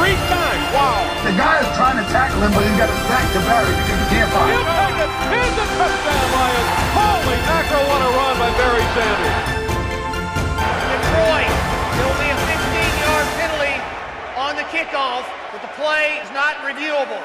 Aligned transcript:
three 0.00 0.16
times. 0.32 0.64
Wow. 0.72 1.04
The 1.28 1.34
guy 1.36 1.60
is 1.60 1.68
trying 1.76 2.00
to 2.00 2.06
tackle 2.08 2.40
him, 2.40 2.50
but 2.56 2.64
he's 2.64 2.78
got 2.80 2.88
his 2.88 3.02
back 3.04 3.26
to 3.36 3.40
Barry 3.44 3.68
because 3.84 3.98
he 4.00 4.06
can't 4.16 4.30
find 4.32 4.48
He'll 4.48 4.64
him. 4.64 4.80
take 4.80 4.96
it. 5.04 5.10
Here's 5.28 5.56
a 5.60 5.66
touchdown, 5.76 6.26
Lions. 6.32 6.68
Holy 6.96 7.38
mackerel, 7.44 7.84
what 7.84 8.00
a 8.00 8.10
run 8.16 8.34
by 8.40 8.50
Barry 8.56 8.86
Sanders. 8.96 9.38
Detroit. 10.88 11.52
It'll 12.00 12.16
be 12.16 12.30
a 12.32 12.38
15-yard 12.48 13.26
penalty 13.36 13.76
on 14.40 14.52
the 14.56 14.64
kickoff, 14.72 15.28
but 15.52 15.60
the 15.60 15.72
play 15.76 16.16
is 16.24 16.30
not 16.32 16.56
reviewable. 16.64 17.20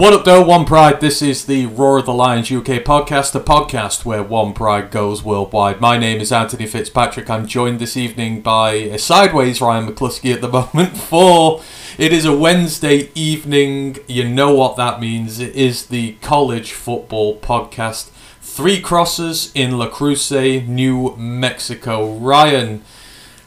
What 0.00 0.14
up, 0.14 0.24
though? 0.24 0.42
One 0.42 0.64
Pride. 0.64 1.02
This 1.02 1.20
is 1.20 1.44
the 1.44 1.66
Roar 1.66 1.98
of 1.98 2.06
the 2.06 2.14
Lions 2.14 2.50
UK 2.50 2.82
podcast, 2.82 3.32
the 3.32 3.38
podcast 3.38 4.02
where 4.02 4.22
One 4.22 4.54
Pride 4.54 4.90
goes 4.90 5.22
worldwide. 5.22 5.78
My 5.78 5.98
name 5.98 6.22
is 6.22 6.32
Antony 6.32 6.66
Fitzpatrick. 6.66 7.28
I'm 7.28 7.46
joined 7.46 7.80
this 7.80 7.98
evening 7.98 8.40
by 8.40 8.70
a 8.70 8.98
sideways 8.98 9.60
Ryan 9.60 9.86
McCluskey 9.86 10.32
at 10.32 10.40
the 10.40 10.48
moment. 10.74 10.96
For 10.96 11.62
it 11.98 12.14
is 12.14 12.24
a 12.24 12.34
Wednesday 12.34 13.10
evening. 13.14 13.98
You 14.06 14.26
know 14.26 14.54
what 14.54 14.76
that 14.76 15.02
means. 15.02 15.38
It 15.38 15.54
is 15.54 15.84
the 15.84 16.12
college 16.22 16.72
football 16.72 17.38
podcast. 17.38 18.08
Three 18.40 18.80
crosses 18.80 19.52
in 19.54 19.76
Las 19.76 19.92
Cruces, 19.92 20.66
New 20.66 21.14
Mexico. 21.16 22.16
Ryan, 22.16 22.82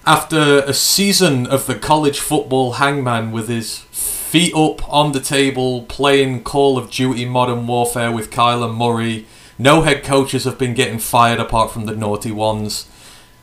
after 0.05 0.59
a 0.59 0.73
season 0.75 1.47
of 1.47 1.65
the 1.65 1.73
college 1.73 2.19
football 2.19 2.73
hangman 2.73 3.31
with 3.31 3.47
his 3.47 3.82
feet 4.33 4.55
up 4.55 4.91
on 4.91 5.11
the 5.11 5.19
table 5.19 5.83
playing 5.83 6.41
Call 6.43 6.75
of 6.75 6.89
Duty 6.89 7.23
Modern 7.23 7.67
Warfare 7.67 8.11
with 8.11 8.31
Kyler 8.31 8.75
Murray, 8.75 9.27
no 9.59 9.83
head 9.83 10.03
coaches 10.03 10.45
have 10.45 10.57
been 10.57 10.73
getting 10.73 10.97
fired 10.97 11.39
apart 11.39 11.69
from 11.69 11.85
the 11.85 11.95
naughty 11.95 12.31
ones. 12.31 12.89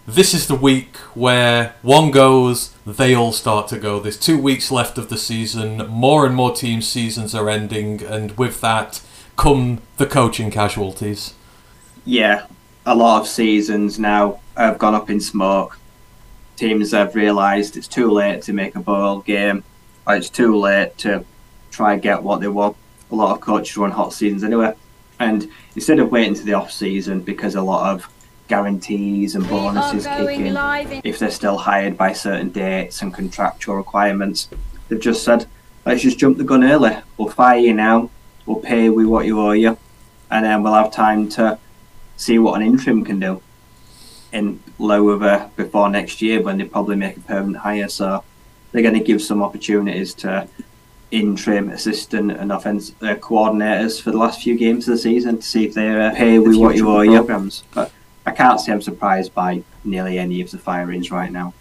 This 0.05 0.35
is 0.35 0.49
the 0.49 0.57
week 0.57 0.97
where 1.15 1.77
one 1.83 2.11
goes, 2.11 2.75
they 2.85 3.15
all 3.15 3.31
start 3.31 3.69
to 3.69 3.79
go. 3.79 4.01
There's 4.01 4.19
two 4.19 4.37
weeks 4.37 4.73
left 4.73 4.99
of 4.99 5.11
the 5.11 5.17
season. 5.17 5.77
More 5.87 6.27
and 6.27 6.35
more 6.35 6.53
teams' 6.53 6.89
seasons 6.89 7.37
are 7.37 7.49
ending, 7.49 8.03
and 8.03 8.37
with 8.37 8.61
that 8.61 9.01
come 9.37 9.83
the 9.97 10.07
coaching 10.07 10.51
casualties. 10.51 11.35
yeah, 12.05 12.47
a 12.85 12.97
lot 12.97 13.21
of 13.21 13.29
seasons 13.29 14.01
now 14.01 14.41
have 14.57 14.79
gone 14.79 14.97
up 14.97 15.09
in 15.09 15.21
smoke. 15.21 15.79
Teams 16.57 16.91
have 16.91 17.15
realised 17.15 17.77
it's 17.77 17.87
too 17.87 18.11
late 18.11 18.43
to 18.43 18.53
make 18.53 18.75
a 18.75 18.81
bowl 18.81 19.21
game, 19.21 19.63
it's 20.09 20.31
too 20.31 20.57
late 20.59 20.97
to 20.99 21.25
try 21.71 21.93
and 21.95 22.03
get 22.03 22.23
what 22.23 22.41
they 22.41 22.49
want. 22.49 22.77
A 23.11 23.15
lot 23.15 23.35
of 23.35 23.41
coaches 23.41 23.77
run 23.77 23.91
hot 23.91 24.13
seasons 24.13 24.45
anyway, 24.45 24.75
and 25.19 25.49
instead 25.75 25.99
of 25.99 26.11
waiting 26.11 26.35
to 26.35 26.45
the 26.45 26.55
off 26.55 26.71
season 26.71 27.21
because 27.21 27.55
a 27.55 27.63
lot 27.63 27.93
of 27.95 28.09
guarantees 28.49 29.37
and 29.37 29.49
bonuses 29.49 30.05
kick 30.07 30.27
in 30.41 30.47
in- 30.49 30.55
if 31.05 31.19
they're 31.21 31.31
still 31.31 31.57
hired 31.59 31.97
by 31.97 32.13
certain 32.13 32.51
dates 32.51 33.01
and 33.03 33.15
contractual 33.15 33.77
requirements. 33.77 34.49
They've 34.89 35.01
just 35.01 35.23
said, 35.23 35.47
let's 35.87 36.03
just 36.03 36.19
jump 36.19 36.37
the 36.39 36.45
gun 36.45 36.65
early. 36.65 36.97
We'll 37.17 37.29
fire 37.29 37.59
you 37.59 37.73
now. 37.75 38.11
We'll 38.47 38.59
pay 38.61 38.85
you 38.85 39.09
what 39.09 39.27
you 39.27 39.41
owe 39.41 39.53
you, 39.53 39.79
and 40.31 40.45
then 40.45 40.63
we'll 40.65 40.75
have 40.75 40.91
time 40.93 41.29
to 41.31 41.59
see 42.17 42.39
what 42.39 42.61
an 42.61 42.67
interim 42.67 43.05
can 43.05 43.21
do 43.21 43.41
in 44.33 44.61
lower 44.79 45.51
before 45.57 45.89
next 45.89 46.21
year 46.21 46.43
when 46.43 46.59
they 46.59 46.65
probably 46.65 46.97
make 46.97 47.17
a 47.17 47.21
permanent 47.21 47.59
hire. 47.59 47.89
So 47.89 48.25
they're 48.73 48.83
going 48.83 48.99
to 48.99 49.05
give 49.05 49.23
some 49.23 49.43
opportunities 49.43 50.15
to 50.15 50.49
interim 51.11 51.71
assistant 51.71 52.31
and 52.31 52.53
offense 52.53 52.93
uh, 53.03 53.17
coordinators 53.17 54.01
for 54.01 54.13
the 54.13 54.17
last 54.17 54.43
few 54.43 54.57
games 54.57 54.87
of 54.89 54.95
the 54.95 54.99
season 54.99 55.37
to 55.37 55.43
see 55.43 55.67
if 55.67 55.75
they 55.75 55.89
uh, 55.89 56.15
pay 56.15 56.39
with 56.39 56.57
what 56.57 56.77
you 56.77 56.89
owe 56.89 57.01
you 57.01 57.17
programs. 57.19 57.65
But 57.75 57.91
I 58.27 58.33
can't 58.33 58.61
say 58.61 58.73
I'm 58.73 58.83
surprised 58.83 59.35
by 59.35 59.63
nearly 59.85 60.19
any 60.19 60.41
of 60.41 60.51
the 60.51 60.59
firings 60.59 61.11
right 61.11 61.33
now. 61.33 61.53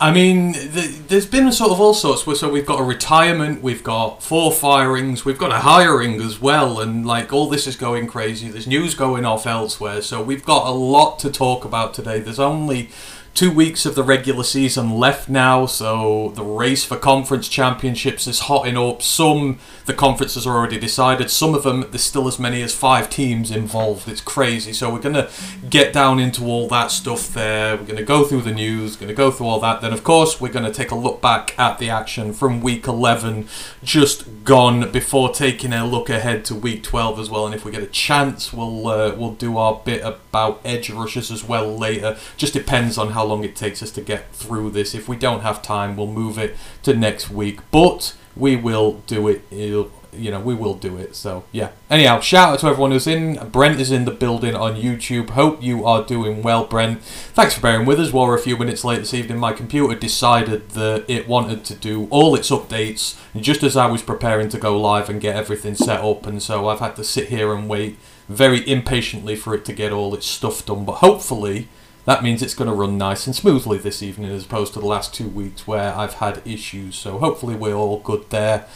I 0.00 0.12
mean, 0.12 0.52
th- 0.52 1.06
there's 1.06 1.26
been 1.26 1.46
a 1.46 1.52
sort 1.52 1.70
of 1.70 1.80
all 1.80 1.94
sorts. 1.94 2.24
So 2.38 2.50
we've 2.50 2.66
got 2.66 2.80
a 2.80 2.82
retirement, 2.82 3.62
we've 3.62 3.84
got 3.84 4.22
four 4.22 4.52
firings, 4.52 5.24
we've 5.24 5.38
got 5.38 5.52
a 5.52 5.60
hiring 5.60 6.20
as 6.20 6.40
well, 6.40 6.80
and 6.80 7.06
like 7.06 7.32
all 7.32 7.48
this 7.48 7.66
is 7.66 7.76
going 7.76 8.08
crazy. 8.08 8.48
There's 8.48 8.66
news 8.66 8.94
going 8.94 9.24
off 9.24 9.46
elsewhere, 9.46 10.02
so 10.02 10.22
we've 10.22 10.44
got 10.44 10.66
a 10.66 10.72
lot 10.72 11.18
to 11.20 11.30
talk 11.30 11.64
about 11.64 11.94
today. 11.94 12.18
There's 12.18 12.40
only 12.40 12.90
two 13.34 13.50
weeks 13.50 13.84
of 13.84 13.96
the 13.96 14.02
regular 14.04 14.44
season 14.44 14.96
left 14.96 15.28
now, 15.28 15.66
so 15.66 16.32
the 16.36 16.44
race 16.44 16.84
for 16.84 16.96
conference 16.96 17.48
championships 17.48 18.28
is 18.28 18.40
hotting 18.40 18.76
up. 18.76 19.02
Some 19.02 19.58
the 19.86 19.92
conferences 19.92 20.46
are 20.46 20.56
already 20.56 20.78
decided. 20.78 21.30
Some 21.30 21.54
of 21.54 21.64
them 21.64 21.84
there's 21.90 22.04
still 22.04 22.28
as 22.28 22.38
many 22.38 22.62
as 22.62 22.74
five 22.74 23.10
teams 23.10 23.50
involved. 23.50 24.08
It's 24.08 24.20
crazy. 24.20 24.72
So 24.72 24.92
we're 24.92 25.00
gonna 25.00 25.28
get 25.68 25.92
down 25.92 26.20
into 26.20 26.44
all 26.44 26.68
that 26.68 26.92
stuff 26.92 27.28
there. 27.34 27.76
We're 27.76 27.84
gonna 27.86 28.04
go 28.04 28.24
through 28.24 28.42
the 28.42 28.52
news. 28.52 28.94
Gonna 28.96 29.12
go 29.12 29.30
through 29.32 29.46
all 29.46 29.60
that. 29.60 29.80
Then 29.80 29.92
of 29.92 30.04
course 30.04 30.40
we're 30.40 30.52
gonna 30.52 30.72
take 30.72 30.92
a 30.92 30.96
look 30.96 31.20
back 31.20 31.58
at 31.58 31.78
the 31.78 31.90
action 31.90 32.32
from 32.32 32.60
week 32.60 32.86
11 32.86 33.48
just 33.82 34.44
gone 34.44 34.92
before 34.92 35.30
taking 35.30 35.72
a 35.72 35.84
look 35.84 36.08
ahead 36.08 36.44
to 36.44 36.54
week 36.54 36.84
12 36.84 37.18
as 37.18 37.30
well. 37.30 37.46
And 37.46 37.54
if 37.54 37.64
we 37.64 37.72
get 37.72 37.82
a 37.82 37.86
chance, 37.86 38.52
we'll 38.52 38.86
uh, 38.86 39.14
we'll 39.16 39.34
do 39.34 39.58
our 39.58 39.80
bit 39.84 40.02
about 40.04 40.60
edge 40.64 40.88
rushes 40.88 41.32
as 41.32 41.42
well 41.42 41.76
later. 41.76 42.16
Just 42.36 42.52
depends 42.52 42.96
on 42.96 43.10
how 43.10 43.23
long 43.24 43.44
it 43.44 43.56
takes 43.56 43.82
us 43.82 43.90
to 43.92 44.00
get 44.00 44.32
through 44.32 44.70
this. 44.70 44.94
If 44.94 45.08
we 45.08 45.16
don't 45.16 45.40
have 45.40 45.62
time, 45.62 45.96
we'll 45.96 46.06
move 46.06 46.38
it 46.38 46.56
to 46.82 46.94
next 46.94 47.30
week. 47.30 47.60
But 47.70 48.14
we 48.36 48.56
will 48.56 49.02
do 49.06 49.28
it. 49.28 49.42
It'll- 49.50 49.90
you 50.16 50.30
know, 50.30 50.38
we 50.38 50.54
will 50.54 50.74
do 50.74 50.96
it. 50.96 51.16
So 51.16 51.42
yeah. 51.50 51.70
Anyhow, 51.90 52.20
shout 52.20 52.50
out 52.52 52.58
to 52.60 52.66
everyone 52.68 52.92
who's 52.92 53.08
in. 53.08 53.34
Brent 53.48 53.80
is 53.80 53.90
in 53.90 54.04
the 54.04 54.10
building 54.12 54.54
on 54.54 54.76
YouTube. 54.76 55.30
Hope 55.30 55.60
you 55.60 55.84
are 55.84 56.04
doing 56.04 56.40
well, 56.40 56.64
Brent. 56.66 57.02
Thanks 57.02 57.54
for 57.54 57.60
bearing 57.60 57.84
with 57.84 57.98
us. 57.98 58.12
While 58.12 58.28
we're 58.28 58.36
a 58.36 58.40
few 58.40 58.56
minutes 58.56 58.84
late 58.84 59.00
this 59.00 59.12
evening, 59.12 59.38
my 59.38 59.52
computer 59.52 59.94
decided 59.96 60.70
that 60.70 61.04
it 61.08 61.26
wanted 61.26 61.64
to 61.64 61.74
do 61.74 62.06
all 62.10 62.34
its 62.36 62.50
updates 62.50 63.16
just 63.36 63.64
as 63.64 63.76
I 63.76 63.86
was 63.86 64.02
preparing 64.02 64.48
to 64.50 64.58
go 64.58 64.78
live 64.80 65.08
and 65.10 65.20
get 65.20 65.34
everything 65.34 65.74
set 65.74 66.00
up, 66.00 66.26
and 66.26 66.40
so 66.40 66.68
I've 66.68 66.78
had 66.78 66.94
to 66.96 67.02
sit 67.04 67.28
here 67.28 67.52
and 67.52 67.68
wait 67.68 67.98
very 68.28 68.66
impatiently 68.70 69.34
for 69.34 69.52
it 69.52 69.64
to 69.64 69.72
get 69.72 69.92
all 69.92 70.14
its 70.14 70.26
stuff 70.26 70.64
done. 70.64 70.84
But 70.84 70.96
hopefully. 70.98 71.66
That 72.04 72.22
means 72.22 72.42
it's 72.42 72.54
going 72.54 72.68
to 72.68 72.74
run 72.74 72.98
nice 72.98 73.26
and 73.26 73.34
smoothly 73.34 73.78
this 73.78 74.02
evening 74.02 74.30
as 74.30 74.44
opposed 74.44 74.74
to 74.74 74.80
the 74.80 74.86
last 74.86 75.14
two 75.14 75.28
weeks 75.28 75.66
where 75.66 75.94
I've 75.94 76.14
had 76.14 76.42
issues. 76.44 76.96
So 76.96 77.18
hopefully 77.18 77.54
we're 77.54 77.74
all 77.74 78.00
good 78.00 78.28
there. 78.30 78.66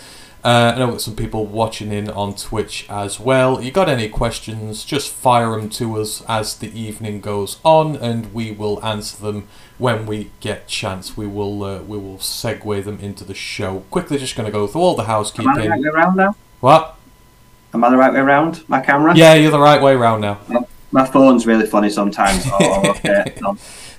Uh, 0.45 0.73
I 0.75 0.79
know 0.79 0.93
got 0.93 1.01
some 1.01 1.17
people 1.17 1.47
watching 1.47 1.93
in 1.93 2.09
on 2.09 2.35
Twitch 2.35 2.87
as 2.89 3.19
well. 3.19 3.61
You 3.61 3.73
got 3.73 3.89
any 3.89 4.09
questions? 4.09 4.85
Just 4.85 5.13
fire 5.13 5.51
them 5.51 5.69
to 5.71 6.01
us 6.01 6.23
as 6.29 6.57
the 6.57 6.71
evening 6.79 7.21
goes 7.21 7.59
on, 7.65 7.97
and 7.97 8.33
we 8.33 8.53
will 8.53 8.83
answer 8.85 9.21
them 9.21 9.49
when 9.79 10.07
we 10.07 10.31
get 10.39 10.69
chance. 10.69 11.17
We 11.17 11.27
will 11.27 11.65
uh, 11.65 11.81
we 11.81 11.99
will 11.99 12.19
segue 12.19 12.85
them 12.85 13.01
into 13.01 13.25
the 13.25 13.35
show. 13.35 13.81
Quickly, 13.91 14.17
just 14.17 14.37
going 14.37 14.47
to 14.47 14.53
go 14.53 14.69
through 14.69 14.81
all 14.81 14.95
the 14.95 15.05
housekeeping. 15.05 15.51
Am 15.51 15.59
I 15.59 15.63
the 15.63 15.69
right 15.71 15.81
way 15.81 15.89
around 15.89 16.17
now? 16.17 16.37
What? 16.61 16.97
Am 17.75 17.83
I 17.83 17.91
the 17.91 17.97
right 17.97 18.13
way 18.13 18.21
around? 18.21 18.67
My 18.69 18.81
camera? 18.81 19.17
Yeah, 19.17 19.35
you're 19.35 19.51
the 19.51 19.59
right 19.59 19.83
way 19.83 19.95
around 19.95 20.21
now. 20.21 20.39
My 20.91 21.05
phone's 21.05 21.47
really 21.47 21.67
funny 21.67 21.91
sometimes. 21.91 22.47
Oh, 22.61 22.91
okay. 22.91 23.35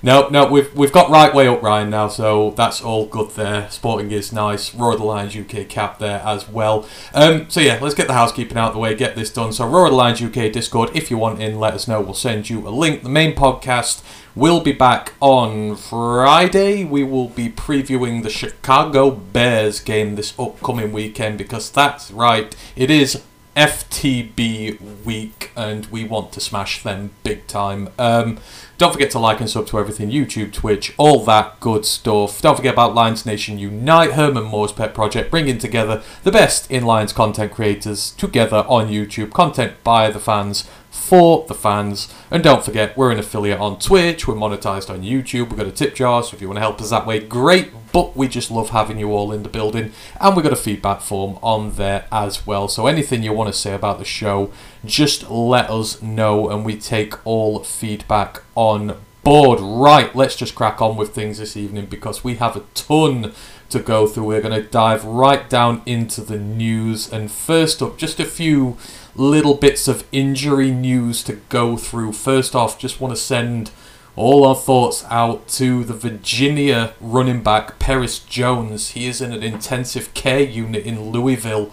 No. 0.02 0.28
No, 0.28 0.46
we've 0.50 0.74
we've 0.74 0.92
got 0.92 1.10
right 1.10 1.32
way 1.34 1.46
up 1.46 1.62
Ryan 1.62 1.90
now, 1.90 2.08
so 2.08 2.50
that's 2.56 2.82
all 2.82 3.06
good 3.06 3.30
there. 3.32 3.70
Sporting 3.70 4.10
is 4.10 4.32
nice. 4.32 4.74
Roar 4.74 4.92
of 4.92 4.98
the 4.98 5.04
Lions 5.04 5.36
UK 5.36 5.68
cap 5.68 5.98
there 5.98 6.20
as 6.24 6.48
well. 6.48 6.86
Um, 7.14 7.48
so 7.48 7.60
yeah, 7.60 7.78
let's 7.80 7.94
get 7.94 8.06
the 8.06 8.14
housekeeping 8.14 8.56
out 8.56 8.68
of 8.68 8.74
the 8.74 8.80
way, 8.80 8.94
get 8.94 9.14
this 9.14 9.32
done. 9.32 9.52
So 9.52 9.66
Roar 9.66 9.88
the 9.90 9.96
Lions 9.96 10.22
UK 10.22 10.52
Discord, 10.52 10.90
if 10.94 11.10
you 11.10 11.18
want 11.18 11.40
in, 11.40 11.58
let 11.58 11.74
us 11.74 11.86
know. 11.86 12.00
We'll 12.00 12.14
send 12.14 12.48
you 12.50 12.66
a 12.66 12.70
link. 12.70 13.02
The 13.02 13.08
main 13.08 13.34
podcast 13.34 14.02
will 14.34 14.60
be 14.60 14.72
back 14.72 15.14
on 15.20 15.76
Friday. 15.76 16.84
We 16.84 17.04
will 17.04 17.28
be 17.28 17.48
previewing 17.48 18.22
the 18.22 18.30
Chicago 18.30 19.10
Bears 19.10 19.80
game 19.80 20.16
this 20.16 20.38
upcoming 20.38 20.92
weekend 20.92 21.38
because 21.38 21.70
that's 21.70 22.10
right, 22.10 22.54
it 22.76 22.90
is 22.90 23.22
FTB 23.60 25.04
week, 25.04 25.50
and 25.54 25.84
we 25.86 26.02
want 26.02 26.32
to 26.32 26.40
smash 26.40 26.82
them 26.82 27.10
big 27.22 27.46
time. 27.46 27.90
Um, 27.98 28.38
don't 28.78 28.90
forget 28.90 29.10
to 29.10 29.18
like 29.18 29.38
and 29.38 29.50
sub 29.50 29.66
to 29.66 29.78
everything 29.78 30.10
YouTube, 30.10 30.50
Twitch, 30.50 30.94
all 30.96 31.22
that 31.26 31.60
good 31.60 31.84
stuff. 31.84 32.40
Don't 32.40 32.56
forget 32.56 32.72
about 32.72 32.94
Lions 32.94 33.26
Nation 33.26 33.58
Unite, 33.58 34.12
Herman 34.12 34.44
Moore's 34.44 34.72
pet 34.72 34.94
project, 34.94 35.30
bringing 35.30 35.58
together 35.58 36.02
the 36.22 36.32
best 36.32 36.70
in 36.70 36.86
Lions 36.86 37.12
content 37.12 37.52
creators 37.52 38.12
together 38.12 38.64
on 38.66 38.88
YouTube. 38.88 39.30
Content 39.30 39.74
by 39.84 40.10
the 40.10 40.18
fans 40.18 40.66
for 40.90 41.46
the 41.46 41.54
fans. 41.54 42.12
And 42.30 42.42
don't 42.42 42.64
forget, 42.64 42.96
we're 42.96 43.12
an 43.12 43.18
affiliate 43.18 43.60
on 43.60 43.78
Twitch, 43.78 44.26
we're 44.26 44.34
monetized 44.34 44.90
on 44.90 45.02
YouTube, 45.02 45.48
we've 45.48 45.56
got 45.56 45.66
a 45.66 45.72
tip 45.72 45.94
jar, 45.94 46.22
so 46.22 46.34
if 46.34 46.42
you 46.42 46.48
want 46.48 46.56
to 46.56 46.62
help 46.62 46.80
us 46.80 46.90
that 46.90 47.06
way, 47.06 47.20
great. 47.20 47.70
But 47.92 48.16
we 48.16 48.28
just 48.28 48.50
love 48.50 48.70
having 48.70 48.98
you 48.98 49.12
all 49.12 49.32
in 49.32 49.42
the 49.42 49.48
building, 49.48 49.92
and 50.20 50.36
we've 50.36 50.42
got 50.42 50.52
a 50.52 50.56
feedback 50.56 51.00
form 51.00 51.38
on 51.42 51.76
there 51.76 52.06
as 52.12 52.46
well. 52.46 52.68
So 52.68 52.86
anything 52.86 53.22
you 53.22 53.32
want 53.32 53.52
to 53.52 53.58
say 53.58 53.74
about 53.74 53.98
the 53.98 54.04
show, 54.04 54.52
just 54.84 55.30
let 55.30 55.70
us 55.70 56.02
know, 56.02 56.50
and 56.50 56.64
we 56.64 56.76
take 56.76 57.24
all 57.26 57.62
feedback 57.64 58.42
on 58.54 58.96
board. 59.22 59.60
Right, 59.60 60.14
let's 60.14 60.36
just 60.36 60.54
crack 60.54 60.80
on 60.80 60.96
with 60.96 61.14
things 61.14 61.38
this 61.38 61.56
evening 61.56 61.86
because 61.86 62.24
we 62.24 62.36
have 62.36 62.56
a 62.56 62.64
ton 62.74 63.32
to 63.70 63.80
go 63.80 64.06
through. 64.06 64.24
We're 64.24 64.40
going 64.40 64.62
to 64.62 64.68
dive 64.68 65.04
right 65.04 65.48
down 65.48 65.82
into 65.86 66.20
the 66.20 66.38
news. 66.38 67.12
And 67.12 67.30
first 67.30 67.82
up, 67.82 67.98
just 67.98 68.20
a 68.20 68.24
few 68.24 68.76
little 69.14 69.54
bits 69.54 69.88
of 69.88 70.06
injury 70.12 70.70
news 70.70 71.22
to 71.24 71.34
go 71.48 71.76
through. 71.76 72.12
First 72.12 72.54
off, 72.54 72.78
just 72.78 73.00
want 73.00 73.14
to 73.14 73.20
send 73.20 73.70
all 74.16 74.44
our 74.44 74.54
thoughts 74.54 75.04
out 75.08 75.48
to 75.48 75.84
the 75.84 75.94
Virginia 75.94 76.94
running 77.00 77.42
back, 77.42 77.78
Perris 77.78 78.26
Jones. 78.26 78.90
He 78.90 79.06
is 79.06 79.20
in 79.20 79.32
an 79.32 79.42
intensive 79.42 80.12
care 80.14 80.42
unit 80.42 80.84
in 80.84 81.10
Louisville. 81.10 81.72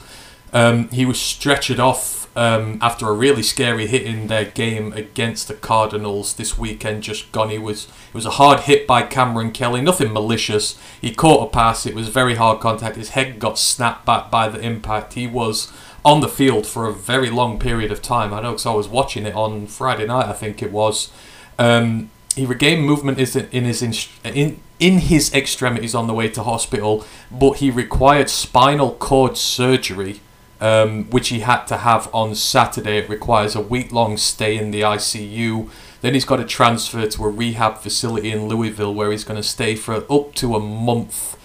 Um, 0.54 0.90
he 0.90 1.06
was 1.06 1.18
stretchered 1.18 1.80
off 1.80 2.27
um, 2.38 2.78
after 2.84 3.10
a 3.10 3.14
really 3.14 3.42
scary 3.42 3.88
hit 3.88 4.04
in 4.04 4.28
their 4.28 4.46
game 4.46 4.94
against 4.94 5.48
the 5.48 5.56
Cardinals 5.56 6.36
this 6.36 6.56
weekend. 6.56 7.02
Just 7.02 7.32
gone. 7.32 7.50
He 7.50 7.58
was 7.58 7.86
it 7.86 8.14
was 8.14 8.28
a 8.28 8.32
hard 8.32 8.62
hit 8.62 8.86
by 8.86 9.02
Cameron 9.02 9.52
Kelly. 9.52 9.82
Nothing 9.82 10.14
malicious. 10.14 10.80
He 11.02 11.16
caught 11.16 11.48
a 11.48 11.50
pass. 11.50 11.88
It 11.88 11.96
was 11.96 12.10
very 12.10 12.36
hard 12.36 12.60
contact. 12.60 12.96
His 12.96 13.10
head 13.10 13.40
got 13.40 13.58
snapped 13.58 14.06
back 14.06 14.30
by 14.30 14.50
the 14.50 14.60
impact. 14.60 15.14
He 15.14 15.26
was 15.26 15.74
on 16.06 16.22
the 16.22 16.28
field 16.28 16.68
for 16.68 16.86
a 16.86 16.94
very 16.94 17.32
long 17.32 17.58
period 17.58 17.92
of 17.92 18.04
time. 18.04 18.32
I 18.32 18.42
know 18.42 18.52
because 18.52 18.68
I 18.68 18.74
was 18.74 18.88
watching 18.88 19.26
it 19.26 19.34
on 19.34 19.66
Friday 19.66 20.06
night. 20.06 20.28
I 20.28 20.34
think 20.34 20.62
it 20.62 20.72
was. 20.72 21.12
Um, 21.58 22.12
he 22.36 22.46
regained 22.46 22.86
movement 22.86 23.18
in 23.18 23.66
his 23.66 23.82
in 24.24 24.62
in 24.80 25.00
his 25.00 25.34
extremities 25.34 25.96
on 25.96 26.06
the 26.06 26.14
way 26.14 26.30
to 26.30 26.44
hospital, 26.44 27.04
but 27.32 27.54
he 27.54 27.72
required 27.72 28.30
spinal 28.30 28.94
cord 28.94 29.38
surgery 29.38 30.22
um, 30.60 31.06
which 31.10 31.30
he 31.30 31.40
had 31.40 31.66
to 31.66 31.78
have 31.78 32.14
on 32.14 32.36
Saturday. 32.36 32.98
It 32.98 33.10
requires 33.10 33.56
a 33.56 33.62
week 33.62 33.92
long 33.92 34.18
stay 34.18 34.58
in 34.58 34.72
the 34.72 34.82
ICU. 34.82 35.70
Then 36.02 36.14
he's 36.14 36.26
got 36.26 36.38
to 36.38 36.46
transfer 36.46 37.06
to 37.08 37.26
a 37.26 37.30
rehab 37.30 37.80
facility 37.80 38.32
in 38.32 38.48
Louisville 38.48 38.94
where 38.94 39.12
he's 39.12 39.24
going 39.24 39.42
to 39.42 39.48
stay 39.48 39.76
for 39.76 40.06
up 40.12 40.34
to 40.36 40.56
a 40.56 40.60
month 40.60 41.38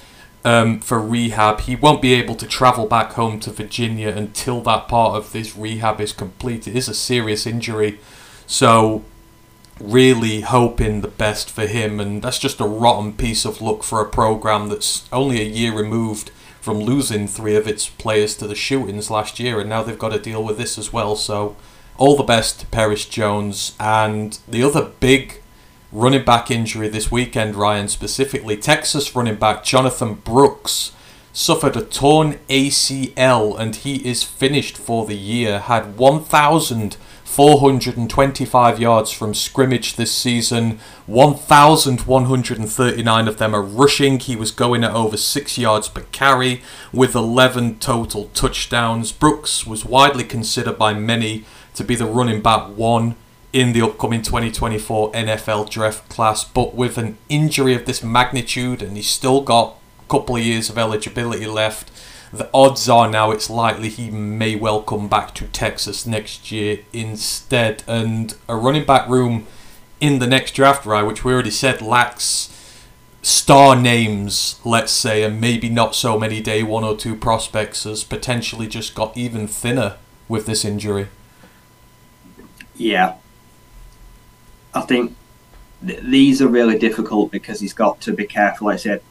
um, 0.45 0.81
for 0.81 1.01
rehab. 1.01 1.61
He 1.61 1.77
won't 1.77 2.03
be 2.03 2.15
able 2.15 2.35
to 2.37 2.47
travel 2.47 2.87
back 2.87 3.13
home 3.13 3.41
to 3.41 3.51
Virginia 3.51 4.09
until 4.09 4.61
that 4.63 4.89
part 4.89 5.17
of 5.17 5.33
this 5.33 5.57
rehab 5.57 6.01
is 6.01 6.13
complete. 6.13 6.67
It 6.67 6.77
is 6.77 6.89
a 6.89 6.95
serious 6.95 7.47
injury. 7.47 7.99
So, 8.47 9.05
really 9.81 10.43
hoping 10.43 11.01
the 11.01 11.09
best 11.09 11.51
for 11.51 11.67
him. 11.67 12.01
And 12.01 12.23
that's 12.23 12.39
just 12.39 12.61
a 12.61 12.67
rotten 12.67 13.15
piece 13.15 13.45
of 13.45 13.63
luck 13.63 13.83
for 13.83 14.01
a 14.01 14.09
program 14.09 14.69
that's 14.69 15.09
only 15.13 15.41
a 15.41 15.45
year 15.45 15.75
removed 15.75 16.31
from 16.63 16.79
losing 16.79 17.27
three 17.27 17.57
of 17.57 17.67
its 17.67 17.89
players 17.89 18.37
to 18.37 18.47
the 18.47 18.55
shootings 18.55 19.11
last 19.11 19.41
year, 19.41 19.61
and 19.61 19.69
now 19.69 19.83
they've 19.83 19.99
got 19.99 20.13
to 20.13 20.19
deal 20.19 20.43
with 20.43 20.57
this 20.57 20.79
as 20.79 20.93
well. 20.93 21.17
So, 21.17 21.57
all 21.99 22.17
the 22.17 22.23
best 22.23 22.61
to 22.61 22.67
Perris 22.67 23.09
Jones. 23.09 23.77
And 23.81 24.39
the 24.49 24.63
other 24.63 24.93
big 25.01 25.43
running 25.91 26.25
back 26.25 26.51
injury 26.51 26.89
this 26.89 27.11
weekend, 27.11 27.57
Ryan, 27.57 27.89
specifically, 27.89 28.57
Texas 28.57 29.15
running 29.15 29.35
back 29.35 29.65
Jonathan 29.65 30.15
Brooks 30.15 30.93
suffered 31.33 31.77
a 31.77 31.83
torn 31.83 32.35
ACL 32.49 33.59
and 33.59 33.75
he 33.75 34.07
is 34.09 34.23
finished 34.23 34.79
for 34.79 35.05
the 35.05 35.17
year. 35.17 35.59
Had 35.59 35.97
1,000 35.99 36.97
425 37.33 38.79
yards 38.79 39.11
from 39.11 39.33
scrimmage 39.33 39.97
this 39.97 40.13
season. 40.13 40.79
1,139 41.07 43.29
of 43.29 43.39
them 43.39 43.55
are 43.55 43.63
rushing. 43.63 44.19
He 44.19 44.37
was 44.37 44.51
going 44.51 44.85
at 44.85 44.93
over 44.93 45.17
6 45.17 45.57
yards 45.57 45.89
per 45.89 46.03
carry 46.13 46.61
with 46.93 47.15
11 47.15 47.79
total 47.79 48.27
touchdowns. 48.35 49.13
Brooks 49.13 49.67
was 49.67 49.83
widely 49.83 50.25
considered 50.25 50.77
by 50.77 50.93
many 50.93 51.47
to 51.75 51.83
be 51.83 51.95
the 51.95 52.05
running 52.05 52.43
back 52.43 52.69
one 52.77 53.17
in 53.51 53.73
the 53.73 53.81
upcoming 53.81 54.21
2024 54.21 55.13
NFL 55.13 55.71
draft 55.71 56.11
class, 56.11 56.45
but 56.45 56.75
with 56.75 56.99
an 56.99 57.17
injury 57.31 57.73
of 57.73 57.87
this 57.87 58.03
magnitude, 58.03 58.83
and 58.83 58.95
he's 58.95 59.09
still 59.09 59.41
got 59.41 59.77
a 60.01 60.03
couple 60.11 60.37
of 60.37 60.43
years 60.43 60.69
of 60.69 60.77
eligibility 60.77 61.47
left 61.47 61.91
the 62.33 62.49
odds 62.55 62.89
are 62.89 63.11
now 63.11 63.31
it's 63.31 63.51
likely 63.51 63.91
he 63.91 64.11
may 64.11 64.57
well 64.57 64.83
come 64.83 65.07
back 65.07 65.35
to 65.35 65.47
Texas 65.49 66.07
next 66.07 66.51
year 66.51 66.81
instead. 66.93 67.85
And 67.87 68.35
a 68.49 68.57
running 68.57 68.85
back 68.85 69.09
room 69.09 69.47
in 70.01 70.19
the 70.19 70.27
next 70.27 70.53
draft, 70.53 70.87
right, 70.87 71.03
which 71.03 71.25
we 71.25 71.33
already 71.33 71.51
said 71.51 71.83
lacks 71.83 72.49
star 73.21 73.77
names, 73.77 74.61
let's 74.65 74.93
say, 74.93 75.23
and 75.23 75.41
maybe 75.41 75.69
not 75.69 75.95
so 75.95 76.19
many 76.19 76.41
day 76.41 76.63
one 76.63 76.85
or 76.85 76.97
two 76.97 77.15
prospects, 77.15 77.85
has 77.85 78.03
potentially 78.03 78.67
just 78.67 78.95
got 78.95 79.17
even 79.17 79.47
thinner 79.47 79.97
with 80.27 80.47
this 80.47 80.65
injury. 80.65 81.09
Yeah. 82.75 83.15
I 84.75 84.81
think 84.81 85.15
th- 85.87 86.01
these 86.01 86.41
are 86.41 86.49
really 86.49 86.79
difficult 86.79 87.31
because 87.31 87.61
he's 87.61 87.75
got 87.75 88.01
to 88.01 88.13
be 88.13 88.27
careful. 88.27 88.69
Like 88.69 88.75
I 88.75 88.79
said, 88.79 89.03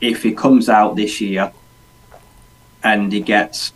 if 0.00 0.22
he 0.22 0.32
comes 0.32 0.68
out 0.68 0.94
this 0.94 1.20
year 1.20 1.52
and 2.86 3.12
he 3.12 3.20
gets 3.20 3.72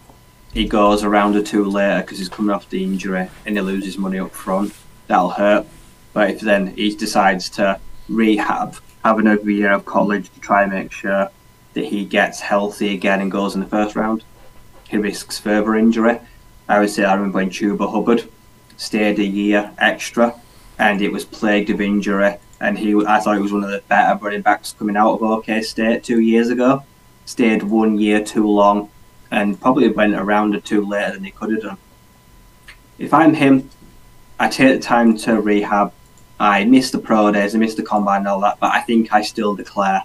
he 0.55 0.67
goes 0.67 1.03
around 1.03 1.35
or 1.37 1.43
two 1.43 1.65
later 1.65 2.01
because 2.01 2.19
he's 2.19 2.29
coming 2.29 2.55
off 2.55 2.69
the 2.71 2.83
injury 2.83 3.29
and 3.45 3.57
he 3.57 3.61
loses 3.61 3.99
money 3.99 4.19
up 4.19 4.33
front. 4.33 4.73
That'll 5.07 5.31
hurt. 5.31 5.67
But 6.13 6.31
if 6.31 6.41
then 6.41 6.75
he 6.77 6.95
decides 6.95 7.49
to 7.51 7.79
rehab, 8.09 8.77
have 9.05 9.19
another 9.19 9.51
year 9.51 9.73
of 9.73 9.85
college 9.85 10.31
to 10.33 10.41
try 10.41 10.63
and 10.63 10.73
make 10.73 10.93
sure 10.93 11.31
that 11.75 11.85
he 11.85 12.05
gets 12.05 12.41
healthy 12.41 12.95
again 12.95 13.21
and 13.21 13.31
goes 13.31 13.55
in 13.55 13.61
the 13.61 13.67
first 13.67 13.95
round, 13.95 14.25
he 14.89 14.97
risks 14.97 15.39
further 15.39 15.77
injury. 15.77 16.19
I 16.69 16.81
would 16.81 16.91
say 16.91 17.05
I 17.05 17.15
remember 17.15 17.37
when 17.37 17.51
Chuba 17.51 17.91
Hubbard 17.91 18.29
stayed 18.77 19.19
a 19.19 19.25
year 19.25 19.73
extra 19.79 20.35
and 20.79 21.01
it 21.03 21.13
was 21.13 21.25
plagued 21.25 21.71
of 21.71 21.81
injury 21.81 22.37
and 22.61 22.79
he 22.79 22.95
I 23.07 23.21
thought 23.21 23.37
he 23.37 23.43
was 23.43 23.53
one 23.53 23.65
of 23.65 23.71
the 23.71 23.83
better 23.89 24.19
running 24.25 24.43
backs 24.43 24.75
coming 24.79 24.97
out 24.97 25.15
of 25.15 25.23
OK 25.23 25.63
State 25.63 26.05
two 26.05 26.21
years 26.21 26.49
ago 26.49 26.85
stayed 27.25 27.63
one 27.63 27.99
year 27.99 28.25
too 28.25 28.49
long 28.49 28.91
and 29.31 29.61
probably 29.61 29.89
went 29.89 30.15
around 30.15 30.55
a 30.55 30.59
or 30.59 30.61
two 30.61 30.85
later 30.85 31.13
than 31.13 31.25
he 31.25 31.31
could 31.31 31.53
have 31.53 31.63
done. 31.63 31.79
If 32.99 33.15
I'm 33.15 33.35
him, 33.35 33.71
I 34.39 34.49
take 34.49 34.81
the 34.81 34.83
time 34.83 35.17
to 35.19 35.41
rehab. 35.41 35.93
I 36.39 36.65
miss 36.65 36.91
the 36.91 36.99
pro 36.99 37.31
days, 37.31 37.55
I 37.55 37.59
miss 37.59 37.75
the 37.75 37.83
combine 37.83 38.21
and 38.21 38.29
all 38.29 38.41
that, 38.41 38.59
but 38.61 38.73
I 38.73 38.81
think 38.81 39.13
I 39.13 39.23
still 39.23 39.55
declare 39.55 40.03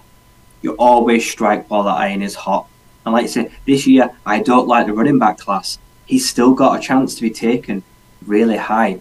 you 0.62 0.72
always 0.72 1.28
strike 1.28 1.70
while 1.70 1.82
the 1.82 1.90
iron 1.90 2.22
is 2.22 2.34
hot. 2.34 2.68
And 3.04 3.14
like 3.14 3.24
I 3.24 3.28
say, 3.28 3.52
this 3.66 3.86
year 3.86 4.10
I 4.26 4.40
don't 4.42 4.68
like 4.68 4.86
the 4.86 4.92
running 4.92 5.18
back 5.18 5.38
class. 5.38 5.78
He's 6.06 6.28
still 6.28 6.54
got 6.54 6.78
a 6.78 6.82
chance 6.82 7.14
to 7.14 7.22
be 7.22 7.30
taken 7.30 7.82
really 8.26 8.56
high. 8.56 9.00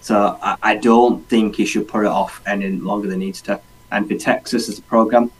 So 0.00 0.38
I, 0.42 0.56
I 0.62 0.76
don't 0.76 1.26
think 1.28 1.56
he 1.56 1.66
should 1.66 1.88
put 1.88 2.04
it 2.04 2.08
off 2.08 2.40
any 2.46 2.70
longer 2.70 3.08
than 3.08 3.20
he 3.20 3.26
needs 3.26 3.40
to. 3.42 3.60
And 3.90 4.06
for 4.08 4.16
Texas 4.16 4.68
as 4.68 4.78
a 4.78 4.82
program, 4.82 5.30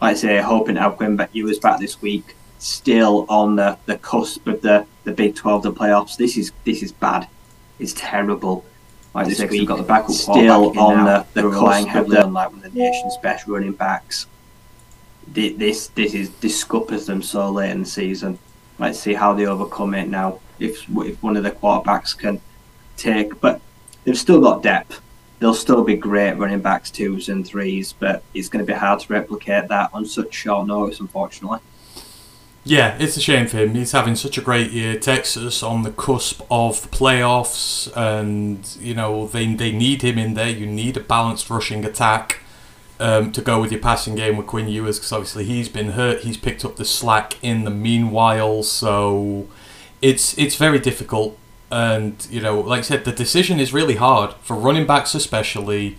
like 0.00 0.12
I 0.12 0.14
say, 0.14 0.38
hoping 0.38 0.76
to 0.76 0.80
have 0.80 0.96
Quinn 0.96 1.20
Ewers 1.32 1.58
back 1.58 1.80
this 1.80 2.00
week, 2.00 2.36
still 2.60 3.26
on 3.28 3.56
the, 3.56 3.78
the 3.86 3.96
cusp 3.98 4.46
of 4.46 4.62
the, 4.62 4.86
the 5.04 5.12
Big 5.12 5.34
12, 5.34 5.62
the 5.62 5.72
playoffs. 5.72 6.16
This 6.16 6.36
is 6.36 6.52
this 6.64 6.82
is 6.82 6.92
bad. 6.92 7.28
It's 7.78 7.94
terrible. 7.94 8.64
Like 9.14 9.26
this 9.26 9.40
week, 9.50 9.66
got 9.66 9.78
the 9.78 9.82
backup 9.82 10.12
still 10.12 10.78
on 10.78 11.04
the, 11.04 11.26
the 11.34 11.50
cusp 11.50 11.88
heavily 11.88 12.18
on 12.18 12.32
like 12.32 12.50
one 12.50 12.64
of 12.64 12.72
the 12.72 12.78
nation's 12.78 13.16
best 13.18 13.48
running 13.48 13.72
backs. 13.72 14.26
This 15.26 15.88
this 15.88 16.14
is 16.14 16.30
this 16.36 16.58
scuppers 16.58 17.06
them 17.06 17.22
so 17.22 17.50
late 17.50 17.70
in 17.70 17.80
the 17.80 17.86
season. 17.86 18.38
Let's 18.78 18.98
see 18.98 19.14
how 19.14 19.34
they 19.34 19.46
overcome 19.46 19.94
it 19.94 20.08
now. 20.08 20.40
If 20.58 20.88
if 20.88 21.22
one 21.22 21.36
of 21.36 21.42
the 21.42 21.50
quarterbacks 21.50 22.16
can 22.16 22.40
take, 22.96 23.40
but 23.40 23.60
they've 24.04 24.18
still 24.18 24.40
got 24.40 24.62
depth 24.62 25.00
they'll 25.40 25.54
still 25.54 25.82
be 25.82 25.96
great 25.96 26.34
running 26.34 26.60
backs 26.60 26.90
twos 26.90 27.28
and 27.28 27.44
threes, 27.46 27.94
but 27.98 28.22
it's 28.34 28.48
going 28.48 28.64
to 28.64 28.70
be 28.70 28.78
hard 28.78 29.00
to 29.00 29.12
replicate 29.12 29.68
that 29.68 29.90
on 29.92 30.06
such 30.06 30.32
short 30.32 30.66
notice, 30.66 31.00
unfortunately. 31.00 31.58
Yeah, 32.70 32.96
it's 33.00 33.16
a 33.16 33.20
shame 33.20 33.48
for 33.48 33.56
him. 33.56 33.74
He's 33.74 33.90
having 33.90 34.14
such 34.14 34.38
a 34.38 34.40
great 34.40 34.70
year. 34.70 34.96
Texas 34.96 35.60
on 35.60 35.82
the 35.82 35.90
cusp 35.90 36.40
of 36.52 36.82
the 36.82 36.86
playoffs, 36.86 37.90
and 37.96 38.64
you 38.78 38.94
know 38.94 39.26
they 39.26 39.52
they 39.54 39.72
need 39.72 40.02
him 40.02 40.18
in 40.18 40.34
there. 40.34 40.50
You 40.50 40.66
need 40.66 40.96
a 40.96 41.00
balanced 41.00 41.50
rushing 41.50 41.84
attack 41.84 42.44
um, 43.00 43.32
to 43.32 43.42
go 43.42 43.60
with 43.60 43.72
your 43.72 43.80
passing 43.80 44.14
game 44.14 44.36
with 44.36 44.46
Quinn 44.46 44.68
Ewers, 44.68 45.00
because 45.00 45.10
obviously 45.10 45.46
he's 45.46 45.68
been 45.68 45.90
hurt. 45.90 46.20
He's 46.20 46.36
picked 46.36 46.64
up 46.64 46.76
the 46.76 46.84
slack 46.84 47.42
in 47.42 47.64
the 47.64 47.72
meanwhile, 47.72 48.62
so 48.62 49.48
it's 50.00 50.38
it's 50.38 50.54
very 50.54 50.78
difficult 50.78 51.36
and 51.72 52.24
you 52.30 52.40
know, 52.40 52.60
like 52.60 52.78
I 52.78 52.82
said, 52.82 53.04
the 53.04 53.10
decision 53.10 53.58
is 53.58 53.72
really 53.72 53.96
hard 53.96 54.34
for 54.42 54.54
running 54.54 54.86
backs, 54.86 55.12
especially. 55.16 55.98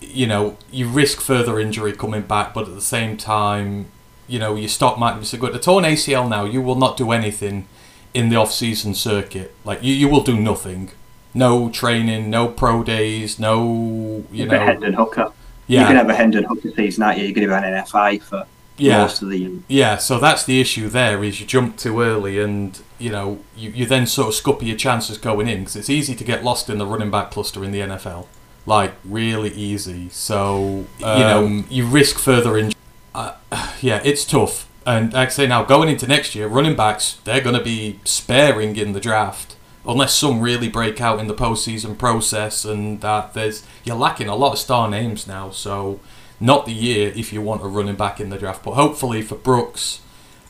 You 0.00 0.28
know, 0.28 0.58
you 0.70 0.88
risk 0.88 1.20
further 1.20 1.58
injury 1.58 1.92
coming 1.92 2.22
back, 2.22 2.54
but 2.54 2.68
at 2.68 2.74
the 2.74 2.80
same 2.80 3.16
time, 3.16 3.86
you 4.26 4.38
know, 4.38 4.54
you 4.54 4.68
stop 4.68 4.98
might 4.98 5.18
be 5.18 5.24
so 5.24 5.38
good. 5.38 5.54
A 5.54 5.58
torn 5.58 5.84
ACL 5.84 6.28
now, 6.28 6.44
you 6.44 6.62
will 6.62 6.76
not 6.76 6.96
do 6.96 7.12
anything 7.12 7.66
in 8.12 8.28
the 8.28 8.36
off-season 8.36 8.94
circuit. 8.94 9.54
Like 9.64 9.82
you, 9.82 9.92
you 9.92 10.08
will 10.08 10.22
do 10.22 10.38
nothing. 10.38 10.90
No 11.34 11.68
training, 11.68 12.30
no 12.30 12.48
pro 12.48 12.84
days, 12.84 13.38
no 13.38 14.24
you 14.30 14.46
know. 14.46 14.58
Hendon 14.58 14.94
Hooker. 14.94 15.32
Yeah. 15.66 15.80
You 15.80 15.86
can 15.86 15.96
have 15.96 16.08
a 16.08 16.14
Hendon 16.14 16.44
Hooker 16.44 16.70
season, 16.70 17.00
not 17.00 17.18
you? 17.18 17.24
You're 17.24 17.34
going 17.34 17.48
to 17.48 17.54
have 17.54 17.64
an 17.64 17.84
NFI 17.84 18.22
for 18.22 18.46
yeah. 18.76 18.98
most 18.98 19.22
of 19.22 19.30
the 19.30 19.38
year. 19.38 19.50
Yeah, 19.68 19.96
so 19.96 20.18
that's 20.18 20.44
the 20.44 20.60
issue 20.60 20.88
there 20.88 21.24
is 21.24 21.40
you 21.40 21.46
jump 21.46 21.76
too 21.76 22.00
early 22.00 22.38
and, 22.38 22.80
you 22.98 23.10
know, 23.10 23.40
you, 23.56 23.70
you 23.70 23.86
then 23.86 24.06
sort 24.06 24.28
of 24.28 24.34
scupper 24.34 24.64
your 24.64 24.76
chances 24.76 25.18
going 25.18 25.48
in 25.48 25.60
because 25.60 25.76
it's 25.76 25.90
easy 25.90 26.14
to 26.14 26.24
get 26.24 26.44
lost 26.44 26.68
in 26.68 26.78
the 26.78 26.86
running 26.86 27.10
back 27.10 27.30
cluster 27.30 27.64
in 27.64 27.72
the 27.72 27.80
NFL. 27.80 28.26
Like, 28.66 28.94
really 29.04 29.50
easy. 29.50 30.08
So, 30.10 30.86
um, 31.02 31.18
you 31.18 31.24
know, 31.24 31.64
you 31.68 31.86
risk 31.86 32.18
further 32.18 32.56
injury. 32.56 32.74
Uh, 33.14 33.34
yeah, 33.80 34.00
it's 34.04 34.24
tough. 34.24 34.68
And 34.86 35.12
like 35.12 35.28
I 35.28 35.30
say 35.30 35.46
now, 35.46 35.64
going 35.64 35.88
into 35.88 36.06
next 36.06 36.34
year, 36.34 36.46
running 36.46 36.76
backs 36.76 37.18
they're 37.24 37.40
going 37.40 37.56
to 37.56 37.64
be 37.64 38.00
sparing 38.04 38.76
in 38.76 38.92
the 38.92 39.00
draft 39.00 39.56
unless 39.86 40.14
some 40.14 40.40
really 40.40 40.68
break 40.68 41.00
out 41.00 41.20
in 41.20 41.26
the 41.26 41.34
postseason 41.34 41.96
process, 41.96 42.64
and 42.64 43.00
that 43.00 43.34
there's 43.34 43.66
you're 43.84 43.96
lacking 43.96 44.28
a 44.28 44.36
lot 44.36 44.52
of 44.52 44.58
star 44.58 44.88
names 44.88 45.26
now. 45.26 45.50
So 45.50 46.00
not 46.40 46.66
the 46.66 46.72
year 46.72 47.12
if 47.16 47.32
you 47.32 47.40
want 47.40 47.62
a 47.62 47.66
running 47.66 47.96
back 47.96 48.20
in 48.20 48.28
the 48.28 48.38
draft, 48.38 48.62
but 48.64 48.72
hopefully 48.72 49.22
for 49.22 49.36
Brooks 49.36 50.00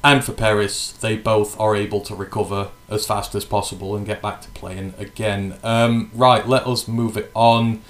and 0.02 0.24
for 0.24 0.32
Perris, 0.32 0.92
they 0.98 1.16
both 1.16 1.58
are 1.58 1.74
able 1.74 2.00
to 2.02 2.14
recover 2.14 2.70
as 2.90 3.06
fast 3.06 3.34
as 3.34 3.44
possible 3.44 3.96
and 3.96 4.04
get 4.04 4.20
back 4.20 4.42
to 4.42 4.50
playing 4.50 4.94
again. 4.98 5.58
Um, 5.62 6.10
right, 6.12 6.46
let 6.46 6.66
us 6.66 6.86
move 6.86 7.16
it 7.16 7.30
on. 7.34 7.82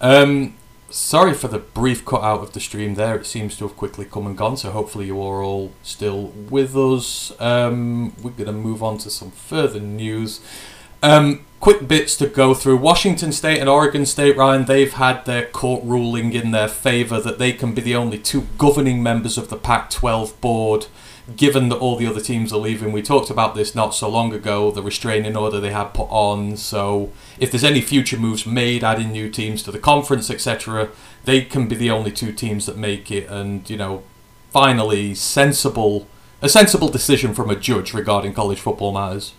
Um, 0.00 0.54
sorry 0.90 1.34
for 1.34 1.48
the 1.48 1.58
brief 1.58 2.04
cut 2.04 2.22
out 2.22 2.40
of 2.40 2.52
the 2.52 2.60
stream 2.60 2.94
there. 2.94 3.16
It 3.16 3.26
seems 3.26 3.56
to 3.58 3.66
have 3.66 3.76
quickly 3.76 4.04
come 4.04 4.26
and 4.26 4.36
gone, 4.36 4.56
so 4.56 4.70
hopefully 4.70 5.06
you 5.06 5.20
are 5.22 5.42
all 5.42 5.72
still 5.82 6.26
with 6.50 6.76
us. 6.76 7.32
Um, 7.40 8.14
we're 8.22 8.30
going 8.30 8.46
to 8.46 8.52
move 8.52 8.82
on 8.82 8.98
to 8.98 9.10
some 9.10 9.30
further 9.30 9.80
news. 9.80 10.40
Um, 11.02 11.46
quick 11.60 11.88
bits 11.88 12.16
to 12.16 12.26
go 12.26 12.54
through. 12.54 12.76
Washington 12.78 13.32
State 13.32 13.58
and 13.58 13.68
Oregon 13.68 14.04
State, 14.04 14.36
Ryan, 14.36 14.64
they've 14.64 14.92
had 14.92 15.24
their 15.24 15.46
court 15.46 15.82
ruling 15.84 16.32
in 16.32 16.50
their 16.50 16.68
favour 16.68 17.20
that 17.20 17.38
they 17.38 17.52
can 17.52 17.74
be 17.74 17.82
the 17.82 17.96
only 17.96 18.18
two 18.18 18.46
governing 18.58 19.02
members 19.02 19.38
of 19.38 19.48
the 19.48 19.56
Pac 19.56 19.90
12 19.90 20.40
board 20.40 20.86
given 21.36 21.68
that 21.68 21.76
all 21.76 21.96
the 21.96 22.06
other 22.06 22.20
teams 22.20 22.52
are 22.52 22.58
leaving, 22.58 22.92
we 22.92 23.02
talked 23.02 23.30
about 23.30 23.54
this 23.54 23.74
not 23.74 23.94
so 23.94 24.08
long 24.08 24.32
ago, 24.32 24.70
the 24.70 24.82
restraining 24.82 25.36
order 25.36 25.60
they 25.60 25.72
had 25.72 25.94
put 25.94 26.08
on. 26.10 26.56
So, 26.56 27.12
if 27.38 27.50
there's 27.50 27.64
any 27.64 27.80
future 27.80 28.18
moves 28.18 28.46
made, 28.46 28.84
adding 28.84 29.12
new 29.12 29.30
teams 29.30 29.62
to 29.64 29.72
the 29.72 29.78
conference, 29.78 30.30
etc., 30.30 30.90
they 31.24 31.42
can 31.42 31.68
be 31.68 31.76
the 31.76 31.90
only 31.90 32.10
two 32.10 32.32
teams 32.32 32.66
that 32.66 32.76
make 32.76 33.10
it. 33.10 33.28
And, 33.28 33.68
you 33.68 33.76
know, 33.76 34.02
finally, 34.50 35.14
sensible, 35.14 36.06
a 36.42 36.48
sensible 36.48 36.88
decision 36.88 37.34
from 37.34 37.50
a 37.50 37.56
judge 37.56 37.92
regarding 37.94 38.34
college 38.34 38.60
football 38.60 38.92
matters. 38.92 39.34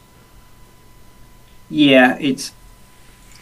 Yeah, 1.69 2.17
it's. 2.19 2.53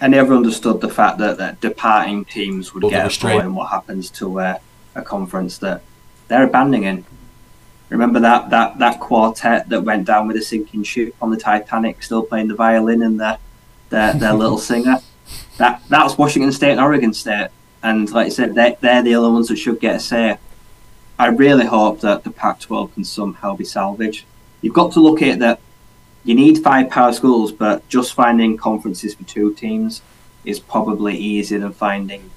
I 0.01 0.07
never 0.07 0.33
understood 0.33 0.79
the 0.79 0.87
fact 0.87 1.17
that, 1.17 1.37
that 1.39 1.59
departing 1.59 2.23
teams 2.23 2.73
would 2.73 2.83
Well, 2.83 2.91
get 2.91 3.05
a 3.05 3.19
vote 3.19 3.43
in 3.43 3.53
what 3.53 3.69
happens 3.69 4.09
to 4.11 4.39
uh, 4.39 4.59
a 4.95 5.01
conference 5.01 5.57
that 5.57 5.81
they're 6.29 6.45
abandoning. 6.45 7.05
Remember 7.89 8.19
that, 8.19 8.49
that, 8.51 8.77
that 8.77 8.99
quartet 8.99 9.67
that 9.69 9.81
went 9.81 10.05
down 10.05 10.27
with 10.27 10.37
a 10.37 10.41
sinking 10.41 10.83
ship 10.83 11.15
on 11.21 11.31
the 11.31 11.37
Titanic, 11.37 12.03
still 12.03 12.23
playing 12.23 12.47
the 12.47 12.55
violin 12.55 13.01
and 13.01 13.19
their 13.19 13.37
their, 13.89 14.13
their 14.13 14.33
little 14.33 14.57
singer. 14.71 14.99
That 15.57 15.81
that's 15.89 16.17
Washington 16.17 16.51
State 16.51 16.71
and 16.71 16.79
Oregon 16.79 17.13
State, 17.13 17.49
and 17.81 18.09
like 18.11 18.27
I 18.27 18.29
said, 18.29 18.55
they 18.55 18.77
they're 18.79 19.03
the 19.03 19.15
only 19.15 19.31
ones 19.33 19.47
that 19.47 19.57
should 19.57 19.79
get 19.79 19.95
a 19.95 19.99
say. 19.99 20.37
I 21.17 21.27
really 21.27 21.65
hope 21.65 21.99
that 22.01 22.23
the 22.23 22.31
Pac-12 22.31 22.93
can 22.93 23.03
somehow 23.03 23.53
be 23.53 23.65
salvaged. 23.65 24.23
You've 24.61 24.73
got 24.73 24.93
to 24.93 25.01
look 25.01 25.21
at 25.21 25.39
that 25.39 25.59
you 26.23 26.33
need 26.35 26.59
five 26.59 26.89
power 26.89 27.11
schools, 27.11 27.51
but 27.51 27.87
just 27.89 28.13
finding 28.13 28.55
conferences 28.55 29.15
for 29.15 29.23
two 29.23 29.53
teams 29.53 30.01
is 30.45 30.59
probably 30.59 31.17
easier 31.17 31.59
than 31.59 31.73
finding 31.73 32.29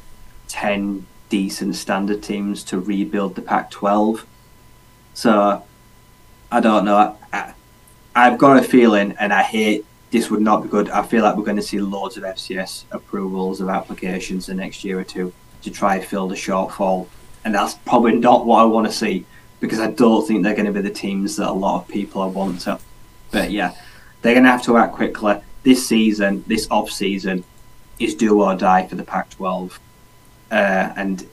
ten 0.49 1.07
decent 1.29 1.77
standard 1.77 2.23
teams 2.23 2.63
to 2.65 2.79
rebuild 2.79 3.35
the 3.35 3.43
Pac-12. 3.43 4.25
So 5.15 5.63
I 6.51 6.61
don't 6.61 6.85
know. 6.85 7.17
I, 7.33 7.55
I've 8.15 8.39
got 8.39 8.59
a 8.59 8.63
feeling, 8.63 9.15
and 9.19 9.33
I 9.33 9.43
hate 9.43 9.87
this 10.11 10.31
would 10.31 10.43
not 10.43 10.63
be 10.63 10.69
good. 10.69 10.91
I 10.91 11.03
feel 11.03 11.23
like 11.23 11.37
we're 11.37 11.45
going 11.45 11.57
to 11.57 11.63
see 11.63 11.81
loads 11.81 12.19
of 12.19 12.25
FCS 12.25 12.85
approvals 12.91 13.61
of 13.61 13.71
applications 13.71 14.47
the 14.47 14.55
next 14.55 14.85
year 14.85 15.01
or 15.01 15.05
two 15.05 15.33
to 15.63 15.71
try 15.71 15.99
fill 16.01 16.29
the 16.29 16.35
shortfall, 16.35 17.09
and 17.45 17.55
that's 17.55 17.75
probably 17.75 18.17
not 18.17 18.45
what 18.45 18.61
I 18.61 18.65
want 18.65 18.87
to 18.87 18.93
see 18.93 19.25
because 19.61 19.79
I 19.79 19.91
don't 19.91 20.27
think 20.27 20.43
they're 20.43 20.55
going 20.55 20.67
to 20.67 20.73
be 20.73 20.81
the 20.81 20.95
teams 20.95 21.37
that 21.37 21.49
a 21.49 21.53
lot 21.53 21.83
of 21.83 21.89
people 21.89 22.29
want 22.29 22.61
to. 22.63 22.79
But 23.31 23.51
yeah, 23.51 23.75
they're 24.21 24.35
going 24.35 24.45
to 24.45 24.51
have 24.51 24.65
to 24.65 24.77
act 24.77 24.93
quickly. 24.93 25.37
This 25.63 25.87
season, 25.87 26.45
this 26.47 26.67
off 26.71 26.91
season, 26.91 27.45
is 27.99 28.15
do 28.15 28.43
or 28.43 28.57
die 28.57 28.87
for 28.89 28.97
the 28.97 29.05
Pac-12, 29.05 29.79
uh, 30.51 30.55
and 30.55 31.27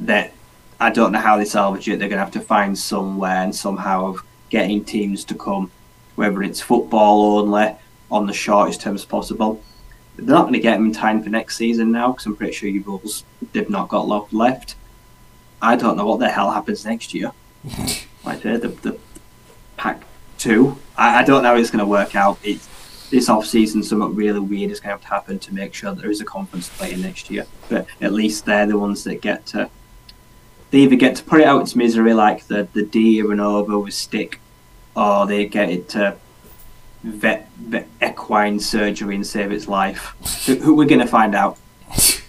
that 0.00 0.32
I 0.78 0.90
don't 0.90 1.12
know 1.12 1.20
how 1.20 1.36
they 1.36 1.44
salvage 1.44 1.88
it. 1.88 1.98
They're 1.98 2.08
going 2.08 2.18
to 2.18 2.24
have 2.24 2.32
to 2.32 2.40
find 2.40 2.78
somewhere 2.78 3.42
and 3.42 3.54
somehow 3.54 4.06
of 4.06 4.24
getting 4.50 4.84
teams 4.84 5.24
to 5.24 5.34
come, 5.34 5.70
whether 6.16 6.42
it's 6.42 6.60
football 6.60 7.38
only 7.38 7.74
on 8.10 8.26
the 8.26 8.32
shortest 8.32 8.82
terms 8.82 9.04
possible. 9.04 9.62
They're 10.16 10.34
not 10.34 10.42
going 10.42 10.54
to 10.54 10.60
get 10.60 10.76
them 10.76 10.86
in 10.86 10.92
time 10.92 11.22
for 11.22 11.30
next 11.30 11.56
season 11.56 11.92
now 11.92 12.12
because 12.12 12.26
I'm 12.26 12.36
pretty 12.36 12.52
sure 12.52 12.68
you 12.68 12.82
Bulls 12.82 13.24
they've 13.52 13.68
not 13.68 13.88
got 13.88 14.06
lot 14.06 14.32
left. 14.32 14.76
I 15.60 15.76
don't 15.76 15.96
know 15.96 16.06
what 16.06 16.20
the 16.20 16.28
hell 16.28 16.50
happens 16.50 16.84
next 16.84 17.14
year. 17.14 17.32
like 18.24 18.42
the 18.42 18.58
the, 18.58 18.68
the 18.68 18.98
pack 19.76 20.02
two. 20.38 20.78
I, 20.96 21.20
I 21.20 21.24
don't 21.24 21.42
know 21.42 21.50
how 21.50 21.56
it's 21.56 21.70
going 21.70 21.84
to 21.84 21.86
work 21.86 22.14
out. 22.14 22.38
It's 22.42 22.68
this 23.10 23.28
off 23.28 23.46
season, 23.46 23.82
something 23.82 24.14
really 24.14 24.40
weird 24.40 24.70
is 24.70 24.80
going 24.80 24.88
to 24.88 24.94
have 24.94 25.02
to 25.02 25.08
happen 25.08 25.38
to 25.38 25.54
make 25.54 25.74
sure 25.74 25.94
there 25.94 26.10
is 26.10 26.20
a 26.20 26.24
conference 26.24 26.68
playing 26.68 27.02
next 27.02 27.30
year. 27.30 27.46
But 27.68 27.86
at 28.00 28.12
least 28.12 28.44
they're 28.44 28.66
the 28.66 28.78
ones 28.78 29.04
that 29.04 29.20
get 29.20 29.46
to 29.46 29.70
they 30.76 30.82
either 30.82 30.96
get 30.96 31.16
to 31.16 31.24
put 31.24 31.40
it 31.40 31.46
out 31.46 31.62
its 31.62 31.74
misery 31.74 32.12
like 32.12 32.46
the 32.48 32.68
the 32.74 32.82
D 32.82 33.20
and 33.20 33.40
over 33.40 33.78
with 33.78 33.94
stick, 33.94 34.40
or 34.94 35.26
they 35.26 35.46
get 35.46 35.70
it 35.70 35.88
to 35.90 36.16
vet, 37.02 37.48
vet 37.56 37.88
equine 38.02 38.60
surgery 38.60 39.14
and 39.14 39.26
save 39.26 39.52
its 39.52 39.68
life. 39.68 40.14
who, 40.44 40.56
who 40.56 40.74
we're 40.74 40.86
gonna 40.86 41.06
find 41.06 41.34
out? 41.34 41.56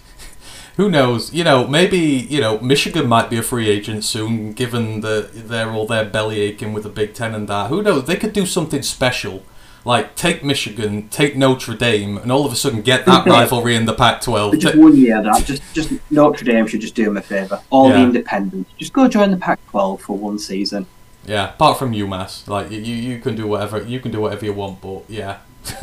Who 0.76 0.88
knows? 0.88 1.34
You 1.34 1.42
know, 1.42 1.66
maybe 1.66 1.98
you 1.98 2.40
know 2.40 2.58
Michigan 2.60 3.06
might 3.06 3.28
be 3.28 3.36
a 3.36 3.42
free 3.42 3.68
agent 3.68 4.04
soon, 4.04 4.52
given 4.52 5.00
that 5.02 5.48
they're 5.48 5.70
all 5.70 5.86
their 5.86 6.04
belly 6.04 6.40
aching 6.40 6.72
with 6.72 6.84
the 6.84 6.88
Big 6.88 7.12
Ten 7.12 7.34
and 7.34 7.48
that. 7.48 7.68
Who 7.68 7.82
knows? 7.82 8.06
They 8.06 8.16
could 8.16 8.32
do 8.32 8.46
something 8.46 8.82
special, 8.82 9.42
like 9.88 10.14
take 10.14 10.44
Michigan, 10.44 11.08
take 11.08 11.34
Notre 11.34 11.74
Dame, 11.74 12.18
and 12.18 12.30
all 12.30 12.44
of 12.44 12.52
a 12.52 12.56
sudden 12.56 12.82
get 12.82 13.06
that 13.06 13.26
rivalry 13.26 13.74
in 13.74 13.86
the 13.86 13.94
Pac-12. 13.94 14.60
Just 14.60 14.76
one 14.76 14.94
year 14.94 15.22
that 15.22 15.46
just 15.46 15.62
just 15.72 15.90
Notre 16.10 16.44
Dame 16.44 16.66
should 16.66 16.82
just 16.82 16.94
do 16.94 17.06
them 17.06 17.16
a 17.16 17.22
favour. 17.22 17.60
All 17.70 17.88
the 17.88 17.96
independents, 17.96 18.70
just 18.76 18.92
go 18.92 19.08
join 19.08 19.30
the 19.30 19.38
Pac-12 19.38 20.00
for 20.00 20.16
one 20.16 20.38
season. 20.38 20.86
Yeah, 21.24 21.54
apart 21.54 21.78
from 21.78 21.92
UMass, 21.92 22.46
like 22.46 22.70
you, 22.70 22.80
you 22.80 23.18
can 23.18 23.34
do 23.34 23.46
whatever 23.46 23.82
you 23.82 23.98
can 23.98 24.12
do 24.12 24.20
whatever 24.20 24.44
you 24.44 24.52
want, 24.52 24.82
but 24.82 25.04
yeah. 25.08 25.38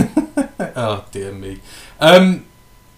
oh 0.59 1.05
dear 1.11 1.31
me. 1.31 1.61
Um, 1.99 2.45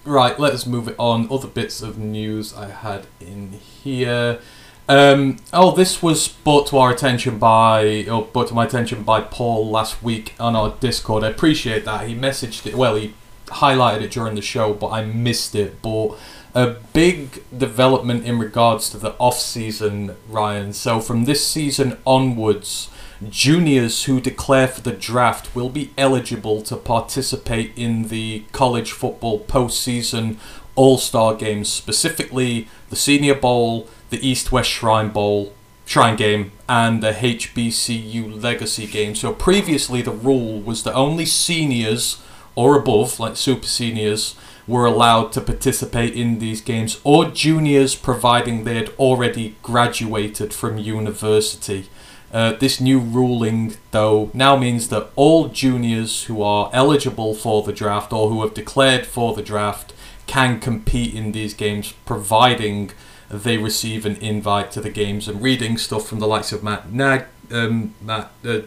right, 0.03 0.37
let 0.37 0.51
us 0.51 0.65
move 0.65 0.89
it 0.89 0.95
on. 0.99 1.31
Other 1.31 1.47
bits 1.47 1.81
of 1.81 1.97
news 1.97 2.53
I 2.53 2.69
had 2.69 3.07
in 3.21 3.53
here. 3.53 4.39
Um, 4.89 5.37
oh, 5.51 5.75
this 5.75 6.01
was 6.01 6.29
brought 6.29 6.67
to 6.67 6.77
our 6.77 6.91
attention 6.91 7.39
by, 7.39 8.05
or 8.09 8.25
brought 8.25 8.47
to 8.47 8.53
my 8.53 8.65
attention 8.65 9.03
by 9.03 9.19
Paul 9.21 9.69
last 9.69 10.01
week 10.01 10.33
on 10.39 10.55
our 10.55 10.75
Discord. 10.79 11.23
I 11.23 11.29
appreciate 11.29 11.83
that. 11.85 12.07
He 12.07 12.15
messaged 12.15 12.65
it. 12.65 12.75
Well, 12.75 12.95
he 12.95 13.13
highlighted 13.47 14.03
it 14.03 14.11
during 14.11 14.35
the 14.35 14.41
show, 14.41 14.73
but 14.73 14.89
I 14.89 15.03
missed 15.03 15.55
it. 15.55 15.81
But 15.81 16.17
a 16.55 16.77
big 16.93 17.43
development 17.55 18.25
in 18.25 18.39
regards 18.39 18.89
to 18.91 18.97
the 18.97 19.13
off 19.19 19.39
season, 19.39 20.15
Ryan. 20.29 20.71
So 20.71 21.01
from 21.01 21.25
this 21.25 21.45
season 21.45 21.97
onwards, 22.05 22.89
juniors 23.29 24.05
who 24.05 24.21
declare 24.21 24.67
for 24.69 24.81
the 24.81 24.93
draft 24.93 25.53
will 25.53 25.69
be 25.69 25.91
eligible 25.97 26.61
to 26.61 26.77
participate 26.77 27.73
in 27.75 28.07
the 28.07 28.45
college 28.53 28.91
football 28.91 29.41
postseason 29.41 30.37
all 30.75 30.97
star 30.97 31.35
games, 31.35 31.67
specifically 31.67 32.67
the 32.89 32.95
Senior 32.95 33.35
Bowl, 33.35 33.89
the 34.09 34.27
East 34.27 34.51
West 34.51 34.69
Shrine 34.69 35.09
Bowl, 35.09 35.53
Shrine 35.85 36.15
Game, 36.15 36.51
and 36.67 37.01
the 37.01 37.11
HBCU 37.11 38.41
Legacy 38.41 38.87
Game. 38.87 39.15
So 39.15 39.33
previously, 39.33 40.01
the 40.01 40.11
rule 40.11 40.61
was 40.61 40.83
that 40.83 40.93
only 40.93 41.25
seniors 41.25 42.21
or 42.55 42.77
above, 42.77 43.19
like 43.19 43.37
super 43.37 43.67
seniors, 43.67 44.35
were 44.67 44.85
allowed 44.85 45.31
to 45.31 45.39
participate 45.39 46.13
in 46.15 46.39
these 46.39 46.59
games, 46.59 46.99
or 47.03 47.25
juniors, 47.25 47.95
providing 47.95 48.63
they 48.63 48.75
had 48.75 48.89
already 48.99 49.55
graduated 49.61 50.53
from 50.53 50.77
university. 50.77 51.87
Uh, 52.33 52.51
this 52.53 52.81
new 52.81 52.99
ruling, 52.99 53.77
though, 53.91 54.29
now 54.33 54.57
means 54.57 54.89
that 54.89 55.09
all 55.15 55.47
juniors 55.47 56.23
who 56.23 56.41
are 56.41 56.69
eligible 56.73 57.33
for 57.33 57.63
the 57.63 57.71
draft 57.71 58.11
or 58.11 58.29
who 58.29 58.41
have 58.41 58.53
declared 58.53 59.05
for 59.05 59.33
the 59.33 59.41
draft 59.41 59.93
can 60.25 60.59
compete 60.59 61.15
in 61.15 61.31
these 61.31 61.53
games, 61.53 61.93
providing 62.05 62.91
they 63.29 63.57
receive 63.57 64.05
an 64.05 64.15
invite 64.17 64.71
to 64.71 64.81
the 64.81 64.89
games 64.89 65.27
and 65.27 65.41
reading 65.41 65.77
stuff 65.77 66.07
from 66.07 66.19
the 66.19 66.27
likes 66.27 66.51
of 66.51 66.63
Matt 66.63 66.91
Nag, 66.91 67.25
um, 67.51 67.93
Matt, 68.01 68.31
uh, 68.45 68.61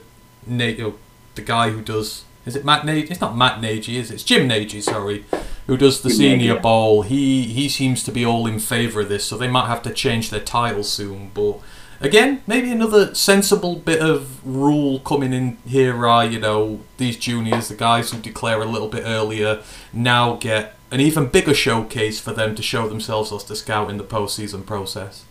Nate, 0.47 0.81
uh, 0.81 0.90
the 1.35 1.43
guy 1.43 1.71
who 1.71 1.81
does. 1.81 2.25
Is 2.47 2.57
it 2.57 2.64
Matt 2.64 2.85
Nagy? 2.85 3.11
It's 3.11 3.21
not 3.21 3.37
Matt 3.37 3.61
Nagy, 3.61 3.97
is 3.97 4.11
it? 4.11 4.14
It's 4.14 4.25
Jim 4.25 4.47
Nagy, 4.47 4.81
sorry, 4.81 5.25
who 5.67 5.76
does 5.76 6.02
the 6.02 6.09
Jim 6.09 6.19
Senior 6.19 6.55
Nagy. 6.55 6.62
Bowl. 6.62 7.02
He 7.02 7.45
he 7.45 7.69
seems 7.69 8.02
to 8.05 8.12
be 8.12 8.25
all 8.25 8.47
in 8.47 8.59
favour 8.59 9.00
of 9.00 9.09
this, 9.09 9.25
so 9.25 9.37
they 9.37 9.49
might 9.49 9.67
have 9.67 9.83
to 9.83 9.93
change 9.93 10.31
their 10.31 10.40
title 10.40 10.85
soon. 10.85 11.31
But 11.33 11.59
again, 12.00 12.43
maybe 12.47 12.71
another 12.71 13.14
sensible 13.14 13.76
bit 13.76 14.00
of 14.00 14.45
rule 14.47 15.00
coming 15.00 15.33
in 15.33 15.59
here 15.67 16.07
are 16.07 16.25
you 16.25 16.38
know 16.38 16.81
these 16.99 17.17
juniors, 17.17 17.69
the 17.69 17.76
guys 17.76 18.11
who 18.11 18.19
declare 18.19 18.61
a 18.61 18.67
little 18.67 18.88
bit 18.88 19.05
earlier, 19.07 19.62
now 19.93 20.37
get 20.37 20.76
an 20.90 21.00
even 21.00 21.26
bigger 21.26 21.54
showcase 21.54 22.20
for 22.20 22.32
them 22.32 22.54
to 22.54 22.62
show 22.62 22.88
themselves 22.88 23.32
as 23.32 23.44
the 23.44 23.54
scout 23.56 23.90
in 23.90 23.97
the 23.97 24.04
postseason 24.04 24.66
process. 24.66 25.25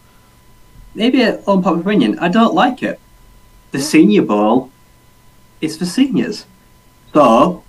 maybe 0.96 1.22
an 1.22 1.36
unpopular 1.48 1.82
opinion. 1.82 2.18
I 2.20 2.30
don't 2.30 2.54
like 2.54 2.82
it. 2.82 3.00
The 3.72 3.80
Senior 3.80 4.24
Bowl 4.24 4.72
is 5.62 5.78
for 5.78 5.86
seniors. 5.86 6.46
So, 7.14 7.64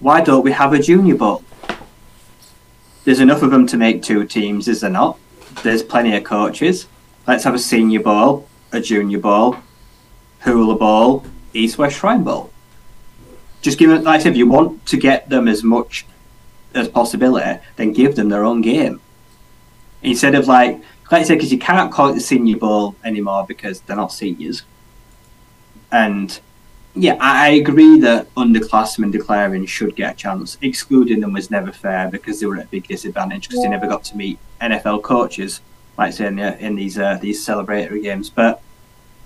why 0.00 0.20
don't 0.20 0.42
we 0.42 0.52
have 0.52 0.72
a 0.72 0.78
Junior 0.80 1.14
Bowl? 1.14 1.44
There's 3.04 3.20
enough 3.20 3.42
of 3.42 3.50
them 3.50 3.66
to 3.68 3.76
make 3.76 4.02
two 4.02 4.24
teams, 4.26 4.66
is 4.68 4.80
there 4.80 4.90
not? 4.90 5.18
There's 5.62 5.82
plenty 5.82 6.16
of 6.16 6.24
coaches. 6.24 6.86
Let's 7.26 7.44
have 7.44 7.54
a 7.54 7.58
Senior 7.58 8.00
Bowl, 8.00 8.48
a 8.72 8.80
Junior 8.80 9.18
Bowl, 9.18 9.56
Hula 10.40 10.76
Bowl, 10.76 11.24
East 11.54 11.78
West 11.78 11.98
Shrine 11.98 12.24
Bowl. 12.24 12.50
Just 13.62 13.78
give 13.78 13.90
it, 13.90 14.02
like 14.02 14.20
I 14.20 14.22
said, 14.22 14.32
if 14.32 14.38
you 14.38 14.48
want 14.48 14.86
to 14.86 14.96
get 14.96 15.28
them 15.28 15.46
as 15.46 15.62
much 15.62 16.06
as 16.74 16.88
possibility, 16.88 17.60
then 17.76 17.92
give 17.92 18.16
them 18.16 18.28
their 18.28 18.44
own 18.44 18.60
game. 18.60 19.00
Instead 20.02 20.34
of 20.34 20.46
like, 20.46 20.80
like 21.10 21.22
I 21.22 21.22
said, 21.24 21.34
because 21.34 21.52
you 21.52 21.58
can't 21.58 21.92
call 21.92 22.10
it 22.10 22.14
the 22.14 22.20
Senior 22.20 22.56
Bowl 22.56 22.96
anymore 23.04 23.44
because 23.46 23.80
they're 23.82 23.96
not 23.96 24.12
seniors. 24.12 24.62
And 25.90 26.38
yeah, 26.94 27.16
I, 27.20 27.46
I 27.46 27.48
agree 27.50 27.98
that 28.00 28.32
underclassmen 28.34 29.12
declaring 29.12 29.66
should 29.66 29.96
get 29.96 30.14
a 30.14 30.16
chance. 30.16 30.56
Excluding 30.62 31.20
them 31.20 31.32
was 31.32 31.50
never 31.50 31.72
fair 31.72 32.08
because 32.08 32.40
they 32.40 32.46
were 32.46 32.58
at 32.58 32.66
a 32.66 32.68
big 32.68 32.86
disadvantage 32.86 33.48
because 33.48 33.62
they 33.62 33.68
never 33.68 33.86
got 33.86 34.04
to 34.04 34.16
meet 34.16 34.38
NFL 34.60 35.02
coaches, 35.02 35.60
like 35.98 36.08
I 36.08 36.10
say 36.10 36.26
in, 36.26 36.36
the, 36.36 36.58
in 36.64 36.76
these 36.76 36.98
uh, 36.98 37.18
these 37.20 37.44
celebratory 37.44 38.02
games. 38.02 38.30
But 38.30 38.62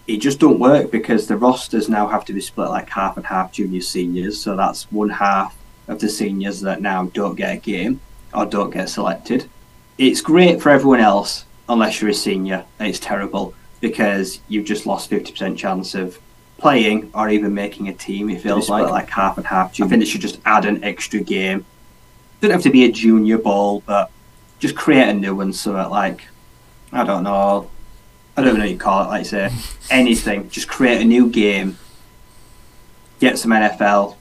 it 0.07 0.19
just 0.19 0.41
don't 0.41 0.59
work 0.59 0.91
because 0.91 1.27
the 1.27 1.37
rosters 1.37 1.89
now 1.89 2.07
have 2.07 2.25
to 2.27 2.33
be 2.33 2.41
split 2.41 2.69
like 2.69 2.91
half 2.91 3.17
and 3.17 3.27
half 3.27 3.53
juniors 3.53 3.89
seniors. 3.89 4.41
So 4.41 4.57
that's 4.57 4.91
one 4.93 5.11
half 5.11 5.57
of 5.89 6.01
the 6.01 6.09
seniors 6.09 6.61
that 6.61 6.81
now 6.81 7.07
don't 7.07 7.35
get 7.35 7.57
a 7.57 7.59
game 7.59 8.01
or 8.33 8.47
don't 8.47 8.71
get 8.71 8.89
selected. 8.89 9.49
It's 9.99 10.21
great 10.21 10.61
for 10.61 10.71
everyone 10.71 11.01
else 11.01 11.45
unless 11.69 12.01
you're 12.01 12.11
a 12.11 12.15
senior. 12.15 12.65
It's 12.81 12.99
terrible 12.99 13.55
because 13.81 14.41
you've 14.49 14.65
just 14.65 14.87
lost 14.87 15.11
fifty 15.11 15.33
percent 15.33 15.59
chance 15.59 15.95
of 15.95 16.19
playing 16.59 17.11
or 17.15 17.29
even 17.29 17.55
making 17.55 17.89
a 17.89 17.95
team. 17.95 18.31
It 18.31 18.41
feels 18.41 18.69
like 18.69 18.91
like 18.91 19.11
half 19.11 19.37
and 19.37 19.47
half. 19.47 19.79
I 19.79 19.85
um, 19.85 19.91
think 19.91 20.01
they 20.01 20.07
should 20.07 20.21
just 20.21 20.41
add 20.45 20.65
an 20.65 20.83
extra 20.83 21.21
game. 21.21 21.65
Doesn't 22.41 22.53
have 22.53 22.63
to 22.63 22.71
be 22.71 22.85
a 22.85 22.93
junior 22.93 23.39
ball, 23.39 23.83
but 23.87 24.11
just 24.59 24.77
create 24.77 25.09
a 25.09 25.15
new 25.15 25.35
one 25.35 25.53
so 25.53 25.75
that 25.75 25.91
like 25.91 26.27
I 26.93 27.05
don't 27.05 27.25
know. 27.25 27.71
I 28.37 28.43
don't 28.43 28.55
know 28.55 28.61
what 28.61 28.71
you 28.71 28.79
call 28.79 29.05
it. 29.05 29.09
Like 29.09 29.21
I 29.21 29.23
say, 29.23 29.51
anything. 29.91 30.49
Just 30.49 30.69
create 30.69 31.01
a 31.01 31.05
new 31.05 31.29
game. 31.29 31.79
Get 33.21 33.39
some 33.39 33.53
NFL 33.53 34.17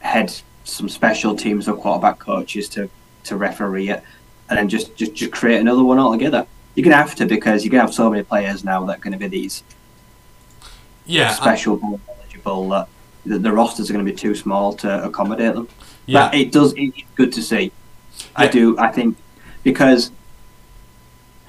head, 0.00 0.42
some 0.72 0.88
special 0.88 1.36
teams 1.36 1.68
or 1.68 1.76
quarterback 1.76 2.18
coaches 2.18 2.68
to 2.70 2.88
to 3.24 3.36
referee 3.36 3.90
it, 3.90 4.02
and 4.48 4.58
then 4.58 4.68
just 4.68 4.96
just 4.96 5.14
just 5.14 5.32
create 5.32 5.60
another 5.60 5.84
one 5.84 5.98
altogether. 5.98 6.46
You're 6.74 6.84
gonna 6.84 6.96
have 6.96 7.14
to 7.16 7.26
because 7.26 7.64
you're 7.64 7.70
gonna 7.70 7.82
have 7.82 7.94
so 7.94 8.10
many 8.10 8.22
players 8.22 8.64
now 8.64 8.84
that 8.86 8.98
are 8.98 9.00
gonna 9.00 9.18
be 9.18 9.28
these 9.28 9.62
Yeah, 11.04 11.30
special 11.34 11.76
bowl 11.76 12.00
eligible 12.08 12.68
that 12.70 12.88
the, 13.24 13.38
the 13.38 13.52
rosters 13.52 13.90
are 13.90 13.92
going 13.92 14.04
to 14.04 14.10
be 14.10 14.16
too 14.16 14.34
small 14.34 14.72
to 14.74 15.04
accommodate 15.04 15.54
them. 15.54 15.68
Yeah. 16.06 16.28
But 16.28 16.34
it 16.34 16.52
does. 16.52 16.74
It's 16.76 17.02
good 17.14 17.32
to 17.34 17.42
see. 17.42 17.72
I 18.36 18.48
do. 18.48 18.78
I 18.78 18.90
think 18.90 19.16
because 19.62 20.10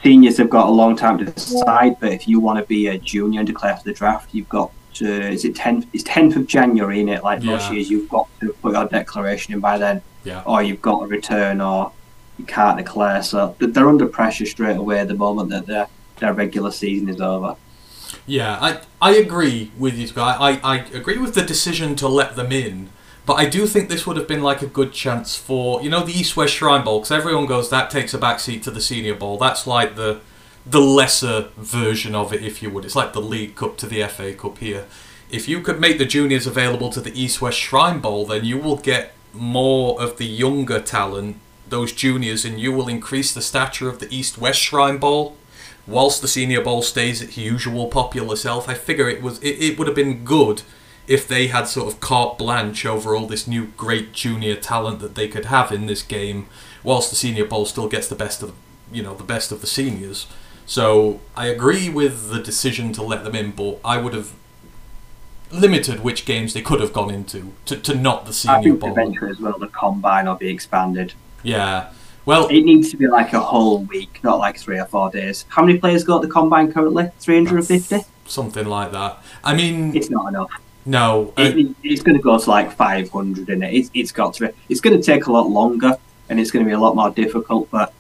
seniors 0.04 0.38
have 0.38 0.50
got 0.50 0.68
a 0.68 0.72
long 0.72 0.96
time 0.96 1.18
to 1.18 1.26
decide. 1.26 2.00
But 2.00 2.12
if 2.12 2.28
you 2.28 2.40
want 2.40 2.60
to 2.60 2.66
be 2.66 2.88
a 2.88 2.98
junior 2.98 3.40
and 3.40 3.48
declare 3.48 3.76
for 3.76 3.84
the 3.84 3.94
draft, 3.94 4.34
you've 4.34 4.50
got 4.50 4.72
to. 4.96 5.30
Is 5.30 5.46
it 5.46 5.56
tenth? 5.56 5.88
It's 5.94 6.04
tenth 6.04 6.36
of 6.36 6.48
January 6.48 7.00
in 7.00 7.10
it. 7.10 7.24
Like 7.24 7.44
most 7.44 7.72
years, 7.72 7.90
you've 7.90 8.10
got 8.10 8.28
to 8.40 8.54
put 8.54 8.74
your 8.74 8.88
declaration 8.88 9.54
in 9.54 9.60
by 9.60 9.78
then, 9.78 10.02
yeah. 10.24 10.44
or 10.46 10.62
you've 10.64 10.82
got 10.82 11.02
to 11.02 11.08
return, 11.08 11.62
or 11.62 11.92
you 12.38 12.46
can't 12.46 12.78
declare. 12.78 13.24
So 13.24 13.56
they're 13.60 13.88
under 13.88 14.08
pressure 14.08 14.46
straight 14.46 14.78
away 14.78 15.04
the 15.06 15.16
moment 15.16 15.50
that 15.50 15.66
their 15.66 15.88
their 16.18 16.34
regular 16.34 16.72
season 16.72 17.10
is 17.10 17.22
over. 17.22 17.56
Yeah, 18.26 18.58
I 18.62 18.82
I 19.02 19.16
agree 19.16 19.72
with 19.78 19.98
you. 19.98 20.08
Guy. 20.10 20.36
I 20.40 20.76
I 20.76 20.78
agree 20.94 21.18
with 21.18 21.34
the 21.34 21.44
decision 21.44 21.96
to 21.98 22.08
let 22.08 22.36
them 22.36 22.52
in, 22.52 22.90
but 23.26 23.36
I 23.36 23.46
do 23.46 23.68
think 23.68 23.90
this 23.90 24.08
would 24.08 24.18
have 24.18 24.28
been 24.28 24.44
like 24.44 24.62
a 24.62 24.68
good 24.68 24.94
chance 24.94 25.36
for 25.36 25.82
you 25.82 25.90
know 25.90 26.04
the 26.04 26.14
East 26.14 26.38
West 26.38 26.54
Shrine 26.54 26.84
Bowl 26.84 27.00
because 27.00 27.12
everyone 27.12 27.46
goes 27.46 27.70
that 27.70 27.90
takes 27.90 28.14
a 28.14 28.18
backseat 28.18 28.64
to 28.64 28.72
the 28.72 28.82
Senior 28.82 29.16
Bowl. 29.16 29.38
That's 29.38 29.68
like 29.68 29.96
the 29.96 30.22
the 30.66 30.82
lesser 30.82 31.50
version 31.58 32.16
of 32.16 32.34
it, 32.34 32.44
if 32.44 32.62
you 32.62 32.70
would. 32.70 32.86
It's 32.86 32.96
like 32.96 33.14
the 33.14 33.22
League 33.22 33.56
Cup 33.56 33.78
to 33.78 33.88
the 33.88 34.04
FA 34.08 34.34
Cup 34.34 34.58
here. 34.60 34.86
If 35.30 35.48
you 35.50 35.62
could 35.62 35.80
make 35.80 35.98
the 35.98 36.06
juniors 36.06 36.48
available 36.48 36.90
to 36.92 37.02
the 37.02 37.20
East 37.20 37.42
West 37.42 37.58
Shrine 37.58 38.00
Bowl, 38.00 38.26
then 38.26 38.46
you 38.46 38.58
will 38.58 38.78
get 38.78 39.14
more 39.34 40.00
of 40.02 40.18
the 40.18 40.26
younger 40.26 40.80
talent, 40.80 41.38
those 41.68 41.92
juniors, 41.92 42.46
and 42.46 42.60
you 42.60 42.72
will 42.72 42.88
increase 42.88 43.34
the 43.34 43.42
stature 43.42 43.90
of 43.90 44.00
the 44.00 44.16
East 44.16 44.38
West 44.38 44.60
Shrine 44.60 44.98
Bowl 44.98 45.38
whilst 45.86 46.22
the 46.22 46.28
senior 46.28 46.62
bowl 46.62 46.82
stays 46.82 47.22
its 47.22 47.38
usual 47.38 47.88
popular 47.88 48.36
self, 48.36 48.70
I 48.70 48.74
figure 48.74 49.10
it 49.10 49.22
was 49.22 49.40
it, 49.40 49.62
it 49.62 49.78
would 49.78 49.88
have 49.88 49.96
been 49.96 50.24
good 50.24 50.62
if 51.08 51.28
they 51.28 51.48
had 51.48 51.68
sort 51.68 51.92
of 51.92 52.00
carte 52.00 52.38
blanche 52.38 52.86
over 52.86 53.16
all 53.16 53.28
this 53.28 53.48
new 53.48 53.68
great 53.78 54.14
junior 54.14 54.56
talent 54.56 55.00
that 55.00 55.16
they 55.16 55.28
could 55.28 55.46
have 55.46 55.72
in 55.72 55.86
this 55.86 56.02
game, 56.02 56.48
whilst 56.84 57.10
the 57.10 57.16
senior 57.16 57.46
bowl 57.46 57.66
still 57.66 57.90
gets 57.90 58.08
the 58.08 58.16
best 58.16 58.42
of 58.42 58.54
you 58.92 59.04
know 59.04 59.16
the 59.16 59.24
best 59.24 59.52
of 59.52 59.62
the 59.62 59.68
seniors. 59.68 60.28
So 60.74 61.20
I 61.38 61.46
agree 61.50 61.88
with 61.88 62.32
the 62.32 62.40
decision 62.40 62.94
to 62.94 63.04
let 63.04 63.24
them 63.24 63.36
in, 63.36 63.52
but 63.52 63.78
I 63.86 64.00
would 64.00 64.16
have 64.16 64.34
limited 65.52 66.00
which 66.00 66.26
games 66.26 66.56
they 66.56 66.64
could 66.64 66.80
have 66.80 66.92
gone 66.92 67.14
into 67.14 67.54
to, 67.66 67.78
to 67.78 67.94
not 67.94 68.26
the 68.26 68.34
senior 68.34 68.58
I 68.58 68.64
think 68.64 68.80
bowl. 68.80 68.90
eventually 68.90 69.30
as 69.30 69.40
well 69.40 69.56
the 69.60 69.68
combine 69.68 70.26
will 70.26 70.34
be 70.34 70.50
expanded. 70.50 71.14
Yeah. 71.44 71.92
Well, 72.26 72.48
It 72.48 72.62
needs 72.64 72.90
to 72.90 72.98
be 72.98 73.06
like 73.06 73.34
a 73.34 73.40
whole 73.40 73.84
week, 73.84 74.20
not 74.24 74.40
like 74.40 74.58
three 74.58 74.80
or 74.80 74.86
four 74.86 75.12
days. 75.12 75.46
How 75.50 75.64
many 75.64 75.78
players 75.78 76.04
got 76.04 76.24
the 76.24 76.28
combine 76.28 76.74
currently? 76.74 77.12
350? 77.20 78.08
something 78.26 78.66
like 78.66 78.92
that. 78.94 79.24
I 79.44 79.54
mean, 79.54 79.96
It's 79.96 80.10
not 80.10 80.30
enough. 80.30 80.50
no. 80.88 81.34
uh, 81.38 81.52
it's 81.84 82.02
going 82.02 82.18
to 82.18 82.24
go 82.24 82.40
to 82.40 82.50
like 82.50 82.72
500 82.72 83.48
in 83.48 83.62
it. 83.62 83.76
It's, 83.76 83.92
it's 83.94 84.12
got 84.12 84.34
to 84.36 84.48
be. 84.48 84.54
It's 84.70 84.82
going 84.82 85.00
to 85.00 85.04
take 85.04 85.28
a 85.28 85.32
lot 85.32 85.48
longer 85.52 85.98
and 86.30 86.40
it's 86.40 86.50
going 86.50 86.66
to 86.66 86.68
be 86.68 86.74
a 86.74 86.80
lot 86.80 86.96
more 86.96 87.12
difficult, 87.12 87.70
but 87.70 87.94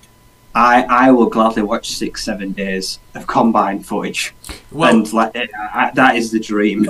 I, 0.56 0.84
I 0.84 1.12
will 1.12 1.30
gladly 1.30 1.64
watch 1.64 1.90
six, 1.90 2.24
seven 2.24 2.52
days 2.52 3.00
of 3.16 3.26
combine 3.26 3.82
footage. 3.82 4.34
well, 4.72 4.96
and 4.96 5.14
like, 5.14 5.36
I, 5.36 5.92
that 5.96 6.16
is 6.16 6.32
the 6.32 6.40
dream. 6.40 6.88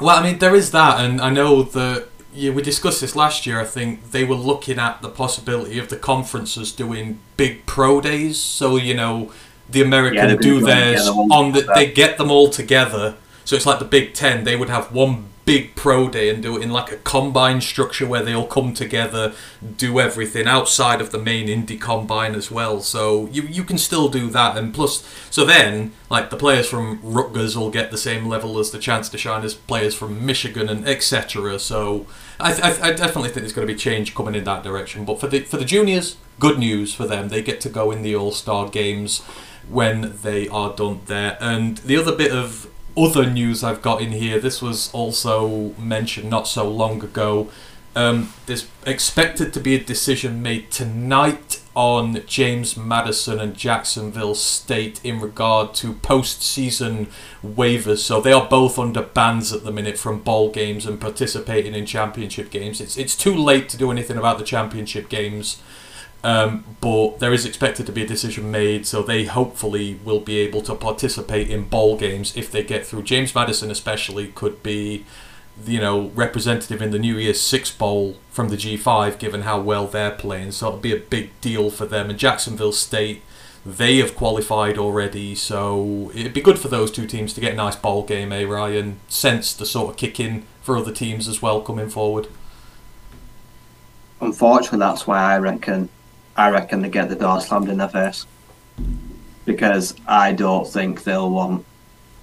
Well, 0.00 0.16
I 0.16 0.22
mean, 0.22 0.38
there 0.38 0.54
is 0.54 0.70
that, 0.72 1.00
and 1.00 1.20
I 1.20 1.30
know 1.30 1.62
that 1.62 2.08
yeah, 2.34 2.52
we 2.52 2.62
discussed 2.62 3.00
this 3.00 3.16
last 3.16 3.46
year. 3.46 3.58
I 3.58 3.64
think 3.64 4.10
they 4.10 4.22
were 4.22 4.34
looking 4.34 4.78
at 4.78 5.00
the 5.00 5.08
possibility 5.08 5.78
of 5.78 5.88
the 5.88 5.96
conferences 5.96 6.70
doing 6.70 7.18
big 7.38 7.64
pro 7.64 8.02
days. 8.02 8.38
So 8.38 8.76
you 8.76 8.92
know, 8.92 9.32
the 9.70 9.80
American 9.80 10.28
Yeah, 10.28 10.36
do 10.36 10.60
theirs 10.60 11.08
on 11.08 11.52
the. 11.52 11.62
They 11.74 11.90
get 11.90 12.18
them 12.18 12.30
all 12.30 12.50
together. 12.50 13.16
So 13.46 13.56
it's 13.56 13.64
like 13.64 13.78
the 13.78 13.86
Big 13.86 14.12
Ten. 14.12 14.44
They 14.44 14.56
would 14.56 14.68
have 14.68 14.92
one 14.92 15.26
big 15.46 15.76
pro 15.76 16.10
day 16.10 16.28
and 16.28 16.42
do 16.42 16.58
it 16.58 16.62
in 16.62 16.70
like 16.70 16.90
a 16.90 16.96
combine 16.96 17.60
structure 17.60 18.04
where 18.04 18.22
they 18.22 18.34
all 18.34 18.48
come 18.48 18.74
together, 18.74 19.32
do 19.76 20.00
everything 20.00 20.46
outside 20.46 21.00
of 21.00 21.12
the 21.12 21.18
main 21.18 21.46
indie 21.46 21.80
combine 21.80 22.34
as 22.34 22.50
well. 22.50 22.80
So 22.80 23.28
you 23.28 23.42
you 23.42 23.64
can 23.64 23.78
still 23.78 24.08
do 24.08 24.28
that, 24.30 24.58
and 24.58 24.74
plus, 24.74 25.06
so 25.30 25.46
then 25.46 25.92
like 26.10 26.28
the 26.30 26.36
players 26.36 26.68
from 26.68 27.00
Rutgers 27.02 27.56
will 27.56 27.70
get 27.70 27.90
the 27.90 27.96
same 27.96 28.26
level 28.26 28.58
as 28.58 28.72
the 28.72 28.78
chance 28.78 29.08
to 29.08 29.16
shine 29.16 29.44
as 29.44 29.54
players 29.54 29.94
from 29.94 30.26
Michigan 30.26 30.68
and 30.68 30.86
etc. 30.86 31.58
So 31.60 32.06
I, 32.40 32.52
I, 32.52 32.88
I 32.88 32.92
definitely 32.92 33.30
think 33.30 33.42
there's 33.42 33.52
going 33.52 33.66
to 33.66 33.72
be 33.72 33.78
change 33.78 34.14
coming 34.14 34.34
in 34.34 34.44
that 34.44 34.64
direction. 34.64 35.04
But 35.04 35.20
for 35.20 35.28
the 35.28 35.40
for 35.40 35.58
the 35.58 35.64
juniors, 35.64 36.16
good 36.40 36.58
news 36.58 36.92
for 36.92 37.06
them. 37.06 37.28
They 37.28 37.40
get 37.40 37.60
to 37.62 37.68
go 37.68 37.92
in 37.92 38.02
the 38.02 38.16
All 38.16 38.32
Star 38.32 38.68
games 38.68 39.22
when 39.68 40.16
they 40.22 40.48
are 40.48 40.74
done 40.74 41.02
there. 41.06 41.38
And 41.40 41.78
the 41.78 41.96
other 41.96 42.14
bit 42.14 42.32
of 42.32 42.68
other 42.96 43.28
news 43.28 43.62
I've 43.62 43.82
got 43.82 44.00
in 44.00 44.12
here, 44.12 44.38
this 44.40 44.62
was 44.62 44.92
also 44.92 45.74
mentioned 45.78 46.30
not 46.30 46.48
so 46.48 46.68
long 46.68 47.02
ago. 47.02 47.50
Um, 47.94 48.32
there's 48.44 48.66
expected 48.86 49.54
to 49.54 49.60
be 49.60 49.74
a 49.74 49.82
decision 49.82 50.42
made 50.42 50.70
tonight 50.70 51.62
on 51.74 52.22
James 52.26 52.76
Madison 52.76 53.38
and 53.40 53.54
Jacksonville 53.54 54.34
State 54.34 55.00
in 55.04 55.20
regard 55.20 55.74
to 55.74 55.94
post-season 55.94 57.08
waivers. 57.44 57.98
So 57.98 58.20
they 58.20 58.32
are 58.32 58.48
both 58.48 58.78
under 58.78 59.02
bans 59.02 59.52
at 59.52 59.64
the 59.64 59.72
minute 59.72 59.98
from 59.98 60.20
ball 60.20 60.50
games 60.50 60.84
and 60.86 61.00
participating 61.00 61.74
in 61.74 61.86
championship 61.86 62.50
games. 62.50 62.80
It's 62.80 62.96
it's 62.96 63.16
too 63.16 63.34
late 63.34 63.68
to 63.70 63.76
do 63.76 63.90
anything 63.90 64.16
about 64.16 64.38
the 64.38 64.44
championship 64.44 65.08
games. 65.08 65.60
Um, 66.24 66.64
but 66.80 67.20
there 67.20 67.32
is 67.32 67.46
expected 67.46 67.86
to 67.86 67.92
be 67.92 68.02
a 68.02 68.06
decision 68.06 68.50
made, 68.50 68.86
so 68.86 69.02
they 69.02 69.24
hopefully 69.24 70.00
will 70.04 70.20
be 70.20 70.38
able 70.38 70.60
to 70.62 70.74
participate 70.74 71.48
in 71.50 71.68
bowl 71.68 71.96
games 71.96 72.36
if 72.36 72.50
they 72.50 72.64
get 72.64 72.84
through. 72.84 73.04
James 73.04 73.34
Madison, 73.34 73.70
especially, 73.70 74.28
could 74.28 74.62
be, 74.62 75.04
you 75.64 75.78
know, 75.78 76.10
representative 76.14 76.82
in 76.82 76.90
the 76.90 76.98
New 76.98 77.16
Year's 77.16 77.40
Six 77.40 77.70
Bowl 77.70 78.16
from 78.30 78.48
the 78.48 78.56
G5, 78.56 79.18
given 79.18 79.42
how 79.42 79.60
well 79.60 79.86
they're 79.86 80.10
playing. 80.10 80.52
So 80.52 80.68
it'll 80.68 80.80
be 80.80 80.94
a 80.94 80.98
big 80.98 81.38
deal 81.40 81.70
for 81.70 81.86
them. 81.86 82.10
And 82.10 82.18
Jacksonville 82.18 82.72
State, 82.72 83.22
they 83.64 83.98
have 83.98 84.16
qualified 84.16 84.78
already, 84.78 85.34
so 85.34 86.10
it'd 86.14 86.34
be 86.34 86.40
good 86.40 86.58
for 86.58 86.68
those 86.68 86.90
two 86.90 87.06
teams 87.06 87.34
to 87.34 87.40
get 87.40 87.52
a 87.52 87.56
nice 87.56 87.76
bowl 87.76 88.04
game, 88.04 88.32
eh, 88.32 88.44
Ryan? 88.44 89.00
Sense 89.08 89.52
the 89.52 89.66
sort 89.66 89.90
of 89.90 89.96
kick 89.96 90.18
in 90.18 90.44
for 90.62 90.76
other 90.76 90.92
teams 90.92 91.28
as 91.28 91.42
well 91.42 91.60
coming 91.60 91.88
forward. 91.88 92.28
Unfortunately, 94.20 94.78
that's 94.78 95.06
why 95.06 95.34
I 95.34 95.38
reckon 95.38 95.88
I 96.36 96.50
reckon 96.50 96.82
they 96.82 96.88
get 96.88 97.08
the 97.08 97.16
door 97.16 97.40
slammed 97.40 97.68
in 97.68 97.78
their 97.78 97.88
face. 97.88 98.26
because 99.44 99.94
I 100.08 100.32
don't 100.32 100.66
think 100.66 101.04
they'll 101.04 101.30
want 101.30 101.64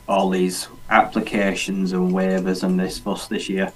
all 0.10 0.30
these 0.30 0.67
applications 0.89 1.93
and 1.93 2.12
waivers 2.12 2.63
and 2.63 2.78
this 2.80 2.99
fuss 2.99 3.28
this 3.28 3.47
year. 3.49 3.71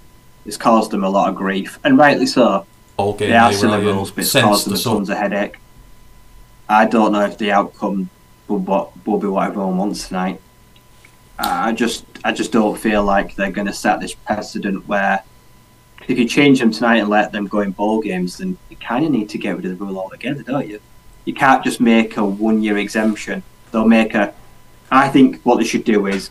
It's 0.45 0.57
caused 0.57 0.91
them 0.91 1.03
a 1.03 1.09
lot 1.09 1.29
of 1.29 1.35
grief, 1.35 1.79
and 1.83 1.97
rightly 1.97 2.25
so. 2.25 2.65
All 2.97 3.13
game 3.13 3.31
They 3.31 3.53
seen 3.55 3.71
the 3.71 3.79
rules, 3.79 4.11
but 4.11 4.23
it's 4.25 4.33
caused 4.33 4.67
them 4.67 4.75
sort- 4.77 4.97
tons 4.97 5.09
of 5.09 5.17
headache. 5.17 5.57
I 6.69 6.85
don't 6.85 7.13
know 7.13 7.21
if 7.21 7.37
the 7.37 7.51
outcome 7.53 8.09
will, 8.47 8.93
will 9.05 9.19
be 9.19 9.27
what 9.27 9.47
everyone 9.47 9.77
wants 9.77 10.07
tonight. 10.09 10.41
I 11.39 11.71
just, 11.71 12.05
I 12.25 12.31
just 12.31 12.51
don't 12.51 12.77
feel 12.77 13.03
like 13.03 13.35
they're 13.35 13.51
going 13.51 13.67
to 13.67 13.73
set 13.73 13.99
this 14.01 14.13
precedent 14.13 14.87
where 14.87 15.23
if 16.07 16.17
you 16.17 16.27
change 16.27 16.59
them 16.59 16.71
tonight 16.71 16.97
and 16.97 17.09
let 17.09 17.31
them 17.31 17.47
go 17.47 17.61
in 17.61 17.71
ball 17.71 18.01
games, 18.01 18.37
then 18.37 18.57
you 18.69 18.77
kind 18.77 19.05
of 19.05 19.11
need 19.11 19.29
to 19.29 19.37
get 19.37 19.55
rid 19.55 19.65
of 19.65 19.77
the 19.77 19.85
rule 19.85 19.99
altogether, 19.99 20.43
don't 20.43 20.67
you? 20.67 20.79
You 21.25 21.33
can't 21.33 21.63
just 21.63 21.81
make 21.81 22.17
a 22.17 22.23
one-year 22.23 22.77
exemption. 22.77 23.43
They'll 23.71 23.87
make 23.87 24.13
a. 24.13 24.33
I 24.89 25.09
think 25.09 25.41
what 25.43 25.57
they 25.57 25.65
should 25.65 25.83
do 25.83 26.07
is 26.07 26.29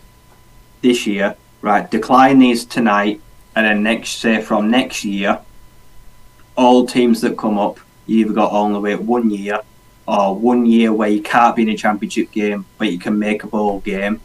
this 0.81 1.07
year, 1.07 1.37
right? 1.61 1.91
Decline 1.91 2.39
these 2.39 2.65
tonight, 2.65 3.21
and 3.55 3.67
then 3.67 3.83
next, 3.83 4.11
say 4.13 4.41
from 4.41 4.71
next 4.71 5.05
year, 5.05 5.41
all 6.57 6.87
teams 6.87 7.21
that 7.21 7.37
come 7.37 7.59
up, 7.59 7.79
you 8.07 8.21
either 8.21 8.33
got 8.33 8.81
way 8.81 8.95
at 8.95 9.03
one 9.03 9.29
year, 9.29 9.61
or 10.09 10.35
one 10.35 10.65
year 10.65 10.93
where 10.93 11.09
you 11.09 11.21
can't 11.21 11.57
be 11.57 11.63
in 11.63 11.69
a 11.69 11.77
championship 11.77 12.31
game, 12.31 12.65
but 12.79 12.91
you 12.91 12.99
can 12.99 13.19
make 13.19 13.43
a 13.43 13.47
bowl 13.47 13.81
game. 13.81 14.21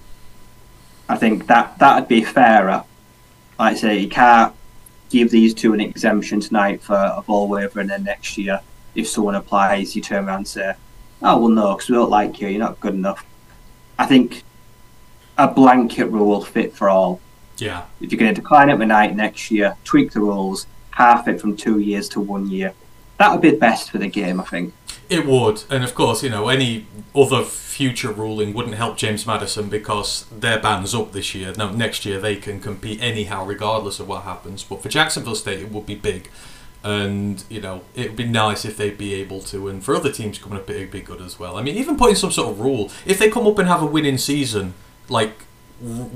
I 1.10 1.18
think 1.18 1.48
that 1.48 1.78
that'd 1.80 2.08
be 2.08 2.24
fairer. 2.24 2.86
Like 3.60 3.74
I 3.74 3.76
say, 3.76 3.98
you 3.98 4.08
can't 4.08 4.56
give 5.12 5.30
these 5.30 5.54
two 5.54 5.74
an 5.74 5.82
exemption 5.82 6.40
tonight 6.40 6.82
for 6.82 6.96
a 6.96 7.22
ball 7.22 7.48
waiver, 7.48 7.80
and 7.80 7.90
then 7.90 8.04
next 8.04 8.38
year, 8.38 8.62
if 8.96 9.08
someone 9.08 9.36
applies, 9.36 9.96
you 9.96 10.02
turn 10.02 10.28
around 10.28 10.38
and 10.38 10.48
say, 10.48 10.74
"Oh 11.22 11.38
well, 11.38 11.50
no, 11.50 11.74
because 11.74 11.90
we 11.90 11.96
don't 11.96 12.10
like 12.10 12.40
you. 12.42 12.48
You're 12.48 12.60
not 12.60 12.80
good 12.80 12.94
enough." 12.94 13.26
I 14.00 14.06
think 14.06 14.44
a 15.38 15.48
blanket 15.48 16.06
rule 16.06 16.28
will 16.28 16.44
fit 16.44 16.76
for 16.76 16.90
all. 16.90 17.20
Yeah, 17.58 17.84
If 18.00 18.12
you're 18.12 18.20
going 18.20 18.34
to 18.34 18.42
decline 18.42 18.70
it 18.70 18.78
tonight 18.78 19.16
next 19.16 19.52
year, 19.52 19.76
tweak 19.84 20.14
the 20.14 20.20
rules, 20.20 20.66
half 20.92 21.28
it 21.28 21.40
from 21.40 21.56
two 21.56 21.80
years 21.80 22.10
to 22.10 22.20
one 22.20 22.50
year. 22.50 22.74
That 23.20 23.32
would 23.32 23.42
be 23.42 23.52
best 23.52 23.92
for 23.92 24.00
the 24.00 24.08
game, 24.08 24.40
I 24.40 24.46
think. 24.46 24.74
It 25.12 25.26
would, 25.26 25.66
and 25.70 25.84
of 25.84 25.94
course, 25.94 26.24
you 26.24 26.30
know, 26.30 26.48
any 26.48 26.88
other 27.14 27.44
future 27.44 28.14
ruling 28.14 28.54
wouldn't 28.54 28.76
help 28.76 28.96
James 28.96 29.28
Madison 29.28 29.68
because 29.68 30.26
their 30.32 30.58
band's 30.58 30.96
up 30.96 31.12
this 31.12 31.36
year. 31.36 31.54
Now, 31.58 31.70
next 31.70 32.06
year 32.06 32.18
they 32.18 32.38
can 32.38 32.62
compete 32.62 33.02
anyhow, 33.02 33.44
regardless 33.44 34.00
of 34.00 34.08
what 34.08 34.24
happens. 34.24 34.64
But 34.64 34.82
for 34.82 34.88
Jacksonville 34.88 35.36
State, 35.36 35.60
it 35.60 35.70
would 35.70 35.86
be 35.86 35.96
big, 35.96 36.30
and 36.82 37.44
you 37.50 37.60
know, 37.60 37.82
it 37.94 38.08
would 38.08 38.16
be 38.16 38.26
nice 38.26 38.64
if 38.64 38.78
they'd 38.78 38.98
be 38.98 39.14
able 39.16 39.42
to. 39.42 39.68
And 39.68 39.84
for 39.84 39.98
other 39.98 40.14
teams 40.14 40.38
coming 40.38 40.58
up, 40.58 40.70
it'd 40.70 40.92
be 40.92 41.02
good 41.02 41.22
as 41.22 41.38
well. 41.38 41.58
I 41.58 41.62
mean, 41.62 41.76
even 41.76 41.98
putting 41.98 42.16
some 42.16 42.32
sort 42.32 42.48
of 42.48 42.62
rule 42.62 42.90
if 43.06 43.20
they 43.20 43.30
come 43.30 43.46
up 43.46 43.60
and 43.60 43.68
have 43.68 43.84
a 43.84 43.86
winning 43.86 44.18
season, 44.18 44.76
like 45.10 45.44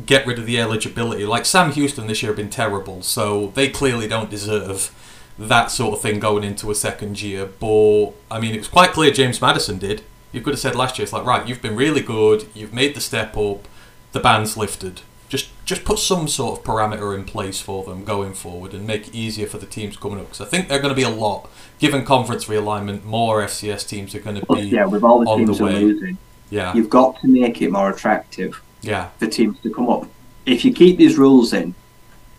get 0.05 0.25
rid 0.25 0.39
of 0.39 0.45
the 0.45 0.57
eligibility. 0.57 1.25
Like 1.25 1.45
Sam 1.45 1.73
Houston 1.73 2.07
this 2.07 2.23
year 2.23 2.29
have 2.31 2.37
been 2.37 2.49
terrible, 2.49 3.01
so 3.01 3.47
they 3.55 3.67
clearly 3.67 4.07
don't 4.07 4.29
deserve 4.29 4.93
that 5.37 5.71
sort 5.71 5.93
of 5.93 6.01
thing 6.01 6.19
going 6.19 6.43
into 6.43 6.71
a 6.71 6.75
second 6.75 7.21
year. 7.21 7.45
But 7.45 8.11
I 8.31 8.39
mean, 8.39 8.53
it 8.53 8.59
was 8.59 8.67
quite 8.67 8.91
clear 8.91 9.11
James 9.11 9.41
Madison 9.41 9.77
did. 9.77 10.03
You 10.31 10.41
could 10.41 10.53
have 10.53 10.59
said 10.59 10.75
last 10.75 10.97
year, 10.97 11.03
it's 11.03 11.13
like 11.13 11.25
right, 11.25 11.47
you've 11.47 11.61
been 11.61 11.75
really 11.75 12.01
good, 12.01 12.47
you've 12.53 12.73
made 12.73 12.95
the 12.95 13.01
step 13.01 13.37
up, 13.37 13.67
the 14.11 14.19
band's 14.19 14.57
lifted. 14.57 15.01
Just 15.27 15.49
just 15.65 15.83
put 15.83 15.99
some 15.99 16.27
sort 16.27 16.59
of 16.59 16.65
parameter 16.65 17.15
in 17.15 17.25
place 17.25 17.59
for 17.59 17.83
them 17.83 18.03
going 18.03 18.33
forward 18.33 18.73
and 18.73 18.85
make 18.85 19.07
it 19.07 19.15
easier 19.15 19.47
for 19.47 19.57
the 19.57 19.65
teams 19.65 19.97
coming 19.97 20.19
up 20.19 20.25
because 20.25 20.41
I 20.41 20.45
think 20.45 20.67
they're 20.67 20.79
going 20.79 20.93
to 20.93 20.95
be 20.95 21.03
a 21.03 21.09
lot. 21.09 21.49
Given 21.79 22.05
conference 22.05 22.45
realignment, 22.45 23.03
more 23.03 23.41
FCS 23.41 23.87
teams 23.87 24.13
are 24.15 24.19
going 24.19 24.39
to 24.39 24.45
be 24.53 24.61
yeah, 24.61 24.85
with 24.85 25.03
all 25.03 25.21
the 25.21 25.29
on 25.29 25.39
teams 25.39 25.57
the 25.57 25.63
way. 25.63 25.79
losing, 25.79 26.17
Yeah, 26.49 26.73
you've 26.73 26.89
got 26.89 27.19
to 27.21 27.27
make 27.27 27.61
it 27.61 27.71
more 27.71 27.89
attractive 27.89 28.61
yeah, 28.81 29.09
for 29.17 29.27
teams 29.27 29.59
to 29.61 29.73
come 29.73 29.89
up. 29.89 30.07
If 30.45 30.63
you 30.63 30.71
keep 30.71 30.97
these 30.97 31.17
rules 31.17 31.53
in, 31.53 31.73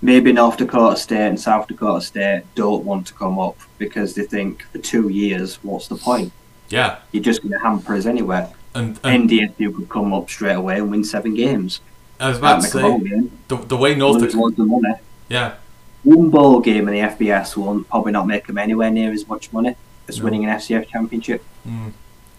maybe 0.03 0.33
North 0.33 0.57
Dakota 0.59 0.97
State 0.97 1.27
and 1.29 1.41
South 1.41 1.67
Dakota 1.69 2.01
State 2.05 2.43
don't 2.55 2.85
want 2.85 3.07
to 3.09 3.15
come 3.15 3.39
up 3.39 3.57
because 3.79 4.15
they 4.15 4.25
think 4.25 4.63
for 4.73 4.79
two 4.79 5.09
years, 5.09 5.57
what's 5.63 5.89
the 5.89 5.97
point? 5.97 6.33
yeah. 6.69 6.99
You're 7.13 7.23
just 7.23 7.43
going 7.43 7.53
to 7.53 7.59
hamper 7.61 7.95
us 7.95 8.07
anyway. 8.07 8.53
And, 8.75 8.99
and 9.05 9.31
NDSU 9.31 9.75
could 9.75 9.89
come 9.89 10.13
up 10.13 10.29
straight 10.29 10.55
away 10.55 10.77
and 10.79 10.91
win 10.91 11.03
seven 11.05 11.35
games. 11.35 11.81
I 12.21 12.29
was 12.29 12.39
about 12.39 12.63
to 12.63 12.67
make 12.67 12.75
a 12.75 12.79
bowl 12.89 13.01
say 13.01 13.29
the, 13.49 13.57
the 13.57 13.77
way 13.77 13.95
North 13.95 14.21
Dakota, 14.21 14.39
loads 14.39 14.59
of 14.59 14.67
money. 14.67 14.95
yeah, 15.29 15.55
one 16.03 16.29
bowl 16.31 16.61
game 16.61 16.89
in 16.89 16.95
the 16.95 17.01
FBS 17.01 17.57
will 17.57 17.85
probably 17.85 18.13
not 18.13 18.27
make 18.27 18.47
them 18.47 18.59
anywhere 18.59 18.91
near 18.91 19.13
as 19.13 19.27
much 19.29 19.53
money 19.53 19.77
as 20.09 20.19
No. 20.19 20.25
winning 20.25 20.45
an 20.45 20.51
FCS 20.59 20.89
championship. 20.89 21.43
Mm. 21.67 21.93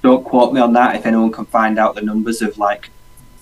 Don't 0.04 0.24
quote 0.24 0.54
me 0.54 0.62
on 0.62 0.74
that 0.74 0.96
if 0.96 1.06
anyone 1.06 1.32
can 1.32 1.46
find 1.46 1.78
out 1.80 1.96
the 1.96 2.02
numbers 2.02 2.42
of 2.42 2.58
like 2.58 2.90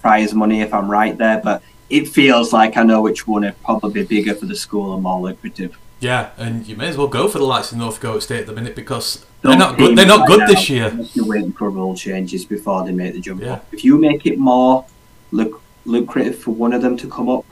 prize 0.01 0.33
money 0.33 0.61
if 0.61 0.73
I'm 0.73 0.89
right 0.89 1.17
there, 1.17 1.41
but 1.43 1.61
it 1.89 2.07
feels 2.07 2.51
like 2.53 2.77
I 2.77 2.83
know 2.83 3.01
which 3.01 3.27
one 3.27 3.43
would 3.43 3.61
probably 3.63 4.03
be 4.03 4.21
bigger 4.21 4.33
for 4.35 4.45
the 4.45 4.55
school 4.55 4.93
and 4.93 5.03
more 5.03 5.21
lucrative. 5.21 5.77
yeah, 5.99 6.31
and 6.37 6.65
you 6.67 6.75
may 6.75 6.87
as 6.87 6.97
well 6.97 7.07
go 7.07 7.27
for 7.27 7.37
the 7.39 7.45
likes 7.45 7.71
of 7.71 7.77
North 7.77 7.95
Dakota 7.95 8.21
State 8.21 8.41
at 8.41 8.45
the 8.47 8.53
minute 8.53 8.75
because 8.75 9.25
Don't 9.41 9.51
they're 9.51 9.59
not 9.67 9.77
good. 9.77 9.97
They're 9.97 10.05
not 10.05 10.27
good 10.27 10.47
this 10.47 10.69
year. 10.69 10.91
You're 11.13 11.25
waiting 11.27 11.53
for 11.53 11.69
rule 11.69 11.95
changes 11.95 12.43
before 12.45 12.83
they 12.85 12.91
make 12.91 13.13
the 13.13 13.21
jump 13.21 13.41
Yeah. 13.41 13.53
up. 13.53 13.65
If 13.71 13.83
you 13.83 13.97
make 13.97 14.25
it 14.25 14.37
more 14.37 14.85
luc- 15.31 15.61
lucrative 15.85 16.37
for 16.39 16.51
one 16.51 16.73
of 16.73 16.81
them 16.81 16.97
to 16.97 17.07
come 17.07 17.29
up, 17.29 17.45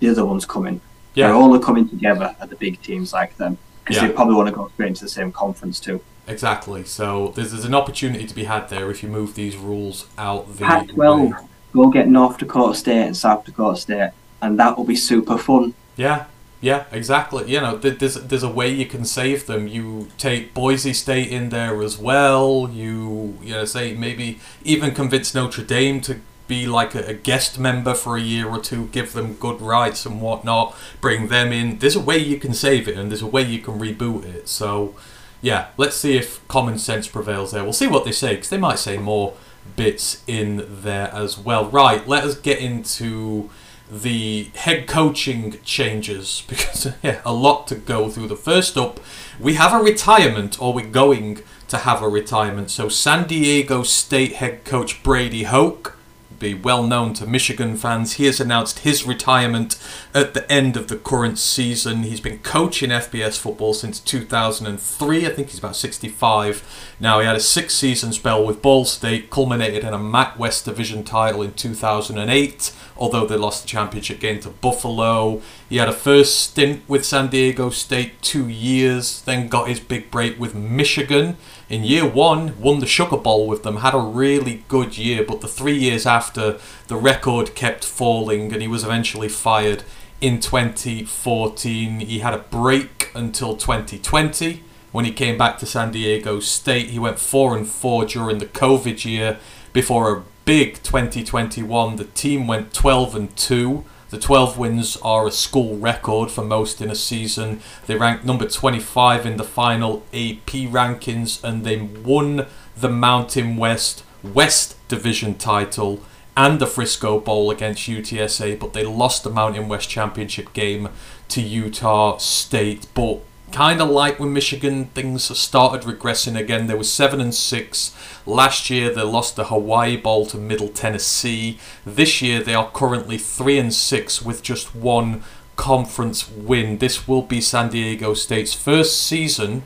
the 0.00 0.08
other 0.08 0.24
one's 0.24 0.46
coming. 0.46 0.80
Yeah. 1.14 1.28
They're 1.28 1.36
all 1.36 1.56
coming 1.58 1.88
together 1.88 2.34
at 2.40 2.50
the 2.50 2.56
big 2.56 2.80
teams 2.82 3.12
like 3.12 3.36
them 3.36 3.58
because 3.84 4.00
Yeah. 4.02 4.08
they 4.08 4.14
probably 4.14 4.34
want 4.34 4.48
to 4.48 4.54
go 4.54 4.68
straight 4.74 4.88
into 4.88 5.02
the 5.04 5.08
same 5.10 5.30
conference 5.30 5.78
too. 5.80 6.00
Exactly. 6.26 6.84
So 6.84 7.32
there's, 7.36 7.52
there's 7.52 7.64
an 7.66 7.74
opportunity 7.74 8.24
to 8.26 8.34
be 8.34 8.44
had 8.44 8.68
there 8.70 8.90
if 8.90 9.02
you 9.02 9.08
move 9.10 9.34
these 9.34 9.56
rules 9.56 10.06
out 10.16 10.56
the 10.56 10.64
Pac-12, 10.64 11.30
way. 11.30 11.36
Go 11.74 11.90
get 11.90 12.08
North 12.08 12.38
Dakota 12.38 12.78
State 12.78 13.06
and 13.06 13.16
South 13.16 13.44
Dakota 13.44 13.78
State, 13.78 14.10
and 14.40 14.58
that 14.58 14.76
will 14.76 14.84
be 14.84 14.96
super 14.96 15.36
fun. 15.36 15.74
Yeah, 15.96 16.26
yeah, 16.60 16.84
exactly. 16.92 17.50
You 17.50 17.60
know, 17.60 17.76
there's 17.76 18.14
there's 18.14 18.42
a 18.42 18.48
way 18.48 18.70
you 18.70 18.86
can 18.86 19.04
save 19.04 19.46
them. 19.46 19.68
You 19.68 20.08
take 20.16 20.54
Boise 20.54 20.94
State 20.94 21.28
in 21.30 21.50
there 21.50 21.82
as 21.82 21.98
well. 21.98 22.70
You 22.72 23.36
you 23.42 23.52
know 23.52 23.64
say 23.64 23.94
maybe 23.94 24.38
even 24.62 24.94
convince 24.94 25.34
Notre 25.34 25.64
Dame 25.64 26.00
to 26.02 26.20
be 26.46 26.66
like 26.66 26.94
a, 26.94 27.06
a 27.06 27.14
guest 27.14 27.58
member 27.58 27.94
for 27.94 28.16
a 28.16 28.20
year 28.20 28.46
or 28.46 28.60
two, 28.60 28.86
give 28.88 29.14
them 29.14 29.34
good 29.34 29.60
rights 29.62 30.04
and 30.04 30.20
whatnot, 30.20 30.76
bring 31.00 31.28
them 31.28 31.52
in. 31.52 31.78
There's 31.78 31.96
a 31.96 32.00
way 32.00 32.18
you 32.18 32.38
can 32.38 32.54
save 32.54 32.86
it, 32.86 32.96
and 32.96 33.10
there's 33.10 33.22
a 33.22 33.26
way 33.26 33.42
you 33.42 33.58
can 33.58 33.78
reboot 33.78 34.24
it. 34.24 34.48
So. 34.48 34.94
Yeah, 35.42 35.66
let's 35.76 35.96
see 35.96 36.16
if 36.16 36.40
common 36.48 36.78
sense 36.78 37.06
prevails 37.06 37.52
there. 37.52 37.62
We'll 37.62 37.74
see 37.74 37.86
what 37.86 38.06
they 38.06 38.12
say 38.12 38.36
because 38.36 38.48
they 38.48 38.56
might 38.56 38.78
say 38.78 38.96
more 38.96 39.34
bits 39.76 40.22
in 40.26 40.66
there 40.82 41.10
as 41.12 41.38
well. 41.38 41.68
Right, 41.68 42.06
let 42.06 42.24
us 42.24 42.36
get 42.36 42.58
into 42.58 43.50
the 43.90 44.50
head 44.54 44.86
coaching 44.86 45.58
changes 45.62 46.42
because 46.48 46.88
yeah, 47.02 47.20
a 47.24 47.32
lot 47.32 47.66
to 47.68 47.74
go 47.74 48.08
through. 48.08 48.28
The 48.28 48.36
first 48.36 48.76
up, 48.76 49.00
we 49.38 49.54
have 49.54 49.72
a 49.72 49.82
retirement, 49.82 50.60
or 50.60 50.72
we're 50.72 50.86
going 50.86 51.42
to 51.68 51.78
have 51.78 52.02
a 52.02 52.08
retirement. 52.08 52.70
So 52.70 52.88
San 52.88 53.26
Diego 53.26 53.82
State 53.82 54.34
head 54.34 54.64
coach 54.64 55.02
Brady 55.02 55.44
Hoke, 55.44 55.96
be 56.44 56.54
well 56.54 56.82
known 56.82 57.14
to 57.14 57.26
Michigan 57.26 57.76
fans, 57.76 58.14
he 58.14 58.26
has 58.26 58.40
announced 58.40 58.80
his 58.80 59.06
retirement 59.06 59.78
at 60.12 60.34
the 60.34 60.50
end 60.52 60.76
of 60.76 60.88
the 60.88 60.96
current 60.96 61.38
season. 61.38 62.02
He's 62.02 62.20
been 62.20 62.38
coaching 62.38 62.90
FBS 62.90 63.38
football 63.38 63.74
since 63.74 63.98
2003. 64.00 65.26
I 65.26 65.30
think 65.30 65.48
he's 65.48 65.58
about 65.58 65.76
65 65.76 66.96
now. 67.00 67.20
He 67.20 67.26
had 67.26 67.36
a 67.36 67.40
six-season 67.40 68.12
spell 68.12 68.44
with 68.44 68.62
Ball 68.62 68.84
State, 68.84 69.30
culminated 69.30 69.84
in 69.84 69.94
a 69.94 69.98
MAC 69.98 70.38
West 70.38 70.64
Division 70.64 71.02
title 71.02 71.42
in 71.42 71.52
2008 71.54 72.72
although 72.96 73.26
they 73.26 73.36
lost 73.36 73.62
the 73.62 73.68
championship 73.68 74.20
game 74.20 74.40
to 74.40 74.48
Buffalo. 74.48 75.40
He 75.68 75.76
had 75.76 75.88
a 75.88 75.92
first 75.92 76.40
stint 76.40 76.82
with 76.88 77.04
San 77.04 77.28
Diego 77.28 77.70
State, 77.70 78.22
two 78.22 78.48
years, 78.48 79.22
then 79.22 79.48
got 79.48 79.68
his 79.68 79.80
big 79.80 80.10
break 80.10 80.38
with 80.38 80.54
Michigan. 80.54 81.36
In 81.68 81.82
year 81.82 82.06
one, 82.06 82.60
won 82.60 82.80
the 82.80 82.86
Sugar 82.86 83.16
Bowl 83.16 83.46
with 83.46 83.62
them, 83.62 83.76
had 83.76 83.94
a 83.94 83.98
really 83.98 84.64
good 84.68 84.98
year, 84.98 85.24
but 85.24 85.40
the 85.40 85.48
three 85.48 85.76
years 85.76 86.04
after, 86.06 86.58
the 86.88 86.96
record 86.96 87.54
kept 87.54 87.84
falling 87.84 88.52
and 88.52 88.60
he 88.60 88.68
was 88.68 88.84
eventually 88.84 89.28
fired 89.28 89.82
in 90.20 90.40
2014. 90.40 92.00
He 92.00 92.18
had 92.18 92.34
a 92.34 92.38
break 92.38 93.10
until 93.14 93.56
2020 93.56 94.62
when 94.92 95.04
he 95.04 95.12
came 95.12 95.38
back 95.38 95.58
to 95.58 95.66
San 95.66 95.90
Diego 95.90 96.38
State. 96.38 96.90
He 96.90 96.98
went 96.98 97.18
4 97.18 97.56
and 97.56 97.68
4 97.68 98.04
during 98.06 98.38
the 98.38 98.46
COVID 98.46 99.04
year 99.04 99.38
before 99.72 100.14
a 100.14 100.22
big 100.44 100.82
2021. 100.82 101.96
The 101.96 102.04
team 102.04 102.46
went 102.46 102.74
12 102.74 103.16
and 103.16 103.36
2. 103.36 103.84
The 104.14 104.20
12 104.20 104.56
wins 104.56 104.96
are 104.98 105.26
a 105.26 105.32
school 105.32 105.76
record 105.76 106.30
for 106.30 106.44
most 106.44 106.80
in 106.80 106.88
a 106.88 106.94
season. 106.94 107.60
They 107.88 107.96
ranked 107.96 108.24
number 108.24 108.46
25 108.46 109.26
in 109.26 109.38
the 109.38 109.42
final 109.42 110.04
AP 110.12 110.70
rankings 110.70 111.42
and 111.42 111.64
they 111.64 111.78
won 111.78 112.46
the 112.76 112.88
Mountain 112.88 113.56
West 113.56 114.04
West 114.22 114.76
Division 114.86 115.34
title 115.34 116.00
and 116.36 116.60
the 116.60 116.66
Frisco 116.68 117.18
Bowl 117.18 117.50
against 117.50 117.88
UTSA, 117.88 118.56
but 118.56 118.72
they 118.72 118.84
lost 118.84 119.24
the 119.24 119.30
Mountain 119.30 119.66
West 119.66 119.88
Championship 119.90 120.52
game 120.52 120.90
to 121.30 121.42
Utah 121.42 122.16
State. 122.18 122.86
But 122.94 123.18
kind 123.54 123.80
of 123.80 123.88
like 123.88 124.18
when 124.18 124.32
Michigan 124.32 124.86
things 124.86 125.38
started 125.38 125.86
regressing 125.86 126.36
again. 126.36 126.66
They 126.66 126.74
were 126.74 126.82
seven 126.82 127.20
and 127.20 127.32
six 127.32 127.94
last 128.26 128.68
year. 128.68 128.92
They 128.92 129.02
lost 129.02 129.36
the 129.36 129.44
Hawaii 129.44 129.96
Bowl 129.96 130.26
to 130.26 130.36
Middle 130.36 130.70
Tennessee. 130.70 131.60
This 131.86 132.20
year 132.20 132.42
they 132.42 132.54
are 132.54 132.72
currently 132.72 133.16
three 133.16 133.56
and 133.56 133.72
six 133.72 134.20
with 134.20 134.42
just 134.42 134.74
one 134.74 135.22
conference 135.54 136.28
win. 136.28 136.78
This 136.78 137.06
will 137.06 137.22
be 137.22 137.40
San 137.40 137.70
Diego 137.70 138.12
State's 138.14 138.54
first 138.54 139.00
season 139.00 139.62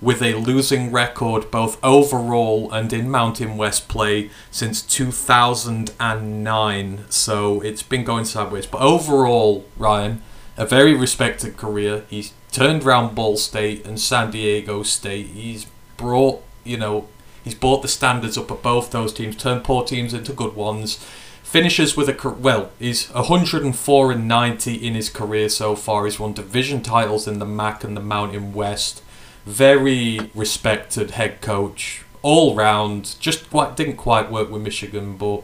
with 0.00 0.20
a 0.20 0.34
losing 0.34 0.90
record 0.90 1.48
both 1.52 1.78
overall 1.84 2.72
and 2.72 2.92
in 2.92 3.08
Mountain 3.08 3.56
West 3.56 3.86
play 3.88 4.30
since 4.50 4.82
2009. 4.82 7.04
So 7.08 7.60
it's 7.60 7.84
been 7.84 8.02
going 8.02 8.24
sideways. 8.24 8.66
But 8.66 8.80
overall, 8.80 9.64
Ryan, 9.76 10.22
a 10.56 10.66
very 10.66 10.94
respected 10.94 11.56
career. 11.56 12.04
He's 12.10 12.32
turned 12.50 12.84
around 12.84 13.14
Ball 13.14 13.36
State 13.36 13.86
and 13.86 14.00
San 14.00 14.30
Diego 14.30 14.82
State. 14.82 15.26
He's 15.28 15.66
brought, 15.96 16.42
you 16.64 16.76
know, 16.76 17.08
he's 17.44 17.54
brought 17.54 17.82
the 17.82 17.88
standards 17.88 18.38
up 18.38 18.50
of 18.50 18.62
both 18.62 18.90
those 18.90 19.12
teams, 19.12 19.36
turned 19.36 19.64
poor 19.64 19.84
teams 19.84 20.14
into 20.14 20.32
good 20.32 20.54
ones. 20.54 21.04
Finishes 21.42 21.96
with 21.96 22.08
a 22.08 22.30
well, 22.30 22.70
he's 22.78 23.08
104 23.10 24.12
and 24.12 24.28
90 24.28 24.74
in 24.74 24.94
his 24.94 25.08
career 25.08 25.48
so 25.48 25.74
far. 25.74 26.04
He's 26.04 26.20
won 26.20 26.34
division 26.34 26.82
titles 26.82 27.26
in 27.26 27.38
the 27.38 27.46
MAC 27.46 27.84
and 27.84 27.96
the 27.96 28.02
Mountain 28.02 28.52
West 28.52 29.02
very 29.48 30.30
respected 30.34 31.12
head 31.12 31.40
coach 31.40 32.04
all 32.22 32.54
round. 32.54 33.16
Just 33.18 33.48
quite 33.48 33.76
didn't 33.76 33.96
quite 33.96 34.30
work 34.30 34.50
with 34.50 34.62
Michigan, 34.62 35.16
but 35.16 35.42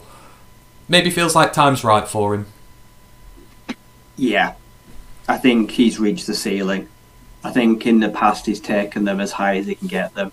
maybe 0.88 1.10
feels 1.10 1.34
like 1.34 1.52
time's 1.52 1.82
right 1.82 2.06
for 2.06 2.34
him. 2.34 2.46
Yeah, 4.16 4.54
I 5.26 5.38
think 5.38 5.72
he's 5.72 5.98
reached 5.98 6.26
the 6.26 6.34
ceiling. 6.34 6.88
I 7.44 7.52
think 7.52 7.86
in 7.86 8.00
the 8.00 8.08
past 8.08 8.46
he's 8.46 8.60
taken 8.60 9.04
them 9.04 9.20
as 9.20 9.32
high 9.32 9.58
as 9.58 9.66
he 9.66 9.76
can 9.76 9.86
get 9.86 10.14
them, 10.14 10.32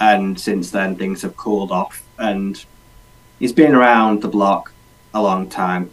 and 0.00 0.40
since 0.40 0.70
then 0.70 0.96
things 0.96 1.22
have 1.22 1.36
cooled 1.36 1.70
off. 1.70 2.02
And 2.18 2.64
he's 3.38 3.52
been 3.52 3.74
around 3.74 4.22
the 4.22 4.28
block 4.28 4.72
a 5.12 5.20
long 5.20 5.50
time. 5.50 5.90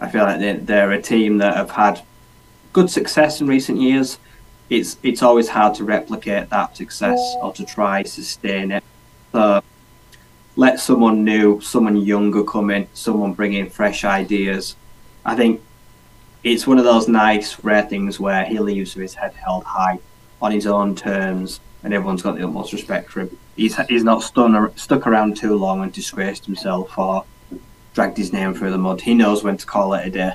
I 0.00 0.10
feel 0.10 0.24
like 0.24 0.66
they're 0.66 0.92
a 0.92 1.00
team 1.00 1.38
that 1.38 1.56
have 1.56 1.70
had 1.70 2.02
good 2.72 2.90
success 2.90 3.40
in 3.40 3.46
recent 3.46 3.80
years 3.80 4.18
it's 4.72 4.96
it's 5.02 5.22
always 5.22 5.48
hard 5.48 5.74
to 5.74 5.84
replicate 5.84 6.48
that 6.48 6.76
success 6.76 7.18
or 7.42 7.52
to 7.52 7.64
try 7.64 8.02
sustain 8.04 8.72
it. 8.72 8.84
So 9.32 9.62
let 10.56 10.80
someone 10.80 11.24
new, 11.24 11.60
someone 11.60 11.96
younger 11.96 12.42
come 12.42 12.70
in, 12.70 12.88
someone 12.94 13.34
bring 13.34 13.52
in 13.52 13.68
fresh 13.68 14.04
ideas. 14.04 14.76
I 15.24 15.34
think 15.36 15.60
it's 16.44 16.66
one 16.66 16.78
of 16.78 16.84
those 16.84 17.08
nice, 17.08 17.62
rare 17.62 17.82
things 17.82 18.18
where 18.18 18.44
he 18.44 18.58
leaves 18.58 18.94
with 18.94 19.02
his 19.02 19.14
head 19.14 19.34
held 19.34 19.64
high 19.64 19.98
on 20.40 20.52
his 20.52 20.66
own 20.66 20.94
terms, 20.94 21.60
and 21.82 21.94
everyone's 21.94 22.22
got 22.22 22.36
the 22.36 22.44
utmost 22.44 22.72
respect 22.72 23.10
for 23.10 23.20
him. 23.20 23.38
He's 23.56 23.76
he's 23.88 24.04
not 24.04 24.22
stun, 24.22 24.76
stuck 24.76 25.06
around 25.06 25.36
too 25.36 25.56
long 25.56 25.82
and 25.82 25.92
disgraced 25.92 26.46
himself 26.46 26.98
or 26.98 27.24
dragged 27.94 28.16
his 28.16 28.32
name 28.32 28.54
through 28.54 28.70
the 28.70 28.78
mud. 28.78 29.02
He 29.02 29.14
knows 29.14 29.44
when 29.44 29.56
to 29.56 29.66
call 29.66 29.94
it 29.94 30.06
a 30.06 30.10
day. 30.10 30.34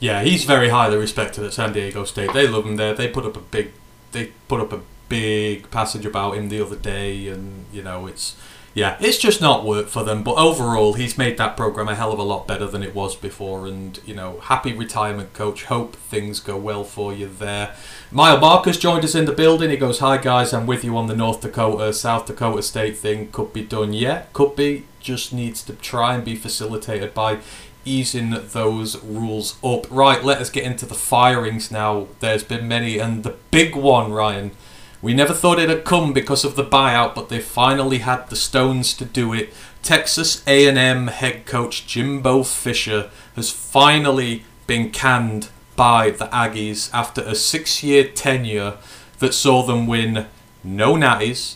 Yeah, 0.00 0.22
he's 0.22 0.44
very 0.44 0.68
highly 0.68 0.96
respected 0.96 1.44
at 1.44 1.52
San 1.52 1.72
Diego 1.72 2.04
State. 2.04 2.32
They 2.32 2.46
love 2.46 2.64
him 2.64 2.76
there. 2.76 2.94
They 2.94 3.08
put 3.08 3.24
up 3.24 3.36
a 3.36 3.40
big, 3.40 3.72
they 4.12 4.26
put 4.46 4.60
up 4.60 4.72
a 4.72 4.80
big 5.08 5.70
passage 5.70 6.06
about 6.06 6.36
him 6.36 6.50
the 6.50 6.60
other 6.60 6.76
day, 6.76 7.28
and 7.28 7.64
you 7.72 7.82
know 7.82 8.06
it's 8.06 8.36
yeah, 8.78 8.96
it's 9.00 9.18
just 9.18 9.40
not 9.40 9.64
worked 9.64 9.90
for 9.90 10.04
them. 10.04 10.22
But 10.22 10.36
overall, 10.36 10.92
he's 10.92 11.18
made 11.18 11.36
that 11.36 11.56
program 11.56 11.88
a 11.88 11.96
hell 11.96 12.12
of 12.12 12.20
a 12.20 12.22
lot 12.22 12.46
better 12.46 12.68
than 12.68 12.84
it 12.84 12.94
was 12.94 13.16
before. 13.16 13.66
And 13.66 13.98
you 14.06 14.14
know, 14.14 14.38
happy 14.38 14.72
retirement, 14.72 15.32
coach. 15.32 15.64
Hope 15.64 15.96
things 15.96 16.38
go 16.38 16.56
well 16.56 16.84
for 16.84 17.12
you 17.12 17.26
there. 17.26 17.74
Mile 18.12 18.38
Marcus 18.38 18.78
joined 18.78 19.04
us 19.04 19.16
in 19.16 19.24
the 19.24 19.32
building. 19.32 19.70
He 19.70 19.76
goes, 19.76 19.98
"Hi 19.98 20.16
guys, 20.16 20.52
I'm 20.54 20.64
with 20.64 20.84
you 20.84 20.96
on 20.96 21.08
the 21.08 21.16
North 21.16 21.40
Dakota 21.40 21.92
South 21.92 22.26
Dakota 22.26 22.62
State 22.62 22.96
thing. 22.96 23.32
Could 23.32 23.52
be 23.52 23.64
done, 23.64 23.92
yeah, 23.92 24.26
could 24.32 24.54
be. 24.54 24.84
Just 25.00 25.32
needs 25.32 25.64
to 25.64 25.72
try 25.72 26.14
and 26.14 26.24
be 26.24 26.36
facilitated 26.36 27.12
by 27.14 27.38
easing 27.84 28.30
those 28.30 29.02
rules 29.02 29.56
up. 29.64 29.90
Right, 29.90 30.22
let 30.22 30.38
us 30.40 30.50
get 30.50 30.62
into 30.62 30.86
the 30.86 30.94
firings 30.94 31.72
now. 31.72 32.06
There's 32.20 32.44
been 32.44 32.68
many, 32.68 32.98
and 32.98 33.24
the 33.24 33.34
big 33.50 33.74
one, 33.74 34.12
Ryan. 34.12 34.52
We 35.00 35.14
never 35.14 35.32
thought 35.32 35.60
it'd 35.60 35.84
come 35.84 36.12
because 36.12 36.44
of 36.44 36.56
the 36.56 36.64
buyout, 36.64 37.14
but 37.14 37.28
they 37.28 37.40
finally 37.40 37.98
had 37.98 38.28
the 38.28 38.36
stones 38.36 38.94
to 38.94 39.04
do 39.04 39.32
it. 39.32 39.52
Texas 39.82 40.42
A&M 40.46 41.06
head 41.06 41.46
coach 41.46 41.86
Jimbo 41.86 42.42
Fisher 42.42 43.10
has 43.36 43.50
finally 43.50 44.44
been 44.66 44.90
canned 44.90 45.50
by 45.76 46.10
the 46.10 46.26
Aggies 46.26 46.90
after 46.92 47.20
a 47.22 47.36
six-year 47.36 48.08
tenure 48.08 48.78
that 49.20 49.34
saw 49.34 49.62
them 49.62 49.86
win 49.86 50.26
no 50.64 50.94
natties, 50.94 51.54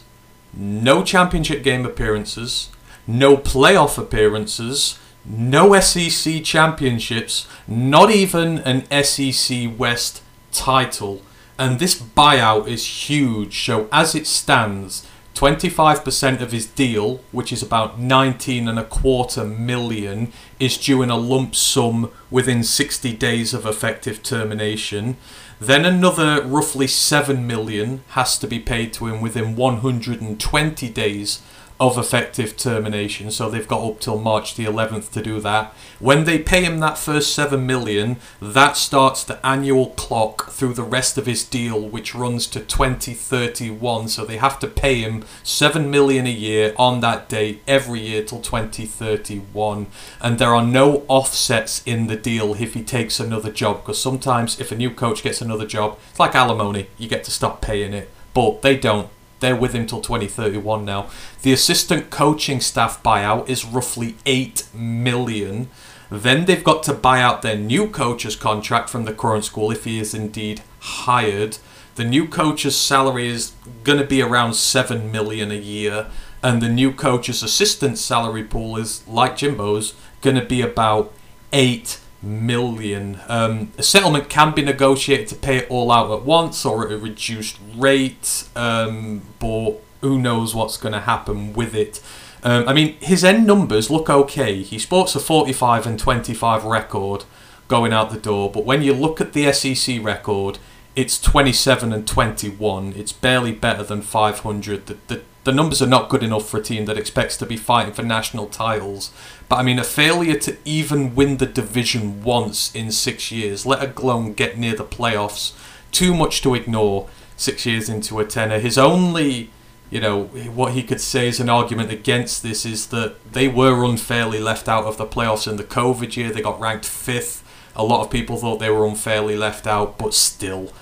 no 0.55 1.03
championship 1.03 1.65
game 1.65 1.85
appearances, 1.85 2.71
no 3.07 3.37
playoff 3.37 3.99
appearances, 3.99 4.99
no 5.25 5.79
SEC 5.81 6.45
championships, 6.45 7.47
not 7.67 8.11
even 8.11 8.59
an 8.59 8.85
SEC 9.05 9.77
West 9.77 10.23
title. 10.53 11.23
And 11.63 11.79
this 11.79 11.95
buyout 11.95 12.67
is 12.67 13.09
huge. 13.09 13.67
So, 13.67 13.89
as 13.93 14.17
it 14.17 14.27
stands, 14.27 15.07
25% 15.35 16.41
of 16.41 16.51
his 16.51 16.67
deal, 16.67 17.21
which 17.31 17.53
is 17.53 17.63
about 17.63 18.01
19 18.01 18.67
and 18.67 18.81
a 18.81 18.85
quarter 18.85 19.45
million, 19.45 20.33
is 20.59 20.77
due 20.77 21.03
in 21.03 21.11
a 21.11 21.17
lump 21.17 21.55
sum 21.55 22.11
within 22.33 22.65
60 22.65 23.13
days 23.13 23.55
of 23.55 23.65
effective 23.65 24.25
termination. 24.25 25.19
Then 25.61 25.85
another 25.85 26.43
roughly 26.43 26.89
7 26.89 27.47
million 27.47 28.03
has 28.09 28.37
to 28.39 28.49
be 28.49 28.59
paid 28.59 28.93
to 28.95 29.07
him 29.07 29.21
within 29.21 29.55
120 29.55 30.89
days 30.89 31.43
of 31.83 31.99
effective 31.99 32.57
termination. 32.57 33.29
So 33.29 33.51
they've 33.51 33.67
got 33.67 33.85
up 33.85 33.99
till 33.99 34.17
March 34.17 34.55
the 34.55 34.67
11th 34.67 35.11
to 35.11 35.21
do 35.21 35.41
that. 35.41 35.75
When 35.99 36.27
they 36.27 36.39
pay 36.39 36.63
him 36.63 36.79
that 36.79 36.97
first 36.97 37.35
7 37.35 37.67
million, 37.67 38.19
that 38.41 38.77
starts 38.77 39.25
the 39.25 39.45
annual 39.45 39.89
clock 39.91 40.51
through 40.51 40.75
the 40.75 40.85
rest 40.85 41.19
of 41.19 41.27
his 41.27 41.43
deal 41.43 41.81
which 41.81 42.15
runs 42.15 42.47
to 42.49 42.61
2031. 42.61 44.07
So 44.07 44.25
they 44.25 44.37
have 44.37 44.61
to 44.61 44.69
pay 44.69 45.01
him 45.01 45.25
7 45.43 45.91
million 45.91 46.25
a 46.25 46.31
year 46.31 46.73
on 46.79 47.01
that 47.01 47.29
date 47.29 47.61
every 47.67 47.99
year 47.99 48.23
till 48.23 48.41
2031. 48.41 49.89
And 50.21 50.39
there 50.39 50.55
are 50.55 50.65
no 50.65 51.05
offsets 51.09 51.83
in 51.85 52.07
the 52.07 52.17
deal 52.17 52.55
if 52.55 52.75
he 52.75 52.85
takes 52.85 53.19
another 53.19 53.51
job 53.51 53.83
because 53.83 54.01
sometimes 54.01 54.61
if 54.61 54.71
a 54.71 54.77
new 54.77 54.91
coach 54.91 55.25
gets 55.25 55.41
another 55.41 55.67
job, 55.67 55.99
it's 56.11 56.21
like 56.21 56.37
alimony, 56.37 56.87
you 56.97 57.09
get 57.09 57.25
to 57.25 57.33
stop 57.33 57.61
paying 57.61 57.93
it. 57.93 58.09
But 58.35 58.63
they 58.63 58.77
don't 58.77 59.11
they're 59.43 59.55
with 59.55 59.75
him 59.75 59.87
till 59.87 60.01
2031 60.01 60.87
now. 60.87 61.11
The 61.43 61.53
assistant 61.53 62.09
coaching 62.09 62.61
staff 62.61 63.03
buyout 63.03 63.51
is 63.51 63.67
roughly 63.67 64.17
8 64.25 64.69
million. 64.73 65.69
Then 66.11 66.47
they've 66.47 66.65
got 66.65 66.83
to 66.85 66.95
buy 66.95 67.21
out 67.21 67.43
their 67.43 67.57
new 67.57 67.89
coach's 67.89 68.37
contract 68.37 68.89
from 68.89 69.05
the 69.05 69.13
current 69.13 69.45
school 69.45 69.71
if 69.71 69.85
he 69.85 69.99
is 69.99 70.15
indeed 70.15 70.63
hired. 70.81 71.59
The 71.97 72.05
new 72.05 72.27
coach's 72.27 72.79
salary 72.79 73.29
is 73.29 73.53
going 73.85 73.99
to 73.99 74.07
be 74.07 74.23
around 74.23 74.55
7 74.55 75.13
million 75.13 75.51
a 75.51 75.57
year 75.57 76.07
and 76.43 76.61
the 76.61 76.69
new 76.69 76.93
coach's 76.93 77.43
assistant 77.43 77.99
salary 77.99 78.43
pool 78.43 78.77
is 78.77 79.07
like 79.07 79.37
Jimbo's 79.37 79.95
going 80.23 80.37
to 80.37 80.45
be 80.45 80.63
about 80.63 81.13
8 81.53 81.99
million. 82.23 83.21
Um, 83.29 83.73
a 83.77 83.83
settlement 83.83 84.29
can 84.29 84.55
be 84.55 84.63
negotiated 84.63 85.29
to 85.29 85.35
pay 85.35 85.59
it 85.59 85.71
all 85.71 85.91
out 85.91 86.11
at 86.11 86.25
once 86.25 86.65
or 86.65 86.87
at 86.87 86.93
a 86.93 86.99
reduced 86.99 87.59
rate, 87.77 88.49
um, 88.55 89.23
but 89.39 89.81
who 90.01 90.19
knows 90.19 90.55
what's 90.55 90.77
going 90.77 90.93
to 90.93 91.01
happen 91.01 91.53
with 91.53 91.75
it. 91.75 92.01
Um, 92.43 92.69
I 92.69 92.73
mean, 92.73 92.97
his 93.01 93.25
end 93.25 93.47
numbers 93.47 93.91
look 93.91 94.11
okay. 94.11 94.63
He 94.63 94.79
sports 94.79 95.15
a 95.15 95.21
45 95.21 95.87
and 95.87 95.99
25 95.99 96.65
record 96.65 97.25
going 97.69 97.93
out 97.93 98.11
the 98.11 98.19
door, 98.19 98.51
but 98.51 98.65
when 98.65 98.83
you 98.83 98.93
look 98.93 99.21
at 99.21 99.33
the 99.33 99.53
SEC 99.53 100.03
record, 100.03 100.59
it's 100.95 101.21
27 101.21 101.93
and 101.93 102.07
21. 102.07 102.93
It's 102.97 103.13
barely 103.13 103.53
better 103.53 103.83
than 103.83 104.03
500. 104.03 104.87
The, 104.87 104.97
the, 105.07 105.23
the 105.45 105.53
numbers 105.53 105.83
are 105.83 105.89
not 105.89 106.09
good 106.09 106.23
enough 106.23 106.49
for 106.49 106.59
a 106.59 106.63
team 106.63 106.85
that 106.85 106.99
expects 106.99 107.37
to 107.39 107.47
be 107.47 107.57
fighting 107.57 107.93
for 107.93 108.03
national 108.03 108.47
titles. 108.47 109.11
But 109.49 109.57
I 109.57 109.63
mean, 109.63 109.79
a 109.79 109.85
failure 109.85 110.39
to 110.41 110.57
even 110.65 111.15
win 111.15 111.39
the 111.39 111.47
division 111.47 112.23
once 112.23 112.75
in 112.75 112.93
six 112.93 113.33
years, 113.33 113.67
let 113.67 113.99
alone 113.99 114.35
get 114.35 114.57
near 114.57 114.77
the 114.77 114.85
playoffs, 114.85 115.53
too 115.91 116.15
much 116.15 116.43
to 116.43 116.55
ignore 116.55 117.09
six 117.37 117.67
years 117.67 117.89
into 117.89 118.21
a 118.21 118.25
tenor. 118.25 118.61
His 118.61 118.79
only, 118.79 119.51
you 119.91 120.01
know, 120.01 120.25
what 120.25 120.73
he 120.73 120.83
could 120.83 121.01
say 121.01 121.29
as 121.29 121.41
an 121.41 121.49
argument 121.49 121.91
against 121.91 122.43
this 122.43 122.65
is 122.65 122.87
that 122.89 123.33
they 123.33 123.49
were 123.49 123.85
unfairly 123.85 124.39
left 124.39 124.69
out 124.69 124.85
of 124.85 124.97
the 124.97 125.07
playoffs 125.07 125.49
in 125.49 125.57
the 125.57 125.65
COVID 125.65 126.17
year. 126.17 126.31
They 126.31 126.41
got 126.41 126.61
ranked 126.61 126.87
fifth. 126.87 127.43
A 127.75 127.85
lot 127.85 128.05
of 128.05 128.11
people 128.11 128.37
thought 128.37 128.59
they 128.59 128.71
were 128.71 128.87
unfairly 128.87 129.37
left 129.37 129.67
out, 129.67 129.99
but 129.99 130.15
still, 130.15 130.73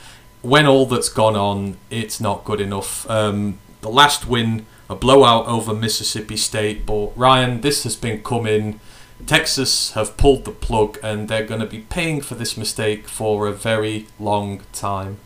when 0.42 0.66
all 0.66 0.86
that's 0.86 1.08
gone 1.08 1.36
on, 1.36 1.76
it's 1.88 2.20
not 2.20 2.44
good 2.44 2.60
enough. 2.60 3.08
Um, 3.08 3.58
the 3.80 3.90
last 3.90 4.26
win, 4.26 4.66
a 4.88 4.94
blowout 4.96 5.46
over 5.46 5.74
Mississippi 5.74 6.36
State. 6.36 6.86
But 6.86 7.12
Ryan, 7.16 7.60
this 7.60 7.84
has 7.84 7.96
been 7.96 8.22
coming. 8.22 8.80
Texas 9.26 9.92
have 9.92 10.16
pulled 10.16 10.44
the 10.44 10.50
plug 10.50 10.98
and 11.02 11.28
they're 11.28 11.44
going 11.44 11.60
to 11.60 11.66
be 11.66 11.80
paying 11.80 12.20
for 12.20 12.34
this 12.34 12.56
mistake 12.56 13.06
for 13.06 13.46
a 13.46 13.52
very 13.52 14.06
long 14.18 14.62
time. 14.72 15.18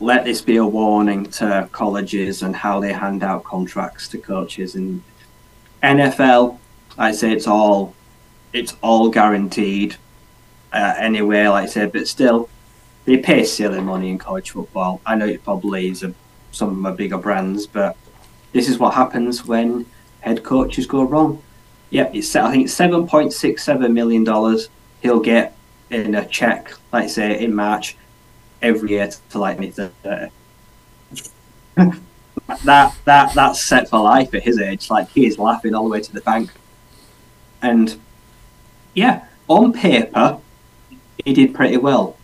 let 0.00 0.24
this 0.24 0.40
be 0.42 0.56
a 0.56 0.66
warning 0.66 1.24
to 1.30 1.68
colleges 1.72 2.42
and 2.42 2.56
how 2.56 2.80
they 2.80 2.92
hand 2.92 3.22
out 3.22 3.44
contracts 3.44 4.08
to 4.08 4.18
coaches 4.18 4.74
and 4.74 5.02
NFL. 5.82 6.58
I 6.98 7.12
say 7.12 7.32
it's 7.32 7.46
all 7.46 7.94
it's 8.52 8.76
all 8.82 9.08
guaranteed 9.08 9.96
uh, 10.72 10.94
anyway. 10.98 11.46
Like 11.46 11.64
I 11.64 11.66
said, 11.66 11.92
but 11.92 12.06
still, 12.08 12.48
they 13.04 13.16
pay 13.18 13.44
silly 13.44 13.80
money 13.80 14.10
in 14.10 14.18
college 14.18 14.50
football. 14.50 15.00
I 15.06 15.14
know 15.14 15.26
it 15.26 15.42
probably 15.44 15.88
is 15.88 16.02
a, 16.02 16.14
some 16.52 16.68
of 16.68 16.76
my 16.76 16.92
bigger 16.92 17.18
brands, 17.18 17.66
but 17.66 17.96
this 18.52 18.68
is 18.68 18.78
what 18.78 18.94
happens 18.94 19.44
when 19.44 19.86
head 20.20 20.44
coaches 20.44 20.86
go 20.86 21.02
wrong. 21.02 21.42
Yep, 21.90 22.14
it's 22.14 22.34
I 22.36 22.50
think 22.50 22.64
it's 22.64 22.74
seven 22.74 23.06
point 23.06 23.32
six 23.32 23.64
seven 23.64 23.92
million 23.92 24.24
dollars 24.24 24.68
he'll 25.02 25.20
get 25.20 25.56
in 25.90 26.14
a 26.14 26.26
check, 26.26 26.72
like 26.92 27.10
say 27.10 27.42
in 27.42 27.54
March 27.54 27.96
every 28.62 28.90
year 28.90 29.10
to 29.30 29.38
like 29.38 29.58
me 29.58 29.70
thirty. 29.70 30.32
that 32.64 32.94
that 33.04 33.34
that's 33.34 33.62
set 33.62 33.88
for 33.88 34.00
life 34.00 34.34
at 34.34 34.42
his 34.42 34.58
age. 34.58 34.90
Like 34.90 35.10
he 35.10 35.26
is 35.26 35.38
laughing 35.38 35.74
all 35.74 35.84
the 35.84 35.90
way 35.90 36.00
to 36.00 36.12
the 36.12 36.20
bank. 36.20 36.50
And 37.60 37.98
yeah, 38.94 39.26
on 39.48 39.72
paper, 39.72 40.38
he 41.24 41.32
did 41.32 41.54
pretty 41.54 41.76
well. 41.76 42.16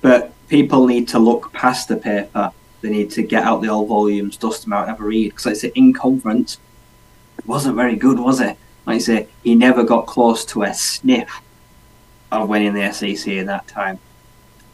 But 0.00 0.32
people 0.48 0.86
need 0.86 1.08
to 1.08 1.18
look 1.18 1.52
past 1.52 1.88
the 1.88 1.96
paper. 1.96 2.52
They 2.82 2.90
need 2.90 3.10
to 3.12 3.22
get 3.22 3.44
out 3.44 3.62
the 3.62 3.68
old 3.68 3.88
volumes, 3.88 4.36
dust 4.36 4.64
them 4.64 4.72
out, 4.72 4.88
have 4.88 5.00
a 5.00 5.04
read. 5.04 5.30
Because 5.30 5.46
like 5.46 5.54
I 5.54 5.58
say, 5.58 5.72
in 5.74 5.92
conference, 5.92 6.58
it 7.38 7.46
wasn't 7.46 7.76
very 7.76 7.96
good, 7.96 8.18
was 8.18 8.40
it? 8.40 8.58
Like 8.86 8.96
I 8.96 8.98
say, 8.98 9.28
he 9.42 9.54
never 9.54 9.84
got 9.84 10.06
close 10.06 10.44
to 10.46 10.64
a 10.64 10.74
sniff 10.74 11.40
of 12.30 12.48
winning 12.48 12.74
the 12.74 12.92
SEC 12.92 13.26
in 13.28 13.46
that 13.46 13.68
time. 13.68 13.98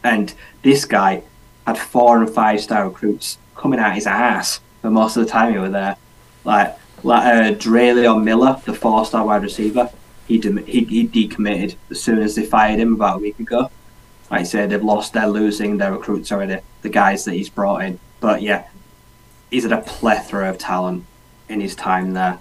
And 0.03 0.33
this 0.63 0.85
guy 0.85 1.23
had 1.67 1.77
four 1.77 2.21
and 2.21 2.29
five 2.29 2.61
star 2.61 2.87
recruits 2.87 3.37
coming 3.55 3.79
out 3.79 3.93
his 3.93 4.07
ass 4.07 4.59
for 4.81 4.89
most 4.89 5.17
of 5.17 5.25
the 5.25 5.31
time 5.31 5.53
he 5.53 5.59
was 5.59 5.71
there. 5.71 5.95
Like, 6.43 6.75
like 7.03 7.25
uh, 7.25 7.55
Draylion 7.55 8.23
Miller, 8.23 8.59
the 8.65 8.73
four 8.73 9.05
star 9.05 9.25
wide 9.25 9.43
receiver, 9.43 9.89
he, 10.27 10.39
dem- 10.39 10.65
he 10.65 10.83
he 10.83 11.07
decommitted 11.07 11.75
as 11.89 12.01
soon 12.01 12.19
as 12.19 12.35
they 12.35 12.45
fired 12.45 12.79
him 12.79 12.93
about 12.93 13.17
a 13.17 13.19
week 13.19 13.39
ago. 13.39 13.69
Like 14.29 14.41
I 14.41 14.43
say, 14.43 14.67
they've 14.67 14.83
lost, 14.83 15.13
they're 15.13 15.27
losing 15.27 15.77
their 15.77 15.91
recruits 15.91 16.31
already, 16.31 16.61
the 16.81 16.89
guys 16.89 17.25
that 17.25 17.33
he's 17.33 17.49
brought 17.49 17.83
in. 17.83 17.99
But 18.19 18.41
yeah, 18.41 18.67
he's 19.49 19.63
had 19.63 19.71
a 19.71 19.81
plethora 19.81 20.49
of 20.49 20.57
talent 20.57 21.05
in 21.47 21.61
his 21.61 21.75
time 21.75 22.13
there. 22.13 22.39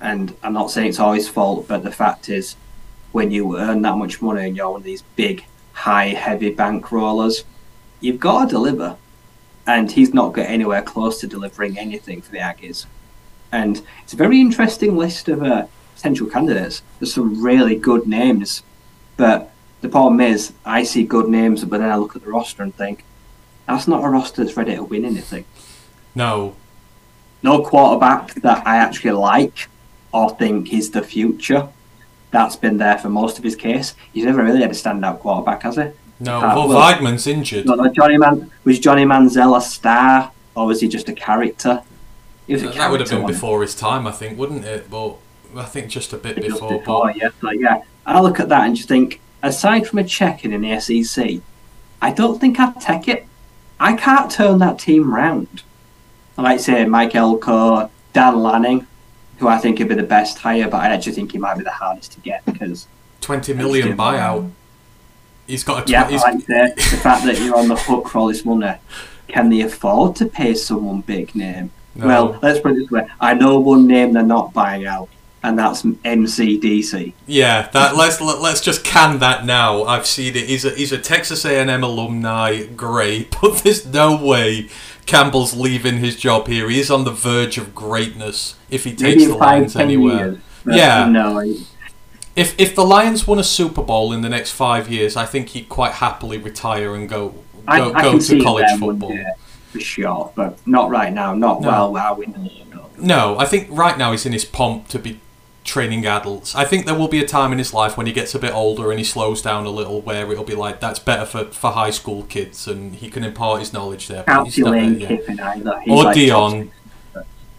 And 0.00 0.34
I'm 0.42 0.54
not 0.54 0.70
saying 0.70 0.88
it's 0.88 0.98
all 0.98 1.12
his 1.12 1.28
fault, 1.28 1.68
but 1.68 1.84
the 1.84 1.92
fact 1.92 2.28
is, 2.28 2.56
when 3.12 3.30
you 3.30 3.58
earn 3.58 3.82
that 3.82 3.96
much 3.96 4.22
money 4.22 4.46
and 4.46 4.56
you're 4.56 4.70
one 4.70 4.80
of 4.80 4.84
these 4.84 5.02
big, 5.16 5.44
high, 5.72 6.08
heavy 6.08 6.50
bank 6.50 6.90
rollers, 6.90 7.44
you've 8.00 8.18
got 8.18 8.46
to 8.46 8.50
deliver. 8.50 8.96
And 9.66 9.92
he's 9.92 10.12
not 10.12 10.32
got 10.32 10.46
anywhere 10.46 10.82
close 10.82 11.20
to 11.20 11.26
delivering 11.26 11.78
anything 11.78 12.20
for 12.20 12.32
the 12.32 12.38
Aggies. 12.38 12.86
And 13.52 13.82
it's 14.02 14.14
a 14.14 14.16
very 14.16 14.40
interesting 14.40 14.96
list 14.96 15.28
of 15.28 15.42
uh, 15.42 15.66
potential 15.94 16.26
candidates. 16.26 16.82
There's 16.98 17.14
some 17.14 17.42
really 17.42 17.76
good 17.76 18.06
names, 18.06 18.62
but 19.16 19.51
the 19.82 19.88
problem 19.88 20.20
is, 20.20 20.52
I 20.64 20.84
see 20.84 21.02
good 21.04 21.28
names, 21.28 21.64
but 21.64 21.80
then 21.80 21.90
I 21.90 21.96
look 21.96 22.16
at 22.16 22.22
the 22.22 22.30
roster 22.30 22.62
and 22.62 22.74
think, 22.74 23.04
that's 23.66 23.86
not 23.86 24.02
a 24.04 24.08
roster 24.08 24.42
that's 24.42 24.56
ready 24.56 24.74
to 24.74 24.82
win 24.82 25.04
anything. 25.04 25.44
No. 26.14 26.56
No 27.42 27.62
quarterback 27.62 28.34
that 28.36 28.66
I 28.66 28.76
actually 28.76 29.10
like 29.12 29.68
or 30.12 30.30
think 30.30 30.72
is 30.72 30.90
the 30.90 31.02
future. 31.02 31.68
That's 32.30 32.56
been 32.56 32.78
there 32.78 32.96
for 32.98 33.08
most 33.08 33.38
of 33.38 33.44
his 33.44 33.56
case. 33.56 33.94
He's 34.12 34.24
never 34.24 34.42
really 34.42 34.62
had 34.62 34.70
a 34.70 34.74
standout 34.74 35.18
quarterback, 35.18 35.62
has 35.64 35.76
he? 35.76 35.90
No, 36.20 36.38
Uh, 36.38 36.54
well, 36.54 36.68
Weigman's 36.68 37.26
injured. 37.26 37.66
No, 37.66 37.74
no, 37.74 37.92
Johnny 37.92 38.16
Man 38.16 38.50
was 38.64 38.78
Johnny 38.78 39.04
Manziel 39.04 39.56
a 39.56 39.60
star 39.60 40.30
or 40.54 40.66
was 40.66 40.80
he 40.80 40.88
just 40.88 41.08
a 41.08 41.12
character? 41.12 41.82
He 42.46 42.52
was 42.52 42.62
a 42.62 42.68
That 42.68 42.90
would 42.90 43.00
have 43.00 43.10
been 43.10 43.26
before 43.26 43.62
his 43.62 43.74
time, 43.74 44.06
I 44.06 44.12
think, 44.12 44.38
wouldn't 44.38 44.64
it? 44.64 44.88
But 44.88 45.16
I 45.56 45.64
think 45.64 45.88
just 45.88 46.12
a 46.12 46.16
bit 46.16 46.36
just 46.36 46.48
before. 46.48 46.78
before, 46.78 47.06
but 47.06 47.16
yeah. 47.16 47.30
Like, 47.40 47.58
yeah. 47.58 47.82
I 48.06 48.20
look 48.20 48.38
at 48.38 48.48
that 48.50 48.66
and 48.66 48.76
just 48.76 48.88
think, 48.88 49.20
aside 49.42 49.86
from 49.86 49.98
a 49.98 50.04
check-in 50.04 50.52
in 50.52 50.62
the 50.62 50.80
SEC, 50.80 51.40
I 52.00 52.12
don't 52.12 52.40
think 52.40 52.58
I'd 52.58 52.80
take 52.80 53.08
it. 53.08 53.26
I 53.78 53.94
can't 53.96 54.30
turn 54.30 54.58
that 54.58 54.78
team 54.78 55.12
round. 55.12 55.62
I 56.38 56.42
might 56.42 56.60
say 56.60 56.84
Mike 56.84 57.14
Elko, 57.14 57.90
Dan 58.12 58.42
Lanning, 58.42 58.86
who 59.38 59.48
I 59.48 59.58
think 59.58 59.78
would 59.78 59.88
be 59.88 59.94
the 59.94 60.02
best 60.02 60.38
hire, 60.38 60.68
but 60.68 60.78
I 60.78 60.88
actually 60.88 61.12
think 61.12 61.32
he 61.32 61.38
might 61.38 61.58
be 61.58 61.64
the 61.64 61.70
hardest 61.70 62.12
to 62.12 62.20
get 62.20 62.44
because, 62.44 62.86
20 63.20 63.54
million 63.54 63.96
buyout. 63.96 64.50
He's 65.46 65.64
got 65.64 65.82
a. 65.82 65.84
Tw- 65.84 65.90
yeah, 65.90 66.08
like 66.08 66.46
the, 66.46 66.72
the 66.76 66.96
fact 67.02 67.24
that 67.24 67.38
you're 67.40 67.56
on 67.56 67.68
the 67.68 67.76
hook 67.76 68.08
for 68.08 68.18
all 68.18 68.28
this 68.28 68.44
money. 68.44 68.76
Can 69.28 69.50
they 69.50 69.62
afford 69.62 70.16
to 70.16 70.26
pay 70.26 70.54
someone 70.54 71.00
big 71.00 71.34
name? 71.34 71.70
No. 71.94 72.06
Well, 72.06 72.38
let's 72.42 72.60
put 72.60 72.72
it 72.72 72.76
this 72.76 72.90
way. 72.90 73.06
I 73.20 73.34
know 73.34 73.58
one 73.60 73.86
name 73.86 74.12
they're 74.12 74.22
not 74.22 74.52
buying 74.52 74.86
out, 74.86 75.08
and 75.42 75.58
that's 75.58 75.82
MCDC. 75.82 77.12
yeah, 77.26 77.68
that 77.72 77.96
let's 77.96 78.20
let, 78.20 78.40
let's 78.40 78.60
just 78.60 78.84
can 78.84 79.18
that 79.20 79.44
now. 79.44 79.84
I've 79.84 80.06
seen 80.06 80.36
it. 80.36 80.46
He's 80.48 80.64
a 80.64 80.70
he's 80.70 80.92
a 80.92 80.98
Texas 80.98 81.44
A&M 81.44 81.82
alumni. 81.82 82.64
Great, 82.66 83.36
but 83.42 83.58
there's 83.58 83.86
no 83.86 84.16
way 84.22 84.68
Campbell's 85.06 85.54
leaving 85.56 85.98
his 85.98 86.16
job 86.16 86.46
here. 86.46 86.68
He 86.70 86.78
is 86.80 86.90
on 86.90 87.04
the 87.04 87.10
verge 87.10 87.58
of 87.58 87.74
greatness 87.74 88.56
if 88.70 88.84
he 88.84 88.94
takes 88.94 89.26
the 89.26 89.34
Lions 89.36 89.76
anywhere. 89.76 90.26
years. 90.26 90.38
Yeah. 90.66 91.06
No, 91.08 91.40
I- 91.40 91.56
If 92.36 92.54
if 92.58 92.74
the 92.74 92.84
Lions 92.84 93.26
won 93.26 93.38
a 93.38 93.44
Super 93.44 93.82
Bowl 93.82 94.12
in 94.12 94.22
the 94.22 94.28
next 94.28 94.52
five 94.52 94.88
years, 94.88 95.16
I 95.16 95.26
think 95.26 95.50
he'd 95.50 95.68
quite 95.68 95.92
happily 95.94 96.38
retire 96.38 96.94
and 96.94 97.08
go 97.08 97.30
go, 97.30 97.92
I 97.92 98.02
go 98.02 98.12
can 98.12 98.18
to 98.20 98.42
college 98.42 98.66
one 98.70 98.80
football. 98.80 99.18
for 99.72 99.80
sure, 99.80 100.32
but 100.34 100.58
not 100.66 100.88
right 100.90 101.12
now. 101.12 101.34
Not 101.34 101.60
No. 101.60 101.68
well. 101.68 101.92
Wow, 101.92 102.14
we 102.14 102.26
know. 102.26 102.48
no. 102.70 102.86
No, 102.98 103.38
I 103.38 103.44
think 103.46 103.68
right 103.70 103.98
now 103.98 104.12
he's 104.12 104.24
in 104.24 104.32
his 104.32 104.44
pomp 104.44 104.86
to 104.88 104.98
be 104.98 105.18
training 105.64 106.04
adults. 106.06 106.54
I 106.54 106.64
think 106.64 106.86
there 106.86 106.94
will 106.94 107.08
be 107.08 107.20
a 107.22 107.26
time 107.26 107.52
in 107.52 107.58
his 107.58 107.72
life 107.72 107.96
when 107.96 108.06
he 108.06 108.12
gets 108.12 108.34
a 108.34 108.38
bit 108.38 108.52
older 108.52 108.90
and 108.90 108.98
he 108.98 109.04
slows 109.04 109.42
down 109.42 109.64
a 109.64 109.70
little 109.70 110.00
where 110.00 110.30
it'll 110.32 110.44
be 110.44 110.54
like 110.54 110.80
that's 110.80 110.98
better 110.98 111.24
for, 111.24 111.44
for 111.46 111.70
high 111.70 111.90
school 111.90 112.24
kids 112.24 112.66
and 112.66 112.96
he 112.96 113.08
can 113.10 113.22
impart 113.24 113.60
his 113.60 113.72
knowledge 113.72 114.08
there. 114.08 114.24
but 114.26 114.32
Can't 114.32 114.44
he's 114.46 114.54
see 114.56 114.62
there. 114.62 115.06
Kiffin 115.08 115.40
either. 115.40 115.80
He's 115.80 115.92
Or 115.92 116.04
like 116.04 116.14
Dion. 116.14 116.70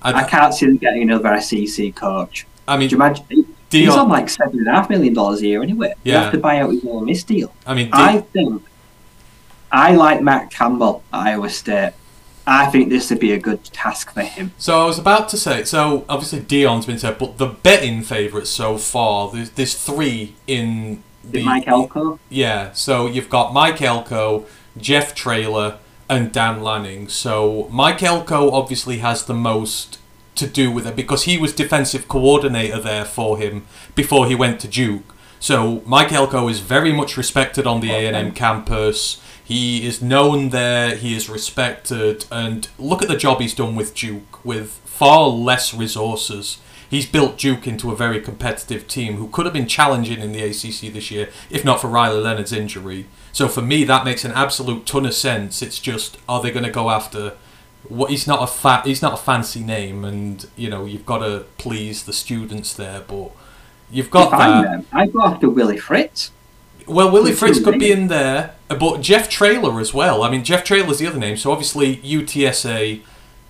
I 0.02 0.14
I, 0.22 0.24
can't 0.26 0.54
see 0.54 0.66
them 0.66 0.78
getting 0.78 1.04
another 1.04 1.40
SEC 1.40 1.96
coach. 1.96 2.46
I 2.68 2.76
mean, 2.78 2.90
Do 2.90 2.96
you 2.96 3.02
imagine? 3.02 3.26
He's 3.30 3.46
Dion- 3.70 4.00
on 4.00 4.10
like 4.10 4.30
seven 4.30 4.60
and 4.60 4.68
a 4.68 4.72
half 4.72 4.90
million 4.90 5.14
dollars 5.14 5.42
a 5.42 5.48
year 5.48 5.64
anyway. 5.64 5.94
You 6.04 6.12
have 6.14 6.32
to 6.34 6.38
buy 6.40 6.60
out 6.60 6.72
his 6.72 6.84
Ole 6.86 7.02
Miss 7.02 7.24
deal. 7.24 7.54
I 7.66 7.74
mean, 7.74 7.90
I 7.94 8.20
think 8.20 8.64
I 9.72 9.96
like 9.96 10.22
Matt 10.22 10.52
Campbell 10.52 11.04
at 11.14 11.20
Iowa 11.20 11.50
State. 11.50 11.94
I 12.46 12.66
think 12.68 12.90
this 12.90 13.10
would 13.10 13.20
be 13.20 13.32
a 13.32 13.40
good 13.40 13.64
task 13.66 14.14
for 14.14 14.22
him. 14.22 14.52
So 14.58 14.82
I 14.82 14.86
was 14.86 15.00
about 15.00 15.30
to 15.30 15.38
say, 15.38 15.64
so 15.64 16.06
obviously 16.10 16.42
Dion's 16.42 16.86
been 16.86 17.00
said, 17.00 17.18
but 17.18 17.38
the 17.38 17.48
betting 17.48 18.02
favourites 18.04 18.50
so 18.50 18.78
far, 18.78 19.32
there's, 19.32 19.52
there's 19.52 19.76
three 19.76 20.36
in 20.46 21.04
the 21.24 21.44
Mike 21.44 21.68
Elko. 21.68 22.20
Yeah, 22.30 22.74
so 22.74 23.08
you've 23.08 23.30
got 23.30 23.54
Mike 23.54 23.82
Elko, 23.82 24.46
Jeff 24.78 25.16
Traylor, 25.16 25.80
and 26.10 26.32
Dan 26.32 26.62
Lanning. 26.62 27.08
So 27.08 27.68
Mike 27.72 28.04
Elko 28.04 28.52
obviously 28.52 28.98
has 28.98 29.24
the 29.24 29.34
most 29.34 30.00
to 30.36 30.48
do 30.48 30.72
with 30.72 30.86
it 30.88 30.96
because 30.96 31.24
he 31.24 31.38
was 31.38 31.54
defensive 31.54 32.08
coordinator 32.08 32.80
there 32.80 33.06
for 33.06 33.38
him 33.38 33.66
before 33.96 34.28
he 34.28 34.36
went 34.36 34.60
to 34.62 34.68
Duke. 34.68 35.16
So 35.40 35.82
Mike 35.86 36.12
Elko 36.12 36.48
is 36.48 36.60
very 36.60 36.94
much 36.94 37.18
respected 37.18 37.68
on 37.68 37.82
the 37.82 37.92
A 37.92 38.08
and 38.08 38.16
M 38.16 38.32
campus. 38.32 39.22
He 39.54 39.86
is 39.86 40.02
known 40.02 40.50
there. 40.50 40.96
He 40.96 41.16
is 41.16 41.30
respected, 41.30 42.26
and 42.32 42.68
look 42.80 43.04
at 43.04 43.08
the 43.08 43.16
job 43.16 43.40
he's 43.40 43.54
done 43.54 43.76
with 43.76 43.94
Duke 43.94 44.44
with 44.44 44.72
far 44.84 45.28
less 45.28 45.76
resources. 45.76 46.58
He's 46.90 47.06
built 47.06 47.38
Duke 47.38 47.68
into 47.68 47.92
a 47.92 47.96
very 47.96 48.20
competitive 48.20 48.88
team 48.88 49.18
who 49.18 49.28
could 49.28 49.46
have 49.46 49.54
been 49.54 49.68
challenging 49.68 50.22
in 50.22 50.32
the 50.32 50.42
ACC 50.42 50.92
this 50.92 51.12
year 51.12 51.30
if 51.52 51.64
not 51.64 51.80
for 51.80 51.88
Riley 51.88 52.20
Leonard's 52.20 52.52
injury. 52.52 53.06
So 53.32 53.48
for 53.48 53.62
me, 53.62 53.84
that 53.84 54.06
makes 54.06 54.26
an 54.26 54.32
absolute 54.32 54.88
ton 54.88 55.06
of 55.06 55.14
sense. 55.14 55.62
It's 55.62 55.78
just 55.78 56.18
are 56.28 56.42
they 56.42 56.50
going 56.50 56.66
to 56.66 56.72
go 56.72 56.90
after 56.90 57.34
what? 57.88 58.10
He's 58.10 58.26
not 58.26 58.42
a 58.42 58.48
fa- 58.48 58.82
he's 58.84 59.04
not 59.04 59.14
a 59.14 59.18
fancy 59.18 59.64
name, 59.64 60.04
and 60.04 60.48
you 60.56 60.72
know 60.72 60.86
you've 60.86 61.06
got 61.06 61.20
to 61.20 61.46
please 61.60 62.06
the 62.06 62.14
students 62.14 62.74
there, 62.74 63.02
but 63.08 63.30
you've 63.92 64.10
got 64.10 64.32
that. 64.32 64.64
them. 64.64 64.88
I 64.92 65.06
go 65.06 65.22
after 65.22 65.48
Willie 65.48 65.78
Fritz. 65.78 66.32
Well, 66.88 67.12
Willie 67.12 67.34
Fritz 67.34 67.64
could 67.64 67.80
be 67.80 67.92
in 67.92 68.08
there, 68.08 68.56
uh, 68.70 68.76
but 68.76 69.02
Jeff 69.02 69.30
Traylor 69.30 69.80
as 69.80 69.94
well. 69.94 70.24
I 70.24 70.30
mean, 70.30 70.44
Jeff 70.44 70.64
Traylor's 70.64 71.00
the 71.00 71.08
other 71.08 71.20
name. 71.20 71.38
So 71.38 71.52
obviously 71.52 71.98
UTSA, 71.98 73.02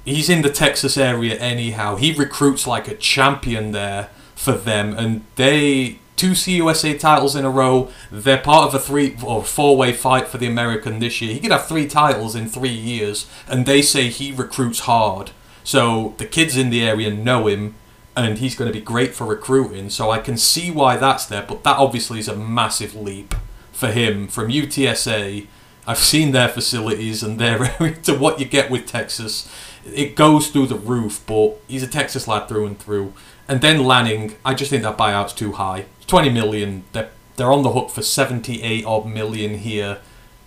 he's 0.06 0.30
in 0.30 0.42
the 0.42 0.50
Texas 0.50 0.98
area 0.98 1.36
anyhow. 1.36 1.96
He 1.96 2.14
recruits 2.14 2.68
like 2.68 2.88
a 2.88 2.96
champion 2.96 3.72
there 3.72 4.10
for 4.36 4.54
them, 4.54 4.94
and 4.98 5.24
they 5.36 6.00
two 6.16 6.32
CUSA 6.32 7.00
titles 7.00 7.36
in 7.36 7.46
a 7.46 7.50
row. 7.50 7.90
They're 8.12 8.38
part 8.38 8.68
of 8.68 8.76
a 8.76 8.80
three 8.80 9.18
or 9.24 9.44
four 9.44 9.76
way 9.76 9.94
fight 9.94 10.28
for 10.28 10.38
the 10.38 10.48
American 10.48 11.00
this 11.00 11.22
year. 11.22 11.34
He 11.34 11.40
could 11.40 11.52
have 11.52 11.68
three 11.68 11.88
titles 11.88 12.36
in 12.36 12.48
three 12.48 12.70
years, 12.70 13.30
and 13.48 13.66
they 13.66 13.82
say 13.82 14.10
he 14.10 14.32
recruits 14.32 14.82
hard. 14.82 15.32
So 15.64 16.14
the 16.18 16.26
kids 16.26 16.58
in 16.58 16.70
the 16.70 16.84
area 16.84 17.12
know 17.14 17.48
him, 17.48 17.76
and 18.16 18.38
he's 18.38 18.56
going 18.56 18.72
to 18.72 18.78
be 18.78 18.84
great 18.84 19.14
for 19.14 19.26
recruiting. 19.26 19.90
So 19.90 20.12
I 20.12 20.20
can 20.20 20.38
see 20.38 20.72
why 20.72 20.98
that's 20.98 21.26
there, 21.26 21.46
but 21.48 21.64
that 21.64 21.78
obviously 21.78 22.20
is 22.20 22.28
a 22.28 22.36
massive 22.36 22.96
leap 22.96 23.36
for 23.72 23.92
him 23.92 24.28
from 24.28 24.50
UTSA 24.50 25.48
I've 25.86 25.98
seen 25.98 26.32
their 26.32 26.48
facilities 26.48 27.24
and 27.24 27.40
their 27.40 27.58
to 28.04 28.18
what 28.18 28.40
you 28.40 28.46
get 28.46 28.72
with 28.72 28.86
Texas. 28.86 29.52
It 29.86 30.16
goes 30.16 30.48
through 30.48 30.68
the 30.68 30.76
roof, 30.76 31.22
but 31.26 31.58
he's 31.68 31.84
a 31.84 31.88
Texas 31.88 32.28
lad 32.28 32.48
through 32.48 32.66
and 32.66 32.80
through. 32.80 33.14
And 33.48 33.62
then 33.62 33.84
Lanning, 33.84 34.36
I 34.46 34.54
just 34.54 34.70
think 34.70 34.84
that 34.84 34.98
buyout's 34.98 35.34
too 35.34 35.54
high. 35.54 35.86
Twenty 36.08 36.30
million. 36.30 36.86
They're 36.94 37.10
they're 37.36 37.52
on 37.52 37.64
the 37.64 37.72
hook 37.72 37.90
for 37.90 38.02
seventy 38.02 38.64
eight 38.64 38.86
odd 38.86 39.06
million 39.06 39.58
here, 39.58 40.00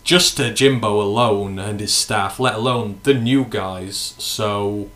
just 0.03 0.39
to 0.39 0.55
Jimbo 0.55 1.01
alone 1.03 1.59
and 1.59 1.81
his 1.81 1.93
staff, 1.93 2.41
let 2.41 2.55
alone 2.55 3.01
the 3.03 3.13
new 3.13 3.45
guys. 3.45 4.15
So, 4.19 4.91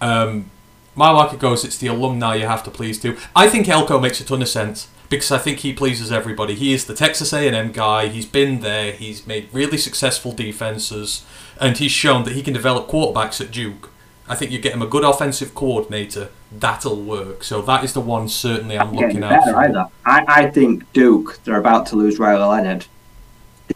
um, 0.00 0.50
my 0.96 1.12
market 1.12 1.38
goes. 1.38 1.64
It's 1.64 1.78
the 1.78 1.86
alumni 1.86 2.36
you 2.36 2.46
have 2.46 2.64
to 2.64 2.70
please 2.70 3.00
too. 3.00 3.16
I 3.36 3.48
think 3.48 3.68
Elko 3.68 4.00
makes 4.00 4.20
a 4.20 4.24
ton 4.24 4.42
of 4.42 4.48
sense 4.48 4.88
because 5.08 5.30
I 5.30 5.38
think 5.38 5.58
he 5.58 5.72
pleases 5.72 6.10
everybody. 6.10 6.54
He 6.54 6.72
is 6.72 6.86
the 6.86 6.94
Texas 6.94 7.32
A&M 7.32 7.72
guy. 7.72 8.08
He's 8.08 8.26
been 8.26 8.60
there. 8.60 8.92
He's 8.92 9.26
made 9.26 9.48
really 9.52 9.78
successful 9.78 10.32
defenses, 10.32 11.24
and 11.60 11.76
he's 11.78 11.92
shown 11.92 12.24
that 12.24 12.34
he 12.34 12.42
can 12.42 12.54
develop 12.54 12.88
quarterbacks 12.88 13.40
at 13.40 13.50
Duke. 13.50 13.90
I 14.28 14.34
think 14.34 14.50
you 14.50 14.58
get 14.58 14.74
him 14.74 14.82
a 14.82 14.86
good 14.86 15.04
offensive 15.04 15.54
coordinator. 15.54 16.30
That'll 16.50 17.00
work. 17.00 17.44
So 17.44 17.62
that 17.62 17.84
is 17.84 17.92
the 17.92 18.00
one 18.00 18.28
certainly 18.28 18.76
I'm 18.76 18.92
looking 18.92 19.22
at. 19.22 19.46
Either. 19.46 19.86
I, 20.04 20.24
I 20.26 20.50
think 20.50 20.90
Duke. 20.92 21.38
They're 21.44 21.60
about 21.60 21.86
to 21.88 21.96
lose 21.96 22.18
Riley 22.18 22.42
Leonard. 22.42 22.86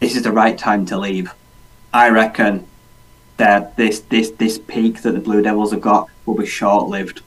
This 0.01 0.17
is 0.17 0.23
the 0.23 0.33
right 0.33 0.59
time 0.59 0.87
to 0.87 0.99
leave. 0.99 1.33
I 1.93 2.11
reckon 2.11 2.67
that 3.37 3.77
this 3.77 4.01
this 4.01 4.31
this 4.33 4.59
peak 4.59 5.03
that 5.03 5.13
the 5.13 5.21
Blue 5.21 5.43
Devils 5.43 5.73
have 5.73 5.81
got 5.81 6.09
will 6.31 6.43
be 6.43 6.47
short 6.47 6.89
lived. 6.89 7.23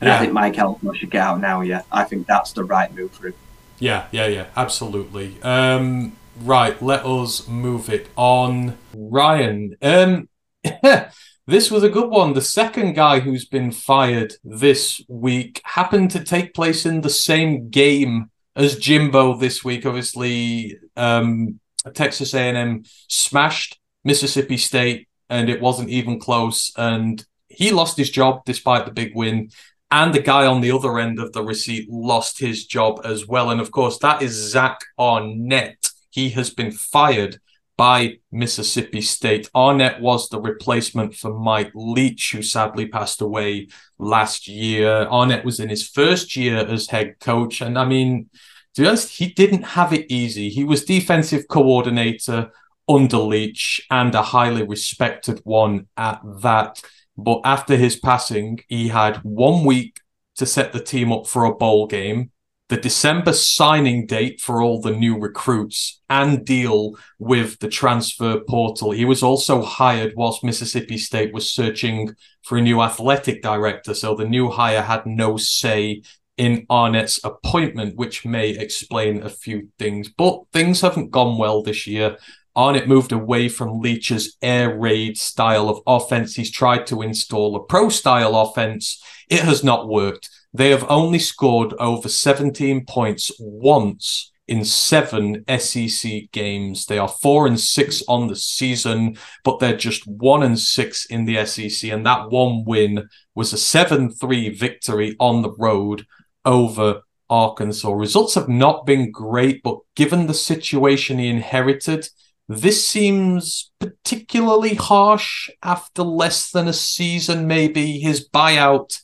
And 0.00 0.08
Yeah. 0.08 0.16
I 0.16 0.18
think 0.20 0.32
Mike 0.32 0.58
Elko 0.58 0.92
should 0.92 1.10
get 1.10 1.22
out 1.22 1.40
now. 1.40 1.60
Yeah, 1.60 1.82
I 1.90 2.04
think 2.04 2.26
that's 2.26 2.52
the 2.52 2.64
right 2.64 2.94
move 2.94 3.12
for 3.12 3.28
him. 3.28 3.34
Yeah, 3.78 4.06
yeah, 4.10 4.26
yeah, 4.26 4.46
absolutely. 4.56 5.40
Um, 5.42 6.16
right, 6.42 6.80
let 6.82 7.04
us 7.04 7.46
move 7.48 7.88
it 7.88 8.08
on. 8.16 8.76
Ryan, 8.94 9.76
um, 9.82 10.28
this 11.46 11.70
was 11.70 11.82
a 11.82 11.88
good 11.88 12.10
one. 12.10 12.32
The 12.34 12.40
second 12.40 12.94
guy 12.94 13.20
who's 13.20 13.44
been 13.44 13.70
fired 13.72 14.34
this 14.44 15.00
week 15.08 15.60
happened 15.64 16.10
to 16.12 16.24
take 16.24 16.54
place 16.54 16.86
in 16.86 17.00
the 17.00 17.10
same 17.10 17.68
game 17.70 18.30
as 18.56 18.76
Jimbo 18.76 19.36
this 19.36 19.64
week. 19.64 19.86
Obviously, 19.86 20.76
um, 20.96 21.60
Texas 21.94 22.34
A&M 22.34 22.84
smashed 23.08 23.78
Mississippi 24.04 24.56
State, 24.56 25.08
and 25.30 25.48
it 25.48 25.60
wasn't 25.60 25.88
even 25.90 26.18
close. 26.18 26.72
And 26.76 27.24
he 27.58 27.72
lost 27.72 27.96
his 27.96 28.08
job 28.08 28.42
despite 28.46 28.86
the 28.86 28.92
big 28.92 29.16
win 29.16 29.50
and 29.90 30.14
the 30.14 30.20
guy 30.20 30.46
on 30.46 30.60
the 30.60 30.70
other 30.70 30.96
end 30.96 31.18
of 31.18 31.32
the 31.32 31.42
receipt 31.42 31.90
lost 31.90 32.38
his 32.38 32.64
job 32.64 33.00
as 33.04 33.26
well. 33.26 33.50
And 33.50 33.60
of 33.60 33.72
course, 33.72 33.98
that 33.98 34.22
is 34.22 34.32
Zach 34.32 34.78
Arnett. 34.96 35.90
He 36.10 36.28
has 36.30 36.50
been 36.50 36.70
fired 36.70 37.40
by 37.76 38.18
Mississippi 38.30 39.00
State. 39.00 39.50
Arnett 39.56 40.00
was 40.00 40.28
the 40.28 40.40
replacement 40.40 41.16
for 41.16 41.36
Mike 41.36 41.72
Leach, 41.74 42.30
who 42.30 42.42
sadly 42.42 42.86
passed 42.86 43.20
away 43.20 43.66
last 43.98 44.46
year. 44.46 45.08
Arnett 45.10 45.44
was 45.44 45.58
in 45.58 45.68
his 45.68 45.88
first 45.88 46.36
year 46.36 46.58
as 46.58 46.86
head 46.86 47.18
coach. 47.18 47.60
And 47.60 47.76
I 47.76 47.84
mean, 47.86 48.30
to 48.74 48.82
be 48.82 48.86
honest, 48.86 49.16
he 49.16 49.32
didn't 49.32 49.64
have 49.64 49.92
it 49.92 50.06
easy. 50.08 50.48
He 50.48 50.62
was 50.62 50.84
defensive 50.84 51.48
coordinator 51.48 52.52
under 52.88 53.18
Leach 53.18 53.84
and 53.90 54.14
a 54.14 54.22
highly 54.22 54.62
respected 54.62 55.40
one 55.42 55.88
at 55.96 56.20
that. 56.42 56.80
But 57.18 57.40
after 57.44 57.76
his 57.76 57.96
passing, 57.96 58.60
he 58.68 58.88
had 58.88 59.16
one 59.18 59.64
week 59.64 60.00
to 60.36 60.46
set 60.46 60.72
the 60.72 60.82
team 60.82 61.12
up 61.12 61.26
for 61.26 61.44
a 61.44 61.54
bowl 61.54 61.88
game, 61.88 62.30
the 62.68 62.76
December 62.76 63.32
signing 63.32 64.06
date 64.06 64.40
for 64.40 64.62
all 64.62 64.80
the 64.80 64.92
new 64.92 65.18
recruits, 65.18 66.00
and 66.08 66.44
deal 66.44 66.96
with 67.18 67.58
the 67.58 67.68
transfer 67.68 68.40
portal. 68.48 68.92
He 68.92 69.04
was 69.04 69.22
also 69.22 69.62
hired 69.62 70.12
whilst 70.16 70.44
Mississippi 70.44 70.96
State 70.96 71.32
was 71.34 71.50
searching 71.50 72.14
for 72.44 72.56
a 72.56 72.62
new 72.62 72.80
athletic 72.80 73.42
director. 73.42 73.94
So 73.94 74.14
the 74.14 74.24
new 74.24 74.48
hire 74.48 74.82
had 74.82 75.04
no 75.04 75.36
say 75.38 76.02
in 76.36 76.66
Arnett's 76.70 77.18
appointment, 77.24 77.96
which 77.96 78.24
may 78.24 78.50
explain 78.50 79.22
a 79.22 79.28
few 79.28 79.68
things. 79.78 80.08
But 80.08 80.42
things 80.52 80.82
haven't 80.82 81.10
gone 81.10 81.36
well 81.36 81.62
this 81.62 81.86
year. 81.86 82.16
Arnett 82.58 82.88
moved 82.88 83.12
away 83.12 83.48
from 83.48 83.80
Leach's 83.80 84.36
air 84.42 84.76
raid 84.76 85.16
style 85.16 85.68
of 85.68 85.80
offense. 85.86 86.34
He's 86.34 86.50
tried 86.50 86.88
to 86.88 87.02
install 87.02 87.54
a 87.54 87.62
pro 87.62 87.88
style 87.88 88.34
offense. 88.34 89.00
It 89.30 89.42
has 89.42 89.62
not 89.62 89.86
worked. 89.86 90.28
They 90.52 90.70
have 90.70 90.84
only 90.90 91.20
scored 91.20 91.72
over 91.78 92.08
17 92.08 92.84
points 92.84 93.30
once 93.38 94.32
in 94.48 94.64
seven 94.64 95.44
SEC 95.56 96.32
games. 96.32 96.86
They 96.86 96.98
are 96.98 97.06
four 97.06 97.46
and 97.46 97.60
six 97.60 98.02
on 98.08 98.26
the 98.26 98.34
season, 98.34 99.18
but 99.44 99.60
they're 99.60 99.76
just 99.76 100.08
one 100.08 100.42
and 100.42 100.58
six 100.58 101.04
in 101.06 101.26
the 101.26 101.44
SEC. 101.46 101.88
And 101.90 102.04
that 102.06 102.30
one 102.30 102.64
win 102.64 103.08
was 103.36 103.52
a 103.52 103.58
7 103.58 104.10
3 104.10 104.48
victory 104.48 105.14
on 105.20 105.42
the 105.42 105.54
road 105.58 106.06
over 106.44 107.02
Arkansas. 107.30 107.92
Results 107.92 108.34
have 108.34 108.48
not 108.48 108.84
been 108.84 109.12
great, 109.12 109.62
but 109.62 109.78
given 109.94 110.26
the 110.26 110.34
situation 110.34 111.18
he 111.18 111.28
inherited, 111.28 112.08
this 112.48 112.84
seems 112.84 113.70
particularly 113.78 114.74
harsh 114.74 115.50
after 115.62 116.02
less 116.02 116.50
than 116.50 116.66
a 116.66 116.72
season, 116.72 117.46
maybe. 117.46 117.98
His 117.98 118.26
buyout 118.26 119.00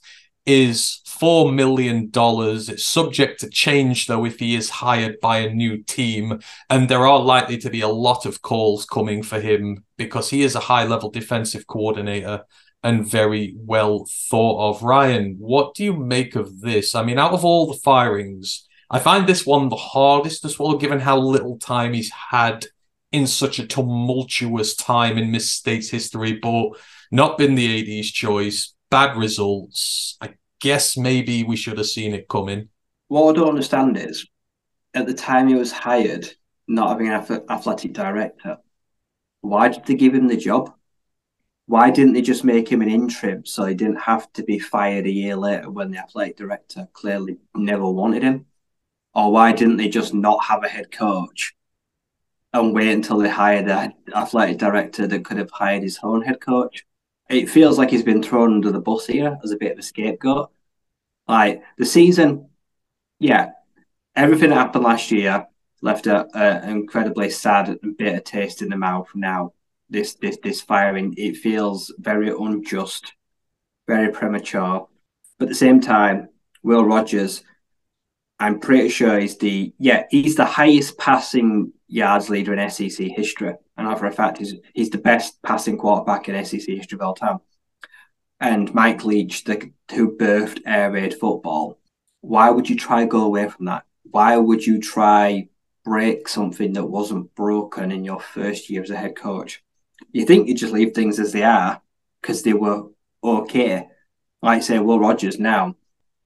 is 0.46 1.02
$4 1.06 1.54
million. 1.54 2.10
It's 2.14 2.84
subject 2.84 3.40
to 3.40 3.50
change, 3.50 4.06
though, 4.06 4.24
if 4.24 4.38
he 4.38 4.54
is 4.54 4.70
hired 4.70 5.20
by 5.20 5.38
a 5.38 5.52
new 5.52 5.82
team. 5.82 6.40
And 6.70 6.88
there 6.88 7.06
are 7.06 7.20
likely 7.20 7.58
to 7.58 7.70
be 7.70 7.82
a 7.82 7.88
lot 7.88 8.24
of 8.24 8.40
calls 8.40 8.86
coming 8.86 9.22
for 9.22 9.40
him 9.40 9.84
because 9.98 10.30
he 10.30 10.42
is 10.42 10.54
a 10.54 10.60
high 10.60 10.84
level 10.84 11.10
defensive 11.10 11.66
coordinator 11.66 12.44
and 12.82 13.06
very 13.06 13.54
well 13.58 14.06
thought 14.30 14.70
of. 14.70 14.82
Ryan, 14.82 15.36
what 15.38 15.74
do 15.74 15.84
you 15.84 15.94
make 15.94 16.34
of 16.34 16.60
this? 16.60 16.94
I 16.94 17.02
mean, 17.02 17.18
out 17.18 17.32
of 17.32 17.44
all 17.44 17.66
the 17.66 17.78
firings, 17.78 18.66
I 18.90 18.98
find 18.98 19.26
this 19.26 19.46
one 19.46 19.68
the 19.68 19.76
hardest 19.76 20.42
to 20.42 20.48
swallow 20.48 20.78
given 20.78 21.00
how 21.00 21.18
little 21.18 21.58
time 21.58 21.94
he's 21.94 22.10
had 22.10 22.66
in 23.14 23.28
such 23.28 23.60
a 23.60 23.66
tumultuous 23.66 24.74
time 24.74 25.16
in 25.18 25.30
Miss 25.30 25.48
State's 25.48 25.88
history, 25.88 26.32
but 26.32 26.70
not 27.12 27.38
been 27.38 27.54
the 27.54 27.98
AD's 27.98 28.10
choice. 28.10 28.74
Bad 28.90 29.16
results. 29.16 30.16
I 30.20 30.34
guess 30.60 30.96
maybe 30.96 31.44
we 31.44 31.54
should 31.54 31.78
have 31.78 31.86
seen 31.86 32.12
it 32.12 32.28
coming. 32.28 32.70
What 33.06 33.30
I 33.30 33.38
don't 33.38 33.50
understand 33.50 33.96
is, 33.96 34.26
at 34.94 35.06
the 35.06 35.14
time 35.14 35.46
he 35.46 35.54
was 35.54 35.70
hired, 35.70 36.28
not 36.66 36.88
having 36.88 37.08
an 37.08 37.44
athletic 37.48 37.92
director, 37.92 38.58
why 39.42 39.68
did 39.68 39.84
they 39.84 39.94
give 39.94 40.12
him 40.12 40.26
the 40.26 40.36
job? 40.36 40.74
Why 41.66 41.92
didn't 41.92 42.14
they 42.14 42.22
just 42.22 42.42
make 42.42 42.68
him 42.68 42.82
an 42.82 42.90
interim 42.90 43.46
so 43.46 43.64
he 43.64 43.76
didn't 43.76 44.00
have 44.00 44.30
to 44.32 44.42
be 44.42 44.58
fired 44.58 45.06
a 45.06 45.10
year 45.10 45.36
later 45.36 45.70
when 45.70 45.92
the 45.92 45.98
athletic 45.98 46.36
director 46.36 46.88
clearly 46.92 47.38
never 47.54 47.88
wanted 47.88 48.24
him? 48.24 48.46
Or 49.14 49.30
why 49.30 49.52
didn't 49.52 49.76
they 49.76 49.88
just 49.88 50.14
not 50.14 50.42
have 50.42 50.64
a 50.64 50.68
head 50.68 50.90
coach 50.90 51.54
and 52.54 52.72
wait 52.72 52.92
until 52.92 53.18
they 53.18 53.28
hired 53.28 53.68
an 53.68 53.92
athletic 54.14 54.58
director 54.58 55.06
that 55.06 55.24
could 55.24 55.36
have 55.36 55.50
hired 55.50 55.82
his 55.82 55.98
own 56.02 56.22
head 56.22 56.40
coach? 56.40 56.86
It 57.28 57.50
feels 57.50 57.76
like 57.76 57.90
he's 57.90 58.02
been 58.02 58.22
thrown 58.22 58.54
under 58.54 58.70
the 58.70 58.80
bus 58.80 59.06
here 59.06 59.38
as 59.42 59.50
a 59.50 59.56
bit 59.56 59.72
of 59.72 59.78
a 59.78 59.82
scapegoat. 59.82 60.50
Like 61.26 61.62
the 61.76 61.84
season, 61.84 62.48
yeah, 63.18 63.50
everything 64.14 64.50
that 64.50 64.56
happened 64.56 64.84
last 64.84 65.10
year 65.10 65.46
left 65.82 66.06
a, 66.06 66.26
a 66.34 66.70
incredibly 66.70 67.28
sad 67.30 67.68
and 67.82 67.96
bitter 67.96 68.20
taste 68.20 68.62
in 68.62 68.68
the 68.68 68.76
mouth. 68.76 69.08
Now 69.14 69.52
this 69.90 70.14
this 70.14 70.38
this 70.42 70.60
firing, 70.60 71.14
it 71.16 71.36
feels 71.36 71.92
very 71.98 72.30
unjust, 72.30 73.14
very 73.86 74.12
premature. 74.12 74.86
But 75.38 75.46
at 75.46 75.48
the 75.48 75.54
same 75.54 75.80
time, 75.80 76.28
Will 76.62 76.84
Rogers, 76.84 77.42
I'm 78.44 78.60
pretty 78.60 78.90
sure 78.90 79.18
he's 79.18 79.38
the 79.38 79.72
yeah 79.78 80.04
he's 80.10 80.36
the 80.36 80.44
highest 80.44 80.98
passing 80.98 81.72
yards 81.88 82.28
leader 82.28 82.52
in 82.52 82.68
SEC 82.68 83.06
history, 83.06 83.54
and 83.78 83.98
for 83.98 84.04
a 84.04 84.12
fact 84.12 84.36
he's 84.36 84.54
he's 84.74 84.90
the 84.90 84.98
best 84.98 85.40
passing 85.42 85.78
quarterback 85.78 86.28
in 86.28 86.44
SEC 86.44 86.60
history 86.60 86.96
of 86.96 87.00
all 87.00 87.14
time. 87.14 87.38
And 88.40 88.74
Mike 88.74 89.02
Leach, 89.06 89.44
the 89.44 89.72
who 89.90 90.18
birthed 90.18 90.60
air 90.66 90.90
raid 90.90 91.14
football, 91.14 91.78
why 92.20 92.50
would 92.50 92.68
you 92.68 92.76
try 92.76 93.06
go 93.06 93.22
away 93.24 93.48
from 93.48 93.64
that? 93.64 93.84
Why 94.02 94.36
would 94.36 94.66
you 94.66 94.78
try 94.78 95.48
break 95.82 96.28
something 96.28 96.74
that 96.74 96.84
wasn't 96.84 97.34
broken 97.34 97.92
in 97.92 98.04
your 98.04 98.20
first 98.20 98.68
year 98.68 98.82
as 98.82 98.90
a 98.90 98.96
head 98.96 99.16
coach? 99.16 99.64
You 100.12 100.26
think 100.26 100.48
you 100.48 100.54
just 100.54 100.74
leave 100.74 100.92
things 100.92 101.18
as 101.18 101.32
they 101.32 101.44
are 101.44 101.80
because 102.20 102.42
they 102.42 102.52
were 102.52 102.88
okay. 103.22 103.88
Like 104.42 104.62
say 104.62 104.78
Will 104.80 105.00
Rogers 105.00 105.38
now, 105.38 105.76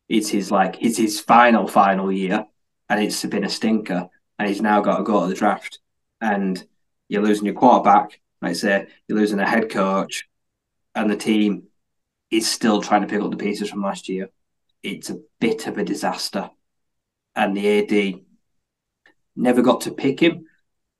it's 0.08 0.28
his 0.28 0.50
like 0.50 0.78
it's 0.80 0.96
his 0.98 1.20
final 1.20 1.66
final 1.68 2.10
year, 2.10 2.46
and 2.88 3.02
it's 3.02 3.24
been 3.24 3.44
a 3.44 3.48
stinker, 3.48 4.08
and 4.38 4.48
he's 4.48 4.62
now 4.62 4.80
got 4.80 4.98
to 4.98 5.04
go 5.04 5.22
to 5.22 5.28
the 5.28 5.34
draft, 5.34 5.80
and 6.20 6.64
you're 7.08 7.22
losing 7.22 7.46
your 7.46 7.54
quarterback. 7.54 8.20
Like 8.40 8.56
say 8.56 8.86
you're 9.06 9.18
losing 9.18 9.40
a 9.40 9.48
head 9.48 9.70
coach, 9.70 10.28
and 10.94 11.10
the 11.10 11.16
team 11.16 11.64
is 12.30 12.50
still 12.50 12.82
trying 12.82 13.02
to 13.02 13.06
pick 13.08 13.20
up 13.20 13.30
the 13.30 13.36
pieces 13.36 13.70
from 13.70 13.82
last 13.82 14.08
year. 14.08 14.30
It's 14.82 15.10
a 15.10 15.20
bit 15.40 15.66
of 15.66 15.76
a 15.78 15.84
disaster, 15.84 16.50
and 17.34 17.56
the 17.56 18.14
AD 18.14 18.20
never 19.36 19.62
got 19.62 19.82
to 19.82 19.92
pick 19.92 20.20
him. 20.20 20.46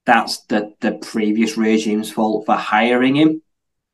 that's 0.07 0.45
the, 0.47 0.75
the 0.81 0.93
previous 0.93 1.57
regime's 1.57 2.11
fault 2.11 2.47
for 2.47 2.55
hiring 2.55 3.17
him, 3.17 3.43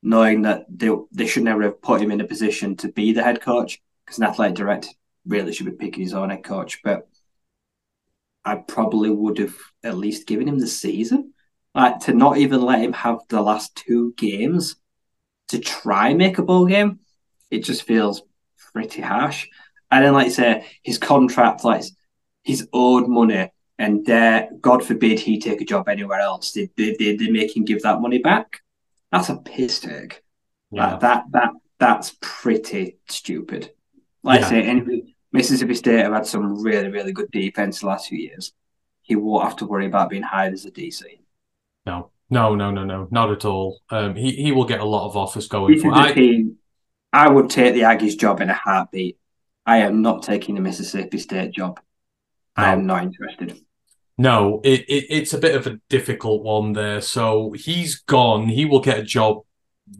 knowing 0.03 0.43
that 0.43 0.65
they, 0.69 0.89
they 1.11 1.27
should 1.27 1.43
never 1.43 1.63
have 1.63 1.81
put 1.81 2.01
him 2.01 2.11
in 2.11 2.21
a 2.21 2.25
position 2.25 2.75
to 2.77 2.89
be 2.89 3.11
the 3.11 3.23
head 3.23 3.41
coach 3.41 3.81
because 4.05 4.17
an 4.19 4.25
athletic 4.25 4.55
director 4.55 4.89
really 5.27 5.53
should 5.53 5.65
be 5.65 5.71
picking 5.71 6.03
his 6.03 6.13
own 6.13 6.29
head 6.29 6.43
coach. 6.43 6.81
But 6.83 7.07
I 8.43 8.55
probably 8.55 9.09
would 9.09 9.39
have 9.39 9.55
at 9.83 9.97
least 9.97 10.27
given 10.27 10.47
him 10.47 10.59
the 10.59 10.67
season. 10.67 11.33
Like 11.73 11.99
to 12.01 12.13
not 12.13 12.37
even 12.37 12.61
let 12.61 12.81
him 12.81 12.93
have 12.93 13.19
the 13.27 13.41
last 13.41 13.75
two 13.75 14.13
games 14.17 14.77
to 15.49 15.59
try 15.59 16.13
make 16.13 16.37
a 16.37 16.43
bowl 16.43 16.65
game, 16.65 16.99
it 17.51 17.63
just 17.63 17.83
feels 17.83 18.23
pretty 18.73 19.01
harsh. 19.01 19.47
And 19.91 20.03
then, 20.03 20.13
like 20.13 20.27
I 20.27 20.29
say, 20.29 20.65
his 20.83 20.97
contract, 20.97 21.63
like 21.63 21.83
he's 22.43 22.67
owed 22.73 23.07
money, 23.07 23.51
and 23.77 24.09
uh, 24.09 24.47
God 24.61 24.83
forbid 24.85 25.19
he 25.19 25.39
take 25.39 25.61
a 25.61 25.65
job 25.65 25.89
anywhere 25.89 26.19
else. 26.19 26.51
They, 26.53 26.69
they, 26.77 26.95
they, 26.97 27.15
they 27.15 27.29
make 27.29 27.55
him 27.55 27.65
give 27.65 27.81
that 27.83 28.01
money 28.01 28.19
back. 28.19 28.61
That's 29.11 29.29
a 29.29 29.35
piss 29.37 29.79
take. 29.79 30.23
Yeah. 30.71 30.91
Like, 30.91 30.99
that 31.01 31.23
that 31.31 31.49
that's 31.79 32.15
pretty 32.21 32.97
stupid. 33.07 33.71
Like 34.23 34.41
Yeah. 34.41 34.47
I 34.47 34.49
say, 34.49 34.63
anyway, 34.63 35.14
Mississippi 35.35 35.75
State 35.75 35.99
have 35.99 36.13
had 36.13 36.25
some 36.25 36.63
really 36.63 36.89
really 36.89 37.11
good 37.11 37.29
defense 37.31 37.79
the 37.79 37.87
last 37.87 38.09
few 38.09 38.17
years. 38.17 38.53
He 39.01 39.15
won't 39.15 39.43
have 39.43 39.55
to 39.57 39.65
worry 39.65 39.85
about 39.85 40.09
being 40.09 40.23
hired 40.23 40.53
as 40.53 40.65
a 40.65 40.71
DC. 40.71 41.03
No, 41.85 42.09
no, 42.29 42.55
no, 42.55 42.71
no, 42.71 42.83
no, 42.83 43.07
not 43.11 43.31
at 43.31 43.45
all. 43.45 43.79
Um, 43.89 44.15
he 44.15 44.31
he 44.31 44.51
will 44.51 44.65
get 44.65 44.79
a 44.79 44.85
lot 44.85 45.07
of 45.07 45.15
offers 45.15 45.47
going 45.47 45.79
for. 45.79 45.93
I, 45.93 46.13
team. 46.13 46.57
I 47.13 47.29
would 47.29 47.49
take 47.49 47.73
the 47.73 47.81
Aggies 47.81 48.17
job 48.17 48.41
in 48.41 48.49
a 48.49 48.53
heartbeat. 48.53 49.17
I 49.65 49.77
am 49.77 50.01
not 50.01 50.23
taking 50.23 50.55
the 50.55 50.61
Mississippi 50.61 51.17
State 51.17 51.51
job. 51.51 51.79
I 52.55 52.71
am 52.71 52.85
not 52.85 53.03
interested. 53.03 53.59
No, 54.17 54.61
it, 54.63 54.81
it 54.87 55.05
it's 55.09 55.33
a 55.33 55.37
bit 55.37 55.55
of 55.55 55.67
a 55.67 55.79
difficult 55.89 56.43
one 56.43 56.73
there. 56.73 57.01
So 57.01 57.51
he's 57.51 57.95
gone. 57.95 58.47
He 58.47 58.65
will 58.65 58.79
get 58.79 58.99
a 58.99 59.03
job 59.03 59.44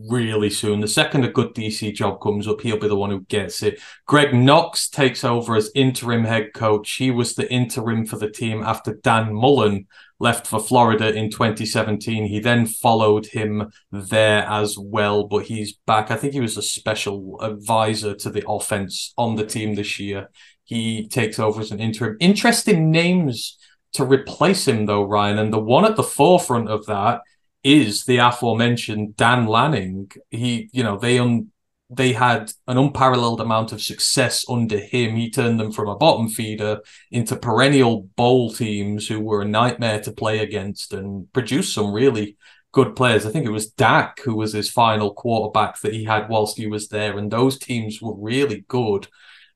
really 0.10 0.50
soon. 0.50 0.82
The 0.82 0.88
second 0.88 1.26
a 1.26 1.32
good 1.32 1.54
DC 1.54 1.94
job 1.94 2.22
comes 2.22 2.48
up, 2.48 2.62
he'll 2.62 2.80
be 2.80 2.88
the 2.88 2.96
one 2.96 3.12
who 3.12 3.22
gets 3.22 3.62
it. 3.62 3.80
Greg 4.06 4.34
Knox 4.34 4.90
takes 4.90 5.24
over 5.24 5.56
as 5.56 5.72
interim 5.76 6.24
head 6.24 6.54
coach. 6.54 6.92
He 6.94 7.12
was 7.12 7.36
the 7.36 7.52
interim 7.52 8.06
for 8.06 8.18
the 8.18 8.30
team 8.30 8.64
after 8.64 8.96
Dan 8.96 9.34
Mullen 9.34 9.88
left 10.20 10.48
for 10.48 10.60
Florida 10.60 11.14
in 11.14 11.30
2017. 11.30 12.26
He 12.26 12.40
then 12.40 12.66
followed 12.66 13.28
him 13.28 13.72
there 13.92 14.44
as 14.44 14.78
well, 14.78 15.28
but 15.28 15.46
he's 15.46 15.74
back. 15.86 16.10
I 16.10 16.16
think 16.16 16.34
he 16.34 16.40
was 16.40 16.58
a 16.58 16.62
special 16.62 17.40
advisor 17.42 18.16
to 18.16 18.30
the 18.30 18.44
offense 18.48 19.14
on 19.18 19.36
the 19.36 19.46
team 19.46 19.76
this 19.76 20.00
year. 20.00 20.30
He 20.64 21.08
takes 21.08 21.38
over 21.38 21.62
as 21.62 21.72
an 21.72 21.80
interim. 21.80 22.18
Interesting 22.20 22.90
names 22.90 23.58
to 23.94 24.04
replace 24.04 24.68
him, 24.68 24.88
though, 24.88 25.04
Ryan. 25.04 25.38
And 25.38 25.54
the 25.54 25.60
one 25.60 25.86
at 25.86 25.96
the 25.96 26.04
forefront 26.04 26.70
of 26.70 26.86
that 26.88 27.22
is 27.66 28.06
the 28.06 28.18
aforementioned 28.18 29.18
Dan 29.18 29.48
Lanning. 29.48 30.12
He, 30.30 30.70
you 30.72 30.84
know, 30.84 31.00
they 31.00 31.18
un- 31.18 31.52
they 31.90 32.14
had 32.14 32.52
an 32.68 32.78
unparalleled 32.78 33.42
amount 33.42 33.72
of 33.72 33.82
success 33.82 34.46
under 34.48 34.78
him. 34.78 35.16
He 35.16 35.32
turned 35.32 35.60
them 35.60 35.72
from 35.72 35.90
a 35.90 35.98
bottom 35.98 36.30
feeder 36.30 36.82
into 37.12 37.36
perennial 37.36 38.04
bowl 38.16 38.52
teams 38.54 39.08
who 39.08 39.20
were 39.20 39.42
a 39.42 39.48
nightmare 39.48 40.00
to 40.02 40.12
play 40.12 40.40
against 40.40 40.94
and 40.94 41.32
produced 41.34 41.74
some 41.74 41.92
really 41.92 42.38
good 42.72 42.96
players. 42.96 43.26
I 43.26 43.32
think 43.32 43.48
it 43.48 43.52
was 43.52 43.72
Dak 43.72 44.20
who 44.22 44.36
was 44.36 44.54
his 44.54 44.70
final 44.70 45.14
quarterback 45.14 45.80
that 45.82 45.94
he 45.94 46.04
had 46.04 46.30
whilst 46.30 46.58
he 46.58 46.68
was 46.68 46.90
there, 46.90 47.18
and 47.18 47.32
those 47.32 47.58
teams 47.58 48.00
were 48.00 48.16
really 48.16 48.64
good. 48.68 49.08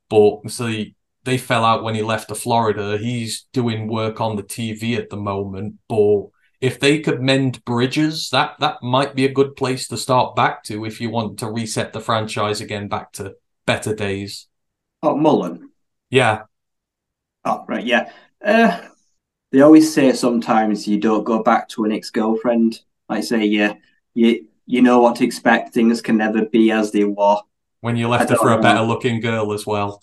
But 0.09 0.49
see, 0.49 0.95
they 1.25 1.37
fell 1.37 1.63
out 1.63 1.83
when 1.83 1.93
he 1.93 2.01
left 2.01 2.29
to 2.29 2.35
Florida. 2.35 2.97
He's 2.97 3.45
doing 3.53 3.87
work 3.87 4.19
on 4.19 4.35
the 4.35 4.43
TV 4.43 4.97
at 4.97 5.11
the 5.11 5.17
moment, 5.17 5.75
but 5.87 6.29
if 6.61 6.79
they 6.79 6.99
could 6.99 7.21
mend 7.21 7.63
bridges, 7.65 8.29
that 8.31 8.55
that 8.59 8.81
might 8.83 9.15
be 9.15 9.25
a 9.25 9.33
good 9.33 9.55
place 9.55 9.87
to 9.89 9.97
start 9.97 10.35
back 10.35 10.63
to 10.65 10.85
if 10.85 10.99
you 11.01 11.09
want 11.09 11.39
to 11.39 11.51
reset 11.51 11.93
the 11.93 12.01
franchise 12.01 12.61
again 12.61 12.87
back 12.87 13.11
to 13.13 13.35
better 13.65 13.95
days. 13.95 14.47
Oh, 15.03 15.15
Mullen. 15.17 15.71
Yeah, 16.09 16.43
Oh, 17.45 17.65
right, 17.67 17.85
yeah. 17.85 18.11
Uh, 18.43 18.81
they 19.51 19.61
always 19.61 19.93
say 19.93 20.13
sometimes 20.13 20.87
you 20.87 20.99
don't 20.99 21.23
go 21.23 21.43
back 21.43 21.69
to 21.69 21.85
an 21.85 21.91
ex-girlfriend. 21.91 22.81
Like 23.09 23.23
say, 23.23 23.45
yeah, 23.45 23.75
you 24.13 24.47
you 24.65 24.81
know 24.81 25.01
what 25.01 25.17
to 25.17 25.25
expect. 25.25 25.73
Things 25.73 26.01
can 26.01 26.17
never 26.17 26.45
be 26.45 26.71
as 26.71 26.91
they 26.91 27.05
were. 27.05 27.37
when 27.81 27.95
you 27.95 28.07
left 28.07 28.29
her 28.29 28.35
for 28.35 28.51
a 28.51 28.61
better 28.61 28.81
looking 28.81 29.19
girl 29.21 29.53
as 29.53 29.65
well. 29.65 30.01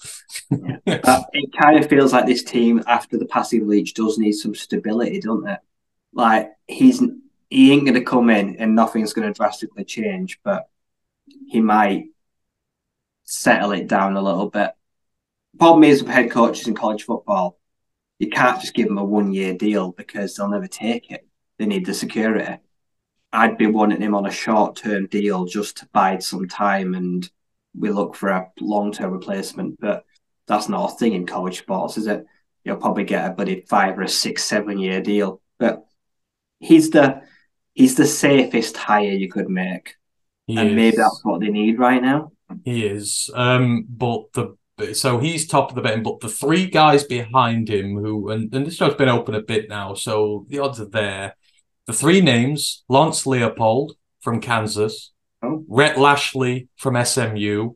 But 1.03 1.29
it 1.33 1.51
kind 1.61 1.79
of 1.79 1.89
feels 1.89 2.13
like 2.13 2.27
this 2.27 2.43
team 2.43 2.83
after 2.87 3.17
the 3.19 3.27
passing 3.27 3.69
Leach 3.69 3.95
does 3.95 4.19
need 4.19 4.33
some 4.33 4.55
stability, 4.55 5.21
doesn't 5.21 5.49
it? 5.49 5.61
Like 6.17 6.53
he's 6.67 7.01
he 7.51 7.73
ain't 7.73 7.87
to 7.95 8.01
come 8.01 8.31
in 8.31 8.57
and 8.57 8.75
nothing's 8.75 9.12
to 9.29 9.35
drastically 9.35 9.85
change, 9.85 10.41
but 10.43 10.69
he 11.47 11.61
might 11.61 12.07
settle 13.25 13.73
it 13.73 13.87
down 13.87 14.17
a 14.17 14.23
little 14.23 14.49
bit. 14.49 14.73
Problem 15.59 15.85
is 15.85 16.03
with 16.03 16.11
head 16.12 16.31
coaches 16.31 16.67
in 16.67 16.75
college 16.75 17.05
football, 17.05 17.59
you 18.19 18.31
can't 18.31 18.61
just 18.61 18.75
give 18.75 18.89
them 18.89 18.99
a 18.99 19.05
one 19.05 19.33
year 19.33 19.55
deal 19.55 19.93
because 19.93 20.35
they'll 20.35 20.49
never 20.49 20.67
take 20.67 21.11
it. 21.11 21.29
They 21.59 21.67
need 21.67 21.85
the 21.85 21.95
security. 21.95 22.59
I'd 23.33 23.59
be 23.59 23.67
wanting 23.67 24.01
him 24.01 24.14
on 24.14 24.25
a 24.27 24.31
short 24.31 24.77
term 24.77 25.07
deal 25.09 25.45
just 25.45 25.77
to 25.79 25.89
bide 25.93 26.23
some 26.23 26.49
time 26.49 26.95
and 26.95 27.31
we 27.79 27.91
look 27.91 28.14
for 28.14 28.31
a 28.31 28.51
long 28.59 28.91
term 28.91 29.12
replacement. 29.12 29.79
But 29.81 30.05
that's 30.47 30.71
not 30.71 30.93
a 30.93 30.97
thing 30.97 31.12
in 31.12 31.27
college 31.27 31.59
sports, 31.59 31.99
is 31.99 32.07
it? 32.07 32.25
You'll 32.64 32.77
probably 32.77 33.05
get 33.05 33.31
a 33.31 33.35
buddy 33.35 33.61
five 33.69 33.99
or 33.99 34.03
a 34.03 34.09
six, 34.09 34.45
seven 34.45 34.79
year 34.79 35.03
deal. 35.03 35.43
But 35.59 35.86
he's 36.61 36.91
the 36.91 37.23
he's 37.75 37.95
the 37.97 38.07
safest 38.07 38.77
hire 38.77 39.11
you 39.13 39.29
could 39.29 39.49
make. 39.49 39.95
He 40.47 40.57
and 40.57 40.71
is. 40.71 40.75
maybe 40.75 40.97
that's 40.97 41.21
what 41.25 41.41
they 41.41 41.49
need 41.49 41.79
right 41.79 42.03
now. 42.03 42.33
He 42.65 42.87
is. 42.87 43.31
Um, 43.35 43.85
but 43.89 44.33
the 44.33 44.57
so 44.95 45.19
he's 45.19 45.47
top 45.47 45.71
of 45.71 45.75
the 45.75 45.81
betting, 45.83 46.03
but 46.03 46.21
the 46.21 46.29
three 46.29 46.67
guys 46.67 47.03
behind 47.05 47.69
him 47.69 47.97
who 47.97 48.31
and, 48.31 48.53
and 48.55 48.67
this 48.67 48.77
show's 48.77 48.95
been 48.95 49.09
open 49.09 49.35
a 49.35 49.43
bit 49.43 49.69
now, 49.69 49.95
so 49.95 50.47
the 50.49 50.59
odds 50.59 50.81
are 50.81 50.89
there. 50.89 51.35
The 51.87 51.93
three 51.93 52.21
names: 52.21 52.85
Lance 52.89 53.25
Leipold 53.25 53.93
from 54.21 54.41
Kansas, 54.41 55.13
Oh. 55.43 55.65
Rhett 55.69 55.99
Lashlee 55.99 56.69
from 56.77 57.03
SMU, 57.05 57.73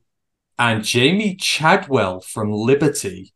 and 0.59 0.83
Jamey 0.83 1.39
Chadwell 1.41 2.21
from 2.21 2.53
Liberty. 2.53 3.33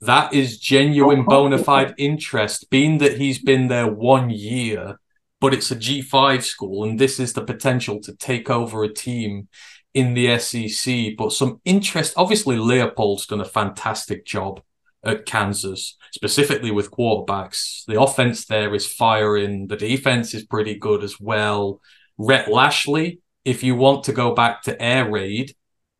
That 0.00 0.34
is 0.34 0.58
genuine 0.58 1.20
Oh, 1.20 1.24
bona 1.24 1.58
fide 1.58 1.94
interest, 1.96 2.68
being 2.70 2.98
that 2.98 3.18
he's 3.18 3.42
been 3.42 3.68
there 3.68 3.90
one 3.90 4.30
year, 4.30 4.98
but 5.40 5.54
it's 5.54 5.70
a 5.70 5.76
G5 5.76 6.42
school, 6.42 6.84
and 6.84 6.98
this 6.98 7.18
is 7.18 7.32
the 7.32 7.42
potential 7.42 8.00
to 8.00 8.14
take 8.14 8.50
over 8.50 8.84
a 8.84 8.92
team 8.92 9.48
in 9.94 10.14
the 10.14 10.38
SEC. 10.38 11.16
But 11.16 11.32
some 11.32 11.60
interest, 11.64 12.14
obviously, 12.16 12.56
Leipold's 12.56 13.26
done 13.26 13.40
a 13.40 13.46
fantastic 13.46 14.26
job 14.26 14.60
at 15.02 15.24
Kansas, 15.24 15.96
specifically 16.12 16.70
with 16.70 16.90
quarterbacks. 16.90 17.84
The 17.86 18.00
offense 18.00 18.46
there 18.46 18.74
is 18.74 18.86
firing, 18.86 19.68
the 19.68 19.76
defense 19.76 20.34
is 20.34 20.44
pretty 20.44 20.74
good 20.74 21.02
as 21.04 21.18
well. 21.20 21.80
Rhett 22.18 22.50
Lashlee, 22.50 23.20
if 23.44 23.62
you 23.62 23.76
want 23.76 24.04
to 24.04 24.12
go 24.12 24.34
back 24.34 24.62
to 24.62 24.80
air 24.82 25.08
raid, 25.10 25.54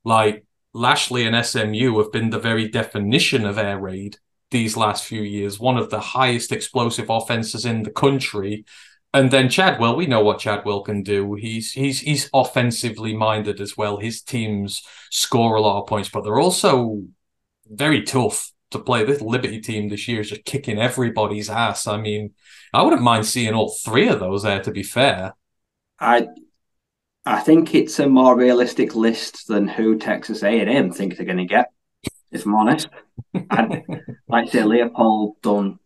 like 0.05 0.46
Lashlee 0.77 1.27
and 1.27 1.45
SMU 1.45 1.99
have 1.99 2.13
been 2.13 2.31
the 2.31 2.39
very 2.39 2.69
definition 2.69 3.47
of 3.47 3.57
air 3.57 3.79
raid 3.79 4.19
these 4.51 4.77
last 4.77 5.05
few 5.05 5.23
years, 5.23 5.59
one 5.59 5.79
of 5.79 5.91
the 5.91 6.01
highest 6.01 6.53
explosive 6.53 7.09
offenses 7.09 7.65
in 7.65 7.83
the 7.83 7.91
country. 7.91 8.65
And 9.15 9.31
then 9.31 9.49
Chadwell, 9.49 9.97
we 9.97 10.07
know 10.07 10.23
what 10.23 10.39
Chadwell 10.39 10.83
can 10.83 11.03
do. 11.03 11.35
He's 11.35 11.73
he's 11.73 12.01
he's 12.01 12.29
offensively 12.35 13.17
minded 13.17 13.61
as 13.61 13.77
well. 13.77 13.97
His 13.97 14.21
teams 14.21 14.83
score 15.11 15.57
a 15.57 15.63
lot 15.63 15.81
of 15.81 15.89
points, 15.89 16.11
but 16.11 16.23
they're 16.23 16.39
also 16.39 17.03
very 17.67 18.03
tough 18.03 18.53
to 18.73 18.79
play. 18.79 19.05
This 19.05 19.23
Liberty 19.23 19.61
team 19.63 19.89
this 19.89 20.07
year 20.07 20.21
is 20.21 20.29
just 20.29 20.45
kicking 20.45 20.79
everybody's 20.79 21.49
ass. 21.49 21.87
I 21.87 21.97
mean, 21.97 22.35
I 22.75 22.83
wouldn't 22.83 23.01
mind 23.03 23.25
seeing 23.25 23.55
all 23.55 23.75
three 23.83 24.09
of 24.09 24.21
those 24.21 24.43
there. 24.43 24.61
To 24.63 24.71
be 24.71 24.83
fair, 24.83 25.35
I 25.99 26.27
I 27.27 27.41
think 27.41 27.75
it's 27.75 27.99
a 27.99 28.09
more 28.09 28.37
realistic 28.37 28.95
list 28.95 29.49
than 29.49 29.67
who 29.67 29.99
Texas 29.99 30.45
A&M 30.45 30.93
think 30.93 31.17
they're 31.17 31.27
going 31.27 31.39
to 31.39 31.45
get. 31.45 31.73
If 32.31 32.47
I'm 32.47 32.55
honest, 32.55 32.89
I'd, 33.51 33.83
like 34.29 34.53
say, 34.53 34.61
Leipold 34.61 35.33
done. 35.43 35.81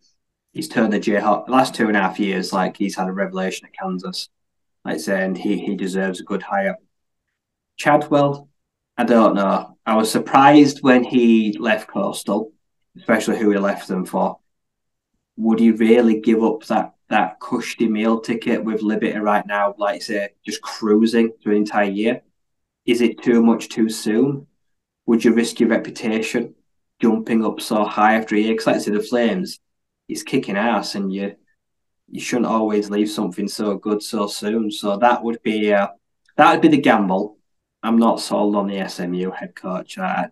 He's 0.53 0.69
turned 0.69 0.93
the 0.93 0.99
Jayhawk 0.99 1.49
last 1.49 1.73
two 1.73 1.87
and 1.87 1.97
a 1.97 2.01
half 2.01 2.19
years. 2.19 2.53
Like 2.53 2.77
he's 2.77 2.95
had 2.95 3.07
a 3.07 3.11
revelation 3.11 3.67
at 3.67 3.73
Kansas. 3.73 4.29
Like 4.85 4.99
say, 4.99 5.23
and 5.23 5.35
he 5.35 5.59
he 5.59 5.75
deserves 5.75 6.19
a 6.19 6.23
good 6.23 6.43
hire. 6.43 6.77
Chadwell, 7.77 8.49
I 8.97 9.03
don't 9.05 9.35
know. 9.35 9.77
I 9.85 9.95
was 9.95 10.11
surprised 10.11 10.83
when 10.83 11.03
he 11.03 11.57
left 11.57 11.87
Coastal, 11.87 12.51
especially 12.97 13.39
who 13.39 13.49
he 13.49 13.57
left 13.57 13.87
them 13.87 14.05
for. 14.05 14.39
Would 15.37 15.59
he 15.59 15.71
really 15.71 16.19
give 16.19 16.43
up 16.43 16.65
that 16.65 16.93
that 17.11 17.39
cushy 17.39 17.87
meal 17.87 18.19
ticket 18.19 18.63
with 18.63 18.81
Liberty 18.81 19.17
right 19.17 19.45
now, 19.45 19.75
like 19.77 20.01
say, 20.01 20.29
just 20.45 20.61
cruising 20.61 21.31
through 21.41 21.53
an 21.53 21.59
entire 21.59 21.89
year? 21.89 22.21
Is 22.85 23.01
it 23.01 23.21
too 23.21 23.43
much 23.43 23.69
too 23.69 23.89
soon? 23.89 24.47
Would 25.05 25.23
you 25.23 25.33
risk 25.33 25.59
your 25.59 25.69
reputation 25.69 26.55
jumping 26.99 27.45
up 27.45 27.61
so 27.61 27.85
high 27.85 28.15
after 28.15 28.35
a 28.35 28.39
year? 28.39 28.53
Because 28.53 28.67
like 28.67 28.81
say, 28.81 28.91
the 28.91 29.03
Flames, 29.03 29.59
he's 30.07 30.23
kicking 30.23 30.57
ass, 30.57 30.95
and 30.95 31.13
you 31.13 31.35
you 32.09 32.19
shouldn't 32.19 32.47
always 32.47 32.89
leave 32.89 33.09
something 33.09 33.47
so 33.47 33.77
good 33.77 34.01
so 34.03 34.27
soon. 34.27 34.71
So 34.71 34.97
that 34.97 35.23
would 35.23 35.41
be 35.43 35.73
uh, 35.73 35.89
that 36.37 36.51
would 36.51 36.61
be 36.61 36.69
the 36.69 36.81
gamble. 36.81 37.37
I'm 37.83 37.97
not 37.97 38.19
sold 38.19 38.55
on 38.55 38.67
the 38.67 38.87
SMU 38.87 39.31
head 39.31 39.55
coach. 39.55 39.97
I, 39.97 40.29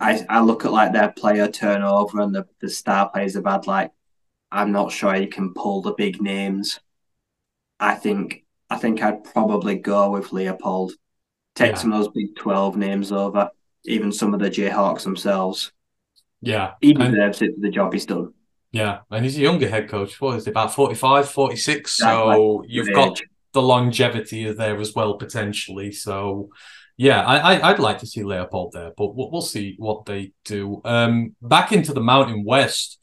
I, 0.00 0.24
I 0.28 0.40
look 0.40 0.64
at 0.64 0.72
like 0.72 0.92
their 0.92 1.12
player 1.12 1.48
turnover 1.48 2.20
and 2.20 2.34
the, 2.34 2.46
the 2.60 2.68
star 2.68 3.10
players 3.10 3.34
they've 3.34 3.44
had. 3.44 3.66
Like, 3.66 3.92
I'm 4.52 4.72
not 4.72 4.92
sure 4.92 5.14
he 5.14 5.26
can 5.26 5.54
pull 5.54 5.82
the 5.82 5.92
big 5.92 6.20
names. 6.22 6.80
I 7.80 7.94
think 7.94 8.44
I 8.68 8.76
think 8.76 9.02
I'd 9.02 9.22
probably 9.24 9.76
go 9.76 10.10
with 10.10 10.30
Leipold. 10.30 10.92
Take 11.54 11.72
Yeah. 11.72 11.78
some 11.78 11.92
of 11.92 12.00
those 12.00 12.12
Big 12.12 12.34
Twelve 12.36 12.76
names 12.76 13.12
over, 13.12 13.50
even 13.84 14.10
some 14.12 14.34
of 14.34 14.40
the 14.40 14.50
Jayhawks 14.50 15.04
themselves. 15.04 15.72
Yeah. 16.42 16.72
He 16.80 16.90
And- 16.94 16.98
deserves 17.14 17.42
it 17.42 17.54
for 17.54 17.60
the 17.60 17.70
job 17.70 17.92
he's 17.92 18.06
done. 18.06 18.32
Yeah, 18.72 18.98
and 19.10 19.24
he's 19.24 19.38
a 19.38 19.40
younger 19.42 19.68
head 19.68 19.88
coach. 19.88 20.20
What 20.20 20.36
is 20.36 20.44
he, 20.44 20.50
about 20.50 20.74
45, 20.74 21.30
46? 21.30 21.92
So 21.92 22.62
you've 22.68 22.92
got 22.92 23.18
the 23.52 23.62
longevity 23.62 24.52
there 24.52 24.78
as 24.80 24.94
well, 24.94 25.14
potentially. 25.14 25.92
So, 25.92 26.50
yeah, 26.98 27.24
I, 27.24 27.54
I, 27.54 27.70
I'd 27.70 27.78
like 27.78 28.00
to 28.00 28.06
see 28.06 28.20
Leipold 28.20 28.72
there, 28.72 28.92
but 28.94 29.14
we'll, 29.14 29.30
we'll 29.30 29.40
see 29.40 29.76
what 29.78 30.04
they 30.04 30.32
do. 30.44 30.82
Um, 30.84 31.36
back 31.40 31.72
into 31.72 31.94
the 31.94 32.02
Mountain 32.02 32.44
West, 32.44 32.98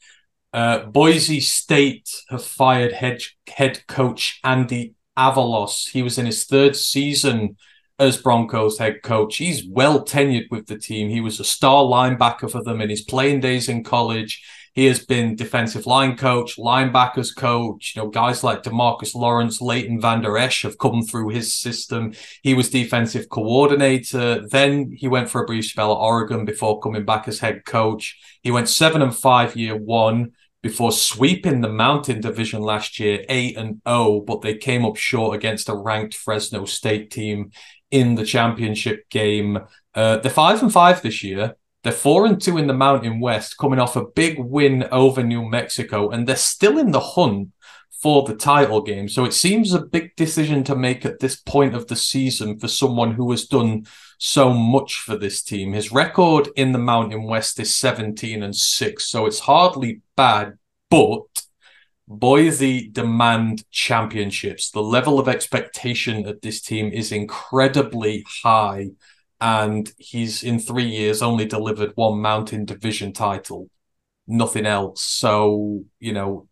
uh, 0.54 0.84
Boise 0.86 1.40
State 1.40 2.08
have 2.30 2.44
fired 2.44 2.92
head, 2.92 3.20
head 3.48 3.84
coach 3.88 4.38
Andy 4.44 4.94
Avalos. 5.18 5.90
He 5.90 6.00
was 6.00 6.16
in 6.16 6.26
his 6.26 6.44
third 6.44 6.76
season 6.76 7.56
as 7.98 8.22
Broncos 8.22 8.78
head 8.78 9.02
coach. 9.02 9.36
He's 9.36 9.66
well 9.68 10.04
tenured 10.04 10.46
with 10.52 10.66
the 10.66 10.78
team. 10.78 11.08
He 11.08 11.20
was 11.20 11.40
a 11.40 11.44
star 11.44 11.82
linebacker 11.82 12.48
for 12.48 12.62
them 12.62 12.80
in 12.80 12.88
his 12.88 13.02
playing 13.02 13.40
days 13.40 13.68
in 13.68 13.82
college. 13.82 14.44
He 14.74 14.86
has 14.86 15.04
been 15.04 15.36
defensive 15.36 15.86
line 15.86 16.16
coach, 16.16 16.56
linebackers 16.56 17.34
coach. 17.34 17.94
You 17.94 18.02
know, 18.02 18.08
guys 18.08 18.44
like 18.44 18.62
Demarcus 18.62 19.14
Lawrence, 19.14 19.60
Leighton 19.60 20.00
Vander 20.00 20.38
Esch 20.38 20.62
have 20.62 20.78
come 20.78 21.02
through 21.02 21.30
his 21.30 21.52
system. 21.52 22.12
He 22.42 22.54
was 22.54 22.70
defensive 22.70 23.28
coordinator. 23.28 24.46
Then 24.48 24.92
he 24.96 25.08
went 25.08 25.30
for 25.30 25.42
a 25.42 25.46
brief 25.46 25.66
spell 25.66 25.92
at 25.92 25.98
Oregon 25.98 26.44
before 26.44 26.80
coming 26.80 27.04
back 27.04 27.26
as 27.26 27.40
head 27.40 27.64
coach. 27.64 28.18
He 28.42 28.52
went 28.52 28.68
seven 28.68 29.02
and 29.02 29.14
five 29.14 29.56
year 29.56 29.76
one 29.76 30.32
before 30.64 30.92
sweeping 30.92 31.60
the 31.60 31.68
Mountain 31.68 32.22
Division 32.22 32.62
last 32.62 32.98
year, 32.98 33.22
eight 33.28 33.54
and 33.58 33.82
zero, 33.86 34.20
but 34.20 34.40
they 34.40 34.56
came 34.56 34.82
up 34.86 34.96
short 34.96 35.36
against 35.36 35.68
a 35.68 35.76
ranked 35.76 36.14
Fresno 36.14 36.64
State 36.64 37.10
team 37.10 37.50
in 37.90 38.14
the 38.14 38.24
championship 38.24 39.10
game. 39.10 39.58
Uh, 39.94 40.16
they're 40.16 40.30
five 40.30 40.62
and 40.62 40.72
five 40.72 41.02
this 41.02 41.22
year. 41.22 41.54
They're 41.82 41.92
four 41.92 42.24
and 42.24 42.40
two 42.40 42.56
in 42.56 42.66
the 42.66 42.72
Mountain 42.72 43.20
West, 43.20 43.58
coming 43.58 43.78
off 43.78 43.94
a 43.94 44.06
big 44.06 44.38
win 44.38 44.88
over 44.90 45.22
New 45.22 45.46
Mexico, 45.46 46.08
and 46.08 46.26
they're 46.26 46.34
still 46.34 46.78
in 46.78 46.92
the 46.92 47.00
hunt 47.00 47.50
for 48.04 48.22
the 48.24 48.36
title 48.36 48.82
game. 48.82 49.08
So 49.08 49.24
it 49.24 49.32
seems 49.32 49.72
a 49.72 49.80
big 49.80 50.14
decision 50.14 50.62
to 50.64 50.76
make 50.76 51.06
at 51.06 51.20
this 51.20 51.36
point 51.36 51.74
of 51.74 51.86
the 51.86 51.96
season 51.96 52.58
for 52.58 52.68
someone 52.68 53.12
who 53.12 53.30
has 53.30 53.46
done 53.46 53.86
so 54.18 54.52
much 54.52 54.96
for 54.96 55.16
this 55.16 55.40
team. 55.42 55.72
His 55.72 55.90
record 55.90 56.50
in 56.54 56.72
the 56.72 56.78
Mountain 56.78 57.22
West 57.22 57.58
is 57.58 57.74
17 57.74 58.42
and 58.42 58.54
6, 58.54 59.06
so 59.06 59.24
it's 59.24 59.38
hardly 59.38 60.02
bad, 60.18 60.58
but 60.90 61.22
Boise 62.06 62.90
demand 62.90 63.64
championships. 63.70 64.70
The 64.70 64.82
level 64.82 65.18
of 65.18 65.26
expectation 65.26 66.26
at 66.26 66.42
this 66.42 66.60
team 66.60 66.92
is 66.92 67.10
incredibly 67.10 68.26
high, 68.42 68.90
and 69.40 69.90
he's 69.96 70.42
in 70.42 70.58
three 70.58 70.84
years 70.84 71.22
only 71.22 71.46
delivered 71.46 71.92
one 71.94 72.20
Mountain 72.20 72.66
Division 72.66 73.14
title, 73.14 73.70
nothing 74.26 74.66
else. 74.66 75.00
So, 75.00 75.84
you 76.00 76.12
know, 76.12 76.48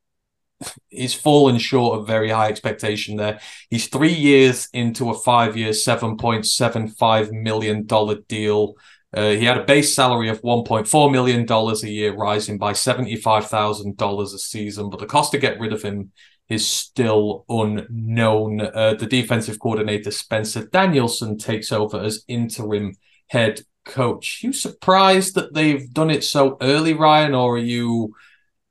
he's 0.91 1.15
fallen 1.15 1.59
short 1.59 1.99
of 1.99 2.07
very 2.07 2.31
high 2.31 2.49
expectation 2.49 3.17
there. 3.17 3.41
He's 3.71 3.89
three 3.89 4.13
years 4.13 4.69
into 4.73 5.11
a 5.11 5.15
five 5.15 5.57
year, 5.57 5.71
$7.75 5.71 7.31
million 7.33 7.87
deal. 8.29 8.75
Uh, 9.15 9.31
he 9.31 9.45
had 9.45 9.59
a 9.59 9.65
base 9.65 9.95
salary 9.95 10.29
of 10.29 10.41
$1.4 10.43 11.13
million 11.13 11.47
a 11.51 11.89
year, 11.89 12.15
rising 12.15 12.57
by 12.59 12.73
$75,000 12.73 14.23
a 14.23 14.39
season, 14.39 14.89
but 14.89 15.01
the 15.01 15.07
cost 15.07 15.33
to 15.33 15.39
get 15.39 15.61
rid 15.61 15.73
of 15.73 15.83
him 15.83 16.13
is 16.49 16.69
still 16.69 17.45
unknown. 17.49 18.61
Uh, 18.61 18.95
the 18.95 19.07
defensive 19.07 19.59
coordinator, 19.59 20.11
Spencer 20.11 20.67
Danielson, 20.67 21.39
takes 21.39 21.73
over 21.73 22.01
as 22.01 22.25
interim 22.27 22.95
head 23.29 23.63
coach. 23.85 24.41
You 24.43 24.53
surprised 24.53 25.35
that 25.35 25.55
they've 25.55 25.93
done 25.93 26.11
it 26.11 26.25
so 26.25 26.57
early, 26.61 26.95
Ryan, 26.95 27.35
or 27.35 27.57
are 27.57 27.59
you 27.59 28.15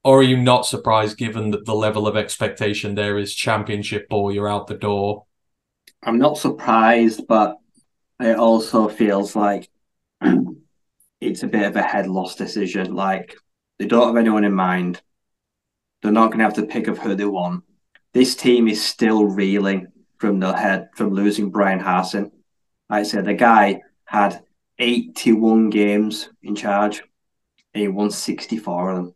or 0.03 0.19
are 0.19 0.23
you 0.23 0.37
not 0.37 0.65
surprised 0.65 1.17
given 1.17 1.51
that 1.51 1.65
the 1.65 1.75
level 1.75 2.07
of 2.07 2.17
expectation 2.17 2.95
there 2.95 3.17
is 3.17 3.35
championship 3.35 4.07
or 4.09 4.31
you're 4.31 4.49
out 4.49 4.67
the 4.67 4.75
door? 4.75 5.25
I'm 6.03 6.17
not 6.17 6.37
surprised, 6.37 7.27
but 7.27 7.57
it 8.19 8.37
also 8.37 8.87
feels 8.87 9.35
like 9.35 9.69
it's 11.21 11.43
a 11.43 11.47
bit 11.47 11.63
of 11.63 11.75
a 11.75 11.81
head 11.81 12.07
loss 12.07 12.35
decision. 12.35 12.93
Like 12.95 13.35
they 13.77 13.85
don't 13.85 14.07
have 14.07 14.17
anyone 14.17 14.43
in 14.43 14.53
mind. 14.53 15.01
They're 16.01 16.11
not 16.11 16.27
going 16.27 16.39
to 16.39 16.45
have 16.45 16.55
to 16.55 16.65
pick 16.65 16.87
of 16.87 16.97
who 16.97 17.15
they 17.15 17.25
want. 17.25 17.63
This 18.13 18.35
team 18.35 18.67
is 18.67 18.83
still 18.83 19.25
reeling 19.25 19.87
from 20.17 20.39
the 20.39 20.53
head 20.53 20.89
from 20.95 21.13
losing 21.13 21.51
Bryan 21.51 21.79
Harsin. 21.79 22.31
Like 22.89 23.01
I 23.01 23.03
said, 23.03 23.25
the 23.25 23.33
guy 23.33 23.81
had 24.05 24.43
81 24.79 25.69
games 25.69 26.29
in 26.43 26.55
charge. 26.55 27.01
And 27.73 27.81
he 27.81 27.87
won 27.87 28.11
64 28.11 28.89
of 28.89 28.97
them, 28.97 29.15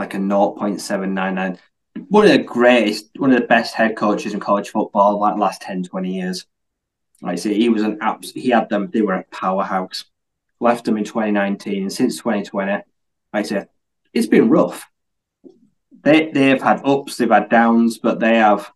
like 0.00 0.14
a 0.14 0.16
0.799. 0.16 1.58
One 2.08 2.24
of 2.24 2.32
the 2.32 2.38
greatest, 2.38 3.10
one 3.18 3.32
of 3.32 3.38
the 3.38 3.46
best 3.46 3.74
head 3.74 3.96
coaches 3.96 4.32
in 4.32 4.40
college 4.40 4.70
football, 4.70 5.20
like 5.20 5.34
the 5.34 5.40
last 5.40 5.60
10, 5.60 5.84
20 5.84 6.14
years. 6.14 6.46
Like 7.20 7.32
I 7.32 7.36
say, 7.36 7.54
he 7.54 7.68
was 7.68 7.82
an 7.82 7.98
abs- 8.00 8.32
he 8.32 8.48
had 8.48 8.70
them, 8.70 8.88
they 8.90 9.02
were 9.02 9.16
a 9.16 9.24
powerhouse. 9.24 10.06
Left 10.58 10.86
them 10.86 10.96
in 10.96 11.04
2019, 11.04 11.82
and 11.82 11.92
since 11.92 12.16
2020, 12.16 12.72
like 12.72 12.84
I 13.34 13.42
say, 13.42 13.66
it's 14.14 14.26
been 14.26 14.48
rough. 14.48 14.86
They 16.02 16.30
they've 16.30 16.62
had 16.62 16.80
ups, 16.84 17.16
they've 17.16 17.30
had 17.30 17.50
downs, 17.50 17.98
but 17.98 18.20
they 18.20 18.36
have 18.36 18.72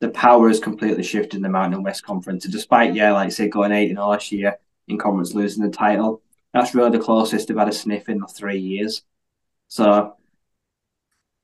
the 0.00 0.10
power 0.10 0.48
has 0.48 0.60
completely 0.60 1.02
shifted 1.02 1.36
in 1.36 1.42
the 1.42 1.48
Mountain 1.48 1.82
West 1.82 2.04
Conference. 2.04 2.44
And 2.44 2.52
despite, 2.52 2.94
yeah, 2.94 3.12
like 3.12 3.26
I 3.26 3.30
say, 3.30 3.48
going 3.48 3.72
eight 3.72 3.90
and 3.90 3.98
last 3.98 4.30
year 4.30 4.58
in 4.88 4.98
conference 4.98 5.32
losing 5.32 5.64
the 5.64 5.70
title, 5.70 6.22
that's 6.52 6.74
really 6.74 6.90
the 6.90 7.04
closest 7.04 7.48
they've 7.48 7.56
had 7.56 7.68
a 7.68 7.72
sniff 7.72 8.10
in 8.10 8.18
the 8.18 8.26
three 8.26 8.58
years. 8.58 9.02
So 9.68 10.16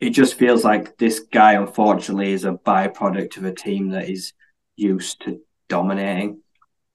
it 0.02 0.10
just 0.10 0.34
feels 0.34 0.64
like 0.64 0.98
this 0.98 1.20
guy, 1.20 1.52
unfortunately, 1.52 2.32
is 2.32 2.44
a 2.44 2.54
byproduct 2.54 3.36
of 3.36 3.44
a 3.44 3.54
team 3.54 3.90
that 3.90 4.10
is 4.10 4.32
used 4.74 5.22
to 5.22 5.40
dominating, 5.68 6.40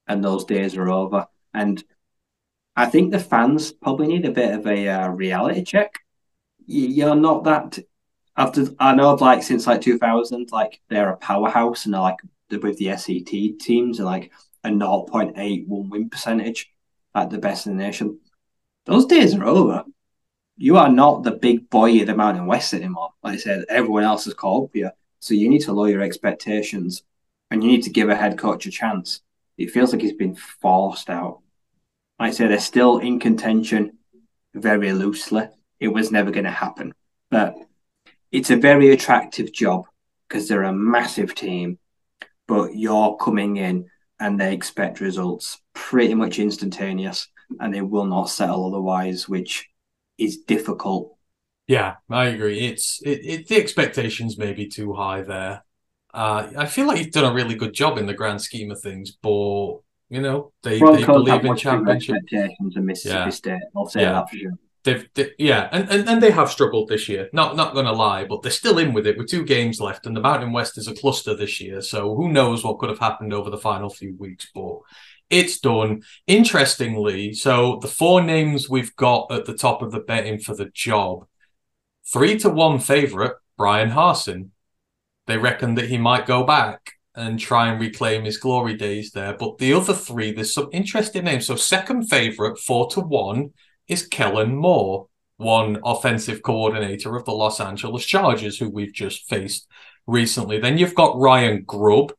and 0.07 0.21
those 0.21 0.43
days 0.43 0.75
are 0.75 0.89
over. 0.89 1.25
And 1.53 1.81
I 2.75 2.87
think 2.87 3.11
the 3.11 3.19
fans 3.19 3.71
probably 3.71 4.07
need 4.07 4.25
a 4.25 4.31
bit 4.31 4.53
of 4.53 4.67
a 4.67 4.89
uh, 4.89 5.07
reality 5.07 5.63
check. 5.63 5.93
You're 6.65 7.15
not 7.15 7.45
that. 7.45 7.79
After 8.35 8.65
I 8.77 8.93
know, 8.93 9.13
like 9.13 9.41
since 9.41 9.67
like 9.67 9.79
2000, 9.79 10.51
like 10.51 10.81
they're 10.89 11.13
a 11.13 11.15
powerhouse, 11.15 11.85
and 11.85 11.93
like 11.93 12.17
with 12.51 12.77
the 12.77 12.97
SET 12.97 13.25
teams, 13.25 14.01
are 14.01 14.03
like 14.03 14.33
a 14.65 14.69
0.81 14.69 15.65
win 15.89 16.09
percentage, 16.09 16.69
at 17.15 17.29
the 17.29 17.37
best 17.37 17.67
in 17.67 17.77
the 17.77 17.83
nation. 17.83 18.19
Those 18.85 19.05
days 19.05 19.33
are 19.33 19.45
over 19.45 19.85
you 20.57 20.77
are 20.77 20.89
not 20.89 21.23
the 21.23 21.31
big 21.31 21.69
boy 21.69 22.01
of 22.01 22.07
the 22.07 22.15
Mountain 22.15 22.47
West 22.47 22.73
anymore. 22.73 23.11
Like 23.23 23.35
I 23.35 23.37
said, 23.37 23.65
everyone 23.69 24.03
else 24.03 24.25
has 24.25 24.33
called 24.33 24.71
for 24.71 24.79
you. 24.79 24.89
So 25.19 25.33
you 25.33 25.49
need 25.49 25.61
to 25.61 25.71
lower 25.71 25.89
your 25.89 26.01
expectations 26.01 27.03
and 27.51 27.63
you 27.63 27.69
need 27.69 27.83
to 27.83 27.91
give 27.91 28.09
a 28.09 28.15
head 28.15 28.37
coach 28.37 28.65
a 28.65 28.71
chance. 28.71 29.21
It 29.57 29.71
feels 29.71 29.93
like 29.93 30.01
he's 30.01 30.13
been 30.13 30.35
forced 30.35 31.09
out. 31.09 31.41
Like 32.19 32.29
I 32.29 32.31
say, 32.31 32.47
they're 32.47 32.59
still 32.59 32.97
in 32.97 33.19
contention 33.19 33.97
very 34.53 34.91
loosely. 34.91 35.47
It 35.79 35.89
was 35.89 36.11
never 36.11 36.31
going 36.31 36.45
to 36.45 36.51
happen. 36.51 36.93
But 37.29 37.55
it's 38.31 38.49
a 38.49 38.55
very 38.55 38.91
attractive 38.91 39.53
job 39.53 39.85
because 40.27 40.47
they're 40.47 40.63
a 40.63 40.73
massive 40.73 41.35
team, 41.35 41.77
but 42.47 42.75
you're 42.75 43.15
coming 43.17 43.57
in 43.57 43.89
and 44.19 44.39
they 44.39 44.53
expect 44.53 45.01
results 45.01 45.61
pretty 45.73 46.15
much 46.15 46.39
instantaneous 46.39 47.27
and 47.59 47.73
they 47.73 47.81
will 47.81 48.05
not 48.05 48.29
settle 48.29 48.67
otherwise, 48.67 49.29
which 49.29 49.69
is 50.17 50.37
difficult. 50.37 51.15
Yeah, 51.67 51.95
I 52.09 52.25
agree. 52.27 52.59
It's 52.67 53.01
it, 53.03 53.19
it 53.25 53.47
the 53.47 53.57
expectations 53.57 54.37
may 54.37 54.53
be 54.53 54.67
too 54.67 54.93
high 54.93 55.21
there. 55.21 55.63
Uh, 56.13 56.49
I 56.57 56.65
feel 56.65 56.87
like 56.87 56.97
you've 56.99 57.11
done 57.11 57.29
a 57.29 57.33
really 57.33 57.55
good 57.55 57.73
job 57.73 57.97
in 57.97 58.05
the 58.05 58.13
grand 58.13 58.41
scheme 58.41 58.71
of 58.71 58.79
things, 58.81 59.11
but 59.11 59.79
you 60.09 60.21
know 60.21 60.53
they, 60.63 60.79
they 60.79 61.03
believe 61.05 61.43
in 61.45 61.55
championship. 61.57 62.15
expectations 62.15 62.73
than 62.73 62.85
Mississippi 62.85 63.19
Yeah. 63.19 63.29
State. 63.29 63.61
I'll 63.75 63.85
say 63.87 64.01
Yeah. 64.01 64.13
that 64.13 64.29
for 64.29 64.37
sure. 64.37 64.51
They've, 64.83 65.05
they, 65.15 65.31
yeah, 65.37 65.67
and, 65.73 65.89
and 65.89 66.07
and 66.07 66.23
they 66.23 66.31
have 66.31 66.49
struggled 66.49 66.87
this 66.87 67.09
year. 67.09 67.29
Not 67.33 67.57
not 67.57 67.73
gonna 67.75 67.91
lie, 67.91 68.23
but 68.23 68.41
they're 68.41 68.51
still 68.51 68.77
in 68.77 68.93
with 68.93 69.05
it 69.05 69.17
with 69.17 69.27
two 69.27 69.43
games 69.43 69.81
left, 69.81 70.05
and 70.05 70.15
the 70.15 70.21
Mountain 70.21 70.53
West 70.53 70.77
is 70.77 70.87
a 70.87 70.95
cluster 70.95 71.35
this 71.35 71.59
year. 71.59 71.81
So 71.81 72.15
who 72.15 72.29
knows 72.29 72.63
what 72.63 72.79
could 72.79 72.89
have 72.89 72.99
happened 72.99 73.33
over 73.33 73.49
the 73.49 73.57
final 73.57 73.89
few 73.89 74.15
weeks? 74.17 74.47
But 74.55 74.77
it's 75.29 75.59
done. 75.59 76.01
Interestingly, 76.25 77.33
so 77.33 77.79
the 77.81 77.87
four 77.87 78.21
names 78.21 78.69
we've 78.69 78.95
got 78.95 79.31
at 79.31 79.45
the 79.45 79.53
top 79.53 79.81
of 79.81 79.91
the 79.91 79.99
betting 79.99 80.39
for 80.39 80.55
the 80.55 80.69
job, 80.73 81.25
three 82.11 82.37
to 82.39 82.49
one 82.49 82.79
favorite, 82.79 83.35
Bryan 83.57 83.89
Harsin. 83.91 84.49
they 85.25 85.37
reckon 85.37 85.75
that 85.75 85.89
he 85.89 85.97
might 85.97 86.25
go 86.25 86.43
back 86.43 86.93
and 87.15 87.39
try 87.39 87.67
and 87.67 87.81
reclaim 87.81 88.23
his 88.23 88.37
glory 88.37 88.75
days 88.75 89.11
there. 89.11 89.33
But 89.33 89.57
the 89.57 89.73
other 89.73 89.93
three, 89.93 90.31
there's 90.31 90.53
some 90.53 90.69
interesting 90.71 91.25
names. 91.25 91.47
So 91.47 91.55
second 91.55 92.03
favourite, 92.03 92.59
four 92.59 92.87
to 92.91 93.01
one, 93.01 93.53
is 93.87 94.05
Kellen 94.05 94.55
Moore, 94.55 95.07
one 95.37 95.79
offensive 95.83 96.43
coordinator 96.43 97.15
of 97.15 97.25
the 97.25 97.31
Los 97.31 97.59
Angeles 97.59 98.05
Chargers, 98.05 98.59
who 98.59 98.69
we've 98.69 98.93
just 98.93 99.27
faced 99.27 99.67
recently. 100.05 100.59
Then 100.59 100.77
you've 100.77 100.95
got 100.95 101.17
Ryan 101.17 101.63
Grubb. 101.65 102.13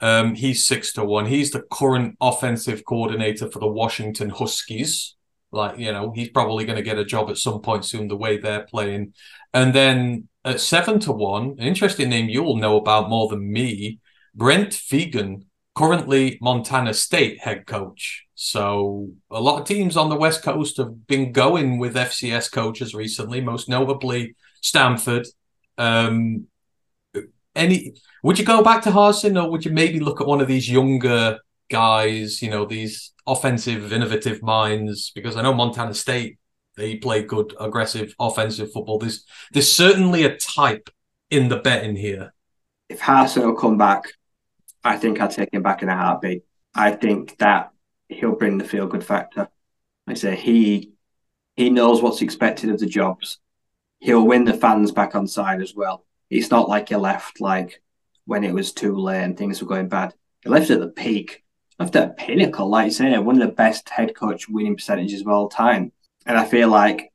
Um, 0.00 0.34
he's 0.34 0.66
six 0.66 0.92
to 0.94 1.04
one. 1.04 1.26
He's 1.26 1.50
the 1.50 1.62
current 1.70 2.16
offensive 2.20 2.84
coordinator 2.84 3.50
for 3.50 3.58
the 3.58 3.68
Washington 3.68 4.30
Huskies. 4.30 5.14
Like, 5.52 5.78
you 5.78 5.92
know, 5.92 6.12
he's 6.12 6.30
probably 6.30 6.64
going 6.64 6.76
to 6.76 6.82
get 6.82 6.98
a 6.98 7.04
job 7.04 7.28
at 7.28 7.36
some 7.36 7.60
point 7.60 7.84
soon, 7.84 8.08
the 8.08 8.16
way 8.16 8.38
they're 8.38 8.66
playing. 8.66 9.14
And 9.52 9.74
then 9.74 10.28
at 10.44 10.60
seven 10.60 11.00
to 11.00 11.12
one, 11.12 11.56
an 11.58 11.66
interesting 11.66 12.08
name 12.08 12.28
you'll 12.28 12.56
know 12.56 12.76
about 12.76 13.10
more 13.10 13.28
than 13.28 13.52
me, 13.52 13.98
Brent 14.34 14.72
Vigen, 14.72 15.44
currently 15.74 16.38
Montana 16.40 16.94
State 16.94 17.40
head 17.40 17.66
coach. 17.66 18.26
So 18.34 19.10
a 19.30 19.40
lot 19.40 19.60
of 19.60 19.66
teams 19.66 19.96
on 19.96 20.08
the 20.08 20.16
West 20.16 20.42
Coast 20.42 20.76
have 20.78 21.06
been 21.06 21.32
going 21.32 21.78
with 21.78 21.94
FCS 21.94 22.50
coaches 22.50 22.94
recently, 22.94 23.40
most 23.40 23.68
notably 23.68 24.34
Stanford. 24.62 25.26
Um, 25.76 26.46
any 27.54 27.94
would 28.22 28.38
you 28.38 28.44
go 28.44 28.62
back 28.62 28.82
to 28.82 28.90
Harsin 28.90 29.42
or 29.42 29.50
would 29.50 29.64
you 29.64 29.72
maybe 29.72 30.00
look 30.00 30.20
at 30.20 30.26
one 30.26 30.40
of 30.40 30.48
these 30.48 30.70
younger 30.70 31.38
guys, 31.70 32.42
you 32.42 32.50
know, 32.50 32.64
these 32.64 33.12
offensive, 33.26 33.92
innovative 33.92 34.42
minds? 34.42 35.10
Because 35.14 35.36
I 35.36 35.42
know 35.42 35.54
Montana 35.54 35.94
State, 35.94 36.38
they 36.76 36.96
play 36.96 37.22
good, 37.22 37.54
aggressive, 37.58 38.14
offensive 38.18 38.72
football. 38.72 38.98
There's 38.98 39.24
there's 39.52 39.72
certainly 39.72 40.24
a 40.24 40.36
type 40.36 40.90
in 41.30 41.48
the 41.48 41.56
betting 41.56 41.96
here. 41.96 42.32
If 42.88 43.00
Harsin 43.00 43.44
will 43.44 43.54
come 43.54 43.78
back, 43.78 44.12
I 44.82 44.96
think 44.96 45.20
I'd 45.20 45.30
take 45.30 45.52
him 45.52 45.62
back 45.62 45.82
in 45.82 45.88
a 45.88 45.96
heartbeat. 45.96 46.44
I 46.74 46.92
think 46.92 47.38
that 47.38 47.70
he'll 48.08 48.36
bring 48.36 48.58
the 48.58 48.64
feel 48.64 48.86
good 48.86 49.04
factor. 49.04 49.48
I 50.06 50.14
say 50.14 50.36
he 50.36 50.92
he 51.56 51.70
knows 51.70 52.02
what's 52.02 52.22
expected 52.22 52.70
of 52.70 52.78
the 52.78 52.86
jobs. 52.86 53.38
He'll 53.98 54.26
win 54.26 54.44
the 54.44 54.54
fans 54.54 54.92
back 54.92 55.14
on 55.14 55.26
side 55.26 55.60
as 55.60 55.74
well. 55.74 56.04
It's 56.30 56.50
not 56.50 56.68
like 56.68 56.88
he 56.88 56.96
left 56.96 57.40
like 57.40 57.82
when 58.24 58.44
it 58.44 58.54
was 58.54 58.72
too 58.72 58.96
late 58.96 59.22
and 59.22 59.36
things 59.36 59.60
were 59.60 59.68
going 59.68 59.88
bad. 59.88 60.14
He 60.42 60.48
left 60.48 60.70
at 60.70 60.80
the 60.80 60.88
peak, 60.88 61.44
left 61.78 61.96
at 61.96 62.10
a 62.10 62.12
pinnacle, 62.12 62.68
like 62.68 62.86
you 62.86 62.90
say, 62.92 63.18
one 63.18 63.40
of 63.40 63.48
the 63.48 63.54
best 63.54 63.88
head 63.88 64.14
coach 64.14 64.48
winning 64.48 64.76
percentages 64.76 65.20
of 65.20 65.28
all 65.28 65.48
time. 65.48 65.92
And 66.24 66.38
I 66.38 66.44
feel 66.44 66.68
like 66.68 67.12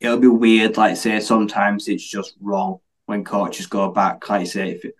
it'll 0.00 0.18
be 0.18 0.28
weird, 0.28 0.76
like 0.76 0.96
say, 0.96 1.20
sometimes 1.20 1.88
it's 1.88 2.08
just 2.08 2.36
wrong 2.40 2.78
when 3.06 3.24
coaches 3.24 3.66
go 3.66 3.90
back, 3.90 4.28
like 4.28 4.46
say, 4.46 4.70
if 4.70 4.84
it, 4.84 4.94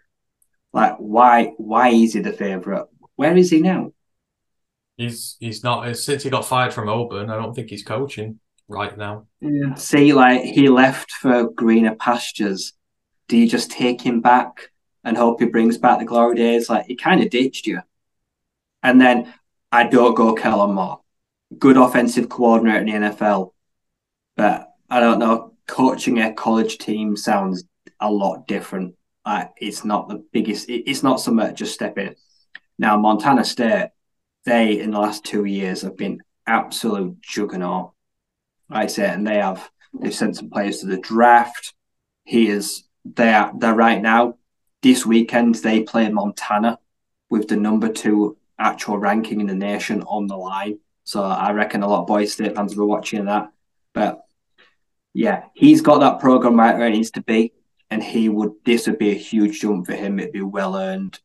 like 0.73 0.97
why 0.99 1.53
why 1.57 1.89
is 1.89 2.15
he 2.15 2.21
the 2.21 2.33
favourite? 2.33 2.87
Where 3.17 3.37
is 3.37 3.51
he 3.51 3.61
now? 3.61 3.93
He's 4.97 5.37
he's 5.41 5.65
not 5.65 5.97
since 5.97 6.23
he 6.23 6.31
got 6.31 6.45
fired 6.45 6.73
from 6.73 6.89
Auburn. 6.89 7.31
I 7.31 7.37
don't 7.37 7.55
think 7.55 7.71
he's 7.71 7.85
coaching 7.85 8.41
right 8.69 8.97
now. 8.97 9.27
Yeah. 9.41 9.75
See, 9.75 10.13
like 10.13 10.43
he 10.43 10.69
left 10.69 11.11
for 11.13 11.49
greener 11.51 11.95
pastures. 11.95 12.73
Do 13.29 13.37
you 13.37 13.49
just 13.49 13.71
take 13.71 14.01
him 14.01 14.21
back 14.21 14.71
and 15.03 15.17
hope 15.17 15.41
he 15.41 15.47
brings 15.47 15.79
back 15.79 15.99
the 15.99 16.05
glory 16.05 16.37
days? 16.37 16.69
Like 16.69 16.87
he 16.87 16.97
kind 16.97 17.23
of 17.23 17.31
ditched 17.31 17.67
you. 17.67 17.81
And 18.83 19.01
then 19.01 19.33
I 19.73 19.85
don't 19.85 20.15
go 20.15 20.35
Kellen 20.35 20.75
Moore. 20.75 21.01
Good 21.59 21.77
offensive 21.77 22.29
coordinator 22.29 22.81
in 22.81 22.87
the 22.87 23.09
NFL, 23.09 23.53
but 24.37 24.69
I 24.91 25.01
don't 25.01 25.19
know. 25.19 25.53
Coaching 25.67 26.21
a 26.21 26.33
college 26.35 26.79
team 26.79 27.17
sounds 27.17 27.65
a 28.01 28.11
lot 28.11 28.47
different. 28.47 28.95
Like 29.25 29.51
it's 29.57 29.85
not 29.85 30.09
the 30.09 30.23
biggest. 30.33 30.67
It's 30.69 31.03
not 31.03 31.21
something 31.21 31.55
just 31.55 31.75
step 31.75 31.97
in. 31.97 32.15
Now 32.79 32.99
Montana 32.99 33.45
State, 33.45 33.91
they 34.45 34.81
in 34.81 34.91
the 34.91 34.99
last 34.99 35.25
two 35.25 35.45
years 35.45 35.83
have 35.83 35.97
been 35.97 36.21
absolute 36.47 37.21
juggernaut. 37.23 37.93
I 38.71 38.87
say, 38.87 39.07
and 39.09 39.27
they 39.27 39.37
have 39.37 39.71
they've 39.99 40.15
sent 40.15 40.37
some 40.37 40.51
players 40.51 40.81
to 40.81 40.87
the 40.87 40.99
draft. 40.99 41.75
He 42.25 42.49
is 42.49 42.85
they're 43.05 43.51
they're 43.59 43.75
right 43.75 44.01
now. 44.01 44.39
This 44.83 45.07
weekend 45.07 45.57
they 45.57 45.83
play 45.83 46.09
Montana 46.11 46.79
with 47.31 47.49
the 47.49 47.57
number 47.57 47.89
two 47.89 48.37
actual 48.59 48.99
ranking 48.99 49.41
in 49.41 49.47
the 49.47 49.55
nation 49.55 50.03
on 50.03 50.27
the 50.27 50.37
line. 50.37 50.79
So 51.05 51.23
I 51.23 51.53
reckon 51.53 51.83
a 51.83 51.89
lot 51.89 52.03
of 52.03 52.07
Boise 52.07 52.31
State 52.31 52.55
fans 52.55 52.75
be 52.75 52.81
watching 52.81 53.27
that. 53.27 53.53
But 53.93 54.25
yeah, 55.13 55.45
he's 55.55 55.83
got 55.83 55.99
that 55.99 56.21
program 56.21 56.59
right 56.59 56.77
where 56.77 56.89
it 56.89 56.93
needs 56.93 57.11
to 57.13 57.23
be. 57.23 57.53
And 57.91 58.03
he 58.03 58.29
would 58.29 58.53
this 58.65 58.87
would 58.87 58.99
be 58.99 59.11
a 59.11 59.15
huge 59.15 59.61
jump 59.61 59.87
for 59.87 59.95
him. 59.95 60.19
It'd 60.19 60.33
be 60.33 60.43
well 60.43 60.77
earned. 60.77 61.21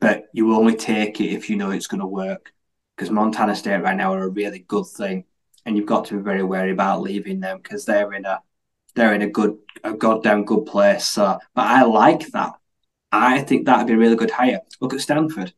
But 0.00 0.24
you 0.32 0.54
only 0.54 0.76
take 0.76 1.20
it 1.20 1.32
if 1.32 1.50
you 1.50 1.56
know 1.56 1.70
it's 1.70 1.86
gonna 1.86 2.06
work. 2.06 2.52
Because 2.96 3.10
Montana 3.10 3.54
State 3.54 3.82
right 3.82 3.96
now 3.96 4.12
are 4.14 4.24
a 4.24 4.28
really 4.28 4.58
good 4.58 4.86
thing. 4.86 5.24
And 5.64 5.76
you've 5.76 5.86
got 5.86 6.06
to 6.06 6.16
be 6.16 6.22
very 6.22 6.42
wary 6.42 6.72
about 6.72 7.02
leaving 7.02 7.40
them 7.40 7.60
because 7.62 7.84
they're 7.84 8.12
in 8.12 8.24
a 8.24 8.42
they're 8.94 9.14
in 9.14 9.22
a 9.22 9.28
good 9.28 9.58
a 9.84 9.92
goddamn 9.92 10.44
good 10.44 10.66
place. 10.66 11.06
So 11.06 11.38
but 11.54 11.64
I 11.64 11.82
like 11.84 12.28
that. 12.28 12.54
I 13.12 13.40
think 13.40 13.66
that'd 13.66 13.86
be 13.86 13.94
a 13.94 13.98
really 13.98 14.16
good 14.16 14.30
hire. 14.30 14.60
Look 14.80 14.94
at 14.94 15.00
Stanford. 15.00 15.52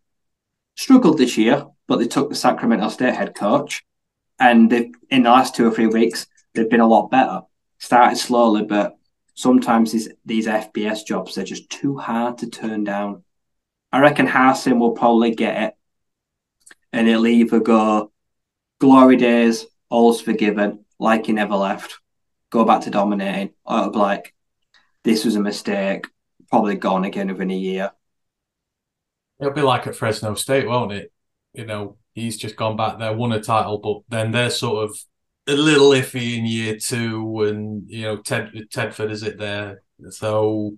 Struggled 0.75 1.19
this 1.19 1.37
year, 1.37 1.67
but 1.87 1.99
they 1.99 2.07
took 2.07 2.31
the 2.31 2.35
Sacramento 2.35 2.89
State 2.89 3.15
head 3.15 3.35
coach. 3.35 3.85
And 4.39 4.71
they, 4.71 4.93
in 5.11 5.25
the 5.25 5.31
last 5.31 5.55
two 5.55 5.67
or 5.67 5.71
three 5.71 5.87
weeks, 5.87 6.27
they've 6.55 6.71
been 6.71 6.81
a 6.81 6.89
lot 6.89 7.11
better. 7.11 7.43
Started 7.79 8.17
slowly, 8.17 8.65
but 8.65 8.97
sometimes 9.35 9.93
these, 9.93 10.09
these 10.25 10.47
FBS 10.47 11.05
jobs, 11.05 11.35
they're 11.35 11.45
just 11.45 11.69
too 11.69 11.99
hard 11.99 12.39
to 12.39 12.49
turn 12.49 12.85
down. 12.85 13.23
I 13.93 14.01
reckon 14.01 14.27
Harsin 14.27 14.79
will 14.79 14.93
probably 14.93 15.35
get 15.35 15.63
it. 15.63 15.75
And 16.93 17.09
it'll 17.09 17.27
either 17.27 17.61
go 17.61 18.13
glory 18.81 19.17
days, 19.17 19.67
all's 19.91 20.21
forgiven, 20.21 20.85
like 20.99 21.27
he 21.27 21.33
never 21.33 21.55
left, 21.55 21.99
go 22.53 22.65
back 22.65 22.83
to 22.83 22.91
dominating, 22.91 23.51
or 23.65 23.79
it'll 23.79 23.91
be 23.91 23.99
like, 23.99 24.35
this 25.03 25.25
was 25.25 25.35
a 25.35 25.41
mistake, 25.41 26.07
probably 26.51 26.77
gone 26.77 27.05
again 27.05 27.29
within 27.29 27.51
a 27.51 27.57
year. 27.57 27.91
It'll 29.41 29.55
be 29.55 29.63
like 29.63 29.87
at 29.89 29.97
Fresno 29.97 30.35
State, 30.35 30.69
won't 30.69 30.93
it? 30.93 31.11
You 31.55 31.67
know, 31.67 31.97
he's 32.13 32.37
just 32.37 32.55
gone 32.55 32.77
back 32.77 32.99
there, 32.99 33.13
won 33.13 33.33
a 33.33 33.41
title, 33.41 33.79
but 33.79 34.03
then 34.09 34.31
they're 34.31 34.51
sort 34.51 34.85
of 34.85 34.97
a 35.49 35.55
little 35.55 35.91
iffy 35.91 36.39
in 36.39 36.47
year 36.47 36.77
two, 36.77 37.43
and 37.43 37.91
you 37.91 38.03
know, 38.03 38.17
Ted 38.19 38.53
Tedford 38.73 39.11
is 39.11 39.23
it 39.23 39.39
there? 39.39 39.83
So, 40.11 40.77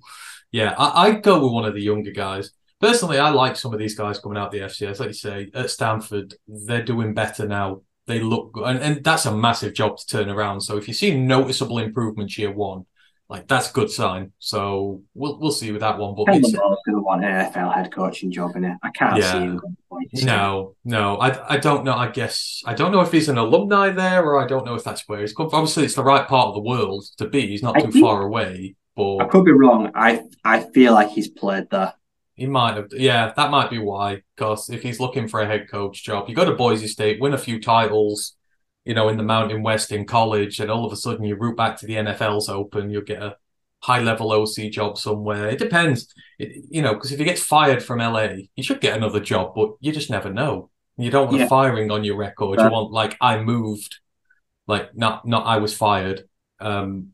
yeah, 0.52 0.74
I, 0.78 1.08
I'd 1.08 1.22
go 1.22 1.42
with 1.42 1.52
one 1.52 1.64
of 1.66 1.74
the 1.74 1.82
younger 1.82 2.12
guys. 2.12 2.52
Personally, 2.80 3.18
I 3.18 3.30
like 3.30 3.56
some 3.56 3.72
of 3.72 3.78
these 3.78 3.96
guys 3.96 4.18
coming 4.18 4.38
out 4.38 4.52
the 4.52 4.60
FCS. 4.60 5.00
Like 5.00 5.08
you 5.08 5.14
say, 5.14 5.50
at 5.54 5.70
Stanford, 5.70 6.34
they're 6.46 6.84
doing 6.84 7.14
better 7.14 7.46
now. 7.46 7.82
They 8.06 8.20
look 8.20 8.52
good, 8.52 8.64
and, 8.64 8.78
and 8.80 9.04
that's 9.04 9.24
a 9.26 9.34
massive 9.34 9.72
job 9.74 9.96
to 9.98 10.06
turn 10.06 10.28
around. 10.28 10.60
So 10.60 10.76
if 10.76 10.88
you 10.88 10.94
see 10.94 11.18
noticeable 11.18 11.78
improvements 11.78 12.36
year 12.36 12.50
one, 12.52 12.84
like 13.30 13.48
that's 13.48 13.70
a 13.70 13.72
good 13.72 13.90
sign. 13.90 14.32
So 14.38 15.00
we'll 15.14 15.38
we'll 15.40 15.50
see 15.52 15.72
with 15.72 15.80
that 15.80 15.96
one. 15.98 16.14
But 16.14 16.36
it's, 16.36 16.52
going 16.52 16.76
to 16.88 17.00
want 17.00 17.24
an 17.24 17.30
NFL 17.30 17.74
head 17.74 17.90
coaching 17.90 18.30
job 18.30 18.56
in 18.56 18.64
it. 18.64 18.76
I 18.82 18.90
can't 18.90 19.16
Yeah. 19.16 19.32
see 19.32 19.38
him 19.38 19.56
going 19.56 19.74
to 19.76 19.82
Boise 20.12 20.26
No, 20.26 20.74
no, 20.84 21.16
I, 21.16 21.54
I 21.54 21.56
don't 21.56 21.84
know. 21.84 21.94
I 21.94 22.10
guess 22.10 22.60
I 22.66 22.74
don't 22.74 22.92
know 22.92 23.00
if 23.00 23.10
he's 23.10 23.30
an 23.30 23.38
alumni 23.38 23.88
there, 23.88 24.22
or 24.22 24.38
I 24.38 24.46
don't 24.46 24.66
know 24.66 24.74
if 24.74 24.84
that's 24.84 25.08
where 25.08 25.20
he's 25.22 25.32
come. 25.32 25.48
from. 25.48 25.60
Obviously, 25.60 25.84
it's 25.84 25.94
the 25.94 26.04
right 26.04 26.28
part 26.28 26.48
of 26.48 26.54
the 26.54 26.60
world 26.60 27.04
to 27.16 27.26
be. 27.26 27.46
He's 27.46 27.62
not 27.62 27.76
I 27.76 27.80
too 27.80 27.90
think- 27.92 28.04
far 28.04 28.22
away, 28.22 28.76
I 28.98 29.24
could 29.24 29.44
be 29.46 29.52
wrong. 29.52 29.90
I 29.94 30.22
I 30.44 30.60
feel 30.74 30.92
like 30.92 31.08
he's 31.08 31.28
played 31.28 31.68
there. 31.70 31.94
He 32.34 32.46
might 32.46 32.76
have. 32.76 32.88
Yeah, 32.92 33.32
that 33.36 33.50
might 33.50 33.70
be 33.70 33.78
why. 33.78 34.22
Because 34.36 34.68
if 34.70 34.82
he's 34.82 35.00
looking 35.00 35.28
for 35.28 35.40
a 35.40 35.46
head 35.46 35.68
coach 35.70 36.04
job, 36.04 36.28
you 36.28 36.34
go 36.34 36.44
to 36.44 36.54
Boise 36.56 36.88
State, 36.88 37.20
win 37.20 37.34
a 37.34 37.38
few 37.38 37.60
titles, 37.60 38.36
you 38.84 38.94
know, 38.94 39.08
in 39.08 39.16
the 39.16 39.22
Mountain 39.22 39.62
West 39.62 39.92
in 39.92 40.04
college, 40.04 40.60
and 40.60 40.70
all 40.70 40.84
of 40.84 40.92
a 40.92 40.96
sudden 40.96 41.24
you 41.24 41.36
root 41.36 41.56
back 41.56 41.76
to 41.78 41.86
the 41.86 41.94
NFL's 41.94 42.48
open, 42.48 42.90
you'll 42.90 43.02
get 43.02 43.22
a 43.22 43.36
high 43.82 44.00
level 44.00 44.32
OC 44.32 44.70
job 44.70 44.98
somewhere. 44.98 45.48
It 45.48 45.58
depends, 45.58 46.12
it, 46.38 46.64
you 46.70 46.82
know, 46.82 46.94
because 46.94 47.12
if 47.12 47.18
he 47.18 47.24
gets 47.24 47.42
fired 47.42 47.82
from 47.82 47.98
LA, 48.00 48.28
he 48.54 48.62
should 48.62 48.80
get 48.80 48.96
another 48.96 49.20
job, 49.20 49.52
but 49.54 49.72
you 49.80 49.92
just 49.92 50.10
never 50.10 50.32
know. 50.32 50.70
You 50.96 51.10
don't 51.10 51.26
want 51.26 51.38
Yeah. 51.38 51.46
a 51.46 51.48
firing 51.48 51.90
on 51.90 52.04
your 52.04 52.16
record. 52.16 52.58
Right. 52.58 52.66
You 52.66 52.70
want 52.72 52.92
like 52.92 53.16
I 53.20 53.42
moved, 53.42 53.96
like 54.66 54.96
not 54.96 55.26
not 55.26 55.44
I 55.46 55.58
was 55.58 55.76
fired. 55.76 56.22
Um, 56.60 57.08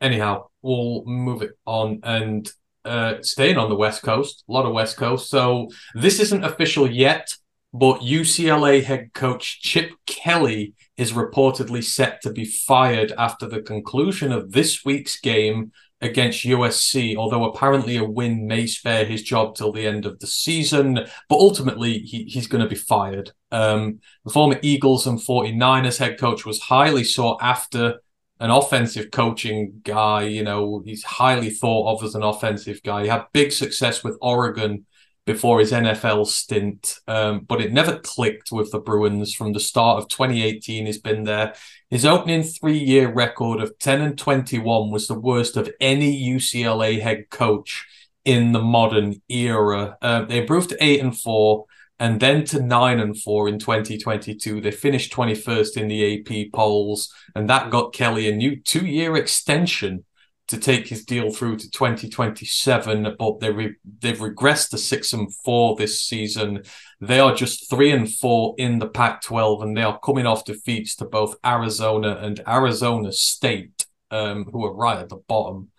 anyhow, 0.00 0.46
we'll 0.62 1.04
move 1.04 1.42
it 1.42 1.52
on 1.66 2.00
and 2.04 2.50
uh, 2.84 3.14
staying 3.22 3.56
on 3.56 3.68
the 3.68 3.76
West 3.76 4.02
Coast, 4.02 4.44
a 4.48 4.52
lot 4.52 4.66
of 4.66 4.72
West 4.72 4.96
Coast. 4.96 5.30
So 5.30 5.68
this 5.94 6.20
isn't 6.20 6.44
official 6.44 6.90
yet, 6.90 7.32
but 7.72 8.00
UCLA 8.00 8.82
head 8.84 9.12
coach 9.14 9.60
Chip 9.62 9.92
Kelly 10.06 10.74
is 10.96 11.12
reportedly 11.12 11.82
set 11.82 12.22
to 12.22 12.30
be 12.30 12.44
fired 12.44 13.12
after 13.18 13.46
the 13.46 13.62
conclusion 13.62 14.30
of 14.30 14.52
this 14.52 14.84
week's 14.84 15.20
game 15.20 15.72
against 16.00 16.44
USC, 16.44 17.16
although 17.16 17.44
apparently 17.44 17.96
a 17.96 18.04
win 18.04 18.46
may 18.46 18.66
spare 18.66 19.04
his 19.04 19.22
job 19.22 19.54
till 19.54 19.72
the 19.72 19.86
end 19.86 20.06
of 20.06 20.20
the 20.20 20.26
season. 20.26 20.94
But 21.28 21.38
ultimately, 21.38 21.98
he, 21.98 22.24
he's 22.24 22.46
going 22.46 22.62
to 22.62 22.68
be 22.68 22.76
fired. 22.76 23.32
Um, 23.50 24.00
the 24.24 24.32
former 24.32 24.58
Eagles 24.62 25.06
and 25.06 25.18
49ers 25.18 25.98
head 25.98 26.18
coach 26.18 26.44
was 26.44 26.60
highly 26.60 27.04
sought 27.04 27.38
after 27.42 28.00
an 28.40 28.50
offensive 28.50 29.10
coaching 29.10 29.80
guy. 29.82 30.22
You 30.22 30.42
know, 30.42 30.82
he's 30.84 31.04
highly 31.04 31.50
thought 31.50 31.96
of 31.96 32.04
as 32.04 32.14
an 32.14 32.22
offensive 32.22 32.82
guy. 32.82 33.02
He 33.02 33.08
had 33.08 33.26
big 33.32 33.52
success 33.52 34.02
with 34.02 34.18
Oregon 34.20 34.86
before 35.26 35.58
his 35.58 35.72
NFL 35.72 36.26
stint, 36.26 36.98
um, 37.08 37.40
but 37.40 37.60
it 37.60 37.72
never 37.72 37.98
clicked 37.98 38.52
with 38.52 38.70
the 38.70 38.78
Bruins 38.78 39.34
from 39.34 39.52
the 39.52 39.60
start 39.60 40.02
of 40.02 40.08
2018. 40.08 40.84
He's 40.84 41.00
been 41.00 41.24
there. 41.24 41.54
His 41.88 42.04
opening 42.04 42.42
three 42.42 42.78
year 42.78 43.10
record 43.10 43.60
of 43.60 43.78
10 43.78 44.02
and 44.02 44.18
21 44.18 44.90
was 44.90 45.08
the 45.08 45.18
worst 45.18 45.56
of 45.56 45.70
any 45.80 46.22
UCLA 46.28 47.00
head 47.00 47.30
coach 47.30 47.86
in 48.24 48.52
the 48.52 48.60
modern 48.60 49.22
era. 49.28 49.96
Uh, 50.02 50.24
they 50.24 50.38
improved 50.38 50.70
to 50.70 50.84
8 50.84 51.00
and 51.00 51.18
4 51.18 51.64
and 52.04 52.20
then 52.20 52.44
to 52.44 52.60
9 52.60 53.00
and 53.00 53.18
4 53.18 53.48
in 53.48 53.58
2022. 53.58 54.60
They 54.60 54.70
finished 54.70 55.10
21st 55.10 55.78
in 55.78 55.88
the 55.88 56.20
AP 56.20 56.52
polls, 56.52 57.10
and 57.34 57.48
that 57.48 57.70
got 57.70 57.94
Kelly 57.94 58.28
a 58.28 58.36
new 58.36 58.60
two 58.60 58.84
year 58.84 59.16
extension 59.16 60.04
to 60.48 60.58
take 60.58 60.86
his 60.86 61.06
deal 61.06 61.32
through 61.32 61.56
to 61.56 61.70
2027, 61.70 63.16
but 63.18 63.40
they 63.40 63.50
re- 63.50 63.76
they've 64.00 64.18
regressed 64.18 64.68
to 64.68 64.76
six 64.76 65.14
and 65.14 65.34
four 65.36 65.76
this 65.76 66.02
season. 66.02 66.64
They 67.00 67.20
are 67.20 67.34
just 67.34 67.70
three 67.70 67.90
and 67.90 68.12
four 68.12 68.54
in 68.58 68.80
the 68.80 68.88
Pac-12, 68.88 69.62
and 69.62 69.74
they 69.74 69.82
are 69.82 69.98
coming 69.98 70.26
off 70.26 70.44
defeats 70.44 70.96
to 70.96 71.06
both 71.06 71.36
Arizona 71.42 72.18
and 72.20 72.38
Arizona 72.46 73.12
State, 73.12 73.86
um, 74.10 74.44
who 74.52 74.66
are 74.66 74.74
right 74.74 74.98
at 74.98 75.08
the 75.08 75.22
bottom 75.26 75.70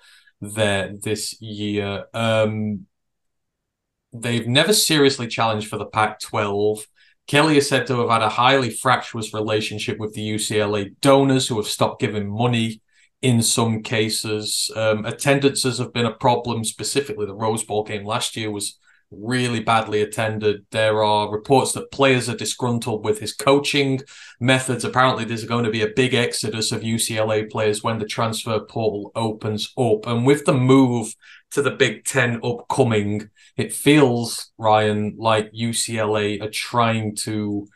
there 0.41 0.91
this 1.03 1.39
year. 1.39 2.05
Um, 2.15 2.87
they've 4.21 4.47
never 4.47 4.73
seriously 4.73 5.27
challenged 5.27 5.67
for 5.67 5.77
the 5.77 5.85
Pac-12. 5.85 6.85
Kelly 7.27 7.57
is 7.57 7.67
said 7.67 7.87
to 7.87 7.99
have 7.99 8.09
had 8.09 8.21
a 8.21 8.29
highly 8.29 8.69
fractious 8.69 9.33
relationship 9.33 9.97
with 9.97 10.13
the 10.13 10.35
UCLA 10.35 10.93
donors 11.01 11.47
who 11.47 11.57
have 11.57 11.67
stopped 11.67 11.99
giving 11.99 12.29
money 12.29 12.81
in 13.21 13.41
some 13.41 13.81
cases. 13.81 14.69
Um, 14.75 15.05
attendances 15.05 15.79
have 15.79 15.91
been 15.91 16.05
a 16.05 16.13
problem. 16.13 16.63
Specifically, 16.63 17.25
the 17.25 17.33
Rose 17.33 17.63
Bowl 17.63 17.83
game 17.83 18.05
last 18.05 18.37
year 18.37 18.51
was 18.51 18.77
really 19.09 19.59
badly 19.59 20.01
attended. 20.01 20.65
There 20.71 21.03
are 21.03 21.31
reports 21.31 21.71
that 21.73 21.91
players 21.91 22.29
are 22.29 22.35
disgruntled 22.35 23.03
with 23.03 23.19
his 23.19 23.33
coaching 23.33 24.01
methods. 24.39 24.83
Apparently, 24.83 25.25
there's 25.25 25.45
going 25.45 25.65
to 25.65 25.71
be 25.71 25.81
a 25.81 25.93
big 25.95 26.13
exodus 26.13 26.71
of 26.71 26.81
UCLA 26.81 27.49
players 27.49 27.83
when 27.83 27.97
the 27.97 28.05
transfer 28.05 28.59
portal 28.59 29.11
opens 29.15 29.73
up. 29.77 30.05
And 30.05 30.25
with 30.25 30.45
the 30.45 30.53
move 30.53 31.15
to 31.51 31.61
the 31.63 31.71
Big 31.71 32.05
Ten 32.05 32.39
upcoming, 32.43 33.29
it 33.57 33.73
feels, 33.73 34.51
Ryan, 34.57 35.15
like 35.17 35.51
UCLA 35.53 36.41
are 36.41 36.49
trying 36.49 37.15
to 37.17 37.67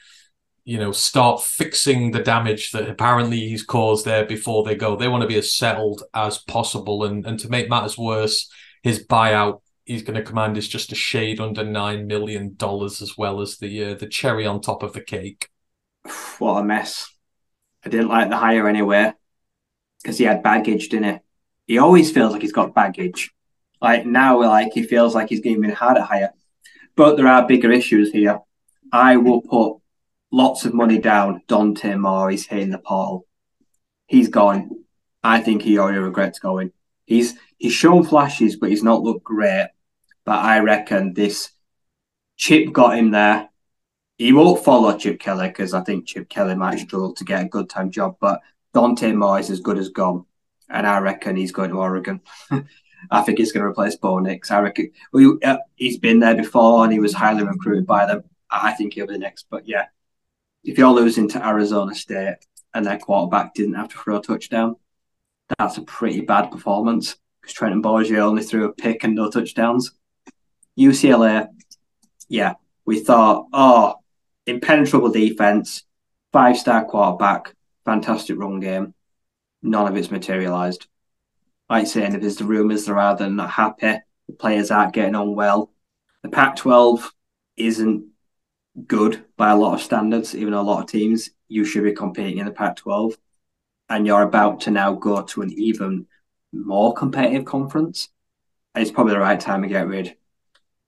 you 0.65 0.77
know, 0.77 0.91
start 0.91 1.41
fixing 1.41 2.11
the 2.11 2.21
damage 2.21 2.71
that 2.73 2.88
apparently 2.88 3.39
he's 3.39 3.63
caused 3.63 4.05
there 4.05 4.23
before 4.23 4.63
they 4.63 4.75
go. 4.75 4.95
They 4.95 5.07
want 5.07 5.23
to 5.23 5.27
be 5.27 5.38
as 5.38 5.51
settled 5.51 6.03
as 6.13 6.38
possible. 6.38 7.05
And, 7.05 7.25
and 7.25 7.39
to 7.39 7.49
make 7.49 7.69
matters 7.69 7.97
worse, 7.97 8.47
his 8.84 9.03
buyout 9.03 9.61
he's 9.89 10.03
going 10.03 10.15
to 10.15 10.23
command 10.23 10.55
is 10.55 10.67
just 10.67 10.91
a 10.91 10.95
shade 10.95 11.39
under 11.39 11.63
$9 11.63 12.05
million 12.05 12.55
as 12.61 13.13
well 13.17 13.41
as 13.41 13.57
the, 13.57 13.86
uh, 13.86 13.93
the 13.95 14.05
cherry 14.05 14.45
on 14.45 14.61
top 14.61 14.84
of 14.84 14.93
the 14.93 15.01
cake. 15.01 15.49
What 16.38 16.59
a 16.59 16.63
mess. 16.63 17.11
I 17.84 17.89
didn't 17.89 18.09
like 18.09 18.30
the 18.30 18.38
hire 18.38 18.67
anywhere 18.67 19.15
because 20.03 20.19
he 20.19 20.25
had 20.25 20.43
baggage, 20.43 20.89
didn't 20.89 21.15
he? 21.15 21.19
He 21.73 21.77
always 21.80 22.11
feels 22.11 22.32
like 22.32 22.43
he's 22.43 22.51
got 22.51 22.75
baggage. 22.75 23.32
Like 23.82 24.05
now, 24.05 24.41
like 24.41 24.73
he 24.73 24.84
feels 24.84 25.15
like 25.15 25.30
he's 25.30 25.39
getting 25.39 25.63
hard 25.69 25.97
to 25.97 26.03
hire. 26.03 26.34
But 26.95 27.15
there 27.15 27.27
are 27.27 27.47
bigger 27.47 27.71
issues 27.71 28.11
here. 28.11 28.39
I 28.91 29.17
will 29.17 29.41
put 29.41 29.77
lots 30.32 30.65
of 30.65 30.73
money 30.73 30.99
down. 30.99 31.41
Dante 31.47 31.95
Moore 31.95 32.32
is 32.32 32.45
hitting 32.45 32.71
the 32.71 32.80
portal. 32.80 33.25
He's 34.07 34.27
gone. 34.27 34.84
I 35.23 35.39
think 35.41 35.61
he 35.61 35.77
already 35.77 35.99
regrets 35.99 36.39
going. 36.39 36.71
He's 37.05 37.36
he's 37.57 37.73
shown 37.73 38.03
flashes, 38.03 38.55
but 38.55 38.69
he's 38.69 38.84
not 38.84 39.01
looked 39.01 39.23
great. 39.23 39.69
But 40.25 40.39
I 40.39 40.59
reckon 40.59 41.13
this 41.13 41.51
Chip 42.38 42.71
got 42.71 42.97
him 42.97 43.11
there. 43.11 43.49
He 44.17 44.34
won't 44.34 44.63
follow 44.63 44.97
Chip 44.97 45.19
Kelly 45.19 45.47
because 45.47 45.73
I 45.73 45.82
think 45.82 46.07
Chip 46.07 46.30
Kelly 46.30 46.55
might 46.55 46.80
struggle 46.80 47.13
to 47.13 47.23
get 47.23 47.45
a 47.45 47.49
good 47.49 47.69
time 47.69 47.91
job. 47.91 48.17
But 48.19 48.41
Dante 48.73 49.11
Moore 49.13 49.39
is 49.39 49.49
as 49.49 49.59
good 49.59 49.77
as 49.77 49.89
gone, 49.89 50.25
and 50.69 50.86
I 50.86 50.99
reckon 50.99 51.36
he's 51.36 51.51
going 51.51 51.71
to 51.71 51.77
Oregon. 51.77 52.21
I 53.12 53.22
think 53.22 53.39
he's 53.39 53.52
going 53.52 53.64
to 53.64 53.70
replace 53.70 53.95
Bo 53.95 54.20
Nix. 54.20 54.52
I 54.52 54.60
reckon 54.60 54.91
well, 55.12 55.38
uh, 55.43 55.58
he's 55.76 55.97
been 55.97 56.20
there 56.20 56.36
before 56.36 56.84
and 56.84 56.93
he 56.93 57.00
was 57.00 57.14
highly 57.14 57.43
recruited 57.43 57.86
by 57.86 58.06
them. 58.06 58.24
I 58.50 58.74
think 58.74 58.93
he'll 58.93 59.08
be 59.08 59.14
the 59.14 59.20
next. 59.20 59.47
But 59.50 59.68
yeah, 59.68 59.86
if 60.64 60.78
you're 60.78 60.91
losing 60.91 61.30
to 61.30 61.45
Arizona 61.45 61.95
State 61.95 62.38
and 62.74 62.86
their 62.86 63.00
quarterback 63.00 63.54
didn't 63.54 63.76
have 63.76 63.89
to 63.89 63.97
throw 63.97 64.18
a 64.18 64.22
touchdown, 64.22 64.76
that's 65.58 65.78
a 65.78 65.82
pretty 65.84 66.22
bad 66.22 66.52
performance 66.52 67.16
because 67.41 67.54
Trenton 67.54 67.82
Bourguet 67.82 68.20
only 68.20 68.43
threw 68.43 68.66
a 68.66 68.74
pick 68.74 69.04
and 69.04 69.16
no 69.16 69.30
touchdowns. 69.30 69.91
UCLA, 70.78 71.47
yeah, 72.28 72.54
we 72.86 73.00
thought, 73.00 73.47
oh, 73.54 73.95
impenetrable 74.45 75.12
defense, 75.12 75.84
five 76.32 76.58
star 76.58 76.86
quarterback, 76.86 77.56
fantastic 77.86 78.38
run 78.38 78.60
game. 78.60 78.93
None 79.62 79.88
of 79.88 79.97
it's 79.97 80.12
materialized. 80.12 80.88
Like 81.70 81.88
saying, 81.88 82.15
if 82.15 82.22
there's 82.22 82.38
the 82.38 82.45
rumours 82.45 82.86
there 82.86 82.97
are, 82.97 83.15
they're 83.15 83.30
not 83.30 83.49
happy. 83.49 83.99
The 84.28 84.34
players 84.34 84.72
aren't 84.72 84.93
getting 84.93 85.15
on 85.15 85.36
well. 85.36 85.72
The 86.24 86.30
Pac 86.30 86.55
12 86.55 87.13
isn't 87.57 88.05
good 88.88 89.26
by 89.38 89.51
a 89.51 89.55
lot 89.55 89.74
of 89.74 89.82
standards, 89.82 90.36
even 90.36 90.53
a 90.53 90.61
lot 90.61 90.82
of 90.82 90.89
teams, 90.89 91.30
you 91.47 91.65
should 91.65 91.84
be 91.84 91.93
competing 91.93 92.39
in 92.39 92.45
the 92.45 92.51
Pac 92.51 92.78
12. 92.78 93.17
And 93.89 94.05
you're 94.05 94.22
about 94.22 94.61
to 94.61 94.72
now 94.72 94.93
go 94.93 95.22
to 95.22 95.41
an 95.41 95.51
even 95.53 96.07
more 96.53 96.93
competitive 96.93 97.45
conference. 97.45 98.09
It's 98.76 98.91
probably 98.91 99.13
the 99.13 99.20
right 99.20 99.39
time 99.39 99.63
to 99.63 99.67
get 99.67 99.88
rid. 99.88 100.15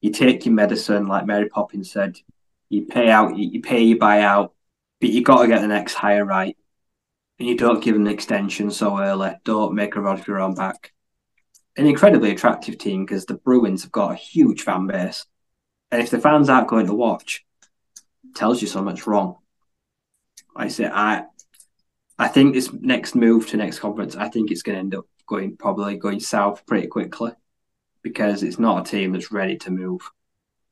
You 0.01 0.11
take 0.11 0.45
your 0.45 0.53
medicine, 0.53 1.07
like 1.07 1.25
Mary 1.25 1.49
Poppins 1.49 1.91
said, 1.91 2.17
you 2.69 2.86
pay 2.86 3.09
out, 3.09 3.38
you 3.38 3.61
pay 3.61 3.84
your 3.84 3.97
buyout, 3.97 4.51
but 4.99 5.09
you 5.09 5.23
got 5.23 5.41
to 5.41 5.47
get 5.47 5.61
the 5.61 5.67
next 5.67 5.93
hire 5.93 6.25
right. 6.25 6.55
And 7.41 7.49
you 7.49 7.57
don't 7.57 7.83
give 7.83 7.95
an 7.95 8.05
extension 8.05 8.69
so 8.69 8.99
early. 8.99 9.31
Don't 9.45 9.73
make 9.73 9.95
a 9.95 9.99
rod 9.99 10.23
for 10.23 10.29
your 10.29 10.41
own 10.41 10.53
back. 10.53 10.93
An 11.75 11.87
incredibly 11.87 12.29
attractive 12.29 12.77
team 12.77 13.03
because 13.03 13.25
the 13.25 13.33
Bruins 13.33 13.81
have 13.81 13.91
got 13.91 14.11
a 14.11 14.15
huge 14.15 14.61
fan 14.61 14.85
base. 14.85 15.25
And 15.89 16.03
if 16.03 16.11
the 16.11 16.19
fans 16.19 16.49
aren't 16.49 16.67
going 16.67 16.85
to 16.85 16.93
watch, 16.93 17.43
tells 18.35 18.61
you 18.61 18.67
so 18.67 18.83
much 18.83 19.07
wrong. 19.07 19.37
I 20.55 20.67
say 20.67 20.85
I 20.85 21.23
I 22.19 22.27
think 22.27 22.53
this 22.53 22.71
next 22.73 23.15
move 23.15 23.47
to 23.47 23.57
next 23.57 23.79
conference, 23.79 24.15
I 24.15 24.29
think 24.29 24.51
it's 24.51 24.61
going 24.61 24.75
to 24.75 24.79
end 24.81 24.93
up 24.93 25.07
going 25.25 25.57
probably 25.57 25.97
going 25.97 26.19
south 26.19 26.63
pretty 26.67 26.85
quickly 26.85 27.31
because 28.03 28.43
it's 28.43 28.59
not 28.59 28.87
a 28.87 28.91
team 28.91 29.13
that's 29.13 29.31
ready 29.31 29.57
to 29.57 29.71
move. 29.71 30.11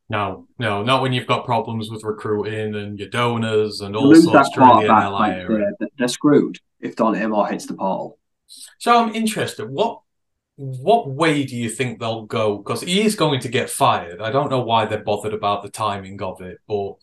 No, 0.09 0.47
no, 0.57 0.81
not 0.81 1.03
when 1.03 1.13
you've 1.13 1.27
got 1.27 1.45
problems 1.45 1.91
with 1.91 2.03
recruiting 2.03 2.73
and 2.73 2.97
your 2.97 3.09
donors 3.09 3.81
and 3.81 3.95
all 3.95 4.13
sorts 4.15 4.49
during 4.55 4.79
the 4.79 4.87
NLI 4.87 5.11
like 5.11 5.47
they're, 5.47 5.89
they're, 5.99 6.07
screwed 6.07 6.59
if 6.79 6.95
Dante 6.95 7.23
Moore 7.27 7.47
hits 7.47 7.67
the 7.67 7.75
portal. 7.75 8.17
So 8.79 8.97
I'm 8.97 9.13
interested. 9.13 9.69
What 9.69 10.01
what 10.55 11.09
way 11.09 11.45
do 11.45 11.55
you 11.55 11.69
think 11.69 11.99
they'll 11.99 12.25
go? 12.25 12.57
Because 12.57 12.81
he 12.81 13.01
is 13.01 13.15
going 13.15 13.39
to 13.41 13.47
get 13.47 13.69
fired. 13.69 14.19
I 14.19 14.31
don't 14.31 14.49
know 14.49 14.61
why 14.61 14.85
they're 14.85 15.03
bothered 15.03 15.33
about 15.33 15.63
the 15.63 15.69
timing 15.69 16.21
of 16.21 16.41
it, 16.41 16.57
but 16.67 16.95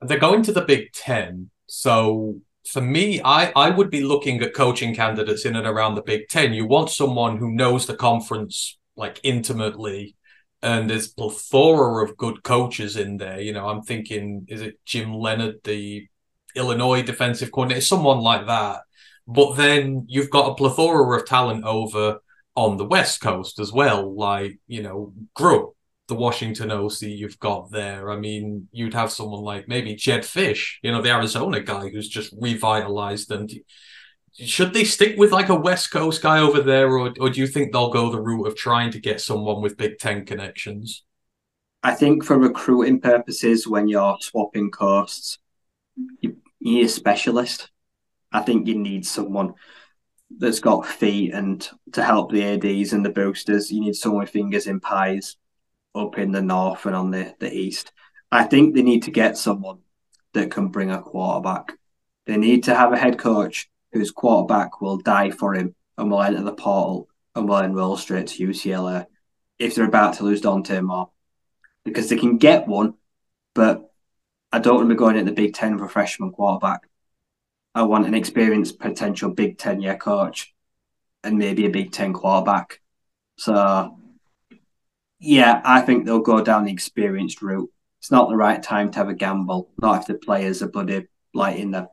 they're 0.00 0.18
going 0.18 0.42
to 0.44 0.52
the 0.52 0.62
Big 0.62 0.92
Ten. 0.92 1.50
So 1.66 2.40
for 2.66 2.80
me, 2.80 3.20
I, 3.22 3.52
I 3.54 3.70
would 3.70 3.90
be 3.90 4.02
looking 4.02 4.40
at 4.40 4.54
coaching 4.54 4.94
candidates 4.94 5.44
in 5.44 5.56
and 5.56 5.66
around 5.66 5.94
the 5.94 6.02
Big 6.02 6.28
Ten. 6.28 6.54
You 6.54 6.66
want 6.66 6.88
someone 6.90 7.36
who 7.36 7.52
knows 7.52 7.86
the 7.86 7.96
conference 7.96 8.78
like 8.96 9.20
intimately, 9.22 10.16
and 10.64 10.88
there's 10.88 11.08
plethora 11.08 12.02
of 12.02 12.16
good 12.16 12.42
coaches 12.42 12.96
in 12.96 13.18
there. 13.18 13.38
You 13.38 13.52
know, 13.52 13.68
I'm 13.68 13.82
thinking, 13.82 14.46
is 14.48 14.62
it 14.62 14.80
Jim 14.86 15.12
Leonhard, 15.12 15.56
the 15.62 16.08
Illinois 16.56 17.02
defensive 17.02 17.52
coordinator, 17.52 17.82
someone 17.82 18.18
like 18.18 18.46
that. 18.46 18.80
But 19.26 19.54
then 19.54 20.06
you've 20.08 20.30
got 20.30 20.50
a 20.50 20.54
plethora 20.54 21.18
of 21.18 21.26
talent 21.26 21.64
over 21.64 22.20
on 22.56 22.78
the 22.78 22.84
West 22.84 23.20
Coast 23.20 23.58
as 23.58 23.72
well, 23.72 24.14
like 24.14 24.58
you 24.66 24.82
know, 24.82 25.12
Grubb, 25.34 25.70
the 26.08 26.14
Washington 26.14 26.70
OC 26.70 27.02
you've 27.02 27.38
got 27.38 27.70
there. 27.70 28.10
I 28.10 28.16
mean, 28.16 28.68
you'd 28.72 28.94
have 28.94 29.12
someone 29.12 29.42
like 29.42 29.68
maybe 29.68 29.94
Jedd 29.96 30.22
Fisch, 30.22 30.76
you 30.82 30.92
know, 30.92 31.02
the 31.02 31.10
Arizona 31.10 31.60
guy 31.60 31.90
who's 31.90 32.08
just 32.08 32.34
revitalized 32.40 33.28
them. 33.28 33.48
Should 34.36 34.72
they 34.72 34.84
stick 34.84 35.16
with 35.16 35.30
like 35.30 35.48
a 35.48 35.54
West 35.54 35.92
Coast 35.92 36.20
guy 36.20 36.40
over 36.40 36.60
there, 36.60 36.88
or, 36.88 37.12
or 37.20 37.30
do 37.30 37.40
you 37.40 37.46
think 37.46 37.72
they'll 37.72 37.90
go 37.90 38.10
the 38.10 38.20
route 38.20 38.46
of 38.46 38.56
trying 38.56 38.90
to 38.90 39.00
get 39.00 39.20
someone 39.20 39.62
with 39.62 39.76
Big 39.76 39.98
Ten 39.98 40.26
connections? 40.26 41.04
I 41.84 41.94
think 41.94 42.24
for 42.24 42.38
recruiting 42.38 43.00
purposes, 43.00 43.68
when 43.68 43.86
you're 43.88 44.16
swapping 44.20 44.70
coasts, 44.70 45.38
you, 46.20 46.36
need 46.60 46.86
a 46.86 46.88
specialist. 46.88 47.70
I 48.32 48.40
think 48.40 48.66
you 48.66 48.74
need 48.74 49.06
someone 49.06 49.52
that's 50.36 50.60
got 50.60 50.86
feet 50.86 51.34
and 51.34 51.68
to 51.92 52.02
help 52.02 52.32
the 52.32 52.42
ADs 52.42 52.94
and 52.94 53.04
the 53.04 53.10
boosters. 53.10 53.70
You 53.70 53.82
need 53.82 53.94
someone 53.94 54.22
with 54.22 54.30
fingers 54.30 54.66
in 54.66 54.80
pies 54.80 55.36
up 55.94 56.18
in 56.18 56.32
the 56.32 56.40
north 56.40 56.86
and 56.86 56.96
on 56.96 57.10
the, 57.10 57.34
the 57.38 57.52
east. 57.52 57.92
I 58.32 58.44
think 58.44 58.74
they 58.74 58.82
need 58.82 59.02
to 59.04 59.10
get 59.10 59.36
someone 59.36 59.80
that 60.32 60.50
can 60.50 60.68
bring 60.68 60.90
a 60.90 61.02
quarterback. 61.02 61.74
They 62.26 62.38
need 62.38 62.64
to 62.64 62.74
have 62.74 62.92
a 62.92 62.98
head 62.98 63.18
coach 63.18 63.70
whose 63.94 64.10
quarterback 64.10 64.82
will 64.82 64.98
die 64.98 65.30
for 65.30 65.54
him 65.54 65.74
and 65.96 66.10
will 66.10 66.20
enter 66.20 66.42
the 66.42 66.52
portal 66.52 67.08
and 67.34 67.48
will 67.48 67.58
enroll 67.58 67.96
straight 67.96 68.26
to 68.26 68.48
UCLA 68.48 69.06
if 69.58 69.74
they're 69.74 69.86
about 69.86 70.14
to 70.14 70.24
lose 70.24 70.40
Dante 70.40 70.80
Moore. 70.80 71.10
Because 71.84 72.08
they 72.08 72.16
can 72.16 72.36
get 72.38 72.66
one, 72.66 72.94
but 73.54 73.92
I 74.50 74.58
don't 74.58 74.76
want 74.76 74.88
to 74.88 74.94
be 74.94 74.98
going 74.98 75.16
at 75.16 75.26
the 75.26 75.32
Big 75.32 75.54
Ten 75.54 75.78
for 75.78 75.84
a 75.84 75.88
freshman 75.88 76.32
quarterback. 76.32 76.88
I 77.74 77.82
want 77.82 78.06
an 78.06 78.14
experienced 78.14 78.78
potential 78.78 79.30
Big 79.30 79.58
Ten 79.58 79.80
year 79.80 79.96
coach 79.96 80.52
and 81.22 81.38
maybe 81.38 81.66
a 81.66 81.70
Big 81.70 81.92
Ten 81.92 82.12
quarterback. 82.12 82.80
So, 83.36 83.96
yeah, 85.20 85.60
I 85.64 85.82
think 85.82 86.04
they'll 86.04 86.20
go 86.20 86.42
down 86.42 86.64
the 86.64 86.72
experienced 86.72 87.42
route. 87.42 87.70
It's 88.00 88.10
not 88.10 88.28
the 88.28 88.36
right 88.36 88.62
time 88.62 88.90
to 88.90 88.98
have 88.98 89.08
a 89.08 89.14
gamble, 89.14 89.70
not 89.80 90.00
if 90.00 90.06
the 90.06 90.14
players 90.14 90.62
are 90.62 90.68
bloody 90.68 91.06
like 91.32 91.56
in 91.56 91.70
the 91.70 91.88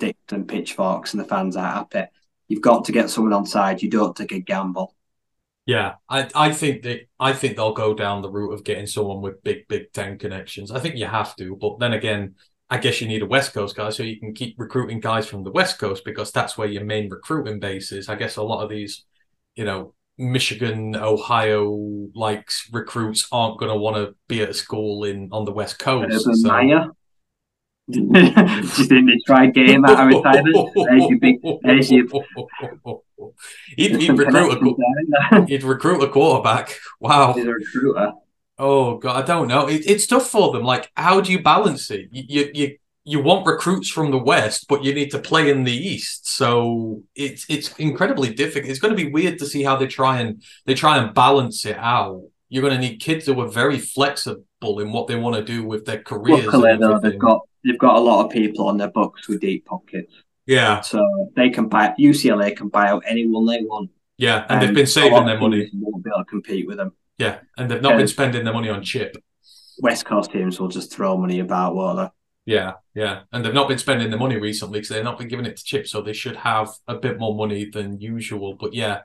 dicks 0.00 0.32
and 0.32 0.48
pitchforks 0.48 1.12
and 1.14 1.22
the 1.22 1.28
fans 1.28 1.56
are 1.56 1.64
happy. 1.72 2.06
You've 2.48 2.62
got 2.62 2.84
to 2.86 2.92
get 2.92 3.10
someone 3.10 3.32
on 3.32 3.46
side. 3.46 3.80
You 3.80 3.88
don't 3.88 4.16
take 4.16 4.32
a 4.32 4.40
gamble. 4.40 4.96
Yeah, 5.66 5.94
I, 6.08 6.28
I 6.34 6.52
think 6.52 6.82
that 6.82 7.02
I 7.20 7.32
think 7.32 7.54
they'll 7.56 7.74
go 7.74 7.94
down 7.94 8.22
the 8.22 8.30
route 8.30 8.52
of 8.52 8.64
getting 8.64 8.86
someone 8.86 9.20
with 9.20 9.44
big 9.44 9.68
Big 9.68 9.92
Ten 9.92 10.18
connections. 10.18 10.72
I 10.72 10.80
think 10.80 10.96
you 10.96 11.06
have 11.06 11.36
to, 11.36 11.54
but 11.54 11.78
then 11.78 11.92
again, 11.92 12.34
I 12.68 12.78
guess 12.78 13.00
you 13.00 13.06
need 13.06 13.22
a 13.22 13.26
West 13.26 13.52
Coast 13.52 13.76
guy 13.76 13.90
so 13.90 14.02
you 14.02 14.18
can 14.18 14.34
keep 14.34 14.56
recruiting 14.58 14.98
guys 14.98 15.28
from 15.28 15.44
the 15.44 15.52
West 15.52 15.78
Coast 15.78 16.04
because 16.04 16.32
that's 16.32 16.58
where 16.58 16.66
your 16.66 16.84
main 16.84 17.08
recruiting 17.08 17.60
base 17.60 17.92
is. 17.92 18.08
I 18.08 18.16
guess 18.16 18.36
a 18.36 18.42
lot 18.42 18.64
of 18.64 18.70
these, 18.70 19.04
you 19.54 19.64
know, 19.64 19.94
Michigan, 20.18 20.96
Ohio 20.96 21.76
likes 22.14 22.68
recruits 22.72 23.28
aren't 23.30 23.58
going 23.58 23.70
to 23.72 23.78
want 23.78 23.96
to 23.96 24.14
be 24.28 24.42
at 24.42 24.50
a 24.50 24.54
school 24.54 25.04
in 25.04 25.28
on 25.30 25.44
the 25.44 25.52
West 25.52 25.78
Coast. 25.78 26.06
Urban 26.12 26.36
so- 26.36 26.48
Meyer. 26.48 26.86
Do 27.92 28.00
you 28.00 28.84
think 28.84 29.08
they 29.08 29.18
try 29.26 29.46
game 29.46 29.84
out 29.84 30.00
of 30.00 30.08
retirement? 30.08 30.70
There's 30.74 31.04
your 31.08 31.18
big, 31.18 31.40
there's 31.62 31.90
your 31.90 32.06
he'd, 33.76 34.00
he'd 34.00 34.10
recruit 34.10 34.52
a 34.52 34.56
connections 34.56 34.60
qu- 34.60 34.76
there, 34.76 35.02
isn't 35.02 35.14
there? 35.30 35.46
he'd 35.46 35.64
recruit 35.64 36.02
a 36.02 36.08
quarterback. 36.08 36.78
Wow. 37.00 37.32
He's 37.34 37.44
a 37.44 37.50
recruiter. 37.50 38.12
Oh 38.58 38.98
god, 38.98 39.22
I 39.22 39.26
don't 39.26 39.48
know. 39.48 39.68
It, 39.68 39.82
it's 39.86 40.06
tough 40.06 40.28
for 40.28 40.52
them. 40.52 40.64
Like, 40.64 40.90
how 40.94 41.20
do 41.20 41.32
you 41.32 41.42
balance 41.42 41.90
it? 41.90 42.08
You, 42.12 42.24
you 42.28 42.50
you 42.54 42.76
you 43.04 43.22
want 43.22 43.46
recruits 43.46 43.88
from 43.88 44.10
the 44.10 44.18
west, 44.18 44.66
but 44.68 44.84
you 44.84 44.94
need 44.94 45.10
to 45.12 45.18
play 45.18 45.50
in 45.50 45.64
the 45.64 45.72
east. 45.72 46.28
So 46.28 47.02
it's 47.14 47.46
it's 47.48 47.74
incredibly 47.78 48.34
difficult. 48.34 48.70
It's 48.70 48.78
going 48.78 48.94
to 48.94 49.02
be 49.02 49.10
weird 49.10 49.38
to 49.38 49.46
see 49.46 49.62
how 49.62 49.76
they 49.76 49.86
try 49.86 50.20
and 50.20 50.42
they 50.66 50.74
try 50.74 50.98
and 50.98 51.14
balance 51.14 51.64
it 51.64 51.78
out. 51.78 52.22
You're 52.50 52.62
going 52.62 52.74
to 52.74 52.80
need 52.80 52.98
kids 52.98 53.26
who 53.26 53.40
are 53.40 53.48
very 53.48 53.78
flexible 53.78 54.80
in 54.80 54.92
what 54.92 55.06
they 55.06 55.16
want 55.16 55.36
to 55.36 55.44
do 55.44 55.64
with 55.64 55.86
their 55.86 56.02
careers. 56.02 56.46
Luckily, 56.46 56.76
though, 56.76 56.98
they've 56.98 57.18
got 57.18 57.40
they've 57.64 57.78
got 57.78 57.96
a 57.96 58.00
lot 58.00 58.24
of 58.24 58.32
people 58.32 58.68
on 58.68 58.76
their 58.76 58.90
books 58.90 59.28
with 59.28 59.40
deep 59.40 59.64
pockets, 59.66 60.12
yeah, 60.46 60.80
so 60.80 61.30
they 61.36 61.50
can 61.50 61.68
buy 61.68 61.94
UCLA 61.98 62.56
can 62.56 62.68
buy 62.68 62.88
out 62.88 63.02
anyone 63.06 63.46
they 63.46 63.62
want, 63.62 63.90
yeah, 64.18 64.46
and 64.48 64.62
they've 64.62 64.74
been 64.74 64.86
saving 64.86 65.26
their 65.26 65.38
money. 65.38 65.70
Won't 65.74 66.04
be 66.04 66.10
able 66.10 66.24
to 66.24 66.30
compete 66.30 66.66
with 66.66 66.76
them. 66.76 66.92
Yeah, 67.18 67.40
and 67.58 67.70
they've 67.70 67.82
not 67.82 67.96
been 67.96 68.08
spending 68.08 68.44
their 68.44 68.54
money 68.54 68.68
on 68.68 68.82
chip. 68.82 69.16
West 69.82 70.04
Coast 70.04 70.30
teams 70.30 70.60
will 70.60 70.68
just 70.68 70.92
throw 70.92 71.16
money 71.16 71.40
about, 71.40 71.74
won't 71.74 71.98
they? 71.98 72.08
Yeah, 72.46 72.74
yeah, 72.94 73.22
and 73.32 73.44
they've 73.44 73.54
not 73.54 73.68
been 73.68 73.78
spending 73.78 74.10
the 74.10 74.16
money 74.16 74.36
recently 74.36 74.80
because 74.80 74.88
they've 74.88 75.04
not 75.04 75.18
been 75.18 75.28
giving 75.28 75.46
it 75.46 75.56
to 75.56 75.64
Chip, 75.64 75.86
so 75.86 76.00
they 76.00 76.12
should 76.12 76.36
have 76.36 76.70
a 76.88 76.96
bit 76.96 77.18
more 77.18 77.34
money 77.34 77.66
than 77.66 78.00
usual. 78.00 78.54
But 78.54 78.74
yeah, 78.74 79.02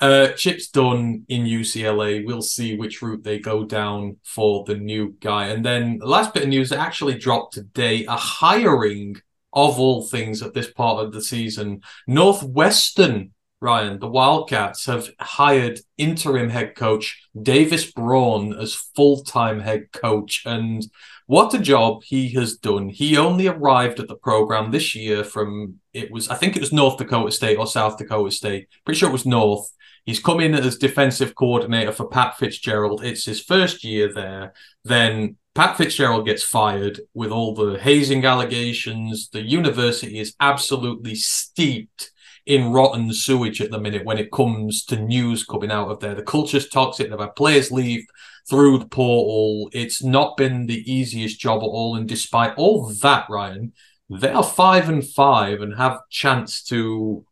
uh, 0.00 0.28
Chip's 0.28 0.68
done 0.68 1.24
in 1.28 1.44
UCLA. 1.44 2.24
We'll 2.24 2.42
see 2.42 2.76
which 2.76 3.02
route 3.02 3.24
they 3.24 3.38
go 3.38 3.64
down 3.64 4.18
for 4.24 4.64
the 4.64 4.76
new 4.76 5.16
guy. 5.20 5.48
And 5.48 5.64
then 5.64 5.98
the 5.98 6.06
last 6.06 6.34
bit 6.34 6.44
of 6.44 6.48
news 6.48 6.72
actually 6.72 7.18
dropped 7.18 7.54
today: 7.54 8.04
a 8.06 8.16
hiring 8.16 9.16
of 9.52 9.78
all 9.80 10.06
things 10.06 10.42
at 10.42 10.54
this 10.54 10.70
part 10.70 11.04
of 11.04 11.12
the 11.12 11.22
season. 11.22 11.80
Northwestern, 12.06 13.32
Ryan, 13.60 13.98
the 13.98 14.08
Wildcats 14.08 14.86
have 14.86 15.10
hired 15.18 15.80
interim 15.96 16.48
head 16.50 16.76
coach 16.76 17.28
David 17.40 17.84
Braun 17.96 18.54
as 18.54 18.74
full 18.74 19.24
time 19.24 19.60
head 19.60 19.90
coach, 19.92 20.42
and 20.46 20.86
what 21.26 21.52
a 21.52 21.58
job 21.58 22.04
he 22.04 22.30
has 22.30 22.56
done. 22.56 22.88
He 22.88 23.16
only 23.16 23.48
arrived 23.48 24.00
at 24.00 24.08
the 24.08 24.16
program 24.16 24.70
this 24.70 24.94
year 24.94 25.24
from 25.24 25.80
it 25.92 26.10
was 26.10 26.28
I 26.28 26.36
think 26.36 26.56
it 26.56 26.60
was 26.60 26.72
North 26.72 26.98
Dakota 26.98 27.32
State 27.32 27.58
or 27.58 27.66
South 27.66 27.98
Dakota 27.98 28.30
State. 28.30 28.68
Pretty 28.84 28.98
sure 28.98 29.08
it 29.08 29.12
was 29.12 29.26
North. 29.26 29.68
He's 30.08 30.20
come 30.20 30.40
in 30.40 30.54
as 30.54 30.78
defensive 30.78 31.34
coordinator 31.34 31.92
for 31.92 32.08
Pat 32.08 32.38
Fitzgerald. 32.38 33.04
It's 33.04 33.26
his 33.26 33.42
first 33.42 33.84
year 33.84 34.10
there. 34.10 34.54
Then 34.82 35.36
Pat 35.54 35.76
Fitzgerald 35.76 36.24
gets 36.24 36.42
fired 36.42 37.02
with 37.12 37.30
all 37.30 37.54
the 37.54 37.78
hazing 37.78 38.24
allegations. 38.24 39.28
The 39.28 39.42
university 39.42 40.18
is 40.18 40.34
absolutely 40.40 41.14
steeped 41.14 42.10
in 42.46 42.72
rotten 42.72 43.12
sewage 43.12 43.60
at 43.60 43.70
the 43.70 43.78
minute 43.78 44.06
when 44.06 44.16
it 44.16 44.32
comes 44.32 44.82
to 44.86 44.96
news 44.98 45.44
coming 45.44 45.70
out 45.70 45.90
of 45.90 46.00
there. 46.00 46.14
The 46.14 46.22
culture's 46.22 46.70
toxic. 46.70 47.10
They've 47.10 47.20
had 47.20 47.36
players 47.36 47.70
leave 47.70 48.06
through 48.48 48.78
the 48.78 48.88
portal. 48.88 49.68
It's 49.74 50.02
not 50.02 50.38
been 50.38 50.68
the 50.68 50.90
easiest 50.90 51.38
job 51.38 51.58
at 51.58 51.66
all. 51.66 51.96
And 51.96 52.08
despite 52.08 52.54
all 52.56 52.88
that, 53.02 53.26
Ryan, 53.28 53.74
they 54.08 54.30
are 54.30 54.42
five 54.42 54.88
and 54.88 55.06
five 55.06 55.60
and 55.60 55.76
have 55.76 56.00
chance 56.08 56.62
to 56.62 57.26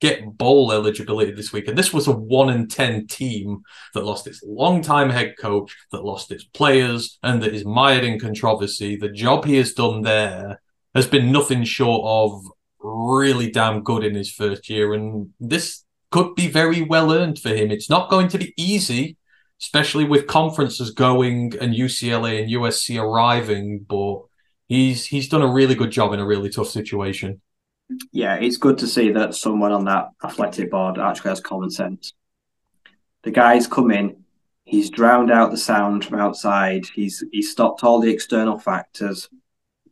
get 0.00 0.36
bowl 0.36 0.72
eligibility 0.72 1.32
this 1.32 1.52
week. 1.52 1.68
And 1.68 1.76
this 1.76 1.92
was 1.92 2.06
a 2.06 2.12
one 2.12 2.50
in 2.50 2.68
ten 2.68 3.06
team 3.06 3.62
that 3.94 4.04
lost 4.04 4.26
its 4.26 4.42
longtime 4.44 5.10
head 5.10 5.34
coach, 5.38 5.74
that 5.92 6.04
lost 6.04 6.30
its 6.30 6.44
players, 6.44 7.18
and 7.22 7.42
that 7.42 7.54
is 7.54 7.64
mired 7.64 8.04
in 8.04 8.20
controversy. 8.20 8.96
The 8.96 9.08
job 9.08 9.44
he 9.44 9.56
has 9.56 9.72
done 9.72 10.02
there 10.02 10.60
has 10.94 11.06
been 11.06 11.32
nothing 11.32 11.64
short 11.64 12.02
of 12.04 12.46
really 12.78 13.50
damn 13.50 13.82
good 13.82 14.04
in 14.04 14.14
his 14.14 14.30
first 14.30 14.68
year. 14.68 14.94
And 14.94 15.30
this 15.40 15.84
could 16.10 16.34
be 16.34 16.48
very 16.48 16.82
well 16.82 17.12
earned 17.12 17.38
for 17.38 17.50
him. 17.50 17.70
It's 17.70 17.90
not 17.90 18.10
going 18.10 18.28
to 18.28 18.38
be 18.38 18.54
easy, 18.56 19.16
especially 19.60 20.04
with 20.04 20.26
conferences 20.26 20.90
going 20.90 21.54
and 21.60 21.74
UCLA 21.74 22.40
and 22.42 22.50
USC 22.50 23.00
arriving, 23.02 23.84
but 23.88 24.22
he's 24.68 25.06
he's 25.06 25.28
done 25.28 25.42
a 25.42 25.52
really 25.52 25.74
good 25.74 25.90
job 25.90 26.12
in 26.12 26.20
a 26.20 26.26
really 26.26 26.50
tough 26.50 26.68
situation. 26.68 27.40
Yeah, 28.12 28.36
it's 28.36 28.56
good 28.56 28.78
to 28.78 28.86
see 28.86 29.12
that 29.12 29.34
someone 29.34 29.72
on 29.72 29.84
that 29.84 30.10
athletic 30.24 30.70
board 30.70 30.98
actually 30.98 31.30
has 31.30 31.40
common 31.40 31.70
sense. 31.70 32.12
The 33.22 33.30
guy's 33.30 33.66
come 33.66 33.90
in, 33.90 34.24
he's 34.64 34.90
drowned 34.90 35.30
out 35.30 35.50
the 35.50 35.56
sound 35.56 36.04
from 36.04 36.18
outside, 36.18 36.86
he's 36.86 37.24
he's 37.32 37.50
stopped 37.50 37.84
all 37.84 38.00
the 38.00 38.10
external 38.10 38.58
factors 38.58 39.28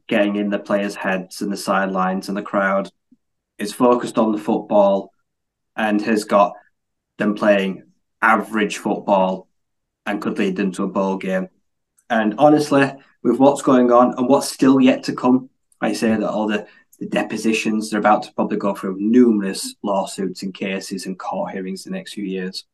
getting 0.07 0.37
in 0.37 0.51
the 0.51 0.59
players' 0.59 0.95
heads 0.95 1.41
and 1.41 1.53
the 1.53 1.57
sidelines 1.57 2.29
and 2.29 2.37
the 2.37 2.43
crowd. 2.43 2.91
Is 3.57 3.73
focused 3.73 4.19
on 4.19 4.33
the 4.33 4.39
football 4.39 5.13
and 5.77 6.03
has 6.03 6.25
got 6.25 6.55
them 7.19 7.37
playing 7.37 7.85
average 8.21 8.79
football 8.79 9.47
and 10.07 10.21
could 10.21 10.39
lead 10.39 10.57
them 10.57 10.73
to 10.73 10.83
a 10.83 10.89
bowl 10.89 11.17
game. 11.17 11.49
And 12.11 12.35
honestly, 12.39 12.93
with 13.23 13.39
what's 13.39 13.63
going 13.63 13.93
on 13.93 14.19
and 14.19 14.29
what's 14.29 14.51
still 14.51 14.81
yet 14.81 15.05
to 15.05 15.15
come, 15.15 15.51
I 15.81 15.93
say 15.93 16.09
that 16.17 16.29
all 16.29 16.49
the 16.49 16.67
the 16.97 17.07
depositions. 17.07 17.91
They're 17.91 18.01
about 18.01 18.23
to 18.25 18.33
probably 18.33 18.57
go 18.57 18.75
through 18.75 18.97
numerous 18.99 19.75
lawsuits 19.83 20.43
and 20.43 20.55
cases 20.55 21.07
and 21.07 21.19
court 21.19 21.53
hearings 21.53 21.85
the 21.85 21.91
next 21.91 22.15
few 22.15 22.25
years. 22.25 22.65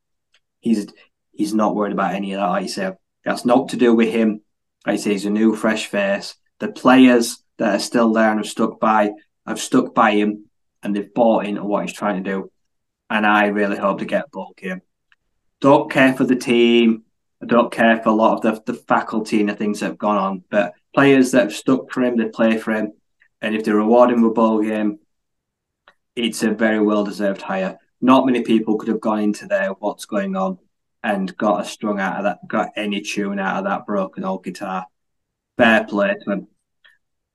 He's 0.61 0.87
he's 1.33 1.55
not 1.55 1.75
worried 1.75 1.93
about 1.93 2.15
any 2.15 2.33
of 2.33 2.41
that. 2.41 2.49
I 2.49 2.67
say, 2.67 2.93
that's 3.25 3.45
not 3.45 3.71
to 3.71 3.77
do 3.77 3.95
with 3.95 4.11
him. 4.11 4.43
I 4.85 4.97
say 4.97 5.13
he's 5.13 5.27
a 5.27 5.31
new, 5.31 5.55
fresh 5.55 5.87
face. 5.87 6.37
The 6.59 6.69
players 6.69 7.43
that 7.59 7.77
are 7.77 7.81
still 7.81 8.13
there 8.13 8.31
and 8.31 8.41
have 8.41 8.47
stuck 8.47 8.81
by 8.81 9.13
have 9.47 9.61
stuck 9.61 9.95
by 9.95 10.13
him 10.13 10.47
and 10.83 10.95
they've 10.95 11.13
bought 11.13 11.47
into 11.47 11.65
what 11.65 11.85
he's 11.85 11.97
trying 11.97 12.23
to 12.23 12.31
do. 12.31 12.51
And 13.09 13.27
I 13.27 13.47
really 13.47 13.77
hope 13.77 13.99
to 13.99 14.05
get 14.05 14.27
a 14.27 14.31
ball 14.31 14.55
game. 14.57 14.83
Don't 15.61 15.91
care 15.91 16.15
for 16.15 16.25
the 16.25 16.37
team. 16.37 17.05
I 17.43 17.47
don't 17.47 17.73
care 17.73 18.03
for 18.03 18.11
a 18.11 18.15
lot 18.15 18.45
of 18.45 18.65
the, 18.65 18.73
the 18.73 18.79
faculty 18.79 19.41
and 19.41 19.49
the 19.49 19.55
things 19.55 19.81
that 19.81 19.87
have 19.87 19.99
gone 19.99 20.17
on. 20.17 20.45
But 20.51 20.75
players 20.95 21.33
that 21.33 21.43
have 21.43 21.53
stuck 21.53 21.91
for 21.91 22.03
him, 22.03 22.17
they 22.17 22.29
play 22.29 22.57
for 22.59 22.73
him. 22.73 22.93
And 23.43 23.55
if 23.55 23.65
they 23.65 23.73
reward 23.73 24.11
him 24.11 24.23
with 24.23 24.33
a 24.33 24.35
ball 24.35 24.63
game, 24.63 24.99
it's 26.17 26.43
a 26.43 26.51
very 26.51 26.81
well 26.81 27.05
deserved 27.05 27.43
hire. 27.43 27.79
Not 28.01 28.27
many 28.27 28.43
people 28.43 28.77
could 28.77 28.89
have 28.89 29.01
gone 29.01 29.21
into 29.21 29.47
there 29.47 29.71
what's 29.73 30.05
going 30.05 30.37
on 30.37 30.59
and 31.03 31.37
got 31.37 31.63
a 31.63 31.65
strung 31.65 31.99
out 31.99 32.19
of 32.19 32.25
that, 32.25 32.47
got 32.47 32.73
any 32.77 33.01
tune 33.01 33.39
out 33.39 33.59
of 33.59 33.65
that 33.65 33.87
broken 33.87 34.25
old 34.25 34.45
guitar. 34.45 34.87
Fair 35.57 35.85
play 35.85 36.15
to 36.25 36.33
him. 36.33 36.49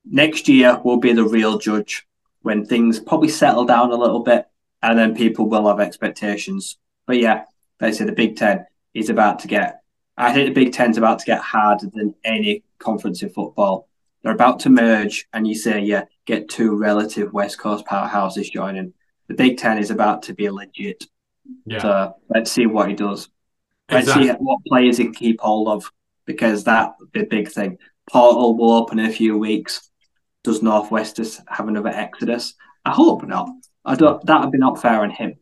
Next 0.05 0.47
year 0.47 0.79
will 0.83 0.97
be 0.97 1.13
the 1.13 1.23
real 1.23 1.57
judge 1.57 2.07
when 2.41 2.65
things 2.65 2.99
probably 2.99 3.29
settle 3.29 3.65
down 3.65 3.91
a 3.91 3.95
little 3.95 4.21
bit 4.21 4.45
and 4.83 4.97
then 4.99 5.15
people 5.15 5.49
will 5.49 5.67
have 5.67 5.79
expectations. 5.79 6.77
But 7.07 7.17
yeah, 7.17 7.45
they 7.79 7.91
say 7.91 8.05
the 8.05 8.11
Big 8.11 8.35
Ten 8.35 8.65
is 8.93 9.09
about 9.09 9.39
to 9.39 9.47
get, 9.47 9.81
I 10.15 10.31
think 10.31 10.47
the 10.47 10.63
Big 10.63 10.73
Ten's 10.73 10.97
about 10.97 11.19
to 11.19 11.25
get 11.25 11.41
harder 11.41 11.87
than 11.91 12.13
any 12.23 12.63
conference 12.77 13.23
in 13.23 13.29
football 13.29 13.87
they're 14.25 14.33
about 14.33 14.61
to 14.61 14.71
merge, 14.71 15.27
and 15.33 15.47
you 15.47 15.53
say, 15.53 15.81
yeah, 15.81 16.05
get 16.25 16.49
two 16.49 16.75
relative 16.75 17.31
West 17.31 17.59
Coast 17.59 17.85
powerhouses 17.85 18.51
joining. 18.51 18.91
The 19.27 19.35
Big 19.35 19.59
Ten 19.59 19.77
is 19.77 19.91
about 19.91 20.23
to 20.23 20.33
be 20.33 20.49
legit. 20.49 21.05
Yeah. 21.67 21.79
So 21.79 22.15
let's 22.27 22.51
see 22.51 22.65
what 22.65 22.89
he 22.89 22.95
does. 22.95 23.29
Let's 23.91 24.07
Exactly. 24.07 24.29
see 24.29 24.33
what 24.39 24.65
players 24.67 24.97
he 24.97 25.03
can 25.03 25.13
keep 25.13 25.39
hold 25.41 25.67
of 25.67 25.91
because 26.25 26.63
that 26.63 26.93
the 27.13 27.23
big 27.23 27.49
thing. 27.51 27.77
Portal 28.09 28.57
will 28.57 28.71
open 28.73 28.97
in 28.97 29.05
a 29.05 29.11
few 29.11 29.37
weeks. 29.37 29.91
does 30.43 30.63
Northwest 30.63 31.19
have 31.47 31.67
another 31.67 31.89
exodus? 31.89 32.55
I 32.83 32.91
hope 32.91 33.23
not. 33.27 33.49
I 33.83 33.93
don't. 33.93 34.25
That 34.25 34.41
would 34.41 34.51
be 34.51 34.57
not 34.57 34.81
fair 34.81 35.01
on 35.01 35.11
him. 35.11 35.35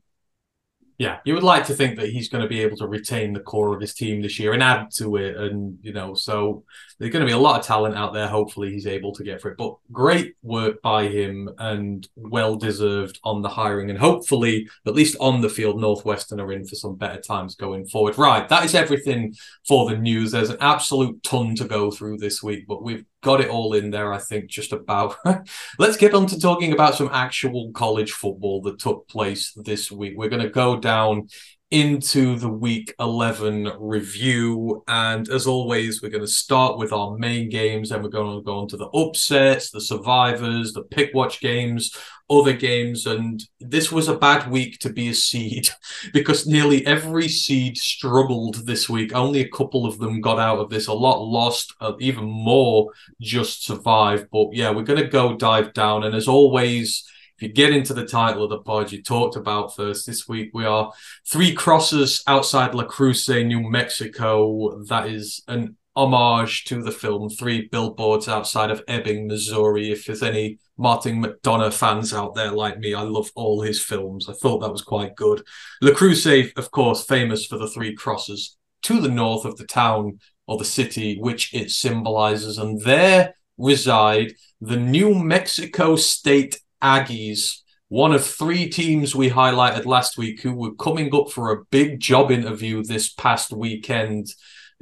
Yeah, 1.04 1.20
you 1.26 1.34
would 1.34 1.44
like 1.44 1.66
to 1.66 1.74
think 1.74 1.98
that 2.00 2.12
he's 2.12 2.30
going 2.30 2.44
to 2.44 2.48
be 2.48 2.62
able 2.62 2.78
to 2.78 2.88
retain 2.88 3.34
the 3.34 3.42
core 3.42 3.76
of 3.76 3.82
his 3.82 3.94
team 3.94 4.22
this 4.22 4.40
year 4.40 4.54
and 4.54 4.64
add 4.64 4.90
to 5.00 5.18
it, 5.18 5.36
and 5.36 5.78
you 5.82 5.92
know, 5.92 6.14
so 6.14 6.64
there's 6.98 7.12
going 7.12 7.26
to 7.26 7.30
be 7.30 7.34
a 7.34 7.38
lot 7.38 7.60
of 7.60 7.66
talent 7.66 7.98
out 7.98 8.14
there. 8.14 8.30
Hopefully, 8.30 8.72
he's 8.72 8.88
able 8.88 9.12
to 9.16 9.24
get 9.26 9.42
for 9.42 9.52
it. 9.52 9.58
But 9.58 9.76
great 9.92 10.36
work 10.44 10.82
by 10.82 11.10
him 11.10 11.50
and 11.58 12.08
well 12.16 12.56
deserved 12.56 13.20
on 13.26 13.42
the 13.42 13.50
hiring, 13.50 13.90
and 13.90 14.00
hopefully, 14.00 14.70
at 14.88 14.96
least 14.96 15.18
on 15.20 15.42
the 15.42 15.50
field, 15.50 15.78
Northwestern 15.78 16.40
are 16.40 16.54
in 16.54 16.66
for 16.66 16.76
some 16.76 16.96
better 16.96 17.20
times 17.20 17.56
going 17.56 17.86
forward. 17.86 18.18
Right, 18.18 18.48
that 18.48 18.64
is 18.64 18.74
everything 18.74 19.36
for 19.68 19.90
the 19.90 19.98
news. 19.98 20.32
There's 20.32 20.52
an 20.52 20.58
absolute 20.62 21.22
ton 21.22 21.54
to 21.56 21.66
go 21.66 21.92
through 21.92 22.20
this 22.20 22.42
week, 22.42 22.66
but 22.66 22.82
we've 22.82 23.04
got 23.24 23.42
it 23.42 23.50
all 23.50 23.74
in 23.74 23.90
there, 23.90 24.14
I 24.14 24.20
think, 24.20 24.50
just 24.50 24.72
about. 24.72 25.16
Let's 25.80 25.98
get 25.98 26.14
on 26.14 26.28
to 26.28 26.40
talking 26.40 26.74
about 26.74 26.96
some 26.96 27.10
actual 27.12 27.72
college 27.72 28.12
football 28.12 28.62
that 28.64 28.80
took 28.80 29.08
place 29.08 29.54
this 29.56 29.92
week. 29.92 30.14
We're 30.16 30.30
going 30.30 30.44
to 30.44 30.50
go 30.50 30.78
down 30.78 31.30
into 31.74 32.36
the 32.36 32.50
week 32.50 32.94
11 33.00 33.68
review. 33.80 34.84
And 34.88 35.28
as 35.28 35.48
always, 35.48 36.04
we're 36.04 36.10
going 36.10 36.22
to 36.22 36.28
start 36.28 36.78
with 36.78 36.94
our 36.94 37.18
main 37.18 37.50
games 37.50 37.92
and 37.92 38.04
we're 38.04 38.10
going 38.10 38.38
to 38.38 38.44
go 38.44 38.60
on 38.60 38.68
to 38.68 38.78
the 38.78 38.90
upsets, 38.90 39.72
the 39.72 39.82
survivors, 39.82 40.74
the 40.74 40.84
pick 40.84 41.16
watch 41.16 41.42
games, 41.42 41.98
other 42.30 42.54
games. 42.54 43.08
And 43.08 43.44
this 43.60 43.92
was 43.92 44.08
a 44.08 44.16
bad 44.16 44.52
week 44.52 44.78
to 44.82 44.94
be 44.94 45.10
a 45.10 45.16
seed 45.16 45.68
because 46.14 46.46
nearly 46.46 46.86
every 46.86 47.28
seed 47.28 47.80
struggled 47.80 48.68
this 48.68 48.88
week. 48.88 49.16
Only 49.16 49.42
a 49.42 49.50
couple 49.50 49.88
of 49.88 49.98
them 49.98 50.22
got 50.22 50.38
out 50.38 50.60
of 50.60 50.70
this. 50.70 50.86
A 50.86 50.94
lot 50.94 51.24
lost, 51.24 51.74
uh, 51.82 51.94
even 52.00 52.26
more 52.26 52.92
just 53.20 53.66
survived. 53.66 54.28
But 54.32 54.50
yeah, 54.54 54.70
we're 54.70 54.84
going 54.84 55.02
to 55.02 55.10
go 55.10 55.36
dive 55.36 55.74
down. 55.74 56.04
And 56.04 56.14
as 56.14 56.28
always, 56.28 57.04
you 57.44 57.52
get 57.52 57.74
into 57.74 57.94
the 57.94 58.06
title 58.06 58.44
of 58.44 58.50
the 58.50 58.60
pod 58.60 58.92
you 58.92 59.04
talked 59.04 59.36
about 59.36 59.76
first 59.76 60.06
this 60.06 60.28
week, 60.28 60.52
we 60.54 60.66
are 60.66 60.92
three 61.28 61.54
crosses 61.54 62.24
outside 62.28 62.74
Las 62.74 62.88
Cruces, 62.90 63.46
New 63.46 63.70
Mexico. 63.70 64.84
That 64.86 65.08
is 65.08 65.44
an 65.48 65.76
homage 65.96 66.64
to 66.66 66.82
the 66.82 66.92
film 66.92 67.30
Three 67.30 67.68
Billboards 67.68 68.28
Outside 68.28 68.72
of 68.72 68.84
Ebbing, 68.88 69.28
Missouri. 69.28 69.92
If 69.92 70.06
there's 70.06 70.24
any 70.24 70.58
Martin 70.78 71.24
McDonagh 71.24 71.74
fans 71.74 72.14
out 72.14 72.34
there 72.34 72.52
like 72.52 72.80
me, 72.80 72.94
I 72.94 73.02
love 73.02 73.30
all 73.36 73.62
his 73.62 73.84
films. 73.84 74.28
I 74.28 74.34
thought 74.34 74.60
that 74.60 74.72
was 74.72 74.82
quite 74.82 75.16
good. 75.16 75.44
Las 75.82 75.96
Cruces, 75.96 76.52
of 76.56 76.72
course, 76.72 77.06
famous 77.06 77.46
for 77.46 77.58
the 77.58 77.68
three 77.68 77.94
crosses 77.94 78.58
to 78.84 79.00
the 79.00 79.10
north 79.10 79.46
of 79.46 79.58
the 79.58 79.68
town 79.68 80.20
or 80.48 80.58
the 80.58 80.66
city 80.66 81.18
which 81.20 81.54
it 81.54 81.72
symbolizes, 81.72 82.58
and 82.58 82.82
there 82.82 83.36
reside 83.58 84.34
the 84.60 84.78
New 84.78 85.14
Mexico 85.14 85.96
State 85.96 86.60
Aggies, 86.84 87.60
one 87.88 88.14
of 88.14 88.26
three 88.26 88.70
teams 88.70 89.16
we 89.16 89.30
highlighted 89.30 89.86
last 89.86 90.18
week 90.18 90.42
who 90.42 90.54
were 90.54 90.76
coming 90.76 91.14
up 91.16 91.32
for 91.32 91.52
a 91.52 91.64
big 91.66 92.00
job 92.00 92.32
interview 92.32 92.84
this 92.84 93.10
past 93.10 93.52
weekend. 93.52 94.28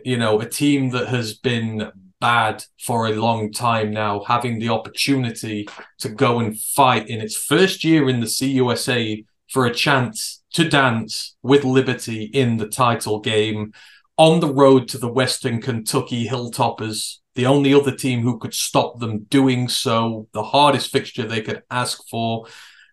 You 0.04 0.18
know, 0.18 0.40
a 0.40 0.50
team 0.50 0.90
that 0.92 1.10
has 1.10 1.36
been 1.36 1.92
bad 2.20 2.64
for 2.80 3.08
a 3.08 3.14
long 3.14 3.52
time 3.52 3.92
now, 3.92 4.24
having 4.24 4.60
the 4.60 4.70
opportunity 4.70 5.68
to 6.00 6.10
go 6.10 6.40
and 6.40 6.60
fight 6.60 7.10
in 7.10 7.20
its 7.20 7.36
first 7.36 7.84
year 7.84 8.10
in 8.10 8.20
the 8.20 8.28
CUSA 8.28 9.26
for 9.50 9.66
a 9.66 9.74
chance 9.74 10.42
to 10.54 10.68
dance 10.68 11.36
with 11.44 11.64
Liberty 11.64 12.24
in 12.24 12.58
the 12.58 12.68
title 12.68 13.20
game 13.20 13.74
on 14.22 14.40
the 14.40 14.54
road 14.54 14.88
to 14.88 15.00
the 15.00 15.12
Western 15.12 15.60
Kentucky 15.60 16.28
Hilltoppers 16.28 17.18
the 17.34 17.48
only 17.48 17.74
other 17.74 17.96
team 17.96 18.22
who 18.22 18.38
could 18.38 18.54
stop 18.54 19.00
them 19.00 19.24
doing 19.24 19.68
so, 19.68 20.28
the 20.32 20.44
hardest 20.44 20.92
fixture 20.92 21.26
they 21.26 21.42
could 21.42 21.64
ask 21.72 22.08
for. 22.08 22.46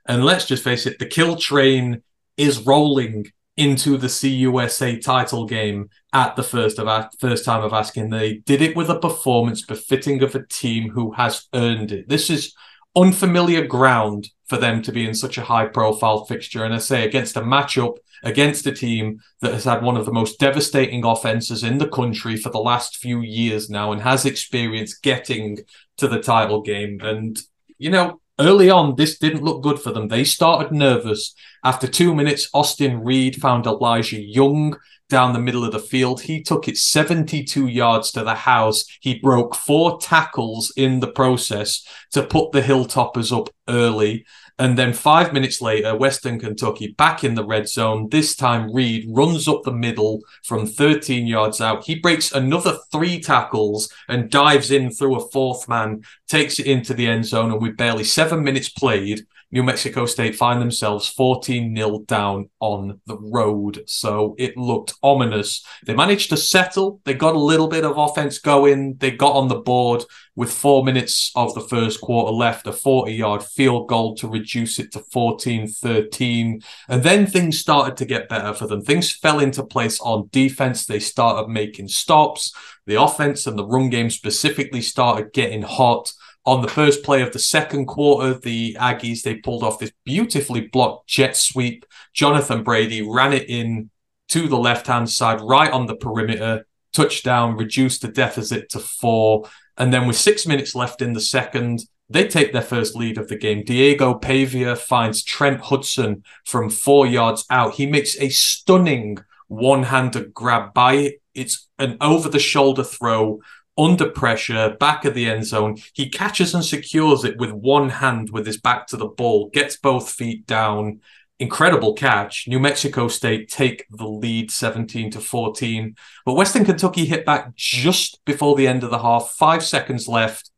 And 0.07 0.24
let's 0.24 0.47
just 0.47 0.64
face 0.64 0.87
it, 0.87 0.99
the 0.99 1.05
kill 1.05 1.37
train 1.37 2.03
is 2.39 2.64
rolling 2.64 3.26
into 3.59 3.99
the 3.99 4.07
CUSA 4.07 5.03
title 5.03 5.45
game 5.45 5.91
at 6.14 6.35
the 6.35 6.43
first 6.43 6.79
of 6.79 7.07
first 7.20 7.45
time 7.45 7.62
of 7.62 7.74
asking. 7.74 8.09
They 8.09 8.39
did 8.39 8.62
it 8.62 8.74
with 8.74 8.89
a 8.89 8.99
performance 8.99 9.66
befitting 9.66 10.22
of 10.22 10.35
a 10.35 10.47
team 10.47 10.89
who 10.89 11.12
has 11.12 11.47
earned 11.53 11.93
it. 11.93 12.09
This 12.09 12.31
is 12.31 12.55
unfamiliar 12.97 13.66
ground 13.66 14.31
for 14.47 14.57
them 14.57 14.81
to 14.81 14.93
be 14.93 15.07
in 15.07 15.14
such 15.14 15.37
a 15.37 15.45
high 15.45 15.66
profile 15.66 16.24
fixture. 16.24 16.64
And 16.64 16.72
I 16.72 16.79
say 16.79 17.05
against 17.05 17.37
a 17.37 17.43
matchup 17.43 17.97
against 18.23 18.66
a 18.66 18.73
team 18.73 19.21
that 19.41 19.53
has 19.53 19.64
had 19.64 19.83
one 19.83 19.97
of 19.97 20.07
the 20.07 20.12
most 20.12 20.39
devastating 20.39 21.05
offenses 21.05 21.62
in 21.62 21.79
the 21.79 21.89
country 21.89 22.37
for 22.37 22.51
the 22.51 22.59
last 22.59 22.97
few 22.97 23.21
years 23.21 23.69
now 23.71 23.93
and 23.93 24.03
has 24.03 24.25
experience 24.25 24.97
getting 24.97 25.59
to 25.97 26.09
the 26.09 26.21
title 26.21 26.62
game. 26.62 27.01
And, 27.03 27.41
you 27.79 27.91
know, 27.91 28.21
early 28.39 28.71
on, 28.71 28.97
this 28.97 29.19
didn't 29.19 29.43
look 29.43 29.62
good 29.62 29.79
for 29.79 29.93
them. 29.93 30.09
They 30.09 30.25
started 30.25 30.73
nervous. 30.73 31.35
After 31.64 31.87
two 31.87 32.14
minutes, 32.14 32.49
Austin 32.55 33.03
Reed 33.03 33.37
found 33.37 33.66
Elijah 33.66 34.21
Young 34.21 34.77
down 35.09 35.33
the 35.33 35.41
middle 35.41 35.64
of 35.64 35.73
the 35.73 35.79
field. 35.79 36.21
He 36.21 36.43
took 36.43 36.69
it 36.69 36.77
72 36.77 37.66
yards 37.66 38.11
to 38.12 38.25
the 38.25 38.35
house. 38.35 38.85
He 39.01 39.19
broke 39.19 39.55
four 39.55 39.99
tackles 39.99 40.73
in 40.77 41.01
the 41.01 41.11
process 41.11 41.87
to 42.12 42.23
put 42.23 42.53
the 42.53 42.61
Hilltoppers 42.61 43.37
up 43.37 43.49
early. 43.69 44.27
And 44.59 44.77
then 44.77 44.93
five 44.93 45.33
minutes 45.33 45.61
later, 45.61 45.97
Western 45.97 46.41
Kentucky 46.41 46.95
back 46.99 47.23
in 47.23 47.35
the 47.35 47.45
red 47.45 47.69
zone. 47.69 48.09
This 48.09 48.35
time, 48.35 48.73
Reed 48.73 49.07
runs 49.09 49.47
up 49.47 49.63
the 49.63 49.73
middle 49.73 50.21
from 50.43 50.67
13 50.67 51.27
yards 51.27 51.61
out. 51.61 51.85
He 51.85 51.95
breaks 51.95 52.33
another 52.33 52.79
three 52.91 53.21
tackles 53.21 53.93
and 54.09 54.31
dives 54.31 54.73
in 54.73 54.91
through 54.91 55.17
a 55.17 55.29
fourth 55.31 55.69
man, 55.69 56.03
takes 56.27 56.59
it 56.59 56.67
into 56.67 56.93
the 56.93 57.07
end 57.07 57.27
zone. 57.27 57.53
And 57.53 57.63
with 57.63 57.77
barely 57.77 58.05
seven 58.05 58.43
minutes 58.43 58.69
played, 58.69 59.27
New 59.51 59.63
Mexico 59.63 60.05
State 60.05 60.37
find 60.37 60.61
themselves 60.61 61.09
14 61.09 61.75
0 61.75 62.01
down 62.07 62.51
on 62.61 63.01
the 63.07 63.17
road. 63.19 63.83
So 63.87 64.35
it 64.39 64.59
looked 64.59 64.95
ominous. 65.03 65.65
They 65.87 65.95
managed 65.95 66.29
to 66.31 66.37
settle. 66.37 67.01
They 67.05 67.15
got 67.15 67.35
a 67.35 67.39
little 67.39 67.69
bit 67.69 67.85
of 67.85 67.97
offense 67.97 68.39
going. 68.39 68.97
They 68.99 69.11
got 69.11 69.35
on 69.35 69.49
the 69.49 69.57
board 69.61 70.05
with 70.37 70.53
four 70.53 70.85
minutes 70.85 71.33
of 71.35 71.55
the 71.55 71.63
first 71.63 72.01
quarter 72.01 72.31
left, 72.31 72.67
a 72.67 72.73
40 72.73 73.13
yard 73.13 73.43
field 73.43 73.89
goal 73.89 74.15
to 74.17 74.29
reduce 74.29 74.79
it 74.79 74.93
to 74.93 75.01
14 75.13 75.67
13. 75.67 76.61
And 76.89 77.03
then 77.03 77.27
things 77.27 77.59
started 77.59 77.97
to 77.97 78.05
get 78.05 78.29
better 78.29 78.53
for 78.53 78.67
them. 78.67 78.83
Things 78.83 79.11
fell 79.11 79.41
into 79.41 79.65
place 79.65 79.99
on 80.01 80.29
defense. 80.31 80.85
They 80.85 81.01
started 81.01 81.49
making 81.49 81.89
stops. 81.89 82.53
The 82.87 83.01
offense 83.01 83.47
and 83.47 83.59
the 83.59 83.67
run 83.67 83.89
game 83.89 84.11
specifically 84.11 84.83
started 84.83 85.33
getting 85.33 85.63
hot 85.63 86.13
on 86.47 86.62
the 86.62 86.68
first 86.68 87.03
play 87.03 87.22
of 87.22 87.32
the 87.32 87.39
second 87.39 87.86
quarter, 87.86 88.34
the 88.34 88.76
Aggies 88.80 89.23
they 89.23 89.36
pulled 89.36 89.62
off 89.62 89.78
this 89.78 89.93
beautifully 90.05 90.62
blocked 90.62 91.09
jet 91.09 91.36
sweep. 91.36 91.85
Jonathan 92.15 92.62
Brady 92.62 93.02
ran 93.02 93.32
it 93.32 93.48
in 93.48 93.90
to 94.28 94.48
the 94.48 94.56
left 94.56 94.86
hand 94.86 95.10
side, 95.10 95.40
right 95.40 95.70
on 95.70 95.86
the 95.86 95.97
perimeter. 95.97 96.66
Touchdown, 96.93 97.56
reduced 97.56 98.02
the 98.02 98.09
deficit 98.09 98.70
to 98.70 98.78
four. 98.78 99.48
And 99.77 99.93
then 99.93 100.06
with 100.06 100.16
six 100.16 100.47
minutes 100.47 100.74
left 100.74 101.02
in 101.02 101.12
the 101.12 101.20
second, 101.20 101.81
they 102.10 102.27
take 102.27 102.52
their 102.52 102.62
first 102.62 102.97
lead 102.97 103.19
of 103.19 103.28
the 103.28 103.36
game. 103.36 103.62
Diego 103.65 104.15
Pavia 104.15 104.74
finds 104.74 105.23
Trent 105.23 105.60
Hudson 105.60 106.24
from 106.47 106.70
four 106.70 107.06
yards 107.06 107.44
out. 107.51 107.74
He 107.74 107.86
makes 107.86 108.19
a 108.19 108.31
stunning 108.31 109.19
one 109.48 109.85
handed 109.85 110.32
grab 110.35 110.74
by 110.74 111.15
it's 111.35 111.69
an 111.78 111.97
over 112.01 112.28
the 112.28 112.39
shoulder 112.39 112.82
throw 112.82 113.40
under 113.79 114.11
pressure, 114.11 114.77
back 114.81 115.05
of 115.05 115.15
the 115.15 115.31
end 115.31 115.47
zone. 115.47 115.77
He 115.95 116.11
catches 116.11 116.55
and 116.55 116.65
secures 116.65 117.25
it 117.25 117.39
with 117.39 117.53
one 117.53 117.89
hand 117.89 118.31
with 118.31 118.47
his 118.47 118.61
back 118.61 118.89
to 118.89 118.97
the 118.97 119.07
ball, 119.07 119.51
gets 119.51 119.77
both 119.77 120.11
feet 120.11 120.47
down. 120.47 121.01
Incredible 121.39 121.95
catch. 121.95 122.49
New 122.49 122.59
Mexico 122.59 123.07
State 123.07 123.49
take 123.49 123.87
the 123.91 124.09
lead 124.09 124.51
17 124.51 125.13
to 125.13 125.21
14. 125.21 125.95
But 126.27 126.35
Western 126.35 126.65
Kentucky 126.65 127.05
hit 127.05 127.25
back 127.25 127.55
just 127.55 128.25
before 128.25 128.57
the 128.57 128.67
end 128.67 128.83
of 128.83 128.91
the 128.91 128.99
half, 128.99 129.35
five 129.39 129.65
seconds 129.65 130.09
left. 130.09 130.51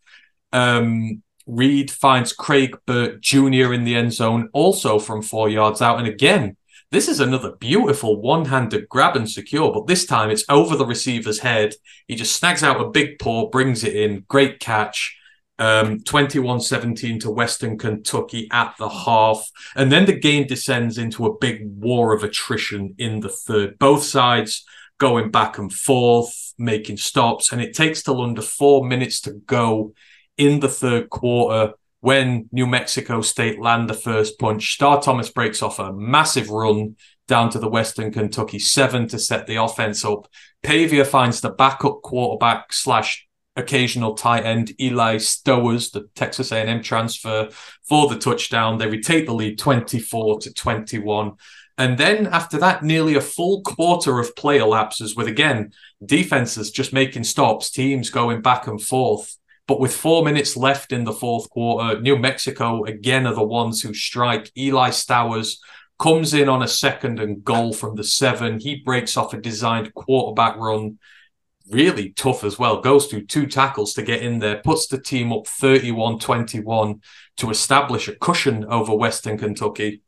Um, 0.54 1.22
Reed 1.46 1.90
finds 1.90 2.32
Craig 2.32 2.78
Burt 2.86 3.20
Jr. 3.20 3.74
in 3.74 3.84
the 3.84 3.96
end 3.96 4.14
zone, 4.14 4.48
also 4.54 4.98
from 4.98 5.20
four 5.20 5.50
yards 5.50 5.82
out. 5.82 5.98
And 5.98 6.08
again, 6.08 6.56
this 6.90 7.08
is 7.08 7.20
another 7.20 7.52
beautiful 7.52 8.20
one-handed 8.20 8.88
grab 8.88 9.14
and 9.16 9.30
secure, 9.30 9.72
but 9.72 9.86
this 9.86 10.06
time 10.06 10.30
it's 10.30 10.44
over 10.48 10.76
the 10.76 10.86
receiver's 10.86 11.38
head. 11.38 11.74
He 12.08 12.16
just 12.16 12.34
snags 12.34 12.64
out 12.64 12.80
a 12.80 12.90
big 12.90 13.18
paw, 13.20 13.48
brings 13.48 13.84
it 13.84 13.94
in. 13.94 14.24
Great 14.28 14.58
catch. 14.58 15.16
Um, 15.58 16.00
21-17 16.00 17.20
to 17.20 17.30
Western 17.30 17.78
Kentucky 17.78 18.48
at 18.50 18.74
the 18.78 18.88
half. 18.88 19.46
And 19.76 19.92
then 19.92 20.06
the 20.06 20.18
game 20.18 20.46
descends 20.46 20.96
into 20.98 21.26
a 21.26 21.38
big 21.38 21.60
war 21.62 22.14
of 22.14 22.24
attrition 22.24 22.94
in 22.98 23.20
the 23.20 23.28
third. 23.28 23.78
Both 23.78 24.02
sides 24.02 24.64
going 24.98 25.30
back 25.30 25.58
and 25.58 25.72
forth, 25.72 26.54
making 26.58 26.96
stops, 26.96 27.52
and 27.52 27.60
it 27.60 27.74
takes 27.74 28.02
till 28.02 28.22
under 28.22 28.42
four 28.42 28.86
minutes 28.86 29.20
to 29.22 29.32
go 29.32 29.92
in 30.36 30.60
the 30.60 30.68
third 30.68 31.10
quarter 31.10 31.74
when 32.00 32.48
New 32.50 32.66
Mexico 32.66 33.20
State 33.20 33.60
land 33.60 33.88
the 33.88 33.94
first 33.94 34.38
punch. 34.38 34.74
Star 34.74 35.00
Thomas 35.00 35.30
breaks 35.30 35.62
off 35.62 35.78
a 35.78 35.92
massive 35.92 36.50
run 36.50 36.96
down 37.28 37.50
to 37.50 37.58
the 37.58 37.68
Western 37.68 38.10
Kentucky 38.10 38.58
seven 38.58 39.06
to 39.08 39.18
set 39.18 39.46
the 39.46 39.56
offense 39.56 40.04
up. 40.04 40.26
Pavia 40.62 41.04
finds 41.04 41.40
the 41.40 41.50
backup 41.50 42.02
quarterback 42.02 42.72
slash 42.72 43.26
occasional 43.56 44.14
tight 44.14 44.44
end 44.44 44.72
Eli 44.80 45.16
Stowers, 45.16 45.92
the 45.92 46.08
Texas 46.14 46.52
A&M 46.52 46.82
transfer, 46.82 47.48
for 47.82 48.08
the 48.08 48.18
touchdown. 48.18 48.78
They 48.78 48.88
retake 48.88 49.26
the 49.26 49.34
lead 49.34 49.58
24 49.58 50.40
to 50.40 50.52
21. 50.52 51.32
And 51.78 51.96
then 51.96 52.26
after 52.26 52.58
that, 52.58 52.82
nearly 52.82 53.14
a 53.14 53.20
full 53.20 53.62
quarter 53.62 54.18
of 54.18 54.36
play 54.36 54.58
elapses 54.58 55.16
with 55.16 55.28
again 55.28 55.72
defenses 56.04 56.70
just 56.70 56.92
making 56.92 57.24
stops, 57.24 57.70
teams 57.70 58.10
going 58.10 58.42
back 58.42 58.66
and 58.66 58.82
forth. 58.82 59.36
But 59.70 59.78
with 59.78 59.94
four 59.94 60.24
minutes 60.24 60.56
left 60.56 60.90
in 60.90 61.04
the 61.04 61.12
fourth 61.12 61.48
quarter, 61.48 62.00
New 62.00 62.18
Mexico 62.18 62.82
again 62.86 63.24
are 63.24 63.36
the 63.36 63.44
ones 63.44 63.80
who 63.80 63.94
strike. 63.94 64.50
Eli 64.58 64.90
Stowers 64.90 65.58
comes 65.96 66.34
in 66.34 66.48
on 66.48 66.64
a 66.64 66.66
second 66.66 67.20
and 67.20 67.44
goal 67.44 67.72
from 67.72 67.94
the 67.94 68.02
seven. 68.02 68.58
He 68.58 68.82
breaks 68.84 69.16
off 69.16 69.32
a 69.32 69.40
designed 69.40 69.94
quarterback 69.94 70.56
run. 70.56 70.98
Really 71.70 72.10
tough 72.10 72.42
as 72.42 72.58
well. 72.58 72.80
Goes 72.80 73.06
through 73.06 73.26
two 73.26 73.46
tackles 73.46 73.94
to 73.94 74.02
get 74.02 74.22
in 74.22 74.40
there, 74.40 74.60
puts 74.60 74.88
the 74.88 75.00
team 75.00 75.32
up 75.32 75.46
31 75.46 76.18
21 76.18 77.00
to 77.36 77.50
establish 77.50 78.08
a 78.08 78.16
cushion 78.16 78.64
over 78.64 78.92
Western 78.92 79.38
Kentucky. 79.38 80.02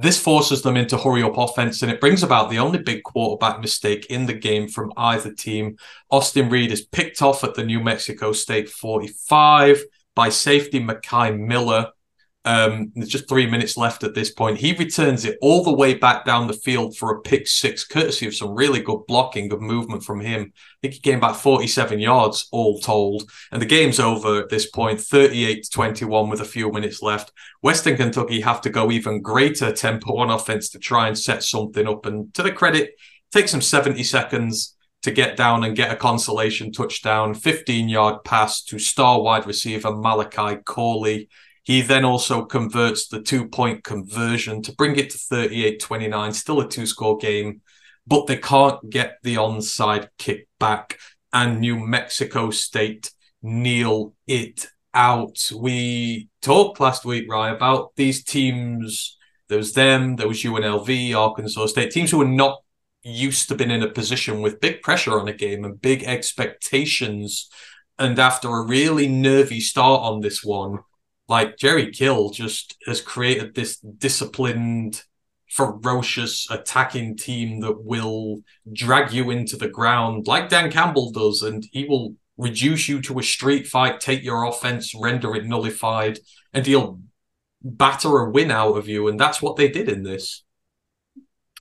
This 0.00 0.18
forces 0.18 0.62
them 0.62 0.78
into 0.78 0.96
hurry 0.96 1.22
up 1.22 1.36
offense, 1.36 1.82
and 1.82 1.92
it 1.92 2.00
brings 2.00 2.22
about 2.22 2.48
the 2.48 2.58
only 2.58 2.78
big 2.78 3.02
quarterback 3.02 3.60
mistake 3.60 4.06
in 4.06 4.24
the 4.24 4.32
game 4.32 4.66
from 4.66 4.94
either 4.96 5.30
team. 5.30 5.76
Austin 6.10 6.48
Reed 6.48 6.72
is 6.72 6.80
picked 6.80 7.20
off 7.20 7.44
at 7.44 7.52
the 7.52 7.64
New 7.64 7.80
Mexico 7.80 8.32
State 8.32 8.70
45 8.70 9.82
by 10.14 10.30
safety 10.30 10.80
Makai 10.80 11.38
Miller. 11.38 11.90
Um, 12.46 12.90
there's 12.94 13.10
just 13.10 13.28
three 13.28 13.46
minutes 13.46 13.76
left 13.76 14.02
at 14.02 14.14
this 14.14 14.30
point. 14.30 14.58
He 14.58 14.72
returns 14.72 15.26
it 15.26 15.36
all 15.42 15.62
the 15.62 15.74
way 15.74 15.92
back 15.92 16.24
down 16.24 16.46
the 16.46 16.54
field 16.54 16.96
for 16.96 17.10
a 17.10 17.20
pick 17.20 17.46
six, 17.46 17.84
courtesy 17.84 18.26
of 18.26 18.34
some 18.34 18.54
really 18.54 18.80
good 18.80 19.00
blocking 19.06 19.52
of 19.52 19.60
movement 19.60 20.02
from 20.02 20.20
him. 20.20 20.52
I 20.54 20.76
think 20.80 20.94
he 20.94 21.00
came 21.00 21.20
back 21.20 21.36
47 21.36 21.98
yards 21.98 22.48
all 22.50 22.78
told. 22.80 23.30
And 23.52 23.60
the 23.60 23.66
game's 23.66 24.00
over 24.00 24.40
at 24.40 24.48
this 24.48 24.70
point, 24.70 25.00
38 25.00 25.64
to 25.64 25.70
21 25.70 26.30
with 26.30 26.40
a 26.40 26.46
few 26.46 26.72
minutes 26.72 27.02
left. 27.02 27.30
Western 27.60 27.96
Kentucky 27.96 28.40
have 28.40 28.62
to 28.62 28.70
go 28.70 28.90
even 28.90 29.20
greater 29.20 29.70
tempo 29.70 30.16
on 30.16 30.30
offense 30.30 30.70
to 30.70 30.78
try 30.78 31.08
and 31.08 31.18
set 31.18 31.42
something 31.42 31.86
up. 31.86 32.06
And 32.06 32.32
to 32.34 32.42
the 32.42 32.52
credit, 32.52 32.92
takes 33.32 33.52
them 33.52 33.60
70 33.60 34.02
seconds 34.02 34.76
to 35.02 35.10
get 35.10 35.36
down 35.36 35.64
and 35.64 35.76
get 35.76 35.92
a 35.92 35.96
consolation 35.96 36.72
touchdown, 36.72 37.34
15 37.34 37.88
yard 37.88 38.24
pass 38.24 38.62
to 38.64 38.78
star 38.78 39.20
wide 39.20 39.46
receiver 39.46 39.94
Malachi 39.94 40.56
Corley. 40.64 41.28
He 41.62 41.82
then 41.82 42.04
also 42.04 42.44
converts 42.44 43.08
the 43.08 43.20
two 43.20 43.48
point 43.48 43.84
conversion 43.84 44.62
to 44.62 44.72
bring 44.72 44.96
it 44.96 45.10
to 45.10 45.18
38 45.18 45.80
29, 45.80 46.32
still 46.32 46.60
a 46.60 46.68
two 46.68 46.86
score 46.86 47.18
game, 47.18 47.60
but 48.06 48.26
they 48.26 48.36
can't 48.36 48.88
get 48.90 49.18
the 49.22 49.36
onside 49.36 50.08
kick 50.18 50.48
back. 50.58 50.98
And 51.32 51.60
New 51.60 51.78
Mexico 51.78 52.50
State 52.50 53.12
kneel 53.42 54.14
it 54.26 54.66
out. 54.94 55.50
We 55.54 56.28
talked 56.42 56.80
last 56.80 57.04
week, 57.04 57.30
right, 57.30 57.50
about 57.50 57.94
these 57.96 58.24
teams. 58.24 59.16
There 59.48 59.58
was 59.58 59.72
them, 59.72 60.16
there 60.16 60.28
was 60.28 60.42
UNLV, 60.42 61.14
Arkansas 61.14 61.66
State, 61.66 61.90
teams 61.90 62.10
who 62.10 62.18
were 62.18 62.24
not 62.24 62.58
used 63.02 63.48
to 63.48 63.54
being 63.54 63.70
in 63.70 63.82
a 63.82 63.88
position 63.88 64.40
with 64.40 64.60
big 64.60 64.82
pressure 64.82 65.18
on 65.18 65.28
a 65.28 65.32
game 65.32 65.64
and 65.64 65.80
big 65.80 66.04
expectations. 66.04 67.48
And 67.98 68.18
after 68.18 68.48
a 68.48 68.64
really 68.64 69.08
nervy 69.08 69.60
start 69.60 70.02
on 70.02 70.20
this 70.20 70.44
one, 70.44 70.80
like 71.30 71.56
Jerry 71.56 71.92
Kill 71.92 72.30
just 72.30 72.76
has 72.86 73.00
created 73.00 73.54
this 73.54 73.76
disciplined, 73.78 75.04
ferocious 75.48 76.50
attacking 76.50 77.16
team 77.16 77.60
that 77.60 77.84
will 77.84 78.40
drag 78.72 79.12
you 79.12 79.30
into 79.30 79.56
the 79.56 79.68
ground 79.68 80.26
like 80.26 80.48
Dan 80.48 80.72
Campbell 80.72 81.12
does, 81.12 81.42
and 81.42 81.64
he 81.70 81.84
will 81.84 82.16
reduce 82.36 82.88
you 82.88 83.00
to 83.02 83.20
a 83.20 83.22
street 83.22 83.68
fight, 83.68 84.00
take 84.00 84.24
your 84.24 84.44
offense, 84.44 84.92
render 84.92 85.36
it 85.36 85.46
nullified, 85.46 86.18
and 86.52 86.66
he'll 86.66 87.00
batter 87.62 88.18
a 88.18 88.30
win 88.30 88.50
out 88.50 88.76
of 88.76 88.88
you. 88.88 89.06
And 89.06 89.18
that's 89.18 89.40
what 89.40 89.54
they 89.54 89.68
did 89.68 89.88
in 89.88 90.02
this. 90.02 90.42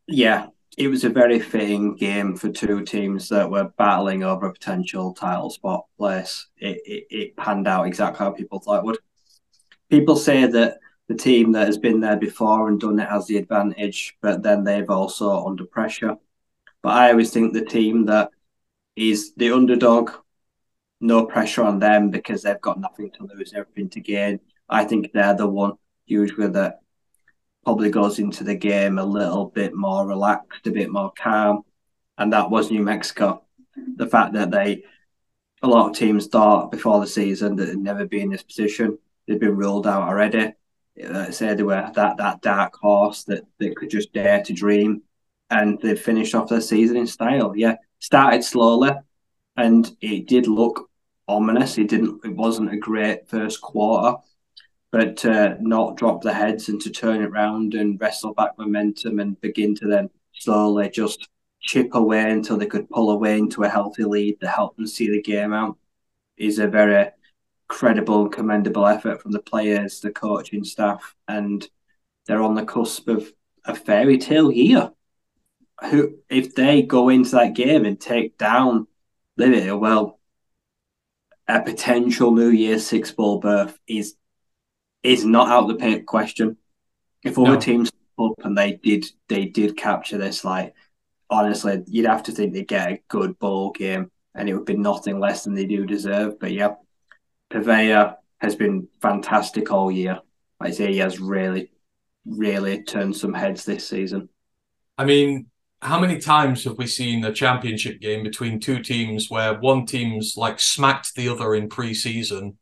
Yeah, 0.07 0.47
it 0.79 0.87
was 0.87 1.03
a 1.03 1.09
very 1.09 1.39
fitting 1.39 1.95
game 1.95 2.35
for 2.35 2.49
two 2.49 2.83
teams 2.83 3.29
that 3.29 3.51
were 3.51 3.71
battling 3.77 4.23
over 4.23 4.47
a 4.47 4.53
potential 4.53 5.13
title 5.13 5.51
spot 5.51 5.85
place. 5.95 6.47
It, 6.57 6.81
it, 6.85 7.03
it 7.11 7.37
panned 7.37 7.67
out 7.67 7.85
exactly 7.85 8.25
how 8.25 8.31
people 8.31 8.59
thought 8.59 8.79
it 8.79 8.85
would 8.85 8.97
people 9.89 10.15
say 10.15 10.45
that 10.45 10.79
the 11.07 11.15
team 11.15 11.51
that 11.53 11.65
has 11.65 11.77
been 11.77 11.99
there 11.99 12.17
before 12.17 12.67
and 12.67 12.79
done 12.79 12.99
it 12.99 13.09
has 13.09 13.25
the 13.27 13.37
advantage, 13.37 14.15
but 14.21 14.43
then 14.43 14.63
they've 14.63 14.89
also 14.89 15.45
under 15.45 15.65
pressure. 15.65 16.15
But 16.83 16.89
I 16.89 17.11
always 17.11 17.31
think 17.31 17.53
the 17.53 17.65
team 17.65 18.05
that 18.05 18.29
is 18.95 19.33
the 19.35 19.51
underdog, 19.51 20.11
no 21.01 21.25
pressure 21.25 21.63
on 21.63 21.79
them 21.79 22.11
because 22.11 22.43
they've 22.43 22.61
got 22.61 22.79
nothing 22.79 23.11
to 23.11 23.23
lose, 23.23 23.53
everything 23.53 23.89
to 23.89 24.01
gain. 24.01 24.39
I 24.69 24.85
think 24.85 25.11
they're 25.11 25.33
the 25.33 25.47
one 25.47 25.73
usually 26.05 26.49
that 26.49 26.79
probably 27.63 27.89
goes 27.89 28.19
into 28.19 28.43
the 28.43 28.55
game 28.55 28.99
a 28.99 29.03
little 29.03 29.45
bit 29.45 29.73
more 29.73 30.07
relaxed, 30.07 30.67
a 30.67 30.71
bit 30.71 30.91
more 30.91 31.11
calm. 31.17 31.63
And 32.17 32.33
that 32.33 32.51
was 32.51 32.69
New 32.69 32.83
Mexico. 32.83 33.43
The 33.95 34.07
fact 34.07 34.33
that 34.33 34.51
they, 34.51 34.83
a 35.63 35.67
lot 35.67 35.89
of 35.89 35.95
teams 35.95 36.27
thought 36.27 36.71
before 36.71 36.99
the 36.99 37.07
season 37.07 37.55
that 37.55 37.65
they'd 37.65 37.77
never 37.77 38.05
be 38.05 38.21
in 38.21 38.29
this 38.29 38.43
position 38.43 38.99
they've 39.29 39.39
been 39.39 39.55
ruled 39.55 39.87
out 39.87 40.03
already. 40.03 40.53
Like 40.97 41.31
say 41.31 41.53
they 41.53 41.63
were 41.63 41.89
that 41.95 42.17
that 42.17 42.41
dark 42.41 42.75
horse 42.75 43.23
that 43.25 43.45
they 43.59 43.69
could 43.69 43.89
just 43.89 44.11
dare 44.11 44.43
to 44.43 44.53
dream, 44.53 45.03
and 45.49 45.79
they 45.79 45.95
finished 45.95 46.35
off 46.35 46.49
their 46.49 46.59
season 46.59 46.97
in 46.97 47.07
style. 47.07 47.53
Yeah, 47.55 47.75
started 47.99 48.43
slowly, 48.43 48.91
and 49.55 49.95
it 50.01 50.27
did 50.27 50.47
look 50.47 50.89
ominous. 51.27 51.77
It 51.77 51.87
didn't. 51.87 52.25
It 52.25 52.35
wasn't 52.35 52.73
a 52.73 52.77
great 52.77 53.29
first 53.29 53.61
quarter, 53.61 54.17
but 54.91 55.15
to 55.17 55.57
not 55.61 55.95
drop 55.95 56.21
the 56.21 56.33
heads 56.33 56.67
and 56.67 56.81
to 56.81 56.89
turn 56.89 57.21
it 57.21 57.31
round 57.31 57.75
and 57.75 58.01
wrestle 58.01 58.33
back 58.33 58.57
momentum 58.57 59.19
and 59.19 59.39
begin 59.39 59.75
to 59.75 59.87
then 59.87 60.09
slowly 60.33 60.89
just 60.89 61.29
chip 61.61 61.93
away 61.93 62.31
until 62.31 62.57
they 62.57 62.65
could 62.65 62.89
pull 62.89 63.11
away 63.11 63.37
into 63.37 63.63
a 63.63 63.69
healthy 63.69 64.03
lead 64.03 64.39
to 64.39 64.47
help 64.47 64.75
them 64.75 64.87
see 64.87 65.09
the 65.09 65.21
game 65.21 65.53
out 65.53 65.77
is 66.37 66.59
a 66.59 66.67
very 66.67 67.09
credible, 67.69 68.27
commendable 68.27 68.85
effort 68.85 69.21
from 69.21 69.31
the 69.31 69.39
players, 69.39 70.01
the 70.01 70.11
coaching 70.11 70.65
staff, 70.65 71.15
and 71.29 71.65
they're 72.25 72.41
on 72.41 72.55
the 72.55 72.65
cusp 72.65 73.07
of 73.07 73.31
a 73.63 73.73
fairy 73.73 74.17
tale 74.17 74.51
year. 74.51 74.91
Who, 75.89 76.17
if 76.29 76.55
they 76.55 76.81
go 76.81 77.07
into 77.07 77.31
that 77.31 77.53
game 77.53 77.85
and 77.85 77.97
take 77.97 78.37
down 78.37 78.87
Liberty, 79.37 79.71
well, 79.71 80.19
a 81.47 81.61
potential 81.61 82.31
New 82.33 82.49
Year's 82.49 82.85
Six 82.85 83.11
ball 83.11 83.39
berth 83.39 83.79
is 83.87 84.15
is 85.01 85.23
not 85.23 85.47
out 85.47 85.71
of 85.71 85.79
the 85.79 86.01
question. 86.01 86.57
If 87.23 87.37
all 87.37 87.45
no. 87.45 87.59
teams 87.59 87.91
up 88.19 88.33
and 88.43 88.57
they 88.57 88.73
did 88.73 89.05
they 89.29 89.45
did 89.45 89.77
capture 89.77 90.17
this, 90.17 90.43
like 90.43 90.73
honestly, 91.29 91.81
you'd 91.87 92.07
have 92.07 92.23
to 92.23 92.31
think 92.33 92.53
they 92.53 92.65
get 92.65 92.91
a 92.91 93.01
good 93.07 93.39
bowl 93.39 93.71
game, 93.71 94.11
and 94.35 94.49
it 94.49 94.53
would 94.53 94.65
be 94.65 94.75
nothing 94.75 95.19
less 95.19 95.43
than 95.45 95.53
they 95.53 95.65
do 95.65 95.85
deserve. 95.85 96.39
But 96.39 96.51
yeah, 96.51 96.75
Pavia 97.49 98.17
has 98.39 98.55
been 98.55 98.87
fantastic 99.01 99.71
all 99.71 99.91
year. 99.91 100.19
I 100.59 100.71
say 100.71 100.91
he 100.91 100.99
has 100.99 101.19
really, 101.19 101.71
really 102.25 102.83
turned 102.83 103.15
some 103.15 103.33
heads 103.33 103.65
this 103.65 103.87
season. 103.87 104.29
I 104.97 105.05
mean, 105.05 105.47
how 105.81 105.99
many 105.99 106.19
times 106.19 106.63
have 106.65 106.77
we 106.77 106.87
seen 106.87 107.23
a 107.23 107.33
championship 107.33 108.01
game 108.01 108.23
between 108.23 108.59
two 108.59 108.81
teams 108.83 109.29
where 109.29 109.57
one 109.59 109.85
team's 109.85 110.35
like 110.35 110.59
smacked 110.59 111.15
the 111.15 111.29
other 111.29 111.55
in 111.55 111.69
preseason, 111.69 112.55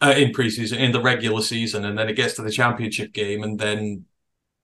uh, 0.00 0.14
in 0.16 0.32
preseason, 0.32 0.78
in 0.78 0.92
the 0.92 1.02
regular 1.02 1.42
season, 1.42 1.84
and 1.84 1.98
then 1.98 2.08
it 2.08 2.16
gets 2.16 2.34
to 2.34 2.42
the 2.42 2.50
championship 2.50 3.12
game, 3.12 3.42
and 3.42 3.58
then 3.58 4.06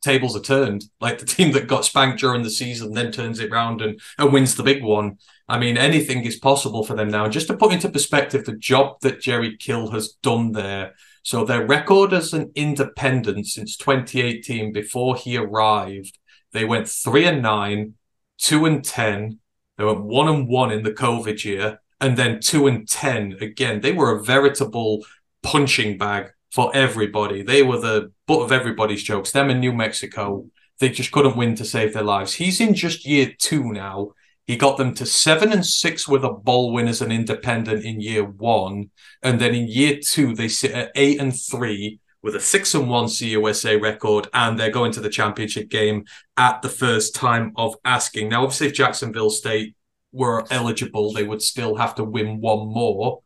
tables 0.03 0.37
are 0.37 0.41
turned. 0.41 0.85
Like 1.01 1.19
the 1.19 1.27
team 1.37 1.53
that 1.53 1.69
got 1.69 1.85
spanked 1.85 2.21
during 2.21 2.43
the 2.43 2.51
season 2.51 2.93
then 2.93 3.13
turns 3.13 3.41
it 3.41 3.53
around 3.53 3.83
and, 3.83 4.01
and 4.19 4.33
wins 4.33 4.55
the 4.55 4.63
big 4.63 4.83
one. 4.83 5.19
I 5.49 5.59
mean, 5.59 5.77
anything 5.77 6.25
is 6.25 6.39
possible 6.39 6.85
for 6.85 6.95
them 6.95 7.09
now. 7.09 7.29
Just 7.29 7.49
to 7.49 7.57
put 7.57 7.73
into 7.73 7.89
perspective 7.89 8.45
the 8.45 8.57
job 8.57 9.01
that 9.01 9.21
Jerry 9.21 9.57
Kill 9.57 9.91
has 9.91 10.13
done 10.23 10.53
there. 10.53 10.95
So 11.23 11.45
their 11.45 11.67
record 11.67 12.13
as 12.13 12.33
an 12.33 12.51
independent 12.55 13.47
since 13.47 13.77
2018, 13.77 14.73
before 14.73 15.17
he 15.17 15.37
arrived, 15.37 16.19
they 16.53 16.65
went 16.65 16.89
three 16.89 17.25
and 17.25 17.43
nine, 17.43 17.95
two 18.39 18.67
and 18.67 18.85
ten. 18.85 19.39
They 19.79 19.85
went 19.85 20.03
one 20.03 20.29
and 20.29 20.49
one 20.49 20.71
in 20.71 20.83
the 20.83 20.93
COVID 20.93 21.45
year, 21.45 21.81
and 22.01 22.17
then 22.17 22.41
two 22.41 22.67
and 22.67 22.89
ten 22.89 23.37
again. 23.41 23.81
They 23.81 23.93
were 23.93 24.17
a 24.17 24.23
veritable 24.23 25.05
punching 25.43 25.99
bag 25.99 26.31
for 26.51 26.71
everybody. 26.75 27.43
They 27.43 27.63
were 27.63 27.79
the 27.79 28.13
butt 28.27 28.43
of 28.43 28.53
everybody's 28.53 29.03
jokes. 29.03 29.33
Them 29.33 29.51
in 29.51 29.61
New 29.61 29.73
Mexico, 29.73 30.47
they 30.79 30.91
just 30.91 31.13
couldn't 31.13 31.37
win 31.37 31.55
to 31.57 31.65
save 31.65 31.95
their 31.95 32.03
lives. 32.03 32.35
He's 32.35 32.61
in 32.61 32.75
just 32.75 33.07
year 33.07 33.33
two 33.39 33.73
now. 33.73 34.13
He 34.47 34.57
got 34.57 34.77
them 34.77 34.95
to 34.95 35.07
seven 35.07 35.53
and 35.53 35.65
six 35.65 36.09
with 36.09 36.25
a 36.25 36.33
bowl 36.33 36.73
win 36.73 36.89
as 36.89 37.01
an 37.01 37.13
independent 37.13 37.85
in 37.85 38.01
year 38.01 38.25
one. 38.25 38.91
And 39.23 39.41
then 39.41 39.55
in 39.55 39.69
year 39.69 40.01
two, 40.05 40.35
they 40.35 40.49
sit 40.49 40.73
at 40.73 40.91
eight 40.97 41.21
and 41.21 41.33
three 41.39 42.01
with 42.23 42.37
a 42.37 42.41
six 42.41 42.75
and 42.75 42.89
one 42.89 43.07
CUSA 43.07 43.81
record, 43.81 44.29
and 44.33 44.59
they're 44.59 44.71
going 44.71 44.93
to 44.93 45.01
the 45.01 45.11
championship 45.11 45.69
game 45.69 46.05
at 46.37 46.63
the 46.63 46.69
first 46.69 47.15
time 47.15 47.53
of 47.57 47.75
asking. 47.85 48.29
Now, 48.29 48.43
obviously, 48.43 48.69
if 48.69 48.75
Jacksonville 48.75 49.31
State 49.31 49.75
were 50.13 50.45
eligible, 50.51 51.13
they 51.13 51.25
would 51.25 51.43
still 51.43 51.77
have 51.77 51.95
to 51.97 52.05
win 52.05 52.41
one 52.41 52.69
more. 52.69 53.23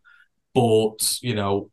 But, 0.55 1.19
you 1.21 1.35
know, 1.35 1.71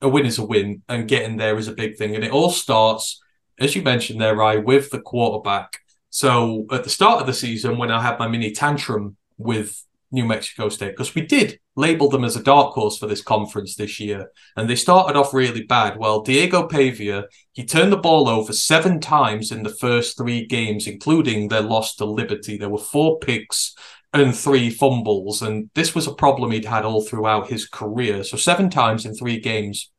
a 0.00 0.08
win 0.08 0.26
is 0.26 0.38
a 0.38 0.44
win, 0.44 0.82
and 0.88 1.08
getting 1.08 1.36
there 1.36 1.58
is 1.58 1.66
a 1.66 1.72
big 1.72 1.96
thing. 1.96 2.14
And 2.14 2.24
it 2.24 2.30
all 2.30 2.50
starts, 2.50 3.20
as 3.58 3.74
you 3.74 3.82
mentioned 3.82 4.20
there, 4.20 4.36
Rye, 4.36 4.56
with 4.56 4.90
the 4.90 5.00
quarterback. 5.00 5.79
So 6.10 6.66
at 6.72 6.84
the 6.84 6.90
start 6.90 7.20
of 7.20 7.26
the 7.26 7.32
season, 7.32 7.78
when 7.78 7.90
I 7.90 8.02
had 8.02 8.18
my 8.18 8.28
mini 8.28 8.50
tantrum 8.50 9.16
with 9.38 9.84
New 10.12 10.24
Mexico 10.24 10.68
State, 10.68 10.90
because 10.90 11.14
we 11.14 11.22
did 11.22 11.60
label 11.76 12.08
them 12.08 12.24
as 12.24 12.34
a 12.34 12.42
dark 12.42 12.74
horse 12.74 12.98
for 12.98 13.06
this 13.06 13.22
conference 13.22 13.76
this 13.76 14.00
year, 14.00 14.30
and 14.56 14.68
they 14.68 14.74
started 14.74 15.16
off 15.16 15.32
really 15.32 15.62
bad. 15.62 15.96
Well, 15.96 16.20
Diego 16.20 16.66
Pavia, 16.66 17.26
he 17.52 17.64
turned 17.64 17.92
the 17.92 17.96
ball 17.96 18.28
over 18.28 18.52
seven 18.52 19.00
times 19.00 19.52
in 19.52 19.62
the 19.62 19.70
first 19.70 20.18
three 20.18 20.44
games, 20.46 20.88
including 20.88 21.46
their 21.46 21.62
loss 21.62 21.94
to 21.96 22.04
Liberty. 22.04 22.58
There 22.58 22.68
were 22.68 22.78
four 22.78 23.20
picks 23.20 23.74
and 24.12 24.34
three 24.34 24.68
fumbles, 24.68 25.42
and 25.42 25.70
this 25.74 25.94
was 25.94 26.08
a 26.08 26.14
problem 26.14 26.50
he'd 26.50 26.64
had 26.64 26.84
all 26.84 27.02
throughout 27.02 27.48
his 27.48 27.68
career. 27.68 28.24
So 28.24 28.36
seven 28.36 28.68
times 28.68 29.06
in 29.06 29.14
three 29.14 29.38
games. 29.38 29.92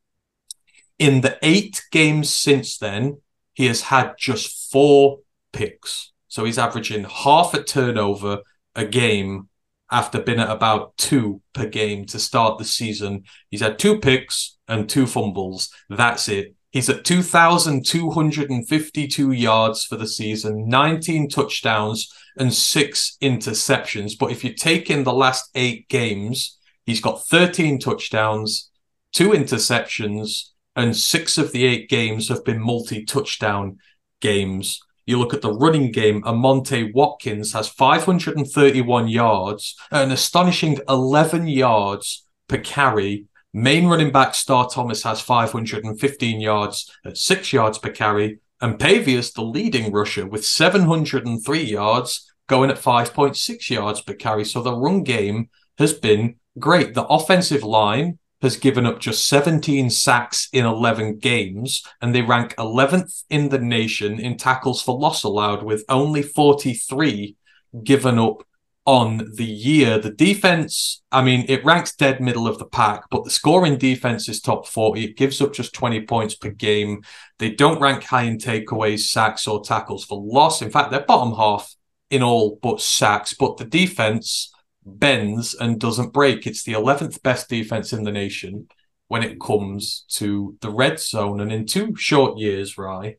In 1.00 1.22
the 1.22 1.40
eight 1.42 1.82
games 1.92 2.32
since 2.32 2.78
then, 2.78 3.22
he 3.54 3.68
has 3.68 3.82
had 3.82 4.16
just 4.20 4.70
four 4.72 5.20
picks. 5.52 6.12
So 6.28 6.46
he's 6.46 6.58
averaging 6.58 7.06
half 7.06 7.54
a 7.54 7.64
turnover 7.64 8.42
a 8.76 8.86
game 8.86 9.50
after 9.92 10.22
being 10.22 10.40
at 10.40 10.50
about 10.50 10.96
two 10.98 11.42
per 11.54 11.66
game 11.66 12.06
to 12.06 12.20
start 12.20 12.58
the 12.58 12.66
season. 12.66 13.24
He's 13.50 13.62
had 13.62 13.78
two 13.78 14.00
picks 14.00 14.58
and 14.68 14.90
two 14.90 15.06
fumbles. 15.06 15.70
That's 15.90 16.28
it. 16.30 16.56
He's 16.72 16.90
at 16.90 17.04
2,252 17.04 19.32
yards 19.34 19.84
for 19.84 19.98
the 19.98 20.08
season, 20.08 20.70
19 20.70 21.28
touchdowns, 21.28 22.10
and 22.38 22.54
six 22.54 23.18
interceptions. 23.22 24.14
But 24.18 24.32
if 24.32 24.46
you 24.46 24.54
take 24.54 24.90
in 24.90 25.04
the 25.04 25.12
last 25.12 25.50
eight 25.54 25.90
games, 25.90 26.58
he's 26.86 27.02
got 27.02 27.28
13 27.28 27.78
touchdowns, 27.78 28.70
two 29.12 29.32
interceptions, 29.32 30.52
and 30.74 30.96
six 30.96 31.38
of 31.38 31.52
the 31.52 31.66
eight 31.66 31.90
games 31.90 32.30
have 32.30 32.46
been 32.46 32.62
multi 32.62 33.04
touchdown 33.04 33.80
games. 34.22 34.80
You 35.12 35.20
look 35.20 35.34
at 35.34 35.42
the 35.42 35.52
running 35.52 35.92
game, 35.92 36.22
Amonte 36.22 36.94
Watkins 36.94 37.52
has 37.52 37.68
531 37.68 39.10
yards, 39.10 39.76
an 39.92 40.10
astonishing 40.10 40.80
11 40.88 41.50
yards 41.50 42.26
per 42.48 42.60
carry. 42.60 43.26
Main 43.52 43.88
running 43.88 44.14
back 44.14 44.34
Star 44.34 44.70
Thomas 44.70 45.04
has 45.04 45.20
515 45.20 46.40
yards 46.40 46.90
at 47.04 47.18
six 47.18 47.52
yards 47.52 47.78
per 47.78 47.90
carry. 47.90 48.40
And 48.62 48.80
Pavia's 48.80 49.34
the 49.34 49.42
leading 49.42 49.92
rusher 49.92 50.26
with 50.26 50.46
703 50.46 51.62
yards, 51.62 52.34
going 52.48 52.70
at 52.70 52.78
5.6 52.78 53.70
yards 53.70 54.00
per 54.00 54.14
carry. 54.14 54.46
So 54.46 54.62
the 54.62 54.74
run 54.74 55.04
game 55.04 55.50
has 55.78 55.92
been 55.92 56.36
great. 56.58 56.94
The 56.94 57.06
offensive 57.06 57.64
line 57.64 58.18
has 58.42 58.58
given 58.58 58.86
up 58.86 59.00
just 59.00 59.28
17 59.28 59.90
sacks 59.90 60.50
in 60.52 60.66
11 60.66 61.20
games, 61.20 61.84
and 62.02 62.14
they 62.14 62.22
rank 62.22 62.56
11th 62.56 63.24
in 63.30 63.50
the 63.50 63.60
nation 63.60 64.20
in 64.20 64.38
tackles 64.38 64.82
for 64.82 64.98
loss 64.98 65.24
allowed, 65.24 65.64
with 65.64 65.86
only 65.90 66.22
43 66.22 67.36
given 67.84 68.18
up 68.18 68.44
on 68.86 69.30
the 69.36 69.46
year. 69.46 70.00
The 70.00 70.12
defense, 70.12 71.02
I 71.12 71.22
mean, 71.22 71.46
it 71.48 71.64
ranks 71.64 71.96
dead 71.96 72.20
middle 72.20 72.48
of 72.48 72.58
the 72.58 72.66
pack, 72.66 73.04
but 73.12 73.24
the 73.24 73.30
scoring 73.30 73.78
defense 73.78 74.28
is 74.28 74.42
top 74.42 74.68
40. 74.68 75.04
It 75.04 75.18
gives 75.18 75.40
up 75.40 75.54
just 75.54 75.74
20 75.74 76.02
points 76.06 76.36
per 76.36 76.50
game. 76.50 77.04
They 77.38 77.52
don't 77.52 77.80
rank 77.80 78.04
high 78.04 78.24
in 78.24 78.38
takeaways, 78.38 79.02
sacks, 79.02 79.48
or 79.48 79.64
tackles 79.64 80.04
for 80.04 80.20
loss. 80.20 80.62
In 80.62 80.72
fact, 80.72 80.90
they're 80.92 81.02
bottom 81.02 81.36
half 81.36 81.76
in 82.10 82.24
all 82.24 82.60
but 82.62 82.82
sacks, 82.82 83.34
but 83.34 83.58
the 83.58 83.66
defense 83.66 84.52
bends 84.86 85.54
and 85.54 85.80
doesn't 85.80 86.14
break. 86.14 86.46
It's 86.48 86.64
the 86.64 86.74
11th 86.74 87.22
best 87.22 87.50
defense 87.50 87.94
in 87.94 88.04
the 88.04 88.12
nation 88.12 88.68
when 89.08 89.24
it 89.24 89.40
comes 89.40 90.06
to 90.10 90.58
the 90.62 90.72
red 90.72 91.00
zone. 91.00 91.42
And 91.42 91.52
in 91.52 91.66
two 91.66 91.96
short 91.96 92.38
years, 92.38 92.78
right, 92.78 93.18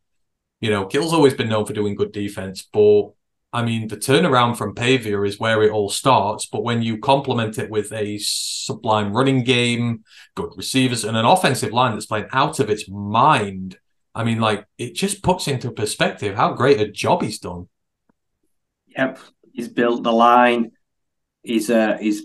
you 0.60 0.70
know, 0.70 0.86
Kill's 0.86 1.12
always 1.12 1.34
been 1.34 1.48
known 1.48 1.66
for 1.66 1.72
doing 1.72 1.94
good 1.94 2.12
defense, 2.12 2.62
but 2.62 3.10
I 3.54 3.62
mean, 3.62 3.88
the 3.88 3.98
turnaround 3.98 4.56
from 4.56 4.74
Pavia 4.74 5.20
is 5.22 5.38
where 5.38 5.62
it 5.62 5.70
all 5.70 5.90
starts. 5.90 6.46
But 6.46 6.62
when 6.62 6.80
you 6.80 6.96
complement 6.96 7.58
it 7.58 7.68
with 7.68 7.92
a 7.92 8.18
sublime 8.18 9.12
running 9.12 9.44
game, 9.44 10.04
good 10.34 10.52
receivers, 10.56 11.04
and 11.04 11.18
an 11.18 11.26
offensive 11.26 11.72
line 11.72 11.92
that's 11.92 12.06
playing 12.06 12.28
out 12.32 12.60
of 12.60 12.70
its 12.70 12.88
mind, 12.88 13.76
I 14.14 14.24
mean, 14.24 14.40
like, 14.40 14.64
it 14.78 14.94
just 14.94 15.22
puts 15.22 15.48
into 15.48 15.70
perspective 15.70 16.34
how 16.34 16.54
great 16.54 16.80
a 16.80 16.90
job 16.90 17.22
he's 17.22 17.38
done. 17.38 17.68
Yep. 18.96 19.18
He's 19.52 19.68
built 19.68 20.02
the 20.02 20.12
line 20.12 20.72
he's 21.42 21.70
uh, 21.70 21.96
he's 22.00 22.24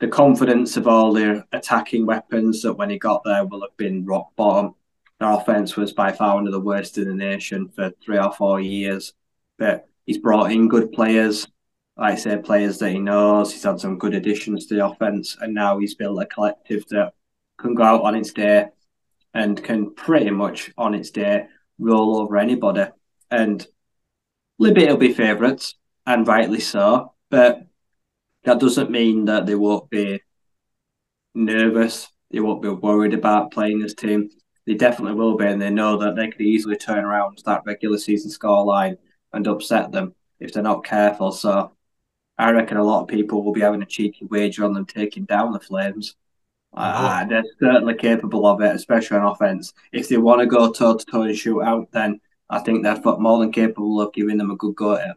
the 0.00 0.08
confidence 0.08 0.76
of 0.76 0.86
all 0.86 1.12
their 1.12 1.44
attacking 1.52 2.06
weapons 2.06 2.62
that 2.62 2.74
when 2.74 2.90
he 2.90 2.98
got 2.98 3.22
there 3.24 3.44
will 3.44 3.62
have 3.62 3.76
been 3.76 4.04
rock 4.04 4.34
bottom. 4.36 4.74
Their 5.18 5.32
offense 5.32 5.76
was 5.76 5.92
by 5.92 6.12
far 6.12 6.36
one 6.36 6.46
of 6.46 6.52
the 6.52 6.60
worst 6.60 6.98
in 6.98 7.08
the 7.08 7.14
nation 7.14 7.68
for 7.68 7.92
three 8.02 8.18
or 8.18 8.32
four 8.32 8.60
years, 8.60 9.14
but 9.58 9.88
he's 10.06 10.18
brought 10.18 10.52
in 10.52 10.68
good 10.68 10.92
players. 10.92 11.48
Like 11.96 12.12
I 12.12 12.16
say, 12.16 12.38
players 12.38 12.78
that 12.78 12.92
he 12.92 13.00
knows. 13.00 13.52
He's 13.52 13.64
had 13.64 13.80
some 13.80 13.98
good 13.98 14.14
additions 14.14 14.66
to 14.66 14.76
the 14.76 14.86
offense, 14.86 15.36
and 15.40 15.52
now 15.52 15.78
he's 15.78 15.96
built 15.96 16.22
a 16.22 16.26
collective 16.26 16.86
that 16.90 17.14
can 17.58 17.74
go 17.74 17.82
out 17.82 18.02
on 18.02 18.14
its 18.14 18.32
day 18.32 18.66
and 19.34 19.62
can 19.62 19.92
pretty 19.94 20.30
much 20.30 20.72
on 20.78 20.94
its 20.94 21.10
day 21.10 21.46
roll 21.80 22.20
over 22.20 22.36
anybody. 22.36 22.84
And 23.32 23.66
Libby 24.58 24.86
will 24.86 24.96
be 24.96 25.12
favourites, 25.12 25.74
and 26.06 26.26
rightly 26.26 26.60
so. 26.60 27.14
But 27.30 27.67
that 28.44 28.60
doesn't 28.60 28.90
mean 28.90 29.26
that 29.26 29.46
they 29.46 29.54
won't 29.54 29.90
be 29.90 30.20
nervous. 31.34 32.08
They 32.30 32.40
won't 32.40 32.62
be 32.62 32.68
worried 32.68 33.14
about 33.14 33.50
playing 33.50 33.80
this 33.80 33.94
team. 33.94 34.30
They 34.66 34.74
definitely 34.74 35.14
will 35.14 35.36
be, 35.36 35.46
and 35.46 35.60
they 35.60 35.70
know 35.70 35.96
that 35.98 36.14
they 36.14 36.28
could 36.28 36.42
easily 36.42 36.76
turn 36.76 37.04
around 37.04 37.40
that 37.44 37.62
regular 37.64 37.98
season 37.98 38.30
scoreline 38.30 38.98
and 39.32 39.46
upset 39.46 39.92
them 39.92 40.14
if 40.40 40.52
they're 40.52 40.62
not 40.62 40.84
careful. 40.84 41.32
So 41.32 41.72
I 42.36 42.50
reckon 42.50 42.76
a 42.76 42.84
lot 42.84 43.02
of 43.02 43.08
people 43.08 43.42
will 43.42 43.52
be 43.52 43.62
having 43.62 43.82
a 43.82 43.86
cheeky 43.86 44.26
wager 44.26 44.64
on 44.64 44.74
them 44.74 44.86
taking 44.86 45.24
down 45.24 45.52
the 45.52 45.60
Flames. 45.60 46.16
Uh, 46.74 47.24
they're 47.24 47.42
certainly 47.58 47.94
capable 47.94 48.46
of 48.46 48.60
it, 48.60 48.76
especially 48.76 49.16
on 49.16 49.26
offense. 49.26 49.72
If 49.90 50.08
they 50.08 50.18
want 50.18 50.40
to 50.40 50.46
go 50.46 50.70
toe 50.70 50.96
to 50.96 51.04
toe 51.04 51.22
and 51.22 51.36
shoot 51.36 51.62
out, 51.62 51.90
then 51.92 52.20
I 52.50 52.58
think 52.60 52.82
they're 52.82 53.00
more 53.18 53.38
than 53.40 53.52
capable 53.52 54.00
of 54.00 54.12
giving 54.12 54.36
them 54.36 54.50
a 54.50 54.56
good 54.56 54.76
go 54.76 54.94
at 54.96 55.10
it. 55.10 55.16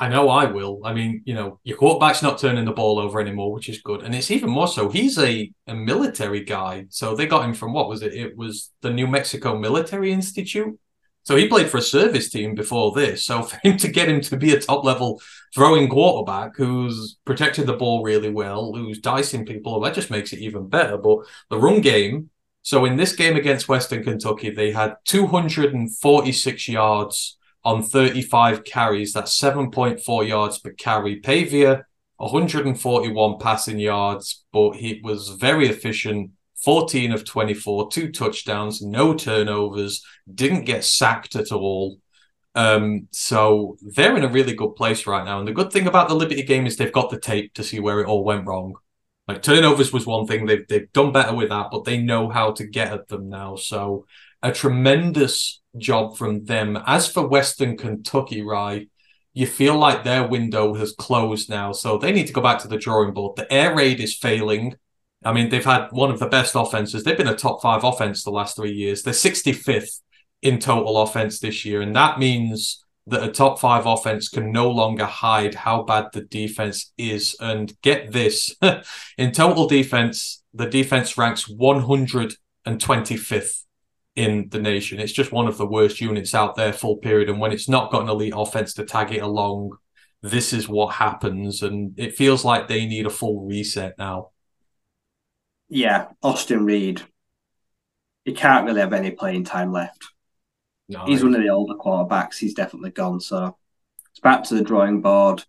I 0.00 0.08
know 0.08 0.28
I 0.28 0.44
will. 0.44 0.80
I 0.84 0.94
mean, 0.94 1.22
you 1.24 1.34
know, 1.34 1.58
your 1.64 1.76
quarterback's 1.76 2.22
not 2.22 2.38
turning 2.38 2.64
the 2.64 2.72
ball 2.72 3.00
over 3.00 3.20
anymore, 3.20 3.52
which 3.52 3.68
is 3.68 3.82
good. 3.82 4.02
And 4.02 4.14
it's 4.14 4.30
even 4.30 4.48
more 4.48 4.68
so. 4.68 4.88
He's 4.88 5.18
a, 5.18 5.50
a 5.66 5.74
military 5.74 6.44
guy. 6.44 6.86
So 6.90 7.16
they 7.16 7.26
got 7.26 7.44
him 7.44 7.52
from 7.52 7.72
what 7.72 7.88
was 7.88 8.02
it? 8.02 8.14
It 8.14 8.36
was 8.36 8.70
the 8.80 8.90
New 8.90 9.08
Mexico 9.08 9.58
Military 9.58 10.12
Institute. 10.12 10.78
So 11.24 11.34
he 11.34 11.48
played 11.48 11.68
for 11.68 11.78
a 11.78 11.82
service 11.82 12.30
team 12.30 12.54
before 12.54 12.92
this. 12.92 13.24
So 13.24 13.42
for 13.48 13.58
him 13.64 13.76
to 13.78 13.88
get 13.88 14.08
him 14.08 14.20
to 14.20 14.36
be 14.36 14.52
a 14.52 14.60
top 14.60 14.84
level 14.84 15.20
throwing 15.52 15.88
quarterback 15.88 16.56
who's 16.56 17.18
protected 17.24 17.66
the 17.66 17.76
ball 17.76 18.04
really 18.04 18.30
well, 18.30 18.72
who's 18.74 19.00
dicing 19.00 19.44
people, 19.46 19.80
that 19.80 19.94
just 19.94 20.10
makes 20.10 20.32
it 20.32 20.38
even 20.38 20.68
better. 20.68 20.96
But 20.96 21.26
the 21.50 21.58
run 21.58 21.80
game. 21.80 22.30
So 22.62 22.84
in 22.84 22.96
this 22.96 23.16
game 23.16 23.36
against 23.36 23.68
Western 23.68 24.04
Kentucky, 24.04 24.50
they 24.50 24.72
had 24.72 24.96
246 25.06 26.68
yards 26.68 27.37
on 27.64 27.82
35 27.82 28.64
carries. 28.64 29.12
That's 29.12 29.38
7.4 29.38 30.28
yards 30.28 30.58
per 30.58 30.72
carry. 30.72 31.16
Pavia, 31.16 31.84
141 32.18 33.38
passing 33.38 33.78
yards, 33.78 34.44
but 34.52 34.72
he 34.72 35.00
was 35.02 35.30
very 35.30 35.68
efficient. 35.68 36.32
14 36.64 37.12
of 37.12 37.24
24, 37.24 37.88
two 37.90 38.10
touchdowns, 38.10 38.82
no 38.82 39.14
turnovers, 39.14 40.04
didn't 40.32 40.64
get 40.64 40.84
sacked 40.84 41.36
at 41.36 41.52
all. 41.52 41.98
Um, 42.56 43.06
so 43.12 43.76
they're 43.80 44.16
in 44.16 44.24
a 44.24 44.28
really 44.28 44.54
good 44.54 44.74
place 44.74 45.06
right 45.06 45.24
now. 45.24 45.38
And 45.38 45.46
the 45.46 45.52
good 45.52 45.72
thing 45.72 45.86
about 45.86 46.08
the 46.08 46.16
Liberty 46.16 46.42
game 46.42 46.66
is 46.66 46.76
they've 46.76 46.92
got 46.92 47.10
the 47.10 47.20
tape 47.20 47.54
to 47.54 47.62
see 47.62 47.78
where 47.78 48.00
it 48.00 48.08
all 48.08 48.24
went 48.24 48.46
wrong. 48.46 48.74
Like 49.28 49.42
turnovers 49.42 49.92
was 49.92 50.06
one 50.06 50.26
thing 50.26 50.46
they've 50.46 50.66
they've 50.66 50.92
done 50.92 51.12
better 51.12 51.34
with 51.34 51.50
that, 51.50 51.68
but 51.70 51.84
they 51.84 51.98
know 51.98 52.28
how 52.30 52.52
to 52.52 52.66
get 52.66 52.92
at 52.92 53.08
them 53.08 53.28
now. 53.28 53.56
So 53.56 54.06
a 54.42 54.52
tremendous 54.52 55.60
job 55.76 56.16
from 56.16 56.44
them. 56.44 56.78
As 56.86 57.10
for 57.10 57.26
Western 57.26 57.76
Kentucky, 57.76 58.42
right, 58.42 58.88
you 59.34 59.46
feel 59.46 59.76
like 59.76 60.04
their 60.04 60.26
window 60.26 60.74
has 60.74 60.92
closed 60.92 61.48
now, 61.48 61.72
so 61.72 61.98
they 61.98 62.12
need 62.12 62.26
to 62.26 62.32
go 62.32 62.40
back 62.40 62.58
to 62.60 62.68
the 62.68 62.76
drawing 62.76 63.12
board. 63.12 63.36
The 63.36 63.52
air 63.52 63.74
raid 63.74 64.00
is 64.00 64.16
failing. 64.16 64.76
I 65.24 65.32
mean, 65.32 65.48
they've 65.48 65.64
had 65.64 65.88
one 65.90 66.10
of 66.10 66.18
the 66.18 66.28
best 66.28 66.54
offenses. 66.56 67.04
They've 67.04 67.16
been 67.16 67.28
a 67.28 67.36
top 67.36 67.62
five 67.62 67.84
offense 67.84 68.22
the 68.22 68.30
last 68.30 68.56
three 68.56 68.72
years. 68.72 69.02
They're 69.02 69.14
65th 69.14 70.00
in 70.42 70.58
total 70.58 70.98
offense 70.98 71.40
this 71.40 71.64
year, 71.64 71.82
and 71.82 71.94
that 71.96 72.18
means 72.18 72.84
that 73.06 73.22
a 73.22 73.32
top 73.32 73.58
five 73.58 73.86
offense 73.86 74.28
can 74.28 74.52
no 74.52 74.70
longer 74.70 75.06
hide 75.06 75.54
how 75.54 75.82
bad 75.82 76.08
the 76.12 76.20
defense 76.22 76.92
is. 76.98 77.34
And 77.40 77.72
get 77.82 78.12
this 78.12 78.54
in 79.18 79.32
total 79.32 79.66
defense, 79.66 80.42
the 80.54 80.66
defense 80.66 81.16
ranks 81.16 81.48
125th 81.48 83.64
in 84.18 84.48
the 84.48 84.58
nation. 84.58 84.98
It's 84.98 85.12
just 85.12 85.30
one 85.30 85.46
of 85.46 85.58
the 85.58 85.66
worst 85.66 86.00
units 86.00 86.34
out 86.34 86.56
there 86.56 86.72
full 86.72 86.96
period. 86.96 87.28
And 87.30 87.38
when 87.38 87.52
it's 87.52 87.68
not 87.68 87.92
got 87.92 88.02
an 88.02 88.08
elite 88.08 88.32
offense 88.36 88.74
to 88.74 88.84
tag 88.84 89.12
it 89.12 89.22
along, 89.22 89.76
this 90.22 90.52
is 90.52 90.68
what 90.68 90.94
happens, 90.94 91.62
and 91.62 91.96
it 91.96 92.16
feels 92.16 92.44
like 92.44 92.66
they 92.66 92.84
need 92.86 93.06
a 93.06 93.10
full 93.10 93.46
reset 93.46 93.96
now. 93.96 94.30
Yeah, 95.68 96.08
Austin 96.20 96.64
Reed. 96.64 97.02
He 98.24 98.32
can't 98.32 98.66
really 98.66 98.80
have 98.80 98.92
any 98.92 99.12
playing 99.12 99.44
time 99.44 99.70
left. 99.70 100.08
No, 100.88 101.04
He's 101.04 101.22
one 101.22 101.36
of 101.36 101.40
the 101.40 101.50
older 101.50 101.74
quarterbacks. 101.74 102.38
He's 102.38 102.54
definitely 102.54 102.90
gone. 102.90 103.20
So 103.20 103.56
it's 104.10 104.20
back 104.20 104.42
to 104.44 104.56
the 104.56 104.64
drawing 104.64 105.00
board. 105.00 105.44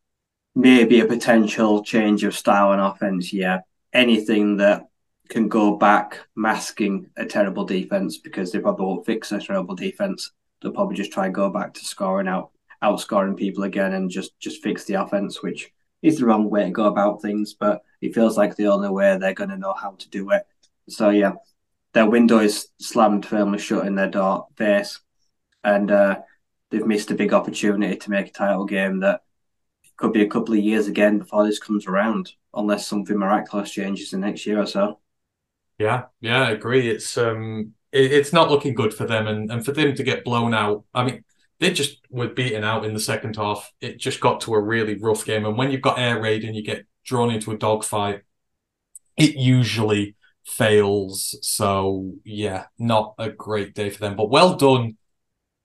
Maybe 0.53 0.99
a 0.99 1.05
potential 1.05 1.83
change 1.83 2.23
of 2.23 2.35
style 2.35 2.71
and 2.71 2.81
offense. 2.81 3.33
Yeah, 3.33 3.61
anything 3.91 4.57
that 4.57 4.88
can 5.29 5.47
go 5.47 5.75
back 5.77 6.19
masking 6.35 7.09
a 7.17 7.25
terrible 7.25 7.63
defense 7.63 8.17
because 8.17 8.51
they 8.51 8.59
probably 8.59 8.85
won't 8.85 9.05
fix 9.05 9.31
a 9.31 9.39
terrible 9.39 9.75
defense. 9.75 10.31
They'll 10.61 10.71
probably 10.71 10.97
just 10.97 11.11
try 11.11 11.27
and 11.27 11.35
go 11.35 11.49
back 11.49 11.73
to 11.75 11.85
scoring 11.85 12.27
out, 12.27 12.49
outscoring 12.83 13.37
people 13.37 13.63
again, 13.63 13.93
and 13.93 14.09
just 14.09 14.37
just 14.39 14.63
fix 14.63 14.83
the 14.83 14.95
offense, 14.95 15.41
which 15.41 15.71
is 16.01 16.17
the 16.17 16.25
wrong 16.25 16.49
way 16.49 16.65
to 16.65 16.71
go 16.71 16.85
about 16.85 17.21
things. 17.21 17.53
But 17.53 17.83
it 18.01 18.15
feels 18.15 18.37
like 18.37 18.55
the 18.55 18.67
only 18.67 18.89
way 18.89 19.17
they're 19.17 19.33
going 19.33 19.51
to 19.51 19.57
know 19.57 19.73
how 19.73 19.91
to 19.91 20.09
do 20.09 20.31
it. 20.31 20.43
So 20.89 21.11
yeah, 21.11 21.33
their 21.93 22.09
window 22.09 22.39
is 22.39 22.67
slammed 22.79 23.25
firmly 23.25 23.59
shut 23.59 23.85
in 23.85 23.95
their 23.95 24.09
door 24.09 24.47
face, 24.57 24.99
and 25.63 25.91
uh, 25.91 26.19
they've 26.71 26.85
missed 26.85 27.11
a 27.11 27.15
big 27.15 27.33
opportunity 27.33 27.95
to 27.95 28.09
make 28.09 28.27
a 28.27 28.31
title 28.31 28.65
game 28.65 28.99
that 29.01 29.21
could 29.95 30.13
be 30.13 30.23
a 30.23 30.29
couple 30.29 30.55
of 30.55 30.63
years 30.63 30.87
again 30.87 31.19
before 31.19 31.45
this 31.45 31.59
comes 31.59 31.85
around, 31.85 32.31
unless 32.55 32.87
something 32.87 33.17
miraculous 33.17 33.71
changes 33.71 34.09
the 34.09 34.17
next 34.17 34.45
year 34.45 34.59
or 34.59 34.65
so. 34.65 34.99
Yeah, 35.79 36.05
yeah, 36.19 36.43
I 36.43 36.51
agree. 36.51 36.89
It's 36.89 37.17
um, 37.17 37.73
it, 37.91 38.11
it's 38.11 38.33
not 38.33 38.51
looking 38.51 38.73
good 38.73 38.93
for 38.93 39.05
them, 39.05 39.27
and 39.27 39.51
and 39.51 39.63
for 39.65 39.71
them 39.71 39.95
to 39.95 40.03
get 40.03 40.25
blown 40.25 40.53
out. 40.53 40.83
I 40.93 41.03
mean, 41.05 41.23
they 41.59 41.71
just 41.71 41.99
were 42.09 42.27
beaten 42.27 42.63
out 42.63 42.85
in 42.85 42.93
the 42.93 42.99
second 42.99 43.35
half. 43.37 43.71
It 43.81 43.97
just 43.97 44.19
got 44.19 44.41
to 44.41 44.53
a 44.55 44.61
really 44.61 44.97
rough 44.97 45.25
game, 45.25 45.45
and 45.45 45.57
when 45.57 45.71
you've 45.71 45.81
got 45.81 45.99
air 45.99 46.21
raid 46.21 46.43
and 46.43 46.55
you 46.55 46.63
get 46.63 46.85
drawn 47.05 47.31
into 47.31 47.51
a 47.51 47.57
dogfight, 47.57 48.23
it 49.17 49.35
usually 49.35 50.15
fails. 50.45 51.37
So 51.41 52.13
yeah, 52.25 52.65
not 52.77 53.15
a 53.17 53.29
great 53.29 53.73
day 53.75 53.89
for 53.89 53.99
them. 53.99 54.15
But 54.15 54.29
well 54.29 54.55
done 54.55 54.97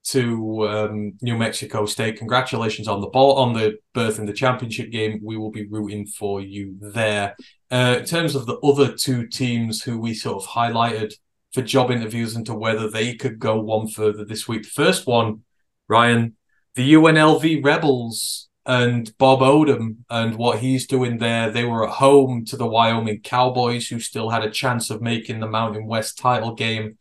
to 0.05 0.69
um, 0.69 1.13
New 1.23 1.37
Mexico 1.37 1.87
State. 1.87 2.19
Congratulations 2.19 2.89
on 2.89 3.01
the 3.01 3.07
ball 3.09 3.37
on 3.39 3.55
the 3.55 3.79
berth 3.95 4.19
in 4.19 4.27
the 4.27 4.33
championship 4.35 4.91
game. 4.91 5.21
We 5.23 5.39
will 5.39 5.51
be 5.51 5.67
rooting 5.67 6.07
for 6.07 6.41
you 6.41 6.77
there. 6.81 7.37
Uh, 7.75 7.97
in 7.99 8.05
terms 8.05 8.37
of 8.37 8.47
the 8.47 8.57
other 8.59 8.93
two 8.93 9.27
teams 9.27 9.83
who 9.83 9.99
we 9.99 10.15
sort 10.15 10.41
of 10.41 10.49
highlighted 10.49 11.13
for 11.53 11.61
job 11.61 11.91
interviews 11.91 12.37
into 12.37 12.55
whether 12.55 12.89
they 12.89 13.17
could 13.17 13.41
go 13.41 13.61
one 13.61 13.89
further 13.89 14.25
this 14.25 14.47
week. 14.47 14.65
First 14.65 15.09
one, 15.09 15.43
Ryan, 15.89 16.37
the 16.77 16.95
UNLV 16.95 17.65
Rebels 17.65 18.49
and 18.65 19.13
Bob 19.19 19.41
Odom 19.41 19.97
and 20.09 20.37
what 20.37 20.61
he's 20.61 20.87
doing 20.87 21.19
there. 21.19 21.51
They 21.51 21.65
were 21.65 21.89
at 21.89 21.95
home 21.95 22.45
to 22.45 22.57
the 22.57 22.65
Wyoming 22.65 23.23
Cowboys, 23.23 23.89
who 23.89 23.99
still 23.99 24.31
had 24.31 24.45
a 24.45 24.53
chance 24.53 24.89
of 24.89 25.03
making 25.03 25.41
the 25.41 25.49
Mountain 25.49 25.89
West 25.89 26.17
title 26.17 26.55
game. 26.55 26.97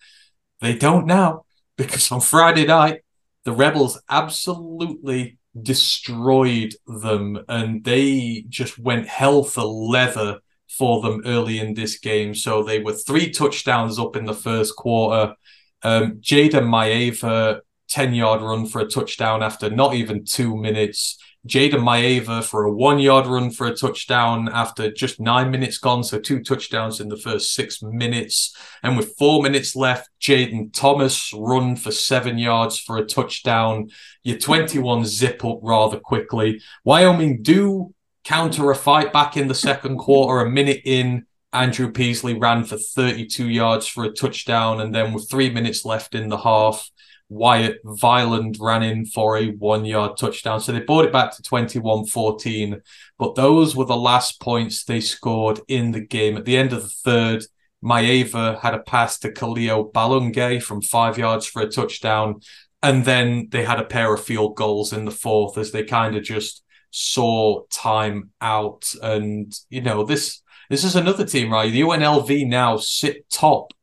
They 0.60 0.76
don't 0.76 1.06
now 1.06 1.46
because 1.78 2.12
on 2.12 2.20
Friday 2.20 2.66
night, 2.66 3.02
the 3.44 3.52
Rebels 3.52 4.02
absolutely 4.10 5.38
destroyed 5.62 6.74
them 6.88 7.46
and 7.48 7.84
they 7.84 8.44
just 8.50 8.80
went 8.80 9.08
hell 9.08 9.44
for 9.44 9.62
leather 9.62 10.40
for 10.78 11.02
them 11.02 11.22
early 11.26 11.60
in 11.60 11.74
this 11.74 12.00
game. 12.00 12.34
So 12.34 12.64
they 12.64 12.80
were 12.80 12.94
three 12.94 13.30
touchdowns 13.30 14.00
up 14.00 14.16
in 14.16 14.26
the 14.26 14.34
first 14.34 14.76
quarter. 14.76 15.36
Um, 15.84 16.14
Jayden 16.22 16.68
Maiava, 16.68 17.62
10 17.90 18.14
yard 18.14 18.42
run 18.42 18.66
for 18.66 18.82
a 18.82 18.88
touchdown 18.88 19.44
after 19.44 19.70
not 19.70 19.94
even 19.94 20.26
two 20.26 20.58
minutes. 20.58 21.20
Jayden 21.48 21.82
Maiava 21.82 22.42
for 22.42 22.64
a 22.64 22.72
one 22.72 23.00
yard 23.00 23.28
run 23.28 23.52
for 23.52 23.68
a 23.68 23.76
touchdown 23.76 24.50
after 24.54 24.90
just 24.92 25.20
nine 25.20 25.52
minutes 25.52 25.78
gone. 25.78 26.04
So 26.04 26.18
two 26.18 26.42
touchdowns 26.42 27.02
in 27.02 27.10
the 27.10 27.18
first 27.18 27.54
six 27.54 27.84
minutes. 27.84 28.56
And 28.82 28.96
with 28.96 29.16
four 29.18 29.44
minutes 29.44 29.76
left, 29.76 30.10
Jaden 30.22 30.74
Thomas 30.74 31.34
run 31.34 31.76
for 31.76 31.92
seven 31.92 32.38
yards 32.38 32.80
for 32.80 32.98
a 32.98 33.06
touchdown. 33.06 33.90
Your 34.24 34.38
21 34.38 35.06
zip 35.06 35.44
up 35.44 35.60
rather 35.62 36.00
quickly. 36.00 36.62
Wyoming 36.86 37.42
do 37.44 37.94
counter 38.24 38.72
a 38.72 38.76
fight 38.76 39.14
back 39.14 39.38
in 39.38 39.48
the 39.48 39.56
second 39.56 39.98
quarter, 39.98 40.46
a 40.46 40.50
minute 40.50 40.82
in. 40.86 41.26
Andrew 41.52 41.92
Peasley 41.92 42.34
ran 42.34 42.64
for 42.64 42.78
32 42.78 43.48
yards 43.48 43.86
for 43.86 44.04
a 44.06 44.12
touchdown. 44.12 44.82
And 44.82 44.94
then 44.94 45.14
with 45.14 45.30
three 45.30 45.52
minutes 45.52 45.86
left 45.86 46.16
in 46.16 46.30
the 46.30 46.40
half, 46.40 46.90
Wyatt 47.30 47.80
Violent 47.84 48.58
ran 48.60 48.84
in 48.84 49.06
for 49.06 49.38
a 49.38 49.50
one 49.52 49.86
yard 49.86 50.18
touchdown. 50.18 50.60
So 50.60 50.72
they 50.72 50.80
brought 50.80 51.06
it 51.06 51.14
back 51.14 51.36
to 51.36 51.44
21 51.44 52.08
14. 52.08 52.82
But 53.18 53.36
those 53.36 53.76
were 53.76 53.86
the 53.86 53.96
last 53.96 54.40
points 54.42 54.84
they 54.84 55.00
scored 55.00 55.60
in 55.68 55.92
the 55.92 56.02
game. 56.02 56.38
At 56.38 56.46
the 56.46 56.58
end 56.58 56.74
of 56.74 56.82
the 56.82 56.90
third, 56.90 57.46
Maiava 57.84 58.60
had 58.60 58.74
a 58.74 58.80
pass 58.80 59.20
to 59.20 59.32
Kaleo 59.32 59.92
Ballungay 59.92 60.62
from 60.62 60.82
five 60.82 61.18
yards 61.18 61.46
for 61.46 61.62
a 61.62 61.70
touchdown. 61.70 62.42
And 62.82 63.06
then 63.06 63.48
they 63.52 63.64
had 63.64 63.80
a 63.80 63.86
pair 63.86 64.14
of 64.14 64.24
field 64.24 64.56
goals 64.56 64.92
in 64.92 65.06
the 65.06 65.12
fourth 65.12 65.58
as 65.58 65.72
they 65.72 65.84
kind 65.84 66.16
of 66.16 66.24
just 66.24 66.63
saw 66.94 67.64
time 67.72 68.30
out. 68.40 68.94
And, 69.02 69.54
you 69.70 69.82
know, 69.82 70.04
this 70.04 70.42
this 70.70 70.84
is 70.84 70.96
another 70.96 71.26
team, 71.26 71.52
right? 71.52 71.72
The 71.72 71.82
UNLV 71.82 72.48
now 72.48 72.78
sit 72.78 73.30
top 73.30 73.74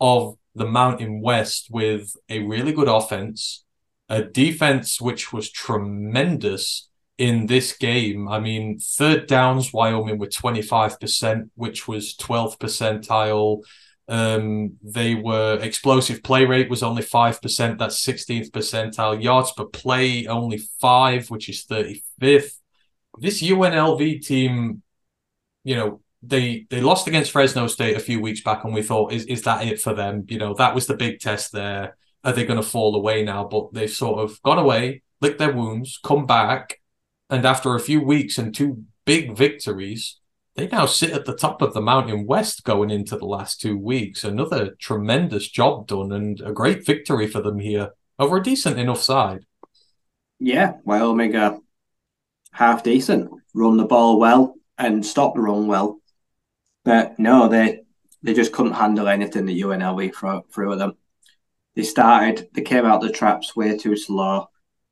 of 0.00 0.36
the 0.54 0.66
Mountain 0.66 1.20
West 1.20 1.68
with 1.70 2.16
a 2.28 2.40
really 2.40 2.72
good 2.72 2.88
offense, 2.88 3.64
a 4.08 4.22
defense 4.22 5.00
which 5.00 5.32
was 5.32 5.50
tremendous 5.50 6.88
in 7.18 7.46
this 7.46 7.76
game. 7.76 8.28
I 8.28 8.40
mean, 8.40 8.78
third 8.78 9.26
downs, 9.26 9.72
Wyoming 9.72 10.18
were 10.18 10.26
25%, 10.26 11.50
which 11.54 11.86
was 11.86 12.16
12th 12.16 12.58
percentile. 12.58 13.62
Um, 14.06 14.76
they 14.82 15.14
were 15.14 15.58
explosive 15.62 16.22
play 16.22 16.44
rate 16.44 16.68
was 16.68 16.82
only 16.82 17.02
5%, 17.02 17.78
that's 17.78 18.06
16th 18.06 18.50
percentile. 18.50 19.22
Yards 19.22 19.52
per 19.52 19.64
play, 19.64 20.26
only 20.26 20.58
five, 20.80 21.30
which 21.30 21.48
is 21.48 21.64
35th. 21.64 22.58
This 23.18 23.42
UNLV 23.42 24.26
team, 24.26 24.82
you 25.62 25.76
know, 25.76 26.00
they 26.26 26.66
they 26.70 26.80
lost 26.80 27.06
against 27.06 27.30
Fresno 27.30 27.66
State 27.66 27.96
a 27.96 28.00
few 28.00 28.20
weeks 28.20 28.42
back, 28.42 28.64
and 28.64 28.74
we 28.74 28.82
thought, 28.82 29.12
is 29.12 29.24
is 29.26 29.42
that 29.42 29.66
it 29.66 29.80
for 29.80 29.94
them? 29.94 30.24
You 30.28 30.38
know, 30.38 30.54
that 30.54 30.74
was 30.74 30.86
the 30.86 30.96
big 30.96 31.20
test 31.20 31.52
there. 31.52 31.96
Are 32.24 32.32
they 32.32 32.46
going 32.46 32.60
to 32.60 32.66
fall 32.66 32.94
away 32.96 33.22
now? 33.22 33.44
But 33.44 33.72
they've 33.72 33.90
sort 33.90 34.20
of 34.20 34.42
gone 34.42 34.58
away, 34.58 35.02
licked 35.20 35.38
their 35.38 35.52
wounds, 35.52 36.00
come 36.02 36.26
back, 36.26 36.80
and 37.30 37.44
after 37.44 37.74
a 37.74 37.80
few 37.80 38.00
weeks 38.02 38.38
and 38.38 38.54
two 38.54 38.84
big 39.04 39.36
victories, 39.36 40.18
they 40.56 40.68
now 40.68 40.86
sit 40.86 41.10
at 41.10 41.24
the 41.24 41.34
top 41.36 41.62
of 41.62 41.74
the 41.74 41.80
Mountain 41.80 42.26
West 42.26 42.64
going 42.64 42.90
into 42.90 43.16
the 43.16 43.26
last 43.26 43.60
two 43.60 43.76
weeks. 43.76 44.22
Another 44.22 44.74
tremendous 44.78 45.48
job 45.48 45.86
done 45.86 46.12
and 46.12 46.40
a 46.40 46.52
great 46.52 46.86
victory 46.86 47.26
for 47.26 47.40
them 47.40 47.58
here 47.58 47.90
over 48.18 48.36
a 48.36 48.42
decent 48.42 48.78
enough 48.78 49.02
side. 49.02 49.44
Yeah, 50.38 50.74
Wyoming 50.84 51.34
are 51.36 51.58
half 52.52 52.84
decent, 52.84 53.30
run 53.52 53.76
the 53.76 53.84
ball 53.84 54.18
well 54.18 54.54
and 54.78 55.04
stop 55.04 55.34
the 55.34 55.40
run 55.40 55.66
well. 55.66 56.00
But 56.84 57.18
no, 57.18 57.48
they 57.48 57.80
they 58.22 58.32
just 58.32 58.52
couldn't 58.52 58.72
handle 58.72 59.08
anything 59.08 59.46
that 59.46 59.56
UNLV 59.56 60.14
threw, 60.14 60.42
threw 60.52 60.72
at 60.72 60.78
them. 60.78 60.96
They 61.74 61.82
started, 61.82 62.48
they 62.54 62.62
came 62.62 62.86
out 62.86 63.00
the 63.00 63.10
traps 63.10 63.54
way 63.54 63.76
too 63.76 63.96
slow. 63.96 64.46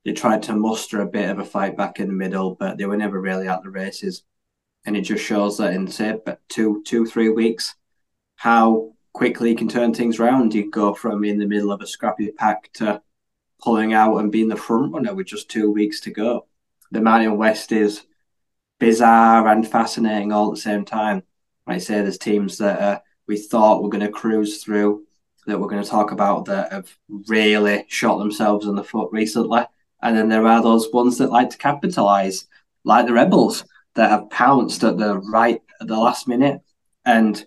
They 0.05 0.13
tried 0.13 0.43
to 0.45 0.57
muster 0.57 1.01
a 1.01 1.07
bit 1.07 1.31
of 1.31 1.39
a 1.39 1.45
fight 1.45 1.77
back 1.77 2.01
in 2.01 2.09
the 2.09 2.13
middle, 2.13 2.57
but 2.57 2.77
they 2.77 2.85
were 2.85 2.97
never 2.97 3.21
really 3.21 3.49
at 3.49 3.63
the 3.63 3.71
races. 3.71 4.25
And 4.85 4.97
it 4.97 5.03
just 5.03 5.25
shows 5.25 5.59
that 5.59 5.75
in 5.75 5.87
say 5.89 6.19
two, 6.49 6.83
two, 6.85 7.07
three 7.07 7.29
weeks, 7.29 7.75
how 8.37 8.93
quickly 9.13 9.51
you 9.51 9.57
can 9.57 9.69
turn 9.69 9.95
things 9.95 10.19
around. 10.19 10.55
You 10.55 10.71
go 10.71 10.95
from 10.95 11.25
in 11.25 11.39
the 11.39 11.47
middle 11.47 11.71
of 11.71 11.81
a 11.81 11.87
scrappy 11.87 12.31
pack 12.31 12.73
to 12.75 13.03
pulling 13.63 13.93
out 13.93 14.17
and 14.17 14.33
being 14.33 14.49
the 14.49 14.57
front 14.57 14.93
runner 14.93 15.15
with 15.15 15.29
just 15.29 15.49
two 15.49 15.71
weeks 15.71 16.01
to 16.01 16.11
go. 16.11 16.47
The 16.91 17.01
Mountain 17.01 17.37
West 17.37 17.71
is 17.71 18.03
bizarre 18.81 19.47
and 19.47 19.67
fascinating 19.67 20.33
all 20.33 20.49
at 20.49 20.57
the 20.57 20.61
same 20.61 20.85
time. 20.85 21.23
I 21.67 21.79
say, 21.79 22.03
there's 22.03 22.19
teams 22.19 22.59
that 22.59 22.81
uh, 22.81 23.01
we 23.29 23.37
thought 23.37 23.83
were 23.83 23.89
going 23.89 24.05
to 24.05 24.11
cruise 24.11 24.63
through, 24.65 25.07
that 25.47 25.61
we're 25.61 25.69
going 25.69 25.83
to 25.83 25.89
talk 25.89 26.11
about 26.11 26.47
that 26.47 26.73
have 26.73 26.93
really 27.29 27.85
shot 27.89 28.19
themselves 28.19 28.67
in 28.67 28.75
the 28.75 28.83
foot 28.83 29.11
recently. 29.13 29.63
And 30.03 30.17
then 30.17 30.29
there 30.29 30.47
are 30.47 30.61
those 30.61 30.89
ones 30.93 31.19
that 31.19 31.31
like 31.31 31.51
to 31.51 31.59
capitalize, 31.59 32.47
like 32.83 33.07
the 33.07 33.13
Rebels, 33.13 33.65
that 33.95 34.11
have 34.11 34.31
pounced 34.31 34.85
at 34.85 34.99
the 34.99 35.19
right 35.19 35.61
at 35.81 35.87
the 35.87 35.97
last 35.97 36.29
minute. 36.29 36.61
And 37.05 37.45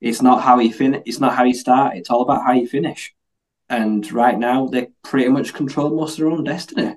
it's 0.00 0.22
not 0.22 0.42
how 0.42 0.58
you 0.58 0.72
finish. 0.72 1.02
It's 1.06 1.20
not 1.20 1.34
how 1.34 1.44
you 1.44 1.54
start. 1.54 1.96
It's 1.96 2.10
all 2.10 2.22
about 2.22 2.44
how 2.44 2.52
you 2.52 2.68
finish. 2.68 3.14
And 3.68 4.10
right 4.12 4.38
now, 4.38 4.66
they 4.66 4.88
pretty 5.02 5.28
much 5.28 5.54
control 5.54 5.90
most 5.90 6.12
of 6.12 6.18
their 6.18 6.30
own 6.30 6.44
destiny. 6.44 6.96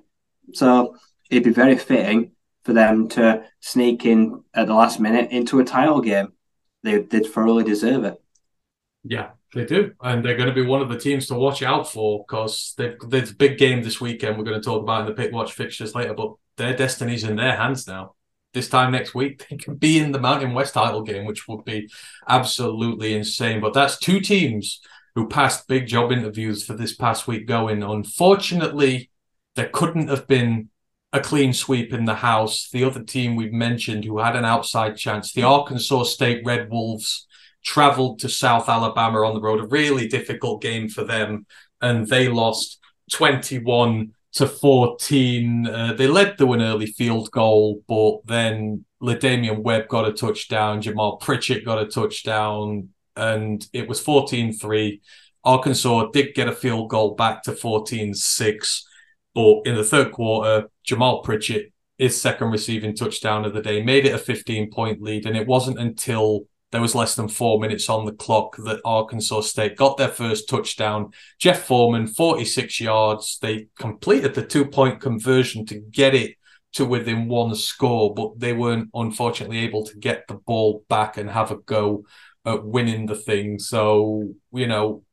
So 0.53 0.97
it'd 1.29 1.43
be 1.43 1.51
very 1.51 1.77
fitting 1.77 2.31
for 2.63 2.73
them 2.73 3.07
to 3.09 3.45
sneak 3.59 4.05
in 4.05 4.43
at 4.53 4.67
the 4.67 4.73
last 4.73 4.99
minute 4.99 5.31
into 5.31 5.59
a 5.59 5.65
title 5.65 6.01
game 6.01 6.33
they 6.83 7.01
did 7.01 7.27
thoroughly 7.27 7.63
deserve 7.63 8.03
it. 8.03 8.21
Yeah, 9.03 9.31
they 9.53 9.65
do, 9.65 9.93
and 10.01 10.23
they're 10.23 10.37
going 10.37 10.49
to 10.49 10.55
be 10.55 10.65
one 10.65 10.81
of 10.81 10.89
the 10.89 10.99
teams 10.99 11.27
to 11.27 11.35
watch 11.35 11.63
out 11.63 11.91
for 11.91 12.25
because 12.27 12.75
there's 12.77 13.31
a 13.31 13.35
big 13.35 13.57
game 13.57 13.81
this 13.81 13.99
weekend. 13.99 14.37
We're 14.37 14.43
going 14.43 14.59
to 14.59 14.65
talk 14.65 14.83
about 14.83 15.01
in 15.01 15.07
the 15.07 15.13
pit 15.13 15.33
watch 15.33 15.53
fixtures 15.53 15.95
later, 15.95 16.13
but 16.13 16.33
their 16.57 16.75
destiny's 16.75 17.23
in 17.23 17.35
their 17.35 17.55
hands 17.55 17.87
now. 17.87 18.15
This 18.53 18.69
time 18.69 18.91
next 18.91 19.13
week, 19.13 19.45
they 19.49 19.57
can 19.57 19.75
be 19.75 19.99
in 19.99 20.11
the 20.11 20.19
Mountain 20.19 20.53
West 20.53 20.73
title 20.73 21.03
game, 21.03 21.25
which 21.25 21.47
would 21.47 21.65
be 21.65 21.89
absolutely 22.27 23.13
insane. 23.13 23.61
But 23.61 23.73
that's 23.73 23.99
two 23.99 24.19
teams 24.19 24.81
who 25.15 25.27
passed 25.27 25.67
big 25.67 25.85
job 25.87 26.11
interviews 26.11 26.63
for 26.63 26.73
this 26.73 26.95
past 26.95 27.27
week 27.27 27.47
going. 27.47 27.83
Unfortunately, 27.83 29.11
there 29.55 29.69
couldn't 29.69 30.07
have 30.07 30.27
been 30.27 30.69
a 31.11 31.19
clean 31.19 31.53
sweep 31.53 31.93
in 31.93 32.05
the 32.05 32.15
house. 32.15 32.69
The 32.71 32.83
other 32.83 33.03
team 33.03 33.35
we've 33.35 33.53
mentioned 33.53 34.05
who 34.05 34.19
had 34.19 34.35
an 34.35 34.45
outside 34.45 34.97
chance, 34.97 35.33
the 35.33 35.43
Arkansas 35.43 36.03
State 36.03 36.41
Red 36.45 36.69
Wolves, 36.69 37.27
traveled 37.63 38.19
to 38.19 38.29
South 38.29 38.69
Alabama 38.69 39.25
on 39.25 39.33
the 39.33 39.41
road, 39.41 39.59
a 39.59 39.67
really 39.67 40.07
difficult 40.07 40.61
game 40.61 40.87
for 40.87 41.03
them, 41.03 41.45
and 41.81 42.07
they 42.07 42.29
lost 42.29 42.79
21 43.11 44.13
to 44.33 44.47
14. 44.47 45.67
Uh, 45.67 45.93
they 45.93 46.07
led 46.07 46.37
through 46.37 46.53
an 46.53 46.61
early 46.61 46.87
field 46.87 47.31
goal, 47.31 47.81
but 47.87 48.25
then 48.25 48.85
LaDamian 49.01 49.61
Webb 49.61 49.87
got 49.87 50.07
a 50.07 50.13
touchdown, 50.13 50.81
Jamal 50.81 51.17
Pritchett 51.17 51.65
got 51.65 51.81
a 51.81 51.87
touchdown, 51.87 52.89
and 53.15 53.65
it 53.73 53.87
was 53.87 53.99
14 53.99 54.53
3. 54.53 55.01
Arkansas 55.43 56.09
did 56.11 56.35
get 56.35 56.49
a 56.49 56.53
field 56.53 56.89
goal 56.89 57.15
back 57.15 57.43
to 57.43 57.53
14 57.53 58.13
6, 58.13 58.87
but 59.33 59.61
in 59.65 59.75
the 59.75 59.83
third 59.83 60.11
quarter, 60.11 60.69
Jamal 60.83 61.21
Pritchett, 61.21 61.71
his 61.97 62.19
second 62.19 62.51
receiving 62.51 62.95
touchdown 62.95 63.45
of 63.45 63.53
the 63.53 63.61
day, 63.61 63.81
made 63.81 64.05
it 64.05 64.13
a 64.13 64.17
15 64.17 64.71
point 64.71 65.01
lead. 65.01 65.25
And 65.25 65.37
it 65.37 65.47
wasn't 65.47 65.79
until 65.79 66.41
there 66.71 66.81
was 66.81 66.95
less 66.95 67.15
than 67.15 67.27
four 67.27 67.59
minutes 67.59 67.89
on 67.89 68.05
the 68.05 68.11
clock 68.11 68.55
that 68.57 68.81
Arkansas 68.85 69.41
State 69.41 69.75
got 69.75 69.97
their 69.97 70.09
first 70.09 70.47
touchdown. 70.47 71.11
Jeff 71.39 71.63
Foreman, 71.63 72.07
46 72.07 72.79
yards. 72.79 73.39
They 73.41 73.67
completed 73.77 74.35
the 74.35 74.45
two 74.45 74.65
point 74.65 75.01
conversion 75.01 75.65
to 75.67 75.79
get 75.79 76.13
it 76.13 76.35
to 76.73 76.85
within 76.85 77.27
one 77.27 77.55
score, 77.55 78.13
but 78.13 78.39
they 78.39 78.53
weren't 78.53 78.89
unfortunately 78.93 79.59
able 79.59 79.83
to 79.85 79.97
get 79.97 80.27
the 80.27 80.35
ball 80.35 80.83
back 80.89 81.17
and 81.17 81.29
have 81.29 81.49
a 81.49 81.57
go 81.57 82.03
at 82.45 82.63
winning 82.63 83.07
the 83.07 83.15
thing. 83.15 83.57
So, 83.57 84.33
you 84.51 84.67
know, 84.67 85.03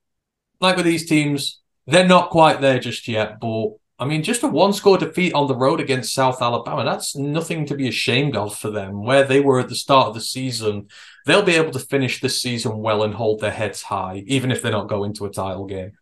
like 0.60 0.76
with 0.76 0.84
these 0.84 1.08
teams, 1.08 1.60
they're 1.86 2.06
not 2.06 2.30
quite 2.30 2.60
there 2.60 2.78
just 2.78 3.08
yet, 3.08 3.40
but 3.40 3.68
I 3.98 4.04
mean, 4.04 4.22
just 4.22 4.42
a 4.42 4.48
one 4.48 4.74
score 4.74 4.98
defeat 4.98 5.32
on 5.32 5.46
the 5.46 5.56
road 5.56 5.80
against 5.80 6.12
South 6.12 6.42
Alabama, 6.42 6.84
that's 6.84 7.16
nothing 7.16 7.64
to 7.66 7.74
be 7.74 7.88
ashamed 7.88 8.36
of 8.36 8.56
for 8.56 8.70
them. 8.70 9.02
Where 9.02 9.24
they 9.24 9.40
were 9.40 9.58
at 9.58 9.70
the 9.70 9.74
start 9.74 10.08
of 10.08 10.14
the 10.14 10.20
season, 10.20 10.88
they'll 11.24 11.42
be 11.42 11.54
able 11.54 11.70
to 11.72 11.78
finish 11.78 12.20
this 12.20 12.40
season 12.42 12.78
well 12.78 13.02
and 13.02 13.14
hold 13.14 13.40
their 13.40 13.50
heads 13.50 13.82
high, 13.82 14.22
even 14.26 14.50
if 14.50 14.60
they're 14.60 14.70
not 14.70 14.88
going 14.88 15.14
to 15.14 15.24
a 15.24 15.30
title 15.30 15.64
game. 15.64 15.92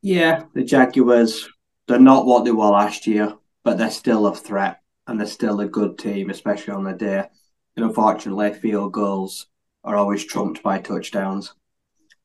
Yeah, 0.00 0.44
the 0.54 0.64
Jaguars, 0.64 1.48
they're 1.86 1.98
not 1.98 2.24
what 2.24 2.44
they 2.44 2.50
were 2.50 2.70
last 2.70 3.06
year, 3.06 3.36
but 3.62 3.76
they're 3.76 3.90
still 3.90 4.26
a 4.26 4.34
threat 4.34 4.80
and 5.06 5.20
they're 5.20 5.26
still 5.26 5.60
a 5.60 5.66
good 5.66 5.98
team, 5.98 6.30
especially 6.30 6.72
on 6.72 6.84
the 6.84 6.94
day. 6.94 7.24
And 7.76 7.84
unfortunately, 7.84 8.54
field 8.54 8.92
goals 8.92 9.46
are 9.84 9.96
always 9.96 10.24
trumped 10.24 10.62
by 10.62 10.78
touchdowns. 10.78 11.54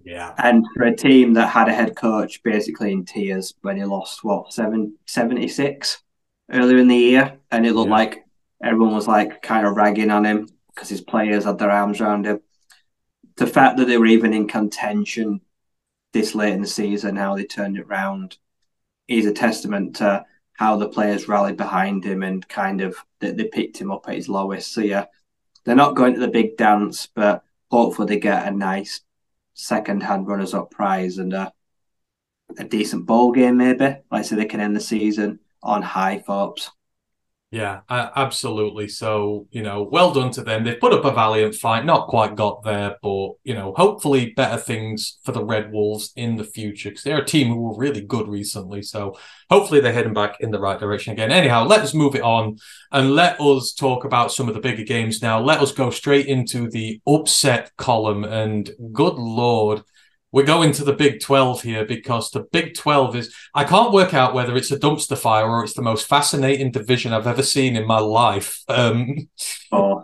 Yeah. 0.08 0.34
And 0.38 0.66
for 0.74 0.84
a 0.84 0.96
team 0.96 1.34
that 1.34 1.50
had 1.50 1.68
a 1.68 1.74
head 1.74 1.98
coach 1.98 2.42
basically 2.42 2.94
in 2.94 3.04
tears 3.04 3.54
when 3.62 3.76
he 3.76 3.84
lost, 3.84 4.24
what, 4.24 4.54
seven, 4.54 4.96
76 5.06 6.02
earlier 6.50 6.78
in 6.78 6.88
the 6.88 6.96
year, 6.96 7.38
and 7.52 7.66
it 7.66 7.74
looked 7.74 7.90
yeah. 7.90 7.96
like 7.96 8.26
everyone 8.64 8.96
was 8.96 9.06
like 9.06 9.42
kind 9.42 9.68
of 9.68 9.76
ragging 9.76 10.10
on 10.10 10.26
him 10.26 10.48
because 10.74 10.88
his 10.88 11.02
players 11.02 11.44
had 11.44 11.58
their 11.58 11.72
arms 11.72 12.00
around 12.00 12.26
him. 12.26 12.40
The 13.36 13.48
fact 13.48 13.78
that 13.78 13.86
they 13.86 13.98
were 13.98 14.06
even 14.06 14.34
in 14.34 14.48
contention 14.48 15.42
this 16.14 16.34
late 16.34 16.54
in 16.54 16.62
the 16.62 16.68
season, 16.68 17.18
how 17.18 17.36
they 17.36 17.44
turned 17.44 17.78
it 17.78 17.88
round, 17.88 18.38
is 19.10 19.26
a 19.26 19.34
testament 19.34 19.98
to 19.98 20.26
how 20.54 20.78
the 20.78 20.88
players 20.88 21.28
rallied 21.28 21.58
behind 21.58 22.06
him 22.06 22.24
and 22.24 22.48
kind 22.48 22.80
of 22.80 22.96
they, 23.20 23.32
they 23.32 23.44
picked 23.44 23.78
him 23.78 23.92
up 23.92 24.08
at 24.08 24.16
his 24.16 24.30
lowest. 24.30 24.74
So 24.74 24.80
yeah, 24.80 25.08
they're 25.66 25.76
not 25.76 25.96
going 25.96 26.14
to 26.14 26.20
the 26.22 26.30
big 26.30 26.56
dance, 26.56 27.10
but 27.14 27.44
hopefully 27.70 28.08
they 28.08 28.20
get 28.22 28.48
a 28.48 28.52
nice 28.52 29.02
second-hand 29.58 30.28
runners-up 30.28 30.72
prize 30.72 31.18
and 31.18 31.34
a, 31.34 31.52
a 32.58 32.64
decent 32.64 33.06
bowl 33.06 33.32
game, 33.32 33.58
maybe. 33.58 33.98
Like 34.12 34.24
so 34.26 34.36
they 34.36 34.46
can 34.46 34.62
end 34.62 34.76
the 34.76 34.80
season 34.80 35.40
on 35.62 35.82
high 35.82 36.24
hopes. 36.26 36.72
Yeah, 37.50 37.80
absolutely. 37.90 38.90
So, 38.90 39.48
you 39.52 39.64
know, 39.64 39.88
well 39.90 40.12
done 40.12 40.32
to 40.32 40.44
them. 40.44 40.66
They've 40.66 40.78
put 40.78 40.92
up 40.92 41.06
a 41.06 41.14
valiant 41.14 41.56
fight, 41.56 41.86
not 41.86 42.10
quite 42.10 42.36
got 42.36 42.62
there, 42.64 42.98
but, 43.02 43.30
you 43.46 43.54
know, 43.54 43.74
hopefully 43.78 44.34
better 44.36 44.58
things 44.58 45.20
for 45.24 45.32
the 45.32 45.46
Red 45.46 45.72
Wolves 45.72 46.12
in 46.18 46.36
the 46.36 46.44
future 46.44 46.90
because 46.90 47.04
they're 47.04 47.22
a 47.22 47.26
team 47.26 47.48
who 47.48 47.62
were 47.62 47.78
really 47.78 48.02
good 48.02 48.28
recently. 48.28 48.82
So 48.82 49.18
hopefully 49.50 49.80
they're 49.80 49.94
heading 49.94 50.14
back 50.14 50.42
in 50.42 50.52
the 50.52 50.60
right 50.60 50.78
direction 50.78 51.14
again. 51.14 51.32
Anyhow, 51.32 51.66
let 51.66 51.80
us 51.80 51.94
move 51.94 52.16
it 52.16 52.22
on 52.22 52.58
and 52.92 53.16
let 53.16 53.40
us 53.40 53.72
talk 53.72 54.04
about 54.04 54.34
some 54.34 54.50
of 54.50 54.54
the 54.54 54.60
bigger 54.60 54.84
games 54.84 55.22
now. 55.22 55.40
Let 55.40 55.62
us 55.62 55.72
go 55.72 55.90
straight 55.90 56.26
into 56.26 56.70
the 56.70 57.00
upset 57.08 57.72
column. 57.78 58.26
And 58.26 58.70
good 58.92 59.16
Lord, 59.16 59.84
we're 60.32 60.46
going 60.46 60.72
to 60.74 60.84
the 60.84 60.94
Big 60.94 61.22
12 61.22 61.62
here 61.62 61.86
because 61.86 62.32
the 62.32 62.42
Big 62.42 62.76
12 62.76 63.16
is, 63.16 63.36
I 63.54 63.64
can't 63.64 63.94
work 63.94 64.14
out 64.14 64.34
whether 64.34 64.58
it's 64.58 64.72
a 64.72 64.80
dumpster 64.80 65.18
fire 65.18 65.48
or 65.48 65.64
it's 65.64 65.74
the 65.74 65.82
most 65.82 66.08
fascinating 66.08 66.72
division 66.72 67.14
I've 67.14 67.28
ever 67.28 67.44
seen 67.44 67.76
in 67.76 67.88
my 67.88 68.00
life. 68.00 68.64
Um, 68.68 69.30
oh, 69.72 70.04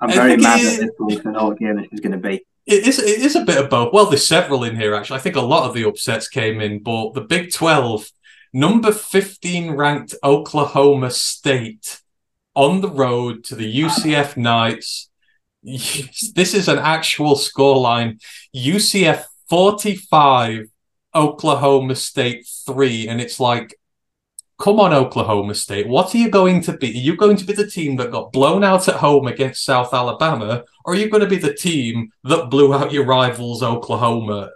I'm 0.00 0.10
very 0.10 0.36
mad 0.36 0.60
at 0.60 0.80
this 0.80 0.90
one 0.98 1.20
for 1.20 1.32
what 1.32 1.58
game 1.58 1.76
this 1.76 1.88
is 1.92 2.00
going 2.00 2.12
to 2.12 2.18
be. 2.18 2.44
It 2.66 2.86
is, 2.86 2.98
it 3.00 3.20
is 3.20 3.34
a 3.34 3.44
bit 3.44 3.58
of 3.58 3.68
both. 3.68 3.92
Well, 3.92 4.06
there's 4.06 4.26
several 4.26 4.62
in 4.64 4.76
here, 4.76 4.94
actually. 4.94 5.18
I 5.18 5.22
think 5.22 5.36
a 5.36 5.40
lot 5.40 5.68
of 5.68 5.74
the 5.74 5.86
upsets 5.88 6.28
came 6.28 6.60
in, 6.60 6.82
but 6.82 7.14
the 7.14 7.22
Big 7.22 7.52
12, 7.52 8.08
number 8.52 8.92
15 8.92 9.72
ranked 9.72 10.14
Oklahoma 10.22 11.10
State 11.10 12.00
on 12.54 12.80
the 12.80 12.90
road 12.90 13.42
to 13.44 13.56
the 13.56 13.82
UCF 13.82 14.36
Knights. 14.36 15.08
This 15.62 16.54
is 16.54 16.68
an 16.68 16.78
actual 16.78 17.34
scoreline. 17.34 18.22
UCF 18.56 19.24
45, 19.50 20.68
Oklahoma 21.14 21.96
State 21.96 22.46
3. 22.66 23.08
And 23.08 23.20
it's 23.20 23.40
like, 23.40 23.74
come 24.60 24.78
on, 24.78 24.92
Oklahoma 24.92 25.54
State. 25.54 25.88
What 25.88 26.14
are 26.14 26.18
you 26.18 26.30
going 26.30 26.60
to 26.62 26.76
be? 26.76 26.88
Are 26.88 26.92
you 26.92 27.16
going 27.16 27.36
to 27.36 27.44
be 27.44 27.52
the 27.52 27.68
team 27.68 27.96
that 27.96 28.12
got 28.12 28.32
blown 28.32 28.62
out 28.62 28.88
at 28.88 28.96
home 28.96 29.26
against 29.26 29.64
South 29.64 29.92
Alabama? 29.92 30.64
Or 30.84 30.94
are 30.94 30.96
you 30.96 31.10
going 31.10 31.22
to 31.22 31.28
be 31.28 31.38
the 31.38 31.54
team 31.54 32.12
that 32.24 32.50
blew 32.50 32.72
out 32.72 32.92
your 32.92 33.04
rivals, 33.04 33.62
Oklahoma? 33.62 34.50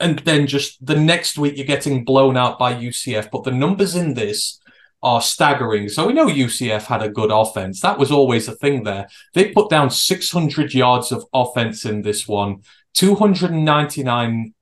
And 0.00 0.18
then 0.20 0.46
just 0.46 0.84
the 0.84 0.96
next 0.96 1.38
week, 1.38 1.56
you're 1.56 1.66
getting 1.66 2.04
blown 2.04 2.36
out 2.36 2.58
by 2.58 2.74
UCF. 2.74 3.30
But 3.30 3.44
the 3.44 3.52
numbers 3.52 3.94
in 3.94 4.14
this 4.14 4.60
are 5.02 5.20
staggering. 5.20 5.88
So 5.88 6.06
we 6.06 6.12
know 6.12 6.26
UCF 6.26 6.86
had 6.86 7.02
a 7.02 7.08
good 7.08 7.30
offense. 7.30 7.80
That 7.80 7.98
was 7.98 8.10
always 8.10 8.48
a 8.48 8.56
thing 8.56 8.82
there. 8.82 9.08
They 9.34 9.50
put 9.50 9.70
down 9.70 9.90
600 9.90 10.74
yards 10.74 11.12
of 11.12 11.24
offense 11.32 11.84
in 11.84 12.02
this 12.02 12.26
one. 12.26 12.62
299 12.96 14.54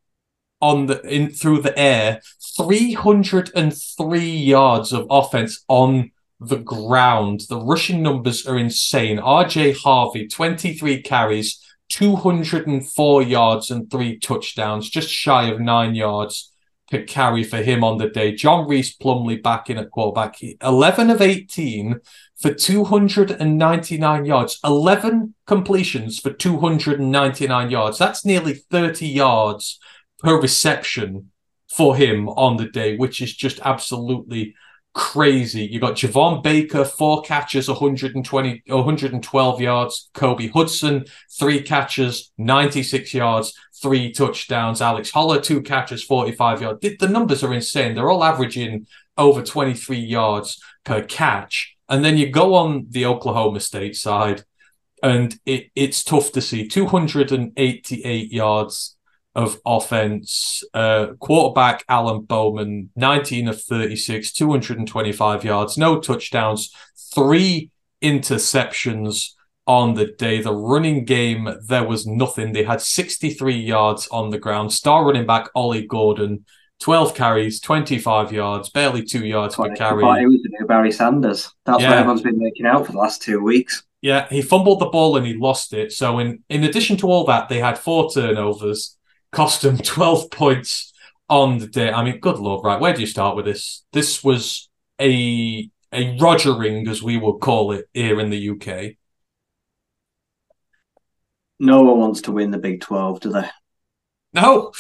on 0.61 0.87
the 0.87 1.01
in 1.03 1.31
through 1.31 1.61
the 1.61 1.79
air, 1.79 2.21
303 2.57 4.21
yards 4.21 4.93
of 4.93 5.07
offense 5.11 5.65
on 5.69 6.11
the 6.41 6.57
ground. 6.57 7.43
The 7.49 7.61
rushing 7.61 8.03
numbers 8.03 8.47
are 8.47 8.59
insane. 8.59 9.19
RJ 9.19 9.77
Harvey, 9.83 10.27
23 10.27 11.03
carries, 11.03 11.61
204 11.91 13.23
yards 13.23 13.71
and 13.71 13.91
three 13.91 14.19
touchdowns, 14.19 14.89
just 14.89 15.11
shy 15.11 15.45
of 15.51 15.61
nine 15.61 15.95
yards 15.95 16.53
per 16.91 17.03
carry 17.03 17.45
for 17.45 17.59
him 17.59 17.85
on 17.85 17.99
the 17.99 18.09
day. 18.09 18.35
John 18.35 18.67
Rhys 18.69 18.97
Plumlee 18.97 19.43
back 19.43 19.71
in 19.71 19.79
at 19.79 19.91
quarterback, 19.91 20.37
11 20.61 21.11
of 21.11 21.21
18 21.21 22.01
for 22.37 22.53
299 22.53 24.25
yards, 24.25 24.59
11 24.65 25.35
completions 25.47 26.19
for 26.19 26.31
299 26.33 27.71
yards. 27.71 27.99
That's 27.99 28.25
nearly 28.25 28.55
30 28.55 29.07
yards 29.07 29.79
per 30.19 30.41
reception 30.41 31.31
for 31.69 31.97
him 31.97 32.29
on 32.29 32.57
the 32.57 32.67
day, 32.67 32.97
which 32.97 33.21
is 33.21 33.35
just 33.35 33.61
absolutely 33.65 34.55
crazy. 34.95 35.65
You 35.65 35.81
got 35.81 35.95
Javon 35.95 36.43
Baker, 36.43 36.85
four 36.85 37.23
catches, 37.23 37.69
120, 37.69 38.63
112 38.67 39.61
yards. 39.61 40.11
Kobe 40.15 40.49
Hudson, 40.49 41.05
three 41.37 41.61
catches, 41.61 42.33
96 42.39 43.13
yards, 43.13 43.53
three 43.83 44.13
touchdowns. 44.13 44.81
Alex 44.81 45.11
Holler, 45.11 45.41
two 45.41 45.63
catches, 45.63 46.03
45 46.03 46.63
yards. 46.63 46.81
The 46.81 47.09
numbers 47.09 47.43
are 47.43 47.53
insane. 47.53 47.95
They're 47.95 48.11
all 48.11 48.25
averaging 48.25 48.87
over 49.19 49.43
23 49.43 49.99
yards 49.99 50.63
per 50.85 51.03
catch. 51.03 51.74
And 51.89 52.05
then 52.05 52.17
you 52.17 52.31
go 52.31 52.55
on 52.55 52.87
the 52.89 53.07
Oklahoma 53.07 53.61
State 53.61 53.97
side, 53.97 54.45
and 55.03 55.39
it, 55.45 55.71
it's 55.75 56.03
tough 56.03 56.33
to 56.33 56.41
see 56.41 56.67
288 56.67 58.33
yards 58.33 58.97
of 59.35 59.59
offense. 59.67 60.63
Uh, 60.73 61.09
quarterback 61.19 61.85
Alan 61.89 62.23
Bowman, 62.23 62.91
19 62.97 63.49
of 63.49 63.63
36, 63.63 64.33
225 64.33 65.45
yards, 65.45 65.77
no 65.77 66.01
touchdowns, 66.01 66.75
three 67.15 67.71
interceptions 68.03 69.33
on 69.67 69.95
the 69.95 70.07
day. 70.07 70.41
The 70.41 70.55
running 70.55 71.05
game, 71.05 71.49
there 71.67 71.85
was 71.85 72.07
nothing. 72.07 72.53
They 72.53 72.65
had 72.65 72.81
63 72.81 73.55
yards 73.55 74.07
on 74.09 74.31
the 74.31 74.39
ground. 74.39 74.73
Star 74.73 75.05
running 75.05 75.27
back 75.27 75.49
Ollie 75.55 75.87
Gordon 75.87 76.45
12 76.81 77.15
carries, 77.15 77.61
25 77.61 78.33
yards, 78.33 78.69
barely 78.71 79.03
two 79.03 79.25
yards 79.25 79.57
per 79.57 79.75
carry. 79.75 80.03
he 80.21 80.27
was 80.27 80.43
the 80.43 80.51
new 80.59 80.67
Barry 80.67 80.93
Sanders. 80.93 81.51
That's 81.65 81.81
Yeah. 81.83 81.91
what 81.91 81.99
everyone's 81.99 82.23
been 82.23 82.39
making 82.39 82.67
out 82.67 82.85
for 82.87 82.93
the 82.93 82.99
last 82.99 83.23
two 83.23 83.41
weeks. 83.43 83.85
Yeah, 84.03 84.29
he 84.29 84.43
fumbled 84.43 84.81
the 84.81 84.87
ball 84.87 85.17
and 85.17 85.27
he 85.27 85.35
lost 85.35 85.73
it. 85.73 85.93
So 85.93 86.19
in 86.19 86.43
in 86.51 86.65
addition 86.65 86.97
to 86.99 87.07
all 87.09 87.25
that, 87.27 87.49
they 87.49 87.59
had 87.59 87.79
four 87.79 88.11
turnovers, 88.11 88.99
cost 89.33 89.63
them 89.63 89.79
12 89.83 90.31
points 90.31 90.93
on 91.31 91.59
the 91.59 91.67
day. 91.67 91.91
I 91.91 92.05
mean, 92.05 92.19
good 92.21 92.39
lord, 92.39 92.65
right? 92.65 92.79
Where 92.81 92.93
do 92.93 93.01
you 93.01 93.07
start 93.07 93.35
with 93.37 93.47
this? 93.47 93.85
This 93.93 94.23
was 94.23 94.69
a 95.01 95.71
a 95.93 96.19
Rogering, 96.19 96.89
as 96.89 97.03
we 97.03 97.17
would 97.17 97.39
call 97.39 97.73
it 97.73 97.87
here 97.95 98.21
in 98.21 98.29
the 98.29 98.51
UK. 98.51 98.97
No 101.61 101.83
one 101.83 101.99
wants 102.01 102.21
to 102.23 102.33
win 102.33 102.51
the 102.51 102.59
Big 102.59 102.81
12, 102.81 103.21
do 103.21 103.31
they? 103.31 103.49
No, 104.35 104.73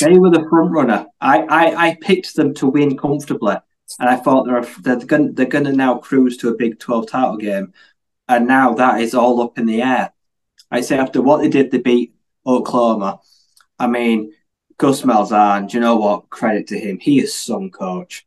They 0.00 0.18
were 0.18 0.30
the 0.30 0.46
front 0.48 0.70
runner. 0.70 1.06
I, 1.20 1.42
I, 1.42 1.88
I 1.88 1.98
picked 2.00 2.36
them 2.36 2.54
to 2.54 2.66
win 2.68 2.96
comfortably, 2.96 3.56
and 3.98 4.08
I 4.08 4.16
thought 4.16 4.46
they're 4.46 4.62
they're 4.96 5.06
going 5.06 5.34
they're 5.34 5.46
to 5.46 5.72
now 5.72 5.98
cruise 5.98 6.36
to 6.38 6.50
a 6.50 6.56
Big 6.56 6.78
Twelve 6.78 7.08
title 7.08 7.36
game, 7.36 7.72
and 8.28 8.46
now 8.46 8.74
that 8.74 9.00
is 9.00 9.14
all 9.14 9.42
up 9.42 9.58
in 9.58 9.66
the 9.66 9.82
air. 9.82 10.12
I 10.70 10.82
say 10.82 10.98
after 10.98 11.22
what 11.22 11.38
they 11.40 11.48
did, 11.48 11.70
they 11.70 11.78
beat 11.78 12.14
Oklahoma. 12.46 13.20
I 13.78 13.86
mean, 13.88 14.32
Gus 14.78 15.02
Malzahn. 15.02 15.68
Do 15.68 15.76
you 15.76 15.80
know 15.80 15.96
what? 15.96 16.30
Credit 16.30 16.66
to 16.68 16.78
him. 16.78 16.98
He 16.98 17.20
is 17.20 17.34
some 17.34 17.70
coach. 17.70 18.26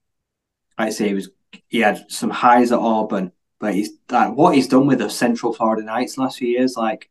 I 0.78 0.90
say 0.90 1.10
he 1.10 1.14
was. 1.14 1.30
He 1.68 1.80
had 1.80 2.12
some 2.12 2.32
highs 2.32 2.72
at 2.72 2.80
Auburn, 2.80 3.32
but 3.60 3.76
he's 3.76 3.92
like 4.10 4.34
what 4.36 4.56
he's 4.56 4.68
done 4.68 4.88
with 4.88 5.00
the 5.00 5.10
Central 5.10 5.54
Florida 5.54 5.84
Knights 5.84 6.18
last 6.18 6.40
few 6.40 6.50
years. 6.50 6.76
Like 6.76 7.10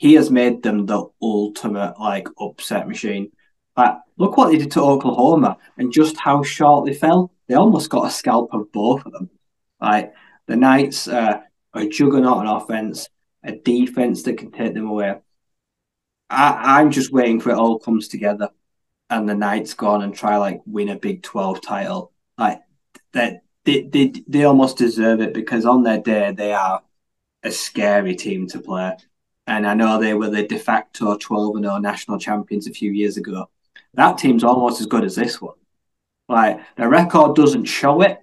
he 0.00 0.14
has 0.14 0.30
made 0.30 0.62
them 0.62 0.86
the 0.86 1.04
ultimate 1.20 1.94
like 2.00 2.26
upset 2.40 2.88
machine. 2.88 3.30
Like, 3.76 3.96
look 4.16 4.34
what 4.34 4.50
they 4.50 4.56
did 4.56 4.70
to 4.70 4.80
Oklahoma 4.80 5.58
and 5.76 5.92
just 5.92 6.16
how 6.18 6.42
short 6.42 6.86
they 6.86 6.94
fell. 6.94 7.30
They 7.46 7.54
almost 7.54 7.90
got 7.90 8.06
a 8.06 8.10
scalp 8.10 8.48
of 8.54 8.72
both 8.72 9.04
of 9.04 9.12
them. 9.12 9.28
Like 9.78 10.14
the 10.46 10.56
Knights 10.56 11.06
uh, 11.06 11.42
are 11.74 11.82
a 11.82 11.86
juggernaut 11.86 12.38
on 12.38 12.46
offense, 12.46 13.10
a 13.44 13.52
defense 13.52 14.22
that 14.22 14.38
can 14.38 14.52
take 14.52 14.72
them 14.72 14.86
away. 14.86 15.16
I, 16.30 16.78
I'm 16.80 16.90
just 16.90 17.12
waiting 17.12 17.38
for 17.38 17.50
it 17.50 17.58
all 17.58 17.78
comes 17.78 18.08
together, 18.08 18.48
and 19.10 19.28
the 19.28 19.34
Knights 19.34 19.74
go 19.74 19.88
on 19.88 20.00
and 20.02 20.14
try 20.14 20.38
like 20.38 20.62
win 20.64 20.88
a 20.88 20.96
Big 20.96 21.22
Twelve 21.22 21.60
title. 21.60 22.10
Like 22.38 22.62
that, 23.12 23.42
they, 23.66 23.82
they 23.82 24.14
they 24.26 24.44
almost 24.44 24.78
deserve 24.78 25.20
it 25.20 25.34
because 25.34 25.66
on 25.66 25.82
their 25.82 26.00
day 26.00 26.32
they 26.32 26.54
are 26.54 26.80
a 27.42 27.50
scary 27.50 28.16
team 28.16 28.46
to 28.46 28.60
play. 28.60 28.96
And 29.50 29.66
I 29.66 29.74
know 29.74 29.98
they 29.98 30.14
were 30.14 30.30
the 30.30 30.46
de 30.46 30.56
facto 30.56 31.16
12 31.16 31.56
and 31.56 31.64
0 31.64 31.78
national 31.78 32.20
champions 32.20 32.68
a 32.68 32.72
few 32.72 32.92
years 32.92 33.16
ago. 33.16 33.50
That 33.94 34.16
team's 34.16 34.44
almost 34.44 34.80
as 34.80 34.86
good 34.86 35.02
as 35.02 35.16
this 35.16 35.42
one. 35.42 35.56
Like, 36.28 36.60
their 36.76 36.88
record 36.88 37.34
doesn't 37.34 37.64
show 37.64 38.00
it, 38.02 38.20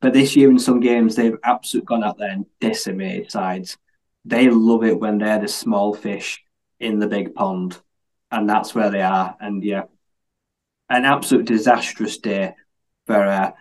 but 0.00 0.14
this 0.14 0.34
year 0.34 0.48
in 0.48 0.58
some 0.58 0.80
games, 0.80 1.16
they've 1.16 1.36
absolutely 1.44 1.84
gone 1.84 2.02
out 2.02 2.16
there 2.16 2.30
and 2.30 2.46
decimated 2.62 3.30
sides. 3.30 3.76
They 4.24 4.48
love 4.48 4.84
it 4.84 4.98
when 4.98 5.18
they're 5.18 5.38
the 5.38 5.48
small 5.48 5.92
fish 5.92 6.42
in 6.80 6.98
the 6.98 7.08
big 7.08 7.34
pond, 7.34 7.78
and 8.30 8.48
that's 8.48 8.74
where 8.74 8.88
they 8.88 9.02
are. 9.02 9.36
And 9.38 9.62
yeah, 9.62 9.82
an 10.88 11.04
absolute 11.04 11.44
disastrous 11.44 12.16
day 12.16 12.54
for 13.06 13.22
uh, 13.22 13.52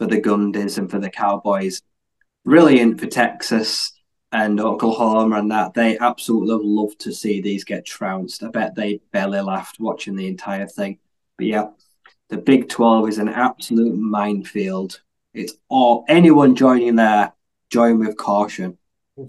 for 0.00 0.08
the 0.08 0.20
Gundys 0.20 0.76
and 0.76 0.90
for 0.90 0.98
the 0.98 1.08
Cowboys. 1.08 1.82
Brilliant 2.44 2.98
for 2.98 3.06
Texas 3.06 3.92
and 4.32 4.60
Oklahoma 4.60 5.38
and 5.38 5.50
that. 5.50 5.74
They 5.74 5.98
absolutely 5.98 6.66
love 6.66 6.96
to 6.98 7.12
see 7.12 7.40
these 7.40 7.64
get 7.64 7.86
trounced. 7.86 8.42
I 8.42 8.48
bet 8.48 8.74
they 8.74 9.00
belly 9.12 9.40
laughed 9.40 9.80
watching 9.80 10.16
the 10.16 10.26
entire 10.26 10.66
thing. 10.66 10.98
But 11.36 11.46
yeah, 11.46 11.68
the 12.28 12.36
Big 12.36 12.68
12 12.68 13.08
is 13.08 13.18
an 13.18 13.28
absolute 13.28 13.96
minefield. 13.96 15.00
It's 15.32 15.54
all 15.68 16.04
anyone 16.08 16.56
joining 16.56 16.96
there, 16.96 17.32
join 17.70 17.98
with 17.98 18.16
caution. 18.16 18.78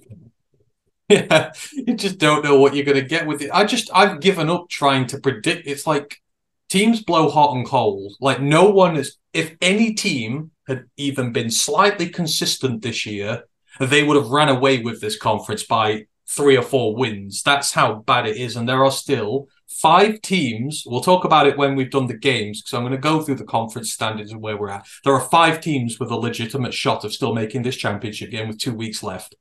Yeah, 1.11 1.53
you 1.73 1.95
just 1.95 2.19
don't 2.19 2.43
know 2.43 2.59
what 2.59 2.75
you're 2.75 2.85
going 2.85 3.01
to 3.01 3.01
get 3.01 3.25
with 3.25 3.41
it. 3.41 3.49
I 3.51 3.63
just, 3.63 3.89
I've 3.91 4.19
given 4.19 4.47
up 4.47 4.69
trying 4.69 5.07
to 5.07 5.17
predict. 5.17 5.65
It's 5.65 5.87
like 5.87 6.21
teams 6.69 7.01
blow 7.01 7.29
hot 7.29 7.55
and 7.55 7.65
cold. 7.65 8.13
Like, 8.19 8.39
no 8.39 8.69
one 8.69 8.95
is, 8.95 9.17
if 9.33 9.55
any 9.59 9.95
team 9.95 10.51
had 10.67 10.85
even 10.97 11.33
been 11.33 11.49
slightly 11.49 12.09
consistent 12.09 12.83
this 12.83 13.07
year, 13.07 13.45
they 13.79 14.03
would 14.03 14.17
have 14.17 14.29
ran 14.29 14.49
away 14.49 14.79
with 14.79 15.01
this 15.01 15.17
conference 15.17 15.63
by 15.63 16.05
three 16.27 16.55
or 16.55 16.61
four 16.61 16.95
wins. 16.95 17.41
That's 17.41 17.73
how 17.73 17.95
bad 17.95 18.27
it 18.27 18.37
is. 18.37 18.55
And 18.55 18.69
there 18.69 18.83
are 18.83 18.91
still 18.91 19.47
five 19.67 20.21
teams. 20.21 20.83
We'll 20.85 21.01
talk 21.01 21.25
about 21.25 21.47
it 21.47 21.57
when 21.57 21.75
we've 21.75 21.89
done 21.89 22.07
the 22.07 22.17
games 22.17 22.61
because 22.61 22.73
I'm 22.73 22.83
going 22.83 22.91
to 22.91 22.97
go 22.97 23.21
through 23.21 23.35
the 23.35 23.45
conference 23.45 23.91
standings 23.91 24.31
and 24.31 24.41
where 24.41 24.57
we're 24.57 24.69
at. 24.69 24.87
There 25.03 25.13
are 25.13 25.29
five 25.29 25.61
teams 25.61 25.99
with 25.99 26.11
a 26.11 26.15
legitimate 26.15 26.73
shot 26.73 27.03
of 27.03 27.13
still 27.13 27.33
making 27.33 27.63
this 27.63 27.77
championship 27.77 28.29
game 28.29 28.47
with 28.47 28.59
two 28.59 28.73
weeks 28.73 29.01
left. 29.01 29.35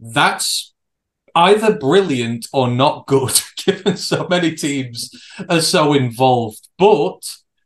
That's 0.00 0.74
either 1.34 1.78
brilliant 1.78 2.46
or 2.52 2.68
not 2.68 3.06
good, 3.06 3.40
given 3.64 3.96
so 3.96 4.26
many 4.28 4.54
teams 4.54 5.10
are 5.48 5.60
so 5.60 5.92
involved. 5.92 6.68
But 6.78 7.20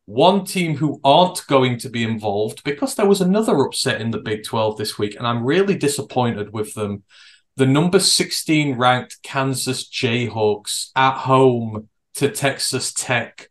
one 0.06 0.44
team 0.44 0.76
who 0.76 1.00
aren't 1.04 1.46
going 1.48 1.78
to 1.78 1.90
be 1.90 2.04
involved 2.04 2.62
because 2.64 2.94
there 2.94 3.06
was 3.06 3.20
another 3.20 3.60
upset 3.60 4.00
in 4.00 4.12
the 4.12 4.18
Big 4.18 4.44
12 4.44 4.78
this 4.78 4.98
week, 4.98 5.16
and 5.16 5.26
I'm 5.26 5.44
really 5.44 5.76
disappointed 5.76 6.52
with 6.52 6.74
them. 6.74 7.02
The 7.56 7.66
number 7.66 7.98
16 7.98 8.76
ranked 8.76 9.22
Kansas 9.22 9.88
Jayhawks 9.88 10.90
at 10.94 11.18
home 11.18 11.88
to 12.14 12.30
Texas 12.30 12.92
Tech, 12.92 13.48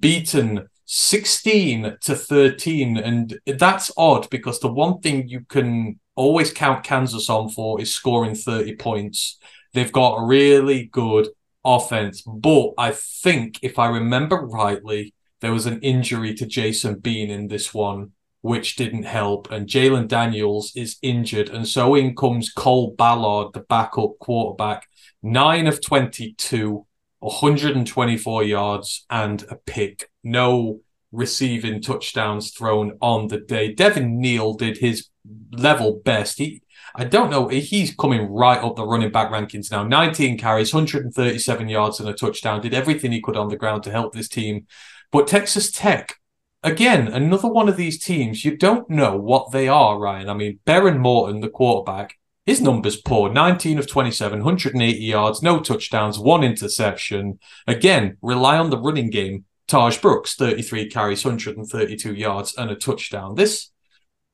beaten 0.00 0.68
16 0.86 1.98
to 2.00 2.14
13. 2.16 2.96
And 2.96 3.38
that's 3.46 3.92
odd 3.96 4.30
because 4.30 4.60
the 4.60 4.72
one 4.72 5.00
thing 5.00 5.28
you 5.28 5.42
can 5.48 6.00
always 6.16 6.52
count 6.52 6.84
Kansas 6.84 7.28
on 7.28 7.50
for 7.50 7.80
is 7.80 7.92
scoring 7.92 8.34
30 8.34 8.76
points. 8.76 9.38
They've 9.74 9.92
got 9.92 10.16
a 10.16 10.26
really 10.26 10.84
good 10.84 11.28
offense. 11.64 12.22
But 12.22 12.70
I 12.78 12.92
think, 12.92 13.58
if 13.62 13.78
I 13.78 13.88
remember 13.88 14.36
rightly, 14.36 15.14
there 15.40 15.52
was 15.52 15.66
an 15.66 15.80
injury 15.80 16.34
to 16.34 16.46
Jason 16.46 16.98
Bean 16.98 17.30
in 17.30 17.48
this 17.48 17.72
one, 17.72 18.12
which 18.40 18.76
didn't 18.76 19.04
help. 19.04 19.50
And 19.50 19.68
Jalen 19.68 20.08
Daniels 20.08 20.72
is 20.74 20.96
injured. 21.02 21.48
And 21.48 21.66
so 21.66 21.94
in 21.94 22.14
comes 22.14 22.52
Cole 22.52 22.94
Ballard, 22.96 23.52
the 23.52 23.60
backup 23.60 24.18
quarterback, 24.20 24.86
nine 25.22 25.66
of 25.66 25.80
22, 25.80 26.86
124 27.20 28.42
yards 28.44 29.06
and 29.10 29.44
a 29.50 29.56
pick. 29.56 30.10
No 30.22 30.80
receiving 31.10 31.80
touchdowns 31.80 32.50
thrown 32.50 32.98
on 33.00 33.28
the 33.28 33.38
day. 33.38 33.72
Devin 33.72 34.20
Neal 34.20 34.54
did 34.54 34.78
his 34.78 35.08
level 35.52 36.00
best. 36.04 36.38
He 36.38 36.62
I 36.94 37.04
don't 37.04 37.30
know. 37.30 37.48
He's 37.48 37.94
coming 37.94 38.28
right 38.28 38.62
up 38.62 38.76
the 38.76 38.84
running 38.84 39.12
back 39.12 39.30
rankings 39.30 39.70
now. 39.70 39.84
19 39.84 40.38
carries, 40.38 40.74
137 40.74 41.68
yards, 41.68 42.00
and 42.00 42.08
a 42.08 42.12
touchdown. 42.12 42.60
Did 42.60 42.74
everything 42.74 43.12
he 43.12 43.20
could 43.20 43.36
on 43.36 43.48
the 43.48 43.56
ground 43.56 43.84
to 43.84 43.92
help 43.92 44.14
this 44.14 44.28
team. 44.28 44.66
But 45.10 45.26
Texas 45.26 45.70
Tech, 45.70 46.16
again, 46.62 47.08
another 47.08 47.48
one 47.48 47.68
of 47.68 47.76
these 47.76 48.02
teams, 48.02 48.44
you 48.44 48.56
don't 48.56 48.88
know 48.90 49.16
what 49.16 49.52
they 49.52 49.68
are, 49.68 49.98
Ryan. 49.98 50.28
I 50.28 50.34
mean, 50.34 50.60
Behren 50.66 50.98
Morton, 50.98 51.40
the 51.40 51.48
quarterback, 51.48 52.18
his 52.46 52.60
numbers 52.60 52.96
poor 52.96 53.30
19 53.30 53.78
of 53.78 53.86
27, 53.86 54.38
180 54.38 54.98
yards, 54.98 55.42
no 55.42 55.60
touchdowns, 55.60 56.18
one 56.18 56.42
interception. 56.42 57.38
Again, 57.66 58.16
rely 58.22 58.58
on 58.58 58.70
the 58.70 58.78
running 58.78 59.10
game. 59.10 59.44
Tahj 59.68 60.00
Brooks, 60.00 60.34
33 60.34 60.88
carries, 60.88 61.24
132 61.24 62.14
yards, 62.14 62.54
and 62.56 62.70
a 62.70 62.74
touchdown. 62.74 63.34
This 63.34 63.70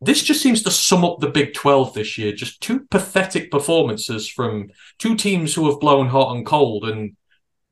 this 0.01 0.22
just 0.22 0.42
seems 0.42 0.62
to 0.62 0.70
sum 0.70 1.05
up 1.05 1.18
the 1.20 1.30
Big 1.30 1.55
12 1.55 1.94
this 1.94 2.18
year. 2.18 2.32
Just 2.32 2.60
two 2.60 2.80
pathetic 2.90 3.51
performances 3.51 4.28
from 4.28 4.68
two 4.98 5.16
teams 5.16 5.55
who 5.55 5.68
have 5.70 5.80
blown 5.80 6.09
hot 6.09 6.36
and 6.36 6.44
cold, 6.44 6.84
and 6.84 7.16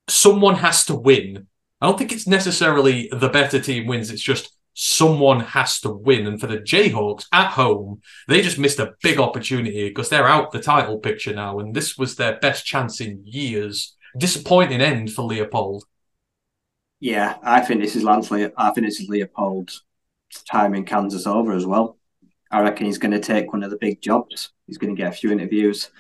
someone 0.09 0.57
has 0.57 0.85
to 0.87 0.95
win. 0.95 1.47
I 1.83 1.87
don't 1.87 1.99
think 1.99 2.13
it's 2.13 2.29
necessarily 2.29 3.09
the 3.11 3.29
better 3.29 3.61
team 3.61 3.89
wins, 3.89 4.13
it's 4.13 4.23
just 4.23 4.57
someone 4.73 5.41
has 5.41 5.81
to 5.81 5.91
win. 5.91 6.29
And 6.29 6.41
for 6.41 6.47
the 6.47 6.59
Jayhawks 6.59 7.27
at 7.33 7.51
home, 7.51 8.01
they 8.29 8.41
just 8.41 8.57
missed 8.57 8.79
a 8.79 8.95
big 9.03 9.19
opportunity 9.19 9.89
because 9.89 10.09
they're 10.09 10.29
out 10.29 10.53
the 10.53 10.61
title 10.61 10.99
picture 10.99 11.35
now, 11.35 11.59
and 11.59 11.75
this 11.75 11.99
was 11.99 12.15
their 12.15 12.39
best 12.39 12.65
chance 12.65 13.01
in 13.01 13.23
years. 13.25 13.97
Disappointing 14.17 14.81
end 14.81 15.13
for 15.13 15.29
Leipold. 15.29 15.81
Yeah, 17.01 17.39
I 17.43 17.63
think 17.63 17.81
this 17.81 17.97
is 17.97 18.05
Lance. 18.05 18.31
Le- 18.31 18.53
I 18.57 18.71
think 18.71 18.87
this 18.87 19.01
is 19.01 19.11
Leipold's 19.11 19.83
time 20.49 20.77
in 20.77 20.85
Kansas 20.85 21.27
over 21.27 21.53
as 21.53 21.67
well. 21.67 21.99
I 22.49 22.61
reckon 22.61 22.87
he's 22.87 22.99
going 22.99 23.11
to 23.11 23.19
take 23.19 23.53
one 23.53 23.65
of 23.65 23.71
the 23.71 23.79
big 23.79 24.01
jobs. 24.01 24.51
He's 24.69 24.79
going 24.79 24.95
to 24.95 25.03
get 25.03 25.13
a 25.13 25.17
few 25.17 25.33
interviews. 25.33 25.91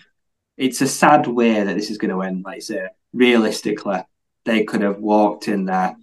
It's 0.57 0.81
a 0.81 0.87
sad 0.87 1.27
way 1.27 1.65
that 1.65 1.75
this 1.75 1.91
is 1.91 1.99
going 1.99 2.13
to 2.13 2.23
end. 2.23 2.45
Like 2.45 2.57
I 2.57 2.61
say, 2.61 2.87
realistically, 3.13 4.03
they 4.45 4.65
could 4.65 4.83
have 4.83 4.99
walked 4.99 5.49
in 5.49 5.65
there, 5.65 5.95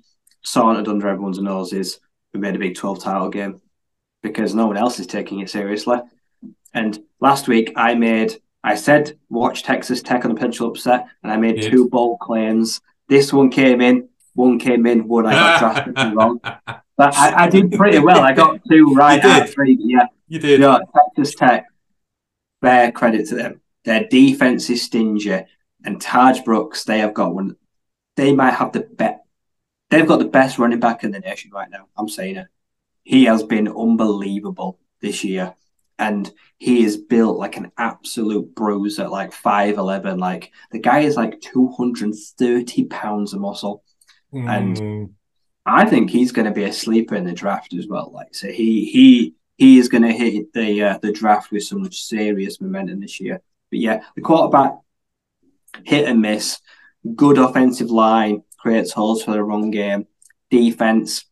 sauntered 0.43 0.87
under 0.87 1.07
everyone's 1.07 1.39
noses, 1.39 1.99
and 2.33 2.41
made 2.41 2.55
a 2.55 2.59
Big 2.59 2.75
12 2.75 3.03
title 3.03 3.29
game 3.29 3.61
because 4.21 4.53
no 4.55 4.67
one 4.67 4.77
else 4.77 4.99
is 4.99 5.07
taking 5.07 5.39
it 5.39 5.49
seriously. 5.49 5.97
And 6.73 6.99
last 7.19 7.47
week, 7.47 7.73
I 7.75 7.95
made, 7.95 8.39
I 8.63 8.75
said, 8.75 9.17
watch 9.29 9.63
Texas 9.63 10.01
Tech 10.01 10.23
on 10.25 10.29
the 10.31 10.35
potential 10.35 10.67
upset, 10.67 11.07
and 11.23 11.31
I 11.31 11.37
made 11.37 11.57
Yes. 11.57 11.71
two 11.71 11.89
bold 11.89 12.19
claims. 12.19 12.81
This 13.07 13.33
one 13.33 13.49
came 13.49 13.81
in 13.81 14.07
One 14.35 14.59
came 14.59 14.85
in, 14.85 15.07
one 15.07 15.25
I 15.25 15.33
got 15.33 15.59
drastically 15.59 16.13
wrong. 16.15 16.39
But 16.41 17.15
I, 17.15 17.45
I 17.45 17.49
did 17.49 17.71
pretty 17.71 17.99
well. 17.99 18.19
I 18.21 18.33
got 18.33 18.59
two 18.69 18.93
right 18.93 19.23
out 19.23 19.43
of 19.43 19.53
three. 19.53 19.77
Yeah, 19.81 20.05
You 20.27 20.39
did. 20.39 20.51
you 20.51 20.57
know, 20.59 20.79
Texas 21.15 21.33
Tech, 21.35 21.65
fair 22.61 22.91
credit 22.91 23.27
to 23.29 23.35
them. 23.35 23.61
Their 23.85 24.05
defense 24.07 24.69
is 24.69 24.81
stingy, 24.83 25.31
and 25.85 26.01
Tahj 26.01 26.43
Brooks, 26.45 26.83
they 26.83 26.99
have 26.99 27.13
got 27.13 27.33
one. 27.33 27.55
They 28.19 28.33
might 28.33 28.53
have 28.55 28.71
the 28.73 28.81
best. 28.81 29.19
They've 29.89 30.05
got 30.07 30.19
the 30.19 30.25
best 30.25 30.59
running 30.59 30.79
back 30.79 31.03
in 31.03 31.11
the 31.11 31.19
nation 31.19 31.51
right 31.53 31.69
now. 31.69 31.87
I'm 31.97 32.09
saying 32.09 32.35
it. 32.35 32.47
He 33.03 33.25
has 33.25 33.43
been 33.43 33.67
unbelievable 33.67 34.77
this 35.01 35.23
year, 35.23 35.55
and 35.97 36.31
he 36.57 36.83
is 36.83 36.97
built 36.97 37.37
like 37.37 37.55
an 37.57 37.71
absolute 37.77 38.53
bruiser, 38.53 39.07
like 39.07 39.31
five 39.33 39.77
eleven. 39.77 40.19
Like 40.19 40.51
the 40.71 40.79
guy 40.79 40.99
is 40.99 41.15
like 41.15 41.39
two 41.41 41.69
hundred 41.69 42.13
thirty 42.37 42.83
pounds 42.85 43.33
of 43.33 43.39
muscle. 43.41 43.83
and- 44.33 44.77
Mm, 44.77 45.09
I 45.65 45.85
think 45.85 46.09
he's 46.09 46.31
going 46.31 46.45
to 46.45 46.51
be 46.59 46.63
a 46.65 46.73
sleeper 46.73 47.15
in 47.15 47.25
the 47.25 47.33
draft 47.33 47.73
as 47.73 47.87
well. 47.87 48.11
Like 48.13 48.33
so, 48.35 48.47
he 48.47 48.85
he 48.85 49.33
he 49.57 49.77
is 49.79 49.87
going 49.89 50.03
to 50.03 50.11
hit 50.11 50.51
the 50.53 50.83
uh, 50.83 50.97
the 50.99 51.11
draft 51.11 51.51
with 51.51 51.63
some 51.63 51.89
serious 51.91 52.59
momentum 52.61 52.99
this 52.99 53.19
year. 53.19 53.41
But 53.71 53.79
yeah, 53.79 54.03
the 54.15 54.21
quarterback 54.21 54.73
hit 55.83 56.07
and 56.07 56.21
miss. 56.21 56.59
Good 57.15 57.37
offensive 57.37 57.91
line 57.91 58.43
creates 58.57 58.91
holes 58.91 59.23
for 59.23 59.31
the 59.31 59.43
run 59.43 59.71
game. 59.71 60.07
Defense, 60.49 61.25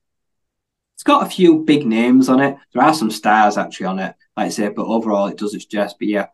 it's 0.96 1.04
got 1.04 1.26
a 1.26 1.30
few 1.30 1.64
big 1.64 1.86
names 1.86 2.30
on 2.30 2.40
it. 2.40 2.58
There 2.74 2.84
are 2.84 2.94
some 2.94 3.12
stars 3.12 3.58
actually 3.58 3.88
on 3.88 4.00
it, 4.00 4.16
like 4.36 4.48
I 4.48 4.50
say, 4.50 4.70
but 4.70 4.86
overall 4.86 5.28
it 5.28 5.38
does 5.38 5.54
its 5.54 5.66
just. 5.66 6.00
But 6.00 6.08
yeah, 6.08 6.28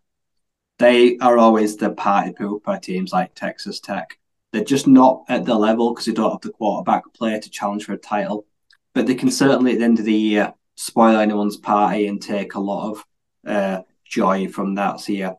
they 0.79 1.17
are 1.17 1.37
always 1.37 1.77
the 1.77 1.91
party 1.91 2.31
pooper 2.31 2.81
teams 2.81 3.11
like 3.11 3.33
Texas 3.33 3.79
Tech. 3.79 4.19
They're 4.51 4.63
just 4.63 4.85
not 4.85 5.23
at 5.29 5.45
the 5.45 5.55
level 5.55 5.91
because 5.91 6.05
they 6.05 6.13
don't 6.13 6.31
have 6.31 6.41
the 6.41 6.51
quarterback 6.51 7.11
player 7.13 7.39
to 7.39 7.49
challenge 7.49 7.85
for 7.85 7.93
a 7.93 7.97
title. 7.97 8.45
But 8.93 9.07
they 9.07 9.15
can 9.15 9.31
certainly, 9.31 9.73
at 9.73 9.79
the 9.79 9.85
end 9.85 9.97
of 9.97 10.05
the 10.05 10.13
year, 10.13 10.53
spoil 10.75 11.17
anyone's 11.17 11.57
party 11.57 12.05
and 12.05 12.21
take 12.21 12.53
a 12.53 12.59
lot 12.59 12.91
of 12.91 13.05
uh, 13.47 13.81
joy 14.05 14.47
from 14.47 14.75
that. 14.75 14.99
So, 14.99 15.11
yeah, 15.11 15.33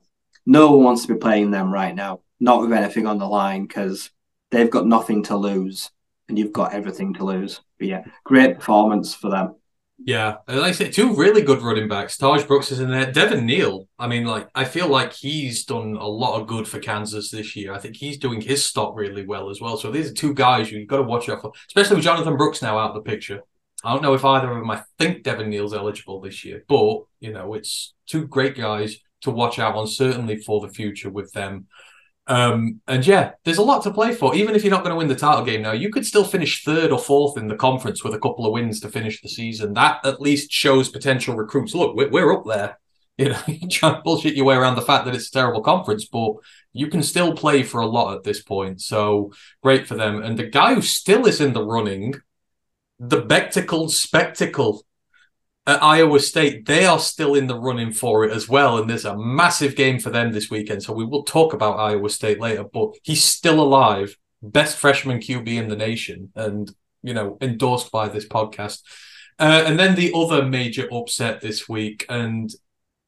no 0.45 0.73
one 0.73 0.85
wants 0.85 1.03
to 1.03 1.15
be 1.15 1.19
playing 1.19 1.53
them 1.53 1.73
right 1.73 1.95
now, 1.95 2.21
not 2.41 2.61
with 2.61 2.73
anything 2.73 3.07
on 3.07 3.19
the 3.19 3.27
line 3.27 3.67
because 3.67 4.11
they've 4.51 4.71
got 4.71 4.87
nothing 4.87 5.23
to 5.25 5.37
lose 5.37 5.91
and 6.29 6.39
you've 6.39 6.53
got 6.53 6.73
everything 6.73 7.15
to 7.15 7.25
lose. 7.25 7.61
But, 7.79 7.89
yeah, 7.89 8.05
great 8.25 8.57
performance 8.57 9.15
for 9.15 9.31
them. 9.31 9.55
Yeah, 9.99 10.39
and 10.49 10.61
like 10.61 10.71
I 10.71 10.73
say, 10.73 10.91
two 10.91 11.15
really 11.15 11.41
good 11.41 11.63
running 11.63 11.89
backs. 11.89 12.19
Tahj 12.19 12.47
Brooks 12.47 12.73
is 12.73 12.81
in 12.81 12.91
there. 12.91 13.11
Devin 13.11 13.47
Neal. 13.47 13.89
I 13.99 14.09
mean, 14.09 14.25
like 14.25 14.49
I 14.55 14.65
feel 14.65 14.89
like 14.89 15.13
he's 15.13 15.65
done 15.65 15.97
a 15.97 16.07
lot 16.07 16.41
of 16.41 16.49
good 16.49 16.67
for 16.67 16.81
Kansas 16.81 17.31
this 17.31 17.55
year. 17.55 17.73
I 17.73 17.79
think 17.79 17.97
he's 17.97 18.19
doing 18.19 18.41
his 18.41 18.65
stock 18.65 18.97
really 18.97 19.25
well 19.25 19.51
as 19.51 19.61
well. 19.61 19.77
So 19.77 19.91
these 19.91 20.11
are 20.11 20.15
two 20.15 20.35
guys 20.35 20.71
you've 20.71 20.89
got 20.89 20.97
to 20.97 21.05
watch 21.05 21.29
out 21.29 21.43
for, 21.43 21.53
especially 21.69 21.97
with 21.97 22.05
Jonathan 22.05 22.37
Brooks 22.37 22.61
now 22.61 22.77
out 22.77 22.91
of 22.91 22.97
the 22.97 23.09
picture. 23.09 23.41
I 23.85 23.93
don't 23.93 24.03
know 24.03 24.15
if 24.15 24.25
either 24.25 24.51
of 24.51 24.59
them. 24.59 24.71
I 24.71 24.83
think 24.99 25.23
Devin 25.23 25.49
Neal's 25.49 25.75
eligible 25.75 26.21
this 26.21 26.45
year, 26.45 26.65
but 26.69 27.05
you 27.21 27.33
know, 27.33 27.55
it's 27.55 27.95
two 28.07 28.27
great 28.27 28.57
guys 28.57 28.97
to 29.23 29.31
watch 29.31 29.59
out 29.59 29.77
on, 29.77 29.87
certainly 29.87 30.37
for 30.37 30.61
the 30.61 30.73
future 30.73 31.09
with 31.09 31.33
them. 31.33 31.69
Um, 32.27 32.81
and 32.89 33.07
yeah, 33.07 33.33
there's 33.45 33.59
a 33.59 33.63
lot 33.63 33.83
to 33.83 33.91
play 33.91 34.15
for. 34.15 34.35
Even 34.35 34.55
if 34.55 34.65
you're 34.65 34.71
not 34.71 34.83
going 34.83 34.93
to 34.93 34.97
win 34.97 35.09
the 35.09 35.15
title 35.15 35.45
game 35.45 35.63
now, 35.63 35.73
you 35.73 35.91
could 35.91 36.07
still 36.07 36.25
finish 36.25 36.65
third 36.65 36.91
or 36.91 36.99
fourth 36.99 37.37
in 37.37 37.49
the 37.49 37.57
conference 37.57 38.03
with 38.03 38.15
a 38.15 38.19
couple 38.19 38.47
of 38.47 38.53
wins 38.53 38.81
to 38.81 38.89
finish 38.89 39.21
the 39.21 39.29
season. 39.29 39.75
That 39.75 40.05
at 40.05 40.21
least 40.21 40.51
shows 40.51 40.89
potential 40.89 41.37
recruits. 41.37 41.75
Look, 41.75 41.95
we're, 41.97 42.11
we're 42.11 42.33
up 42.33 42.45
there. 42.47 42.79
You 43.17 43.29
know, 43.29 43.39
you 43.47 43.69
try 43.69 43.95
and 43.95 44.03
bullshit 44.03 44.35
your 44.35 44.45
way 44.45 44.57
around 44.57 44.75
the 44.75 44.83
fact 44.83 45.05
that 45.05 45.15
it's 45.15 45.29
a 45.29 45.31
terrible 45.31 45.63
conference, 45.63 46.05
but 46.05 46.33
you 46.73 46.89
can 46.89 47.01
still 47.01 47.33
play 47.33 47.63
for 47.63 47.81
a 47.81 47.87
lot 47.87 48.17
at 48.17 48.25
this 48.25 48.43
point. 48.43 48.81
So 48.81 49.33
great 49.63 49.87
for 49.87 49.95
them. 49.95 50.21
And 50.21 50.37
the 50.37 50.49
guy 50.49 50.75
who 50.75 50.83
still 50.83 51.25
is 51.27 51.41
in 51.41 51.53
the 51.53 51.65
running, 51.65 52.15
the 52.99 53.23
Bectacled 53.23 53.93
Spectacle 53.93 54.85
at 55.67 55.83
Iowa 55.83 56.21
State, 56.21 56.67
they 56.67 56.85
are 56.85 56.99
still 56.99 57.35
in 57.35 57.47
the 57.47 57.59
running 57.59 57.93
for 57.93 58.25
it 58.25 58.33
as 58.33 58.49
well. 58.49 58.79
And 58.79 58.89
there's 58.89 59.07
a 59.07 59.17
massive 59.17 59.77
game 59.77 59.99
for 59.99 60.11
them 60.11 60.33
this 60.33 60.51
weekend. 60.51 60.83
So 60.83 60.93
we 60.93 61.05
will 61.05 61.23
talk 61.23 61.55
about 61.55 61.79
Iowa 61.79 62.11
State 62.11 62.41
later, 62.41 62.65
but 62.65 62.95
he's 63.03 63.25
still 63.25 63.61
alive. 63.61 64.17
Best 64.43 64.77
freshman 64.77 65.21
QB 65.21 65.49
in 65.49 65.69
the 65.69 65.77
nation 65.77 66.31
and, 66.35 66.71
you 67.03 67.15
know, 67.15 67.39
endorsed 67.41 67.91
by 67.91 68.09
this 68.09 68.29
podcast. 68.29 68.83
Uh, 69.39 69.65
and 69.67 69.79
then 69.79 69.95
the 69.95 70.13
other 70.15 70.45
major 70.45 70.87
upset 70.93 71.41
this 71.41 71.67
week. 71.69 72.05
And 72.09 72.51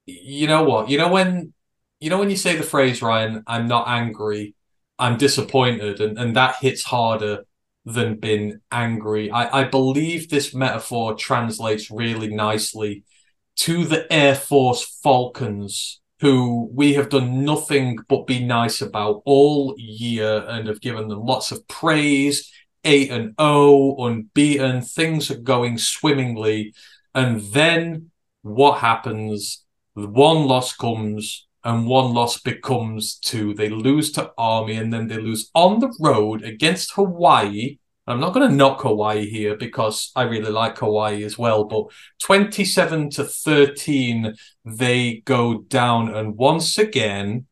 you 0.07 0.47
know 0.47 0.65
what? 0.65 0.89
You 0.89 0.99
know 0.99 1.09
when 1.09 1.53
you 2.01 2.11
know 2.11 2.19
when 2.19 2.31
you 2.31 2.37
say 2.37 2.57
the 2.57 2.63
phrase, 2.63 3.03
Ryan, 3.03 3.43
I'm 3.47 3.69
not 3.69 3.89
angry, 3.89 4.55
I'm 4.99 5.19
disappointed, 5.19 6.01
and, 6.01 6.19
and 6.19 6.37
that 6.37 6.57
hits 6.61 6.85
harder 6.85 7.45
than 7.87 8.17
been 8.17 8.61
angry. 8.73 9.31
I, 9.31 9.61
I 9.61 9.65
believe 9.65 10.29
this 10.29 10.53
metaphor 10.53 11.15
translates 11.15 11.91
really 11.91 12.35
nicely 12.35 13.05
to 13.61 13.85
the 13.85 14.13
Air 14.13 14.35
Force 14.35 14.99
Falcons, 15.03 16.01
who 16.21 16.69
we 16.75 16.95
have 16.95 17.09
done 17.09 17.45
nothing 17.45 17.99
but 18.09 18.27
be 18.27 18.45
nice 18.45 18.83
about 18.83 19.23
all 19.25 19.75
year 19.79 20.45
and 20.49 20.67
have 20.67 20.81
given 20.81 21.09
them 21.09 21.25
lots 21.25 21.53
of 21.53 21.67
praise. 21.69 22.53
8 22.85 23.11
and 23.11 23.35
0, 23.41 23.97
unbeaten, 23.99 24.81
things 24.83 25.31
are 25.31 25.39
going 25.39 25.79
swimmingly. 25.79 26.75
And 27.15 27.41
then 27.41 28.11
what 28.43 28.79
happens? 28.79 29.65
One 29.95 30.47
loss 30.47 30.73
comes 30.77 31.46
and 31.67 31.85
one 31.85 32.15
loss 32.15 32.41
becomes 32.41 33.17
two. 33.17 33.53
They 33.53 33.69
lose 33.69 34.13
to 34.13 34.31
Army 34.39 34.77
and 34.77 34.93
then 34.93 35.09
they 35.09 35.19
lose 35.19 35.51
on 35.53 35.81
the 35.81 35.93
road 35.99 36.45
against 36.45 36.93
Hawaii. 36.93 37.79
I'm 38.07 38.21
not 38.21 38.33
going 38.35 38.49
to 38.49 38.55
knock 38.55 38.83
Hawaii 38.83 39.29
here 39.29 39.57
because 39.57 40.13
I 40.15 40.23
really 40.23 40.53
like 40.53 40.79
Hawaii 40.79 41.25
as 41.25 41.37
well, 41.37 41.65
but 41.65 41.87
27 42.23 43.11
to 43.11 43.25
13, 43.25 44.35
they 44.65 45.23
go 45.25 45.63
down. 45.63 46.15
And 46.15 46.37
once 46.37 46.79
again, 46.79 47.47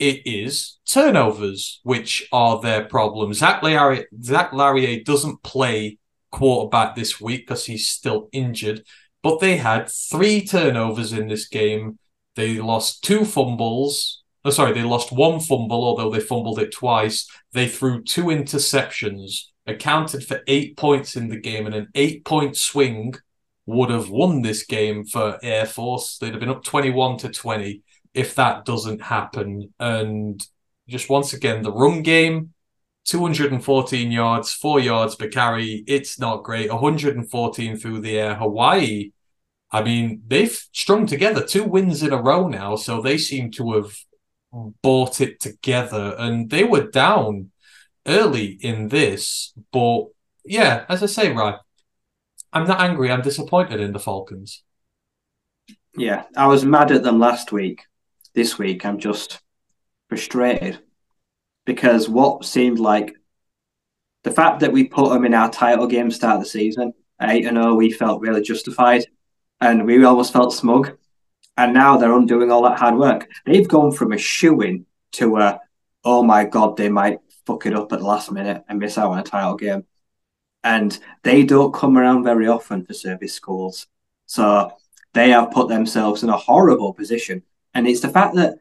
it 0.00 0.26
is 0.26 0.80
turnovers, 0.84 1.78
which 1.84 2.28
are 2.32 2.60
their 2.60 2.86
problem. 2.86 3.32
Zac 3.34 3.62
Larrier, 3.62 4.06
Zac 4.20 4.52
Larrier 4.52 5.04
doesn't 5.04 5.44
play 5.44 5.98
quarterback 6.32 6.96
this 6.96 7.20
week 7.20 7.46
because 7.46 7.66
he's 7.66 7.88
still 7.88 8.28
injured, 8.32 8.82
but 9.22 9.38
they 9.38 9.58
had 9.58 9.88
three 9.88 10.44
turnovers 10.44 11.12
in 11.12 11.28
this 11.28 11.46
game. 11.46 12.00
They 12.38 12.60
lost 12.60 13.02
two 13.02 13.24
fumbles. 13.24 14.22
Oh, 14.44 14.50
sorry, 14.50 14.72
they 14.72 14.84
lost 14.84 15.10
one 15.10 15.40
fumble, 15.40 15.82
although 15.84 16.08
they 16.08 16.20
fumbled 16.20 16.60
it 16.60 16.70
twice. 16.70 17.28
They 17.52 17.66
threw 17.66 18.00
two 18.04 18.26
interceptions, 18.26 19.46
accounted 19.66 20.24
for 20.24 20.42
eight 20.46 20.76
points 20.76 21.16
in 21.16 21.30
the 21.30 21.40
game, 21.40 21.66
and 21.66 21.74
an 21.74 21.88
eight 21.96 22.24
point 22.24 22.56
swing 22.56 23.14
would 23.66 23.90
have 23.90 24.08
won 24.08 24.42
this 24.42 24.64
game 24.64 25.04
for 25.04 25.40
Air 25.42 25.66
Force. 25.66 26.16
They'd 26.16 26.30
have 26.30 26.38
been 26.38 26.48
up 26.48 26.62
21 26.62 27.16
to 27.18 27.28
20 27.28 27.82
if 28.14 28.36
that 28.36 28.64
doesn't 28.64 29.02
happen. 29.02 29.74
And 29.80 30.40
just 30.86 31.10
once 31.10 31.32
again, 31.32 31.62
the 31.62 31.72
run 31.72 32.02
game 32.02 32.54
214 33.06 34.12
yards, 34.12 34.52
four 34.52 34.78
yards 34.78 35.16
per 35.16 35.26
carry. 35.26 35.82
It's 35.88 36.20
not 36.20 36.44
great. 36.44 36.70
114 36.70 37.76
through 37.76 38.00
the 38.00 38.16
air. 38.16 38.36
Hawaii, 38.36 39.10
I 39.70 39.82
mean, 39.82 40.22
they've 40.26 40.58
strung 40.72 41.06
together 41.06 41.44
two 41.44 41.64
wins 41.64 42.02
in 42.02 42.12
a 42.12 42.20
row 42.20 42.48
now, 42.48 42.76
so 42.76 43.00
they 43.00 43.18
seem 43.18 43.50
to 43.52 43.72
have 43.72 43.92
bought 44.82 45.20
it 45.20 45.40
together. 45.40 46.14
And 46.18 46.48
they 46.48 46.64
were 46.64 46.90
down 46.90 47.50
early 48.06 48.58
in 48.60 48.88
this, 48.88 49.52
but 49.72 50.06
yeah, 50.44 50.86
as 50.88 51.02
I 51.02 51.06
say, 51.06 51.32
right, 51.32 51.56
I'm 52.52 52.66
not 52.66 52.80
angry. 52.80 53.10
I'm 53.10 53.20
disappointed 53.20 53.80
in 53.80 53.92
the 53.92 53.98
Falcons. 53.98 54.62
Yeah, 55.94 56.24
I 56.34 56.46
was 56.46 56.64
mad 56.64 56.90
at 56.90 57.02
them 57.02 57.18
last 57.18 57.52
week. 57.52 57.82
This 58.34 58.58
week, 58.58 58.86
I'm 58.86 58.98
just 58.98 59.40
frustrated 60.08 60.78
because 61.66 62.08
what 62.08 62.44
seemed 62.44 62.78
like 62.78 63.14
the 64.24 64.30
fact 64.30 64.60
that 64.60 64.72
we 64.72 64.84
put 64.84 65.10
them 65.10 65.24
in 65.24 65.34
our 65.34 65.50
title 65.50 65.86
game 65.86 66.10
start 66.10 66.36
of 66.36 66.44
the 66.44 66.48
season, 66.48 66.94
8 67.20 67.46
and 67.46 67.56
0, 67.56 67.74
we 67.74 67.90
felt 67.90 68.22
really 68.22 68.42
justified 68.42 69.04
and 69.60 69.84
we 69.86 70.04
almost 70.04 70.32
felt 70.32 70.52
smug. 70.52 70.96
And 71.56 71.74
now 71.74 71.96
they're 71.96 72.12
undoing 72.12 72.52
all 72.52 72.62
that 72.62 72.78
hard 72.78 72.96
work. 72.96 73.28
They've 73.44 73.66
gone 73.66 73.92
from 73.92 74.12
a 74.12 74.18
shoe 74.18 74.60
in 74.60 74.86
to 75.12 75.38
a, 75.38 75.60
oh 76.04 76.22
my 76.22 76.44
God, 76.44 76.76
they 76.76 76.88
might 76.88 77.18
fuck 77.46 77.66
it 77.66 77.74
up 77.74 77.92
at 77.92 77.98
the 77.98 78.04
last 78.04 78.30
minute 78.30 78.64
and 78.68 78.78
miss 78.78 78.96
out 78.96 79.10
on 79.10 79.18
a 79.18 79.22
title 79.24 79.56
game. 79.56 79.84
And 80.62 80.96
they 81.24 81.42
don't 81.42 81.74
come 81.74 81.98
around 81.98 82.24
very 82.24 82.46
often 82.46 82.84
for 82.84 82.94
service 82.94 83.34
schools. 83.34 83.86
So 84.26 84.72
they 85.14 85.30
have 85.30 85.50
put 85.50 85.68
themselves 85.68 86.22
in 86.22 86.28
a 86.28 86.36
horrible 86.36 86.92
position. 86.92 87.42
And 87.74 87.88
it's 87.88 88.00
the 88.00 88.08
fact 88.08 88.36
that 88.36 88.58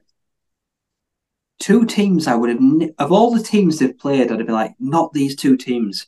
two 1.60 1.86
teams 1.86 2.28
I 2.28 2.36
would 2.36 2.50
have, 2.50 2.62
of 2.98 3.12
all 3.12 3.32
the 3.32 3.44
teams 3.44 3.78
they've 3.78 3.98
played, 3.98 4.32
I'd 4.32 4.40
have 4.40 4.48
been 4.48 4.56
like, 4.56 4.76
not 4.80 5.14
these 5.14 5.36
two 5.36 5.58
teams. 5.58 6.08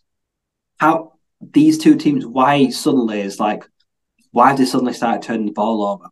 How 0.78 1.14
these 1.42 1.78
two 1.78 1.96
teams, 1.96 2.26
why 2.26 2.70
suddenly 2.70 3.22
is 3.22 3.40
like, 3.40 3.70
why 4.32 4.50
have 4.50 4.58
they 4.58 4.66
suddenly 4.66 4.94
started 4.94 5.22
turning 5.22 5.48
the 5.48 5.52
ball 5.52 5.84
over? 5.84 6.06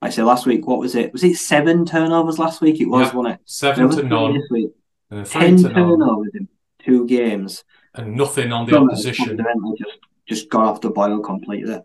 I 0.00 0.10
say 0.10 0.22
last 0.22 0.46
week, 0.46 0.66
what 0.66 0.78
was 0.78 0.94
it? 0.94 1.12
Was 1.12 1.24
it 1.24 1.36
seven 1.36 1.84
turnovers 1.84 2.38
last 2.38 2.60
week? 2.60 2.80
It 2.80 2.86
was, 2.88 3.08
Yeah. 3.08 3.16
wasn't 3.16 3.34
it? 3.34 3.40
Seven 3.46 3.90
to 3.90 4.02
none. 4.04 4.34
This 4.34 4.48
week. 4.50 4.70
uh, 5.10 5.24
Ten 5.24 5.56
to 5.56 5.62
none. 5.64 5.74
turnovers 5.74 6.30
in 6.34 6.48
two 6.78 7.06
games. 7.06 7.64
and 7.94 8.14
nothing 8.14 8.52
on 8.52 8.66
the 8.66 8.72
Well, 8.72 8.84
opposition. 8.84 9.38
just 9.78 9.98
just 10.26 10.50
gone 10.50 10.66
off 10.66 10.80
the 10.82 10.90
boil 10.90 11.18
completely, 11.20 11.80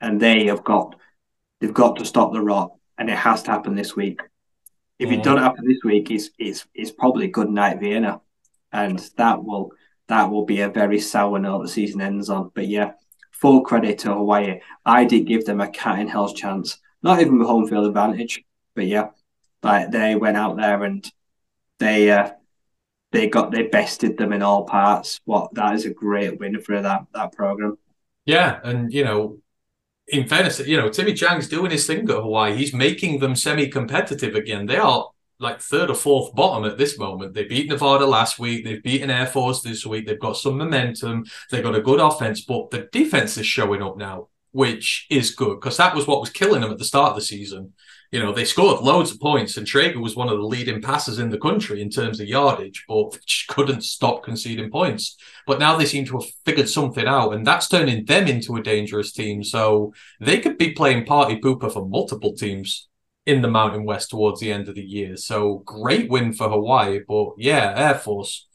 and 0.00 0.20
they 0.20 0.46
have 0.46 0.62
got 0.64 0.96
they've 1.60 1.72
got 1.72 1.96
to 1.96 2.04
stop 2.04 2.32
the 2.32 2.42
rot, 2.42 2.72
and 2.98 3.08
it 3.08 3.16
has 3.16 3.44
to 3.44 3.52
happen 3.52 3.74
this 3.76 3.94
week. 3.96 4.20
If 4.98 5.08
Mhm. 5.08 5.12
it 5.14 5.22
doesn't 5.22 5.42
happen 5.42 5.66
this 5.66 5.82
week, 5.84 6.10
it's 6.10 6.30
it's 6.38 6.66
it's 6.74 6.90
probably 6.90 7.28
good 7.28 7.48
night 7.50 7.78
Vienna, 7.80 8.20
and 8.72 8.98
that 9.16 9.42
will 9.44 9.70
that 10.08 10.30
will 10.30 10.44
be 10.44 10.60
a 10.60 10.68
very 10.68 10.98
sour 11.00 11.38
note 11.38 11.62
the 11.62 11.68
season 11.68 12.00
ends 12.02 12.28
on. 12.28 12.50
But 12.54 12.66
yeah, 12.68 12.92
full 13.40 13.62
credit 13.62 13.98
to 14.00 14.14
Hawaii. 14.14 14.60
I 14.84 15.04
did 15.04 15.26
give 15.26 15.44
them 15.44 15.60
a 15.60 15.68
cat 15.68 15.98
in 15.98 16.08
hell's 16.08 16.32
chance, 16.32 16.78
not 17.02 17.20
even 17.20 17.38
with 17.38 17.46
home 17.46 17.68
field 17.68 17.86
advantage, 17.86 18.42
but 18.74 18.86
yeah, 18.86 19.10
like 19.62 19.90
they 19.90 20.14
went 20.14 20.36
out 20.36 20.56
there 20.56 20.82
and 20.84 21.10
they 21.78 22.10
uh, 22.10 22.30
they 23.12 23.28
got 23.28 23.50
they 23.50 23.62
bested 23.64 24.16
them 24.16 24.32
in 24.32 24.42
all 24.42 24.64
parts. 24.64 25.20
What 25.24 25.54
that 25.54 25.74
is 25.74 25.84
a 25.84 25.90
great 25.90 26.38
win 26.38 26.60
for 26.60 26.80
that 26.80 27.06
that 27.14 27.32
program. 27.32 27.78
Yeah, 28.24 28.60
and 28.64 28.92
you 28.92 29.04
know, 29.04 29.38
in 30.08 30.28
fairness, 30.28 30.60
you 30.60 30.76
know, 30.76 30.88
Timmy 30.88 31.14
Chang's 31.14 31.48
doing 31.48 31.70
his 31.70 31.86
thing 31.86 32.08
at 32.08 32.16
Hawaii. 32.16 32.56
He's 32.56 32.74
making 32.74 33.18
them 33.18 33.36
semi-competitive 33.36 34.34
again. 34.34 34.66
They 34.66 34.76
are 34.76 35.10
like 35.38 35.60
third 35.60 35.90
or 35.90 35.94
fourth 35.94 36.34
bottom 36.34 36.64
at 36.64 36.78
this 36.78 36.98
moment. 36.98 37.34
They 37.34 37.44
beat 37.44 37.68
Nevada 37.68 38.06
last 38.06 38.38
week. 38.38 38.64
They've 38.64 38.82
beaten 38.82 39.10
Air 39.10 39.26
Force 39.26 39.62
this 39.62 39.84
week. 39.84 40.06
They've 40.06 40.18
got 40.18 40.36
some 40.36 40.58
momentum. 40.58 41.24
They've 41.50 41.62
got 41.62 41.74
a 41.74 41.82
good 41.82 42.00
offense, 42.00 42.42
but 42.42 42.70
the 42.70 42.88
defense 42.92 43.36
is 43.36 43.46
showing 43.46 43.82
up 43.82 43.96
now, 43.96 44.28
which 44.52 45.06
is 45.10 45.34
good 45.34 45.60
because 45.60 45.76
that 45.76 45.94
was 45.94 46.06
what 46.06 46.20
was 46.20 46.30
killing 46.30 46.60
them 46.60 46.70
at 46.70 46.78
the 46.78 46.84
start 46.84 47.10
of 47.10 47.16
the 47.16 47.22
season. 47.22 47.72
You 48.12 48.20
know, 48.20 48.32
they 48.32 48.44
scored 48.44 48.80
loads 48.80 49.10
of 49.10 49.18
points, 49.18 49.56
and 49.56 49.66
Traeger 49.66 49.98
was 49.98 50.14
one 50.14 50.28
of 50.28 50.38
the 50.38 50.46
leading 50.46 50.80
passers 50.80 51.18
in 51.18 51.30
the 51.30 51.38
country 51.38 51.82
in 51.82 51.90
terms 51.90 52.20
of 52.20 52.28
yardage, 52.28 52.84
but 52.86 53.18
couldn't 53.48 53.82
stop 53.82 54.22
conceding 54.22 54.70
points. 54.70 55.16
But 55.48 55.58
now 55.58 55.76
they 55.76 55.84
seem 55.84 56.04
to 56.06 56.20
have 56.20 56.30
figured 56.44 56.68
something 56.68 57.08
out, 57.08 57.34
and 57.34 57.44
that's 57.44 57.66
turning 57.66 58.04
them 58.04 58.28
into 58.28 58.54
a 58.54 58.62
dangerous 58.62 59.10
team. 59.10 59.42
So 59.42 59.94
they 60.20 60.38
could 60.38 60.58
be 60.58 60.70
playing 60.74 61.06
party 61.06 61.40
pooper 61.40 61.72
for 61.72 61.84
multiple 61.84 62.34
teams 62.34 62.88
in 63.26 63.42
the 63.42 63.50
Mountain 63.50 63.84
West 63.84 64.10
towards 64.10 64.40
the 64.40 64.52
end 64.52 64.68
of 64.68 64.74
the 64.74 64.82
year. 64.82 65.16
So 65.16 65.62
great 65.64 66.10
win 66.10 66.32
for 66.32 66.48
Hawaii. 66.48 67.00
But 67.06 67.34
yeah, 67.38 67.72
Air 67.76 67.94
Force, 67.94 68.46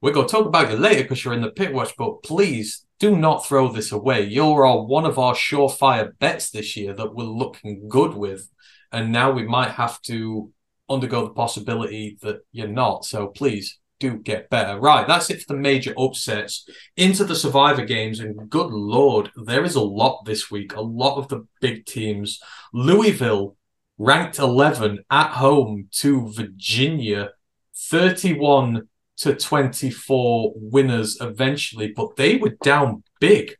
we're 0.00 0.12
going 0.12 0.26
to 0.26 0.32
talk 0.32 0.46
about 0.46 0.70
you 0.70 0.76
later 0.76 1.02
because 1.02 1.24
you're 1.24 1.34
in 1.34 1.42
the 1.42 1.50
pit 1.50 1.72
watch, 1.72 1.94
but 1.96 2.22
please 2.22 2.86
do 2.98 3.16
not 3.16 3.46
throw 3.46 3.72
this 3.72 3.92
away. 3.92 4.24
You're 4.24 4.66
our, 4.66 4.84
one 4.84 5.04
of 5.04 5.18
our 5.18 5.34
surefire 5.34 6.18
bets 6.18 6.50
this 6.50 6.76
year 6.76 6.92
that 6.94 7.14
we're 7.14 7.24
looking 7.24 7.88
good 7.88 8.14
with. 8.14 8.48
And 8.90 9.12
now 9.12 9.30
we 9.30 9.44
might 9.44 9.70
have 9.72 10.00
to 10.02 10.50
undergo 10.88 11.24
the 11.24 11.34
possibility 11.34 12.18
that 12.22 12.40
you're 12.52 12.66
not. 12.66 13.04
So 13.04 13.28
please 13.28 13.78
do 14.00 14.16
get 14.16 14.48
better. 14.48 14.78
Right, 14.78 15.06
that's 15.06 15.30
it 15.30 15.42
for 15.42 15.54
the 15.54 15.60
major 15.60 15.92
upsets. 15.98 16.66
Into 16.96 17.24
the 17.24 17.34
survivor 17.34 17.84
games, 17.84 18.20
and 18.20 18.48
good 18.48 18.70
lord, 18.70 19.30
there 19.36 19.64
is 19.64 19.74
a 19.74 19.82
lot 19.82 20.24
this 20.24 20.50
week. 20.50 20.74
A 20.74 20.80
lot 20.80 21.18
of 21.18 21.28
the 21.28 21.46
big 21.60 21.84
teams. 21.84 22.40
Louisville 22.72 23.56
ranked 23.98 24.38
11 24.38 25.00
at 25.10 25.32
home 25.32 25.88
to 25.90 26.32
Virginia, 26.32 27.30
31 27.76 28.88
to 29.18 29.34
24 29.34 30.52
winners 30.54 31.18
eventually, 31.20 31.92
but 31.94 32.16
they 32.16 32.36
were 32.36 32.56
down 32.62 33.02
big 33.20 33.54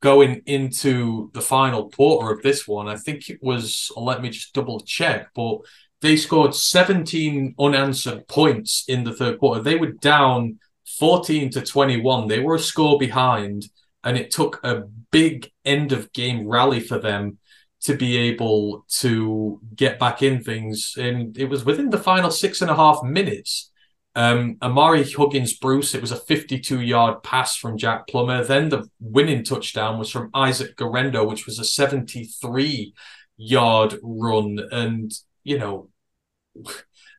going 0.00 0.42
into 0.46 1.30
the 1.32 1.40
final 1.40 1.90
quarter 1.90 2.32
of 2.32 2.42
this 2.42 2.66
one. 2.66 2.88
I 2.88 2.96
think 2.96 3.30
it 3.30 3.38
was, 3.40 3.90
let 3.96 4.20
me 4.20 4.30
just 4.30 4.52
double 4.52 4.80
check, 4.80 5.28
but 5.34 5.58
they 6.02 6.16
scored 6.16 6.54
17 6.54 7.54
unanswered 7.58 8.28
points 8.28 8.84
in 8.88 9.04
the 9.04 9.14
third 9.14 9.38
quarter. 9.38 9.62
They 9.62 9.76
were 9.76 9.92
down 9.92 10.58
14 10.98 11.50
to 11.50 11.62
21. 11.62 12.28
They 12.28 12.40
were 12.40 12.56
a 12.56 12.60
score 12.60 12.98
behind, 12.98 13.66
and 14.04 14.16
it 14.16 14.30
took 14.30 14.60
a 14.62 14.84
big 15.10 15.50
end 15.64 15.92
of 15.92 16.12
game 16.12 16.46
rally 16.46 16.80
for 16.80 16.98
them 16.98 17.38
to 17.86 17.96
be 17.96 18.16
able 18.16 18.84
to 18.88 19.60
get 19.74 19.98
back 19.98 20.20
in 20.20 20.42
things. 20.42 20.94
And 20.98 21.38
it 21.38 21.46
was 21.46 21.64
within 21.64 21.90
the 21.90 21.98
final 21.98 22.30
six 22.30 22.60
and 22.60 22.70
a 22.70 22.74
half 22.74 23.02
minutes. 23.02 23.70
Um, 24.16 24.56
Ahmari 24.56 25.14
Huggins-Bruce, 25.14 25.94
it 25.94 26.00
was 26.00 26.10
a 26.10 26.16
52 26.16 26.80
yard 26.80 27.22
pass 27.22 27.56
from 27.56 27.78
Jack 27.78 28.08
Plummer. 28.08 28.42
Then 28.42 28.70
the 28.70 28.88
winning 28.98 29.44
touchdown 29.44 29.98
was 29.98 30.10
from 30.10 30.30
Isaac 30.34 30.76
Guerendo, 30.76 31.24
which 31.24 31.46
was 31.46 31.60
a 31.60 31.64
73 31.64 32.92
yard 33.36 33.98
run. 34.02 34.58
And, 34.72 35.12
you 35.44 35.58
know, 35.58 35.90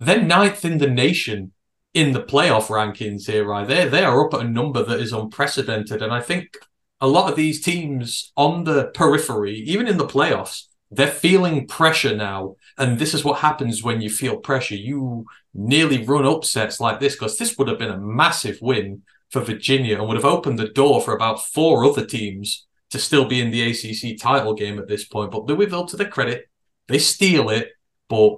then 0.01 0.27
ninth 0.27 0.65
in 0.65 0.79
the 0.79 0.89
nation 0.89 1.53
in 1.93 2.11
the 2.11 2.23
playoff 2.23 2.67
rankings 2.67 3.25
here, 3.25 3.45
right? 3.45 3.65
They 3.65 3.87
they 3.87 4.03
are 4.03 4.25
up 4.27 4.33
at 4.33 4.41
a 4.41 4.49
number 4.49 4.83
that 4.83 4.99
is 4.99 5.13
unprecedented. 5.13 6.01
And 6.01 6.13
I 6.13 6.21
think 6.21 6.57
a 6.99 7.07
lot 7.07 7.29
of 7.29 7.35
these 7.35 7.61
teams 7.61 8.31
on 8.35 8.63
the 8.63 8.87
periphery, 8.93 9.55
even 9.59 9.87
in 9.87 9.97
the 9.97 10.07
playoffs, 10.07 10.63
they're 10.89 11.07
feeling 11.07 11.67
pressure 11.67 12.15
now. 12.15 12.55
And 12.77 12.97
this 12.97 13.13
is 13.13 13.23
what 13.23 13.39
happens 13.39 13.83
when 13.83 14.01
you 14.01 14.09
feel 14.09 14.37
pressure. 14.37 14.75
You 14.75 15.25
nearly 15.53 16.03
run 16.05 16.25
upsets 16.25 16.79
like 16.79 16.99
this 16.99 17.13
because 17.13 17.37
this 17.37 17.57
would 17.57 17.67
have 17.67 17.79
been 17.79 17.91
a 17.91 17.99
massive 17.99 18.59
win 18.61 19.03
for 19.29 19.41
Virginia 19.41 19.97
and 19.97 20.07
would 20.07 20.17
have 20.17 20.25
opened 20.25 20.57
the 20.57 20.69
door 20.69 21.01
for 21.01 21.13
about 21.13 21.43
four 21.43 21.83
other 21.85 22.05
teams 22.05 22.65
to 22.89 22.99
still 22.99 23.25
be 23.25 23.41
in 23.41 23.51
the 23.51 23.69
ACC 23.69 24.17
title 24.19 24.53
game 24.53 24.79
at 24.79 24.87
this 24.87 25.05
point. 25.05 25.31
But 25.31 25.45
Louisville, 25.45 25.85
to 25.87 25.97
their 25.97 26.07
credit, 26.07 26.49
they 26.87 26.99
steal 26.99 27.49
it. 27.49 27.71
But 28.07 28.37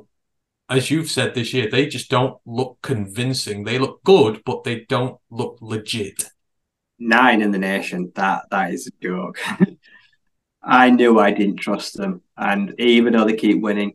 as 0.69 0.89
you've 0.89 1.11
said 1.11 1.35
this 1.35 1.53
year, 1.53 1.69
they 1.69 1.85
just 1.85 2.09
don't 2.09 2.39
look 2.45 2.79
convincing. 2.81 3.63
They 3.63 3.77
look 3.77 4.03
good, 4.03 4.41
but 4.45 4.63
they 4.63 4.85
don't 4.89 5.19
look 5.29 5.59
legit. 5.61 6.25
Nine 6.99 7.41
in 7.41 7.51
the 7.51 7.57
nation. 7.57 8.11
That 8.15 8.43
that 8.51 8.73
is 8.73 8.87
a 8.87 8.91
joke. 9.01 9.39
I 10.63 10.89
knew 10.89 11.19
I 11.19 11.31
didn't 11.31 11.57
trust 11.57 11.97
them, 11.97 12.21
and 12.37 12.75
even 12.79 13.13
though 13.13 13.25
they 13.25 13.35
keep 13.35 13.61
winning, 13.61 13.93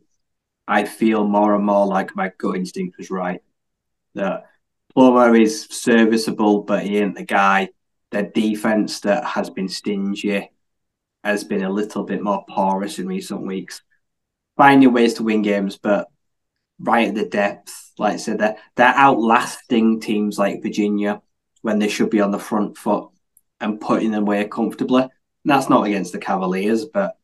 I 0.66 0.84
feel 0.84 1.26
more 1.26 1.54
and 1.54 1.64
more 1.64 1.86
like 1.86 2.16
my 2.16 2.32
gut 2.38 2.56
instinct 2.56 2.96
was 2.96 3.10
right. 3.10 3.42
That 4.14 4.44
Plummer 4.94 5.34
is 5.34 5.66
serviceable, 5.70 6.62
but 6.62 6.84
he 6.84 6.98
ain't 6.98 7.16
the 7.16 7.24
guy. 7.24 7.70
Their 8.10 8.30
defense 8.30 9.00
that 9.00 9.24
has 9.24 9.50
been 9.50 9.68
stingy 9.68 10.50
has 11.24 11.42
been 11.42 11.64
a 11.64 11.70
little 11.70 12.04
bit 12.04 12.22
more 12.22 12.44
porous 12.48 12.98
in 12.98 13.08
recent 13.08 13.42
weeks. 13.42 13.82
Finding 14.56 14.92
ways 14.92 15.14
to 15.14 15.24
win 15.24 15.42
games, 15.42 15.76
but 15.76 16.08
right 16.78 17.08
at 17.08 17.14
the 17.14 17.26
depth, 17.26 17.92
like 17.98 18.14
I 18.14 18.16
said, 18.16 18.38
they're, 18.38 18.56
they're 18.76 18.94
outlasting 18.94 20.00
teams 20.00 20.38
like 20.38 20.62
Virginia 20.62 21.20
when 21.64 21.78
they 21.78 21.88
should 21.88 22.10
be 22.10 22.20
on 22.20 22.30
the 22.30 22.38
front 22.38 22.76
foot 22.76 23.08
and 23.58 23.80
putting 23.80 24.10
them 24.10 24.24
away 24.24 24.44
comfortably. 24.44 25.00
And 25.00 25.10
that's 25.46 25.70
not 25.70 25.86
against 25.86 26.12
the 26.12 26.18
Cavaliers, 26.18 26.84
but 26.84 27.16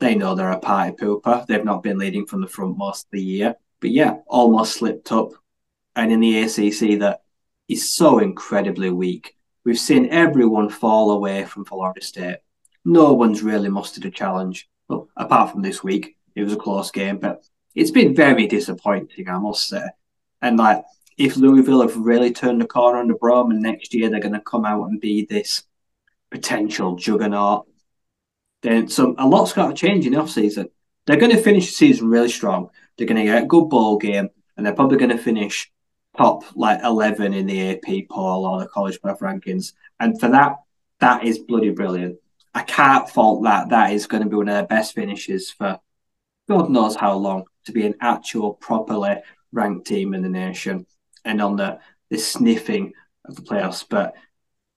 they 0.00 0.14
know 0.14 0.34
they're 0.34 0.52
a 0.52 0.58
party 0.58 0.96
pooper. 0.96 1.46
They've 1.46 1.62
not 1.62 1.82
been 1.82 1.98
leading 1.98 2.24
from 2.24 2.40
the 2.40 2.46
front 2.46 2.78
most 2.78 3.04
of 3.04 3.10
the 3.10 3.22
year. 3.22 3.56
But 3.80 3.90
yeah, 3.90 4.20
almost 4.26 4.72
slipped 4.72 5.12
up. 5.12 5.32
And 5.94 6.10
in 6.10 6.20
the 6.20 6.44
ACC, 6.44 6.98
that 7.00 7.24
is 7.68 7.92
so 7.92 8.20
incredibly 8.20 8.88
weak. 8.88 9.36
We've 9.66 9.78
seen 9.78 10.08
everyone 10.08 10.70
fall 10.70 11.10
away 11.10 11.44
from 11.44 11.66
Florida 11.66 12.02
State. 12.02 12.38
No 12.86 13.12
one's 13.12 13.42
really 13.42 13.68
mustered 13.68 14.06
a 14.06 14.10
challenge. 14.10 14.66
Well, 14.88 15.10
apart 15.14 15.50
from 15.52 15.60
this 15.60 15.84
week, 15.84 16.16
it 16.34 16.42
was 16.42 16.54
a 16.54 16.56
close 16.56 16.90
game, 16.90 17.18
but 17.18 17.44
it's 17.74 17.90
been 17.90 18.14
very 18.14 18.46
disappointing, 18.46 19.28
I 19.28 19.38
must 19.38 19.68
say. 19.68 19.84
And 20.40 20.56
like, 20.56 20.82
if 21.16 21.36
Louisville 21.36 21.82
have 21.82 21.96
really 21.96 22.32
turned 22.32 22.60
the 22.60 22.66
corner 22.66 22.98
on 22.98 23.08
the 23.08 23.14
Brohm, 23.14 23.50
and 23.50 23.62
next 23.62 23.94
year 23.94 24.08
they're 24.10 24.20
going 24.20 24.34
to 24.34 24.40
come 24.40 24.64
out 24.64 24.84
and 24.84 25.00
be 25.00 25.24
this 25.24 25.64
potential 26.30 26.96
juggernaut, 26.96 27.66
then 28.62 28.88
some 28.88 29.14
a 29.18 29.26
lot's 29.26 29.52
got 29.52 29.68
to 29.68 29.74
change 29.74 30.06
in 30.06 30.12
the 30.12 30.18
offseason. 30.18 30.70
They're 31.06 31.16
going 31.16 31.32
to 31.32 31.42
finish 31.42 31.66
the 31.66 31.72
season 31.72 32.08
really 32.08 32.30
strong. 32.30 32.70
They're 32.96 33.06
going 33.06 33.24
to 33.24 33.30
get 33.30 33.42
a 33.42 33.46
good 33.46 33.68
ball 33.68 33.98
game, 33.98 34.28
and 34.56 34.64
they're 34.64 34.74
probably 34.74 34.98
going 34.98 35.16
to 35.16 35.18
finish 35.18 35.70
top 36.16 36.44
like 36.56 36.82
eleven 36.82 37.34
in 37.34 37.46
the 37.46 37.70
AP 37.70 38.08
poll 38.08 38.46
or 38.46 38.60
the 38.60 38.68
college 38.68 38.98
playoff 39.00 39.18
rankings. 39.18 39.72
And 40.00 40.18
for 40.18 40.28
that, 40.28 40.56
that 41.00 41.24
is 41.24 41.38
bloody 41.38 41.70
brilliant. 41.70 42.16
I 42.54 42.62
can't 42.62 43.08
fault 43.08 43.44
that. 43.44 43.70
That 43.70 43.92
is 43.92 44.06
going 44.06 44.22
to 44.22 44.28
be 44.28 44.36
one 44.36 44.48
of 44.48 44.54
their 44.54 44.66
best 44.66 44.94
finishes 44.94 45.50
for 45.50 45.80
God 46.48 46.70
knows 46.70 46.94
how 46.94 47.14
long 47.14 47.44
to 47.64 47.72
be 47.72 47.86
an 47.86 47.94
actual 48.00 48.54
properly 48.54 49.16
ranked 49.52 49.86
team 49.86 50.14
in 50.14 50.22
the 50.22 50.28
nation 50.28 50.86
and 51.24 51.40
on 51.40 51.56
the 51.56 51.78
the 52.10 52.18
sniffing 52.18 52.92
of 53.24 53.36
the 53.36 53.42
playoffs. 53.42 53.84
But 53.88 54.14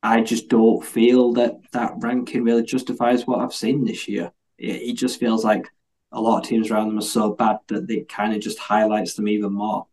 I 0.02 0.22
just 0.22 0.48
don't 0.48 0.86
feel 0.86 1.34
that 1.34 1.56
that 1.72 1.94
ranking 1.98 2.44
really 2.44 2.64
justifies 2.64 3.26
what 3.26 3.40
I've 3.40 3.54
seen 3.54 3.84
this 3.84 4.08
year. 4.08 4.32
It, 4.58 4.82
it 4.82 4.94
just 4.94 5.20
feels 5.20 5.44
like 5.44 5.70
a 6.12 6.22
lot 6.22 6.40
of 6.40 6.48
teams 6.48 6.72
around 6.72 6.88
them 6.88 6.98
are 6.98 7.02
so 7.02 7.34
bad 7.34 7.58
that 7.68 7.90
it 7.90 8.10
kind 8.10 8.34
of 8.34 8.40
just 8.40 8.60
highlights 8.60 9.16
them 9.16 9.28
even 9.28 9.54
more. 9.54 9.88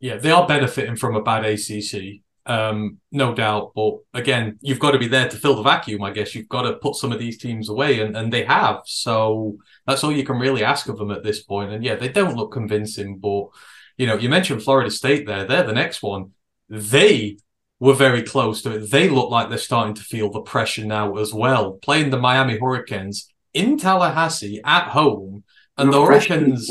Yeah, 0.00 0.16
they 0.16 0.30
are 0.30 0.46
benefiting 0.46 0.96
from 0.96 1.16
a 1.16 1.22
bad 1.22 1.46
ACC, 1.46 2.20
um, 2.44 2.98
no 3.10 3.34
doubt. 3.34 3.72
But 3.74 4.00
again, 4.12 4.58
you've 4.60 4.78
got 4.78 4.90
to 4.90 4.98
be 4.98 5.08
there 5.08 5.28
to 5.28 5.36
fill 5.36 5.56
the 5.56 5.62
vacuum. 5.62 6.02
I 6.02 6.10
guess 6.10 6.34
you've 6.34 6.48
got 6.48 6.62
to 6.62 6.74
put 6.74 6.96
some 6.96 7.12
of 7.12 7.18
these 7.18 7.38
teams 7.38 7.70
away, 7.70 8.00
and, 8.00 8.14
and 8.16 8.30
they 8.30 8.44
have. 8.44 8.82
So 8.84 9.56
that's 9.86 10.04
all 10.04 10.12
you 10.12 10.24
can 10.24 10.38
really 10.38 10.62
ask 10.62 10.88
of 10.88 10.98
them 10.98 11.10
at 11.10 11.22
this 11.22 11.42
point. 11.42 11.72
And 11.72 11.82
yeah, 11.82 11.94
they 11.94 12.08
don't 12.08 12.36
look 12.36 12.52
convincing. 12.52 13.18
But 13.18 13.46
you 13.96 14.06
know, 14.06 14.16
you 14.16 14.28
mentioned 14.28 14.62
Florida 14.62 14.90
State 14.90 15.26
there; 15.26 15.44
they're 15.44 15.62
the 15.62 15.72
next 15.72 16.02
one. 16.02 16.32
They 16.68 17.38
were 17.80 17.94
very 17.94 18.22
close 18.22 18.62
to 18.62 18.76
it. 18.76 18.90
They 18.90 19.08
look 19.08 19.30
like 19.30 19.48
they're 19.48 19.58
starting 19.58 19.94
to 19.94 20.02
feel 20.02 20.30
the 20.30 20.40
pressure 20.40 20.84
now 20.84 21.16
as 21.16 21.34
well. 21.34 21.72
Playing 21.72 22.10
the 22.10 22.18
Miami 22.18 22.58
Hurricanes 22.58 23.28
in 23.52 23.78
Tallahassee 23.78 24.60
at 24.64 24.88
home, 24.88 25.44
and 25.76 25.92
the 25.92 26.00
Hurricanes 26.00 26.68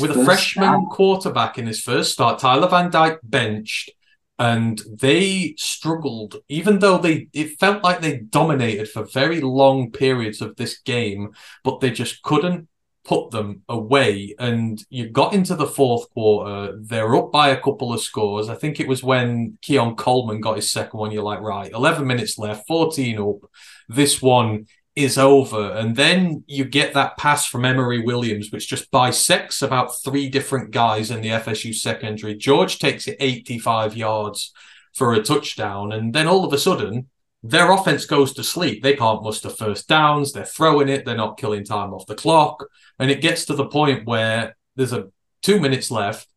with 0.00 0.10
a 0.10 0.24
freshman 0.24 0.64
start. 0.64 0.90
quarterback 0.90 1.58
in 1.58 1.66
his 1.66 1.80
first 1.80 2.12
start, 2.12 2.38
Tyler 2.38 2.68
Van 2.68 2.90
Dyke 2.90 3.18
benched, 3.22 3.90
and 4.38 4.80
they 4.88 5.54
struggled. 5.58 6.36
Even 6.48 6.78
though 6.78 6.98
they, 6.98 7.28
it 7.32 7.58
felt 7.58 7.82
like 7.82 8.00
they 8.00 8.18
dominated 8.18 8.88
for 8.88 9.04
very 9.04 9.40
long 9.40 9.90
periods 9.90 10.40
of 10.40 10.56
this 10.56 10.78
game, 10.80 11.30
but 11.64 11.80
they 11.80 11.90
just 11.90 12.22
couldn't 12.22 12.68
put 13.04 13.30
them 13.30 13.62
away. 13.68 14.34
And 14.38 14.82
you 14.88 15.08
got 15.08 15.34
into 15.34 15.54
the 15.56 15.66
fourth 15.66 16.10
quarter, 16.10 16.78
they're 16.80 17.16
up 17.16 17.32
by 17.32 17.48
a 17.48 17.60
couple 17.60 17.92
of 17.92 18.00
scores. 18.00 18.48
I 18.48 18.54
think 18.54 18.78
it 18.78 18.88
was 18.88 19.02
when 19.02 19.58
Keon 19.62 19.96
Coleman 19.96 20.40
got 20.40 20.56
his 20.56 20.70
second 20.70 20.98
one. 20.98 21.10
You're 21.10 21.22
like, 21.22 21.40
right, 21.40 21.72
11 21.72 22.06
minutes 22.06 22.38
left, 22.38 22.66
14 22.66 23.18
up. 23.18 23.50
This 23.88 24.22
one 24.22 24.66
is 24.94 25.18
over. 25.18 25.72
And 25.72 25.96
then 25.96 26.44
you 26.46 26.64
get 26.64 26.94
that 26.94 27.16
pass 27.16 27.46
from 27.46 27.64
Emory 27.64 28.00
Williams, 28.00 28.52
which 28.52 28.68
just 28.68 28.90
bisects 28.90 29.62
about 29.62 30.00
three 30.02 30.28
different 30.28 30.70
guys 30.70 31.10
in 31.10 31.22
the 31.22 31.30
FSU 31.30 31.74
secondary. 31.74 32.36
George 32.36 32.78
takes 32.78 33.08
it 33.08 33.16
85 33.18 33.96
yards 33.96 34.52
for 34.94 35.14
a 35.14 35.22
touchdown. 35.22 35.92
And 35.92 36.14
then 36.14 36.28
all 36.28 36.44
of 36.44 36.52
a 36.52 36.58
sudden, 36.58 37.08
their 37.42 37.72
offense 37.72 38.06
goes 38.06 38.32
to 38.34 38.44
sleep. 38.44 38.82
They 38.82 38.94
can't 38.94 39.22
muster 39.22 39.50
first 39.50 39.88
downs. 39.88 40.32
They're 40.32 40.44
throwing 40.44 40.88
it. 40.88 41.04
They're 41.04 41.16
not 41.16 41.38
killing 41.38 41.64
time 41.64 41.92
off 41.92 42.06
the 42.06 42.14
clock. 42.14 42.64
And 42.98 43.10
it 43.10 43.20
gets 43.20 43.44
to 43.46 43.54
the 43.54 43.66
point 43.66 44.06
where 44.06 44.56
there's 44.76 44.92
a 44.92 45.08
two 45.42 45.60
minutes 45.60 45.90
left. 45.90 46.28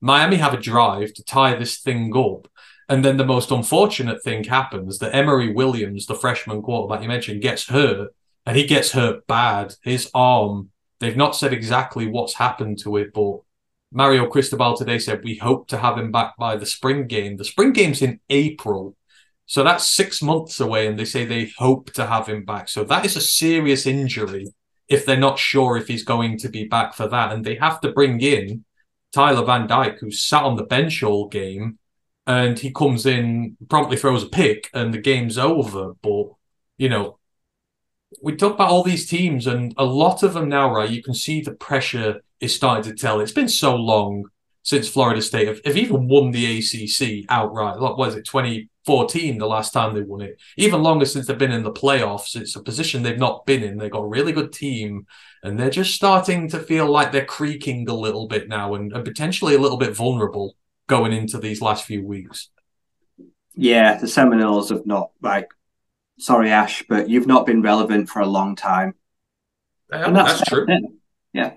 Miami 0.00 0.36
have 0.36 0.54
a 0.54 0.60
drive 0.60 1.12
to 1.14 1.24
tie 1.24 1.56
this 1.56 1.78
thing 1.78 2.16
up. 2.16 2.48
And 2.88 3.04
then 3.04 3.16
the 3.16 3.26
most 3.26 3.50
unfortunate 3.50 4.22
thing 4.22 4.44
happens 4.44 4.98
that 4.98 5.14
Emory 5.14 5.52
Williams, 5.52 6.06
the 6.06 6.14
freshman 6.14 6.62
quarterback 6.62 7.02
you 7.02 7.08
mentioned, 7.08 7.42
gets 7.42 7.66
hurt 7.66 8.14
and 8.44 8.56
he 8.56 8.64
gets 8.64 8.92
hurt 8.92 9.26
bad. 9.26 9.74
His 9.82 10.08
arm, 10.14 10.70
they've 11.00 11.16
not 11.16 11.34
said 11.34 11.52
exactly 11.52 12.06
what's 12.06 12.34
happened 12.34 12.78
to 12.80 12.96
it, 12.98 13.12
but 13.12 13.38
Mario 13.90 14.28
Cristobal 14.28 14.76
today 14.76 15.00
said 15.00 15.24
we 15.24 15.36
hope 15.36 15.66
to 15.68 15.78
have 15.78 15.98
him 15.98 16.12
back 16.12 16.36
by 16.36 16.56
the 16.56 16.66
spring 16.66 17.08
game. 17.08 17.36
The 17.36 17.44
spring 17.44 17.72
game's 17.72 18.02
in 18.02 18.20
April. 18.30 18.94
So 19.46 19.62
that's 19.62 19.88
six 19.88 20.20
months 20.20 20.58
away, 20.58 20.88
and 20.88 20.98
they 20.98 21.04
say 21.04 21.24
they 21.24 21.52
hope 21.56 21.92
to 21.92 22.06
have 22.06 22.26
him 22.26 22.44
back. 22.44 22.68
So 22.68 22.82
that 22.84 23.04
is 23.06 23.16
a 23.16 23.20
serious 23.20 23.86
injury 23.86 24.48
if 24.88 25.06
they're 25.06 25.16
not 25.16 25.38
sure 25.38 25.76
if 25.76 25.88
he's 25.88 26.04
going 26.04 26.38
to 26.38 26.48
be 26.48 26.64
back 26.64 26.94
for 26.94 27.08
that. 27.08 27.32
And 27.32 27.44
they 27.44 27.54
have 27.56 27.80
to 27.80 27.92
bring 27.92 28.20
in 28.20 28.64
Tyler 29.12 29.44
Van 29.44 29.66
Dyke, 29.66 29.98
who 30.00 30.10
sat 30.10 30.42
on 30.42 30.56
the 30.56 30.64
bench 30.64 31.02
all 31.02 31.28
game, 31.28 31.78
and 32.26 32.58
he 32.58 32.72
comes 32.72 33.06
in, 33.06 33.56
promptly 33.68 33.96
throws 33.96 34.24
a 34.24 34.28
pick, 34.28 34.68
and 34.74 34.92
the 34.92 34.98
game's 34.98 35.38
over. 35.38 35.94
But, 36.02 36.26
you 36.76 36.88
know, 36.88 37.18
we 38.20 38.34
talk 38.34 38.54
about 38.54 38.70
all 38.70 38.82
these 38.82 39.08
teams, 39.08 39.46
and 39.46 39.74
a 39.78 39.84
lot 39.84 40.22
of 40.24 40.34
them 40.34 40.48
now, 40.48 40.74
right? 40.74 40.90
You 40.90 41.02
can 41.02 41.14
see 41.14 41.40
the 41.40 41.52
pressure 41.52 42.20
is 42.40 42.54
starting 42.54 42.84
to 42.90 43.00
tell. 43.00 43.20
It's 43.20 43.32
been 43.32 43.48
so 43.48 43.76
long 43.76 44.24
since 44.62 44.88
Florida 44.88 45.22
State 45.22 45.46
have, 45.46 45.60
have 45.64 45.76
even 45.76 46.08
won 46.08 46.32
the 46.32 46.58
ACC 46.58 47.24
outright. 47.28 47.78
What 47.78 47.96
was 47.96 48.16
it, 48.16 48.24
2014, 48.86 49.38
the 49.38 49.46
last 49.46 49.72
time 49.72 49.94
they 49.94 50.02
won 50.02 50.22
it? 50.22 50.40
Even 50.56 50.82
longer 50.82 51.04
since 51.04 51.26
they've 51.26 51.36
been 51.36 51.52
in 51.52 51.64
the 51.64 51.72
playoffs. 51.72 52.36
It's 52.40 52.56
a 52.56 52.62
position 52.62 53.02
they've 53.02 53.18
not 53.18 53.44
been 53.44 53.62
in. 53.62 53.78
They've 53.78 53.90
got 53.90 54.02
a 54.02 54.08
really 54.08 54.32
good 54.32 54.52
team, 54.52 55.06
and 55.42 55.58
they're 55.58 55.70
just 55.70 55.94
starting 55.94 56.48
to 56.50 56.60
feel 56.60 56.90
like 56.90 57.12
they're 57.12 57.24
creaking 57.24 57.88
a 57.88 57.94
little 57.94 58.28
bit 58.28 58.48
now 58.48 58.74
and, 58.74 58.92
and 58.92 59.04
potentially 59.04 59.54
a 59.54 59.58
little 59.58 59.78
bit 59.78 59.94
vulnerable 59.94 60.54
going 60.86 61.12
into 61.12 61.38
these 61.38 61.60
last 61.60 61.84
few 61.84 62.06
weeks. 62.06 62.50
Yeah, 63.54 63.98
the 63.98 64.06
Seminoles 64.06 64.70
have 64.70 64.86
not, 64.86 65.10
like, 65.20 65.50
sorry, 66.18 66.50
Ash, 66.50 66.84
but 66.88 67.08
you've 67.08 67.26
not 67.26 67.46
been 67.46 67.62
relevant 67.62 68.08
for 68.08 68.20
a 68.20 68.26
long 68.26 68.54
time. 68.54 68.94
Yeah, 69.90 70.06
and 70.06 70.16
that's, 70.16 70.38
that's 70.38 70.50
true. 70.50 70.66
Yeah. 71.32 71.52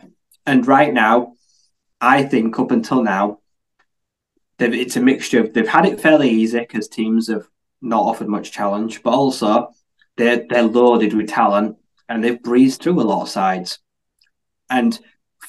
And 0.46 0.66
right 0.66 0.94
now, 0.94 1.34
I 2.02 2.24
think 2.24 2.58
up 2.58 2.72
until 2.72 3.04
now, 3.04 3.40
it's 4.60 4.96
a 4.96 5.02
mixture 5.02 5.40
of 5.42 5.54
they've 5.54 5.68
had 5.68 5.86
it 5.86 6.02
fairly 6.02 6.30
easy 6.30 6.60
because 6.60 6.88
teams 6.88 7.28
have 7.28 7.48
not 7.82 8.04
offered 8.04 8.28
much 8.28 8.52
challenge, 8.52 9.04
but 9.04 9.14
also 9.14 9.72
they're 10.18 10.46
they're 10.50 10.64
loaded 10.64 11.14
with 11.14 11.30
talent 11.30 11.78
and 12.08 12.24
they've 12.24 12.42
breezed 12.42 12.82
through 12.82 13.00
a 13.00 13.04
lot 13.04 13.22
of 13.22 13.30
sides. 13.30 13.80
And 14.70 15.00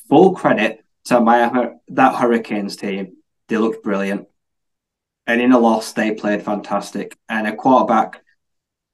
full 0.08 0.34
credit 0.34 0.84
to 1.04 1.20
my 1.20 1.72
that 1.88 2.14
Hurricanes 2.14 2.76
team, 2.76 3.16
they 3.48 3.56
looked 3.56 3.82
brilliant. 3.82 4.28
And 5.26 5.40
in 5.40 5.52
a 5.52 5.58
loss, 5.58 5.92
they 5.92 6.12
played 6.12 6.42
fantastic. 6.42 7.16
And 7.28 7.46
a 7.46 7.54
quarterback, 7.54 8.22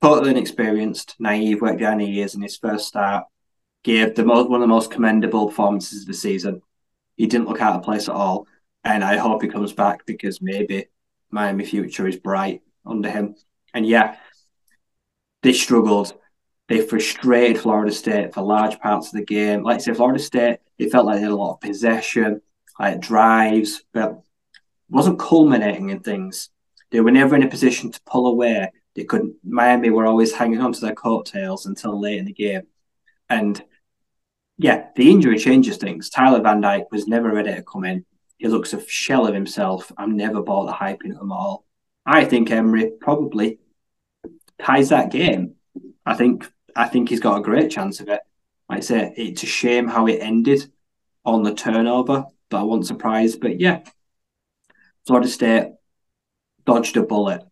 totally 0.02 0.30
inexperienced, 0.30 1.16
naive, 1.18 1.60
worked 1.60 1.80
down 1.80 1.98
the 1.98 2.06
years 2.06 2.34
in 2.34 2.42
his 2.42 2.56
first 2.56 2.88
start, 2.88 3.24
gave 3.84 4.14
the 4.14 4.24
most, 4.24 4.50
one 4.50 4.60
of 4.60 4.68
the 4.68 4.74
most 4.74 4.90
commendable 4.90 5.46
performances 5.46 6.02
of 6.02 6.08
the 6.08 6.14
season 6.14 6.60
he 7.16 7.26
didn't 7.26 7.48
look 7.48 7.60
out 7.60 7.76
of 7.76 7.82
place 7.82 8.08
at 8.08 8.14
all. 8.14 8.46
And 8.86 9.02
I 9.02 9.16
hope 9.16 9.42
he 9.42 9.48
comes 9.48 9.72
back 9.72 10.06
because 10.06 10.40
maybe 10.40 10.86
Miami 11.32 11.64
future 11.64 12.06
is 12.06 12.14
bright 12.14 12.62
under 12.86 13.10
him. 13.10 13.34
And 13.74 13.84
yeah, 13.84 14.14
they 15.42 15.52
struggled. 15.52 16.14
They 16.68 16.80
frustrated 16.86 17.58
Florida 17.60 17.90
State 17.90 18.32
for 18.32 18.42
large 18.42 18.78
parts 18.78 19.08
of 19.08 19.14
the 19.14 19.24
game. 19.24 19.64
Like 19.64 19.76
I 19.76 19.78
say, 19.78 19.92
Florida 19.92 20.20
State, 20.20 20.58
it 20.78 20.92
felt 20.92 21.04
like 21.04 21.16
they 21.16 21.22
had 21.22 21.32
a 21.32 21.36
lot 21.36 21.54
of 21.54 21.60
possession, 21.60 22.40
like 22.78 23.00
drives, 23.00 23.82
but 23.92 24.22
wasn't 24.88 25.18
culminating 25.18 25.90
in 25.90 25.98
things. 25.98 26.50
They 26.92 27.00
were 27.00 27.10
never 27.10 27.34
in 27.34 27.42
a 27.42 27.48
position 27.48 27.90
to 27.90 28.00
pull 28.06 28.28
away. 28.28 28.70
They 28.94 29.02
couldn't. 29.02 29.34
Miami 29.42 29.90
were 29.90 30.06
always 30.06 30.32
hanging 30.32 30.60
on 30.60 30.72
to 30.72 30.80
their 30.80 30.94
coattails 30.94 31.66
until 31.66 32.00
late 32.00 32.18
in 32.18 32.24
the 32.24 32.32
game, 32.32 32.62
and 33.28 33.60
yeah, 34.58 34.90
the 34.94 35.10
injury 35.10 35.38
changes 35.38 35.76
things. 35.76 36.08
Tyler 36.08 36.40
Van 36.40 36.60
Dyke 36.60 36.90
was 36.92 37.08
never 37.08 37.32
ready 37.32 37.52
to 37.52 37.64
come 37.64 37.84
in. 37.84 38.04
He 38.38 38.48
looks 38.48 38.72
a 38.72 38.86
shell 38.86 39.26
of 39.26 39.34
himself. 39.34 39.90
I've 39.96 40.08
never 40.08 40.42
bought 40.42 40.66
the 40.66 40.72
hype 40.72 41.04
in 41.04 41.14
them 41.14 41.32
all. 41.32 41.64
I 42.04 42.24
think 42.24 42.50
Emory 42.50 42.92
probably 43.00 43.58
ties 44.60 44.90
that 44.90 45.10
game. 45.10 45.54
I 46.04 46.14
think 46.14 46.50
I 46.74 46.86
think 46.88 47.08
he's 47.08 47.20
got 47.20 47.38
a 47.38 47.42
great 47.42 47.70
chance 47.70 48.00
of 48.00 48.08
it. 48.08 48.20
Like 48.68 48.78
I 48.78 48.80
say, 48.80 49.14
it's 49.16 49.42
a 49.42 49.46
shame 49.46 49.88
how 49.88 50.06
it 50.06 50.18
ended 50.20 50.70
on 51.24 51.42
the 51.42 51.54
turnover, 51.54 52.26
but 52.50 52.60
I 52.60 52.62
wasn't 52.62 52.86
surprised. 52.86 53.40
But 53.40 53.58
yeah, 53.60 53.80
Florida 55.06 55.28
State 55.28 55.72
dodged 56.64 56.96
a 56.96 57.02
bullet. 57.02 57.42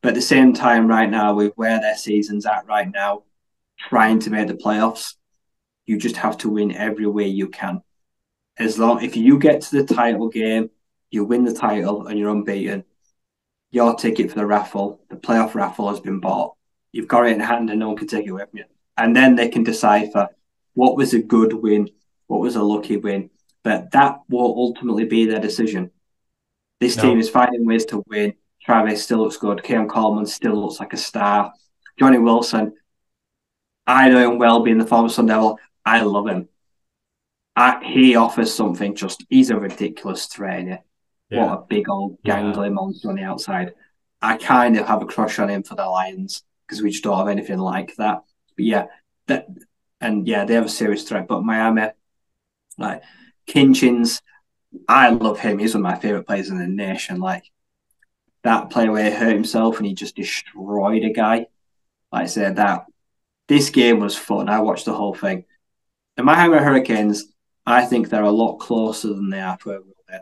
But 0.00 0.10
at 0.10 0.14
the 0.14 0.22
same 0.22 0.52
time, 0.52 0.86
right 0.86 1.08
now, 1.08 1.34
with 1.34 1.52
where 1.56 1.80
their 1.80 1.96
season's 1.96 2.46
at 2.46 2.66
right 2.66 2.90
now, 2.90 3.24
trying 3.78 4.18
to 4.20 4.30
make 4.30 4.48
the 4.48 4.54
playoffs, 4.54 5.14
you 5.86 5.98
just 5.98 6.16
have 6.16 6.38
to 6.38 6.48
win 6.48 6.72
every 6.72 7.06
way 7.06 7.26
you 7.26 7.48
can. 7.48 7.82
As 8.58 8.78
long 8.78 9.02
if 9.02 9.16
you 9.16 9.38
get 9.38 9.60
to 9.62 9.82
the 9.82 9.94
title 9.94 10.28
game, 10.28 10.70
you 11.10 11.24
win 11.24 11.44
the 11.44 11.54
title 11.54 12.06
and 12.06 12.18
you're 12.18 12.30
unbeaten. 12.30 12.84
Your 13.70 13.94
ticket 13.94 14.30
for 14.30 14.36
the 14.36 14.46
raffle, 14.46 15.00
the 15.10 15.16
playoff 15.16 15.54
raffle, 15.54 15.90
has 15.90 16.00
been 16.00 16.20
bought. 16.20 16.54
You've 16.92 17.08
got 17.08 17.26
it 17.26 17.32
in 17.32 17.40
hand 17.40 17.70
and 17.70 17.78
no 17.78 17.88
one 17.88 17.96
can 17.96 18.08
take 18.08 18.26
it 18.26 18.30
away 18.30 18.44
from 18.50 18.58
you. 18.58 18.64
And 18.96 19.14
then 19.14 19.36
they 19.36 19.48
can 19.48 19.62
decipher 19.62 20.28
what 20.74 20.96
was 20.96 21.14
a 21.14 21.22
good 21.22 21.52
win, 21.52 21.88
what 22.26 22.40
was 22.40 22.56
a 22.56 22.62
lucky 22.62 22.96
win. 22.96 23.30
But 23.62 23.90
that 23.92 24.20
will 24.28 24.54
ultimately 24.56 25.04
be 25.04 25.26
their 25.26 25.40
decision. 25.40 25.90
This 26.80 26.96
no. 26.96 27.02
team 27.02 27.18
is 27.18 27.28
finding 27.28 27.66
ways 27.66 27.84
to 27.86 28.02
win. 28.08 28.34
Travis 28.62 29.02
still 29.02 29.18
looks 29.18 29.36
good. 29.36 29.62
Keon 29.62 29.88
Coleman 29.88 30.26
still 30.26 30.54
looks 30.54 30.80
like 30.80 30.92
a 30.92 30.96
star. 30.96 31.52
Johnny 31.98 32.18
Wilson, 32.18 32.74
I 33.86 34.08
know 34.08 34.32
him 34.32 34.38
well 34.38 34.60
being 34.60 34.78
the 34.78 34.86
former 34.86 35.08
Sun 35.08 35.26
Devil. 35.26 35.58
I 35.84 36.02
love 36.02 36.28
him. 36.28 36.48
I, 37.58 37.84
he 37.84 38.14
offers 38.14 38.54
something 38.54 38.94
just, 38.94 39.24
he's 39.28 39.50
a 39.50 39.58
ridiculous 39.58 40.28
trainer. 40.28 40.78
Yeah. 41.28 41.46
What 41.46 41.58
a 41.58 41.66
big 41.68 41.88
old 41.88 42.22
gangly 42.22 42.66
yeah. 42.66 42.72
monster 42.72 43.08
on 43.08 43.16
the 43.16 43.24
outside. 43.24 43.74
I 44.22 44.36
kind 44.36 44.76
of 44.78 44.86
have 44.86 45.02
a 45.02 45.06
crush 45.06 45.38
on 45.38 45.50
him 45.50 45.64
for 45.64 45.74
the 45.74 45.84
Lions 45.84 46.44
because 46.66 46.82
we 46.82 46.90
just 46.90 47.02
don't 47.02 47.18
have 47.18 47.28
anything 47.28 47.58
like 47.58 47.96
that. 47.96 48.22
But 48.56 48.64
yeah, 48.64 48.86
that 49.26 49.48
and 50.00 50.26
yeah, 50.26 50.44
they 50.44 50.54
have 50.54 50.66
a 50.66 50.70
serious 50.70 51.02
threat. 51.02 51.26
But 51.26 51.44
Miami, 51.44 51.88
like 52.78 53.02
Kinchens, 53.48 54.22
I 54.88 55.10
love 55.10 55.40
him. 55.40 55.58
He's 55.58 55.74
one 55.74 55.84
of 55.84 55.90
my 55.92 55.98
favorite 55.98 56.26
players 56.26 56.50
in 56.50 56.58
the 56.58 56.66
nation. 56.66 57.20
Like 57.20 57.44
that 58.44 58.70
play 58.70 58.88
where 58.88 59.10
he 59.10 59.16
hurt 59.16 59.34
himself 59.34 59.78
and 59.78 59.86
he 59.86 59.94
just 59.94 60.16
destroyed 60.16 61.04
a 61.04 61.10
guy. 61.10 61.46
Like 62.12 62.22
I 62.22 62.26
said, 62.26 62.56
that 62.56 62.86
this 63.48 63.70
game 63.70 63.98
was 63.98 64.16
fun. 64.16 64.48
I 64.48 64.60
watched 64.60 64.84
the 64.84 64.94
whole 64.94 65.14
thing. 65.14 65.44
The 66.16 66.22
Miami 66.22 66.58
Hurricanes, 66.58 67.26
I 67.68 67.84
think 67.84 68.08
they're 68.08 68.22
a 68.22 68.30
lot 68.30 68.56
closer 68.56 69.08
than 69.08 69.30
they 69.30 69.40
are 69.40 69.56
to 69.58 69.68
where 69.68 69.80
we're 69.80 70.20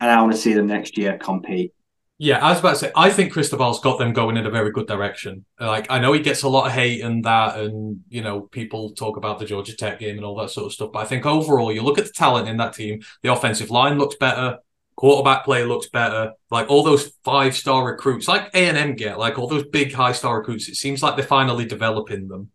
And 0.00 0.10
I 0.10 0.20
want 0.20 0.32
to 0.32 0.38
see 0.38 0.54
them 0.54 0.66
next 0.66 0.96
year 0.96 1.18
compete. 1.18 1.72
Yeah, 2.18 2.38
I 2.38 2.50
was 2.50 2.60
about 2.60 2.70
to 2.70 2.76
say, 2.76 2.92
I 2.96 3.10
think 3.10 3.34
Cristobal's 3.34 3.80
got 3.80 3.98
them 3.98 4.14
going 4.14 4.38
in 4.38 4.46
a 4.46 4.50
very 4.50 4.70
good 4.70 4.86
direction. 4.86 5.44
Like, 5.60 5.90
I 5.90 5.98
know 5.98 6.14
he 6.14 6.20
gets 6.20 6.44
a 6.44 6.48
lot 6.48 6.66
of 6.66 6.72
hate 6.72 7.02
and 7.02 7.22
that, 7.24 7.58
and, 7.58 8.00
you 8.08 8.22
know, 8.22 8.40
people 8.40 8.92
talk 8.92 9.18
about 9.18 9.38
the 9.38 9.44
Georgia 9.44 9.76
Tech 9.76 9.98
game 9.98 10.16
and 10.16 10.24
all 10.24 10.36
that 10.36 10.48
sort 10.48 10.64
of 10.64 10.72
stuff. 10.72 10.92
But 10.92 11.00
I 11.00 11.04
think 11.04 11.26
overall, 11.26 11.70
you 11.70 11.82
look 11.82 11.98
at 11.98 12.06
the 12.06 12.12
talent 12.12 12.48
in 12.48 12.56
that 12.56 12.72
team, 12.72 13.02
the 13.22 13.30
offensive 13.30 13.70
line 13.70 13.98
looks 13.98 14.16
better. 14.16 14.60
Quarterback 14.94 15.44
play 15.44 15.66
looks 15.66 15.88
better. 15.90 16.32
Like 16.50 16.70
all 16.70 16.82
those 16.82 17.12
five 17.22 17.54
star 17.54 17.84
recruits, 17.84 18.28
like 18.28 18.48
A 18.54 18.68
and 18.68 18.78
M 18.78 18.94
get, 18.94 19.18
like 19.18 19.38
all 19.38 19.46
those 19.46 19.66
big 19.66 19.92
high 19.92 20.12
star 20.12 20.38
recruits. 20.38 20.70
It 20.70 20.76
seems 20.76 21.02
like 21.02 21.16
they're 21.16 21.26
finally 21.26 21.66
developing 21.66 22.28
them, 22.28 22.50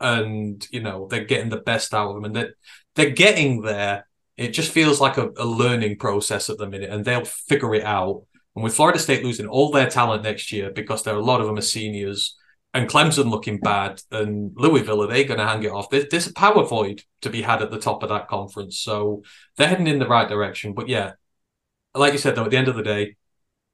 and 0.00 0.66
you 0.70 0.80
know 0.80 1.06
they're 1.08 1.24
getting 1.24 1.50
the 1.50 1.58
best 1.58 1.94
out 1.94 2.08
of 2.08 2.14
them, 2.14 2.24
and 2.24 2.36
that 2.36 2.48
they're, 2.94 3.06
they're 3.06 3.14
getting 3.14 3.62
there. 3.62 4.06
It 4.36 4.48
just 4.48 4.70
feels 4.70 5.00
like 5.00 5.16
a, 5.16 5.30
a 5.38 5.46
learning 5.46 5.98
process 5.98 6.50
at 6.50 6.58
the 6.58 6.68
minute, 6.68 6.90
and 6.90 7.04
they'll 7.04 7.24
figure 7.24 7.74
it 7.74 7.84
out. 7.84 8.24
And 8.54 8.64
with 8.64 8.74
Florida 8.74 8.98
State 8.98 9.24
losing 9.24 9.46
all 9.46 9.70
their 9.70 9.88
talent 9.88 10.22
next 10.22 10.52
year 10.52 10.70
because 10.70 11.02
there 11.02 11.14
are 11.14 11.18
a 11.18 11.24
lot 11.24 11.40
of 11.40 11.46
them 11.46 11.58
are 11.58 11.62
seniors, 11.62 12.36
and 12.74 12.88
Clemson 12.88 13.30
looking 13.30 13.58
bad, 13.58 14.02
and 14.10 14.52
Louisville 14.56 15.02
are 15.02 15.06
they 15.06 15.24
going 15.24 15.40
to 15.40 15.46
hang 15.46 15.62
it 15.62 15.70
off? 15.72 15.88
There's, 15.90 16.08
there's 16.10 16.26
a 16.26 16.34
power 16.34 16.64
void 16.64 17.02
to 17.22 17.30
be 17.30 17.42
had 17.42 17.62
at 17.62 17.70
the 17.70 17.78
top 17.78 18.02
of 18.02 18.10
that 18.10 18.28
conference, 18.28 18.78
so 18.78 19.22
they're 19.56 19.68
heading 19.68 19.86
in 19.86 19.98
the 19.98 20.08
right 20.08 20.28
direction. 20.28 20.74
But 20.74 20.88
yeah, 20.88 21.12
like 21.94 22.12
you 22.12 22.18
said 22.18 22.34
though, 22.34 22.44
at 22.44 22.50
the 22.50 22.58
end 22.58 22.68
of 22.68 22.76
the 22.76 22.82
day, 22.82 23.16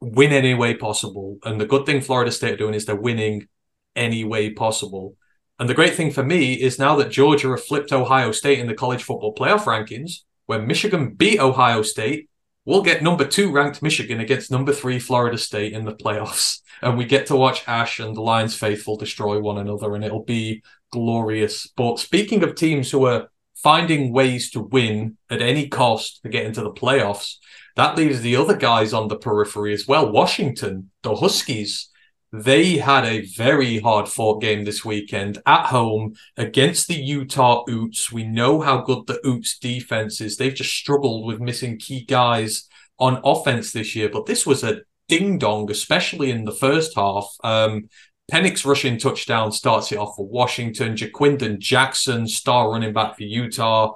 win 0.01 0.33
any 0.33 0.55
way 0.55 0.75
possible. 0.75 1.39
And 1.45 1.61
the 1.61 1.67
good 1.67 1.87
thing 1.87 2.01
Florida 2.01 2.31
State 2.33 2.55
are 2.55 2.57
doing 2.57 2.75
is 2.75 2.85
they're 2.85 2.97
winning 2.97 3.49
any 3.95 4.25
way 4.25 4.51
possible. 4.51 5.17
And 5.63 5.69
the 5.69 5.75
great 5.75 5.95
thing 5.95 6.11
for 6.11 6.25
me 6.25 6.55
is 6.55 6.81
now 6.81 6.97
that 6.97 7.13
Georgia 7.13 7.51
have 7.51 7.63
flipped 7.63 7.93
Ohio 7.93 8.33
State 8.33 8.59
in 8.59 8.67
the 8.67 8.75
college 8.75 9.05
football 9.05 9.33
playoff 9.33 9.61
rankings, 9.61 10.23
when 10.47 10.67
Michigan 10.67 11.15
beat 11.15 11.39
Ohio 11.39 11.83
State, 11.83 12.29
we'll 12.65 12.83
get 12.83 13.01
number 13.01 13.25
two 13.25 13.53
ranked 13.53 13.81
Michigan 13.81 14.19
against 14.19 14.51
number 14.51 14.73
three 14.73 14.99
Florida 14.99 15.39
State 15.39 15.73
in 15.73 15.85
the 15.85 15.95
playoffs. 15.95 16.59
And 16.83 16.99
we 16.99 17.05
get 17.05 17.27
to 17.27 17.37
watch 17.37 17.63
Ash 17.69 18.01
and 18.01 18.17
the 18.17 18.23
Lions 18.23 18.57
faithful 18.57 18.97
destroy 18.97 19.39
one 19.39 19.57
another, 19.57 19.95
and 19.95 20.05
it'll 20.05 20.25
be 20.25 20.65
glorious. 20.91 21.69
But 21.77 22.01
speaking 22.01 22.43
of 22.43 22.57
teams 22.57 22.91
who 22.91 23.07
are 23.07 23.29
finding 23.55 24.13
ways 24.13 24.51
to 24.51 24.63
win 24.63 25.17
at 25.31 25.41
any 25.41 25.69
cost 25.69 26.25
to 26.25 26.29
get 26.29 26.45
into 26.45 26.61
the 26.61 26.73
playoffs, 26.73 27.37
that 27.77 27.97
leaves 27.97 28.21
the 28.21 28.35
other 28.35 28.57
guys 28.57 28.93
on 28.93 29.07
the 29.07 29.17
periphery 29.17 29.73
as 29.73 29.87
well. 29.87 30.11
Washington, 30.11 30.91
the 31.05 31.15
Huskies, 31.15 31.89
they 32.33 32.79
had 32.79 33.05
a 33.05 33.27
very 33.27 33.79
hard 33.79 34.09
fought 34.09 34.41
game 34.41 34.65
this 34.65 34.85
weekend 34.85 35.39
at 35.45 35.67
home 35.67 36.15
against 36.39 36.89
the 36.89 36.95
Utah 36.95 37.63
Utes. 37.69 38.11
We 38.11 38.25
know 38.25 38.61
how 38.61 38.81
good 38.81 39.07
the 39.07 39.21
Utes 39.23 39.59
defense 39.59 40.21
is. 40.21 40.37
They've 40.37 40.55
just 40.55 40.73
struggled 40.73 41.27
with 41.27 41.41
missing 41.41 41.79
key 41.79 42.05
guys 42.05 42.69
on 42.99 43.21
offense 43.23 43.73
this 43.73 43.95
year, 43.95 44.09
but 44.09 44.25
this 44.25 44.47
was 44.47 44.65
a 44.65 44.81
ding 45.09 45.37
dong, 45.39 45.71
especially 45.71 46.31
in 46.31 46.45
the 46.45 46.53
first 46.53 46.95
half. 46.97 47.29
Um, 47.45 47.91
Penix's 48.33 48.65
rushing 48.65 48.97
touchdown 48.97 49.53
starts 49.53 49.93
it 49.93 49.99
off 49.99 50.17
for 50.17 50.27
Washington. 50.27 50.95
Ja'Quinden 50.95 51.59
Jackson, 51.59 52.27
star 52.27 52.71
running 52.71 52.95
back 52.95 53.17
for 53.17 53.25
Utah. 53.25 53.93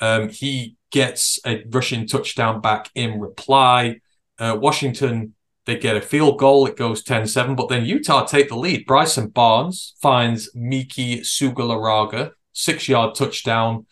Um, 0.00 0.28
he 0.28 0.76
gets 0.92 1.40
a 1.44 1.64
rushing 1.70 2.06
touchdown 2.06 2.60
back 2.60 2.88
in 2.94 3.18
reply. 3.18 4.00
Uh, 4.38 4.56
Washington, 4.60 5.34
they 5.70 5.78
get 5.78 5.96
a 5.96 6.00
field 6.00 6.36
goal. 6.38 6.66
It 6.66 6.76
goes 6.76 7.04
10 7.04 7.28
7, 7.28 7.54
but 7.54 7.68
then 7.68 7.84
Utah 7.84 8.24
take 8.24 8.48
the 8.48 8.56
lead. 8.56 8.86
Bryson 8.86 9.28
Barnes 9.28 9.94
finds 10.02 10.50
Miki 10.52 11.20
Sugalaraga, 11.20 12.32
six 12.52 12.88
yard 12.88 13.14
touchdown, 13.14 13.86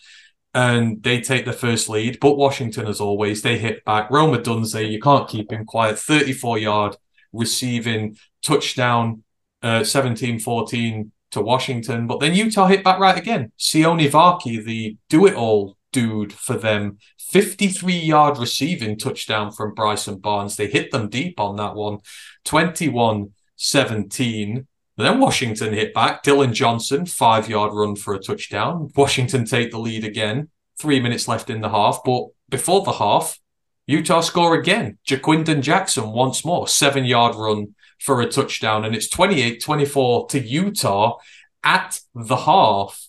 and 0.52 1.00
they 1.05 1.20
take 1.20 1.44
the 1.44 1.52
first 1.52 1.88
lead. 1.88 2.18
But 2.20 2.36
Washington, 2.36 2.88
as 2.88 3.00
always, 3.00 3.42
they 3.42 3.59
hit 3.59 3.84
back. 3.84 4.10
Rome 4.10 4.36
Odunze, 4.36 4.90
you 4.90 5.00
can't 5.00 5.28
keep 5.28 5.52
him 5.52 5.64
quiet. 5.64 6.00
34 6.00 6.59
yard 6.59 6.96
receiving 7.32 8.16
touchdown, 8.42 9.22
uh, 9.62 9.84
17 9.84 10.36
uh, 10.36 10.38
14 10.40 11.12
to 11.30 11.40
Washington. 11.40 12.09
But 12.09 12.18
then 12.18 12.34
Utah 12.34 12.66
hit 12.66 12.82
back 12.82 12.98
right 12.98 13.16
again. 13.16 13.52
Sione 13.56 14.10
Vaki, 14.10 14.64
the 14.64 14.96
do 15.09 15.26
it 15.26 15.34
all 15.34 15.76
dude 15.98 16.32
for 16.32 16.56
them. 16.56 16.98
53 17.18 17.94
yard 17.94 18.38
receiving 18.38 18.96
touchdown 18.96 19.52
from 19.52 19.74
Bryson 19.74 20.18
Barnes. 20.18 20.56
They 20.56 20.68
hit 20.68 20.90
them 20.90 21.08
deep 21.08 21.40
on 21.40 21.56
that 21.56 21.74
one, 21.74 21.98
21 22.44 23.32
17. 23.56 24.66
Then 24.96 25.20
Washington 25.20 25.72
hit 25.72 25.94
back. 25.94 26.22
Dylan 26.24 26.52
Johnson, 26.52 27.06
five 27.06 27.48
yard 27.48 27.72
run 27.72 27.96
for 27.96 28.14
a 28.14 28.18
touchdown. 28.18 28.90
Washington 28.96 29.44
take 29.44 29.70
the 29.70 29.78
lead 29.78 30.04
again. 30.04 30.48
Three 30.78 31.00
minutes 31.00 31.28
left 31.28 31.50
in 31.50 31.60
the 31.60 31.68
half. 31.68 32.00
But 32.04 32.26
before 32.48 32.82
the 32.84 32.92
half, 32.92 33.38
Utah 33.86 34.20
score 34.20 34.54
again. 34.54 34.98
Ja'Quinden 35.06 35.62
Jackson 35.62 36.10
once 36.10 36.44
more, 36.44 36.68
seven 36.68 37.04
yard 37.04 37.34
run 37.36 37.74
for 38.00 38.20
a 38.20 38.26
touchdown. 38.26 38.84
And 38.84 38.94
it's 38.94 39.08
28 39.08 39.62
24 39.62 40.28
to 40.28 40.40
Utah 40.40 41.16
at 41.64 42.00
the 42.14 42.36
half. 42.36 43.08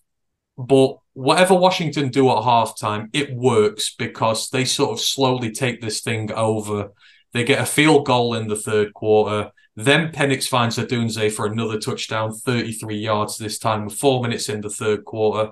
But 0.57 0.98
whatever 1.14 1.56
Washington 1.56 2.10
do 2.10 2.30
at 2.30 2.38
halftime, 2.38 3.10
it 3.14 3.34
works 3.34 3.95
because 3.98 4.49
they 4.49 4.65
sort 4.65 4.91
of 4.91 4.99
slowly 4.99 5.52
take 5.52 5.81
this 5.81 6.02
thing 6.02 6.31
over. 6.31 6.91
They 7.34 7.44
get 7.44 7.61
a 7.61 7.65
field 7.65 8.06
goal 8.06 8.36
in 8.36 8.48
the 8.48 8.56
third 8.56 8.94
quarter. 8.94 9.52
Then 9.76 10.11
Penix 10.11 10.48
finds 10.48 10.77
Odunze 10.77 11.31
for 11.31 11.45
another 11.45 11.80
touchdown, 11.80 12.34
33 12.34 12.98
yards 12.98 13.38
this 13.38 13.60
time, 13.60 13.86
with 13.86 13.95
four 13.95 14.22
minutes 14.22 14.49
in 14.49 14.61
the 14.61 14.69
third 14.69 15.06
quarter. 15.06 15.52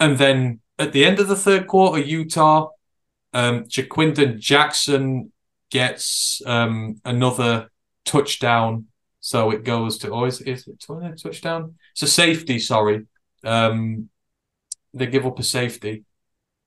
And 0.00 0.18
then 0.18 0.60
at 0.78 0.92
the 0.92 1.04
end 1.04 1.20
of 1.20 1.28
the 1.28 1.36
third 1.36 1.66
quarter, 1.66 1.98
Utah, 1.98 2.68
um, 3.32 3.64
Ja'Quinden 3.64 4.38
Jackson 4.38 5.32
gets 5.70 6.42
um, 6.46 7.00
another 7.04 7.70
touchdown. 8.04 8.86
So 9.20 9.50
it 9.50 9.64
goes 9.64 9.98
to, 9.98 10.10
oh, 10.10 10.24
is, 10.26 10.40
is 10.42 10.68
it 10.68 10.84
a 10.88 11.16
touchdown? 11.16 11.76
It's 11.92 12.02
a 12.02 12.06
safety, 12.06 12.58
sorry. 12.58 13.06
Um, 13.42 14.08
they 14.94 15.06
give 15.06 15.26
up 15.26 15.38
a 15.38 15.42
safety. 15.42 16.04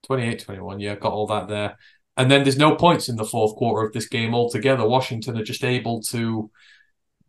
28 0.06 0.44
21, 0.44 0.80
yeah, 0.80 0.96
got 0.96 1.12
all 1.12 1.28
that 1.28 1.48
there. 1.48 1.78
And 2.16 2.32
then 2.32 2.44
there's 2.44 2.58
no 2.58 2.76
points 2.76 3.10
in 3.10 3.16
the 3.16 3.26
fourth 3.26 3.56
quarter 3.56 3.86
of 3.86 3.94
this 3.94 4.08
game 4.08 4.34
altogether. 4.34 4.88
Washington 4.88 5.38
are 5.38 5.44
just 5.44 5.64
able 5.64 6.02
to 6.04 6.50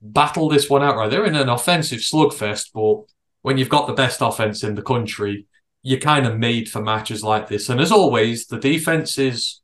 battle 0.01 0.49
this 0.49 0.71
one 0.71 0.83
out 0.83 0.97
right. 0.97 1.11
They're 1.11 1.27
in 1.27 1.35
an 1.35 1.49
offensive 1.49 2.01
slugfest, 2.01 2.71
but 2.73 3.13
when 3.43 3.59
you've 3.59 3.69
got 3.69 3.87
the 3.87 3.93
best 3.93 4.21
offense 4.23 4.63
in 4.63 4.75
the 4.75 4.83
country, 4.83 5.47
you're 5.83 6.01
kind 6.01 6.27
of 6.27 6.39
made 6.39 6.71
for 6.71 6.83
matches 6.83 7.23
like 7.23 7.49
this. 7.49 7.69
And 7.69 7.81
as 7.81 7.93
always, 7.93 8.47
the 8.47 8.59
defense 8.59 9.19
is 9.19 9.61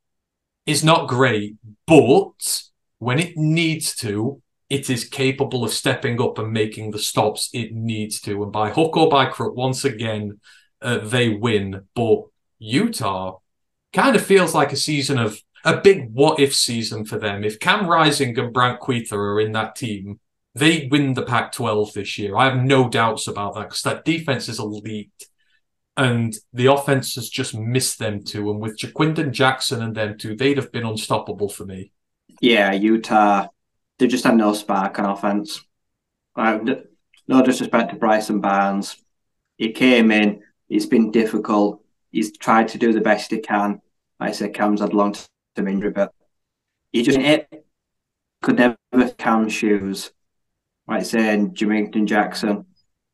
is 0.67 0.83
not 0.83 1.09
great, 1.09 1.57
but 1.87 2.63
when 2.99 3.19
it 3.19 3.37
needs 3.37 3.95
to, 3.97 4.41
it 4.71 4.89
is 4.89 5.05
capable 5.05 5.63
of 5.63 5.73
stepping 5.73 6.21
up 6.21 6.39
and 6.39 6.53
making 6.53 6.91
the 6.91 6.99
stops 6.99 7.51
it 7.53 7.73
needs 7.73 8.21
to. 8.23 8.43
And 8.43 8.51
by 8.51 8.71
hook 8.71 8.97
or 8.97 9.11
by 9.11 9.27
crook, 9.27 9.55
once 9.55 9.85
again, 9.85 10.41
uh, 10.85 10.99
they 10.99 11.31
win. 11.31 11.87
But 11.95 12.25
Utah 12.59 13.39
kind 13.93 14.15
of 14.15 14.25
feels 14.25 14.55
like 14.55 14.73
a 14.73 14.77
season 14.77 15.19
of 15.19 15.41
a 15.65 15.81
big 15.81 16.13
what 16.13 16.39
if 16.39 16.55
season 16.55 17.05
for 17.05 17.19
them. 17.19 17.43
If 17.43 17.59
Cam 17.59 17.89
Rising 17.89 18.39
and 18.39 18.53
Brant 18.53 18.81
Kuithe 18.81 19.13
are 19.13 19.41
in 19.41 19.53
that 19.53 19.75
team, 19.75 20.21
they 20.55 20.89
win 20.91 21.15
the 21.15 21.23
Pac 21.23 21.53
12 21.53 21.95
this 21.95 22.19
year. 22.19 22.37
I 22.37 22.45
have 22.45 22.63
no 22.63 22.89
doubts 22.89 23.27
about 23.27 23.55
that 23.55 23.69
because 23.69 23.83
that 23.83 24.05
defense 24.05 24.49
is 24.49 24.61
elite. 24.61 25.11
And 25.97 26.35
the 26.53 26.67
offense 26.67 27.15
has 27.15 27.29
just 27.29 27.57
missed 27.57 27.99
them 27.99 28.23
too. 28.23 28.51
And 28.51 28.61
with 28.61 28.79
Ja'Quinden 28.79 29.31
Jackson 29.31 29.83
and 29.83 29.95
them 29.95 30.19
too, 30.19 30.37
they'd 30.37 30.57
have 30.57 30.73
been 30.73 30.85
unstoppable 30.85 31.49
for 31.49 31.65
me. 31.65 31.93
Yeah, 32.41 32.73
Utah, 32.73 33.49
they 33.99 34.09
just 34.09 34.25
had 34.25 34.37
no 34.37 34.53
spark 34.55 34.99
on 34.99 35.07
offense. 35.07 35.65
no 36.37 37.43
disrespect 37.45 37.91
to 37.91 37.97
Bryson 37.97 38.41
Barnes. 38.41 38.97
He 39.57 39.73
came 39.73 40.11
in, 40.11 40.43
it's 40.75 40.87
been 40.87 41.13
difficult. 41.13 41.83
He's 42.11 42.37
tried 42.37 42.69
to 42.69 42.79
do 42.79 42.93
the 42.93 43.01
best 43.01 43.31
he 43.31 43.39
can. 43.39 43.81
Like 44.19 44.31
I 44.31 44.33
said, 44.33 44.55
Cam's 44.55 44.81
had 44.81 44.93
long 44.93 45.15
term 45.55 45.69
injury, 45.69 45.91
but 45.91 46.13
he 46.93 47.03
just 47.03 47.19
it 47.19 47.67
could 48.43 48.57
never 48.57 48.77
Cam 49.17 49.49
shoes. 49.49 50.13
Like 50.89 51.01
I 51.01 51.03
say, 51.05 51.49
Jermaine 51.53 52.07
Jackson 52.07 52.67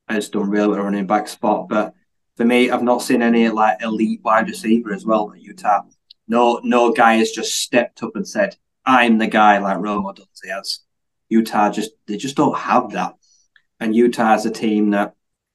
has 0.09 0.31
done 0.31 0.51
really 0.51 0.69
well 0.69 0.85
running 0.85 1.07
back 1.07 1.29
spot, 1.29 1.69
but 1.69 1.95
for 2.37 2.45
me, 2.45 2.71
I've 2.71 2.83
not 2.83 3.03
seen 3.03 3.23
any 3.23 3.49
like 3.51 3.83
elite 3.83 4.23
wide 4.25 4.49
receiver 4.49 4.93
as 4.93 5.05
well 5.05 5.31
at 5.33 5.41
Utah. 5.41 5.83
No, 6.27 6.61
no 6.65 6.93
guy 6.93 7.17
has 7.17 7.31
just 7.31 7.57
stepped 7.59 8.03
up 8.03 8.17
and 8.17 8.27
said, 8.27 8.57
"I'm 8.87 9.19
the 9.19 9.27
guy," 9.27 9.59
like 9.59 9.77
Romo 9.77 10.15
does. 10.15 10.27
He 10.43 10.51
has. 10.51 10.81
Utah 11.29 11.71
just 11.71 11.91
they 12.07 12.17
just 12.17 12.37
don't 12.37 12.57
have 12.57 12.91
that, 12.93 13.17
and 13.79 13.95
Utah 13.95 14.35
is 14.35 14.47
a 14.47 14.51
team 14.51 14.91
that 14.91 15.15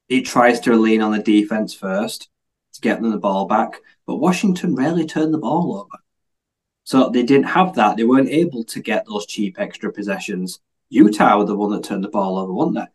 it 0.10 0.26
tries 0.26 0.60
to 0.62 0.76
lean 0.76 1.02
on 1.02 1.12
the 1.12 1.20
defense 1.20 1.74
first 1.74 2.30
to 2.74 2.82
get 2.82 3.02
them 3.02 3.12
the 3.12 3.18
ball 3.18 3.46
back, 3.46 3.80
but 4.06 4.18
Washington 4.18 4.76
rarely 4.76 5.06
turned 5.06 5.34
the 5.34 5.40
ball 5.40 5.78
over. 5.78 6.04
So 6.84 7.10
they 7.10 7.24
didn't 7.24 7.48
have 7.48 7.74
that. 7.76 7.98
They 7.98 8.04
weren't 8.04 8.30
able 8.30 8.64
to 8.66 8.80
get 8.80 9.06
those 9.08 9.26
cheap 9.26 9.60
extra 9.60 9.92
possessions. 9.92 10.60
Utah 10.90 11.38
were 11.38 11.46
the 11.46 11.56
one 11.56 11.72
that 11.72 11.84
turned 11.84 12.04
the 12.04 12.10
ball 12.10 12.38
over, 12.38 12.54
weren't 12.54 12.76
they? 12.76 12.86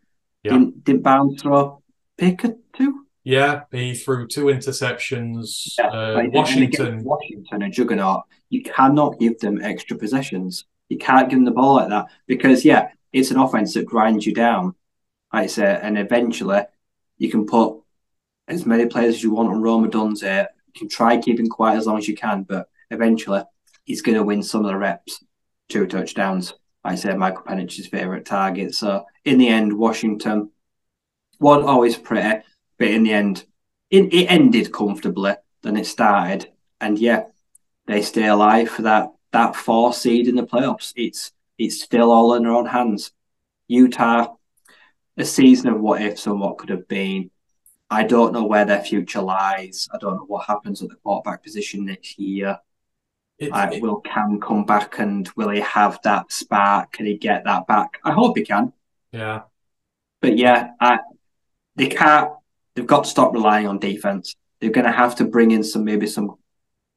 Yeah. 0.43 0.53
Didn't, 0.53 0.83
didn't 0.85 1.03
Bounce 1.03 1.41
throw 1.41 1.81
pick 2.17 2.43
a 2.45 2.55
two? 2.73 3.05
Yeah, 3.23 3.63
he 3.71 3.93
threw 3.93 4.27
two 4.27 4.45
interceptions. 4.45 5.73
Yeah, 5.77 5.87
uh, 5.87 6.23
Washington. 6.31 7.03
Washington, 7.03 7.61
a 7.61 7.69
juggernaut. 7.69 8.23
You 8.49 8.63
cannot 8.63 9.19
give 9.19 9.39
them 9.39 9.61
extra 9.61 9.97
possessions. 9.97 10.65
You 10.89 10.97
can't 10.97 11.29
give 11.29 11.37
them 11.37 11.45
the 11.45 11.51
ball 11.51 11.75
like 11.75 11.89
that 11.89 12.07
because, 12.27 12.65
yeah, 12.65 12.89
it's 13.13 13.31
an 13.31 13.37
offense 13.37 13.73
that 13.73 13.85
grinds 13.85 14.25
you 14.25 14.33
down. 14.33 14.75
I 15.31 15.47
say, 15.47 15.79
and 15.81 15.97
eventually 15.97 16.63
you 17.21 17.29
can 17.29 17.45
put 17.45 17.77
as 18.47 18.65
many 18.65 18.87
players 18.87 19.13
as 19.15 19.23
you 19.23 19.29
want 19.29 19.49
on 19.49 19.61
Rome 19.61 19.87
Odunze. 19.87 20.23
Uh, 20.23 20.47
you 20.73 20.79
can 20.79 20.89
try 20.89 21.21
keeping 21.21 21.47
quiet 21.47 21.77
as 21.77 21.85
long 21.85 21.99
as 21.99 22.07
you 22.07 22.15
can, 22.15 22.41
but 22.41 22.67
eventually 22.89 23.43
he's 23.83 24.01
going 24.01 24.17
to 24.17 24.23
win 24.23 24.41
some 24.41 24.65
of 24.65 24.71
the 24.71 24.75
reps. 24.75 25.23
two 25.69 25.85
touchdowns. 25.85 26.55
I 26.83 26.95
said 26.95 27.19
Michael 27.19 27.43
Penix's 27.43 27.85
favourite 27.85 28.25
target. 28.25 28.73
So 28.73 29.05
in 29.23 29.37
the 29.37 29.49
end, 29.49 29.71
Washington 29.71 30.49
wasn't 31.39 31.67
oh, 31.67 31.73
always 31.73 31.95
pretty, 31.95 32.41
but 32.79 32.87
in 32.87 33.03
the 33.03 33.13
end, 33.13 33.45
it, 33.91 34.11
it 34.11 34.25
ended 34.25 34.73
comfortably 34.73 35.35
than 35.61 35.77
it 35.77 35.85
started. 35.85 36.51
And 36.79 36.97
yeah, 36.97 37.25
they 37.85 38.01
stay 38.01 38.25
alive 38.27 38.69
for 38.71 38.81
that 38.81 39.09
that 39.31 39.55
four 39.55 39.93
seed 39.93 40.27
in 40.27 40.35
the 40.35 40.47
playoffs. 40.47 40.91
It's 40.95 41.33
it's 41.59 41.83
still 41.83 42.11
all 42.11 42.33
in 42.33 42.43
their 42.43 42.51
own 42.51 42.65
hands. 42.65 43.11
Utah, 43.67 44.37
a 45.17 45.25
season 45.25 45.69
of 45.69 45.79
what 45.81 46.01
ifs 46.01 46.25
and 46.27 46.39
what 46.39 46.57
could 46.57 46.69
have 46.69 46.87
been. 46.87 47.29
I 47.89 48.03
don't 48.03 48.31
know 48.33 48.45
where 48.45 48.65
their 48.65 48.81
future 48.81 49.21
lies. 49.21 49.89
I 49.93 49.97
don't 49.97 50.15
know 50.15 50.25
what 50.25 50.45
happens 50.47 50.81
at 50.81 50.89
the 50.89 50.95
quarterback 50.95 51.43
position 51.43 51.85
next 51.85 52.17
year. 52.17 52.59
It- 53.37 53.51
will 53.81 53.99
Cam 54.01 54.39
come 54.39 54.65
back 54.65 54.99
and 54.99 55.27
will 55.35 55.49
he 55.49 55.61
have 55.61 55.99
that 56.03 56.31
spark? 56.31 56.93
Can 56.93 57.05
he 57.05 57.17
get 57.17 57.43
that 57.45 57.67
back? 57.67 57.99
I 58.03 58.11
hope 58.11 58.37
he 58.37 58.43
can. 58.45 58.71
yeah. 59.11 59.41
But 60.21 60.37
yeah, 60.37 60.71
I, 60.79 60.99
they 61.75 61.87
can't. 61.87 62.31
They've 62.75 62.85
got 62.85 63.05
to 63.05 63.09
stop 63.09 63.33
relying 63.33 63.65
on 63.67 63.79
defense. 63.79 64.35
They're 64.59 64.69
going 64.69 64.85
to 64.85 64.91
have 64.91 65.15
to 65.15 65.25
bring 65.25 65.49
in 65.49 65.63
some 65.63 65.83
maybe 65.83 66.05
some 66.05 66.35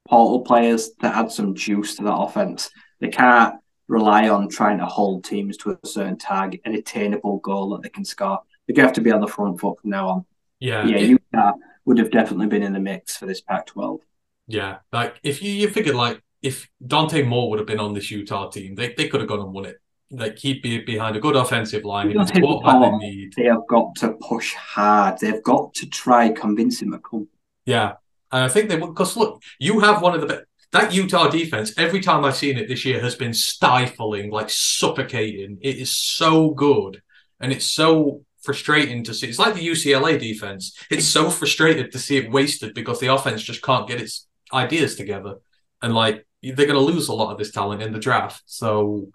portal 0.07 0.41
players 0.41 0.91
to 1.01 1.07
add 1.07 1.31
some 1.31 1.55
juice 1.55 1.95
to 1.95 2.03
that 2.03 2.13
offense. 2.13 2.69
They 2.99 3.07
can't 3.07 3.55
rely 3.87 4.29
on 4.29 4.49
trying 4.49 4.77
to 4.79 4.85
hold 4.85 5.23
teams 5.23 5.57
to 5.57 5.71
a 5.71 5.87
certain 5.87 6.17
target, 6.17 6.61
an 6.65 6.73
attainable 6.73 7.39
goal 7.39 7.69
that 7.69 7.83
they 7.83 7.89
can 7.89 8.05
score. 8.05 8.39
They're 8.65 8.75
going 8.75 8.85
to 8.85 8.87
have 8.87 8.95
to 8.95 9.01
be 9.01 9.11
on 9.11 9.21
the 9.21 9.27
front 9.27 9.59
foot 9.59 9.79
from 9.79 9.91
now 9.91 10.09
on. 10.09 10.25
Yeah. 10.59 10.85
Yeah, 10.85 10.97
Utah 10.97 11.53
would 11.85 11.99
have 11.99 12.11
definitely 12.11 12.47
been 12.47 12.63
in 12.63 12.73
the 12.73 12.79
mix 12.79 13.15
for 13.17 13.25
this 13.25 13.41
Pac-12. 13.41 13.99
Yeah, 14.47 14.77
like 14.91 15.15
if 15.23 15.41
you 15.41 15.51
you 15.51 15.69
figured 15.69 15.95
like 15.95 16.21
if 16.41 16.69
Dante 16.85 17.23
Moore 17.23 17.49
would 17.49 17.59
have 17.59 17.67
been 17.67 17.79
on 17.79 17.93
this 17.93 18.11
Utah 18.11 18.49
team, 18.49 18.75
they, 18.75 18.93
they 18.93 19.07
could 19.07 19.21
have 19.21 19.29
gone 19.29 19.39
and 19.39 19.51
won 19.51 19.65
it. 19.65 19.77
Like 20.11 20.37
he'd 20.37 20.61
be 20.61 20.79
behind 20.79 21.15
a 21.15 21.19
good 21.19 21.35
offensive 21.35 21.83
line, 21.83 22.11
he 22.11 22.17
was 22.17 22.29
He'll 22.29 22.35
take 22.35 22.43
the 22.43 22.47
quarterback 22.47 23.01
they 23.01 23.07
need. 23.07 23.33
They 23.35 23.45
have 23.45 23.65
got 23.67 23.95
to 23.97 24.11
push 24.21 24.53
hard. 24.53 25.17
They've 25.19 25.41
got 25.41 25.73
to 25.75 25.87
try 25.87 26.29
convince 26.29 26.81
him 26.81 26.91
to 26.91 26.99
come. 26.99 27.27
Yeah, 27.65 27.93
and 28.31 28.43
I 28.43 28.47
think 28.47 28.69
they 28.69 28.77
would 28.77 28.89
because 28.89 29.17
look, 29.17 29.41
you 29.59 29.79
have 29.79 30.03
one 30.03 30.13
of 30.13 30.21
the 30.21 30.27
best. 30.27 30.43
That 30.71 30.93
Utah 30.93 31.29
defense, 31.29 31.73
every 31.77 32.01
time 32.01 32.25
I've 32.25 32.35
seen 32.35 32.57
it 32.57 32.67
this 32.67 32.85
year, 32.85 32.99
has 33.01 33.15
been 33.15 33.33
stifling, 33.33 34.29
like 34.29 34.49
suffocating. 34.49 35.57
It 35.61 35.77
is 35.77 35.95
so 35.95 36.51
good, 36.51 37.01
and 37.39 37.51
it's 37.51 37.65
so 37.65 38.23
frustrating 38.41 39.03
to 39.05 39.13
see. 39.13 39.27
It's 39.27 39.39
like 39.39 39.55
the 39.55 39.67
UCLA 39.67 40.19
defense. 40.19 40.77
It's 40.89 41.07
so 41.07 41.29
frustrated 41.29 41.91
to 41.91 41.99
see 41.99 42.17
it 42.17 42.31
wasted 42.31 42.73
because 42.73 42.99
the 42.99 43.13
offense 43.13 43.41
just 43.41 43.61
can't 43.61 43.87
get 43.87 44.01
its 44.01 44.27
ideas 44.53 44.95
together, 44.95 45.35
and 45.81 45.93
like 45.93 46.25
they're 46.43 46.67
going 46.67 46.73
to 46.73 46.79
lose 46.79 47.07
a 47.07 47.13
lot 47.13 47.31
of 47.31 47.37
this 47.37 47.51
talent 47.51 47.81
in 47.81 47.93
the 47.93 47.99
draft. 47.99 48.43
So, 48.45 49.07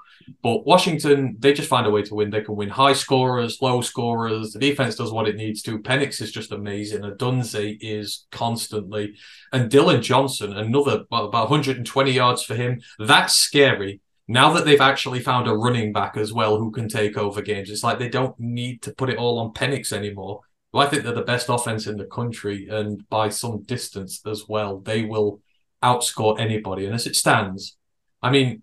but 0.42 0.66
Washington, 0.66 1.36
they 1.38 1.52
just 1.52 1.68
find 1.68 1.86
a 1.86 1.90
way 1.90 2.02
to 2.02 2.14
win. 2.14 2.30
They 2.30 2.42
can 2.42 2.56
win 2.56 2.68
high 2.68 2.92
scorers, 2.92 3.58
low 3.60 3.80
scorers. 3.80 4.52
The 4.52 4.58
defense 4.58 4.96
does 4.96 5.12
what 5.12 5.28
it 5.28 5.36
needs 5.36 5.62
to. 5.62 5.78
Penix 5.78 6.20
is 6.20 6.32
just 6.32 6.52
amazing. 6.52 7.02
Odunze 7.02 7.78
is 7.80 8.26
constantly. 8.30 9.14
And 9.52 9.70
Dylan 9.70 10.02
Johnson, 10.02 10.52
another 10.52 11.04
about 11.10 11.50
120 11.50 12.10
yards 12.10 12.42
for 12.42 12.54
him. 12.54 12.80
That's 12.98 13.34
scary. 13.34 14.00
Now 14.28 14.52
that 14.52 14.64
they've 14.64 14.80
actually 14.80 15.20
found 15.20 15.48
a 15.48 15.56
running 15.56 15.92
back 15.92 16.16
as 16.16 16.32
well 16.32 16.58
who 16.58 16.70
can 16.70 16.88
take 16.88 17.16
over 17.16 17.42
games, 17.42 17.70
it's 17.70 17.82
like 17.82 17.98
they 17.98 18.08
don't 18.08 18.38
need 18.38 18.82
to 18.82 18.94
put 18.94 19.10
it 19.10 19.18
all 19.18 19.40
on 19.40 19.52
Penix 19.52 19.92
anymore. 19.92 20.40
I 20.72 20.86
think 20.86 21.02
they're 21.02 21.12
the 21.12 21.22
best 21.22 21.48
offense 21.48 21.88
in 21.88 21.96
the 21.96 22.04
country, 22.04 22.68
and 22.70 23.08
by 23.08 23.28
some 23.28 23.62
distance 23.62 24.20
as 24.24 24.44
well. 24.48 24.78
They 24.78 25.04
will 25.04 25.40
outscore 25.82 26.38
anybody. 26.38 26.86
And 26.86 26.94
as 26.94 27.08
it 27.08 27.16
stands, 27.16 27.76
I 28.22 28.30
mean, 28.30 28.62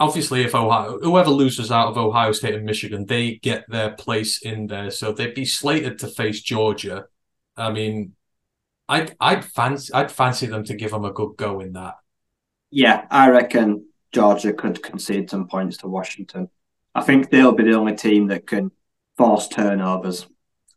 obviously, 0.00 0.42
if 0.42 0.54
Ohio, 0.54 0.98
whoever 1.00 1.30
loses 1.30 1.70
out 1.70 1.88
of 1.88 1.98
Ohio 1.98 2.32
State 2.32 2.54
and 2.54 2.64
Michigan, 2.64 3.06
they 3.06 3.36
get 3.36 3.64
their 3.68 3.92
place 3.92 4.42
in 4.42 4.66
there. 4.66 4.90
So 4.90 5.12
they'd 5.12 5.34
be 5.34 5.44
slated 5.44 5.98
to 6.00 6.08
face 6.08 6.40
Georgia. 6.40 7.06
I 7.56 7.70
mean, 7.70 8.14
I'd 8.88 9.16
I'd 9.20 9.44
fancy 9.44 9.92
I'd 9.92 10.12
fancy 10.12 10.46
them 10.46 10.64
to 10.64 10.74
give 10.74 10.90
them 10.90 11.04
a 11.04 11.12
good 11.12 11.36
go 11.36 11.60
in 11.60 11.72
that. 11.72 11.94
Yeah, 12.70 13.06
I 13.10 13.30
reckon 13.30 13.86
Georgia 14.12 14.52
could 14.52 14.82
concede 14.82 15.30
some 15.30 15.46
points 15.48 15.78
to 15.78 15.88
Washington. 15.88 16.48
I 16.94 17.02
think 17.02 17.30
they'll 17.30 17.52
be 17.52 17.64
the 17.64 17.74
only 17.74 17.96
team 17.96 18.28
that 18.28 18.46
can 18.46 18.70
force 19.16 19.48
turnovers. 19.48 20.26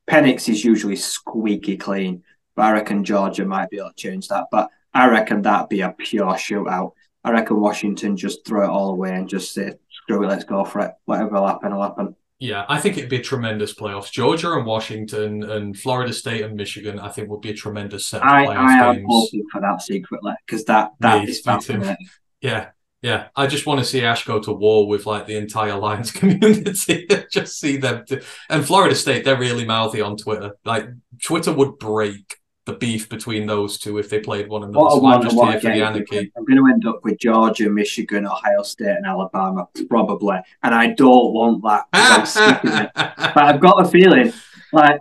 Penix 0.09 0.47
is 0.47 0.63
usually 0.63 0.95
squeaky 0.95 1.75
clean, 1.77 2.23
but 2.55 2.65
I 2.65 2.71
reckon 2.71 3.03
Georgia 3.03 3.45
might 3.45 3.69
be 3.69 3.77
able 3.77 3.89
to 3.89 3.95
change 3.95 4.27
that. 4.29 4.45
But 4.51 4.69
I 4.93 5.07
reckon 5.07 5.41
that'd 5.41 5.69
be 5.69 5.81
a 5.81 5.89
pure 5.91 6.33
shootout. 6.33 6.91
I 7.27 7.31
reckon 7.31 7.59
Washington 7.59 8.15
just 8.15 8.45
throw 8.45 8.63
it 8.63 8.69
all 8.69 8.89
away 8.91 9.13
and 9.13 9.27
just 9.27 9.53
say, 9.53 9.73
screw 9.91 10.23
it, 10.23 10.27
let's 10.27 10.45
go 10.45 10.63
for 10.63 10.79
it. 10.79 10.91
Whatever 11.05 11.31
will 11.35 11.47
happen, 11.47 11.75
will 11.75 11.81
happen. 11.81 12.15
Yeah, 12.39 12.65
I 12.69 12.79
think 12.79 12.97
it'd 12.97 13.09
be 13.09 13.17
a 13.17 13.21
tremendous 13.23 13.73
playoffs. 13.73 14.11
Georgia 14.11 14.53
and 14.53 14.65
Washington 14.65 15.43
and 15.43 15.77
Florida 15.77 16.13
State 16.13 16.43
and 16.43 16.55
Michigan, 16.55 16.99
I 16.99 17.09
think 17.09 17.29
would 17.29 17.41
be 17.41 17.49
a 17.49 17.53
tremendous 17.55 18.07
set 18.07 18.21
of 18.21 18.27
I, 18.27 18.45
playoff 18.45 18.57
I 18.57 18.95
am 18.95 19.03
hoping 19.07 19.43
for 19.51 19.59
that 19.59 19.81
secretly 19.81 20.33
because 20.45 20.63
that, 20.65 20.91
that 21.01 21.23
Me- 21.23 21.29
is 21.29 21.41
fascinating. 21.41 21.97
Yeah, 22.39 22.69
yeah. 23.01 23.27
I 23.35 23.47
just 23.47 23.65
want 23.65 23.79
to 23.79 23.85
see 23.85 24.05
Ash 24.05 24.23
go 24.23 24.39
to 24.39 24.53
war 24.53 24.87
with 24.87 25.05
like 25.05 25.25
the 25.25 25.35
entire 25.35 25.75
Lions 25.77 26.11
community. 26.21 27.07
just 27.31 27.59
see 27.59 27.75
them. 27.77 28.05
do- 28.07 28.21
And 28.49 28.65
Florida 28.65 28.95
State, 28.95 29.25
they're 29.25 29.37
really 29.37 29.65
mouthy 29.65 29.99
on 29.99 30.15
Twitter. 30.15 30.53
Like 30.63 30.87
Twitter 31.21 31.51
would 31.51 31.77
break 31.79 32.36
the 32.67 32.73
beef 32.73 33.09
between 33.09 33.47
those 33.47 33.79
two 33.79 33.97
if 33.97 34.09
they 34.09 34.19
played 34.19 34.47
one 34.49 34.63
another. 34.63 34.77
What 34.77 34.91
So 34.91 35.07
I'm 35.07 35.21
just 35.23 35.35
what 35.35 35.51
here 35.51 35.61
for 35.61 35.67
the 35.69 35.83
anarchy. 35.83 36.31
I'm 36.37 36.45
going 36.45 36.57
to 36.57 36.71
end 36.71 36.85
up 36.85 37.03
with 37.03 37.17
Georgia, 37.17 37.69
Michigan, 37.69 38.27
Ohio 38.27 38.61
State, 38.61 38.97
and 38.97 39.05
Alabama, 39.05 39.67
probably. 39.89 40.37
And 40.61 40.75
I 40.75 40.87
don't 40.87 41.33
want 41.33 41.63
that. 41.63 41.85
I'm. 41.93 42.91
But 43.33 43.43
I've 43.43 43.59
got 43.59 43.85
a 43.85 43.89
feeling 43.89 44.33
like 44.73 44.99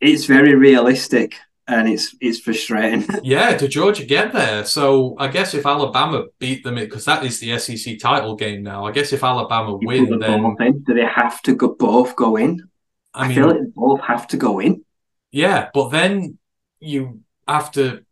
it's 0.00 0.26
very 0.26 0.54
realistic 0.54 1.34
and 1.66 1.88
it's 1.88 2.14
it's 2.20 2.38
frustrating. 2.38 3.06
yeah, 3.22 3.56
did 3.56 3.70
Georgia 3.70 4.04
get 4.04 4.32
there? 4.32 4.64
So 4.64 5.16
I 5.18 5.28
guess 5.28 5.54
if 5.54 5.66
Alabama 5.66 6.24
beat 6.38 6.62
them, 6.62 6.76
because 6.76 7.04
that 7.06 7.24
is 7.24 7.40
the 7.40 7.58
SEC 7.58 7.98
title 7.98 8.36
game 8.36 8.62
now. 8.62 8.84
I 8.86 8.92
guess 8.92 9.12
if 9.12 9.24
Alabama 9.24 9.78
You 9.80 9.88
win, 9.88 10.10
the 10.10 10.18
then. 10.18 10.82
Do 10.86 10.94
they 10.94 11.06
have 11.06 11.42
to 11.42 11.54
go, 11.54 11.74
both 11.74 12.16
go 12.16 12.36
in? 12.36 12.68
I 13.12 13.26
I, 13.26 13.34
feel 13.34 13.48
like 13.48 13.56
they 13.56 13.70
both 13.74 14.00
have 14.00 14.26
to 14.28 14.36
go 14.36 14.60
in. 14.60 14.84
Yeah, 15.30 15.70
but 15.72 15.88
then 15.88 16.38
you 16.84 17.20
have 17.48 17.70
to 17.72 18.04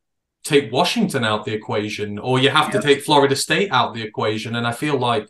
take 0.45 0.73
Washington 0.73 1.25
out 1.25 1.45
the 1.45 1.53
equation, 1.53 2.19
or 2.19 2.39
you 2.39 2.51
have 2.51 2.71
to 2.73 2.83
take 2.83 3.03
Florida 3.03 3.37
State 3.37 3.71
out 3.71 3.95
the 3.95 4.03
equation. 4.03 4.57
And 4.57 4.67
I 4.67 4.73
feel 4.73 4.99
like 4.99 5.29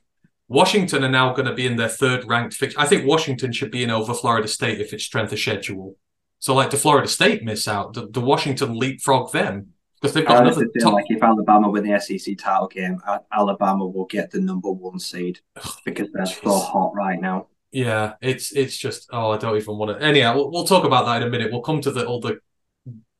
Washington 0.48 1.04
are 1.04 1.10
now 1.10 1.32
going 1.32 1.48
to 1.48 1.54
be 1.54 1.66
in 1.66 1.76
their 1.76 1.88
third 1.88 2.24
ranked 2.26 2.54
fix. 2.54 2.74
I 2.76 2.86
think 2.86 3.06
Washington 3.06 3.52
should 3.52 3.70
be 3.70 3.82
in 3.82 3.90
over 3.90 4.14
Florida 4.14 4.48
State 4.48 4.80
if 4.80 4.92
it's 4.92 5.04
strength 5.04 5.32
of 5.32 5.38
schedule. 5.38 5.96
So, 6.38 6.54
like, 6.54 6.70
the 6.70 6.76
Florida 6.76 7.08
State 7.08 7.44
miss 7.44 7.68
out, 7.68 7.94
the, 7.94 8.08
the 8.08 8.20
Washington 8.20 8.76
leapfrog 8.76 9.32
them 9.32 9.74
because 10.00 10.14
they've 10.14 10.26
I 10.26 10.28
got 10.28 10.46
another 10.46 10.68
feel 10.74 10.82
top. 10.82 10.94
like 10.94 11.04
if 11.08 11.22
Alabama 11.22 11.70
win 11.70 11.88
the 11.88 12.00
SEC 12.00 12.36
title 12.36 12.66
game, 12.66 13.00
Alabama 13.32 13.86
will 13.86 14.06
get 14.06 14.30
the 14.32 14.40
number 14.40 14.70
one 14.70 14.98
seed 14.98 15.38
because 15.84 16.08
they're 16.12 16.26
so 16.26 16.58
hot 16.58 16.92
right 16.94 17.20
now. 17.20 17.46
Yeah, 17.70 18.14
it's 18.20 18.52
it's 18.52 18.76
just 18.76 19.08
oh, 19.12 19.30
I 19.30 19.38
don't 19.38 19.56
even 19.56 19.78
want 19.78 19.98
to. 19.98 20.04
Anyhow, 20.04 20.34
we'll, 20.34 20.50
we'll 20.50 20.64
talk 20.64 20.84
about 20.84 21.06
that 21.06 21.22
in 21.22 21.28
a 21.28 21.30
minute. 21.30 21.52
We'll 21.52 21.62
come 21.62 21.80
to 21.82 21.90
the 21.90 22.04
all 22.04 22.20
the 22.20 22.38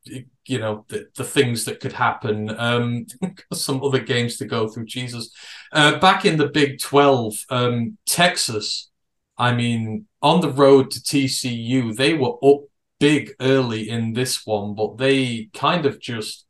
you 0.04 0.58
know 0.58 0.84
the, 0.88 1.06
the 1.16 1.24
things 1.24 1.64
that 1.64 1.80
could 1.80 1.92
happen. 1.92 2.50
Um, 2.58 3.06
some 3.52 3.82
other 3.82 4.00
games 4.00 4.36
to 4.38 4.44
go 4.46 4.68
through. 4.68 4.86
Jesus, 4.86 5.30
uh, 5.72 5.98
back 5.98 6.24
in 6.24 6.36
the 6.36 6.48
Big 6.48 6.78
Twelve, 6.80 7.34
um, 7.50 7.98
Texas. 8.06 8.90
I 9.38 9.54
mean, 9.54 10.06
on 10.20 10.40
the 10.40 10.50
road 10.50 10.90
to 10.90 11.00
TCU, 11.00 11.96
they 11.96 12.14
were 12.14 12.36
up 12.44 12.60
big 13.00 13.32
early 13.40 13.88
in 13.88 14.12
this 14.12 14.46
one, 14.46 14.74
but 14.74 14.98
they 14.98 15.48
kind 15.54 15.86
of 15.86 15.98
just 15.98 16.46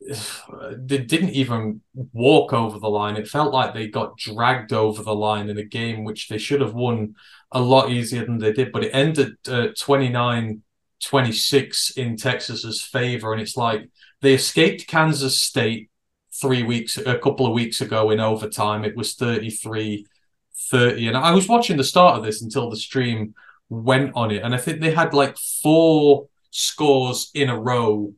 they 0.76 0.98
didn't 0.98 1.30
even 1.30 1.80
walk 2.12 2.52
over 2.52 2.78
the 2.78 2.88
line. 2.88 3.16
It 3.16 3.28
felt 3.28 3.52
like 3.52 3.74
they 3.74 3.88
got 3.88 4.18
dragged 4.18 4.72
over 4.72 5.02
the 5.02 5.14
line 5.14 5.48
in 5.48 5.58
a 5.58 5.64
game 5.64 6.04
which 6.04 6.28
they 6.28 6.38
should 6.38 6.60
have 6.60 6.74
won 6.74 7.14
a 7.52 7.60
lot 7.60 7.90
easier 7.90 8.24
than 8.24 8.38
they 8.38 8.52
did. 8.52 8.72
But 8.72 8.84
it 8.84 8.90
ended 8.94 9.36
uh, 9.48 9.68
29 9.78 10.62
26 11.04 11.90
in 11.90 12.16
Texas's 12.16 12.82
favor. 12.82 13.32
And 13.32 13.40
it's 13.40 13.56
like 13.56 13.88
they 14.20 14.34
escaped 14.34 14.86
Kansas 14.86 15.38
State 15.38 15.90
three 16.40 16.62
weeks, 16.62 16.98
a 16.98 17.18
couple 17.18 17.46
of 17.46 17.52
weeks 17.52 17.80
ago 17.80 18.10
in 18.10 18.20
overtime. 18.20 18.84
It 18.84 18.96
was 18.96 19.14
33 19.14 20.06
30. 20.70 21.08
And 21.08 21.16
I 21.16 21.32
was 21.32 21.48
watching 21.48 21.76
the 21.76 21.84
start 21.84 22.16
of 22.16 22.24
this 22.24 22.42
until 22.42 22.70
the 22.70 22.76
stream 22.76 23.34
went 23.68 24.12
on 24.14 24.30
it. 24.30 24.42
And 24.42 24.54
I 24.54 24.58
think 24.58 24.80
they 24.80 24.92
had 24.92 25.14
like 25.14 25.36
four 25.38 26.28
scores 26.50 27.30
in 27.34 27.48
a 27.50 27.58
row 27.58 28.12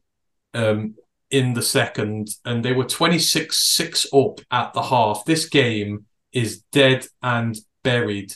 um, 0.55 0.95
in 1.31 1.55
the 1.55 1.63
second, 1.63 2.29
and 2.45 2.65
they 2.65 2.73
were 2.73 2.85
26 2.85 3.57
6 3.57 4.07
up 4.13 4.41
at 4.51 4.73
the 4.75 4.83
half. 4.83 5.25
This 5.25 5.49
game 5.49 6.07
is 6.33 6.63
dead 6.73 7.07
and 7.23 7.57
buried, 7.83 8.33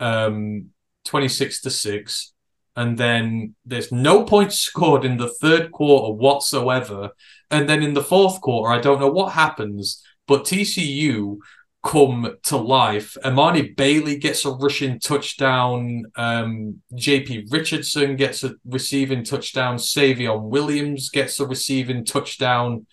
um, 0.00 0.70
26 1.04 1.62
to 1.62 1.70
6. 1.70 2.31
And 2.74 2.96
then 2.96 3.54
there's 3.64 3.92
no 3.92 4.24
points 4.24 4.58
scored 4.58 5.04
in 5.04 5.18
the 5.18 5.28
third 5.28 5.72
quarter 5.72 6.12
whatsoever. 6.12 7.10
And 7.50 7.68
then 7.68 7.82
in 7.82 7.94
the 7.94 8.02
fourth 8.02 8.40
quarter, 8.40 8.72
I 8.72 8.80
don't 8.80 9.00
know 9.00 9.10
what 9.10 9.32
happens, 9.32 10.02
but 10.26 10.44
TCU 10.44 11.36
come 11.82 12.36
to 12.44 12.56
life. 12.56 13.16
Emani 13.24 13.76
Bailey 13.76 14.16
gets 14.16 14.44
a 14.44 14.50
rushing 14.50 15.00
touchdown. 15.00 16.04
Um, 16.16 16.80
JP 16.94 17.52
Richardson 17.52 18.16
gets 18.16 18.44
a 18.44 18.54
receiving 18.64 19.24
touchdown. 19.24 19.76
Savion 19.76 20.44
Williams 20.44 21.10
gets 21.10 21.40
a 21.40 21.46
receiving 21.46 22.04
touchdown. 22.04 22.86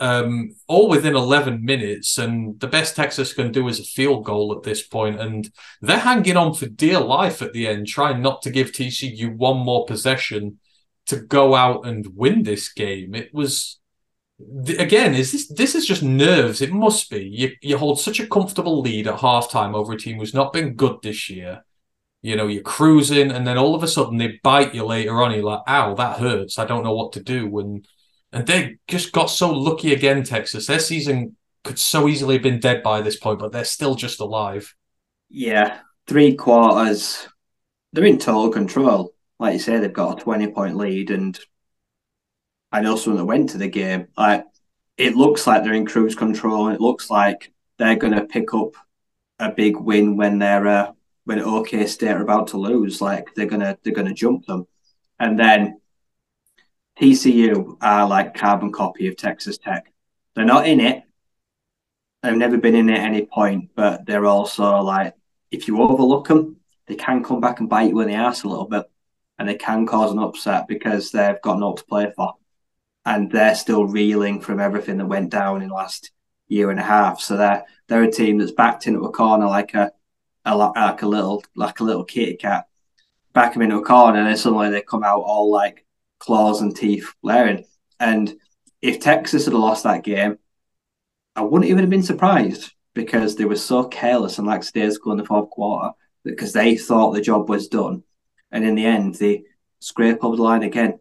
Um, 0.00 0.54
all 0.68 0.88
within 0.88 1.16
11 1.16 1.64
minutes. 1.64 2.18
And 2.18 2.58
the 2.60 2.68
best 2.68 2.94
Texas 2.94 3.32
can 3.32 3.50
do 3.50 3.66
is 3.66 3.80
a 3.80 3.84
field 3.84 4.24
goal 4.24 4.54
at 4.56 4.62
this 4.62 4.86
point. 4.86 5.20
And 5.20 5.50
they're 5.80 5.98
hanging 5.98 6.36
on 6.36 6.54
for 6.54 6.66
dear 6.66 7.00
life 7.00 7.42
at 7.42 7.52
the 7.52 7.66
end, 7.66 7.88
trying 7.88 8.22
not 8.22 8.42
to 8.42 8.50
give 8.50 8.70
TCU 8.70 9.34
one 9.36 9.58
more 9.58 9.86
possession 9.86 10.58
to 11.06 11.16
go 11.16 11.54
out 11.54 11.86
and 11.86 12.06
win 12.14 12.44
this 12.44 12.72
game. 12.72 13.14
It 13.14 13.34
was 13.34 13.78
again, 14.78 15.14
is 15.14 15.32
this 15.32 15.48
this 15.48 15.74
is 15.74 15.86
just 15.86 16.02
nerves? 16.02 16.60
It 16.60 16.72
must 16.72 17.10
be. 17.10 17.22
You 17.22 17.52
you 17.60 17.78
hold 17.78 18.00
such 18.00 18.20
a 18.20 18.26
comfortable 18.26 18.80
lead 18.80 19.06
at 19.06 19.18
halftime 19.18 19.74
over 19.74 19.92
a 19.92 19.98
team 19.98 20.18
who's 20.18 20.34
not 20.34 20.52
been 20.52 20.74
good 20.74 20.98
this 21.02 21.28
year. 21.28 21.64
You 22.22 22.36
know, 22.36 22.46
you're 22.46 22.62
cruising, 22.62 23.30
and 23.30 23.46
then 23.46 23.58
all 23.58 23.74
of 23.74 23.82
a 23.82 23.88
sudden 23.88 24.18
they 24.18 24.40
bite 24.42 24.74
you 24.74 24.84
later 24.84 25.22
on. 25.22 25.32
You're 25.32 25.44
like, 25.44 25.62
"Ow, 25.68 25.94
that 25.94 26.18
hurts. 26.20 26.58
I 26.58 26.64
don't 26.66 26.84
know 26.84 26.94
what 26.94 27.12
to 27.14 27.22
do." 27.22 27.58
And 27.58 27.86
and 28.32 28.46
they 28.46 28.78
just 28.86 29.12
got 29.12 29.26
so 29.26 29.52
lucky 29.52 29.92
again. 29.92 30.22
Texas, 30.22 30.66
their 30.66 30.78
season 30.78 31.36
could 31.64 31.78
so 31.78 32.08
easily 32.08 32.34
have 32.36 32.42
been 32.42 32.60
dead 32.60 32.82
by 32.82 33.00
this 33.00 33.16
point, 33.16 33.38
but 33.38 33.52
they're 33.52 33.64
still 33.64 33.94
just 33.94 34.20
alive. 34.20 34.74
Yeah, 35.28 35.80
three 36.06 36.34
quarters. 36.34 37.28
They're 37.92 38.04
in 38.04 38.18
total 38.18 38.50
control. 38.50 39.14
Like 39.38 39.54
you 39.54 39.58
say, 39.58 39.78
they've 39.78 39.92
got 39.92 40.20
a 40.20 40.22
twenty 40.22 40.48
point 40.48 40.76
lead, 40.76 41.10
and 41.10 41.38
I 42.72 42.80
know 42.80 42.96
someone 42.96 43.18
that 43.18 43.26
went 43.26 43.50
to 43.50 43.58
the 43.58 43.68
game. 43.68 44.08
Like 44.16 44.44
it 44.96 45.14
looks 45.14 45.46
like 45.46 45.62
they're 45.62 45.72
in 45.72 45.86
cruise 45.86 46.14
control, 46.14 46.68
it 46.68 46.80
looks 46.80 47.08
like 47.08 47.52
they're 47.78 47.96
going 47.96 48.14
to 48.14 48.24
pick 48.24 48.52
up 48.52 48.72
a 49.38 49.50
big 49.50 49.76
win 49.76 50.16
when 50.16 50.38
they're 50.38 50.66
uh, 50.66 50.92
when 51.24 51.40
OK 51.40 51.86
State 51.86 52.10
are 52.10 52.22
about 52.22 52.48
to 52.48 52.58
lose. 52.58 53.00
Like 53.00 53.34
they're 53.34 53.46
gonna 53.46 53.78
they're 53.82 53.94
gonna 53.94 54.14
jump 54.14 54.46
them, 54.46 54.66
and 55.18 55.38
then 55.38 55.80
TCU 57.00 57.76
are 57.80 58.08
like 58.08 58.34
carbon 58.34 58.72
copy 58.72 59.08
of 59.08 59.16
Texas 59.16 59.58
Tech. 59.58 59.92
They're 60.34 60.44
not 60.44 60.66
in 60.66 60.80
it. 60.80 61.04
They've 62.22 62.36
never 62.36 62.58
been 62.58 62.74
in 62.74 62.88
it 62.88 62.98
at 62.98 63.04
any 63.04 63.26
point, 63.26 63.70
but 63.74 64.04
they're 64.04 64.26
also 64.26 64.80
like 64.80 65.14
if 65.50 65.68
you 65.68 65.80
overlook 65.80 66.28
them, 66.28 66.56
they 66.86 66.96
can 66.96 67.22
come 67.22 67.40
back 67.40 67.60
and 67.60 67.68
bite 67.68 67.90
you 67.90 68.00
in 68.00 68.08
the 68.08 68.14
ass 68.14 68.42
a 68.42 68.48
little 68.48 68.66
bit, 68.66 68.90
and 69.38 69.48
they 69.48 69.54
can 69.54 69.86
cause 69.86 70.12
an 70.12 70.18
upset 70.18 70.66
because 70.66 71.10
they've 71.10 71.40
got 71.42 71.58
no 71.58 71.74
to 71.74 71.84
play 71.84 72.12
for 72.16 72.34
and 73.08 73.30
they're 73.30 73.54
still 73.54 73.86
reeling 73.86 74.38
from 74.38 74.60
everything 74.60 74.98
that 74.98 75.06
went 75.06 75.30
down 75.30 75.62
in 75.62 75.68
the 75.68 75.74
last 75.74 76.10
year 76.48 76.70
and 76.70 76.78
a 76.78 76.82
half. 76.82 77.20
So 77.20 77.36
they're 77.38 77.64
they're 77.86 78.02
a 78.02 78.10
team 78.10 78.38
that's 78.38 78.52
backed 78.52 78.86
into 78.86 79.00
a 79.04 79.12
corner 79.12 79.46
like 79.46 79.72
a, 79.72 79.92
a 80.44 80.54
like 80.54 81.02
a 81.02 81.06
little 81.06 81.42
like 81.56 81.80
a 81.80 81.84
little 81.84 82.04
kitty 82.04 82.36
cat, 82.36 82.68
back 83.32 83.54
them 83.54 83.62
into 83.62 83.78
a 83.78 83.84
corner, 83.84 84.18
and 84.18 84.28
then 84.28 84.36
suddenly 84.36 84.70
they 84.70 84.82
come 84.82 85.04
out 85.04 85.20
all 85.20 85.50
like 85.50 85.86
claws 86.18 86.60
and 86.60 86.74
teeth 86.74 87.12
blaring. 87.22 87.64
And 88.00 88.34
if 88.82 89.00
Texas 89.00 89.44
had 89.44 89.54
lost 89.54 89.84
that 89.84 90.04
game, 90.04 90.38
I 91.36 91.42
wouldn't 91.42 91.70
even 91.70 91.80
have 91.80 91.90
been 91.90 92.02
surprised 92.02 92.72
because 92.94 93.36
they 93.36 93.44
were 93.44 93.56
so 93.56 93.84
careless 93.84 94.38
and 94.38 94.46
lackadaisical 94.46 95.12
in 95.12 95.18
the 95.18 95.24
fourth 95.24 95.50
quarter 95.50 95.92
because 96.24 96.52
they 96.52 96.76
thought 96.76 97.12
the 97.12 97.20
job 97.20 97.48
was 97.48 97.68
done, 97.68 98.02
and 98.50 98.64
in 98.64 98.74
the 98.74 98.84
end 98.84 99.14
they 99.14 99.44
scrape 99.80 100.24
over 100.24 100.36
the 100.36 100.42
line 100.42 100.64
again 100.64 100.98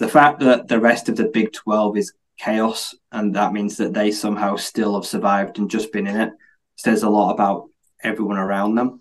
the 0.00 0.08
fact 0.08 0.40
that 0.40 0.66
the 0.66 0.80
rest 0.80 1.08
of 1.08 1.16
the 1.16 1.24
Big 1.24 1.52
12 1.52 1.98
is 1.98 2.12
chaos 2.38 2.94
and 3.12 3.34
that 3.36 3.52
means 3.52 3.76
that 3.76 3.92
they 3.92 4.10
somehow 4.10 4.56
still 4.56 4.94
have 4.94 5.04
survived 5.04 5.58
and 5.58 5.70
just 5.70 5.92
been 5.92 6.06
in 6.06 6.16
it 6.16 6.32
says 6.74 7.02
a 7.02 7.10
lot 7.10 7.32
about 7.32 7.68
everyone 8.02 8.38
around 8.38 8.74
them. 8.74 9.00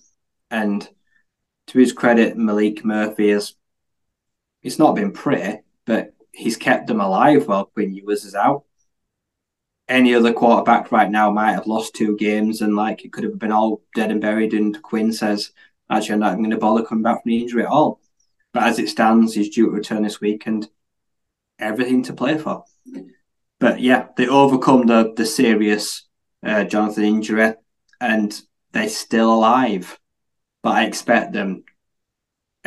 And 0.51 0.87
to 1.67 1.79
his 1.79 1.93
credit, 1.93 2.35
Maalik 2.35 2.83
Murphy 2.83 3.29
has 3.29 3.55
it's 4.63 4.79
not 4.79 4.95
been 4.95 5.11
pretty, 5.11 5.61
but 5.85 6.13
he's 6.31 6.57
kept 6.57 6.87
them 6.87 7.01
alive 7.01 7.47
while 7.47 7.65
Quinn 7.65 7.93
Ewers 7.93 8.25
is 8.25 8.35
out. 8.35 8.63
Any 9.87 10.13
other 10.13 10.33
quarterback 10.33 10.91
right 10.91 11.09
now 11.09 11.31
might 11.31 11.53
have 11.53 11.65
lost 11.65 11.95
two 11.95 12.15
games 12.15 12.61
and 12.61 12.75
like 12.75 13.03
it 13.03 13.11
could 13.11 13.23
have 13.23 13.39
been 13.39 13.51
all 13.51 13.81
dead 13.95 14.11
and 14.11 14.21
buried. 14.21 14.53
And 14.53 14.79
Quinn 14.83 15.11
says, 15.11 15.51
actually, 15.89 16.13
I'm 16.13 16.19
not 16.19 16.37
going 16.37 16.51
to 16.51 16.57
bother 16.57 16.85
coming 16.85 17.03
back 17.03 17.23
from 17.23 17.31
the 17.31 17.41
injury 17.41 17.63
at 17.63 17.69
all. 17.69 17.99
But 18.53 18.63
as 18.63 18.79
it 18.79 18.89
stands, 18.89 19.33
he's 19.33 19.49
due 19.49 19.65
to 19.65 19.71
return 19.71 20.03
this 20.03 20.21
week 20.21 20.45
and 20.45 20.67
everything 21.57 22.03
to 22.03 22.13
play 22.13 22.37
for. 22.37 22.65
But 23.59 23.79
yeah, 23.79 24.07
they 24.15 24.27
overcome 24.27 24.87
the 24.87 25.13
the 25.15 25.25
serious 25.25 26.07
uh, 26.43 26.63
Jonathan 26.63 27.03
injury, 27.03 27.53
and 27.99 28.41
they're 28.71 28.89
still 28.89 29.33
alive. 29.33 29.99
But 30.63 30.77
I 30.77 30.85
expect 30.85 31.33
them 31.33 31.63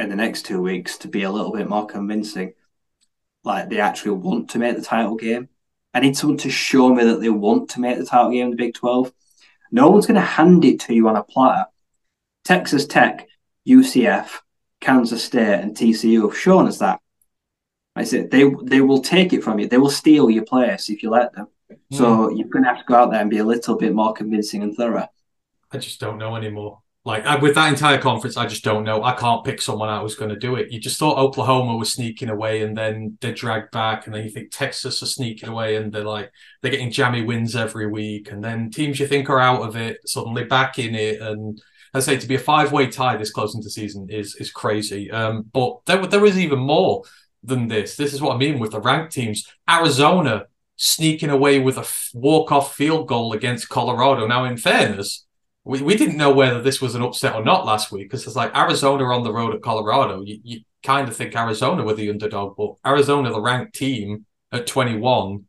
in 0.03 0.11
the 0.11 0.17
next 0.17 0.43
two 0.43 0.61
weeks 0.61 0.99
to 0.99 1.09
be 1.09 1.23
a 1.23 1.31
little 1.31 1.53
bit 1.53 1.69
more 1.69 1.87
convincing. 1.87 2.55
Like 3.45 3.69
they 3.69 3.81
actually 3.81 4.13
want 4.13 4.51
to 4.51 4.59
make 4.59 4.77
the 4.77 4.83
title 4.83 5.17
game. 5.17 5.49
I 5.95 6.01
need 6.01 6.17
someone 6.17 6.39
to 6.39 6.51
show 6.51 6.95
me 6.95 7.05
that 7.05 7.21
they 7.21 7.29
want 7.29 7.71
to 7.71 7.81
make 7.81 7.99
the 7.99 8.07
title 8.07 8.31
game 8.31 8.47
in 8.47 8.51
the 8.51 8.57
Big 8.57 8.75
Twelve. 8.75 9.13
No 9.71 9.91
one's 9.91 10.07
going 10.07 10.21
to 10.21 10.21
hand 10.21 10.65
it 10.65 10.81
to 10.81 10.95
you 10.95 11.09
on 11.09 11.17
a 11.17 11.25
platter. 11.25 11.67
Texas 12.45 12.87
Tech, 12.87 13.29
UCF, 13.67 14.41
Kansas 14.81 15.25
State, 15.25 15.61
and 15.61 15.77
TCU 15.77 16.23
have 16.29 16.39
shown 16.39 16.67
us 16.67 16.79
that. 16.79 17.01
I 17.95 18.05
said 18.05 18.31
they 18.31 18.51
they 18.65 18.81
will 18.81 19.03
take 19.03 19.33
it 19.33 19.43
from 19.43 19.59
you. 19.59 19.69
They 19.69 19.79
will 19.79 19.91
steal 19.91 20.31
your 20.31 20.45
place 20.45 20.89
if 20.89 21.03
you 21.03 21.11
let 21.11 21.33
them. 21.35 21.49
Mm. 21.71 21.97
So 21.97 22.31
you're 22.31 22.49
going 22.49 22.65
to 22.65 22.71
have 22.71 22.79
to 22.79 22.85
go 22.85 22.95
out 22.95 23.11
there 23.11 23.21
and 23.21 23.31
be 23.31 23.39
a 23.39 23.45
little 23.45 23.77
bit 23.77 23.95
more 23.95 24.13
convincing 24.13 24.63
and 24.63 24.75
thorough. 24.75 25.09
I 25.71 25.79
just 25.79 26.01
don't 26.01 26.19
know 26.19 26.37
anymore. 26.37 26.82
Like 27.05 27.43
with 27.43 27.57
that 27.57 27.69
entire 27.69 27.99
conference, 27.99 28.37
I 28.37 28.47
just 28.47 28.63
don't 28.63 28.85
know. 28.85 29.03
I 29.03 29.15
can't 29.15 29.45
pick 29.45 29.61
someone 29.61 29.89
out 29.89 30.03
who's 30.03 30.15
going 30.15 30.29
to 30.31 30.39
do 30.39 30.55
it. 30.55 30.71
You 30.71 30.79
just 30.79 31.01
thought 31.01 31.19
Oklahoma 31.19 31.77
was 31.77 31.93
sneaking 31.93 32.29
away, 32.29 32.63
and 32.63 32.77
then 32.77 33.19
they 33.21 33.33
dragged 33.33 33.73
back, 33.73 34.07
and 34.07 34.15
then 34.15 34.23
you 34.23 34.31
think 34.31 34.53
Texas 34.53 35.03
are 35.03 35.07
sneaking 35.07 35.49
away, 35.49 35.75
and 35.75 35.93
they're 35.93 36.05
like 36.05 36.31
they're 36.61 36.71
getting 36.71 36.93
jammy 36.93 37.23
wins 37.23 37.57
every 37.57 37.89
week, 37.89 38.31
and 38.31 38.43
then 38.43 38.71
teams 38.71 39.01
you 39.01 39.09
think 39.09 39.29
are 39.29 39.41
out 39.41 39.63
of 39.63 39.75
it 39.75 39.99
suddenly 40.07 40.45
back 40.45 40.79
in 40.79 40.95
it, 40.95 41.21
and 41.21 41.61
I 41.93 42.01
say 42.01 42.17
to 42.17 42.27
be 42.29 42.37
a 42.37 42.39
five 42.39 42.71
way 42.71 42.87
tie 42.87 43.17
this 43.17 43.33
close 43.33 43.55
into 43.55 43.69
season 43.69 44.09
is 44.09 44.37
is 44.37 44.53
crazy. 44.53 45.11
Um, 45.11 45.43
but 45.53 45.81
there 45.87 46.07
there 46.07 46.25
is 46.25 46.39
even 46.39 46.61
more 46.61 47.03
than 47.43 47.67
this. 47.67 47.97
This 47.97 48.15
is 48.15 48.23
what 48.23 48.35
I 48.35 48.39
mean 48.39 48.61
with 48.61 48.71
the 48.71 48.81
ranked 48.81 49.13
teams. 49.13 49.47
Arizona 49.69 50.47
sneaking 50.77 51.31
away 51.31 51.59
with 51.59 51.79
a 51.79 51.87
walk-off 52.15 52.75
field 52.75 53.09
goal 53.09 53.33
against 53.33 53.69
Colorado. 53.69 54.27
Now, 54.27 54.45
in 54.45 54.57
fairness, 54.57 55.27
we, 55.65 55.83
we 55.83 55.97
didn't 55.97 56.17
know 56.17 56.33
whether 56.33 56.61
this 56.61 56.81
was 56.81 56.95
an 56.95 57.03
upset 57.03 57.35
or 57.35 57.45
not 57.45 57.67
last 57.67 57.93
week 57.93 58.11
because 58.11 58.27
it's 58.27 58.37
like 58.37 58.57
Arizona 58.57 59.05
on 59.05 59.23
the 59.23 59.33
road 59.33 59.55
at 59.55 59.63
Colorado. 59.63 60.23
You, 60.23 60.41
you 60.43 60.61
kind 60.83 61.09
of 61.09 61.17
think 61.17 61.37
Arizona 61.37 61.85
were 61.85 61.95
the 61.95 62.11
underdog, 62.11 62.57
but 62.57 62.75
Arizona, 62.85 63.31
the 63.31 63.41
ranked 63.41 63.75
team 63.75 64.27
at 64.51 64.67
21. 64.67 65.45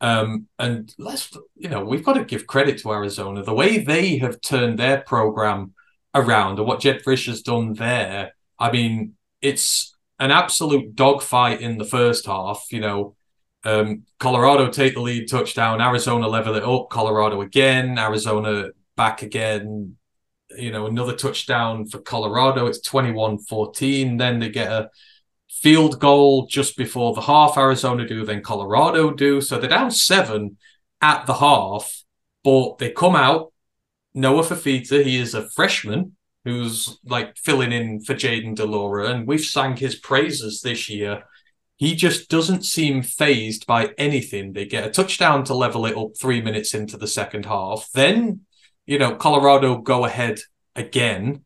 Um, 0.00 0.46
and 0.58 0.94
let's, 0.98 1.36
you 1.56 1.68
know, 1.68 1.84
we've 1.84 2.04
got 2.04 2.14
to 2.14 2.24
give 2.24 2.46
credit 2.46 2.78
to 2.78 2.92
Arizona. 2.92 3.42
The 3.42 3.54
way 3.54 3.78
they 3.78 4.18
have 4.18 4.40
turned 4.40 4.78
their 4.78 5.00
program 5.00 5.74
around 6.14 6.58
and 6.58 6.66
what 6.66 6.80
Jedd 6.80 7.02
Fisch 7.02 7.26
has 7.26 7.42
done 7.42 7.72
there, 7.74 8.32
I 8.58 8.70
mean, 8.70 9.14
it's 9.40 9.96
an 10.20 10.30
absolute 10.30 10.94
dogfight 10.94 11.60
in 11.60 11.78
the 11.78 11.84
first 11.84 12.26
half. 12.26 12.66
You 12.70 12.80
know, 12.80 13.16
um, 13.64 14.04
Colorado 14.20 14.70
take 14.70 14.94
the 14.94 15.00
lead 15.00 15.28
touchdown, 15.28 15.80
Arizona 15.80 16.28
level 16.28 16.54
it 16.54 16.62
up, 16.62 16.88
Colorado 16.88 17.40
again, 17.40 17.98
Arizona 17.98 18.68
back 18.96 19.22
again. 19.22 19.96
You 20.56 20.70
know, 20.70 20.86
another 20.86 21.14
touchdown 21.14 21.86
for 21.86 21.98
Colorado. 21.98 22.66
It's 22.66 22.80
21 22.80 23.38
14. 23.38 24.16
Then 24.16 24.38
they 24.38 24.48
get 24.48 24.70
a 24.70 24.90
field 25.48 25.98
goal 25.98 26.46
just 26.46 26.76
before 26.76 27.14
the 27.14 27.22
half. 27.22 27.56
Arizona 27.56 28.06
do, 28.06 28.24
then 28.24 28.42
Colorado 28.42 29.10
do. 29.10 29.40
So 29.40 29.58
they're 29.58 29.70
down 29.70 29.90
seven 29.90 30.56
at 31.00 31.26
the 31.26 31.34
half, 31.34 32.02
but 32.44 32.78
they 32.78 32.90
come 32.90 33.16
out. 33.16 33.52
Noah 34.14 34.44
Fifita, 34.44 35.04
he 35.04 35.18
is 35.18 35.34
a 35.34 35.48
freshman 35.50 36.16
who's 36.44 36.98
like 37.04 37.36
filling 37.36 37.72
in 37.72 38.00
for 38.00 38.14
Jayden 38.14 38.54
de 38.54 38.64
Laura, 38.64 39.10
and 39.10 39.26
we've 39.26 39.44
sang 39.44 39.76
his 39.76 39.96
praises 39.96 40.62
this 40.62 40.88
year. 40.88 41.24
He 41.76 41.94
just 41.94 42.30
doesn't 42.30 42.64
seem 42.64 43.02
phased 43.02 43.66
by 43.66 43.92
anything. 43.98 44.52
They 44.52 44.64
get 44.64 44.86
a 44.86 44.90
touchdown 44.90 45.44
to 45.44 45.54
level 45.54 45.84
it 45.84 45.96
up 45.96 46.12
three 46.18 46.40
minutes 46.40 46.72
into 46.72 46.96
the 46.96 47.08
second 47.08 47.44
half. 47.44 47.90
Then, 47.92 48.45
you 48.86 48.98
know, 48.98 49.14
Colorado 49.16 49.78
go 49.78 50.04
ahead 50.04 50.40
again. 50.74 51.44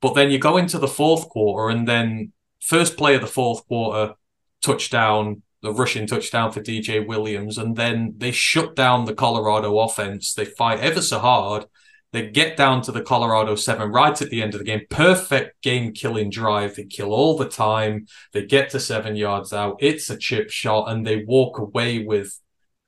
But 0.00 0.14
then 0.14 0.30
you 0.30 0.38
go 0.38 0.56
into 0.56 0.78
the 0.78 0.88
fourth 0.88 1.28
quarter, 1.28 1.70
and 1.70 1.88
then 1.88 2.32
first 2.60 2.96
play 2.96 3.14
of 3.14 3.22
the 3.22 3.26
fourth 3.26 3.66
quarter, 3.66 4.14
touchdown, 4.62 5.42
the 5.62 5.72
rushing 5.72 6.06
touchdown 6.06 6.52
for 6.52 6.60
DJ 6.60 7.06
Williams, 7.06 7.58
and 7.58 7.74
then 7.76 8.14
they 8.18 8.30
shut 8.30 8.76
down 8.76 9.04
the 9.06 9.14
Colorado 9.14 9.78
offense. 9.78 10.34
They 10.34 10.44
fight 10.44 10.80
ever 10.80 11.00
so 11.00 11.18
hard 11.18 11.66
they 12.14 12.28
get 12.28 12.56
down 12.56 12.80
to 12.82 12.92
the 12.92 13.02
Colorado 13.02 13.56
seven 13.56 13.90
right 13.90 14.22
at 14.22 14.30
the 14.30 14.40
end 14.40 14.54
of 14.54 14.60
the 14.60 14.64
game. 14.64 14.82
Perfect 14.88 15.60
game 15.62 15.92
killing 15.92 16.30
drive. 16.30 16.76
They 16.76 16.84
kill 16.84 17.12
all 17.12 17.36
the 17.36 17.48
time. 17.48 18.06
They 18.32 18.46
get 18.46 18.70
to 18.70 18.78
seven 18.78 19.16
yards 19.16 19.52
out. 19.52 19.78
It's 19.80 20.08
a 20.10 20.16
chip 20.16 20.48
shot, 20.48 20.88
and 20.88 21.04
they 21.04 21.24
walk 21.24 21.58
away 21.58 22.04
with 22.04 22.40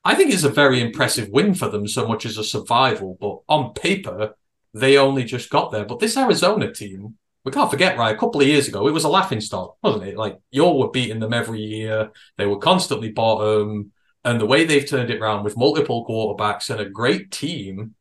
I 0.06 0.14
think 0.14 0.32
it's 0.32 0.44
a 0.44 0.48
very 0.48 0.80
impressive 0.80 1.30
win 1.30 1.52
for 1.52 1.68
them, 1.68 1.88
so 1.88 2.06
much 2.06 2.24
as 2.26 2.38
a 2.38 2.44
survival. 2.44 3.18
But 3.20 3.40
on 3.52 3.74
paper, 3.74 4.36
they 4.72 4.98
only 4.98 5.24
just 5.24 5.50
got 5.50 5.72
there. 5.72 5.84
But 5.84 5.98
this 5.98 6.16
Arizona 6.16 6.72
team, 6.72 7.16
we 7.44 7.50
can't 7.50 7.68
forget, 7.68 7.98
right? 7.98 8.14
A 8.14 8.18
couple 8.18 8.40
of 8.40 8.46
years 8.46 8.68
ago, 8.68 8.86
it 8.86 8.92
was 8.92 9.02
a 9.02 9.08
laughing 9.08 9.40
stock, 9.40 9.76
wasn't 9.82 10.04
it? 10.04 10.16
Like 10.16 10.38
y'all 10.52 10.78
were 10.78 10.92
beating 10.92 11.18
them 11.18 11.32
every 11.32 11.60
year. 11.60 12.12
They 12.36 12.46
were 12.46 12.58
constantly 12.58 13.10
bottom, 13.10 13.90
and 14.24 14.40
the 14.40 14.46
way 14.46 14.64
they've 14.64 14.88
turned 14.88 15.10
it 15.10 15.20
around 15.20 15.42
with 15.42 15.56
multiple 15.56 16.06
quarterbacks 16.06 16.70
and 16.70 16.80
a 16.80 16.88
great 16.88 17.32
team, 17.32 17.96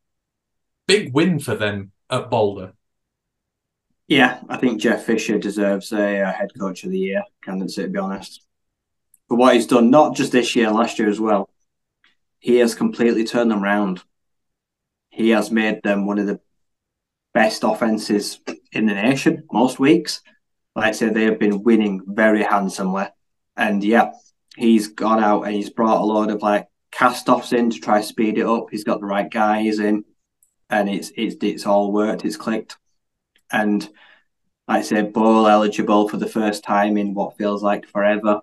big 0.88 1.12
win 1.12 1.40
for 1.40 1.56
them 1.56 1.92
at 2.12 2.30
Boulder. 2.30 2.74
Yeah, 4.08 4.42
I 4.48 4.58
think 4.58 4.80
Jeff 4.80 5.06
Fisher 5.06 5.40
deserves 5.40 5.92
a, 5.92 6.20
a 6.20 6.32
head 6.32 6.52
coach 6.60 6.84
of 6.84 6.92
the 6.92 7.00
year 7.00 7.24
candidacy, 7.42 7.82
to 7.82 7.90
be 7.90 7.98
honest. 7.98 8.44
For 9.28 9.38
what 9.38 9.56
he's 9.56 9.66
done, 9.66 9.90
not 9.90 10.16
just 10.16 10.32
this 10.32 10.56
year, 10.56 10.70
last 10.70 11.00
year 11.00 11.10
as 11.10 11.20
well, 11.20 11.50
he 12.46 12.58
has 12.58 12.76
completely 12.76 13.24
turned 13.24 13.50
them 13.50 13.64
around. 13.64 14.04
He 15.10 15.30
has 15.32 15.50
made 15.50 15.82
them 15.82 16.06
one 16.06 16.20
of 16.20 16.28
the 16.28 16.40
best 17.34 17.64
offenses 17.64 18.40
in 18.72 18.86
the 18.86 18.94
nation 18.94 19.48
most 19.52 19.80
weeks. 19.80 20.22
Like 20.76 20.86
I 20.86 20.92
said, 20.92 21.16
they 21.16 21.24
have 21.24 21.40
been 21.40 21.64
winning 21.64 22.04
very 22.06 22.44
handsomely. 22.44 23.08
And 23.58 23.84
yeah, 23.84 24.12
he's 24.56 24.90
gone 24.90 25.24
out 25.24 25.42
and 25.42 25.56
he's 25.56 25.72
brought 25.72 26.00
a 26.00 26.06
load 26.06 26.30
of 26.30 26.44
like 26.44 26.68
cast 26.92 27.30
offs 27.30 27.52
in 27.52 27.72
to 27.72 27.80
try 27.80 28.02
speed 28.02 28.38
it 28.38 28.46
up. 28.46 28.68
He's 28.70 28.84
got 28.84 29.00
the 29.00 29.08
right 29.08 29.32
guys 29.32 29.80
in 29.80 30.06
and 30.70 30.88
it's 30.88 31.12
it's 31.18 31.38
it's 31.42 31.66
all 31.66 31.92
worked, 31.92 32.26
it's 32.26 32.38
clicked. 32.38 32.78
And 33.52 33.82
like 34.68 34.80
I 34.80 34.82
said, 34.84 35.14
bowl 35.14 35.48
eligible 35.48 36.10
for 36.10 36.18
the 36.18 36.30
first 36.30 36.64
time 36.64 36.96
in 36.96 37.16
what 37.16 37.40
feels 37.40 37.64
like 37.64 37.88
forever. 37.88 38.42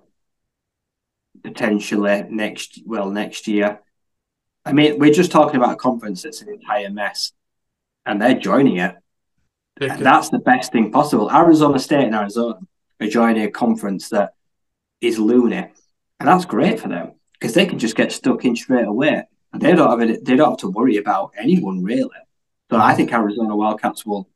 Potentially 1.45 2.25
next 2.29 2.81
well, 2.85 3.09
next 3.09 3.47
year. 3.47 3.79
I 4.65 4.73
mean, 4.73 4.99
we're 4.99 5.13
just 5.13 5.33
talking 5.33 5.57
about 5.57 5.73
a 5.73 5.77
conference 5.77 6.23
that's 6.23 6.43
an 6.43 6.49
entire 6.49 6.91
mess. 6.91 7.33
And 8.07 8.21
they're 8.21 8.35
joining 8.39 8.79
it. 8.79 8.97
And 9.81 10.05
that's 10.05 10.29
the 10.31 10.39
best 10.39 10.73
thing 10.73 10.93
possible. 10.93 11.31
Arizona 11.31 11.79
State 11.79 12.05
and 12.05 12.15
Arizona 12.15 12.59
are 13.01 13.07
joining 13.09 13.45
a 13.45 13.51
conference 13.51 14.09
that 14.11 14.35
is 15.01 15.19
loony. 15.19 15.57
And 16.21 16.29
that's 16.29 16.45
great 16.45 16.79
for 16.79 16.89
them 16.89 17.13
because 17.33 17.55
they 17.55 17.67
can 17.67 17.79
just 17.79 17.97
get 17.97 18.13
stuck 18.13 18.45
in 18.45 18.55
straight 18.55 18.87
away. 18.87 19.25
And 19.53 19.61
they 19.61 19.75
don't 19.75 19.91
have 19.91 20.09
it, 20.09 20.25
they 20.25 20.37
don't 20.37 20.51
have 20.51 20.59
to 20.59 20.71
worry 20.71 20.97
about 20.97 21.33
anyone 21.37 21.83
really. 21.83 22.09
So 22.71 22.79
I 22.79 22.95
think 22.95 23.13
Arizona 23.13 23.57
Wildcats 23.57 24.07
will 24.07 24.29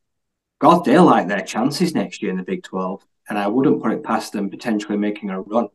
God 0.58 0.84
they'll 0.84 1.04
like 1.04 1.28
their 1.28 1.42
chances 1.42 1.94
next 1.94 2.22
year 2.22 2.30
in 2.30 2.38
the 2.38 2.42
Big 2.42 2.62
Twelve. 2.62 3.04
And 3.28 3.38
I 3.38 3.48
wouldn't 3.48 3.82
put 3.82 3.92
it 3.92 4.04
past 4.04 4.32
them 4.32 4.50
potentially 4.50 4.96
making 4.96 5.30
a 5.30 5.40
run. 5.40 5.68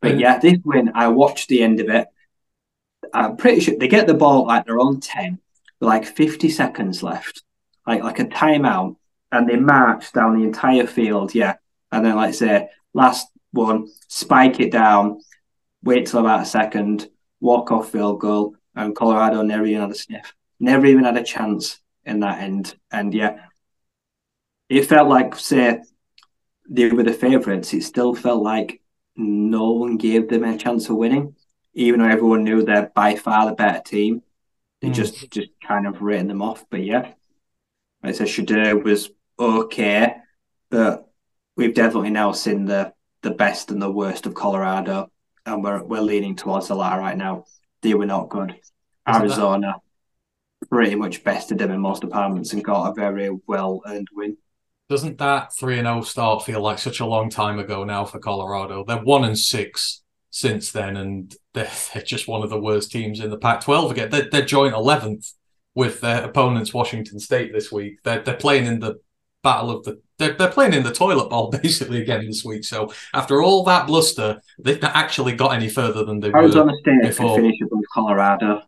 But 0.00 0.18
yeah, 0.18 0.38
this 0.38 0.58
win, 0.64 0.92
I 0.94 1.08
watched 1.08 1.48
the 1.48 1.62
end 1.62 1.80
of 1.80 1.88
it. 1.88 2.08
I'm 3.12 3.36
pretty 3.36 3.60
sure 3.60 3.76
they 3.78 3.88
get 3.88 4.06
the 4.06 4.14
ball 4.14 4.46
like 4.46 4.66
they're 4.66 4.78
on 4.78 5.00
10, 5.00 5.38
like 5.80 6.04
50 6.04 6.48
seconds 6.48 7.02
left, 7.02 7.42
like 7.86 8.02
like 8.02 8.18
a 8.18 8.24
timeout, 8.24 8.96
and 9.30 9.48
they 9.48 9.56
march 9.56 10.12
down 10.12 10.38
the 10.38 10.44
entire 10.44 10.86
field. 10.86 11.34
Yeah. 11.34 11.56
And 11.90 12.04
then, 12.04 12.16
like 12.16 12.34
say, 12.34 12.68
last 12.94 13.26
one, 13.50 13.88
spike 14.08 14.60
it 14.60 14.72
down, 14.72 15.20
wait 15.82 16.06
till 16.06 16.20
about 16.20 16.42
a 16.42 16.46
second, 16.46 17.08
walk 17.40 17.70
off 17.70 17.90
field 17.90 18.20
goal, 18.20 18.56
and 18.74 18.96
Colorado 18.96 19.42
never 19.42 19.66
even 19.66 19.82
had 19.82 19.90
a 19.90 19.94
sniff, 19.94 20.34
never 20.58 20.86
even 20.86 21.04
had 21.04 21.18
a 21.18 21.22
chance 21.22 21.78
in 22.04 22.20
that 22.20 22.40
end. 22.40 22.74
And 22.90 23.12
yeah, 23.12 23.40
it 24.68 24.86
felt 24.86 25.08
like, 25.08 25.36
say, 25.36 25.80
they 26.68 26.88
were 26.88 27.02
the 27.02 27.12
favourites. 27.12 27.74
It 27.74 27.82
still 27.82 28.14
felt 28.14 28.42
like 28.42 28.80
no 29.14 29.72
one 29.72 29.98
gave 29.98 30.28
them 30.28 30.44
a 30.44 30.56
chance 30.56 30.88
of 30.88 30.96
winning, 30.96 31.36
even 31.74 32.00
though 32.00 32.08
everyone 32.08 32.44
knew 32.44 32.62
they're 32.62 32.90
by 32.94 33.16
far 33.16 33.46
the 33.46 33.54
better 33.54 33.82
team. 33.82 34.22
They 34.80 34.88
Mm. 34.88 34.94
just 34.94 35.30
just 35.30 35.50
kind 35.66 35.86
of 35.86 36.02
written 36.02 36.28
them 36.28 36.42
off. 36.42 36.64
But 36.70 36.82
yeah, 36.82 37.12
like 38.02 38.10
I 38.10 38.12
said, 38.12 38.26
Shedeur 38.28 38.82
was 38.82 39.10
okay, 39.38 40.16
but 40.70 41.08
we've 41.56 41.74
definitely 41.74 42.10
now 42.10 42.32
seen 42.32 42.64
the 42.64 42.92
the 43.22 43.30
best 43.30 43.70
and 43.70 43.80
the 43.80 43.90
worst 43.90 44.26
of 44.26 44.34
Colorado, 44.34 45.10
and 45.46 45.62
we're 45.62 45.82
we're 45.84 46.00
leaning 46.00 46.34
towards 46.34 46.68
the 46.68 46.74
latter 46.74 47.00
right 47.00 47.16
now. 47.16 47.44
They 47.82 47.94
were 47.94 48.06
not 48.06 48.28
good. 48.28 48.56
Arizona 49.08 49.76
pretty 50.70 50.94
much 50.94 51.24
bested 51.24 51.58
them 51.58 51.70
in 51.70 51.80
most 51.80 52.02
departments 52.02 52.52
and 52.52 52.64
got 52.64 52.90
a 52.90 52.94
very 52.94 53.30
well 53.46 53.82
earned 53.86 54.08
win. 54.12 54.36
Doesn't 54.88 55.18
that 55.18 55.54
3 55.54 55.78
and 55.78 55.86
0 55.86 56.02
start 56.02 56.44
feel 56.44 56.60
like 56.60 56.78
such 56.78 57.00
a 57.00 57.06
long 57.06 57.30
time 57.30 57.58
ago 57.58 57.84
now 57.84 58.04
for 58.04 58.18
Colorado? 58.18 58.84
They're 58.84 59.02
1 59.02 59.24
and 59.24 59.38
6 59.38 60.01
since 60.32 60.72
then, 60.72 60.96
and 60.96 61.32
they're, 61.54 61.70
they're 61.94 62.02
just 62.02 62.26
one 62.26 62.42
of 62.42 62.50
the 62.50 62.58
worst 62.60 62.90
teams 62.90 63.20
in 63.20 63.30
the 63.30 63.38
Pac 63.38 63.60
12 63.60 63.92
again. 63.92 64.10
They're, 64.10 64.28
they're 64.28 64.44
joint 64.44 64.74
11th 64.74 65.34
with 65.74 66.00
their 66.00 66.24
opponents, 66.24 66.74
Washington 66.74 67.20
State, 67.20 67.52
this 67.52 67.70
week. 67.70 68.02
They're, 68.02 68.22
they're 68.22 68.34
playing 68.36 68.66
in 68.66 68.80
the 68.80 68.98
battle 69.44 69.70
of 69.70 69.84
the. 69.84 70.00
They're, 70.18 70.34
they're 70.34 70.50
playing 70.50 70.72
in 70.72 70.82
the 70.84 70.92
toilet 70.92 71.30
bowl 71.30 71.50
basically 71.62 72.00
again 72.02 72.26
this 72.26 72.44
week. 72.44 72.64
So 72.64 72.92
after 73.14 73.42
all 73.42 73.64
that 73.64 73.86
bluster, 73.86 74.40
they've 74.58 74.80
not 74.80 74.96
actually 74.96 75.34
got 75.34 75.54
any 75.54 75.68
further 75.68 76.04
than 76.04 76.20
they 76.20 76.30
were. 76.30 76.38
Arizona 76.40 76.72
State 76.80 77.00
could 77.02 77.08
before. 77.08 77.36
finish 77.36 77.56
above 77.62 77.80
Colorado 77.92 78.62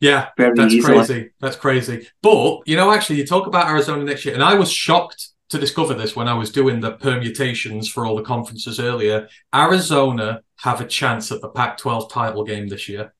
Yeah, 0.00 0.28
very 0.36 0.54
That's 0.56 0.74
easily. 0.74 0.94
crazy. 0.94 1.30
That's 1.40 1.56
crazy. 1.56 2.08
But 2.22 2.60
you 2.66 2.76
know, 2.76 2.90
actually, 2.90 3.16
you 3.16 3.26
talk 3.26 3.46
about 3.46 3.68
Arizona 3.68 4.04
next 4.04 4.24
year, 4.24 4.34
and 4.34 4.42
I 4.42 4.54
was 4.54 4.72
shocked 4.72 5.28
to 5.48 5.58
discover 5.58 5.94
this 5.94 6.16
when 6.16 6.28
I 6.28 6.34
was 6.34 6.50
doing 6.50 6.80
the 6.80 6.92
permutations 6.92 7.88
for 7.88 8.04
all 8.04 8.16
the 8.16 8.22
conferences 8.22 8.80
earlier. 8.80 9.28
Arizona 9.54 10.42
have 10.60 10.80
a 10.80 10.86
chance 10.86 11.30
at 11.30 11.40
the 11.40 11.48
Pac-12 11.48 12.10
title 12.10 12.44
game 12.44 12.68
this 12.68 12.88
year. 12.88 13.14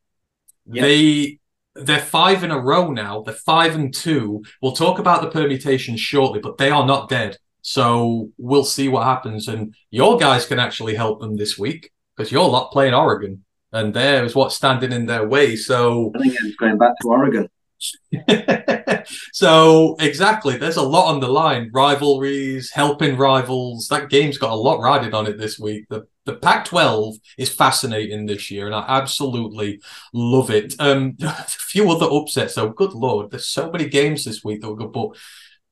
Yep. 0.67 0.83
They 0.83 1.39
they're 1.75 2.01
five 2.01 2.43
in 2.43 2.51
a 2.51 2.59
row 2.59 2.91
now. 2.91 3.23
They're 3.23 3.35
five 3.35 3.75
and 3.75 3.93
two. 3.93 4.43
We'll 4.63 4.73
talk 4.73 4.99
about 4.99 5.21
the 5.21 5.31
permutations 5.31 6.01
shortly, 6.01 6.41
but 6.41 6.57
they 6.57 6.71
are 6.71 6.87
not 6.87 7.09
dead. 7.09 7.37
So 7.63 8.31
we'll 8.39 8.65
see 8.65 8.89
what 8.89 9.05
happens. 9.05 9.49
And 9.49 9.75
your 9.91 10.17
guys 10.17 10.47
can 10.47 10.59
actually 10.59 10.95
help 10.95 11.21
them 11.21 11.37
this 11.37 11.59
week 11.59 11.93
because 12.17 12.33
you're 12.33 12.51
not 12.51 12.73
playing 12.73 12.95
Oregon, 12.95 13.45
and 13.73 13.93
there 13.93 14.25
is 14.25 14.35
what's 14.35 14.57
standing 14.57 14.93
in 14.93 15.07
their 15.07 15.27
way. 15.27 15.57
So 15.57 16.13
I 16.15 16.21
think 16.21 16.35
it's 16.41 16.57
going 16.57 16.79
back 16.79 16.95
to 17.03 17.09
Oregon. 17.09 17.49
so 19.33 19.97
exactly, 20.01 20.57
there's 20.57 20.77
a 20.77 20.83
lot 20.83 21.13
on 21.13 21.21
the 21.21 21.29
line. 21.29 21.71
Rivalries, 21.73 22.71
helping 22.71 23.17
rivals. 23.17 23.89
That 23.89 24.09
game's 24.09 24.39
got 24.39 24.53
a 24.53 24.57
lot 24.57 24.81
riding 24.81 25.15
on 25.15 25.27
it 25.27 25.39
this 25.39 25.59
week. 25.59 25.87
The 25.89 26.07
the 26.25 26.35
Pac-12 26.35 27.15
is 27.39 27.53
fascinating 27.53 28.27
this 28.27 28.51
year, 28.51 28.67
and 28.67 28.75
I 28.75 28.85
absolutely 28.89 29.81
love 30.13 30.51
it. 30.51 30.75
Um, 30.79 31.17
a 31.23 31.33
few 31.47 31.91
other 31.91 32.07
upsets, 32.11 32.55
though. 32.55 32.71
Good 32.71 32.95
lord, 32.95 33.31
there's 33.31 33.47
so 33.47 33.71
many 33.71 33.89
games 33.89 34.25
this 34.25 34.43
week 34.43 34.61
that 34.61 34.69
were 34.69 34.77
good. 34.77 34.93
But 34.93 35.17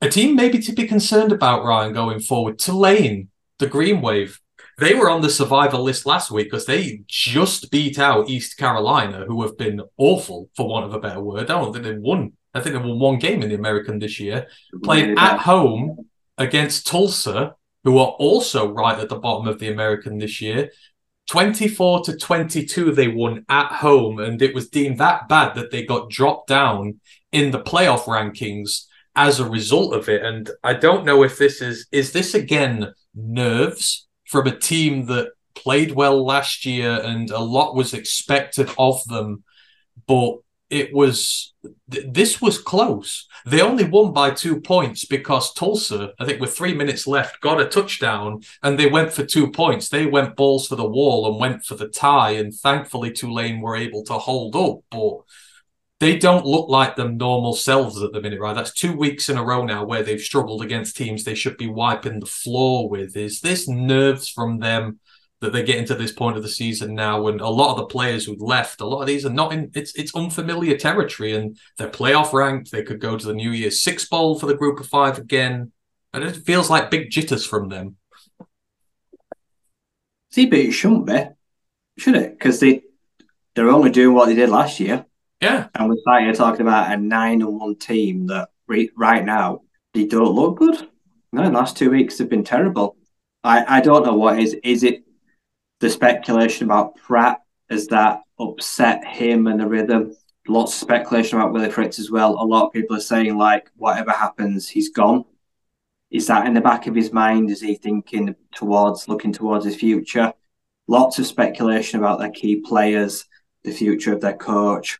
a 0.01 0.09
team 0.09 0.35
maybe 0.35 0.59
to 0.59 0.71
be 0.71 0.87
concerned 0.87 1.31
about, 1.31 1.65
Ryan, 1.65 1.93
going 1.93 2.19
forward. 2.21 2.57
Tulane, 2.57 3.29
the 3.59 3.67
Green 3.67 4.01
Wave. 4.01 4.39
They 4.77 4.93
were 4.93 5.09
on 5.09 5.21
the 5.21 5.29
survivor 5.29 5.77
list 5.77 6.05
last 6.05 6.31
week 6.31 6.47
because 6.47 6.65
they 6.65 7.01
just 7.07 7.71
beat 7.71 7.97
out 7.97 8.29
East 8.29 8.57
Carolina, 8.57 9.25
who 9.25 9.41
have 9.43 9.57
been 9.57 9.81
awful, 9.97 10.49
for 10.55 10.67
want 10.67 10.85
of 10.85 10.93
a 10.93 10.99
better 10.99 11.21
word. 11.21 11.43
I 11.43 11.45
don't 11.45 11.71
think 11.71 11.85
they 11.85 11.97
won. 11.97 12.33
I 12.53 12.59
think 12.59 12.73
they 12.73 12.81
won 12.81 12.99
one 12.99 13.19
game 13.19 13.41
in 13.41 13.49
the 13.49 13.55
American 13.55 13.99
this 13.99 14.19
year. 14.19 14.47
Played 14.83 15.17
at 15.17 15.39
home 15.39 16.09
against 16.37 16.87
Tulsa, 16.87 17.55
who 17.85 17.97
are 17.99 18.15
also 18.19 18.71
right 18.71 18.99
at 18.99 19.07
the 19.07 19.19
bottom 19.19 19.47
of 19.47 19.59
the 19.59 19.71
American 19.71 20.17
this 20.17 20.41
year. 20.41 20.71
24 21.29 22.03
to 22.03 22.17
22, 22.17 22.91
they 22.91 23.07
won 23.07 23.45
at 23.49 23.71
home, 23.71 24.19
and 24.19 24.41
it 24.41 24.53
was 24.53 24.69
deemed 24.69 24.97
that 24.99 25.27
bad 25.27 25.55
that 25.55 25.71
they 25.71 25.85
got 25.85 26.09
dropped 26.09 26.47
down 26.47 26.99
in 27.31 27.51
the 27.51 27.61
playoff 27.61 28.03
rankings 28.03 28.85
as 29.15 29.39
a 29.39 29.49
result 29.49 29.93
of 29.93 30.09
it. 30.09 30.23
And 30.23 30.49
I 30.63 30.73
don't 30.73 31.05
know 31.05 31.23
if 31.23 31.37
this 31.37 31.61
is, 31.61 31.87
is 31.91 32.11
this 32.11 32.33
again 32.33 32.93
nerves 33.15 34.04
from 34.35 34.47
a 34.47 34.59
team 34.59 35.05
that 35.05 35.29
played 35.53 35.91
well 35.91 36.25
last 36.25 36.65
year 36.65 36.99
and 37.01 37.31
a 37.31 37.39
lot 37.39 37.73
was 37.73 37.93
expected 37.93 38.69
of 38.77 39.01
them, 39.05 39.45
but 40.07 40.39
it 40.69 40.93
was 40.93 41.53
th- 41.89 42.07
this 42.09 42.41
was 42.41 42.57
close. 42.57 43.29
They 43.45 43.61
only 43.61 43.85
won 43.85 44.11
by 44.11 44.31
two 44.31 44.59
points 44.59 45.05
because 45.05 45.53
Tulsa, 45.53 46.11
I 46.19 46.25
think 46.25 46.41
with 46.41 46.53
three 46.53 46.73
minutes 46.73 47.07
left, 47.07 47.39
got 47.39 47.61
a 47.61 47.65
touchdown 47.65 48.41
and 48.61 48.77
they 48.77 48.87
went 48.87 49.13
for 49.13 49.23
two 49.23 49.51
points. 49.51 49.87
They 49.87 50.05
went 50.05 50.35
balls 50.35 50.67
for 50.67 50.75
the 50.75 50.89
wall 50.89 51.31
and 51.31 51.39
went 51.39 51.63
for 51.63 51.75
the 51.75 51.87
tie, 51.87 52.31
and 52.31 52.53
thankfully 52.53 53.11
Tulane 53.11 53.61
were 53.61 53.77
able 53.77 54.03
to 54.03 54.15
hold 54.15 54.57
up, 54.57 54.79
but 54.91 55.19
they 56.05 56.15
don't 56.15 56.45
look 56.45 56.69
like 56.69 56.95
them 56.95 57.17
normal 57.17 57.55
selves 57.55 57.99
at 58.03 58.11
the 58.11 58.21
minute, 58.21 58.39
right? 58.39 58.53
That's 58.53 58.71
two 58.71 58.95
weeks 58.95 59.27
in 59.27 59.37
a 59.37 59.43
row 59.43 59.65
now 59.65 59.83
where 59.83 60.03
they've 60.03 60.21
struggled 60.21 60.61
against 60.61 60.95
teams 60.95 61.23
they 61.23 61.33
should 61.33 61.57
be 61.57 61.67
wiping 61.67 62.19
the 62.19 62.27
floor 62.27 62.87
with. 62.87 63.17
Is 63.17 63.41
this 63.41 63.67
nerves 63.67 64.29
from 64.29 64.59
them 64.59 64.99
that 65.41 65.51
they 65.51 65.63
get 65.63 65.79
into 65.79 65.95
this 65.95 66.11
point 66.11 66.37
of 66.37 66.43
the 66.43 66.49
season 66.49 66.93
now? 66.93 67.25
And 67.25 67.41
a 67.41 67.49
lot 67.49 67.71
of 67.71 67.77
the 67.77 67.87
players 67.87 68.23
who've 68.23 68.39
left, 68.39 68.81
a 68.81 68.85
lot 68.85 69.01
of 69.01 69.07
these 69.07 69.25
are 69.25 69.31
not 69.31 69.51
in 69.51 69.71
it's 69.73 69.95
it's 69.95 70.15
unfamiliar 70.15 70.77
territory 70.77 71.33
and 71.33 71.57
they're 71.79 71.89
playoff 71.89 72.33
ranked. 72.33 72.69
They 72.69 72.83
could 72.83 72.99
go 72.99 73.17
to 73.17 73.25
the 73.25 73.33
New 73.33 73.49
Year's 73.49 73.81
Six 73.81 74.07
Bowl 74.07 74.37
for 74.37 74.45
the 74.45 74.53
group 74.53 74.79
of 74.79 74.85
five 74.85 75.17
again. 75.17 75.71
And 76.13 76.23
it 76.23 76.35
feels 76.45 76.69
like 76.69 76.91
big 76.91 77.09
jitters 77.09 77.47
from 77.47 77.69
them. 77.69 77.95
See, 80.29 80.45
but 80.45 80.59
it 80.59 80.71
shouldn't 80.71 81.07
be, 81.07 81.23
should 81.97 82.15
it? 82.15 82.37
Because 82.37 82.59
they 82.59 82.83
they're 83.55 83.71
only 83.71 83.89
doing 83.89 84.13
what 84.13 84.27
they 84.27 84.35
did 84.35 84.49
last 84.49 84.79
year. 84.79 85.07
Yeah. 85.45 85.67
And 85.75 85.89
we're 85.89 86.33
talking 86.33 86.61
about 86.61 86.91
a 86.91 86.97
nine 86.97 87.41
and 87.43 87.59
one 87.59 87.75
team 87.75 88.25
that 88.27 88.49
re- 88.67 88.89
right 88.97 89.23
now 89.23 89.61
they 89.93 90.05
don't 90.05 90.33
look 90.33 90.57
good. 90.57 90.89
No, 91.31 91.47
last 91.49 91.77
two 91.77 91.91
weeks 91.91 92.17
have 92.17 92.29
been 92.29 92.43
terrible. 92.43 92.97
I, 93.43 93.77
I 93.77 93.81
don't 93.81 94.03
know 94.03 94.15
what 94.15 94.39
is 94.39 94.55
is 94.63 94.81
it 94.81 95.03
the 95.81 95.89
speculation 95.91 96.65
about 96.65 96.95
Pratt 96.95 97.41
has 97.69 97.85
that 97.87 98.21
upset 98.39 99.05
him 99.05 99.45
and 99.45 99.59
the 99.59 99.67
rhythm. 99.67 100.15
Lots 100.47 100.73
of 100.73 100.79
speculation 100.79 101.37
about 101.37 101.53
Willie 101.53 101.69
Fritz 101.69 101.99
as 101.99 102.09
well. 102.09 102.31
A 102.39 102.43
lot 102.43 102.65
of 102.65 102.73
people 102.73 102.95
are 102.95 103.11
saying 103.11 103.37
like 103.37 103.69
whatever 103.75 104.11
happens, 104.11 104.67
he's 104.67 104.89
gone. 104.89 105.25
Is 106.09 106.25
that 106.25 106.47
in 106.47 106.55
the 106.55 106.61
back 106.61 106.87
of 106.87 106.95
his 106.95 107.13
mind? 107.13 107.51
Is 107.51 107.61
he 107.61 107.75
thinking 107.75 108.35
towards 108.55 109.07
looking 109.07 109.31
towards 109.31 109.65
his 109.65 109.75
future? 109.75 110.33
Lots 110.87 111.19
of 111.19 111.27
speculation 111.27 111.99
about 111.99 112.17
their 112.17 112.31
key 112.31 112.61
players, 112.61 113.25
the 113.63 113.71
future 113.71 114.13
of 114.13 114.21
their 114.21 114.37
coach, 114.37 114.99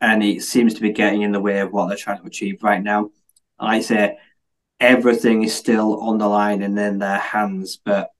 and 0.00 0.22
it 0.22 0.42
seems 0.42 0.74
to 0.74 0.80
be 0.80 0.92
getting 0.92 1.22
in 1.22 1.32
the 1.32 1.40
way 1.40 1.60
of 1.60 1.72
what 1.72 1.88
they're 1.88 1.96
trying 1.96 2.20
to 2.20 2.26
achieve 2.26 2.62
right 2.62 2.82
now. 2.82 3.10
I 3.58 3.80
say 3.80 4.18
everything 4.78 5.42
is 5.42 5.54
still 5.54 6.00
on 6.00 6.18
the 6.18 6.28
line 6.28 6.62
and 6.62 6.78
in 6.78 6.98
their 6.98 7.18
hands, 7.18 7.78
but 7.82 8.10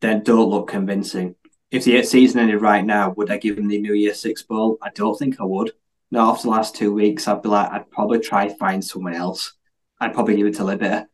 they 0.00 0.18
don't 0.18 0.50
look 0.50 0.68
convincing. 0.68 1.36
If 1.70 1.84
the 1.84 2.02
season 2.02 2.40
ended 2.40 2.60
right 2.60 2.84
now, 2.84 3.10
would 3.10 3.30
I 3.30 3.38
give 3.38 3.56
them 3.56 3.68
the 3.68 3.80
New 3.80 3.94
Year 3.94 4.14
Six 4.14 4.42
Bowl? 4.42 4.78
I 4.82 4.90
don't 4.90 5.18
think 5.18 5.40
I 5.40 5.44
would. 5.44 5.72
Now, 6.10 6.30
after 6.30 6.42
the 6.42 6.50
last 6.50 6.76
two 6.76 6.92
weeks, 6.92 7.26
I'd 7.26 7.42
be 7.42 7.48
like, 7.48 7.70
I'd 7.70 7.90
probably 7.90 8.20
try 8.20 8.48
find 8.50 8.84
someone 8.84 9.14
else. 9.14 9.54
I'd 9.98 10.12
probably 10.12 10.36
give 10.36 10.46
it 10.46 10.56
to 10.56 10.64
Liberty, 10.64 10.90
like 10.90 11.08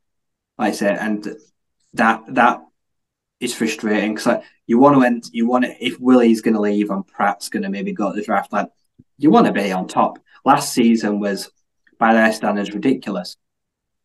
I 0.58 0.72
said, 0.72 0.98
and 0.98 1.36
that 1.94 2.22
that 2.34 2.62
is 3.38 3.54
frustrating 3.54 4.14
because 4.14 4.26
like, 4.26 4.42
you 4.66 4.78
want 4.78 4.96
to 4.96 5.04
end, 5.04 5.24
you 5.32 5.46
want 5.46 5.64
to 5.64 5.84
if 5.84 6.00
Willie's 6.00 6.40
going 6.40 6.54
to 6.54 6.60
leave 6.60 6.90
and 6.90 7.06
Pratt's 7.06 7.48
going 7.48 7.62
to 7.62 7.68
maybe 7.68 7.92
go 7.92 8.10
to 8.10 8.16
the 8.16 8.24
draft, 8.24 8.52
like 8.52 8.68
you 9.18 9.30
want 9.30 9.46
to 9.46 9.52
be 9.52 9.72
on 9.72 9.86
top. 9.86 10.18
Last 10.44 10.72
season 10.72 11.20
was, 11.20 11.50
by 11.98 12.14
their 12.14 12.32
standards, 12.32 12.72
ridiculous. 12.72 13.36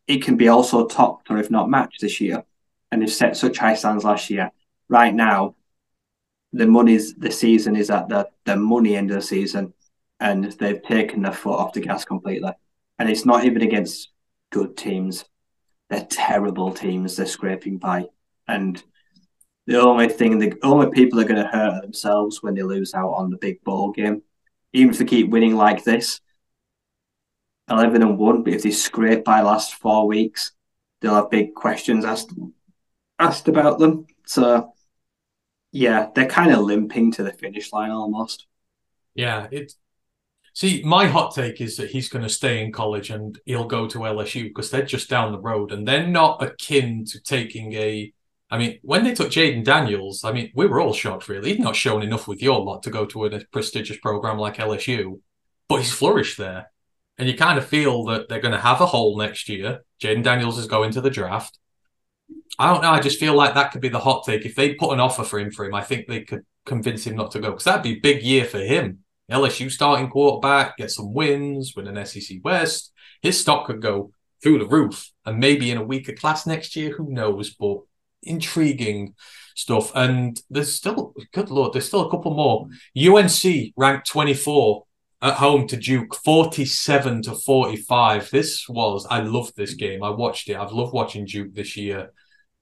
It 0.06 0.22
can 0.22 0.36
be 0.36 0.48
also 0.48 0.86
topped 0.86 1.30
or 1.30 1.38
if 1.38 1.50
not 1.50 1.70
matched 1.70 2.00
this 2.02 2.20
year, 2.20 2.44
and 2.90 3.00
they've 3.00 3.10
set 3.10 3.36
such 3.36 3.58
high 3.58 3.74
standards 3.74 4.04
last 4.04 4.28
year. 4.28 4.50
Right 4.88 5.14
now, 5.14 5.54
the 6.52 6.66
money's 6.66 7.14
the 7.14 7.30
season 7.30 7.74
is 7.74 7.90
at 7.90 8.08
the 8.08 8.28
the 8.44 8.56
money 8.56 8.96
end 8.96 9.10
of 9.10 9.16
the 9.16 9.22
season, 9.22 9.72
and 10.20 10.44
they've 10.44 10.82
taken 10.82 11.22
their 11.22 11.32
foot 11.32 11.58
off 11.58 11.72
the 11.72 11.80
gas 11.80 12.04
completely. 12.04 12.52
And 12.98 13.08
it's 13.08 13.24
not 13.24 13.44
even 13.44 13.62
against 13.62 14.10
good 14.50 14.76
teams; 14.76 15.24
they're 15.88 16.06
terrible 16.10 16.72
teams. 16.72 17.16
They're 17.16 17.26
scraping 17.26 17.78
by, 17.78 18.06
and 18.46 18.82
the 19.66 19.80
only 19.80 20.08
thing, 20.08 20.38
the 20.38 20.54
only 20.62 20.90
people 20.90 21.18
are 21.20 21.24
going 21.24 21.42
to 21.42 21.48
hurt 21.48 21.80
themselves 21.80 22.42
when 22.42 22.54
they 22.54 22.62
lose 22.62 22.92
out 22.92 23.12
on 23.12 23.30
the 23.30 23.38
big 23.38 23.64
ball 23.64 23.92
game. 23.92 24.22
Even 24.74 24.90
if 24.90 24.98
they 24.98 25.06
keep 25.06 25.30
winning 25.30 25.54
like 25.56 25.84
this, 25.84 26.20
eleven 27.70 28.02
and 28.02 28.18
one, 28.18 28.42
but 28.42 28.52
if 28.52 28.62
they 28.62 28.70
scrape 28.70 29.24
by 29.24 29.40
last 29.40 29.74
four 29.74 30.06
weeks, 30.06 30.52
they'll 31.00 31.14
have 31.14 31.30
big 31.30 31.54
questions 31.54 32.04
asked 32.04 32.32
asked 33.18 33.48
about 33.48 33.78
them. 33.78 34.06
So 34.26 34.74
yeah, 35.72 36.08
they're 36.14 36.26
kind 36.26 36.52
of 36.52 36.60
limping 36.60 37.12
to 37.12 37.22
the 37.22 37.32
finish 37.32 37.72
line 37.72 37.90
almost. 37.90 38.46
Yeah, 39.14 39.48
it. 39.50 39.72
See, 40.54 40.82
my 40.84 41.06
hot 41.06 41.34
take 41.34 41.60
is 41.60 41.76
that 41.78 41.90
he's 41.90 42.08
going 42.08 42.22
to 42.22 42.28
stay 42.28 42.64
in 42.64 42.70
college 42.70 43.10
and 43.10 43.36
he'll 43.44 43.66
go 43.66 43.88
to 43.88 43.98
LSU 43.98 44.44
because 44.44 44.70
they're 44.70 44.84
just 44.84 45.10
down 45.10 45.32
the 45.32 45.40
road 45.40 45.72
and 45.72 45.86
they're 45.86 46.06
not 46.06 46.42
akin 46.42 47.04
to 47.06 47.20
taking 47.20 47.72
a. 47.74 48.12
I 48.54 48.56
mean, 48.56 48.78
when 48.82 49.02
they 49.02 49.14
took 49.14 49.30
Jayden 49.30 49.64
Daniels, 49.64 50.22
I 50.22 50.30
mean, 50.30 50.52
we 50.54 50.68
were 50.68 50.80
all 50.80 50.92
shocked, 50.92 51.28
really. 51.28 51.50
He's 51.50 51.58
not 51.58 51.74
shown 51.74 52.04
enough 52.04 52.28
with 52.28 52.40
your 52.40 52.60
lot 52.60 52.84
to 52.84 52.90
go 52.90 53.04
to 53.04 53.24
a 53.24 53.44
prestigious 53.46 53.96
program 53.96 54.38
like 54.38 54.58
LSU, 54.58 55.18
but 55.68 55.78
he's 55.78 55.92
flourished 55.92 56.38
there. 56.38 56.70
And 57.18 57.28
you 57.28 57.36
kind 57.36 57.58
of 57.58 57.66
feel 57.66 58.04
that 58.04 58.28
they're 58.28 58.38
going 58.38 58.54
to 58.54 58.60
have 58.60 58.80
a 58.80 58.86
hole 58.86 59.18
next 59.18 59.48
year. 59.48 59.80
Jayden 60.00 60.22
Daniels 60.22 60.56
is 60.56 60.68
going 60.68 60.92
to 60.92 61.00
the 61.00 61.10
draft. 61.10 61.58
I 62.56 62.72
don't 62.72 62.80
know. 62.80 62.92
I 62.92 63.00
just 63.00 63.18
feel 63.18 63.34
like 63.34 63.54
that 63.54 63.72
could 63.72 63.80
be 63.80 63.88
the 63.88 63.98
hot 63.98 64.22
take. 64.24 64.46
If 64.46 64.54
they 64.54 64.74
put 64.74 64.92
an 64.92 65.00
offer 65.00 65.24
for 65.24 65.40
him 65.40 65.50
for 65.50 65.64
him, 65.64 65.74
I 65.74 65.82
think 65.82 66.06
they 66.06 66.20
could 66.20 66.42
convince 66.64 67.04
him 67.04 67.16
not 67.16 67.32
to 67.32 67.40
go 67.40 67.50
because 67.50 67.64
that'd 67.64 67.82
be 67.82 67.94
a 67.94 68.00
big 68.00 68.22
year 68.22 68.44
for 68.44 68.60
him. 68.60 69.00
LSU 69.28 69.68
starting 69.68 70.08
quarterback, 70.10 70.76
get 70.76 70.92
some 70.92 71.12
wins, 71.12 71.72
win 71.74 71.88
an 71.88 72.06
SEC 72.06 72.38
West. 72.44 72.92
His 73.20 73.40
stock 73.40 73.66
could 73.66 73.82
go 73.82 74.12
through 74.40 74.60
the 74.60 74.68
roof, 74.68 75.10
and 75.26 75.40
maybe 75.40 75.72
in 75.72 75.78
a 75.78 75.84
weaker 75.84 76.12
class 76.12 76.46
next 76.46 76.76
year. 76.76 76.94
Who 76.96 77.10
knows? 77.10 77.52
But 77.52 77.78
intriguing 78.26 79.14
stuff. 79.54 79.92
And 79.94 80.40
there's 80.50 80.72
still, 80.72 81.14
good 81.32 81.50
lord, 81.50 81.72
there's 81.72 81.86
still 81.86 82.06
a 82.06 82.10
couple 82.10 82.34
more. 82.34 82.68
UNC 82.96 83.72
ranked 83.76 84.08
24 84.08 84.84
at 85.22 85.34
home 85.34 85.66
to 85.68 85.76
Duke, 85.76 86.14
47 86.24 87.22
to 87.22 87.34
45. 87.34 88.30
This 88.30 88.68
was, 88.68 89.06
I 89.10 89.20
loved 89.20 89.56
this 89.56 89.74
game. 89.74 90.02
I 90.02 90.10
watched 90.10 90.48
it. 90.48 90.56
I've 90.56 90.72
loved 90.72 90.92
watching 90.92 91.24
Duke 91.24 91.54
this 91.54 91.76
year. 91.76 92.12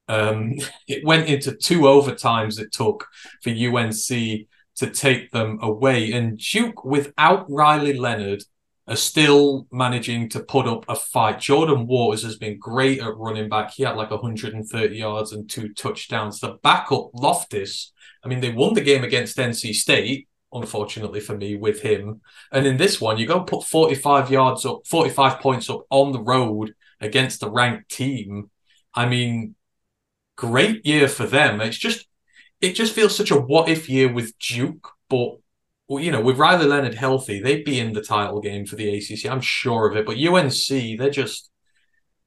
Um, 0.07 0.53
it 0.87 1.05
went 1.05 1.27
into 1.27 1.55
two 1.55 1.81
overtimes 1.81 2.59
it 2.59 2.71
took 2.71 3.07
for 3.41 3.49
UNC 3.49 4.47
to 4.75 4.89
take 4.89 5.31
them 5.31 5.59
away. 5.61 6.13
And 6.13 6.37
Duke, 6.37 6.83
without 6.83 7.45
Riley 7.49 7.93
Leonard, 7.93 8.43
are 8.87 8.95
still 8.95 9.65
managing 9.71 10.27
to 10.29 10.43
put 10.43 10.67
up 10.67 10.83
a 10.89 10.95
fight. 10.95 11.39
Jordan 11.39 11.87
Waters 11.87 12.23
has 12.23 12.37
been 12.37 12.59
great 12.59 13.01
at 13.01 13.15
running 13.15 13.47
back. 13.47 13.71
He 13.71 13.83
had 13.83 13.95
like 13.95 14.11
130 14.11 14.95
yards 14.95 15.31
and 15.31 15.49
two 15.49 15.73
touchdowns. 15.73 16.39
The 16.39 16.57
backup, 16.61 17.11
Loftis, 17.13 17.91
I 18.23 18.27
mean, 18.27 18.41
they 18.41 18.51
won 18.51 18.73
the 18.73 18.81
game 18.81 19.03
against 19.03 19.37
NC 19.37 19.73
State, 19.73 20.27
unfortunately 20.51 21.21
for 21.21 21.37
me, 21.37 21.55
with 21.55 21.81
him. 21.81 22.21
And 22.51 22.65
in 22.65 22.77
this 22.77 22.99
one, 22.99 23.17
you 23.17 23.25
go 23.25 23.41
put 23.41 23.63
45 23.63 24.31
yards 24.31 24.65
up, 24.65 24.85
45 24.87 25.39
points 25.39 25.69
up 25.69 25.83
on 25.89 26.11
the 26.11 26.21
road 26.21 26.73
against 26.99 27.39
the 27.39 27.49
ranked 27.49 27.89
team. 27.89 28.49
I 28.93 29.07
mean, 29.07 29.55
great 30.35 30.85
year 30.85 31.07
for 31.07 31.25
them. 31.25 31.61
It's 31.61 31.77
just, 31.77 32.05
it 32.59 32.73
just 32.73 32.93
feels 32.93 33.15
such 33.15 33.31
a 33.31 33.39
what 33.39 33.69
if 33.69 33.89
year 33.89 34.11
with 34.11 34.37
Duke, 34.39 34.89
but 35.09 35.37
you 35.89 36.11
know, 36.11 36.21
with 36.21 36.37
Riley 36.37 36.65
Leonard 36.65 36.95
healthy, 36.95 37.41
they'd 37.41 37.65
be 37.65 37.79
in 37.79 37.93
the 37.93 38.01
title 38.01 38.39
game 38.39 38.65
for 38.65 38.75
the 38.75 38.97
ACC. 38.97 39.29
I'm 39.29 39.41
sure 39.41 39.89
of 39.89 39.95
it. 39.95 40.05
But 40.05 40.17
UNC, 40.17 40.97
they're 40.97 41.09
just, 41.09 41.49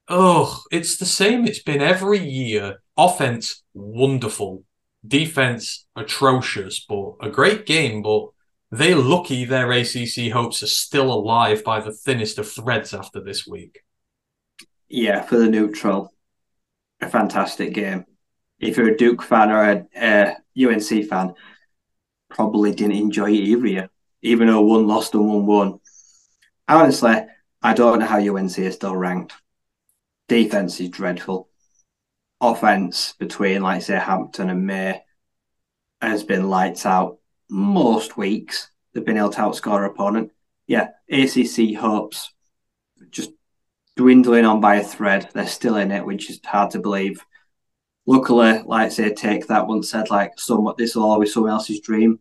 oh, 0.08 0.62
it's 0.70 0.96
the 0.96 1.06
same. 1.06 1.46
It's 1.46 1.62
been 1.62 1.82
every 1.82 2.18
year. 2.18 2.82
Offense, 2.96 3.62
wonderful. 3.74 4.64
Defense, 5.06 5.86
atrocious, 5.94 6.84
but 6.86 7.14
a 7.22 7.30
great 7.30 7.66
game. 7.66 8.02
But 8.02 8.28
they're 8.70 8.96
lucky 8.96 9.44
their 9.44 9.70
ACC 9.70 10.32
hopes 10.32 10.62
are 10.62 10.68
still 10.68 11.12
alive 11.12 11.64
by 11.64 11.80
the 11.80 11.92
thinnest 11.92 12.38
of 12.38 12.50
threads 12.50 12.92
after 12.92 13.20
this 13.20 13.46
week. 13.46 13.80
Yeah, 14.88 15.22
for 15.22 15.36
the 15.36 15.48
neutral, 15.48 16.12
a 17.00 17.08
fantastic 17.08 17.74
game. 17.74 18.04
If 18.58 18.76
you're 18.76 18.88
a 18.88 18.96
Duke 18.96 19.22
fan 19.22 19.50
or 19.50 19.62
a, 19.62 19.86
a 19.96 20.36
UNC 20.68 21.08
fan, 21.08 21.34
probably 22.28 22.72
didn't 22.72 22.96
enjoy 22.96 23.30
it 23.30 23.34
either 23.34 23.90
even 24.22 24.48
though 24.48 24.62
one 24.62 24.86
lost 24.86 25.14
and 25.14 25.26
one 25.26 25.46
won. 25.46 25.80
Honestly, 26.68 27.26
I 27.62 27.74
don't 27.74 28.00
know 28.00 28.06
how 28.06 28.18
UNC 28.18 28.58
is 28.58 28.74
still 28.74 28.96
ranked. 28.96 29.34
Defense 30.28 30.80
is 30.80 30.88
dreadful. 30.88 31.48
Offense 32.40 33.14
between, 33.18 33.62
like 33.62 33.82
say, 33.82 33.98
Hampton 33.98 34.50
and 34.50 34.66
Maye 34.66 35.02
has 36.02 36.24
been 36.24 36.50
lights 36.50 36.84
out 36.84 37.18
most 37.48 38.16
weeks. 38.16 38.70
They've 38.92 39.04
been 39.04 39.16
able 39.16 39.30
to 39.30 39.40
outscore 39.40 39.86
opponent. 39.86 40.32
Yeah, 40.66 40.88
ACC 41.08 41.76
hopes 41.76 42.32
just 43.10 43.30
dwindling 43.96 44.44
on 44.44 44.60
by 44.60 44.76
a 44.76 44.84
thread. 44.84 45.28
They're 45.32 45.46
still 45.46 45.76
in 45.76 45.92
it, 45.92 46.04
which 46.04 46.28
is 46.28 46.40
hard 46.44 46.72
to 46.72 46.80
believe. 46.80 47.24
Luckily, 48.06 48.62
like 48.64 48.86
I 48.86 48.88
say, 48.88 49.12
take 49.12 49.46
that 49.48 49.66
once 49.66 49.90
said, 49.90 50.10
like, 50.10 50.38
somewhat, 50.38 50.76
this 50.76 50.94
will 50.94 51.04
always 51.04 51.32
someone 51.32 51.52
else's 51.52 51.80
dream. 51.80 52.20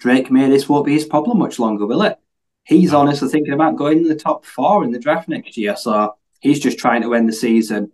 Drake 0.00 0.30
Maye, 0.30 0.48
this 0.48 0.68
won't 0.68 0.86
be 0.86 0.94
his 0.94 1.04
problem 1.04 1.38
much 1.38 1.60
longer, 1.60 1.86
will 1.86 2.02
it? 2.02 2.18
He's 2.64 2.92
honestly 2.92 3.28
thinking 3.28 3.54
about 3.54 3.76
going 3.76 3.98
in 3.98 4.08
the 4.08 4.16
top 4.16 4.44
four 4.44 4.84
in 4.84 4.90
the 4.90 4.98
draft 4.98 5.28
next 5.28 5.56
year. 5.56 5.76
So 5.76 6.16
he's 6.40 6.58
just 6.60 6.78
trying 6.78 7.02
to 7.02 7.14
end 7.14 7.28
the 7.28 7.32
season 7.32 7.92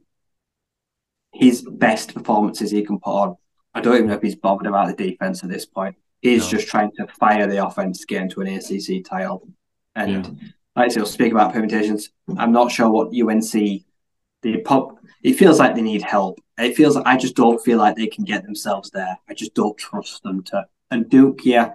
his 1.35 1.63
best 1.63 2.15
performances 2.15 2.71
he 2.71 2.83
can 2.83 2.99
put 2.99 3.11
on. 3.11 3.37
I 3.75 3.81
don't 3.81 3.95
even 3.95 4.07
know 4.09 4.15
if 4.15 4.23
he's 4.23 4.35
bothered 4.35 4.67
about 4.67 4.89
the 4.97 5.11
defense 5.11 5.45
at 5.45 5.51
this 5.51 5.67
point. 5.67 5.95
He's 6.21 6.45
No. 6.45 6.59
just 6.59 6.69
trying 6.69 6.91
to 6.99 7.07
fire 7.19 7.47
the 7.47 7.65
offense 7.65 8.01
to 8.01 8.07
get 8.07 8.23
into 8.23 8.41
an 8.41 8.49
ACC 8.49 9.03
title. 9.03 9.47
And 9.95 10.11
Yeah. 10.11 10.49
like 10.75 10.87
I 10.87 10.89
say, 10.89 11.01
we'll 11.01 11.07
speak 11.07 11.33
about 11.33 11.53
permutations. 11.53 12.11
I'm 12.37 12.51
not 12.51 12.73
sure 12.73 12.91
what 12.91 13.13
UNC 13.13 13.85
the 14.43 14.59
pop. 14.59 14.99
It 15.23 15.35
feels 15.35 15.59
like 15.59 15.75
they 15.75 15.83
need 15.83 16.03
help. 16.03 16.41
It 16.59 16.77
feels 16.77 16.97
like 16.97 17.07
I 17.07 17.17
just 17.17 17.37
don't 17.37 17.63
feel 17.63 17.79
like 17.79 17.97
they 17.97 18.07
can 18.07 18.25
get 18.25 18.45
themselves 18.45 18.91
there. 18.91 19.19
I 19.29 19.35
just 19.35 19.55
don't 19.55 19.77
trust 19.79 20.23
them 20.23 20.43
to. 20.45 20.67
And 20.91 21.09
Duke, 21.09 21.45
yeah, 21.45 21.75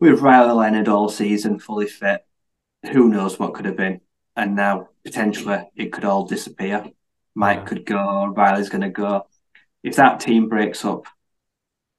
with 0.00 0.20
Riley 0.20 0.52
Leonard 0.52 0.88
all 0.88 1.08
season 1.08 1.58
fully 1.58 1.86
fit, 1.86 2.24
who 2.92 3.08
knows 3.08 3.38
what 3.38 3.54
could 3.54 3.66
have 3.66 3.76
been. 3.76 4.00
And 4.36 4.56
now 4.56 4.88
potentially 5.04 5.62
it 5.76 5.92
could 5.92 6.04
all 6.04 6.24
disappear. 6.26 6.86
Mike 7.34 7.60
Yeah. 7.60 7.64
could 7.64 7.86
go, 7.86 8.26
Riley's 8.26 8.68
going 8.68 8.82
to 8.82 8.90
go. 8.90 9.26
If 9.82 9.96
that 9.96 10.20
team 10.20 10.48
breaks 10.48 10.84
up, 10.84 11.06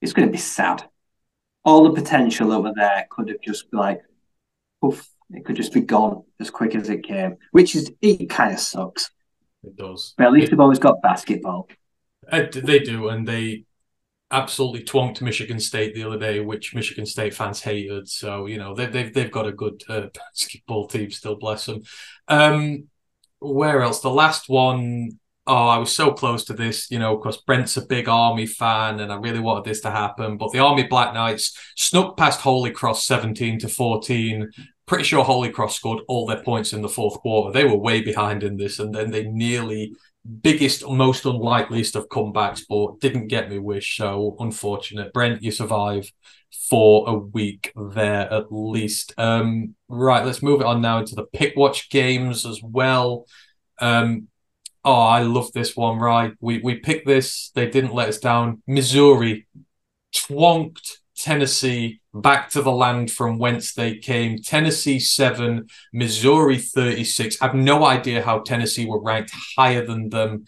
it's 0.00 0.12
going 0.12 0.28
to 0.28 0.32
be 0.32 0.38
sad. 0.38 0.84
all 1.64 1.84
the 1.84 2.00
potential 2.02 2.50
that 2.50 2.60
were 2.60 2.74
there 2.76 3.06
could 3.10 3.28
have 3.28 3.40
just 3.42 3.70
been 3.70 3.80
like, 3.80 4.02
oof, 4.84 5.08
it 5.30 5.44
could 5.44 5.56
just 5.56 5.72
be 5.72 5.80
gone 5.80 6.22
as 6.40 6.50
quick 6.50 6.74
as 6.74 6.88
it 6.88 7.02
came, 7.04 7.36
which 7.52 7.74
is 7.74 7.90
it 8.02 8.28
kind 8.30 8.52
of 8.52 8.60
sucks. 8.60 9.10
It 9.62 9.76
does. 9.76 10.14
But 10.16 10.26
at 10.26 10.32
least 10.32 10.46
It- 10.46 10.50
they've 10.50 10.60
always 10.60 10.78
got 10.78 11.02
basketball. 11.02 11.68
Uh, 12.30 12.44
they 12.52 12.78
do, 12.78 13.08
and 13.08 13.26
they 13.28 13.64
absolutely 14.30 14.82
twonked 14.82 15.20
Michigan 15.20 15.60
State 15.60 15.94
the 15.94 16.04
other 16.04 16.18
day, 16.18 16.40
which 16.40 16.74
Michigan 16.74 17.06
State 17.06 17.34
fans 17.34 17.62
hated. 17.62 18.08
So 18.08 18.46
you 18.46 18.58
know 18.58 18.74
they've 18.74 18.92
they've, 18.92 19.12
they've 19.12 19.30
got 19.30 19.46
a 19.46 19.52
good 19.52 19.82
uh, 19.88 20.06
basketball 20.14 20.86
team 20.88 21.10
still, 21.10 21.36
bless 21.36 21.66
them. 21.66 21.82
Um, 22.28 22.88
where 23.40 23.82
else? 23.82 24.00
The 24.00 24.10
last 24.10 24.48
one 24.48 25.18
oh, 25.46 25.68
I 25.68 25.78
was 25.78 25.94
so 25.94 26.12
close 26.12 26.44
to 26.46 26.54
this, 26.54 26.90
you 26.90 26.98
know, 26.98 27.16
because 27.16 27.36
Brent's 27.38 27.76
a 27.76 27.86
big 27.86 28.08
Army 28.08 28.46
fan, 28.46 29.00
and 29.00 29.12
I 29.12 29.16
really 29.16 29.40
wanted 29.40 29.64
this 29.64 29.80
to 29.82 29.90
happen. 29.90 30.36
But 30.36 30.52
the 30.52 30.60
Army 30.60 30.84
Black 30.84 31.14
Knights 31.14 31.58
snuck 31.76 32.16
past 32.16 32.40
Holy 32.40 32.70
Cross 32.70 33.06
seventeen 33.06 33.58
to 33.60 33.68
fourteen. 33.68 34.50
Pretty 34.86 35.04
sure 35.04 35.24
Holy 35.24 35.50
Cross 35.50 35.76
scored 35.76 36.02
all 36.08 36.26
their 36.26 36.42
points 36.42 36.72
in 36.72 36.82
the 36.82 36.88
fourth 36.88 37.18
quarter. 37.20 37.52
They 37.52 37.64
were 37.64 37.76
way 37.76 38.02
behind 38.02 38.42
in 38.42 38.56
this, 38.56 38.78
and 38.78 38.94
then 38.94 39.10
they 39.10 39.24
nearly 39.24 39.94
biggest, 40.40 40.88
most 40.88 41.24
unlikeliest 41.24 41.96
of 41.96 42.08
comebacks, 42.08 42.62
but 42.68 43.00
didn't 43.00 43.28
get 43.28 43.50
me 43.50 43.58
wish. 43.58 43.96
So 43.96 44.36
unfortunate. 44.40 45.12
Brent, 45.12 45.42
you 45.42 45.50
survive 45.50 46.10
for 46.70 47.08
a 47.08 47.14
week 47.14 47.72
there 47.74 48.32
at 48.32 48.46
least. 48.50 49.12
Um, 49.18 49.74
right, 49.88 50.24
let's 50.24 50.42
move 50.42 50.60
it 50.60 50.66
on 50.66 50.80
now 50.80 50.98
into 50.98 51.14
the 51.14 51.26
pick 51.26 51.54
watch 51.56 51.90
games 51.90 52.46
as 52.46 52.60
well. 52.62 53.26
Um, 53.80 54.28
oh, 54.84 55.00
I 55.00 55.22
love 55.22 55.52
this 55.52 55.76
one. 55.76 55.98
Right, 55.98 56.32
we 56.40 56.58
we 56.58 56.76
picked 56.76 57.06
this. 57.06 57.50
They 57.54 57.68
didn't 57.68 57.94
let 57.94 58.08
us 58.08 58.18
down. 58.18 58.62
Missouri 58.66 59.46
twonked 60.14 60.98
Tennessee 61.16 62.00
back 62.12 62.50
to 62.50 62.62
the 62.62 62.72
land 62.72 63.10
from 63.10 63.38
whence 63.38 63.72
they 63.72 63.96
came. 63.96 64.38
Tennessee 64.38 64.98
seven, 64.98 65.68
Missouri 65.92 66.58
36. 66.58 67.40
I 67.40 67.46
have 67.46 67.54
no 67.54 67.84
idea 67.84 68.22
how 68.22 68.40
Tennessee 68.40 68.86
were 68.86 69.02
ranked 69.02 69.32
higher 69.56 69.84
than 69.84 70.10
them 70.10 70.44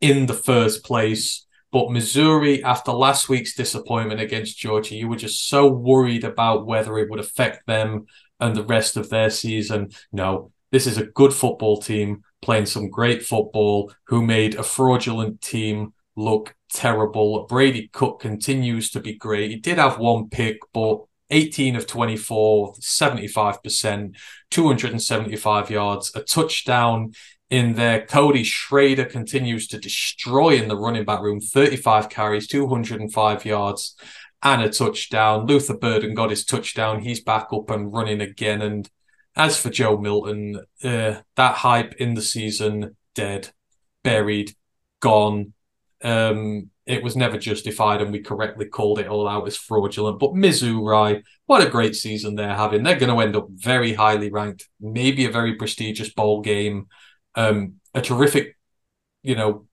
in 0.00 0.26
the 0.26 0.34
first 0.34 0.84
place. 0.84 1.46
But 1.70 1.90
Missouri, 1.90 2.64
after 2.64 2.92
last 2.92 3.28
week's 3.28 3.54
disappointment 3.54 4.20
against 4.20 4.58
Georgia, 4.58 4.94
you 4.94 5.08
were 5.08 5.16
just 5.16 5.48
so 5.48 5.68
worried 5.68 6.24
about 6.24 6.66
whether 6.66 6.98
it 6.98 7.10
would 7.10 7.20
affect 7.20 7.66
them 7.66 8.06
and 8.40 8.56
the 8.56 8.64
rest 8.64 8.96
of 8.96 9.10
their 9.10 9.28
season. 9.28 9.90
No, 10.10 10.52
this 10.70 10.86
is 10.86 10.96
a 10.96 11.06
good 11.06 11.34
football 11.34 11.80
team 11.80 12.22
playing 12.42 12.66
some 12.66 12.90
great 12.90 13.22
football 13.22 13.92
who 14.06 14.24
made 14.24 14.54
a 14.54 14.62
fraudulent 14.62 15.40
team 15.40 15.92
look 16.16 16.54
terrible. 16.72 17.46
Brady 17.46 17.88
Cook 17.92 18.20
continues 18.20 18.90
to 18.90 19.00
be 19.00 19.14
great. 19.14 19.50
He 19.50 19.56
did 19.56 19.78
have 19.78 19.98
one 19.98 20.28
pick, 20.28 20.58
but 20.72 21.00
18 21.30 21.76
of 21.76 21.86
24, 21.86 22.74
75%, 22.74 24.14
275 24.50 25.70
yards, 25.70 26.12
a 26.14 26.22
touchdown 26.22 27.12
in 27.50 27.74
there. 27.74 28.06
Cody 28.06 28.44
Schrader 28.44 29.04
continues 29.04 29.68
to 29.68 29.78
destroy 29.78 30.56
in 30.56 30.68
the 30.68 30.76
running 30.76 31.04
back 31.04 31.20
room, 31.20 31.40
35 31.40 32.08
carries, 32.08 32.46
205 32.46 33.44
yards, 33.44 33.94
and 34.42 34.62
a 34.62 34.70
touchdown. 34.70 35.46
Luther 35.46 35.76
Burden 35.76 36.14
got 36.14 36.30
his 36.30 36.44
touchdown. 36.44 37.00
He's 37.00 37.20
back 37.20 37.48
up 37.52 37.70
and 37.70 37.92
running 37.92 38.20
again. 38.20 38.62
And 38.62 38.88
as 39.38 39.58
for 39.58 39.70
Joe 39.70 39.96
Milton, 39.96 40.60
uh, 40.82 41.14
that 41.36 41.54
hype 41.54 41.94
in 41.94 42.14
the 42.14 42.22
season, 42.22 42.96
dead, 43.14 43.50
buried, 44.02 44.54
gone. 45.00 45.54
Um, 46.02 46.70
it 46.86 47.02
was 47.02 47.16
never 47.16 47.38
justified, 47.38 48.02
and 48.02 48.10
we 48.10 48.20
correctly 48.20 48.66
called 48.66 48.98
it 48.98 49.06
all 49.06 49.28
out 49.28 49.46
as 49.46 49.56
fraudulent. 49.56 50.18
But 50.18 50.32
Mizzou, 50.32 51.22
what 51.46 51.66
a 51.66 51.70
great 51.70 51.94
season 51.94 52.34
they're 52.34 52.54
having. 52.54 52.82
They're 52.82 52.98
going 52.98 53.14
to 53.14 53.20
end 53.20 53.36
up 53.36 53.48
very 53.50 53.94
highly 53.94 54.30
ranked, 54.30 54.68
maybe 54.80 55.24
a 55.24 55.30
very 55.30 55.54
prestigious 55.54 56.12
bowl 56.12 56.40
game, 56.40 56.88
um, 57.34 57.74
a 57.94 58.00
terrific, 58.00 58.56
you 59.22 59.36
know, 59.36 59.66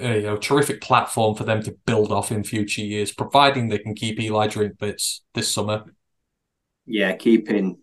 uh, 0.00 0.14
you 0.14 0.22
know, 0.22 0.36
terrific 0.36 0.80
platform 0.80 1.34
for 1.34 1.44
them 1.44 1.62
to 1.64 1.76
build 1.84 2.10
off 2.10 2.32
in 2.32 2.44
future 2.44 2.82
years, 2.82 3.12
providing 3.12 3.68
they 3.68 3.78
can 3.78 3.94
keep 3.94 4.18
Eli 4.18 4.46
Drinkwitz 4.46 5.20
this 5.34 5.52
summer. 5.52 5.84
Yeah, 6.86 7.14
keeping 7.16 7.78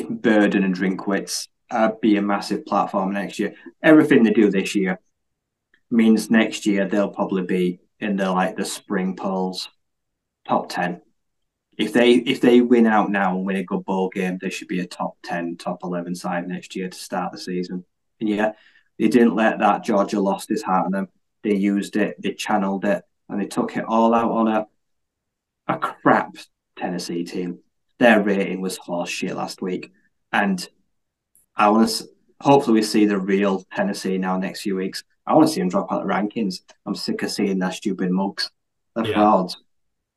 Burden 0.00 0.64
and 0.64 0.74
Drinkwitz 0.74 1.48
uh, 1.70 1.92
be 2.00 2.16
a 2.16 2.22
massive 2.22 2.66
platform 2.66 3.12
next 3.12 3.38
year. 3.38 3.54
Everything 3.82 4.22
they 4.22 4.30
do 4.30 4.50
this 4.50 4.74
year 4.74 4.98
means 5.90 6.30
next 6.30 6.66
year 6.66 6.88
they'll 6.88 7.10
probably 7.10 7.42
be 7.42 7.80
in 8.00 8.16
the 8.16 8.30
like 8.30 8.56
the 8.56 8.64
spring 8.64 9.14
polls 9.14 9.68
top 10.48 10.68
10 10.68 11.00
if 11.78 11.92
they 11.92 12.14
if 12.14 12.40
they 12.40 12.60
win 12.60 12.86
out 12.86 13.10
now 13.10 13.36
and 13.36 13.46
win 13.46 13.56
a 13.56 13.62
good 13.62 13.84
ball 13.84 14.08
game 14.08 14.38
they 14.40 14.50
should 14.50 14.66
be 14.66 14.80
a 14.80 14.86
top 14.86 15.16
10 15.22 15.56
top 15.56 15.78
11 15.84 16.14
side 16.14 16.48
next 16.48 16.74
year 16.74 16.88
to 16.88 16.98
start 16.98 17.30
the 17.30 17.38
season. 17.38 17.84
And 18.20 18.28
yeah 18.28 18.52
they 18.98 19.08
didn't 19.08 19.36
let 19.36 19.58
that 19.60 19.84
georgia 19.84 20.20
lost 20.20 20.48
his 20.48 20.62
heart 20.62 20.86
on 20.86 20.92
them. 20.92 21.08
They 21.42 21.54
used 21.54 21.96
it 21.96 22.16
they 22.20 22.32
channeled 22.32 22.84
it 22.84 23.04
and 23.28 23.40
they 23.40 23.46
took 23.46 23.76
it 23.76 23.84
all 23.84 24.14
out 24.14 24.30
on 24.30 24.48
a 24.48 24.66
a 25.68 25.78
crap 25.78 26.36
tennessee 26.76 27.24
team 27.24 27.60
their 28.02 28.22
rating 28.22 28.60
was 28.60 28.76
horse 28.76 29.10
shit 29.10 29.34
last 29.34 29.62
week 29.62 29.92
and 30.32 30.68
i 31.56 31.68
want 31.68 31.88
to 31.88 32.04
hopefully 32.40 32.74
we 32.80 32.82
see 32.82 33.06
the 33.06 33.18
real 33.18 33.64
tennessee 33.74 34.18
now 34.18 34.36
next 34.36 34.62
few 34.62 34.76
weeks 34.76 35.04
I 35.24 35.34
want 35.34 35.46
to 35.46 35.54
see 35.54 35.60
them 35.60 35.68
drop 35.68 35.92
out 35.92 36.02
the 36.02 36.12
rankings. 36.12 36.62
I'm 36.84 36.96
sick 36.96 37.22
of 37.22 37.30
seeing 37.30 37.60
their 37.60 37.70
stupid 37.70 38.10
mugs. 38.10 38.50
They're 38.96 39.06
Yeah. 39.06 39.14
frauds. 39.14 39.56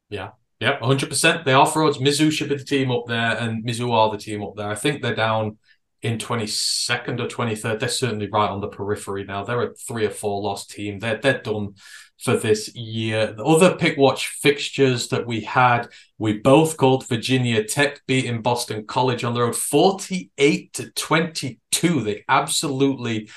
Yeah, 0.10 0.80
100%. 0.82 1.46
They 1.46 1.54
are 1.54 1.68
frauds. 1.68 2.00
Mizzou 2.00 2.32
should 2.32 2.50
be 2.50 2.56
the 2.56 2.64
team 2.64 2.90
up 2.90 3.04
there, 3.08 3.38
and 3.38 3.64
Mizzou 3.64 3.92
are 3.92 4.10
the 4.10 4.18
team 4.18 4.42
up 4.42 4.56
there. 4.56 4.68
I 4.68 4.74
think 4.74 5.04
they're 5.04 5.14
down 5.14 5.60
in 6.02 6.18
22nd 6.18 7.20
or 7.20 7.28
23rd. 7.28 7.80
They're 7.80 7.90
certainly 7.90 8.30
right 8.32 8.50
on 8.50 8.62
the 8.62 8.68
periphery 8.68 9.26
now. 9.26 9.44
They're 9.44 9.62
a 9.62 9.76
three 9.76 10.08
or 10.08 10.10
four 10.10 10.42
loss 10.42 10.66
team. 10.66 10.98
They're, 10.98 11.18
they're 11.18 11.42
done 11.42 11.76
for 12.18 12.38
this 12.38 12.74
year. 12.76 13.34
The 13.34 13.44
other 13.44 13.76
pick 13.76 13.98
watch 13.98 14.28
fixtures 14.28 15.10
that 15.10 15.28
we 15.28 15.42
had, 15.42 15.88
we 16.18 16.40
both 16.40 16.78
called 16.78 17.08
Virginia 17.08 17.64
Tech 17.64 18.02
beating 18.08 18.42
Boston 18.42 18.86
College 18.86 19.24
on 19.24 19.34
the 19.34 19.42
road 19.42 19.56
48 19.56 20.74
to 20.74 20.92
22. 20.92 22.02
They 22.02 22.24
absolutely 22.28 23.30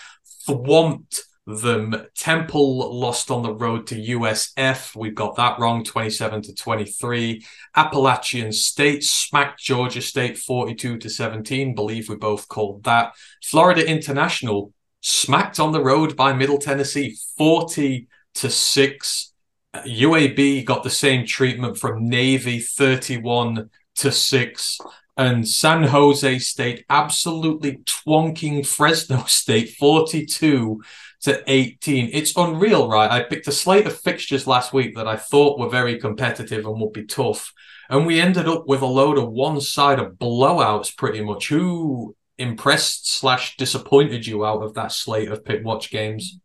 thwomped 0.47 1.21
them. 1.47 2.07
Temple 2.15 2.99
lost 2.99 3.31
on 3.31 3.43
the 3.43 3.55
road 3.55 3.87
to 3.89 3.95
USF. 3.95 4.95
We 4.95 5.11
got 5.11 5.37
that 5.37 5.59
wrong, 5.59 5.83
27 5.83 6.43
to 6.43 6.55
23. 6.55 7.45
Appalachian 7.75 8.53
State 8.53 9.03
smacked 9.03 9.61
Georgia 9.61 10.03
State 10.03 10.39
42 10.39 10.99
to 10.99 11.11
17. 11.11 11.75
Believe 11.75 12.09
we 12.09 12.17
both 12.17 12.49
called 12.49 12.85
that. 12.85 13.15
Florida 13.43 13.87
International 13.87 14.73
smacked 15.01 15.59
on 15.59 15.73
the 15.73 15.83
road 15.83 16.17
by 16.17 16.33
Middle 16.33 16.59
Tennessee 16.59 17.17
40 17.37 18.09
to 18.41 18.51
6. 18.51 19.33
UAB 19.77 20.65
got 20.65 20.83
the 20.83 20.91
same 20.91 21.27
treatment 21.27 21.79
from 21.79 22.09
Navy 22.09 22.59
31 22.61 23.71
to 23.97 24.13
6 24.13 24.79
and 25.19 25.47
San 25.47 25.83
Jose 25.83 26.39
State 26.39 26.85
absolutely 26.89 27.79
twonking 27.79 28.65
Fresno 28.65 29.25
State 29.27 29.71
42 29.71 30.81
to 31.23 31.43
18. 31.51 32.11
It's 32.13 32.37
unreal, 32.37 32.89
right? 32.89 33.11
I 33.11 33.25
picked 33.25 33.49
a 33.49 33.53
slate 33.53 33.87
of 33.87 33.99
fixtures 33.99 34.47
last 34.47 34.73
week 34.73 34.95
that 34.95 35.09
I 35.09 35.17
thought 35.17 35.59
were 35.59 35.69
very 35.69 35.99
competitive 35.99 36.65
and 36.65 36.81
would 36.81 36.93
be 36.93 37.05
tough. 37.05 37.53
And 37.91 38.07
we 38.07 38.21
ended 38.21 38.47
up 38.47 38.69
with 38.69 38.81
a 38.81 38.87
load 38.87 39.19
of 39.19 39.29
one 39.29 39.61
side 39.61 39.99
of 39.99 40.13
blowouts 40.13 40.97
pretty 40.97 41.21
much. 41.21 41.49
Who 41.49 42.15
impressed 42.39 43.11
slash 43.11 43.57
disappointed 43.57 44.25
you 44.25 44.47
out 44.47 44.63
of 44.63 44.75
that 44.75 44.93
slate 44.93 45.33
of 45.33 45.45
pick 45.45 45.65
watch 45.65 45.91
games? 45.91 46.39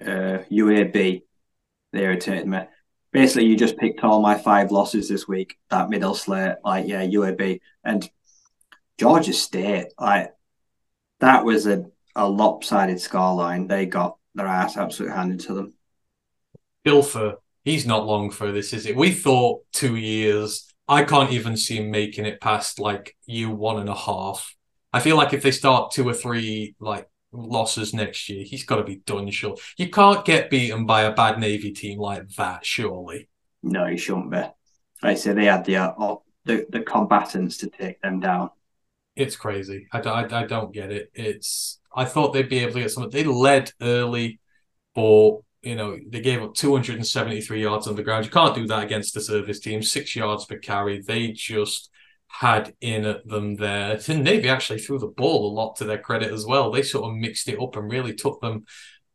Uh, 0.00 0.44
UAB, 0.50 1.22
they 1.92 2.00
irritated 2.00 2.46
me. 2.46 2.60
Basically, 3.12 3.46
you 3.46 3.56
just 3.56 3.76
picked 3.76 4.02
all 4.02 4.20
my 4.20 4.36
five 4.36 4.72
losses 4.72 5.08
this 5.08 5.28
week. 5.28 5.56
That 5.70 5.88
middle 5.88 6.14
slate, 6.14 6.56
like 6.64 6.88
yeah, 6.88 7.04
UAB 7.04 7.60
and 7.84 8.08
Georgia 8.98 9.32
State, 9.32 9.86
like 9.98 10.32
that 11.20 11.44
was 11.44 11.66
a, 11.66 11.84
a 12.16 12.28
lopsided 12.28 12.96
scoreline. 12.96 13.68
They 13.68 13.86
got 13.86 14.16
their 14.34 14.46
ass 14.46 14.76
absolutely 14.76 15.16
handed 15.16 15.40
to 15.40 15.54
them. 15.54 15.74
Dilfer, 16.84 17.36
he's 17.64 17.86
not 17.86 18.06
long 18.06 18.30
for 18.30 18.52
this, 18.52 18.72
is 18.72 18.86
it? 18.86 18.96
We 18.96 19.12
thought 19.12 19.62
two 19.72 19.96
years. 19.96 20.68
I 20.86 21.04
can't 21.04 21.32
even 21.32 21.56
see 21.56 21.78
him 21.78 21.90
making 21.90 22.26
it 22.26 22.40
past 22.40 22.78
like 22.78 23.16
year 23.26 23.48
one 23.48 23.78
and 23.78 23.88
a 23.88 23.94
half. 23.94 24.54
I 24.92 25.00
feel 25.00 25.16
like 25.16 25.32
if 25.32 25.42
they 25.42 25.50
start 25.50 25.92
two 25.92 26.06
or 26.08 26.14
three 26.14 26.74
like 26.78 27.08
losses 27.34 27.94
next 27.94 28.28
year, 28.28 28.44
he's 28.44 28.64
got 28.64 28.76
to 28.76 28.84
be 28.84 28.96
done. 29.06 29.30
Sure, 29.30 29.56
you 29.76 29.90
can't 29.90 30.24
get 30.24 30.50
beaten 30.50 30.86
by 30.86 31.02
a 31.02 31.14
bad 31.14 31.38
Navy 31.38 31.72
team 31.72 31.98
like 31.98 32.28
that, 32.36 32.64
surely. 32.64 33.28
No, 33.62 33.86
he 33.86 33.96
shouldn't 33.96 34.30
be. 34.30 34.36
Like 34.36 34.54
I 35.02 35.14
say, 35.14 35.32
they 35.32 35.46
had 35.46 35.64
the 35.64 35.76
uh, 35.76 36.16
the 36.44 36.66
the 36.70 36.80
combatants 36.80 37.58
to 37.58 37.68
take 37.70 38.00
them 38.02 38.20
down. 38.20 38.50
It's 39.16 39.36
crazy. 39.36 39.86
I, 39.92 40.00
I, 40.00 40.42
I 40.42 40.46
don't 40.46 40.72
get 40.72 40.90
it. 40.90 41.10
It's 41.14 41.80
I 41.94 42.04
thought 42.04 42.32
they'd 42.32 42.48
be 42.48 42.58
able 42.60 42.74
to 42.74 42.80
get 42.80 42.90
something. 42.90 43.10
They 43.10 43.24
led 43.24 43.72
early, 43.80 44.40
but 44.94 45.38
You 45.62 45.76
know, 45.76 45.98
they 46.10 46.20
gave 46.20 46.42
up 46.42 46.54
273 46.54 47.62
yards 47.62 47.86
on 47.88 47.96
the 47.96 48.02
ground. 48.02 48.24
You 48.26 48.30
can't 48.30 48.54
do 48.54 48.66
that 48.66 48.84
against 48.84 49.14
the 49.14 49.20
service 49.20 49.60
team. 49.60 49.82
Six 49.82 50.14
yards 50.16 50.44
per 50.46 50.58
carry. 50.58 51.00
They 51.02 51.32
just 51.32 51.90
had 52.40 52.74
in 52.80 53.02
them 53.24 53.54
there. 53.54 53.98
And 54.08 54.24
Navy 54.24 54.48
actually 54.48 54.80
threw 54.80 54.98
the 54.98 55.06
ball 55.06 55.48
a 55.48 55.54
lot 55.54 55.76
to 55.76 55.84
their 55.84 55.98
credit 55.98 56.32
as 56.32 56.44
well. 56.44 56.70
They 56.70 56.82
sort 56.82 57.08
of 57.08 57.16
mixed 57.16 57.48
it 57.48 57.60
up 57.60 57.76
and 57.76 57.90
really 57.90 58.12
took 58.12 58.40
them 58.40 58.64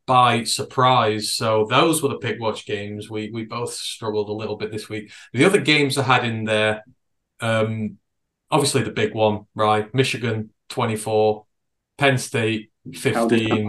by 0.05 0.45
surprise. 0.45 1.33
So 1.33 1.67
those 1.69 2.01
were 2.01 2.09
the 2.09 2.17
pick 2.17 2.39
watch 2.39 2.65
games. 2.65 3.09
We 3.09 3.29
we 3.31 3.43
both 3.43 3.73
struggled 3.73 4.29
a 4.29 4.33
little 4.33 4.55
bit 4.55 4.71
this 4.71 4.87
week. 4.87 5.11
The 5.33 5.43
other 5.43 5.59
games 5.59 5.97
I 5.97 6.03
had 6.03 6.23
in 6.23 6.45
there, 6.45 6.83
um, 7.41 7.97
obviously 8.49 8.83
the 8.83 8.91
big 8.91 9.13
one, 9.13 9.47
right? 9.53 9.93
Michigan 9.93 10.51
24, 10.69 11.45
Penn 11.97 12.17
State 12.17 12.71
15. 12.93 13.67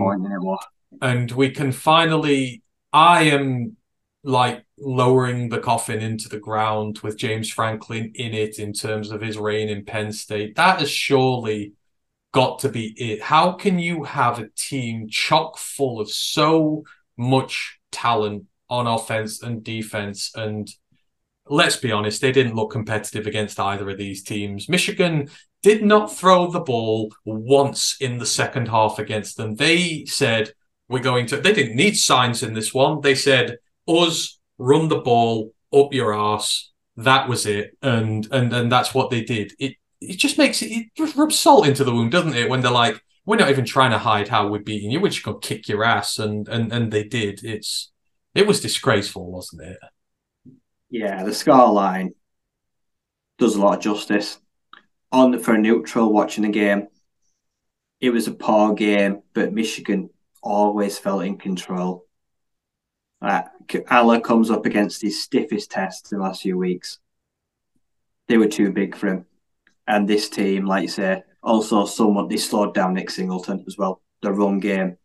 And 1.02 1.30
we 1.32 1.50
can 1.50 1.72
finally 1.72 2.62
I 2.92 3.24
am 3.24 3.76
like 4.22 4.64
lowering 4.78 5.48
the 5.48 5.60
coffin 5.60 6.00
into 6.00 6.28
the 6.28 6.38
ground 6.38 6.98
with 6.98 7.16
James 7.16 7.50
Franklin 7.50 8.12
in 8.14 8.34
it 8.34 8.58
in 8.58 8.72
terms 8.72 9.10
of 9.10 9.20
his 9.20 9.38
reign 9.38 9.68
in 9.68 9.84
Penn 9.84 10.12
State. 10.12 10.56
That 10.56 10.80
has 10.80 10.90
surely 10.90 11.72
got 12.32 12.58
to 12.60 12.68
be 12.68 12.94
it. 12.98 13.22
How 13.22 13.52
can 13.52 13.78
you 13.78 14.04
have 14.04 14.38
a 14.38 14.48
team 14.56 15.08
chock 15.08 15.58
full 15.58 16.00
of 16.00 16.10
so 16.10 16.84
much 17.16 17.78
talent 17.90 18.44
on 18.68 18.86
offense 18.86 19.42
and 19.42 19.64
defense? 19.64 20.30
And 20.34 20.70
let's 21.48 21.76
be 21.76 21.90
honest, 21.90 22.20
they 22.20 22.32
didn't 22.32 22.54
look 22.54 22.70
competitive 22.70 23.26
against 23.26 23.58
either 23.58 23.88
of 23.88 23.98
these 23.98 24.22
teams. 24.22 24.68
Michigan 24.68 25.30
did 25.62 25.82
not 25.82 26.14
throw 26.14 26.50
the 26.50 26.60
ball 26.60 27.12
once 27.24 27.96
in 28.00 28.18
the 28.18 28.26
second 28.26 28.68
half 28.68 28.98
against 28.98 29.36
them. 29.36 29.54
They 29.54 30.04
said, 30.04 30.52
we're 30.88 31.00
going 31.00 31.26
to, 31.26 31.36
they 31.38 31.52
didn't 31.52 31.76
need 31.76 31.96
signs 31.96 32.42
in 32.42 32.54
this 32.54 32.72
one. 32.72 33.00
They 33.00 33.14
said, 33.14 33.58
us 33.90 34.38
run 34.58 34.88
the 34.88 34.98
ball 34.98 35.52
up 35.72 35.92
your 35.92 36.14
ass. 36.14 36.70
That 36.96 37.28
was 37.28 37.46
it, 37.46 37.76
and 37.82 38.26
and 38.30 38.52
and 38.52 38.70
that's 38.70 38.94
what 38.94 39.10
they 39.10 39.22
did. 39.22 39.52
It 39.58 39.76
it 40.00 40.16
just 40.16 40.38
makes 40.38 40.62
it, 40.62 40.70
it 40.70 40.86
just 40.96 41.16
rubs 41.16 41.38
salt 41.38 41.66
into 41.66 41.84
the 41.84 41.94
wound, 41.94 42.12
doesn't 42.12 42.34
it? 42.34 42.48
When 42.48 42.60
they're 42.60 42.70
like, 42.70 43.02
we're 43.24 43.36
not 43.36 43.50
even 43.50 43.64
trying 43.64 43.92
to 43.92 43.98
hide 43.98 44.28
how 44.28 44.48
we're 44.48 44.60
beating 44.60 44.90
you. 44.90 45.00
We're 45.00 45.10
just 45.10 45.24
gonna 45.24 45.38
kick 45.40 45.68
your 45.68 45.84
ass, 45.84 46.18
and 46.18 46.48
and 46.48 46.72
and 46.72 46.92
they 46.92 47.04
did. 47.04 47.44
It's 47.44 47.90
it 48.34 48.46
was 48.46 48.60
disgraceful, 48.60 49.30
wasn't 49.30 49.62
it? 49.62 49.78
Yeah, 50.90 51.22
the 51.24 51.34
score 51.34 51.72
line 51.72 52.14
does 53.38 53.54
a 53.54 53.60
lot 53.60 53.78
of 53.78 53.82
justice. 53.82 54.38
On 55.12 55.38
for 55.38 55.54
a 55.54 55.58
neutral 55.58 56.12
watching 56.12 56.42
the 56.42 56.50
game, 56.50 56.88
it 58.00 58.10
was 58.10 58.28
a 58.28 58.32
poor 58.32 58.74
game, 58.74 59.22
but 59.34 59.52
Michigan 59.52 60.10
always 60.42 60.98
felt 60.98 61.24
in 61.24 61.36
control. 61.36 62.06
Uh, 63.22 63.42
Allar 63.68 64.22
comes 64.22 64.50
up 64.50 64.66
against 64.66 65.02
his 65.02 65.22
stiffest 65.22 65.70
tests 65.70 66.10
in 66.12 66.18
the 66.18 66.24
last 66.24 66.42
few 66.42 66.56
weeks. 66.56 66.98
They 68.28 68.38
were 68.38 68.48
too 68.48 68.70
big 68.70 68.96
for 68.96 69.08
him. 69.08 69.26
And 69.86 70.08
this 70.08 70.28
team, 70.28 70.66
like 70.66 70.82
you 70.82 70.88
say, 70.88 71.22
also 71.42 71.84
somewhat 71.84 72.28
they 72.28 72.36
slowed 72.36 72.74
down 72.74 72.94
Nick 72.94 73.10
Singleton 73.10 73.64
as 73.66 73.76
well. 73.76 74.02
The 74.22 74.32
run 74.32 74.60
game 74.60 74.96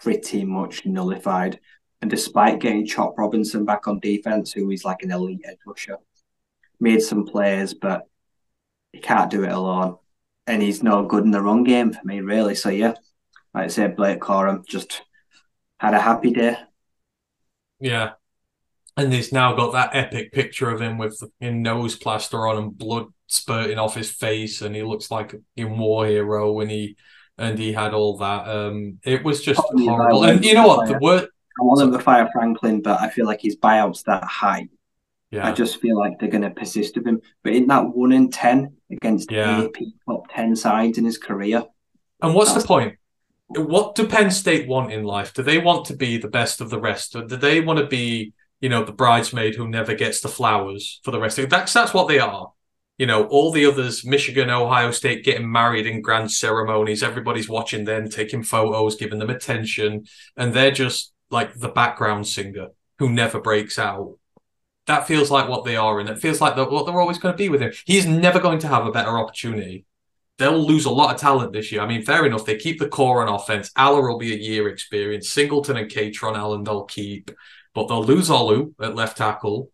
pretty 0.00 0.44
much 0.44 0.86
nullified. 0.86 1.60
And 2.00 2.10
despite 2.10 2.60
getting 2.60 2.86
Chop 2.86 3.18
Robinson 3.18 3.64
back 3.64 3.86
on 3.86 4.00
defense, 4.00 4.52
who 4.52 4.70
is 4.70 4.84
like 4.84 5.02
an 5.02 5.10
elite 5.10 5.42
edge 5.44 5.58
rusher, 5.66 5.98
made 6.80 7.02
some 7.02 7.26
plays, 7.26 7.74
but 7.74 8.08
he 8.92 9.00
can't 9.00 9.30
do 9.30 9.44
it 9.44 9.52
alone. 9.52 9.98
And 10.46 10.62
he's 10.62 10.82
no 10.82 11.04
good 11.04 11.24
in 11.24 11.30
the 11.30 11.42
run 11.42 11.62
game 11.64 11.92
for 11.92 12.04
me, 12.04 12.20
really. 12.20 12.54
So 12.54 12.70
yeah, 12.70 12.94
like 13.52 13.64
I 13.64 13.68
said, 13.68 13.96
Blake 13.96 14.20
Corum 14.20 14.66
just 14.66 15.02
had 15.78 15.94
a 15.94 16.00
happy 16.00 16.30
day 16.30 16.56
yeah. 17.80 18.12
And 18.96 19.12
he's 19.12 19.32
now 19.32 19.54
got 19.54 19.72
that 19.72 19.94
epic 19.94 20.32
picture 20.32 20.70
of 20.70 20.80
him 20.80 20.98
with 20.98 21.22
the 21.40 21.50
nose 21.50 21.96
plaster 21.96 22.46
on 22.46 22.58
and 22.58 22.76
blood 22.76 23.06
spurting 23.28 23.78
off 23.78 23.94
his 23.94 24.10
face, 24.10 24.60
and 24.60 24.74
he 24.74 24.82
looks 24.82 25.10
like 25.10 25.34
a 25.56 25.64
war 25.64 26.06
hero 26.06 26.52
when 26.52 26.68
he 26.68 26.96
and 27.38 27.58
he 27.58 27.72
had 27.72 27.94
all 27.94 28.18
that. 28.18 28.46
Um, 28.46 28.98
it 29.04 29.24
was 29.24 29.42
just 29.42 29.60
Probably 29.60 29.86
horrible. 29.86 30.24
And 30.24 30.44
you 30.44 30.54
know 30.54 30.66
what? 30.66 30.86
The 30.86 30.98
word 30.98 31.28
I 31.60 31.64
want 31.64 31.80
them 31.80 31.92
to 31.92 31.98
fire 31.98 32.28
Franklin, 32.32 32.82
but 32.82 33.00
I 33.00 33.08
feel 33.08 33.26
like 33.26 33.40
his 33.40 33.56
buyout's 33.56 34.02
that 34.04 34.24
high. 34.24 34.68
Yeah. 35.30 35.46
I 35.46 35.52
just 35.52 35.80
feel 35.80 35.98
like 35.98 36.18
they're 36.18 36.28
going 36.28 36.42
to 36.42 36.50
persist 36.50 36.96
with 36.96 37.06
him. 37.06 37.20
But 37.42 37.54
in 37.54 37.66
that 37.68 37.88
one 37.88 38.12
in 38.12 38.30
ten 38.30 38.76
against 38.90 39.30
yeah. 39.30 39.62
AP 39.62 39.76
top 40.06 40.32
ten 40.32 40.56
sides 40.56 40.98
in 40.98 41.04
his 41.04 41.18
career. 41.18 41.64
And 42.22 42.34
what's 42.34 42.52
the 42.52 42.60
point? 42.60 42.96
What 43.56 43.96
do 43.96 44.06
Penn 44.06 44.30
State 44.30 44.68
want 44.68 44.92
in 44.92 45.04
life? 45.04 45.34
Do 45.34 45.42
they 45.42 45.58
want 45.58 45.86
to 45.86 45.96
be 45.96 46.18
the 46.18 46.28
best 46.28 46.60
of 46.60 46.70
the 46.70 46.80
rest, 46.80 47.16
or 47.16 47.24
do 47.24 47.36
they 47.36 47.60
want 47.60 47.80
to 47.80 47.86
be, 47.86 48.32
you 48.60 48.68
know, 48.68 48.84
the 48.84 48.92
bridesmaid 48.92 49.56
who 49.56 49.68
never 49.68 49.94
gets 49.94 50.20
the 50.20 50.28
flowers 50.28 51.00
for 51.02 51.10
the 51.10 51.18
rest 51.18 51.38
of 51.38 51.44
it? 51.44 51.50
That's 51.50 51.72
that's 51.72 51.92
what 51.92 52.06
they 52.06 52.20
are. 52.20 52.52
You 52.96 53.06
know, 53.06 53.24
all 53.24 53.50
the 53.50 53.66
others, 53.66 54.04
Michigan, 54.04 54.50
Ohio 54.50 54.90
State, 54.90 55.24
getting 55.24 55.50
married 55.50 55.86
in 55.86 56.02
grand 56.02 56.30
ceremonies. 56.30 57.02
Everybody's 57.02 57.48
watching 57.48 57.84
them, 57.84 58.08
taking 58.08 58.44
photos, 58.44 58.96
giving 58.96 59.18
them 59.18 59.30
attention, 59.30 60.04
and 60.36 60.54
they're 60.54 60.70
just 60.70 61.12
like 61.30 61.54
the 61.54 61.70
background 61.70 62.28
singer 62.28 62.68
who 62.98 63.08
never 63.08 63.40
breaks 63.40 63.78
out. 63.78 64.16
That 64.86 65.06
feels 65.06 65.30
like 65.30 65.48
what 65.48 65.64
they 65.64 65.76
are, 65.76 65.98
and 65.98 66.08
it 66.08 66.18
feels 66.18 66.40
like 66.40 66.56
what 66.56 66.86
they're 66.86 67.00
always 67.00 67.18
going 67.18 67.32
to 67.32 67.38
be 67.38 67.48
with 67.48 67.62
him. 67.62 67.72
He's 67.84 68.06
never 68.06 68.38
going 68.38 68.60
to 68.60 68.68
have 68.68 68.86
a 68.86 68.92
better 68.92 69.18
opportunity 69.18 69.86
they'll 70.40 70.66
lose 70.66 70.86
a 70.86 70.90
lot 70.90 71.14
of 71.14 71.20
talent 71.20 71.52
this 71.52 71.70
year. 71.70 71.82
I 71.82 71.86
mean, 71.86 72.02
fair 72.02 72.24
enough. 72.24 72.46
They 72.46 72.56
keep 72.56 72.78
the 72.78 72.88
core 72.88 73.22
on 73.22 73.32
offense. 73.32 73.70
Allar 73.76 74.08
will 74.08 74.18
be 74.18 74.32
a 74.32 74.38
year 74.38 74.68
experience. 74.68 75.28
Singleton 75.28 75.76
and 75.76 75.90
Kaytron 75.90 76.34
Allen 76.34 76.64
they'll 76.64 76.84
keep, 76.84 77.30
but 77.74 77.86
they'll 77.88 78.02
lose 78.02 78.30
Olu 78.30 78.72
at 78.80 78.96
left 78.96 79.18
tackle. 79.18 79.70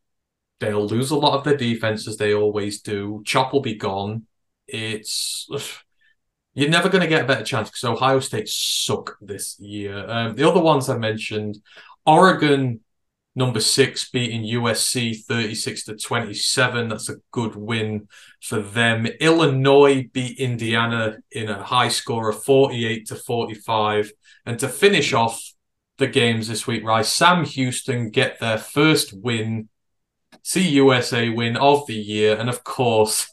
They'll 0.58 0.86
lose 0.86 1.12
a 1.12 1.16
lot 1.16 1.38
of 1.38 1.44
their 1.44 1.56
defense 1.56 2.08
as 2.08 2.16
they 2.16 2.34
always 2.34 2.82
do. 2.82 3.22
Chop 3.24 3.52
will 3.52 3.60
be 3.60 3.76
gone. 3.76 4.26
It's 4.66 5.48
you're 6.54 6.68
never 6.68 6.88
going 6.88 7.02
to 7.02 7.08
get 7.08 7.22
a 7.22 7.28
better 7.28 7.44
chance 7.44 7.70
because 7.70 7.84
Ohio 7.84 8.18
State 8.18 8.48
suck 8.48 9.16
this 9.20 9.60
year. 9.60 10.04
Um, 10.10 10.34
the 10.34 10.48
other 10.48 10.60
ones 10.60 10.88
I 10.88 10.98
mentioned, 10.98 11.58
Oregon 12.04 12.80
number 13.36 13.60
six 13.60 14.08
beating 14.10 14.42
USC 14.42 15.22
36 15.24 15.84
to 15.84 15.96
27. 15.96 16.88
That's 16.88 17.10
a 17.10 17.16
good 17.30 17.54
win 17.54 18.08
for 18.42 18.58
them. 18.60 19.06
Illinois 19.20 20.08
beat 20.12 20.40
Indiana 20.40 21.18
in 21.30 21.50
a 21.50 21.62
high 21.62 21.88
score 21.88 22.30
of 22.30 22.42
48 22.42 23.06
to 23.08 23.14
45. 23.14 24.10
And 24.46 24.58
to 24.58 24.68
finish 24.68 25.12
off 25.12 25.40
the 25.98 26.06
games 26.06 26.48
this 26.48 26.66
week, 26.66 26.82
right, 26.82 27.04
Sam 27.04 27.44
Houston 27.44 28.10
get 28.10 28.40
their 28.40 28.58
first 28.58 29.12
win, 29.12 29.68
CUSA 30.42 31.36
win 31.36 31.58
of 31.58 31.86
the 31.86 31.94
year. 31.94 32.36
And 32.36 32.48
of 32.48 32.64
course, 32.64 33.30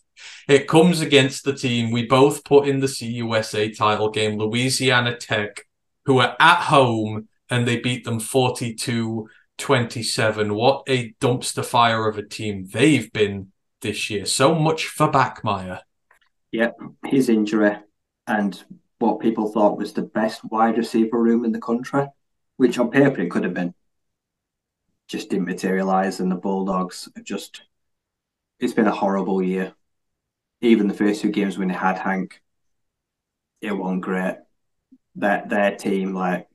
it 0.50 0.68
comes 0.68 1.00
against 1.00 1.46
the 1.46 1.54
team 1.54 1.92
we 1.92 2.06
both 2.06 2.44
put 2.44 2.68
in 2.68 2.82
the 2.82 2.88
CUSA 2.88 3.78
title 3.78 4.10
game, 4.10 4.38
Louisiana 4.38 5.16
Tech, 5.16 5.66
who 6.06 6.20
are 6.20 6.36
at 6.42 6.60
home 6.64 7.30
and 7.50 7.68
they 7.68 7.80
beat 7.80 8.04
them 8.04 8.20
42 8.20 9.30
27. 9.58 10.54
What 10.54 10.84
a 10.88 11.14
dumpster 11.22 11.64
fire 11.64 12.08
of 12.08 12.18
a 12.18 12.28
team 12.28 12.68
they've 12.72 13.12
been 13.12 13.52
this 13.82 14.10
year. 14.10 14.26
So 14.26 14.56
much 14.56 14.88
for 14.88 15.10
Bachmeier. 15.10 15.82
Yep, 16.52 16.78
his 17.06 17.30
injury 17.30 17.78
and 18.28 18.64
what 19.00 19.20
people 19.20 19.52
thought 19.52 19.78
was 19.78 19.94
the 19.94 20.02
best 20.02 20.44
wide 20.46 20.78
receiver 20.78 21.22
room 21.22 21.44
in 21.44 21.52
the 21.52 21.60
country, 21.60 22.08
which 22.58 22.80
on 22.80 22.90
paper 22.90 23.22
it 23.22 23.32
could 23.32 23.44
have 23.44 23.54
been, 23.54 23.74
just 25.08 25.30
didn't 25.30 25.46
materialise. 25.46 26.20
And 26.20 26.32
the 26.32 26.36
Bulldogs 26.36 27.10
just, 27.24 27.64
it's 28.60 28.74
been 28.74 28.88
a 28.88 28.92
horrible 28.92 29.42
year. 29.42 29.74
Even 30.62 30.88
the 30.88 30.94
first 30.94 31.22
two 31.22 31.32
games 31.32 31.58
when 31.58 31.68
they 31.68 31.74
had 31.74 31.98
Hank, 31.98 32.42
it 33.62 33.74
wasn't 33.74 34.02
great. 34.02 34.38
That 35.16 35.50
their 35.50 35.76
team, 35.76 36.14
like, 36.14 36.48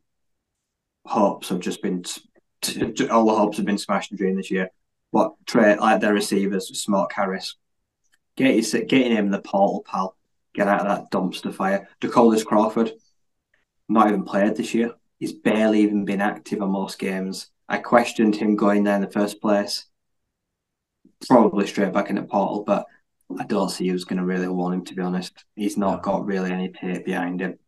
hopes 1.04 1.50
have 1.50 1.60
just 1.60 1.82
been 1.82 2.04
all 3.10 3.26
the 3.26 3.34
hopes 3.34 3.56
have 3.56 3.66
been 3.66 3.78
smashed 3.78 4.14
during 4.16 4.36
this 4.36 4.50
year. 4.50 4.70
But 5.12 5.32
Trey, 5.46 5.76
like 5.76 6.00
their 6.00 6.14
receivers, 6.14 6.68
Smart 6.80 7.12
Harris, 7.12 7.56
get 8.36 8.54
his, 8.54 8.72
getting 8.88 9.12
him 9.12 9.26
in 9.26 9.30
the 9.30 9.40
portal 9.40 9.84
pal, 9.86 10.16
get 10.54 10.68
out 10.68 10.86
of 10.86 10.86
that 10.86 11.10
dumpster 11.10 11.52
fire. 11.54 11.88
DeCollis 12.00 12.44
Crawford, 12.44 12.92
not 13.88 14.08
even 14.08 14.24
played 14.24 14.56
this 14.56 14.74
year. 14.74 14.92
He's 15.18 15.32
barely 15.32 15.80
even 15.80 16.04
been 16.04 16.20
active 16.20 16.62
on 16.62 16.70
most 16.70 16.98
games. 16.98 17.50
I 17.68 17.78
questioned 17.78 18.36
him 18.36 18.56
going 18.56 18.84
there 18.84 18.96
in 18.96 19.00
the 19.00 19.10
first 19.10 19.40
place. 19.40 19.86
Probably 21.26 21.66
straight 21.66 21.92
back 21.92 22.10
in 22.10 22.16
the 22.16 22.22
portal, 22.22 22.64
but 22.64 22.86
I 23.38 23.44
don't 23.44 23.70
see 23.70 23.88
who's 23.88 24.04
going 24.04 24.18
to 24.18 24.24
really 24.24 24.48
want 24.48 24.74
him. 24.74 24.84
To 24.84 24.94
be 24.94 25.02
honest, 25.02 25.44
he's 25.56 25.76
not 25.76 26.02
got 26.02 26.24
really 26.24 26.52
any 26.52 26.68
tape 26.68 27.04
behind 27.04 27.40
him. 27.40 27.58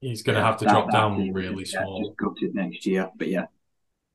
He's 0.00 0.22
going 0.22 0.36
to 0.36 0.44
have 0.44 0.58
to 0.58 0.64
that, 0.64 0.70
drop 0.70 0.86
that 0.86 0.92
down 0.92 1.32
really 1.32 1.64
small. 1.64 2.14
Gutted 2.16 2.54
next 2.54 2.86
year, 2.86 3.10
but 3.16 3.28
yeah, 3.28 3.46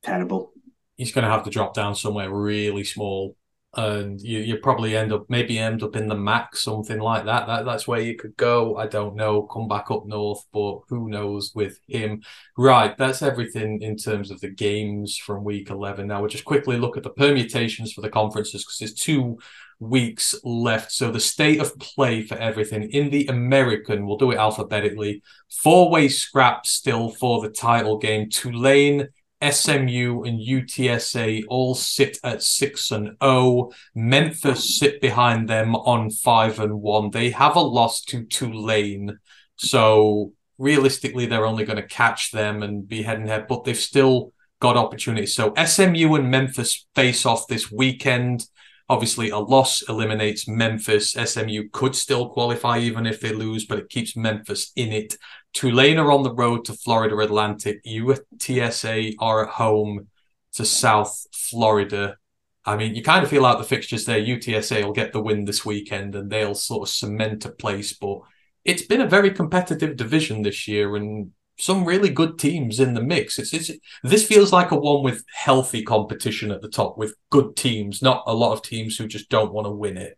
terrible. 0.04 0.52
He's 0.98 1.12
going 1.12 1.24
to 1.24 1.32
have 1.32 1.44
to 1.46 1.50
drop 1.50 1.74
down 1.74 1.96
somewhere 1.96 2.30
really 2.30 2.84
small 2.84 3.36
and 3.76 4.22
you, 4.22 4.40
you 4.40 4.58
probably 4.58 4.96
end 4.96 5.12
up 5.12 5.26
maybe 5.30 5.58
end 5.58 5.82
up 5.82 5.96
in 5.96 6.08
the 6.08 6.16
MAC, 6.16 6.56
something 6.56 7.00
like 7.00 7.26
that. 7.26 7.48
That 7.48 7.66
that's 7.66 7.88
where 7.88 8.00
you 8.00 8.16
could 8.16 8.38
go. 8.38 8.78
I 8.78 8.88
don't 8.88 9.16
know. 9.16 9.44
Come 9.44 9.68
back 9.68 9.90
up 9.90 10.06
north, 10.06 10.46
but 10.54 10.82
who 10.90 11.10
knows 11.10 11.54
with 11.56 11.80
him? 11.88 12.22
Right, 12.56 12.96
that's 12.98 13.24
everything 13.24 13.82
in 13.82 13.98
terms 13.98 14.30
of 14.30 14.40
the 14.42 14.50
games 14.50 15.18
from 15.18 15.44
week 15.44 15.70
eleven. 15.72 16.08
Now 16.08 16.20
we'll 16.20 16.30
just 16.30 16.46
quickly 16.46 16.78
look 16.78 16.98
at 16.98 17.04
the 17.04 17.10
permutations 17.10 17.94
for 17.94 18.02
the 18.02 18.10
conferences 18.10 18.64
because 18.64 18.78
there's 18.78 18.94
two 18.94 19.40
weeks 19.80 20.36
left. 20.44 20.92
So 20.92 21.12
the 21.12 21.20
state 21.20 21.60
of 21.60 21.78
play 21.80 22.22
for 22.22 22.36
everything 22.36 22.84
in 22.92 23.10
the 23.10 23.26
American, 23.26 24.06
we'll 24.06 24.18
do 24.18 24.32
it 24.32 24.38
alphabetically. 24.38 25.24
Four 25.50 25.90
way 25.90 26.10
scrap 26.10 26.68
still 26.68 27.10
for 27.10 27.42
the 27.42 27.50
title 27.50 27.98
game. 27.98 28.30
Tulane 28.30 29.08
SMU 29.52 30.24
and 30.24 30.40
UTSA 30.40 31.44
all 31.50 31.76
sit 31.76 32.18
at 32.24 32.42
six 32.42 32.92
and 32.92 33.18
zero. 33.22 33.72
Memphis 33.96 34.78
sit 34.78 35.02
behind 35.02 35.50
them 35.50 35.76
on 35.76 36.10
five 36.10 36.60
and 36.60 36.82
one. 36.82 37.12
They 37.12 37.32
have 37.32 37.56
a 37.56 37.62
loss 37.62 38.02
to 38.06 38.24
Tulane, 38.24 39.20
so 39.56 40.34
realistically, 40.58 41.26
they're 41.26 41.46
only 41.46 41.66
going 41.66 41.82
to 41.82 41.88
catch 41.88 42.32
them 42.32 42.64
and 42.64 42.88
be 42.88 43.04
head 43.04 43.20
and 43.20 43.28
head. 43.28 43.48
But 43.48 43.64
they've 43.64 43.78
still 43.78 44.34
got 44.60 44.78
opportunities. 44.78 45.36
So 45.36 45.54
SMU 45.56 46.16
and 46.16 46.32
Memphis 46.32 46.88
face 46.96 47.26
off 47.26 47.48
this 47.48 47.72
weekend. 47.72 48.48
Obviously, 48.90 49.30
a 49.30 49.38
loss 49.38 49.82
eliminates 49.90 50.48
Memphis. 50.48 51.12
SMU 51.12 51.70
could 51.72 51.96
still 51.96 52.30
qualify 52.30 52.80
even 52.80 53.06
if 53.06 53.20
they 53.22 53.34
lose, 53.34 53.66
but 53.66 53.80
it 53.80 53.90
keeps 53.90 54.16
Memphis 54.16 54.72
in 54.76 54.92
it. 54.92 55.18
Tulane 55.54 56.00
are 56.00 56.12
on 56.12 56.24
the 56.24 56.34
road 56.34 56.66
to 56.66 56.74
Florida 56.74 57.18
Atlantic. 57.18 57.84
UTSA 57.86 59.16
are 59.20 59.46
at 59.46 59.54
home 59.54 60.08
to 60.54 60.66
South 60.66 61.26
Florida. 61.32 62.18
I 62.66 62.76
mean, 62.76 62.96
you 62.96 63.04
kind 63.04 63.24
of 63.24 63.30
feel 63.30 63.46
out 63.46 63.60
the 63.60 63.64
fixtures 63.64 64.06
there. 64.06 64.20
UTSA 64.20 64.84
will 64.84 64.94
get 64.94 65.14
the 65.14 65.22
win 65.22 65.46
this 65.46 65.66
weekend 65.66 66.16
and 66.16 66.32
they'll 66.32 66.56
sort 66.56 66.88
of 66.88 66.94
cement 66.94 67.46
a 67.46 67.50
place. 67.50 67.94
But 67.94 68.20
it's 68.66 68.84
been 68.84 69.02
a 69.02 69.08
very 69.08 69.32
competitive 69.32 69.96
division 69.96 70.42
this 70.42 70.68
year 70.68 70.96
and 70.96 71.32
some 71.58 71.86
really 71.86 72.10
good 72.10 72.40
teams 72.40 72.80
in 72.80 72.94
the 72.94 73.02
mix. 73.02 73.38
It's, 73.38 73.54
it's 73.54 73.72
this 74.04 74.26
feels 74.26 74.52
like 74.52 74.72
a 74.72 74.78
one 74.78 75.04
with 75.04 75.24
healthy 75.34 75.84
competition 75.84 76.52
at 76.52 76.62
the 76.62 76.70
top 76.70 76.98
with 76.98 77.16
good 77.30 77.56
teams, 77.56 78.02
not 78.02 78.24
a 78.26 78.34
lot 78.34 78.54
of 78.54 78.64
teams 78.64 78.98
who 78.98 79.08
just 79.08 79.30
don't 79.30 79.54
want 79.54 79.66
to 79.66 79.72
win 79.72 79.98
it. 79.98 80.18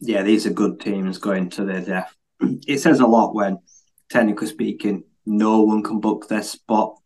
Yeah, 0.00 0.22
these 0.22 0.46
are 0.46 0.50
good 0.50 0.78
teams 0.78 1.18
going 1.18 1.50
to 1.50 1.64
their 1.64 1.80
death. 1.80 2.14
It 2.68 2.78
says 2.78 3.00
a 3.00 3.06
lot 3.06 3.34
when 3.34 3.58
technically 4.08 4.46
speaking, 4.46 5.04
no 5.26 5.60
one 5.60 5.82
can 5.82 6.00
book 6.00 6.28
their 6.28 6.42
spot 6.42 6.96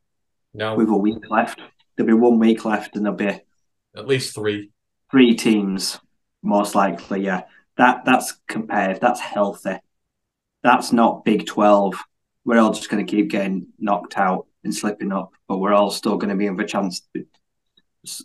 no. 0.54 0.74
with 0.74 0.88
a 0.88 0.96
week 0.96 1.28
left. 1.30 1.60
There'll 1.96 2.06
be 2.06 2.14
one 2.14 2.38
week 2.38 2.64
left, 2.64 2.96
and 2.96 3.04
there'll 3.04 3.16
be 3.16 3.40
at 3.96 4.06
least 4.06 4.34
three, 4.34 4.70
three 5.10 5.34
teams 5.34 5.98
most 6.42 6.74
likely. 6.74 7.24
Yeah, 7.24 7.42
that 7.76 8.04
that's 8.04 8.34
compared. 8.48 9.00
That's 9.00 9.20
healthy. 9.20 9.78
That's 10.62 10.92
not 10.92 11.24
Big 11.24 11.46
Twelve. 11.46 11.94
We're 12.44 12.58
all 12.58 12.72
just 12.72 12.88
going 12.88 13.04
to 13.04 13.10
keep 13.10 13.30
getting 13.30 13.68
knocked 13.78 14.16
out 14.16 14.46
and 14.64 14.74
slipping 14.74 15.12
up, 15.12 15.32
but 15.48 15.58
we're 15.58 15.74
all 15.74 15.90
still 15.90 16.16
going 16.16 16.30
to 16.30 16.36
be 16.36 16.46
in 16.46 16.58
a 16.58 16.66
chance 16.66 17.02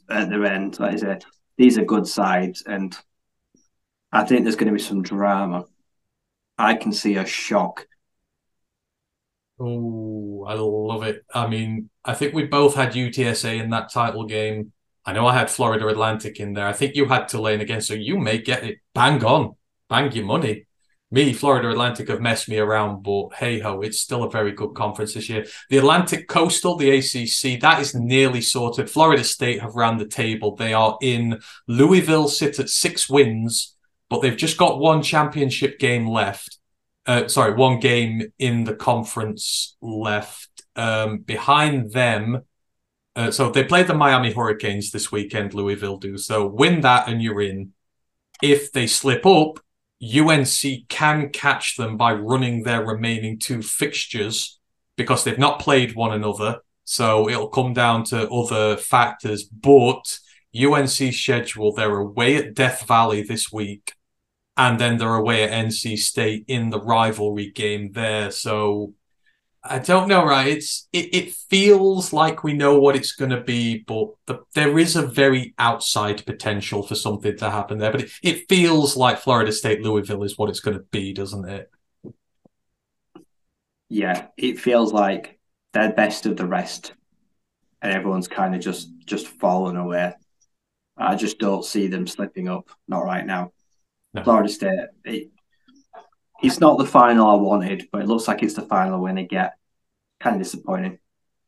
at 0.09 0.30
the 0.30 0.49
end. 0.49 0.80
Like 0.80 0.93
I 0.93 0.97
said, 0.97 1.25
these 1.57 1.77
are 1.77 1.85
good 1.85 2.07
sides, 2.07 2.64
and 2.65 2.97
I 4.11 4.23
think 4.23 4.43
there's 4.43 4.56
going 4.56 4.72
to 4.72 4.77
be 4.77 4.83
some 4.83 5.01
drama. 5.01 5.65
I 6.57 6.75
can 6.75 6.91
see 6.91 7.15
a 7.17 7.25
shock 7.25 7.88
Oh, 9.59 10.45
I 10.47 10.53
love 10.53 11.03
it. 11.03 11.25
I 11.33 11.47
mean, 11.47 11.89
I 12.05 12.13
think 12.13 12.33
we 12.33 12.45
both 12.45 12.75
had 12.75 12.93
UTSA 12.93 13.59
in 13.59 13.71
that 13.71 13.91
title 13.91 14.25
game. 14.25 14.71
I 15.03 15.13
know 15.13 15.25
I 15.25 15.33
had 15.33 15.49
Florida 15.49 15.87
Atlantic 15.87 16.39
in 16.39 16.53
there. 16.53 16.67
I 16.67 16.73
think 16.73 16.95
you 16.95 17.05
had 17.05 17.27
Tulane 17.27 17.61
again, 17.61 17.81
so 17.81 17.93
you 17.93 18.19
may 18.19 18.37
get 18.37 18.63
it 18.63 18.79
bang 18.93 19.23
on, 19.23 19.55
bang 19.89 20.11
your 20.11 20.25
money. 20.25 20.65
Me, 21.09 21.31
Florida 21.31 21.69
Atlantic 21.69 22.09
have 22.09 22.19
messed 22.19 22.49
me 22.49 22.57
around, 22.57 23.01
but 23.01 23.29
hey 23.35 23.59
ho, 23.59 23.81
it's 23.81 24.01
still 24.01 24.23
a 24.23 24.29
very 24.29 24.51
good 24.51 24.75
conference 24.75 25.13
this 25.13 25.29
year. 25.29 25.45
The 25.69 25.77
Atlantic 25.77 26.27
Coastal, 26.27 26.75
the 26.75 26.89
ACC, 26.89 27.61
that 27.61 27.79
is 27.79 27.95
nearly 27.95 28.41
sorted. 28.41 28.89
Florida 28.89 29.23
State 29.23 29.61
have 29.61 29.75
ran 29.75 29.97
the 29.97 30.07
table. 30.07 30.55
They 30.55 30.73
are 30.73 30.97
in. 31.01 31.39
Louisville 31.67 32.27
sit 32.27 32.59
at 32.59 32.69
six 32.69 33.09
wins, 33.09 33.75
but 34.09 34.21
they've 34.21 34.35
just 34.35 34.57
got 34.57 34.79
one 34.79 35.01
championship 35.01 35.79
game 35.79 36.05
left 36.05 36.56
uh, 37.07 37.27
sorry, 37.29 37.53
one 37.53 37.79
game 37.79 38.31
in 38.37 38.65
the 38.65 38.75
conference 38.75 39.75
left. 39.81 40.49
Um, 40.75 41.19
behind 41.19 41.91
them, 41.91 42.43
uh, 43.15 43.31
so 43.31 43.49
they 43.49 43.63
played 43.63 43.87
the 43.87 43.95
Miami 43.95 44.31
Hurricanes 44.31 44.91
this 44.91 45.11
weekend. 45.11 45.55
Louisville 45.55 45.97
do 45.97 46.19
so. 46.19 46.45
Win 46.45 46.81
that, 46.81 47.07
and 47.07 47.19
you're 47.19 47.41
in. 47.41 47.73
If 48.43 48.71
they 48.71 48.85
slip 48.85 49.25
up, 49.25 49.59
UNC 50.03 50.87
can 50.89 51.29
catch 51.29 51.77
them 51.77 51.97
by 51.97 52.13
running 52.13 52.61
their 52.61 52.85
remaining 52.85 53.39
two 53.39 53.63
fixtures 53.63 54.59
because 54.97 55.23
they've 55.23 55.39
not 55.39 55.59
played 55.59 55.95
one 55.95 56.13
another. 56.13 56.59
So 56.83 57.27
it'll 57.27 57.49
come 57.49 57.73
down 57.73 58.03
to 58.05 58.29
other 58.29 58.77
factors. 58.77 59.45
But 59.45 60.19
UNC 60.55 61.13
schedule, 61.13 61.73
they're 61.73 61.97
away 61.97 62.35
at 62.35 62.53
Death 62.53 62.85
Valley 62.87 63.23
this 63.23 63.51
week 63.51 63.93
and 64.57 64.79
then 64.79 64.97
they're 64.97 65.15
away 65.15 65.43
at 65.43 65.51
NC 65.51 65.97
State 65.97 66.45
in 66.47 66.71
the 66.71 66.81
rivalry 66.81 67.51
game 67.51 67.91
there. 67.93 68.31
So 68.31 68.93
I 69.63 69.79
don't 69.79 70.07
know, 70.07 70.25
right? 70.25 70.47
It's 70.47 70.87
it, 70.91 71.13
it 71.13 71.33
feels 71.33 72.11
like 72.11 72.43
we 72.43 72.53
know 72.53 72.79
what 72.79 72.95
it's 72.95 73.11
going 73.11 73.31
to 73.31 73.41
be, 73.41 73.79
but 73.79 74.09
the, 74.25 74.39
there 74.55 74.79
is 74.79 74.95
a 74.95 75.05
very 75.05 75.53
outside 75.59 76.25
potential 76.25 76.83
for 76.83 76.95
something 76.95 77.37
to 77.37 77.49
happen 77.51 77.77
there. 77.77 77.91
But 77.91 78.03
it, 78.03 78.11
it 78.23 78.49
feels 78.49 78.97
like 78.97 79.19
Florida 79.19 79.51
State 79.51 79.81
Louisville 79.81 80.23
is 80.23 80.37
what 80.37 80.49
it's 80.49 80.59
going 80.59 80.77
to 80.77 80.85
be, 80.91 81.13
doesn't 81.13 81.47
it? 81.47 81.69
Yeah, 83.89 84.27
it 84.37 84.59
feels 84.59 84.91
like 84.91 85.39
they're 85.73 85.93
best 85.93 86.25
of 86.25 86.35
the 86.35 86.47
rest, 86.47 86.93
and 87.81 87.93
everyone's 87.93 88.27
kind 88.27 88.55
of 88.55 88.61
just 88.61 88.89
just 89.05 89.27
fallen 89.27 89.77
away. 89.77 90.13
I 90.97 91.15
just 91.15 91.37
don't 91.37 91.63
see 91.63 91.87
them 91.87 92.07
slipping 92.07 92.49
up. 92.49 92.69
Not 92.87 93.05
right 93.05 93.25
now. 93.25 93.51
No. 94.17 94.23
Florida 94.23 94.49
State. 94.49 94.79
Uh, 94.79 94.85
it, 95.05 95.29
it's 96.43 96.59
not 96.59 96.77
the 96.77 96.85
final 96.85 97.27
I 97.27 97.35
wanted, 97.35 97.87
but 97.91 98.01
it 98.01 98.07
looks 98.07 98.27
like 98.27 98.43
it's 98.43 98.53
the 98.53 98.61
final 98.61 99.01
when 99.01 99.15
they 99.15 99.25
get. 99.25 99.53
Kind 100.19 100.35
of 100.35 100.41
disappointing. 100.41 100.99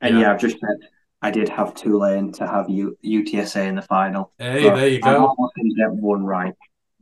And 0.02 0.16
yeah, 0.16 0.22
yeah 0.22 0.34
I've 0.34 0.40
just 0.40 0.60
said 0.60 0.90
I 1.22 1.32
did 1.32 1.50
have 1.50 1.76
Tulane 1.76 2.32
to 2.34 2.48
have 2.48 2.70
U- 2.70 2.98
UTSA 3.04 3.68
in 3.68 3.76
the 3.76 3.82
final. 3.82 4.32
Hey, 4.38 4.64
there 4.64 4.88
you 4.88 5.02
go. 5.02 5.10
I 5.10 5.16
almost 5.16 5.54
didn't 5.56 5.76
get 5.76 5.92
one 5.92 6.24
right. 6.24 6.54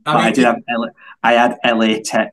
I, 0.06 0.16
mean, 0.16 0.24
I 0.24 0.30
did 0.32 0.44
have 0.44 0.56
L- 0.68 0.90
I 1.22 1.32
had 1.32 1.58
LA 1.64 1.98
Tech 2.04 2.32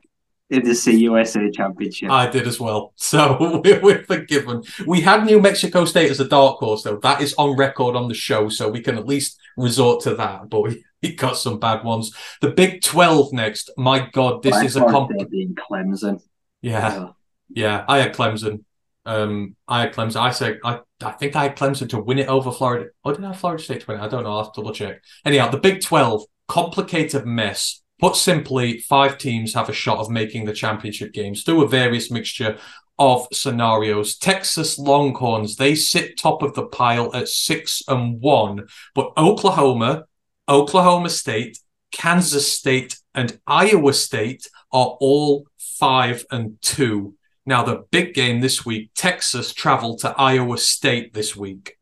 in 0.50 0.62
the 0.62 0.70
CUSA 0.70 1.54
Championship. 1.54 2.10
I 2.10 2.28
did 2.28 2.46
as 2.46 2.58
well. 2.60 2.92
So 3.06 3.60
we're, 3.64 3.80
we're, 3.80 4.04
forgiven. 4.04 4.62
We 4.86 5.00
had 5.00 5.24
New 5.24 5.40
Mexico 5.40 5.84
State 5.84 6.10
as 6.10 6.20
a 6.20 6.28
dark 6.28 6.58
horse, 6.58 6.82
though. 6.82 6.96
That 6.96 7.20
is 7.20 7.34
on 7.34 7.56
record 7.56 7.94
on 7.94 8.08
the 8.08 8.14
show, 8.14 8.48
so 8.48 8.68
we 8.68 8.80
can 8.80 8.98
at 8.98 9.06
least 9.06 9.38
resort 9.56 10.02
to 10.02 10.14
that. 10.16 10.48
But 10.48 10.76
he 11.02 11.14
got 11.14 11.36
some 11.36 11.58
bad 11.58 11.84
ones. 11.84 12.14
The 12.40 12.50
Big 12.50 12.82
12 12.82 13.32
next. 13.32 13.70
My 13.76 14.08
God, 14.12 14.42
this 14.42 14.56
is 14.62 14.76
a 14.76 14.80
comp. 14.80 15.10
Being 15.30 15.54
Clemson. 15.54 16.22
Yeah. 16.62 17.10
Yeah. 17.48 17.84
I 17.88 17.98
had 17.98 18.14
Clemson. 18.14 18.64
Um, 19.04 19.54
I 19.68 19.82
had 19.82 19.92
Clemson. 19.92 20.16
I 20.16 20.30
said, 20.30 20.58
I, 20.64 20.80
I 21.02 21.12
think 21.12 21.36
I 21.36 21.44
had 21.44 21.56
Clemson 21.56 21.88
to 21.90 22.00
win 22.00 22.18
it 22.18 22.28
over 22.28 22.50
Florida. 22.50 22.90
Or 23.04 23.12
did 23.12 23.24
I 23.24 23.28
have 23.28 23.38
Florida 23.38 23.62
State 23.62 23.82
to 23.82 23.86
win 23.86 24.00
it? 24.00 24.02
I 24.02 24.08
don't 24.08 24.24
know. 24.24 24.30
I'll 24.30 24.44
have 24.44 24.52
to 24.54 24.60
double 24.60 24.74
check. 24.74 25.02
Anyhow, 25.24 25.48
the 25.50 25.58
Big 25.58 25.80
12, 25.80 26.24
complicated 26.48 27.24
mess. 27.26 27.82
Put 27.98 28.16
simply, 28.16 28.80
five 28.80 29.16
teams 29.16 29.54
have 29.54 29.70
a 29.70 29.72
shot 29.72 29.98
of 29.98 30.10
making 30.10 30.44
the 30.44 30.52
championship 30.52 31.12
games 31.12 31.44
through 31.44 31.62
a 31.62 31.68
various 31.68 32.10
mixture 32.10 32.58
of 32.98 33.26
scenarios. 33.32 34.16
Texas 34.16 34.78
Longhorns, 34.78 35.56
they 35.56 35.74
sit 35.74 36.18
top 36.18 36.42
of 36.42 36.54
the 36.54 36.66
pile 36.66 37.14
at 37.14 37.28
six 37.28 37.82
and 37.88 38.20
one, 38.20 38.66
but 38.94 39.12
Oklahoma, 39.16 40.04
Oklahoma 40.48 41.10
State, 41.10 41.58
Kansas 41.92 42.52
State, 42.52 42.98
and 43.14 43.38
Iowa 43.46 43.92
State 43.92 44.48
are 44.72 44.96
all 45.00 45.46
five 45.58 46.24
and 46.30 46.60
two. 46.62 47.14
Now, 47.44 47.62
the 47.62 47.84
big 47.90 48.14
game 48.14 48.40
this 48.40 48.66
week, 48.66 48.90
Texas 48.94 49.52
travel 49.52 49.96
to 49.98 50.14
Iowa 50.18 50.58
State 50.58 51.14
this 51.14 51.36
week. 51.36 51.76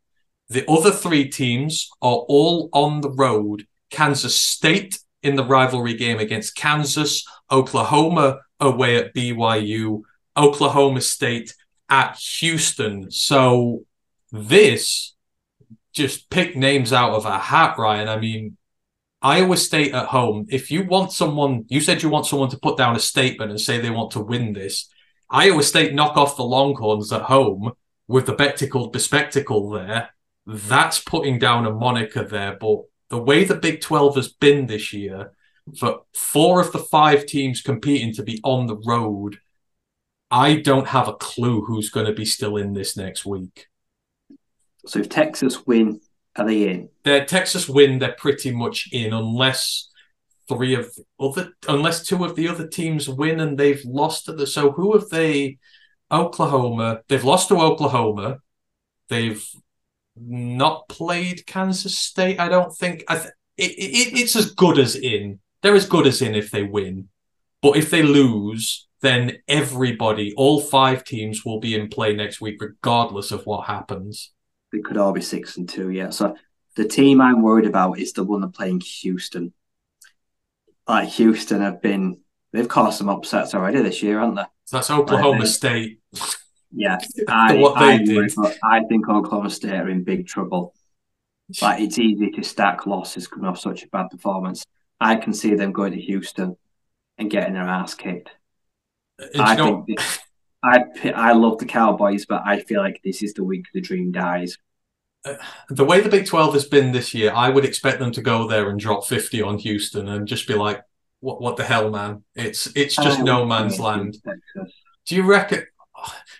The 0.48 0.70
other 0.70 0.90
three 0.90 1.28
teams 1.28 1.88
are 2.02 2.18
all 2.28 2.68
on 2.72 3.00
the 3.00 3.10
road. 3.10 3.66
Kansas 3.90 4.38
State 4.38 4.98
in 5.22 5.36
the 5.36 5.44
rivalry 5.44 5.94
game 5.94 6.18
against 6.18 6.54
Kansas, 6.54 7.24
Oklahoma 7.50 8.40
away 8.60 8.96
at 8.96 9.14
BYU, 9.14 10.02
Oklahoma 10.36 11.00
State 11.00 11.54
at 11.88 12.16
Houston. 12.18 13.10
So 13.10 13.84
this 14.30 15.13
just 15.94 16.28
pick 16.30 16.56
names 16.56 16.92
out 16.92 17.12
of 17.12 17.24
a 17.24 17.38
hat, 17.38 17.76
Ryan. 17.78 18.08
I 18.08 18.18
mean, 18.18 18.56
Iowa 19.22 19.56
State 19.56 19.94
at 19.94 20.06
home. 20.06 20.46
If 20.50 20.70
you 20.70 20.84
want 20.84 21.12
someone, 21.12 21.64
you 21.68 21.80
said 21.80 22.02
you 22.02 22.10
want 22.10 22.26
someone 22.26 22.50
to 22.50 22.58
put 22.58 22.76
down 22.76 22.96
a 22.96 23.00
statement 23.00 23.50
and 23.50 23.60
say 23.60 23.78
they 23.78 23.90
want 23.90 24.10
to 24.12 24.20
win 24.20 24.52
this. 24.52 24.88
Iowa 25.30 25.62
State 25.62 25.94
knock 25.94 26.16
off 26.16 26.36
the 26.36 26.44
Longhorns 26.44 27.12
at 27.12 27.22
home 27.22 27.72
with 28.06 28.26
the 28.26 28.34
spectacle, 28.34 28.92
bespectacle 28.92 29.74
there. 29.74 30.10
That's 30.46 31.00
putting 31.00 31.38
down 31.38 31.64
a 31.64 31.72
moniker 31.72 32.24
there. 32.24 32.58
But 32.60 32.82
the 33.08 33.18
way 33.18 33.44
the 33.44 33.54
Big 33.54 33.80
12 33.80 34.16
has 34.16 34.28
been 34.28 34.66
this 34.66 34.92
year, 34.92 35.32
for 35.78 36.02
four 36.14 36.60
of 36.60 36.72
the 36.72 36.78
five 36.78 37.24
teams 37.24 37.62
competing 37.62 38.12
to 38.14 38.22
be 38.22 38.40
on 38.44 38.66
the 38.66 38.76
road, 38.76 39.38
I 40.30 40.56
don't 40.56 40.88
have 40.88 41.08
a 41.08 41.14
clue 41.14 41.64
who's 41.64 41.90
going 41.90 42.06
to 42.06 42.12
be 42.12 42.26
still 42.26 42.56
in 42.56 42.74
this 42.74 42.96
next 42.96 43.24
week. 43.24 43.68
So 44.86 45.00
if 45.00 45.08
Texas 45.08 45.66
win, 45.66 46.00
are 46.36 46.44
they 46.44 46.68
in? 46.68 46.88
They're 47.04 47.24
Texas 47.24 47.68
win, 47.68 47.98
they're 47.98 48.16
pretty 48.18 48.50
much 48.50 48.88
in, 48.92 49.12
unless 49.12 49.90
three 50.48 50.74
of 50.74 50.94
other, 51.18 51.50
unless 51.68 52.06
two 52.06 52.24
of 52.24 52.36
the 52.36 52.48
other 52.48 52.66
teams 52.66 53.08
win 53.08 53.40
and 53.40 53.56
they've 53.58 53.84
lost 53.84 54.26
to 54.26 54.32
the. 54.32 54.46
So 54.46 54.72
who 54.72 54.92
have 54.92 55.08
they? 55.08 55.58
Oklahoma. 56.10 57.00
They've 57.08 57.24
lost 57.24 57.48
to 57.48 57.60
Oklahoma. 57.60 58.38
They've 59.08 59.44
not 60.16 60.88
played 60.88 61.46
Kansas 61.46 61.98
State. 61.98 62.38
I 62.38 62.48
don't 62.48 62.74
think. 62.74 63.04
I 63.08 63.16
th- 63.16 63.32
it, 63.56 63.72
it, 63.72 64.18
it's 64.18 64.36
as 64.36 64.52
good 64.52 64.78
as 64.78 64.96
in. 64.96 65.40
They're 65.62 65.74
as 65.74 65.88
good 65.88 66.06
as 66.06 66.20
in 66.20 66.34
if 66.34 66.50
they 66.50 66.62
win, 66.62 67.08
but 67.62 67.76
if 67.76 67.90
they 67.90 68.02
lose, 68.02 68.86
then 69.00 69.38
everybody, 69.48 70.34
all 70.36 70.60
five 70.60 71.04
teams, 71.04 71.44
will 71.44 71.58
be 71.58 71.74
in 71.74 71.88
play 71.88 72.14
next 72.14 72.40
week, 72.40 72.60
regardless 72.60 73.32
of 73.32 73.46
what 73.46 73.66
happens. 73.66 74.33
They 74.74 74.80
could 74.80 74.96
all 74.96 75.12
be 75.12 75.20
six 75.20 75.56
and 75.56 75.68
two. 75.68 75.90
Yeah. 75.90 76.10
So 76.10 76.36
the 76.74 76.84
team 76.84 77.20
I'm 77.20 77.42
worried 77.42 77.66
about 77.66 78.00
is 78.00 78.12
the 78.12 78.24
one 78.24 78.40
that 78.40 78.54
playing 78.54 78.80
Houston. 78.80 79.52
Like 80.88 81.10
Houston 81.10 81.60
have 81.60 81.80
been, 81.80 82.18
they've 82.52 82.66
caused 82.66 82.98
some 82.98 83.08
upsets 83.08 83.54
already 83.54 83.80
this 83.82 84.02
year, 84.02 84.18
haven't 84.18 84.34
they? 84.34 84.44
So 84.64 84.76
that's 84.78 84.90
Oklahoma 84.90 85.38
think- 85.42 85.48
State. 85.54 86.00
Yeah, 86.72 86.98
I, 87.28 87.54
what 87.58 87.78
they 87.78 87.94
I, 87.94 87.98
did. 87.98 88.32
I 88.64 88.82
think 88.88 89.08
Oklahoma 89.08 89.48
State 89.48 89.74
are 89.74 89.88
in 89.88 90.02
big 90.02 90.26
trouble. 90.26 90.74
Like 91.62 91.80
it's 91.80 92.00
easy 92.00 92.32
to 92.32 92.42
stack 92.42 92.84
losses 92.84 93.28
coming 93.28 93.46
off 93.46 93.60
such 93.60 93.84
a 93.84 93.88
bad 93.88 94.10
performance. 94.10 94.64
I 95.00 95.14
can 95.14 95.32
see 95.34 95.54
them 95.54 95.70
going 95.70 95.92
to 95.92 96.00
Houston 96.00 96.56
and 97.16 97.30
getting 97.30 97.54
their 97.54 97.62
ass 97.62 97.94
kicked. 97.94 98.30
Uh, 99.22 99.26
and 99.34 99.42
I 99.42 99.54
think 99.54 99.86
this- 99.86 100.18
I 100.64 100.78
I 101.14 101.32
love 101.32 101.58
the 101.58 101.66
Cowboys, 101.66 102.24
but 102.26 102.42
I 102.44 102.60
feel 102.60 102.80
like 102.80 103.00
this 103.04 103.22
is 103.22 103.34
the 103.34 103.44
week 103.44 103.66
the 103.72 103.80
dream 103.80 104.10
dies. 104.10 104.58
The 105.70 105.84
way 105.84 106.00
the 106.00 106.08
Big 106.08 106.26
12 106.26 106.54
has 106.54 106.66
been 106.66 106.92
this 106.92 107.14
year, 107.14 107.32
I 107.34 107.48
would 107.48 107.64
expect 107.64 107.98
them 107.98 108.12
to 108.12 108.22
go 108.22 108.46
there 108.46 108.68
and 108.68 108.78
drop 108.78 109.06
50 109.06 109.40
on 109.42 109.58
Houston 109.58 110.08
and 110.08 110.28
just 110.28 110.46
be 110.46 110.54
like, 110.54 110.82
what 111.20 111.40
what 111.40 111.56
the 111.56 111.64
hell, 111.64 111.90
man? 111.90 112.22
It's 112.34 112.66
it's 112.76 112.94
just 112.94 113.20
I 113.20 113.22
no 113.22 113.46
man's 113.46 113.80
land. 113.80 114.18
Texas. 114.22 114.74
Do 115.06 115.16
you 115.16 115.22
reckon 115.22 115.64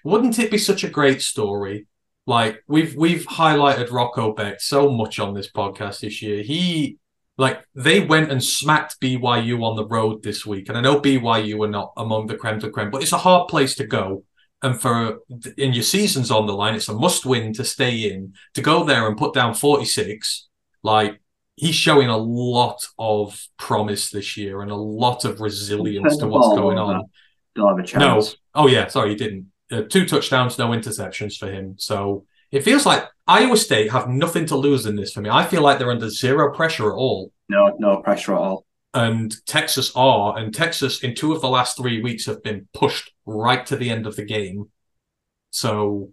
wouldn't 0.05 0.39
it 0.39 0.51
be 0.51 0.59
such 0.59 0.85
a 0.85 0.91
great 0.91 1.23
story? 1.23 1.87
Like 2.27 2.63
we've 2.69 2.95
we've 2.95 3.27
highlighted 3.27 3.91
Rocco 3.91 4.35
Becht 4.35 4.61
so 4.61 4.91
much 4.91 5.19
on 5.19 5.35
this 5.35 5.51
podcast 5.51 6.01
this 6.01 6.21
year. 6.21 6.43
He 6.43 6.99
like 7.39 7.65
they 7.75 8.01
went 8.01 8.31
and 8.31 8.45
smacked 8.45 9.01
BYU 9.01 9.63
on 9.63 9.77
the 9.77 9.87
road 9.87 10.23
this 10.23 10.45
week, 10.45 10.69
and 10.69 10.79
I 10.79 10.83
know 10.83 11.01
BYU 11.01 11.65
are 11.65 11.71
not 11.71 11.93
among 11.97 12.27
the 12.27 12.37
creme 12.37 12.59
de 12.59 12.71
creme, 12.71 12.91
but 12.91 13.03
it's 13.03 13.13
a 13.13 13.19
hard 13.19 13.49
place 13.49 13.75
to 13.77 13.87
go. 13.87 14.25
And 14.65 14.81
for 14.81 15.19
in 15.59 15.75
your 15.75 15.83
season's 15.83 16.31
on 16.31 16.47
the 16.47 16.55
line, 16.55 16.75
it's 16.75 16.89
a 16.89 16.95
must 16.95 17.27
win 17.27 17.53
to 17.53 17.65
stay 17.65 18.11
in. 18.11 18.33
To 18.55 18.63
go 18.63 18.83
there 18.83 19.07
and 19.07 19.17
put 19.17 19.35
down 19.35 19.53
forty 19.53 19.85
six, 19.85 20.49
like 20.83 21.21
he's 21.55 21.75
showing 21.75 22.09
a 22.09 22.17
lot 22.17 22.87
of 22.99 23.47
promise 23.59 24.11
this 24.11 24.39
year 24.39 24.63
and 24.63 24.71
a 24.71 24.77
lot 24.77 25.27
of 25.27 25.41
resilience 25.41 26.17
to 26.17 26.27
what's 26.27 26.59
going 26.59 26.79
on. 26.79 27.05
They'll 27.55 27.69
have 27.69 27.79
a 27.79 27.99
No. 27.99 28.23
Oh 28.55 28.67
yeah, 28.67 28.89
sorry, 28.89 29.11
he 29.11 29.17
didn't. 29.17 29.53
Uh, 29.71 29.83
two 29.83 30.07
touchdowns, 30.07 30.59
no 30.59 30.69
interceptions 30.69 31.37
for 31.37 31.51
him. 31.51 31.75
So 31.79 32.25
it 32.51 32.63
feels 32.63 32.87
like 32.87 33.05
Iowa 33.27 33.57
State 33.57 33.93
have 33.93 34.09
nothing 34.09 34.47
to 34.47 34.57
lose 34.57 34.87
in 34.87 34.97
this 34.97 35.13
for 35.13 35.21
me. 35.21 35.29
I 35.31 35.45
feel 35.45 35.63
like 35.63 35.79
they're 35.79 35.91
under 35.91 36.09
zero 36.09 36.55
pressure 36.55 36.91
at 36.91 36.97
all. 36.97 37.33
No, 37.51 37.77
no 37.79 37.99
pressure 37.99 38.35
at 38.35 38.41
all. 38.41 38.65
And 38.95 39.35
Texas 39.47 39.93
are, 39.97 40.39
and 40.39 40.55
Texas 40.55 41.03
in 41.03 41.15
two 41.15 41.33
of 41.33 41.41
the 41.41 41.49
last 41.49 41.77
three 41.77 42.01
weeks 42.01 42.27
have 42.27 42.43
been 42.45 42.69
pushed 42.73 43.13
right 43.27 43.67
to 43.67 43.77
the 43.77 43.91
end 43.91 44.07
of 44.07 44.15
the 44.15 44.25
game. 44.25 44.71
So 45.51 46.11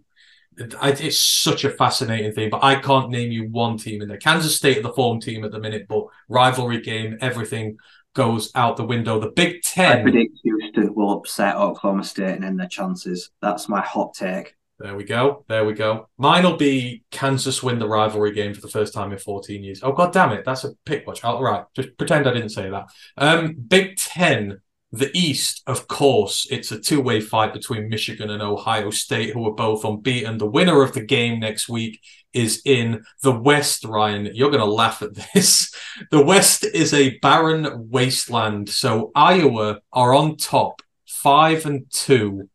it's 0.56 1.18
such 1.18 1.64
a 1.64 1.70
fascinating 1.70 2.32
thing, 2.32 2.50
but 2.50 2.62
I 2.62 2.74
can't 2.74 3.10
name 3.10 3.32
you 3.32 3.48
one 3.48 3.78
team 3.78 4.02
in 4.02 4.08
there. 4.08 4.18
Kansas 4.18 4.56
State 4.56 4.78
are 4.78 4.82
the 4.82 4.92
form 4.92 5.20
team 5.20 5.44
at 5.44 5.52
the 5.52 5.60
minute, 5.60 5.86
but 5.88 6.06
rivalry 6.28 6.80
game, 6.80 7.18
everything 7.20 7.78
goes 8.14 8.50
out 8.54 8.76
the 8.76 8.84
window. 8.84 9.18
The 9.18 9.30
Big 9.30 9.62
Ten. 9.62 10.00
I 10.00 10.02
predict 10.02 10.38
Houston 10.42 10.94
will 10.94 11.12
upset 11.12 11.56
Oklahoma 11.56 12.04
State 12.04 12.34
and 12.34 12.44
end 12.44 12.60
their 12.60 12.68
chances. 12.68 13.30
That's 13.40 13.68
my 13.68 13.80
hot 13.80 14.14
take. 14.14 14.56
There 14.82 14.96
we 14.96 15.04
go. 15.04 15.44
There 15.48 15.64
we 15.64 15.74
go. 15.74 16.08
Mine 16.18 16.42
will 16.42 16.56
be 16.56 17.04
Kansas 17.12 17.62
win 17.62 17.78
the 17.78 17.86
rivalry 17.86 18.32
game 18.32 18.52
for 18.52 18.60
the 18.60 18.68
first 18.68 18.92
time 18.92 19.12
in 19.12 19.18
14 19.18 19.62
years. 19.62 19.80
Oh 19.80 19.92
god 19.92 20.12
damn 20.12 20.32
it, 20.32 20.44
that's 20.44 20.64
a 20.64 20.72
pick 20.84 21.06
watch. 21.06 21.22
All 21.22 21.40
right, 21.40 21.64
just 21.76 21.96
pretend 21.96 22.26
I 22.26 22.32
didn't 22.32 22.48
say 22.48 22.68
that. 22.68 22.86
Um, 23.16 23.54
Big 23.54 23.96
Ten, 23.96 24.60
the 24.90 25.16
East, 25.16 25.62
of 25.68 25.86
course, 25.86 26.48
it's 26.50 26.72
a 26.72 26.80
two-way 26.80 27.20
fight 27.20 27.52
between 27.52 27.88
Michigan 27.88 28.28
and 28.28 28.42
Ohio 28.42 28.90
State, 28.90 29.34
who 29.34 29.46
are 29.46 29.54
both 29.54 29.84
unbeaten. 29.84 30.38
The 30.38 30.50
winner 30.50 30.82
of 30.82 30.94
the 30.94 31.04
game 31.04 31.38
next 31.38 31.68
week 31.68 32.00
is 32.32 32.60
in 32.64 33.04
the 33.22 33.32
West. 33.32 33.84
Ryan, 33.84 34.30
you're 34.34 34.50
gonna 34.50 34.64
laugh 34.64 35.00
at 35.00 35.14
this. 35.32 35.72
The 36.10 36.24
West 36.24 36.64
is 36.64 36.92
a 36.92 37.18
barren 37.18 37.88
wasteland. 37.88 38.68
So 38.70 39.12
Iowa 39.14 39.80
are 39.92 40.12
on 40.12 40.36
top, 40.38 40.82
five 41.06 41.66
and 41.66 41.88
two. 41.90 42.48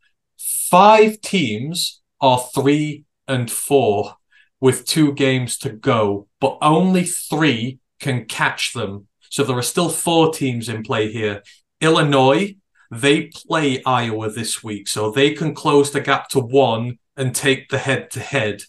Five 0.70 1.22
teams 1.22 2.02
are 2.22 2.50
three 2.54 3.06
and 3.28 3.52
four 3.52 4.16
with 4.60 4.86
two 4.86 5.14
games 5.14 5.58
to 5.60 5.70
go, 5.70 6.28
but 6.40 6.58
only 6.62 7.04
three 7.04 7.80
can 8.00 8.26
catch 8.26 8.74
them. 8.74 9.08
So 9.30 9.44
there 9.44 9.58
are 9.58 9.64
still 9.64 9.90
four 9.90 10.34
teams 10.34 10.70
in 10.70 10.84
play 10.84 11.12
here. 11.12 11.44
Illinois, 11.82 12.56
they 12.90 13.26
play 13.26 13.84
Iowa 13.84 14.32
this 14.32 14.64
week, 14.64 14.88
so 14.88 15.12
they 15.12 15.32
can 15.32 15.54
close 15.54 15.92
the 15.92 16.02
gap 16.02 16.30
to 16.30 16.40
one 16.40 17.00
and 17.16 17.36
take 17.36 17.70
the 17.70 17.78
head 17.78 18.10
to 18.12 18.20
head. 18.20 18.64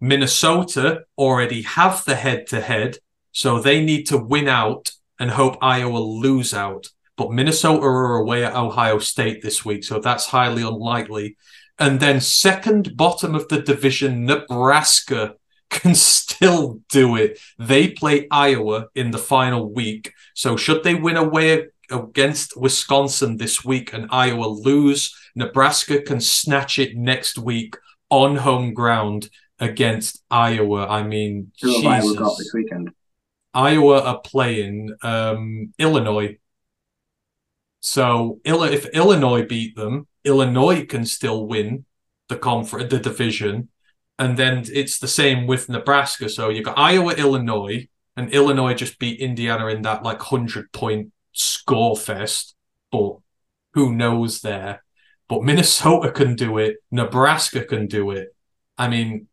Minnesota 0.00 1.02
already 1.16 1.62
have 1.62 2.04
the 2.04 2.16
head 2.16 2.46
to 2.48 2.60
head, 2.60 2.98
so 3.32 3.60
they 3.60 3.84
need 3.84 4.04
to 4.04 4.16
win 4.16 4.48
out 4.48 4.90
and 5.20 5.30
hope 5.30 5.56
Iowa 5.60 5.98
lose 5.98 6.54
out. 6.54 6.88
But 7.16 7.32
Minnesota 7.32 7.84
are 7.84 8.16
away 8.16 8.44
at 8.44 8.54
Ohio 8.54 9.00
State 9.00 9.42
this 9.42 9.64
week, 9.64 9.84
so 9.84 9.98
that's 9.98 10.26
highly 10.26 10.62
unlikely. 10.62 11.36
And 11.78 12.00
then 12.00 12.20
second 12.20 12.96
bottom 12.96 13.34
of 13.34 13.48
the 13.48 13.60
division, 13.60 14.24
Nebraska 14.24 15.36
can 15.70 15.94
still 15.94 16.80
do 16.88 17.16
it. 17.16 17.38
They 17.58 17.90
play 17.90 18.26
Iowa 18.30 18.86
in 18.94 19.10
the 19.10 19.18
final 19.18 19.72
week. 19.72 20.12
So 20.34 20.56
should 20.56 20.82
they 20.82 20.94
win 20.94 21.16
away 21.16 21.66
against 21.90 22.56
Wisconsin 22.56 23.36
this 23.36 23.64
week 23.64 23.92
and 23.92 24.08
Iowa 24.10 24.46
lose, 24.46 25.14
Nebraska 25.34 26.02
can 26.02 26.20
snatch 26.20 26.78
it 26.78 26.96
next 26.96 27.38
week 27.38 27.76
on 28.10 28.36
home 28.36 28.74
ground 28.74 29.30
against 29.58 30.22
Iowa. 30.30 30.86
I 30.86 31.02
mean, 31.02 31.52
Who 31.62 31.82
have 31.82 32.04
Iowa 32.04 32.14
got 32.14 32.38
this 32.38 32.52
weekend? 32.54 32.92
Iowa 33.54 34.02
are 34.02 34.20
playing 34.20 34.94
um, 35.02 35.72
Illinois. 35.78 36.38
So 37.80 38.40
if 38.44 38.86
Illinois 38.86 39.46
beat 39.46 39.76
them, 39.76 40.06
Illinois 40.28 40.86
can 40.86 41.04
still 41.04 41.46
win 41.46 41.84
the 42.28 42.36
conference, 42.36 42.90
the 42.90 43.00
division, 43.00 43.70
and 44.18 44.36
then 44.36 44.64
it's 44.72 44.98
the 44.98 45.08
same 45.08 45.46
with 45.46 45.68
Nebraska. 45.68 46.28
So 46.28 46.50
you've 46.50 46.64
got 46.64 46.78
Iowa, 46.78 47.14
Illinois, 47.14 47.88
and 48.16 48.32
Illinois 48.32 48.74
just 48.74 48.98
beat 48.98 49.20
Indiana 49.20 49.66
in 49.68 49.82
that 49.82 50.02
like 50.02 50.20
hundred 50.20 50.70
point 50.72 51.12
score 51.32 51.96
fest. 51.96 52.54
But 52.92 53.16
who 53.74 53.94
knows 53.94 54.40
there? 54.40 54.84
But 55.28 55.44
Minnesota 55.44 56.10
can 56.10 56.34
do 56.34 56.58
it. 56.58 56.76
Nebraska 56.90 57.64
can 57.64 57.86
do 57.86 58.10
it. 58.10 58.34
I 58.76 58.88
mean, 58.88 59.28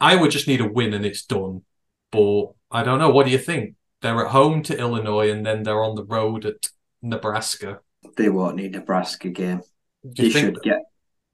Iowa 0.00 0.28
just 0.28 0.48
need 0.48 0.60
a 0.60 0.68
win 0.68 0.94
and 0.94 1.04
it's 1.04 1.24
done. 1.24 1.62
But 2.10 2.52
I 2.70 2.82
don't 2.82 2.98
know. 2.98 3.10
What 3.10 3.26
do 3.26 3.32
you 3.32 3.38
think? 3.38 3.74
They're 4.00 4.24
at 4.24 4.30
home 4.30 4.62
to 4.64 4.78
Illinois 4.78 5.30
and 5.30 5.44
then 5.44 5.62
they're 5.62 5.82
on 5.82 5.96
the 5.96 6.04
road 6.04 6.44
at 6.44 6.68
Nebraska. 7.02 7.80
They 8.16 8.28
won't 8.28 8.56
need 8.56 8.72
Nebraska 8.72 9.30
game. 9.30 9.62
Do 10.04 10.10
They 10.16 10.24
you 10.24 10.30
think? 10.32 10.46
should 10.46 10.62
get. 10.62 10.82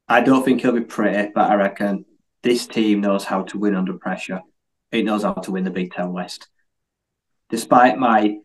I 0.09 0.20
don't 0.20 0.44
think 0.44 0.60
he'll 0.60 0.73
be 0.73 0.81
pretty, 0.83 1.31
but 1.34 1.51
I 1.51 1.55
reckon 1.55 2.05
this 2.43 2.67
team 2.67 3.01
knows 3.01 3.25
how 3.25 3.43
to 3.44 3.59
win 3.59 3.75
under 3.75 3.94
pressure. 3.94 4.41
It 4.93 5.05
knows 5.05 5.23
how 5.23 5.33
to 5.33 5.51
win 5.51 5.65
the 5.65 5.70
Big 5.70 5.93
Ten 5.93 6.12
West. 6.12 6.49
Despite 7.51 7.99
my 7.99 8.39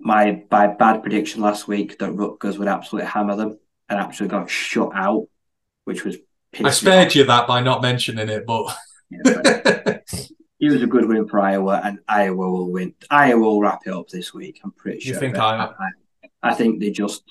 my 0.00 0.42
my 0.50 0.66
bad 0.66 1.02
prediction 1.02 1.40
last 1.40 1.68
week 1.68 1.98
that 1.98 2.12
Rutgers 2.12 2.58
would 2.58 2.68
absolutely 2.68 3.10
hammer 3.10 3.36
them 3.36 3.58
and 3.88 3.98
actually 4.00 4.28
got 4.28 4.50
shut 4.50 4.90
out, 4.94 5.26
which 5.84 6.04
was 6.04 6.16
I 6.62 6.70
spared 6.70 7.14
you 7.14 7.24
that 7.24 7.46
by 7.48 7.60
not 7.62 7.82
mentioning 7.82 8.28
it, 8.28 8.44
but 8.46 8.74
you. 9.10 9.20
It 10.60 10.70
was 10.70 10.82
a 10.82 10.86
good 10.86 11.06
win 11.06 11.28
for 11.28 11.40
Iowa, 11.40 11.80
and 11.84 11.98
Iowa 12.08 12.36
will 12.50 12.70
win. 12.70 12.94
Iowa 13.10 13.40
will 13.40 13.60
wrap 13.60 13.80
it 13.86 13.92
up 13.92 14.08
this 14.08 14.32
week. 14.32 14.60
I'm 14.64 14.70
pretty 14.72 15.00
sure. 15.00 15.14
You 15.14 15.20
think 15.20 15.36
Iowa- 15.36 15.76
I, 15.78 16.50
I 16.50 16.54
think 16.54 16.80
they 16.80 16.90
just 16.90 17.22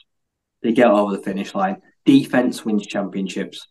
they 0.61 0.71
get 0.73 0.87
over 0.87 1.15
the 1.15 1.23
finish 1.23 1.55
line. 1.55 1.81
Defense 2.05 2.65
wins 2.65 2.85
championships, 2.85 3.67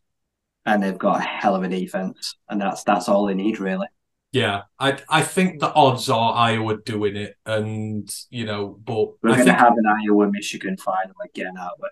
and 0.64 0.82
they've 0.82 0.98
got 0.98 1.18
a 1.18 1.22
hell 1.22 1.54
of 1.54 1.62
a 1.62 1.68
defense, 1.68 2.36
and 2.48 2.60
that's 2.60 2.84
that's 2.84 3.08
all 3.08 3.26
they 3.26 3.34
need 3.34 3.60
really. 3.60 3.86
Yeah, 4.32 4.62
I 4.78 4.98
I 5.08 5.22
think 5.22 5.60
the 5.60 5.72
odds 5.72 6.08
are 6.08 6.32
Iowa 6.32 6.78
doing 6.78 7.16
it, 7.16 7.36
and 7.44 8.10
you 8.30 8.46
know, 8.46 8.78
but 8.82 9.08
We're 9.22 9.32
I 9.32 9.36
going 9.36 9.46
to 9.46 9.52
have 9.52 9.74
an 9.76 9.84
Iowa 9.86 10.30
Michigan 10.30 10.76
final 10.78 11.14
again, 11.22 11.56
aren't 11.58 11.74
we? 11.80 11.88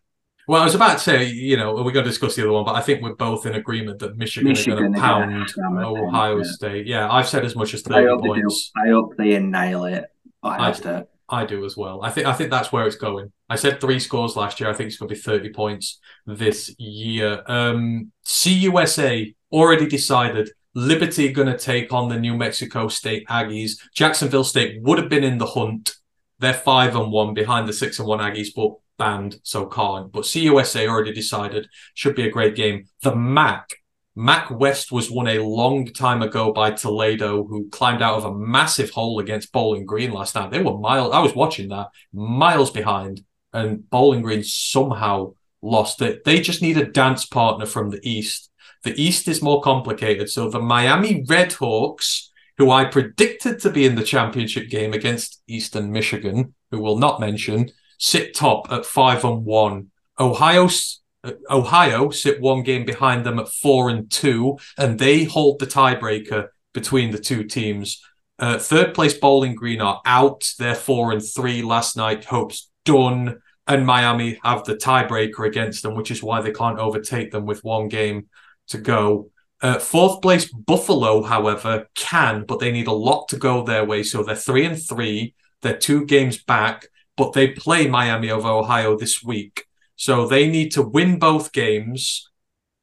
well, 0.49 0.63
I 0.63 0.65
was 0.65 0.75
about 0.75 0.95
to 0.95 0.99
say, 0.99 1.27
you 1.27 1.57
know, 1.57 1.75
we're 1.75 1.93
going 1.93 2.05
to 2.05 2.11
discuss 2.11 2.35
the 2.35 2.43
other 2.43 2.53
one, 2.53 2.65
but 2.65 2.75
I 2.75 2.81
think 2.81 3.03
we're 3.03 3.15
both 3.15 3.47
in 3.47 3.55
agreement 3.55 3.99
that 4.01 4.17
Michigan, 4.17 4.49
Michigan 4.49 4.73
are 4.73 4.81
going 4.81 4.93
to 4.95 5.55
gonna 5.55 5.81
pound 5.81 5.85
Ohio 5.85 6.39
yeah. 6.39 6.43
State. 6.45 6.87
Yeah, 6.87 7.09
I've 7.09 7.29
said 7.29 7.45
as 7.45 7.55
much 7.55 7.75
as 7.75 7.87
I 7.87 7.91
thirty 7.91 8.07
do. 8.07 8.29
points. 8.29 8.73
I 8.83 8.89
hope 8.89 9.17
they 9.19 9.35
annihilate 9.35 10.05
Ohio 10.43 10.61
I- 10.61 10.73
State. 10.73 11.05
I 11.31 11.45
do 11.45 11.65
as 11.65 11.77
well. 11.77 12.03
I 12.03 12.11
think 12.11 12.27
I 12.27 12.33
think 12.33 12.51
that's 12.51 12.73
where 12.73 12.87
it's 12.87 12.97
going. 12.97 13.33
I 13.49 13.57
said 13.57 13.81
three 13.81 14.01
scores 14.01 14.37
last 14.37 14.61
year. 14.61 14.69
I 14.69 14.73
think 14.73 14.89
it's 14.89 14.97
going 14.97 15.09
to 15.09 15.15
be 15.15 15.21
thirty 15.21 15.51
points 15.51 16.01
this 16.27 16.75
year. 16.79 17.43
Um, 17.47 18.13
CUSA 18.27 19.35
already 19.53 19.87
decided. 19.87 20.51
Liberty 20.75 21.33
going 21.33 21.49
to 21.49 21.59
take 21.59 21.93
on 21.93 22.09
the 22.09 22.19
New 22.19 22.37
Mexico 22.37 22.89
State 22.89 23.27
Aggies. 23.29 23.73
Jacksonville 23.95 24.45
State 24.45 24.81
would 24.83 24.99
have 24.99 25.09
been 25.09 25.25
in 25.25 25.39
the 25.39 25.47
hunt. 25.47 25.97
They're 26.39 26.55
five 26.55 26.95
and 26.95 27.11
one 27.11 27.35
behind 27.35 27.69
the 27.69 27.73
six 27.73 27.99
and 27.99 28.07
one 28.07 28.21
Aggies, 28.21 28.49
but 28.55 28.77
banned, 28.97 29.41
so 29.43 29.67
can't. 29.67 30.13
But 30.13 30.25
CUSA 30.25 30.87
already 30.89 31.13
decided. 31.13 31.69
Should 31.95 32.15
be 32.15 32.27
a 32.27 32.31
great 32.31 32.55
game. 32.55 32.85
The 33.03 33.17
MAC. 33.17 33.80
Mac 34.21 34.51
West 34.51 34.93
was 34.93 35.11
won 35.11 35.29
a 35.29 35.43
long 35.43 35.87
time 35.87 36.21
ago 36.21 36.53
by 36.53 36.73
Toledo, 36.73 37.43
who 37.43 37.71
climbed 37.71 38.03
out 38.03 38.19
of 38.19 38.27
a 38.27 38.35
massive 38.35 38.91
hole 38.91 39.19
against 39.19 39.51
Bowling 39.51 39.87
Green 39.87 40.13
last 40.13 40.35
night. 40.35 40.51
They 40.51 40.63
were 40.63 40.77
miles. 40.77 41.15
I 41.15 41.21
was 41.21 41.35
watching 41.35 41.71
that 41.71 41.89
miles 42.13 42.71
behind, 42.71 43.25
and 43.55 43.89
Bowling 43.89 44.21
Green 44.21 44.45
somehow 44.45 45.33
lost 45.63 46.03
it. 46.03 46.25
They 46.25 46.39
just 46.39 46.61
need 46.61 46.77
a 46.77 46.85
dance 46.85 47.25
partner 47.25 47.65
from 47.65 47.89
the 47.89 48.01
East. 48.03 48.51
The 48.83 48.93
East 49.03 49.27
is 49.27 49.41
more 49.41 49.63
complicated. 49.63 50.29
So 50.29 50.51
the 50.51 50.61
Miami 50.61 51.25
Redhawks, 51.25 52.29
who 52.59 52.71
I 52.71 52.85
predicted 52.85 53.59
to 53.61 53.71
be 53.71 53.87
in 53.87 53.95
the 53.95 54.05
championship 54.05 54.69
game 54.69 54.93
against 54.93 55.43
Eastern 55.47 55.91
Michigan, 55.91 56.55
who 56.71 56.81
will 56.81 56.99
not 56.99 57.21
mention, 57.21 57.71
sit 57.97 58.35
top 58.35 58.71
at 58.71 58.85
five 58.85 59.25
and 59.25 59.47
one. 59.47 59.93
Ohio 60.19 60.69
Ohio 61.51 62.11
sit 62.11 62.41
one 62.41 62.63
game 62.63 62.85
behind 62.85 63.25
them 63.25 63.39
at 63.39 63.49
four 63.49 63.91
and 63.91 64.11
two, 64.11 64.59
and 64.79 64.99
they 64.99 65.25
hold 65.25 65.59
the 65.59 65.67
tiebreaker 65.67 66.49
between 66.73 67.11
the 67.11 67.19
two 67.19 67.45
teams. 67.45 68.03
Uh, 68.39 68.59
third 68.59 68.95
place 68.95 69.13
Bowling 69.13 69.55
Green 69.55 69.83
are 69.83 70.01
out. 70.07 70.51
They're 70.59 70.75
four 70.75 71.13
and 71.13 71.23
three. 71.23 71.63
Last 71.63 71.97
night, 71.97 72.25
Hope's 72.25 72.71
done, 72.85 73.41
and 73.67 73.87
Miami 73.87 74.39
have 74.43 74.65
the 74.65 74.77
tiebreaker 74.77 75.47
against 75.47 75.83
them, 75.83 75.95
which 75.95 76.11
is 76.11 76.23
why 76.23 76.41
they 76.41 76.53
can't 76.53 76.79
overtake 76.79 77.31
them 77.33 77.45
with 77.45 77.63
one 77.65 77.89
game 77.89 78.29
to 78.69 78.79
go. 78.79 79.31
Uh, 79.61 79.79
fourth 79.79 80.23
place 80.23 80.51
Buffalo, 80.51 81.23
however, 81.23 81.87
can, 81.95 82.45
but 82.45 82.61
they 82.61 82.73
need 82.73 82.87
a 82.87 82.93
lot 82.93 83.29
to 83.29 83.37
go 83.37 83.63
their 83.63 83.85
way. 83.85 84.03
So 84.03 84.23
they're 84.23 84.35
three 84.35 84.65
and 84.65 84.83
three. 84.83 85.35
They're 85.61 85.77
two 85.77 86.07
games 86.07 86.43
back, 86.43 86.87
but 87.17 87.35
they 87.35 87.49
play 87.49 87.87
Miami 87.87 88.31
over 88.31 88.49
Ohio 88.49 88.97
this 88.97 89.23
week. 89.23 89.67
So 90.01 90.27
they 90.27 90.49
need 90.49 90.71
to 90.73 90.83
win 90.83 91.19
both 91.19 91.53
games 91.53 92.27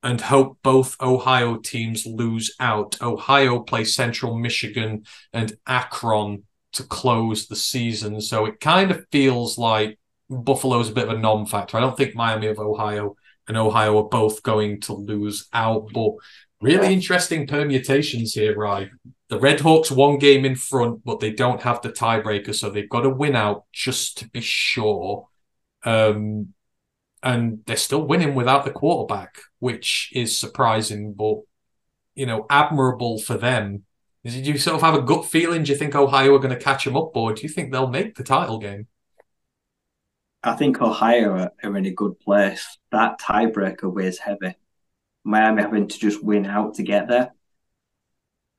and 0.04 0.22
hope 0.22 0.60
both 0.62 0.96
Ohio 1.02 1.58
teams 1.58 2.06
lose 2.06 2.54
out. 2.60 3.02
Ohio 3.02 3.62
plays 3.62 3.96
Central 3.96 4.38
Michigan 4.38 5.04
and 5.34 5.58
Akron 5.66 6.44
to 6.74 6.84
close 6.84 7.48
the 7.48 7.56
season. 7.56 8.22
So 8.22 8.46
it 8.46 8.60
kind 8.60 8.92
of 8.92 9.04
feels 9.12 9.58
like 9.58 9.98
Buffalo's 10.30 10.90
a 10.90 10.94
bit 10.94 11.10
of 11.10 11.18
a 11.18 11.20
non 11.20 11.48
factor. 11.48 11.76
I 11.76 11.80
don't 11.80 11.98
think 11.98 12.14
Miami 12.14 12.50
of 12.50 12.60
Ohio 12.60 13.16
and 13.48 13.58
Ohio 13.58 13.98
are 13.98 14.10
both 14.10 14.44
going 14.44 14.80
to 14.82 14.94
lose 14.94 15.48
out, 15.54 15.90
but 15.92 16.12
really 16.62 16.94
interesting 16.94 17.48
permutations 17.48 18.36
here, 18.36 18.56
right? 18.56 18.90
The 19.30 19.40
Red 19.40 19.62
Hawks 19.62 19.90
one 19.90 20.20
game 20.20 20.46
in 20.46 20.56
front, 20.56 21.04
but 21.04 21.20
they 21.20 21.32
don't 21.32 21.64
have 21.64 21.82
the 21.82 21.90
tiebreaker, 21.90 22.54
so 22.54 22.70
they've 22.70 22.88
got 22.88 23.02
to 23.02 23.10
win 23.10 23.36
out 23.36 23.64
just 23.74 24.20
to 24.20 24.30
be 24.30 24.42
sure. 24.42 25.30
Um, 25.84 26.54
and 27.28 27.60
they're 27.66 27.76
still 27.76 28.08
winning 28.08 28.36
without 28.36 28.64
the 28.64 28.72
quarterback, 28.72 29.36
which 29.60 30.10
is 30.16 30.38
surprising, 30.38 31.14
but 31.14 31.40
you 32.16 32.26
know, 32.26 32.46
admirable 32.50 33.20
for 33.20 33.38
them. 33.38 33.84
Do 34.24 34.32
you 34.32 34.58
sort 34.58 34.78
of 34.78 34.82
have 34.82 34.96
a 34.96 35.02
gut 35.02 35.26
feeling? 35.26 35.64
Do 35.64 35.72
you 35.74 35.78
think 35.78 35.94
Ohio 35.94 36.36
are 36.36 36.40
going 36.40 36.58
to 36.58 36.64
catch 36.64 36.86
them 36.86 36.96
up, 36.96 37.16
or 37.16 37.34
do 37.34 37.44
you 37.44 37.50
think 37.50 37.72
they'll 37.72 37.90
make 37.90 38.16
the 38.16 38.24
title 38.24 38.60
game? 38.60 38.88
I 40.42 40.56
think 40.56 40.82
Ohio 40.82 41.52
are, 41.62 41.76
in 41.76 41.86
a 41.86 41.92
good 41.92 42.18
place. 42.22 42.78
That 42.92 43.20
tiebreaker 43.20 43.94
weighs 43.94 44.20
heavy. 44.20 44.56
Miami 45.26 45.64
having 45.64 45.88
to 45.90 46.00
just 46.00 46.24
win 46.24 46.46
out 46.46 46.76
to 46.76 46.84
get 46.84 47.10
there. 47.10 47.34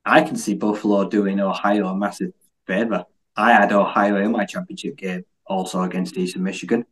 I 0.05 0.21
can 0.21 0.37
see 0.37 0.53
Buffalo 0.53 1.09
doing 1.09 1.39
Ohio 1.39 1.87
a 1.87 1.97
massive 1.97 2.33
favour. 2.67 3.05
I 3.35 3.51
had 3.51 3.73
Ohio 3.73 4.17
in 4.17 4.31
my 4.31 4.45
championship 4.45 4.95
game, 4.97 5.25
also 5.47 5.81
against 5.81 6.17
Eastern 6.17 6.43
Michigan. 6.43 6.85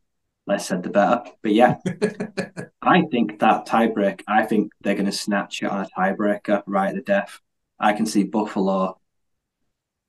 Less 0.48 0.68
said 0.68 0.82
the 0.82 0.90
better. 0.90 1.24
But 1.44 1.54
yeah, 1.54 1.76
I 2.82 3.04
think 3.12 3.40
that 3.40 3.68
tiebreak, 3.68 4.22
I 4.28 4.46
think 4.46 4.72
they're 4.82 4.96
going 4.96 5.06
to 5.06 5.12
snatch 5.12 5.62
it 5.62 5.70
on 5.70 5.86
a 5.86 5.90
tiebreaker 5.90 6.64
right 6.66 6.90
at 6.90 6.96
the 6.96 7.02
death. 7.02 7.40
I 7.80 7.94
can 7.94 8.06
see 8.06 8.24
Buffalo 8.24 9.00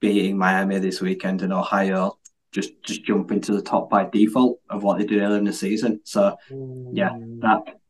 beating 0.01 0.39
Miami 0.39 0.79
this 0.79 1.01
weekend 1.01 1.43
and 1.43 1.53
Ohio 1.53 2.19
just 2.53 2.81
just 2.83 3.05
jump 3.05 3.31
into 3.31 3.53
the 3.53 3.63
top 3.63 3.91
by 3.91 4.05
default 4.05 4.61
of 4.71 4.83
what 4.83 4.99
they 4.99 5.05
did 5.05 5.21
earlier 5.21 5.39
in 5.39 5.45
the 5.45 5.53
season. 5.53 6.01
So 6.05 6.37
yeah, 6.93 7.11
that 7.41 7.81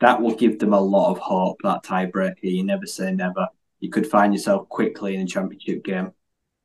that 0.00 0.20
will 0.20 0.34
give 0.34 0.58
them 0.58 0.72
a 0.72 0.80
lot 0.80 1.10
of 1.10 1.18
hope. 1.18 1.58
That 1.62 1.82
tiebreaker, 1.82 2.42
you 2.42 2.64
never 2.64 2.86
say 2.86 3.12
never. 3.12 3.48
You 3.80 3.90
could 3.90 4.06
find 4.06 4.32
yourself 4.32 4.68
quickly 4.68 5.14
in 5.14 5.22
a 5.22 5.26
championship 5.26 5.84
game. 5.84 6.12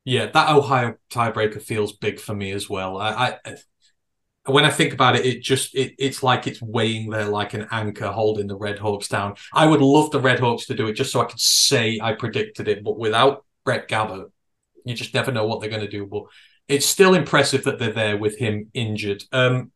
Yeah, 0.04 0.26
that 0.26 0.50
Ohio 0.50 0.96
tiebreaker 1.10 1.60
feels 1.60 1.92
big 1.92 2.18
for 2.18 2.34
me 2.34 2.52
as 2.52 2.70
well. 2.70 2.96
I, 2.96 3.38
I 3.44 3.56
when 4.46 4.64
I 4.64 4.70
think 4.70 4.92
about 4.92 5.16
it, 5.16 5.26
it 5.26 5.42
just 5.42 5.74
it, 5.74 5.94
it's 5.98 6.22
like 6.22 6.46
it's 6.46 6.62
weighing 6.62 7.10
there 7.10 7.26
like 7.26 7.54
an 7.54 7.66
anchor 7.70 8.08
holding 8.08 8.46
the 8.46 8.56
Red 8.56 8.78
Hawks 8.78 9.08
down. 9.08 9.34
I 9.52 9.66
would 9.66 9.82
love 9.82 10.10
the 10.10 10.20
Red 10.20 10.40
Hawks 10.40 10.66
to 10.66 10.74
do 10.74 10.88
it 10.88 10.94
just 10.94 11.12
so 11.12 11.20
I 11.20 11.26
could 11.26 11.40
say 11.40 11.98
I 12.02 12.14
predicted 12.14 12.68
it, 12.68 12.82
but 12.82 12.98
without 12.98 13.44
Brett 13.64 13.88
Gabbert, 13.88 14.30
you 14.84 14.94
just 14.94 15.14
never 15.14 15.30
know 15.30 15.46
what 15.46 15.60
they're 15.60 15.70
going 15.70 15.84
to 15.84 15.88
do. 15.88 16.06
But 16.06 16.24
it's 16.68 16.86
still 16.86 17.14
impressive 17.14 17.64
that 17.64 17.78
they're 17.78 17.92
there 17.92 18.16
with 18.16 18.38
him 18.38 18.70
injured. 18.72 19.24
Um, 19.32 19.72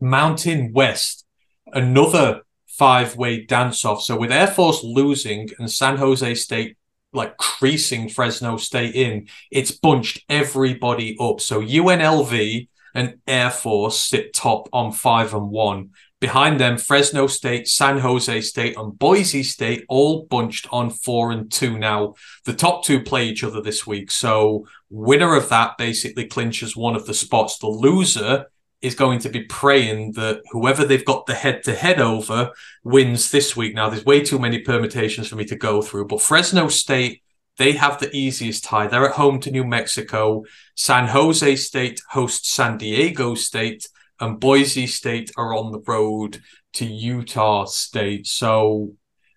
Mountain 0.00 0.72
West, 0.72 1.26
another 1.66 2.40
five-way 2.66 3.44
dance-off. 3.44 4.02
So 4.02 4.16
with 4.16 4.32
Air 4.32 4.46
Force 4.46 4.82
losing 4.82 5.50
and 5.58 5.70
San 5.70 5.98
Jose 5.98 6.34
State 6.36 6.78
like 7.12 7.36
creasing 7.36 8.08
Fresno 8.08 8.56
State 8.56 8.94
in, 8.94 9.28
it's 9.50 9.72
bunched 9.72 10.24
everybody 10.28 11.16
up. 11.20 11.40
So 11.40 11.60
UNLV 11.60 12.68
and 12.94 13.18
Air 13.26 13.50
Force 13.50 13.98
sit 14.00 14.34
top 14.34 14.68
on 14.72 14.92
five 14.92 15.34
and 15.34 15.50
one. 15.50 15.90
Behind 16.20 16.60
them, 16.60 16.76
Fresno 16.76 17.26
State, 17.26 17.66
San 17.66 17.98
Jose 17.98 18.40
State, 18.42 18.76
and 18.76 18.98
Boise 18.98 19.42
State 19.42 19.86
all 19.88 20.26
bunched 20.26 20.68
on 20.70 20.90
four 20.90 21.30
and 21.30 21.50
two 21.50 21.78
now. 21.78 22.14
The 22.44 22.52
top 22.52 22.84
two 22.84 23.02
play 23.02 23.26
each 23.26 23.42
other 23.42 23.62
this 23.62 23.86
week. 23.86 24.10
So, 24.10 24.66
winner 24.90 25.34
of 25.34 25.48
that 25.48 25.78
basically 25.78 26.26
clinches 26.26 26.76
one 26.76 26.94
of 26.94 27.06
the 27.06 27.14
spots. 27.14 27.58
The 27.58 27.68
loser 27.68 28.46
is 28.82 28.94
going 28.94 29.20
to 29.20 29.30
be 29.30 29.44
praying 29.44 30.12
that 30.12 30.42
whoever 30.50 30.84
they've 30.84 31.04
got 31.04 31.24
the 31.24 31.34
head 31.34 31.62
to 31.64 31.74
head 31.74 32.00
over 32.00 32.50
wins 32.84 33.30
this 33.30 33.56
week. 33.56 33.74
Now, 33.74 33.88
there's 33.88 34.04
way 34.04 34.22
too 34.22 34.38
many 34.38 34.58
permutations 34.60 35.28
for 35.28 35.36
me 35.36 35.44
to 35.46 35.56
go 35.56 35.80
through, 35.80 36.06
but 36.06 36.22
Fresno 36.22 36.68
State 36.68 37.22
they 37.58 37.72
have 37.72 37.98
the 37.98 38.14
easiest 38.14 38.64
tie. 38.64 38.86
They're 38.86 39.08
at 39.08 39.16
home 39.16 39.40
to 39.40 39.50
New 39.50 39.64
Mexico. 39.64 40.44
San 40.74 41.08
Jose 41.08 41.56
State 41.56 42.00
hosts 42.10 42.50
San 42.50 42.78
Diego 42.78 43.34
State, 43.34 43.86
and 44.18 44.40
Boise 44.40 44.86
State 44.86 45.30
are 45.36 45.54
on 45.54 45.72
the 45.72 45.80
road 45.80 46.40
to 46.74 46.86
Utah 46.86 47.64
State. 47.64 48.26
So, 48.26 48.94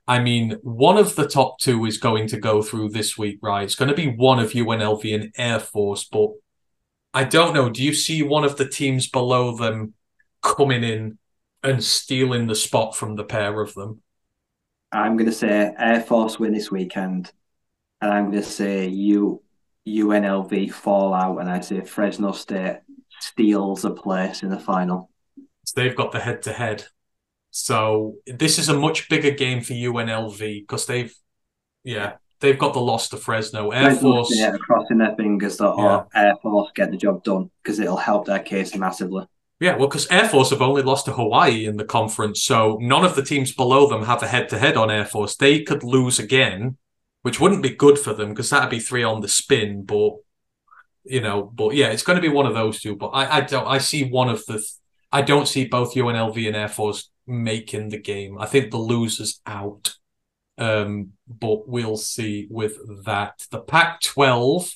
I 0.08 0.20
mean, 0.20 0.58
one 0.62 0.98
of 0.98 1.16
the 1.16 1.28
top 1.28 1.60
two 1.60 1.86
is 1.86 1.98
going 1.98 2.28
to 2.28 2.40
go 2.40 2.62
through 2.62 2.90
this 2.90 3.18
week, 3.18 3.40
right? 3.42 3.64
It's 3.64 3.76
going 3.76 3.90
to 3.90 3.96
be 3.96 4.08
one 4.08 4.40
of 4.40 4.52
UNLV 4.52 5.16
and 5.16 5.34
Air 5.38 5.60
Force, 5.60 6.04
but 6.06 6.30
I 7.14 7.24
don't 7.24 7.54
know. 7.54 7.70
Do 7.70 7.84
you 7.84 7.94
see 7.94 8.24
one 8.24 8.44
of 8.44 8.58
the 8.58 8.68
teams 8.68 9.08
below 9.08 9.56
them 9.56 9.94
coming 10.42 10.84
in 10.84 11.18
and 11.62 11.84
stealing 11.84 12.48
the 12.48 12.56
spot 12.56 12.96
from 12.96 13.16
the 13.16 13.24
pair 13.24 13.62
of 13.62 13.74
them? 13.74 14.02
I'm 14.92 15.16
going 15.16 15.30
to 15.30 15.36
say 15.36 15.74
Air 15.78 16.02
Force 16.02 16.38
win 16.40 16.54
this 16.54 16.70
weekend, 16.70 17.32
and 18.04 18.12
I'm 18.12 18.32
going 18.32 18.44
to 18.44 18.50
say 18.50 18.88
you 18.88 19.42
UNLV 19.88 20.74
fall 20.74 21.14
out, 21.14 21.38
and 21.38 21.50
I 21.50 21.62
say 21.62 21.80
Fresno 21.80 22.34
State 22.34 22.80
steals 23.22 23.86
a 23.86 23.92
place 23.92 24.44
in 24.44 24.50
the 24.50 24.60
final. 24.60 25.10
So 25.64 25.80
they've 25.80 25.96
got 25.96 26.12
the 26.12 26.20
head 26.20 26.42
to 26.44 26.52
head. 26.52 26.84
So 27.52 28.16
this 28.28 28.60
is 28.60 28.68
a 28.68 28.78
much 28.78 29.08
bigger 29.08 29.32
game 29.32 29.62
for 29.62 29.74
UNLV 29.74 30.38
because 30.38 30.86
they've, 30.86 31.16
yeah, 31.86 32.14
they've 32.42 32.60
got 32.60 32.74
the 32.74 32.82
loss 32.82 33.08
to 33.10 33.18
Fresno. 33.18 33.72
Air 33.72 33.92
Fresno 33.92 34.12
Force, 34.12 34.36
State 34.36 34.60
crossing 34.60 34.98
their 34.98 35.16
fingers 35.16 35.58
that 35.58 35.70
oh, 35.70 35.78
Yeah. 35.78 36.04
oh, 36.04 36.08
Air 36.14 36.36
Force 36.42 36.72
get 36.76 36.92
the 36.92 36.98
job 36.98 37.24
done 37.24 37.50
because 37.64 37.80
it'll 37.80 37.96
help 37.96 38.26
their 38.26 38.40
case 38.40 38.76
massively. 38.76 39.26
yeah, 39.62 39.78
well, 39.78 39.88
because 39.88 40.12
Air 40.12 40.28
Force 40.28 40.50
have 40.50 40.62
only 40.62 40.82
lost 40.82 41.06
to 41.06 41.14
Hawaii 41.14 41.66
in 41.66 41.78
the 41.78 41.86
conference, 41.86 42.44
so 42.44 42.78
none 42.82 43.06
of 43.06 43.16
the 43.16 43.24
teams 43.24 43.54
below 43.54 43.88
them 43.88 44.04
have 44.04 44.22
a 44.24 44.28
head 44.28 44.50
to 44.50 44.58
head 44.58 44.76
on 44.76 44.92
Air 44.92 45.06
Force. 45.06 45.38
They 45.38 45.62
could 45.62 45.84
lose 45.84 46.20
again, 46.20 46.78
which 47.24 47.40
wouldn't 47.40 47.64
be 47.64 47.76
good 47.76 47.98
for 47.98 48.14
them 48.14 48.30
because 48.30 48.50
that'd 48.50 48.70
be 48.70 48.80
three 48.80 49.04
on 49.04 49.22
the 49.22 49.28
spin. 49.28 49.84
But 49.84 50.14
you 51.06 51.22
know, 51.22 51.44
but 51.44 51.74
yeah, 51.74 51.88
it's 51.88 52.04
going 52.04 52.16
to 52.16 52.22
be 52.22 52.34
one 52.34 52.46
of 52.46 52.54
those 52.54 52.80
two. 52.80 52.96
But 52.96 53.08
I, 53.08 53.38
I 53.38 53.42
don't. 53.42 53.68
I 53.68 53.80
see 53.80 54.04
one 54.04 54.30
of 54.30 54.46
the. 54.46 54.64
I 55.12 55.22
don't 55.22 55.48
see 55.48 55.66
both 55.66 55.96
UNLV 55.96 56.48
and 56.48 56.56
Air 56.56 56.68
Force 56.68 57.10
making 57.26 57.90
the 57.90 58.00
game. 58.00 58.38
I 58.38 58.46
think 58.46 58.72
the 58.72 58.78
losers 58.78 59.42
out. 59.46 59.96
Um, 60.58 61.14
but 61.28 61.68
we'll 61.68 61.98
see 61.98 62.48
with 62.50 62.78
that. 63.06 63.46
The 63.50 63.60
Pac-12, 63.60 64.76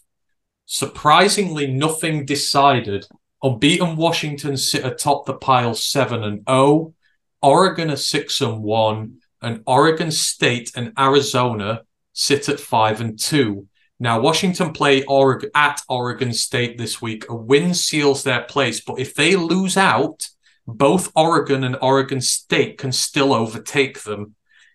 surprisingly, 0.66 1.68
nothing 1.68 2.26
decided. 2.26 3.06
Unbeaten 3.44 3.96
Washington 3.96 4.58
sit 4.58 4.86
atop 4.86 5.26
the 5.26 5.36
pile 5.36 5.76
seven 5.76 6.24
and 6.24 6.38
zero. 6.38 6.46
Oh. 6.48 6.94
Oregon 7.42 7.92
are 7.92 7.96
six 7.96 8.42
and 8.42 8.64
one, 8.64 9.20
and 9.42 9.62
Oregon 9.68 10.10
State 10.10 10.72
and 10.76 10.92
Arizona 10.98 11.84
sit 12.18 12.50
at 12.50 12.60
five 12.60 13.00
and 13.00 13.18
two. 13.20 13.68
Now, 14.00 14.20
Washington 14.20 14.74
play 14.74 15.04
Oregon 15.04 15.52
at 15.54 15.82
Oregon 15.88 16.34
State 16.34 16.78
this 16.78 17.00
week. 17.00 17.30
A 17.30 17.36
win 17.36 17.76
seals 17.76 18.24
their 18.24 18.42
place, 18.42 18.82
but 18.82 19.00
if 19.00 19.14
they 19.14 19.36
lose 19.36 19.78
out, 19.78 20.28
both 20.66 21.12
Oregon 21.16 21.64
and 21.64 21.78
Oregon 21.80 22.20
State 22.20 22.80
can 22.80 22.92
still 22.92 23.34
overtake 23.34 24.02
them. 24.02 24.34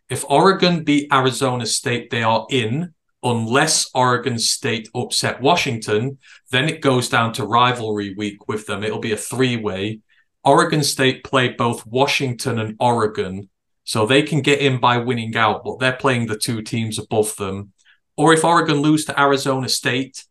If 0.09 0.25
Oregon 0.29 0.85
beat 0.85 1.13
Arizona 1.13 1.67
State, 1.67 2.11
they 2.11 2.23
are 2.23 2.47
in. 2.49 2.95
Unless 3.25 3.91
Oregon 3.95 4.39
State 4.39 4.89
upset 4.95 5.41
Washington, 5.41 6.19
then 6.51 6.69
it 6.69 6.81
goes 6.81 7.09
down 7.09 7.33
to 7.35 7.45
rivalry 7.45 8.15
week 8.15 8.49
with 8.49 8.67
them. 8.67 8.83
It'll 8.83 8.99
be 8.99 9.13
a 9.13 9.17
three 9.17 9.57
way. 9.57 10.01
Oregon 10.45 10.83
State 10.83 11.23
play 11.25 11.49
both 11.49 11.87
Washington 11.87 12.59
and 12.59 12.77
Oregon, 12.81 13.49
so 13.85 14.07
they 14.07 14.23
can 14.23 14.41
get 14.41 14.61
in 14.61 14.79
by 14.79 14.99
winning 14.99 15.37
out, 15.37 15.65
but 15.65 15.79
they're 15.79 15.93
playing 15.93 16.27
the 16.27 16.39
two 16.39 16.63
teams 16.63 16.99
above 16.99 17.37
them. 17.37 17.73
Or 18.17 18.33
if 18.33 18.45
Oregon 18.45 18.79
lose 18.79 19.05
to 19.07 19.21
Arizona 19.21 19.69
State 19.69 20.25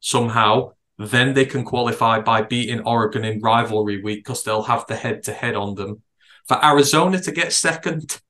somehow, 0.00 0.72
then 0.98 1.34
they 1.34 1.44
can 1.44 1.64
qualify 1.64 2.20
by 2.20 2.42
beating 2.42 2.80
Oregon 2.80 3.24
in 3.24 3.40
rivalry 3.40 4.02
week 4.02 4.20
because 4.20 4.42
they'll 4.42 4.62
have 4.62 4.86
the 4.86 4.96
head 4.96 5.22
to 5.24 5.32
head 5.32 5.56
on 5.56 5.74
them. 5.74 6.02
For 6.46 6.62
Arizona 6.64 7.20
to 7.20 7.32
get 7.32 7.52
second, 7.52 8.20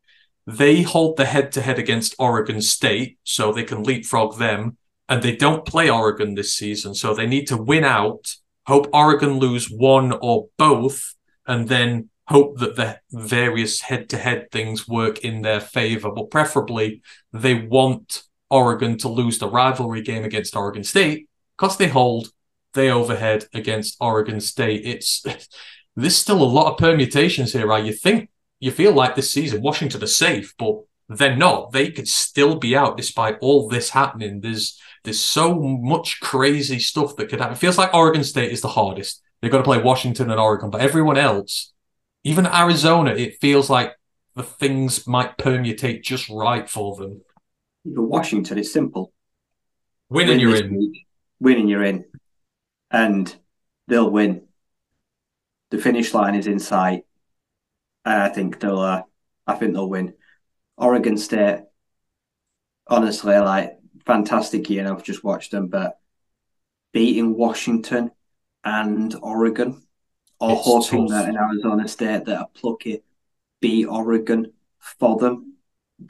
they 0.47 0.83
hold 0.83 1.17
the 1.17 1.25
head 1.25 1.53
to 1.53 1.61
head 1.61 1.79
against 1.79 2.15
Oregon 2.19 2.61
State, 2.61 3.19
so 3.25 3.53
they 3.53 3.65
can 3.65 3.83
leapfrog 3.83 4.39
them. 4.39 4.77
And 5.09 5.23
they 5.23 5.37
don't 5.37 5.67
play 5.67 5.91
Oregon 5.91 6.35
this 6.35 6.55
season, 6.55 6.95
so 6.95 7.15
they 7.15 7.27
need 7.27 7.47
to 7.49 7.57
win 7.57 7.85
out, 7.85 8.35
hope 8.67 8.89
Oregon 8.93 9.39
lose 9.39 9.67
one 9.67 10.13
or 10.13 10.49
both, 10.57 11.15
and 11.47 11.69
then 11.69 12.09
hope 12.29 12.59
that 12.59 12.77
the 12.77 13.01
various 13.11 13.81
head 13.81 14.09
to 14.11 14.17
head 14.17 14.51
things 14.51 14.89
work 14.89 15.21
in 15.21 15.43
their 15.43 15.61
favor. 15.61 16.11
But 16.11 16.31
preferably, 16.31 17.03
they 17.33 17.55
want 17.55 18.23
Oregon 18.51 18.99
to 18.99 19.09
lose 19.09 19.39
the 19.39 19.51
rivalry 19.51 20.03
game 20.03 20.25
against 20.25 20.57
Oregon 20.57 20.85
State 20.85 21.29
because 21.57 21.77
they 21.77 21.89
hold 21.89 22.29
they 22.75 22.91
overhead 22.91 23.47
against 23.53 23.97
Oregon 24.01 24.41
State. 24.41 24.83
It's 24.85 25.25
there's 25.97 26.17
still 26.17 26.43
a 26.43 26.45
lot 26.45 26.71
of 26.71 26.79
permutations 26.79 27.53
here, 27.53 27.67
right? 27.67 27.85
You 27.85 27.93
think 27.93 28.31
you 28.61 28.71
feel 28.71 28.93
like 28.93 29.17
this 29.17 29.33
season 29.33 29.63
Washington 29.63 30.03
are 30.03 30.07
safe, 30.07 30.55
but 30.59 30.77
they're 31.09 31.37
not. 31.37 31.73
They 31.73 31.91
could 31.91 32.09
still 32.09 32.57
be 32.57 32.77
out 32.77 32.97
despite 32.97 33.39
all 33.41 33.69
this 33.69 33.91
happening. 33.91 34.41
There's 34.41 34.79
there's 35.05 35.21
so 35.21 35.59
much 35.59 36.21
crazy 36.21 36.79
stuff 36.79 37.17
that 37.17 37.29
could 37.29 37.41
happen. 37.41 37.55
It 37.55 37.59
feels 37.59 37.79
like 37.79 37.93
Oregon 37.93 38.25
State 38.25 38.53
is 38.53 38.61
the 38.61 38.69
hardest. 38.69 39.21
They've 39.41 39.51
got 39.51 39.59
to 39.59 39.65
play 39.65 39.83
Washington 39.83 40.31
and 40.31 40.39
Oregon, 40.39 40.71
but 40.71 40.81
everyone 40.81 41.19
else, 41.19 41.72
even 42.25 42.47
Arizona, 42.47 43.11
it 43.11 43.41
feels 43.41 43.69
like 43.69 43.95
the 44.35 44.43
things 44.43 45.07
might 45.07 45.37
permutate 45.39 46.03
just 46.03 46.29
right 46.29 46.69
for 46.69 46.97
them. 46.97 47.23
But 47.85 48.03
Washington 48.03 48.59
is 48.59 48.73
simple. 48.73 49.13
Winning, 50.09 50.39
win 50.39 50.41
you're 50.41 50.57
in. 50.57 50.77
Week, 50.77 51.07
winning, 51.41 51.69
you're 51.69 51.85
in. 51.85 52.05
And 52.91 53.35
they'll 53.89 54.11
win. 54.11 54.47
The 55.71 55.79
finish 55.79 56.13
line 56.15 56.35
is 56.35 56.47
in 56.47 56.59
sight. 56.59 57.05
I 58.05 58.29
think 58.29 58.61
they'll. 58.61 58.79
Uh, 58.79 59.03
I 59.47 59.55
think 59.55 59.75
they'll 59.75 59.89
win. 59.89 60.15
Oregon 60.77 61.17
State, 61.17 61.61
honestly, 62.87 63.37
like 63.39 63.79
fantastic 64.05 64.69
year. 64.71 64.91
I've 64.91 65.05
just 65.05 65.25
watched 65.25 65.51
them, 65.51 65.69
but 65.69 65.99
beating 66.93 67.35
Washington 67.35 68.11
and 68.65 69.15
Oregon, 69.23 69.83
or 70.43 70.53
it's 70.53 70.65
hoping 70.65 71.09
tough. 71.09 71.25
that 71.25 71.29
in 71.29 71.37
Arizona 71.37 71.89
State 71.89 72.25
that 72.25 72.41
a 72.41 72.47
plucky 72.55 73.03
beat 73.61 73.87
Oregon 73.87 74.53
for 74.79 75.17
them 75.17 75.55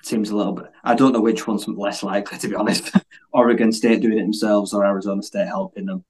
seems 0.03 0.31
a 0.31 0.37
little 0.37 0.55
bit. 0.55 0.67
I 0.83 0.95
don't 0.95 1.13
know 1.13 1.21
which 1.21 1.47
one's 1.47 1.69
less 1.69 2.03
likely, 2.03 2.39
to 2.39 2.49
be 2.49 2.55
honest. 2.55 2.91
Oregon 3.33 3.73
State 3.73 4.01
doing 4.01 4.19
it 4.19 4.23
themselves 4.23 4.73
or 4.73 4.85
Arizona 4.85 5.23
State 5.23 5.47
helping 5.47 5.87
them, 5.87 6.05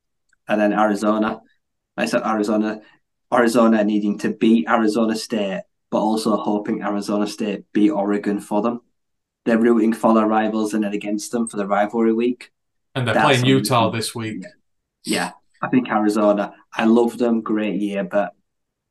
and 0.49 0.61
then 0.61 0.73
Arizona. 0.73 1.41
I 1.97 2.07
said 2.07 2.23
Arizona, 2.25 2.81
Arizona 3.33 3.85
needing 3.85 4.19
to 4.21 4.31
beat 4.31 4.69
Arizona 4.69 5.15
State 5.17 5.63
but 5.93 6.01
also 6.01 6.37
hoping 6.37 6.83
Arizona 6.83 7.27
State 7.27 7.71
beat 7.75 7.91
Oregon 7.91 8.41
for 8.41 8.63
them. 8.63 8.81
They're 9.45 9.59
rooting 9.59 9.93
for 9.93 10.15
their 10.15 10.27
rivals 10.27 10.73
and 10.73 10.83
then 10.83 10.95
against 10.95 11.31
them 11.31 11.47
for 11.47 11.59
the 11.59 11.67
rivalry 11.67 12.15
week. 12.15 12.51
And 12.95 13.07
they're 13.07 13.15
That's 13.15 13.27
playing 13.27 13.45
Utah 13.45 13.91
this 13.91 14.15
week. 14.15 14.43
Yeah, 15.05 15.33
I 15.63 15.69
think 15.69 15.89
Arizona. 15.89 16.53
I 16.75 16.85
love 16.85 17.19
them, 17.19 17.41
great 17.41 17.81
year, 17.81 18.05
but 18.05 18.35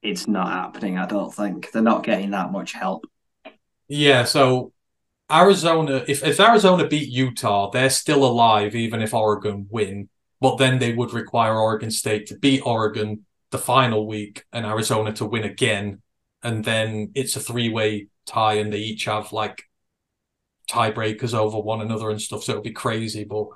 it's 0.01 0.27
not 0.27 0.47
happening. 0.47 0.97
I 0.97 1.05
don't 1.05 1.33
think 1.33 1.71
they're 1.71 1.81
not 1.81 2.03
getting 2.03 2.31
that 2.31 2.51
much 2.51 2.71
help. 2.73 3.05
Yeah, 3.87 4.23
so 4.23 4.71
Arizona, 5.31 6.03
if, 6.07 6.23
if 6.23 6.39
Arizona 6.39 6.87
beat 6.87 7.09
Utah, 7.09 7.69
they're 7.69 7.89
still 7.89 8.23
alive, 8.23 8.73
even 8.75 9.01
if 9.01 9.13
Oregon 9.13 9.67
win. 9.69 10.09
But 10.39 10.57
then 10.57 10.79
they 10.79 10.93
would 10.93 11.13
require 11.13 11.59
Oregon 11.59 11.91
State 11.91 12.27
to 12.27 12.39
beat 12.39 12.61
Oregon 12.65 13.25
the 13.51 13.59
final 13.59 14.07
week 14.07 14.45
and 14.53 14.65
Arizona 14.65 15.11
to 15.13 15.25
win 15.25 15.43
again 15.43 16.01
and 16.43 16.63
then 16.63 17.11
it's 17.15 17.35
a 17.35 17.39
three 17.39 17.69
way 17.69 18.07
tie, 18.25 18.55
and 18.55 18.71
they 18.71 18.79
each 18.79 19.05
have 19.05 19.31
like 19.33 19.63
tiebreakers 20.69 21.33
over 21.33 21.59
one 21.59 21.81
another 21.81 22.09
and 22.09 22.21
stuff. 22.21 22.43
So 22.43 22.53
it'll 22.53 22.63
be 22.63 22.71
crazy. 22.71 23.23
But 23.23 23.47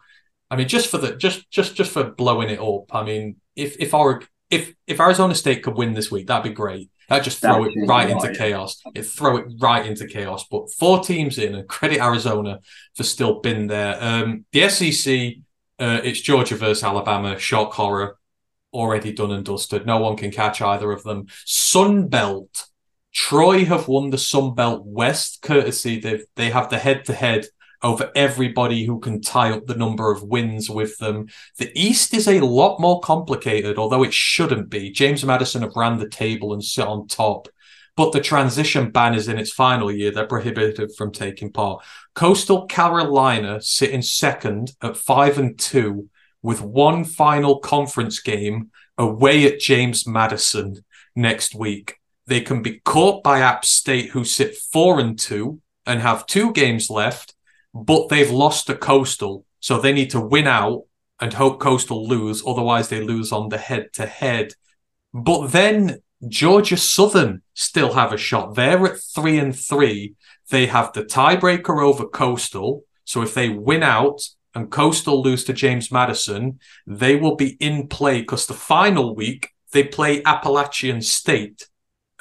I 0.50 0.56
mean, 0.56 0.68
just 0.68 0.90
for 0.90 0.98
the 0.98 1.16
just 1.16 1.50
just 1.50 1.76
just 1.76 1.92
for 1.92 2.04
blowing 2.04 2.50
it 2.50 2.60
up. 2.60 2.94
I 2.94 3.04
mean, 3.04 3.38
if 3.56 3.78
if 3.80 3.94
our 3.94 4.22
if 4.50 4.74
if 4.88 5.00
Arizona 5.00 5.36
State 5.36 5.64
could 5.64 5.76
win 5.76 5.94
this 5.94 6.12
week, 6.12 6.28
that'd 6.28 6.44
be 6.44 6.56
great. 6.56 6.90
That'd 7.10 7.24
just 7.24 7.40
throw 7.40 7.64
that 7.64 7.72
it 7.76 7.88
right 7.88 8.10
into 8.10 8.34
chaos. 8.34 8.82
It 8.96 9.04
throw 9.04 9.38
it 9.38 9.46
right 9.60 9.86
into 9.86 10.08
chaos. 10.08 10.46
But 10.50 10.72
four 10.72 11.04
teams 11.04 11.38
in, 11.38 11.56
and 11.56 11.68
credit 11.68 12.00
Arizona 12.00 12.60
for 12.96 13.04
still 13.04 13.42
being 13.42 13.68
there. 13.68 13.98
Um, 14.00 14.46
the 14.52 14.70
SEC, 14.70 15.36
uh, 15.80 16.02
it's 16.04 16.22
Georgia 16.22 16.56
versus 16.56 16.84
Alabama. 16.84 17.38
Shock 17.38 17.74
horror, 17.74 18.18
already 18.74 19.14
done 19.14 19.32
and 19.32 19.46
dusted. 19.46 19.86
No 19.86 20.00
one 20.00 20.18
can 20.18 20.32
catch 20.32 20.62
either 20.62 20.92
of 20.92 21.04
them. 21.04 21.28
Sun 21.46 22.08
Belt 22.08 22.68
Troy 23.16 23.64
have 23.64 23.88
won 23.88 24.10
the 24.10 24.18
Sun 24.18 24.56
Belt 24.56 24.84
West 24.86 25.42
courtesy 25.42 26.00
they 26.00 26.24
they 26.36 26.50
have 26.50 26.70
the 26.70 26.78
head 26.78 27.06
to 27.06 27.14
head 27.14 27.48
over 27.86 28.12
everybody 28.16 28.84
who 28.84 29.00
can 29.00 29.22
tie 29.22 29.52
up 29.52 29.68
the 29.68 29.76
number 29.76 30.12
of 30.12 30.24
wins 30.24 30.70
with 30.70 30.98
them. 30.98 31.28
The 31.60 31.72
East 31.80 32.16
is 32.16 32.28
a 32.28 32.40
lot 32.42 32.80
more 32.80 33.00
complicated, 33.00 33.78
although 33.78 34.04
it 34.04 34.14
shouldn't 34.14 34.70
be. 34.70 34.90
James 34.90 35.24
Madison 35.24 35.62
have 35.62 35.76
ran 35.76 36.00
the 36.00 36.10
table 36.10 36.52
and 36.52 36.64
sit 36.64 36.88
on 36.88 37.08
top. 37.08 37.48
But 37.96 38.12
the 38.12 38.20
transition 38.20 38.90
ban 38.90 39.14
is 39.14 39.28
in 39.28 39.38
its 39.38 39.52
final 39.52 39.92
year. 39.92 40.10
They're 40.10 40.26
prohibited 40.26 40.96
from 40.98 41.12
taking 41.12 41.52
part. 41.52 41.86
Coastal 42.16 42.66
Carolina 42.66 43.62
sit 43.62 43.92
in 43.92 44.02
second 44.02 44.74
at 44.82 44.98
five 44.98 45.38
and 45.38 45.58
two 45.58 46.10
with 46.42 46.62
one 46.62 47.06
final 47.06 47.60
conference 47.60 48.20
game 48.20 48.72
away 48.98 49.46
at 49.46 49.60
James 49.60 50.08
Madison 50.08 50.84
next 51.16 51.54
week. 51.54 52.00
They 52.26 52.42
can 52.42 52.64
be 52.64 52.80
caught 52.80 53.24
by 53.24 53.42
App 53.42 53.64
State, 53.64 54.10
who 54.10 54.26
sit 54.26 54.58
four 54.58 55.00
and 55.00 55.18
two 55.18 55.62
and 55.86 56.02
have 56.02 56.26
two 56.26 56.52
games 56.52 56.90
left, 56.90 57.35
but 57.76 58.08
they've 58.08 58.32
lost 58.32 58.68
to 58.68 58.76
Coastal, 58.76 59.46
so 59.60 59.78
they 59.80 59.92
need 59.92 60.10
to 60.12 60.22
win 60.22 60.48
out 60.48 60.84
and 61.20 61.34
hope 61.34 61.60
Coastal 61.60 62.08
lose. 62.08 62.42
Otherwise, 62.48 62.88
they 62.88 63.02
lose 63.02 63.34
on 63.34 63.50
the 63.50 63.58
head 63.58 63.90
to 63.94 64.06
head. 64.06 64.54
But 65.14 65.48
then 65.48 66.00
Georgia 66.28 66.78
Southern 66.78 67.42
still 67.54 67.94
have 67.94 68.14
a 68.14 68.18
shot. 68.18 68.56
They're 68.56 68.86
at 68.86 69.00
three 69.00 69.38
and 69.38 69.54
three. 69.54 70.16
They 70.50 70.68
have 70.68 70.94
the 70.94 71.04
tiebreaker 71.04 71.84
over 71.84 72.06
Coastal. 72.06 72.84
So 73.04 73.22
if 73.22 73.34
they 73.34 73.50
win 73.50 73.84
out 73.84 74.22
and 74.54 74.72
Coastal 74.72 75.22
lose 75.22 75.44
to 75.46 75.54
James 75.54 75.92
Madison, 75.92 76.60
they 76.88 77.18
will 77.18 77.36
be 77.36 77.58
in 77.60 77.88
play 77.88 78.22
because 78.22 78.48
the 78.48 78.54
final 78.54 79.16
week 79.16 79.50
they 79.74 79.84
play 79.84 80.24
Appalachian 80.24 81.02
State 81.02 81.68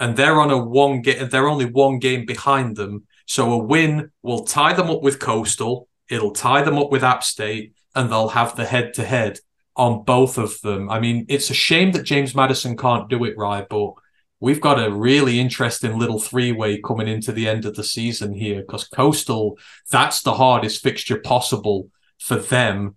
and 0.00 0.16
they're 0.16 0.41
on 0.41 0.50
a 0.50 0.58
one 0.58 1.00
game. 1.02 1.28
They're 1.28 1.49
only 1.49 1.66
one 1.66 2.00
game 2.00 2.26
behind 2.26 2.76
them. 2.76 3.07
So 3.26 3.52
a 3.52 3.58
win 3.58 4.10
will 4.22 4.44
tie 4.44 4.74
them 4.74 4.90
up 4.90 5.02
with 5.02 5.18
Coastal. 5.18 5.88
It'll 6.08 6.32
tie 6.32 6.62
them 6.62 6.78
up 6.78 6.90
with 6.90 7.02
App 7.02 7.24
State, 7.24 7.74
and 7.94 8.10
they'll 8.10 8.28
have 8.28 8.56
the 8.56 8.66
head 8.66 8.94
to 8.94 9.04
head 9.04 9.38
on 9.76 10.04
both 10.04 10.38
of 10.38 10.60
them. 10.60 10.90
I 10.90 11.00
mean, 11.00 11.26
it's 11.28 11.50
a 11.50 11.54
shame 11.54 11.92
that 11.92 12.04
James 12.04 12.34
Madison 12.34 12.76
can't 12.76 13.08
do 13.08 13.24
it 13.24 13.36
right, 13.36 13.66
but 13.68 13.94
we've 14.40 14.60
got 14.60 14.82
a 14.82 14.92
really 14.92 15.40
interesting 15.40 15.98
little 15.98 16.20
three 16.20 16.52
way 16.52 16.80
coming 16.80 17.08
into 17.08 17.32
the 17.32 17.48
end 17.48 17.64
of 17.64 17.74
the 17.74 17.84
season 17.84 18.34
here 18.34 18.60
because 18.60 18.86
Coastal, 18.86 19.58
that's 19.90 20.22
the 20.22 20.34
hardest 20.34 20.82
fixture 20.82 21.18
possible 21.18 21.90
for 22.18 22.36
them. 22.36 22.96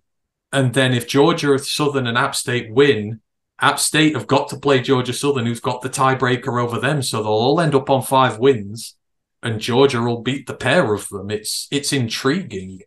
And 0.52 0.74
then 0.74 0.92
if 0.92 1.08
Georgia 1.08 1.58
Southern 1.58 2.06
and 2.06 2.18
App 2.18 2.34
State 2.34 2.72
win, 2.72 3.20
App 3.60 3.78
State 3.78 4.14
have 4.14 4.26
got 4.26 4.48
to 4.48 4.58
play 4.58 4.80
Georgia 4.80 5.12
Southern, 5.12 5.46
who's 5.46 5.60
got 5.60 5.82
the 5.82 5.90
tiebreaker 5.90 6.62
over 6.62 6.78
them. 6.78 7.02
So 7.02 7.22
they'll 7.22 7.32
all 7.32 7.60
end 7.60 7.74
up 7.74 7.90
on 7.90 8.02
five 8.02 8.38
wins, 8.38 8.94
and 9.42 9.60
Georgia 9.60 10.00
will 10.00 10.22
beat 10.22 10.46
the 10.46 10.54
pair 10.54 10.92
of 10.92 11.08
them. 11.08 11.30
It's 11.30 11.68
it's 11.70 11.92
intriguing. 11.92 12.82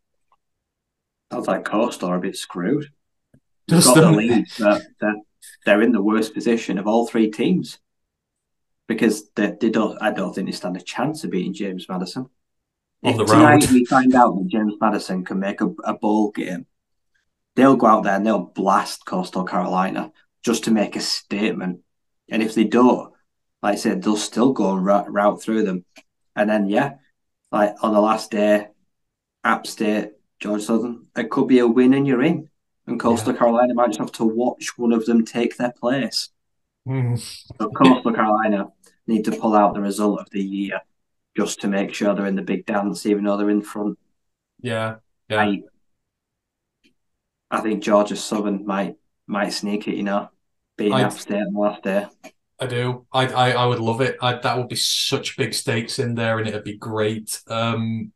Sounds 1.32 1.48
like 1.48 1.66
Coastal 1.66 2.10
are 2.10 2.18
a 2.18 2.22
bit 2.22 2.36
screwed. 2.36 2.88
Does 3.68 3.86
They've 3.86 3.96
got 3.96 4.02
the 4.02 4.08
them- 4.08 4.16
lead, 4.16 4.46
but 4.60 4.84
they're, 5.00 5.16
they're 5.66 5.82
in 5.82 5.92
the 5.94 6.02
worst 6.02 6.34
position 6.34 6.78
of 6.78 6.88
all 6.88 7.08
three 7.08 7.32
teams 7.32 7.80
because 8.88 9.30
they, 9.36 9.54
they 9.60 9.70
don't. 9.70 9.98
I 10.02 10.12
don't 10.12 10.34
think 10.34 10.48
they 10.48 10.52
stand 10.52 10.76
a 10.78 10.82
chance 10.82 11.24
of 11.24 11.32
beating 11.32 11.54
James 11.54 11.88
Madison. 11.88 12.30
On 13.04 13.12
if 13.12 13.18
the 13.18 13.26
tonight 13.26 13.64
road. 13.64 13.72
we 13.72 13.86
find 13.86 14.14
out 14.14 14.36
that 14.38 14.48
James 14.48 14.74
Madison 14.80 15.24
can 15.24 15.40
make 15.40 15.62
a, 15.62 15.68
a 15.86 15.94
bowl 15.98 16.32
game, 16.32 16.68
they'll 17.56 17.76
go 17.78 17.88
out 17.88 18.04
there 18.04 18.16
and 18.16 18.26
they'll 18.26 18.40
blast 18.40 19.06
Coastal 19.06 19.44
Carolina 19.46 20.12
just 20.44 20.66
to 20.66 20.72
make 20.72 20.96
a 20.96 21.00
statement. 21.00 21.80
And 22.30 22.44
if 22.44 22.54
they 22.54 22.64
don't, 22.64 23.12
like 23.64 23.74
I 23.74 23.76
said, 23.76 24.04
they'll 24.04 24.18
still 24.18 24.54
go 24.54 24.76
and 24.76 24.86
route, 24.86 25.12
route 25.12 25.42
through 25.42 25.64
them. 25.64 25.86
And 26.36 26.50
then, 26.50 26.68
yeah, 26.68 26.96
like 27.52 27.76
on 27.82 27.94
the 27.94 28.02
last 28.02 28.32
day, 28.32 28.68
App 29.44 29.68
State, 29.68 30.12
George 30.40 30.64
Southern, 30.64 31.08
it 31.16 31.30
could 31.30 31.48
be 31.48 31.60
a 31.60 31.68
win 31.68 31.94
and 31.94 32.08
you're 32.08 32.24
in. 32.24 32.50
And 32.88 33.00
Coastal 33.00 33.34
Carolina 33.34 33.74
might 33.74 33.88
just 33.88 34.00
have 34.00 34.12
to 34.14 34.26
watch 34.26 34.78
one 34.78 34.92
of 34.92 35.06
them 35.06 35.26
take 35.26 35.58
their 35.58 35.72
place. 35.72 36.30
Hmm. 36.86 37.16
So 37.16 37.70
Coastal 37.70 38.14
Carolina 38.14 38.68
need 39.08 39.26
to 39.26 39.32
pull 39.32 39.56
out 39.56 39.74
the 39.74 39.82
result 39.82 40.20
of 40.20 40.30
the 40.32 40.42
year 40.44 40.82
just 41.38 41.62
to 41.62 41.68
make 41.68 41.94
sure 41.94 42.14
they're 42.14 42.26
in 42.26 42.36
the 42.36 42.42
big 42.42 42.66
dance, 42.66 43.06
even 43.06 43.24
though 43.24 43.38
they're 43.38 43.50
in 43.50 43.62
front. 43.62 43.98
Yeah, 44.62 44.98
yeah. 45.30 45.42
I, 45.42 45.64
I 47.50 47.62
think 47.62 47.84
Georgia 47.84 48.16
Southern 48.16 48.66
might 48.66 48.96
might 49.28 49.50
sneak 49.50 49.88
it, 49.88 49.96
you 49.96 50.04
know, 50.04 50.30
beating 50.78 50.94
I- 50.94 51.04
App 51.04 51.14
State 51.14 51.42
on 51.42 51.54
the 51.54 51.60
last 51.60 51.84
day. 51.84 52.08
I 52.62 52.68
do. 52.68 53.08
I, 53.12 53.28
I 53.28 53.52
I 53.52 53.66
would 53.66 53.80
love 53.80 54.02
it. 54.02 54.18
I, 54.22 54.36
that 54.36 54.58
would 54.58 54.70
be 54.70 54.76
such 54.76 55.36
big 55.36 55.54
stakes 55.54 55.98
in 55.98 56.14
there, 56.16 56.38
and 56.38 56.48
it'd 56.48 56.64
be 56.64 56.78
great. 56.78 57.42
Um, 57.48 58.12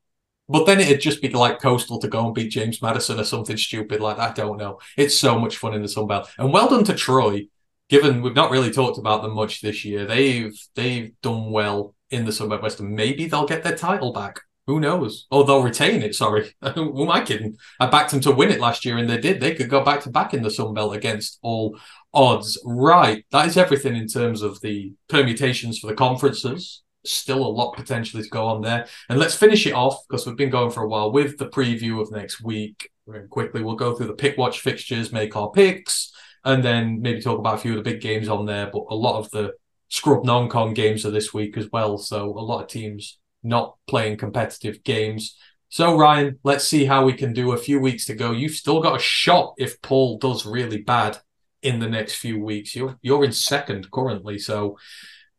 but 0.47 0.65
then 0.65 0.79
it'd 0.79 1.01
just 1.01 1.21
be 1.21 1.29
like 1.29 1.59
Coastal 1.59 1.99
to 1.99 2.07
go 2.07 2.27
and 2.27 2.35
beat 2.35 2.51
James 2.51 2.79
Madison 2.81 3.19
or 3.19 3.23
something 3.23 3.57
stupid 3.57 4.01
like 4.01 4.17
that. 4.17 4.31
I 4.31 4.33
don't 4.33 4.57
know. 4.57 4.79
It's 4.97 5.17
so 5.19 5.39
much 5.39 5.57
fun 5.57 5.73
in 5.73 5.81
the 5.81 5.87
Sun 5.89 6.07
Belt, 6.07 6.29
and 6.37 6.53
well 6.53 6.69
done 6.69 6.83
to 6.85 6.93
Troy. 6.93 7.47
Given 7.89 8.21
we've 8.21 8.35
not 8.35 8.51
really 8.51 8.71
talked 8.71 8.99
about 8.99 9.23
them 9.23 9.33
much 9.33 9.61
this 9.61 9.83
year, 9.83 10.05
they've 10.05 10.55
they've 10.75 11.11
done 11.21 11.51
well 11.51 11.95
in 12.11 12.25
the 12.25 12.31
Sun 12.31 12.49
Belt 12.49 12.61
West, 12.61 12.79
and 12.79 12.95
maybe 12.95 13.25
they'll 13.25 13.47
get 13.47 13.63
their 13.63 13.75
title 13.75 14.13
back. 14.13 14.41
Who 14.67 14.79
knows? 14.79 15.27
Or 15.29 15.45
they'll 15.45 15.61
retain 15.61 16.01
it. 16.01 16.15
Sorry, 16.15 16.51
who 16.73 17.03
am 17.03 17.11
I 17.11 17.21
kidding? 17.23 17.57
I 17.79 17.87
backed 17.87 18.11
them 18.11 18.21
to 18.21 18.31
win 18.31 18.49
it 18.49 18.59
last 18.59 18.83
year, 18.83 18.97
and 18.97 19.09
they 19.09 19.19
did. 19.19 19.39
They 19.39 19.53
could 19.53 19.69
go 19.69 19.83
back 19.83 20.01
to 20.01 20.09
back 20.09 20.33
in 20.33 20.41
the 20.41 20.49
Sun 20.49 20.73
Belt 20.73 20.95
against 20.95 21.37
all 21.43 21.77
odds. 22.13 22.59
Right. 22.65 23.25
That 23.31 23.47
is 23.47 23.57
everything 23.57 23.95
in 23.95 24.07
terms 24.07 24.41
of 24.41 24.61
the 24.61 24.93
permutations 25.07 25.77
for 25.77 25.87
the 25.87 25.93
conferences. 25.93 26.81
Still 27.05 27.45
a 27.45 27.47
lot 27.47 27.75
potentially 27.75 28.23
to 28.23 28.29
go 28.29 28.47
on 28.47 28.61
there. 28.61 28.87
And 29.09 29.19
let's 29.19 29.35
finish 29.35 29.67
it 29.67 29.73
off 29.73 29.99
because 30.09 30.25
we've 30.25 30.35
been 30.35 30.49
going 30.49 30.71
for 30.71 30.83
a 30.83 30.87
while 30.87 31.11
with 31.11 31.37
the 31.37 31.47
preview 31.47 32.01
of 32.01 32.11
next 32.11 32.41
week. 32.41 32.89
Very 33.07 33.27
quickly, 33.27 33.61
we'll 33.61 33.75
go 33.75 33.93
through 33.93 34.07
the 34.07 34.13
pick 34.13 34.35
watch 34.35 34.61
fixtures, 34.61 35.11
make 35.11 35.35
our 35.35 35.51
picks, 35.51 36.11
and 36.43 36.63
then 36.63 37.01
maybe 37.01 37.21
talk 37.21 37.37
about 37.37 37.55
a 37.55 37.59
few 37.59 37.77
of 37.77 37.83
the 37.83 37.91
big 37.91 38.01
games 38.01 38.27
on 38.27 38.47
there. 38.47 38.71
But 38.73 38.85
a 38.89 38.95
lot 38.95 39.19
of 39.19 39.29
the 39.29 39.53
scrub 39.89 40.25
non 40.25 40.49
con 40.49 40.73
games 40.73 41.05
are 41.05 41.11
this 41.11 41.31
week 41.31 41.55
as 41.55 41.69
well. 41.71 41.99
So 41.99 42.25
a 42.31 42.41
lot 42.41 42.63
of 42.63 42.67
teams 42.67 43.19
not 43.45 43.75
playing 43.87 44.17
competitive 44.17 44.83
games. 44.83 45.37
So 45.69 45.97
Ryan, 45.97 46.39
let's 46.43 46.65
see 46.65 46.85
how 46.85 47.05
we 47.05 47.13
can 47.13 47.33
do. 47.33 47.51
A 47.51 47.57
few 47.57 47.79
weeks 47.79 48.05
to 48.05 48.15
go. 48.15 48.31
You've 48.31 48.53
still 48.53 48.81
got 48.81 48.95
a 48.95 49.03
shot 49.03 49.53
if 49.57 49.81
Paul 49.81 50.17
does 50.17 50.45
really 50.45 50.81
bad 50.81 51.17
in 51.61 51.79
the 51.79 51.89
next 51.89 52.15
few 52.15 52.43
weeks. 52.43 52.75
You're 52.75 52.97
you're 53.01 53.25
in 53.25 53.31
second 53.31 53.91
currently, 53.91 54.39
so 54.39 54.77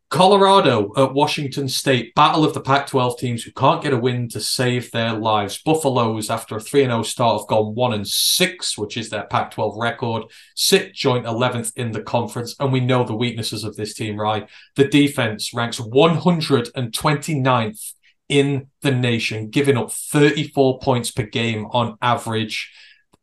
Colorado 0.09 0.93
at 0.95 1.13
Washington 1.13 1.67
State, 1.67 2.15
battle 2.15 2.45
of 2.45 2.53
the 2.53 2.61
Pac-12 2.61 3.19
teams 3.19 3.43
who 3.43 3.51
can't 3.51 3.83
get 3.83 3.91
a 3.91 3.97
win 3.97 4.29
to 4.29 4.39
save 4.39 4.89
their 4.91 5.11
lives. 5.11 5.61
Buffaloes, 5.61 6.29
after 6.29 6.55
a 6.55 6.61
3-0 6.61 7.05
start, 7.05 7.41
have 7.41 7.47
gone 7.49 7.75
1 7.75 7.93
and 7.93 8.07
6, 8.07 8.77
which 8.77 8.95
is 8.95 9.09
their 9.09 9.25
Pac-12 9.25 9.77
record, 9.77 10.23
sit 10.55 10.93
joint 10.93 11.25
11th 11.25 11.73
in 11.75 11.91
the 11.91 12.01
conference, 12.01 12.55
and 12.57 12.71
we 12.71 12.79
know 12.79 13.03
the 13.03 13.13
weaknesses 13.13 13.65
of 13.65 13.75
this 13.75 13.93
team, 13.93 14.17
right? 14.17 14.49
The 14.77 14.87
defense 14.87 15.53
ranks 15.53 15.77
129th 15.77 17.93
in 18.29 18.67
the 18.81 18.91
nation, 18.91 19.49
giving 19.49 19.77
up 19.77 19.91
34 19.91 20.79
points 20.79 21.11
per 21.11 21.23
game 21.23 21.65
on 21.71 21.97
average. 22.01 22.71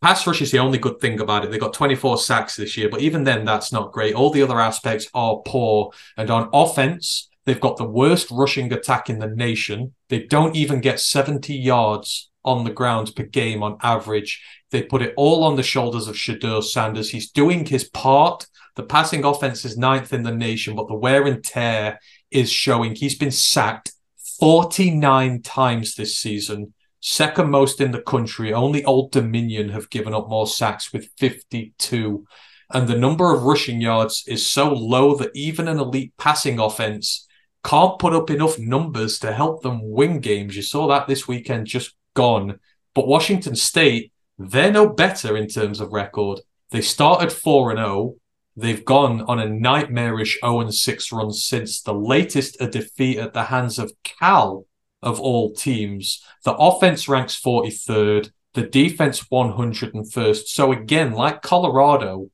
Pass 0.01 0.27
rush 0.27 0.43
is 0.43 0.51
the 0.51 0.59
only 0.59 0.79
good 0.79 1.01
thing 1.01 1.21
about 1.21 1.45
it. 1.45 1.51
They 1.51 1.59
got 1.59 1.73
24 1.73 2.19
sacks 2.19 2.57
this 2.57 2.77
year, 2.77 2.89
but 2.89 3.01
even 3.01 3.25
then, 3.25 3.45
that's 3.45 3.73
not 3.73 3.93
great. 3.93 4.15
All 4.15 4.31
the 4.31 4.43
other 4.43 4.61
aspects 4.61 5.09
are 5.15 5.43
poor. 5.47 5.93
And 6.17 6.31
on 6.31 6.51
offense, 6.53 7.29
they've 7.45 7.61
got 7.61 7.77
the 7.77 7.89
worst 7.89 8.31
rushing 8.31 8.73
attack 8.73 9.09
in 9.09 9.19
the 9.19 9.29
nation. 9.29 9.95
They 10.09 10.25
don't 10.25 10.57
even 10.57 10.81
get 10.81 11.01
70 11.01 11.55
yards 11.55 12.31
on 12.45 12.65
the 12.65 12.71
ground 12.71 13.13
per 13.17 13.23
game 13.23 13.63
on 13.63 13.79
average. 13.83 14.43
They 14.71 14.83
put 14.83 15.03
it 15.03 15.15
all 15.17 15.45
on 15.45 15.57
the 15.57 15.63
shoulders 15.63 16.09
of 16.09 16.17
Shedeur 16.17 16.63
Sanders. 16.63 17.11
He's 17.11 17.31
doing 17.31 17.65
his 17.65 17.85
part. 17.85 18.47
The 18.77 18.83
passing 18.83 19.25
offense 19.25 19.65
is 19.65 19.79
ninth 19.79 20.13
in 20.13 20.23
the 20.23 20.35
nation, 20.35 20.77
but 20.77 20.89
the 20.89 20.95
wear 20.95 21.27
and 21.27 21.43
tear 21.43 21.99
is 22.31 22.51
showing. 22.51 22.95
He's 22.95 23.17
been 23.17 23.31
sacked 23.31 23.93
49 24.39 25.43
times 25.43 25.95
this 25.95 26.17
season 26.17 26.75
second 27.05 27.51
most 27.51 27.83
in 27.83 27.91
the 27.91 28.01
country. 28.01 28.53
Only 28.55 28.83
Old 28.85 29.13
Dominion 29.13 29.69
have 29.69 29.91
given 29.91 30.15
up 30.15 30.29
more 30.29 30.47
sacks 30.47 30.93
with 30.93 31.11
52. 31.19 32.25
And 32.73 32.89
the 32.89 32.97
number 32.97 33.33
of 33.33 33.43
rushing 33.43 33.81
yards 33.81 34.25
is 34.27 34.47
so 34.47 34.73
low 34.73 35.15
that 35.17 35.31
even 35.35 35.69
an 35.69 35.79
elite 35.79 36.15
passing 36.17 36.59
offense 36.59 37.29
can't 37.63 37.99
put 37.99 38.15
up 38.15 38.31
enough 38.31 38.59
numbers 38.59 39.19
to 39.19 39.35
help 39.35 39.63
them 39.63 39.81
win 39.83 40.21
games. 40.21 40.57
You 40.57 40.63
saw 40.63 40.87
that 40.89 41.07
this 41.07 41.29
weekend 41.29 41.67
just 41.67 41.95
gone. 42.15 42.59
But 42.95 43.07
Washington 43.07 43.55
State, 43.55 44.13
they're 44.39 44.73
no 44.73 44.89
better 44.89 45.37
in 45.37 45.47
terms 45.47 45.81
of 45.81 45.93
record. 45.93 46.41
They 46.71 46.81
started 46.81 47.33
4 47.33 47.73
and 47.73 47.79
0. 47.79 48.15
They've 48.57 48.85
gone 48.85 49.23
on 49.23 49.41
a 49.41 49.49
nightmarish 49.49 50.39
0 50.45 50.71
6 50.71 51.13
run 51.13 51.33
since 51.33 51.83
the 51.83 51.95
latest 51.95 52.61
a 52.61 52.69
defeat 52.69 53.19
at 53.19 53.35
the 53.35 53.45
hands 53.45 53.79
of 53.79 53.93
Cal 54.05 54.67
of 55.03 55.21
all 55.21 55.53
teams. 55.53 56.23
The 56.45 56.55
offense 56.55 57.09
ranks 57.09 57.41
43rd, 57.41 58.31
the 58.55 58.63
defense 58.63 59.25
101st. 59.25 60.47
So 60.47 60.73
again, 60.73 61.13
like 61.13 61.43
Colorado, 61.43 62.31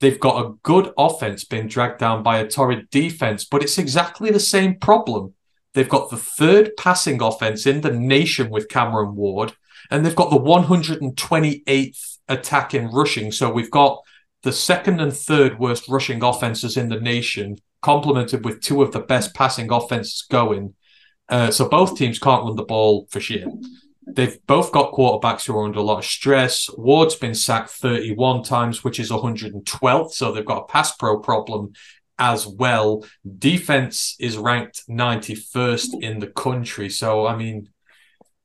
they've 0.00 0.20
got 0.20 0.44
a 0.44 0.54
good 0.62 0.92
offense 0.96 1.44
being 1.44 1.66
dragged 1.66 1.98
down 1.98 2.22
by 2.22 2.38
a 2.38 2.48
torrid 2.48 2.88
defense, 2.90 3.44
but 3.44 3.62
it's 3.62 3.78
exactly 3.78 4.30
the 4.30 4.40
same 4.40 4.78
problem. 4.78 5.34
They've 5.74 5.88
got 5.88 6.10
the 6.10 6.16
third 6.16 6.76
passing 6.76 7.20
offense 7.20 7.66
in 7.66 7.80
the 7.80 7.92
nation 7.92 8.48
with 8.48 8.68
Cameron 8.68 9.16
Ward, 9.16 9.54
and 9.90 10.04
they've 10.04 10.16
got 10.16 10.30
the 10.30 10.38
128th 10.38 12.18
attack 12.28 12.74
in 12.74 12.90
rushing. 12.90 13.32
So 13.32 13.50
we've 13.50 13.70
got 13.70 14.00
the 14.42 14.52
second 14.52 15.00
and 15.00 15.12
third 15.12 15.58
worst 15.58 15.88
rushing 15.88 16.22
offenses 16.22 16.76
in 16.76 16.88
the 16.88 17.00
nation, 17.00 17.56
complemented 17.82 18.44
with 18.44 18.60
two 18.60 18.82
of 18.82 18.92
the 18.92 19.00
best 19.00 19.34
passing 19.34 19.70
offenses 19.70 20.24
going. 20.30 20.74
Uh, 21.28 21.50
so 21.50 21.68
both 21.68 21.96
teams 21.96 22.18
can't 22.18 22.44
run 22.44 22.56
the 22.56 22.64
ball 22.64 23.06
for 23.10 23.20
shit. 23.20 23.46
They've 24.06 24.38
both 24.46 24.72
got 24.72 24.92
quarterbacks 24.92 25.46
who 25.46 25.56
are 25.56 25.64
under 25.64 25.80
a 25.80 25.82
lot 25.82 25.98
of 25.98 26.04
stress. 26.04 26.70
Ward's 26.78 27.14
been 27.14 27.34
sacked 27.34 27.70
31 27.70 28.42
times, 28.42 28.82
which 28.82 28.98
is 28.98 29.10
112th. 29.10 30.12
So 30.12 30.32
they've 30.32 30.44
got 30.44 30.62
a 30.62 30.66
pass 30.66 30.96
pro 30.96 31.18
problem 31.18 31.72
as 32.18 32.46
well. 32.46 33.04
Defense 33.38 34.16
is 34.18 34.38
ranked 34.38 34.84
91st 34.88 36.02
in 36.02 36.20
the 36.20 36.28
country. 36.28 36.88
So, 36.88 37.26
I 37.26 37.36
mean, 37.36 37.68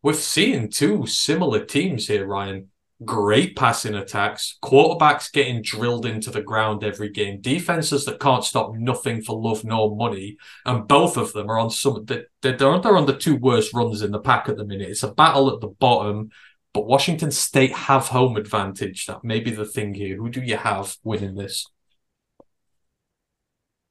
we're 0.01 0.13
seeing 0.13 0.69
two 0.69 1.05
similar 1.07 1.63
teams 1.63 2.07
here, 2.07 2.27
Ryan. 2.27 2.69
Great 3.03 3.55
passing 3.55 3.95
attacks, 3.95 4.57
quarterbacks 4.63 5.31
getting 5.31 5.61
drilled 5.61 6.05
into 6.05 6.30
the 6.30 6.41
ground 6.41 6.83
every 6.83 7.09
game, 7.09 7.41
defenses 7.41 8.05
that 8.05 8.19
can't 8.19 8.43
stop 8.43 8.73
nothing 8.75 9.22
for 9.22 9.38
love 9.38 9.65
nor 9.65 9.95
money, 9.95 10.38
and 10.65 10.88
both 10.88 11.17
of 11.17 11.33
them 11.33 11.49
are 11.49 11.59
on 11.59 11.69
some. 11.69 12.05
They're, 12.05 12.27
they're, 12.41 12.69
on 12.69 13.05
the 13.05 13.17
two 13.17 13.35
worst 13.35 13.73
runs 13.73 14.01
in 14.03 14.11
the 14.11 14.19
pack 14.19 14.47
at 14.47 14.57
the 14.57 14.65
minute. 14.65 14.89
It's 14.89 15.03
a 15.03 15.11
battle 15.11 15.53
at 15.53 15.59
the 15.59 15.67
bottom, 15.67 16.30
but 16.72 16.85
Washington 16.85 17.31
State 17.31 17.73
have 17.73 18.07
home 18.09 18.38
advantage. 18.38 19.05
That 19.07 19.23
may 19.23 19.39
be 19.39 19.51
the 19.51 19.65
thing 19.65 19.95
here. 19.95 20.15
Who 20.15 20.30
do 20.30 20.41
you 20.41 20.57
have 20.57 20.95
winning 21.03 21.35
this? 21.35 21.67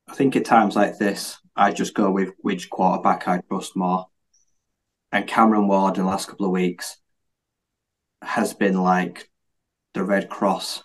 I 0.08 0.14
think 0.14 0.36
at 0.36 0.44
times 0.44 0.76
like 0.76 0.97
this, 0.97 1.39
I 1.56 1.72
just 1.72 1.94
go 1.94 2.10
with 2.10 2.31
which 2.39 2.70
quarterback 2.70 3.28
I 3.28 3.40
trust 3.48 3.76
more. 3.76 4.06
And 5.10 5.26
Cameron 5.26 5.68
Ward 5.68 5.98
in 5.98 6.05
the 6.05 6.08
last 6.08 6.28
couple 6.28 6.47
of 6.47 6.52
weeks 6.52 6.97
has 8.23 8.55
been 8.55 8.81
like 8.81 9.31
the 9.94 10.05
Red 10.05 10.28
Cross 10.28 10.84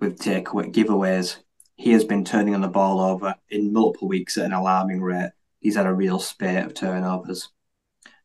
with 0.00 0.18
takeaway 0.18 0.72
giveaways. 0.72 1.36
he 1.76 1.92
has 1.92 2.04
been 2.04 2.24
turning 2.24 2.54
on 2.54 2.60
the 2.60 2.68
ball 2.68 3.00
over 3.00 3.34
in 3.50 3.72
multiple 3.72 4.08
weeks 4.08 4.36
at 4.36 4.46
an 4.46 4.52
alarming 4.52 5.00
rate. 5.00 5.30
He's 5.60 5.76
had 5.76 5.86
a 5.86 5.94
real 5.94 6.18
spate 6.18 6.64
of 6.64 6.74
turnovers. 6.74 7.48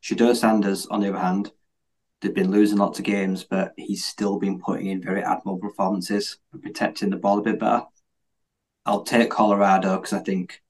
Shedeur 0.02 0.36
Sanders, 0.36 0.86
on 0.88 1.02
the 1.02 1.10
other 1.10 1.20
hand, 1.20 1.52
they've 2.20 2.34
been 2.34 2.52
losing 2.52 2.78
lots 2.78 3.00
of 3.00 3.06
games, 3.06 3.44
but 3.44 3.74
he's 3.78 4.03
still 4.06 4.40
been 4.40 4.60
putting 4.60 4.88
in 4.88 5.02
very 5.02 5.24
admirable 5.24 5.58
performances 5.58 6.38
and 6.52 6.62
protecting 6.62 7.10
the 7.10 7.18
ball 7.18 7.40
a 7.40 7.42
bit 7.42 7.60
better. 7.60 7.84
I'll 8.86 9.03
take 9.03 9.30
Colorado 9.30 9.98
because 9.98 10.14
I 10.14 10.20
think 10.20 10.62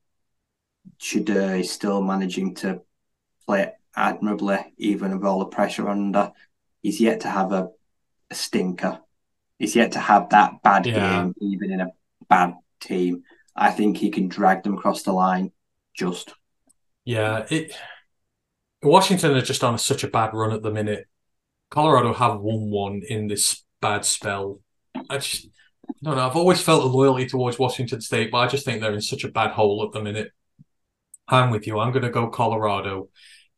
Shedeur 1.00 1.60
is 1.60 1.72
still 1.72 2.02
managing 2.02 2.56
to 2.56 2.82
play 3.46 3.72
admirably, 3.96 4.74
even 4.78 5.18
with 5.18 5.26
all 5.26 5.40
the 5.40 5.46
pressure 5.46 5.90
under. 5.90 6.32
He's 6.84 7.02
yet 7.02 7.22
to 7.22 7.30
have 7.30 7.54
a, 7.54 7.70
a 8.32 8.36
stinker. 8.36 9.00
He's 9.60 9.76
yet 9.76 9.94
to 9.94 10.00
have 10.00 10.30
that 10.30 10.62
bad 10.64 10.86
Yeah. 10.86 10.94
game, 10.94 11.36
even 11.42 11.72
in 11.72 11.82
a 11.82 11.88
bad 12.30 12.56
team. 12.82 13.24
I 13.56 13.72
think 13.72 13.98
he 13.98 14.12
can 14.12 14.28
drag 14.30 14.64
them 14.64 14.76
across 14.78 15.04
the 15.04 15.14
line. 15.14 15.52
Just 15.96 16.34
Yeah, 17.06 17.46
it. 17.50 17.74
Washington 18.82 19.32
are 19.32 19.42
just 19.42 19.64
on 19.64 19.78
such 19.78 20.04
a 20.04 20.08
bad 20.10 20.34
run 20.34 20.52
at 20.52 20.62
the 20.62 20.72
minute. 20.72 21.06
Colorado 21.72 22.14
have 22.14 22.40
won 22.42 22.70
one 22.70 23.02
in 23.08 23.28
this 23.28 23.64
bad 23.82 24.06
spell. 24.06 24.62
I 25.10 25.18
just 25.18 25.48
I 25.88 25.94
don't 26.04 26.18
know. 26.18 26.28
I've 26.28 26.36
always 26.36 26.62
felt 26.62 26.84
a 26.84 26.88
loyalty 26.88 27.28
towards 27.28 27.60
Washington 27.60 28.02
State, 28.02 28.32
but 28.32 28.40
I 28.40 28.48
just 28.48 28.66
think 28.66 28.82
they're 28.82 28.94
in 28.94 29.02
such 29.02 29.24
a 29.24 29.32
bad 29.32 29.52
hole 29.52 29.84
at 29.86 29.94
the 29.94 30.04
minute. 30.04 30.32
I'm 31.28 31.52
with 31.52 31.68
you. 31.68 31.80
I'm 31.80 31.92
going 31.92 32.04
to 32.04 32.10
go 32.12 32.30
Colorado 32.30 33.10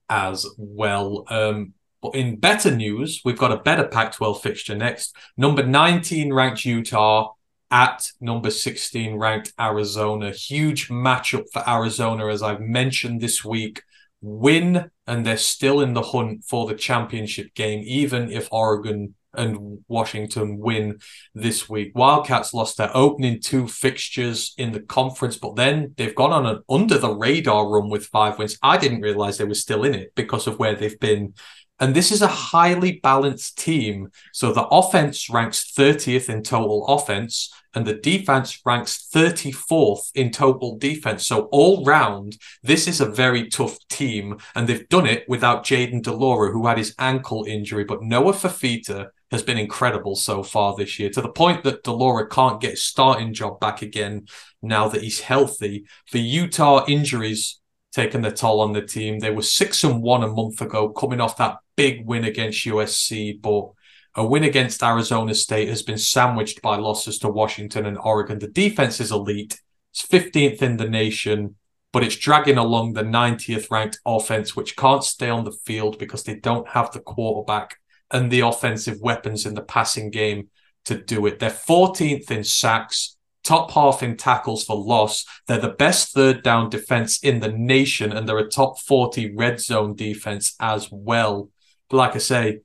as 0.09 0.45
well. 0.57 1.25
Um, 1.29 1.73
but 2.06 2.19
in 2.19 2.35
better 2.35 2.69
news, 2.69 3.22
we've 3.25 3.38
got 3.38 3.51
a 3.51 3.58
better 3.58 3.88
Pac-12 3.88 4.40
fixture 4.40 4.75
next. 4.75 5.16
Number 5.38 5.66
19 5.66 6.32
ranked 6.32 6.64
Utah 6.64 7.32
at 7.72 8.11
number 8.22 8.51
16 8.51 9.17
ranked 9.17 9.53
Arizona. 9.59 10.30
Huge 10.30 10.90
matchup 10.90 11.45
for 11.51 11.67
Arizona, 11.67 12.27
as 12.27 12.43
I've 12.43 12.61
mentioned 12.61 13.22
this 13.22 13.43
week. 13.43 13.82
Win, 14.22 14.92
and 15.08 15.25
they're 15.25 15.35
still 15.35 15.82
in 15.82 15.93
the 15.93 16.03
hunt 16.03 16.43
for 16.43 16.67
the 16.67 16.75
championship 16.75 17.56
game, 17.56 17.84
even 17.88 18.32
if 18.32 18.48
Oregon 18.51 19.16
and 19.34 19.84
Washington 19.88 20.59
win 20.59 21.00
this 21.34 21.67
week. 21.67 21.92
Wildcats 21.95 22.53
lost 22.53 22.77
their 22.77 22.95
opening 22.95 23.42
two 23.42 23.67
fixtures 23.67 24.53
in 24.59 24.74
the 24.74 24.80
conference, 24.80 25.38
but 25.38 25.56
then 25.56 25.95
they've 25.98 26.16
gone 26.16 26.32
on 26.32 26.45
an 26.45 26.61
under 26.69 27.00
the 27.00 27.14
radar 27.14 27.67
run 27.67 27.90
with 27.90 28.06
five 28.06 28.38
wins. 28.38 28.59
I 28.61 28.77
didn't 28.77 29.01
realize 29.01 29.38
they 29.38 29.45
were 29.45 29.56
still 29.56 29.84
in 29.84 29.95
it 29.95 30.14
because 30.16 30.45
of 30.45 30.59
where 30.59 30.75
they've 30.75 31.00
been. 31.00 31.34
And 31.79 31.93
this 31.93 32.11
is 32.11 32.21
a 32.21 32.27
highly 32.27 32.99
balanced 33.03 33.57
team. 33.57 34.09
So 34.31 34.53
the 34.53 34.65
offense 34.67 35.29
ranks 35.29 35.73
30th 35.77 36.29
in 36.29 36.41
total 36.41 36.85
offense, 36.87 37.53
and 37.73 37.85
the 37.85 37.95
defense 37.95 38.61
ranks 38.65 39.09
34th 39.13 40.09
in 40.15 40.31
total 40.31 40.77
defense. 40.77 41.27
So 41.27 41.49
all 41.51 41.83
round, 41.83 42.37
this 42.63 42.87
is 42.87 43.01
a 43.01 43.05
very 43.05 43.49
tough 43.49 43.77
team, 43.89 44.37
and 44.55 44.67
they've 44.67 44.87
done 44.87 45.05
it 45.05 45.25
without 45.27 45.65
Jayden 45.65 46.01
de 46.01 46.13
Laura, 46.13 46.51
who 46.51 46.65
had 46.65 46.77
his 46.77 46.95
ankle 46.97 47.43
injury. 47.43 47.83
But 47.83 48.01
Noah 48.01 48.33
Fifita 48.33 49.09
has 49.31 49.43
been 49.43 49.57
incredible 49.57 50.15
so 50.15 50.43
far 50.43 50.75
this 50.77 50.97
year, 50.97 51.09
to 51.09 51.21
the 51.21 51.27
point 51.27 51.65
that 51.65 51.83
de 51.83 51.91
Laura 51.91 52.25
can't 52.29 52.61
get 52.61 52.71
his 52.71 52.85
starting 52.85 53.33
job 53.33 53.59
back 53.59 53.81
again 53.81 54.27
now 54.61 54.87
that 54.87 55.03
he's 55.03 55.19
healthy. 55.19 55.85
For 56.07 56.19
Utah, 56.19 56.85
injuries 56.87 57.59
taken 57.95 58.22
the 58.22 58.32
toll 58.32 58.59
on 58.59 58.74
the 58.74 58.82
team. 58.82 59.19
They 59.19 59.32
were 59.32 59.41
six 59.41 59.83
and 59.85 60.01
one 60.01 60.24
a 60.24 60.27
month 60.27 60.61
ago, 60.61 60.90
coming 60.90 61.22
off 61.22 61.38
that 61.38 61.57
big 61.77 62.06
win 62.06 62.25
against 62.25 62.65
USC, 62.65 63.41
but 63.41 63.69
a 64.15 64.25
win 64.25 64.43
against 64.43 64.83
Arizona 64.83 65.33
State 65.33 65.69
has 65.69 65.82
been 65.82 65.98
sandwiched 65.98 66.61
by 66.61 66.75
losses 66.75 67.19
to 67.19 67.30
Washington 67.30 67.85
and 67.85 67.98
Oregon. 67.98 68.40
The 68.40 68.48
defense 68.48 68.99
is 68.99 69.11
elite. 69.11 69.61
It's 69.93 70.06
15th 70.06 70.61
in 70.61 70.75
the 70.75 70.90
nation, 70.90 71.56
but 71.93 72.03
it's 72.03 72.17
dragging 72.17 72.57
along 72.57 72.93
the 72.93 73.03
90th 73.03 73.72
ranked 73.72 73.99
offense, 74.06 74.57
which 74.57 74.75
can't 74.75 75.03
stay 75.03 75.30
on 75.30 75.45
the 75.45 75.57
field 75.65 75.98
because 75.98 76.24
they 76.24 76.35
don't 76.35 76.67
have 76.67 76.91
the 76.91 76.99
quarterback 76.99 77.77
and 78.11 78.30
the 78.30 78.41
offensive 78.41 78.99
weapons 79.01 79.45
in 79.45 79.53
the 79.53 79.61
passing 79.61 80.09
game 80.09 80.49
to 80.83 81.01
do 81.01 81.25
it. 81.25 81.40
They're 81.40 81.49
14th 81.49 82.30
in 82.30 82.43
sacks, 82.43 83.14
top 83.45 83.72
half 83.72 84.03
in 84.03 84.17
tackles 84.17 84.65
for 84.65 84.75
loss. 84.75 85.25
They're 85.48 85.59
the 85.59 85.69
best 85.69 86.14
third 86.14 86.43
down 86.43 86.69
defense 86.69 87.19
in 87.19 87.40
the 87.40 87.51
nation, 87.51 88.11
and 88.11 88.27
they're 88.27 88.38
a 88.38 88.49
top 88.49 88.80
40 88.80 89.35
red 89.35 89.61
zone 89.61 89.95
defense 89.95 90.56
as 90.59 90.90
well. 90.91 91.49
But 91.90 91.98
like 91.98 92.15
I 92.15 92.19
say, 92.19 92.59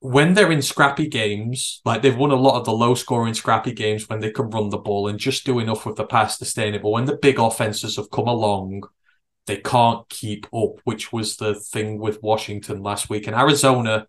when 0.00 0.34
they're 0.34 0.52
in 0.52 0.62
scrappy 0.62 1.08
games, 1.08 1.80
like 1.84 2.02
they've 2.02 2.16
won 2.16 2.30
a 2.30 2.36
lot 2.36 2.58
of 2.58 2.64
the 2.64 2.72
low 2.72 2.94
scoring 2.94 3.34
scrappy 3.34 3.72
games 3.72 4.08
when 4.08 4.20
they 4.20 4.30
can 4.30 4.48
run 4.50 4.70
the 4.70 4.78
ball 4.78 5.08
and 5.08 5.18
just 5.18 5.44
do 5.44 5.58
enough 5.58 5.84
with 5.84 5.96
the 5.96 6.06
pass 6.06 6.38
to 6.38 6.44
stay 6.44 6.68
in 6.68 6.74
it. 6.74 6.82
But 6.82 6.90
when 6.90 7.06
the 7.06 7.16
big 7.16 7.40
offenses 7.40 7.96
have 7.96 8.10
come 8.10 8.28
along, 8.28 8.84
they 9.46 9.56
can't 9.56 10.08
keep 10.08 10.46
up, 10.54 10.80
which 10.84 11.12
was 11.12 11.36
the 11.36 11.54
thing 11.54 11.98
with 11.98 12.22
Washington 12.22 12.82
last 12.82 13.10
week. 13.10 13.26
And 13.26 13.34
Arizona 13.34 14.06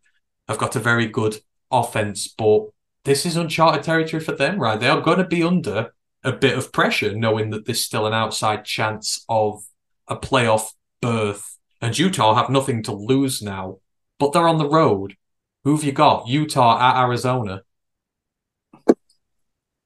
have 0.47 0.59
got 0.59 0.75
a 0.75 0.79
very 0.79 1.07
good 1.07 1.39
offense, 1.71 2.27
but 2.27 2.67
this 3.05 3.25
is 3.25 3.35
uncharted 3.35 3.83
territory 3.83 4.21
for 4.23 4.33
them, 4.33 4.59
right? 4.59 4.79
They 4.79 4.89
are 4.89 5.01
going 5.01 5.19
to 5.19 5.25
be 5.25 5.43
under 5.43 5.93
a 6.23 6.31
bit 6.31 6.57
of 6.57 6.71
pressure, 6.71 7.15
knowing 7.15 7.49
that 7.51 7.65
there's 7.65 7.83
still 7.83 8.05
an 8.05 8.13
outside 8.13 8.65
chance 8.65 9.23
of 9.29 9.63
a 10.07 10.17
playoff 10.17 10.73
berth. 11.01 11.57
And 11.81 11.97
Utah 11.97 12.35
have 12.35 12.49
nothing 12.49 12.83
to 12.83 12.91
lose 12.91 13.41
now, 13.41 13.77
but 14.17 14.33
they're 14.33 14.47
on 14.47 14.57
the 14.57 14.69
road. 14.69 15.15
Who 15.63 15.75
have 15.75 15.83
you 15.83 15.91
got? 15.91 16.27
Utah 16.27 16.79
at 16.79 17.01
Arizona. 17.01 17.63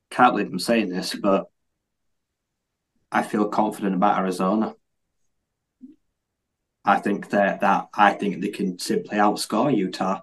can't 0.10 0.34
believe 0.34 0.52
I'm 0.52 0.60
saying 0.60 0.90
this, 0.90 1.16
but 1.16 1.50
I 3.12 3.24
feel 3.24 3.48
confident 3.48 3.96
about 3.96 4.20
Arizona. 4.20 4.76
I 6.86 7.00
think 7.00 7.30
that 7.30 7.62
that 7.62 7.90
I 7.94 8.14
think 8.14 8.42
they 8.42 8.50
can 8.50 8.78
simply 8.78 9.18
outscore 9.18 9.76
Utah, 9.76 10.22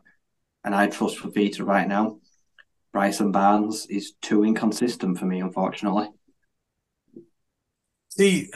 and 0.63 0.75
I 0.75 0.87
trust 0.89 1.19
Fifita 1.19 1.67
right 1.67 1.89
now. 1.89 2.20
Bryson 2.93 3.33
Barnes 3.33 3.87
is 3.87 4.13
too 4.21 4.45
inconsistent 4.45 5.19
for 5.19 5.27
me, 5.27 5.41
unfortunately. 5.41 6.09
See, 8.11 8.51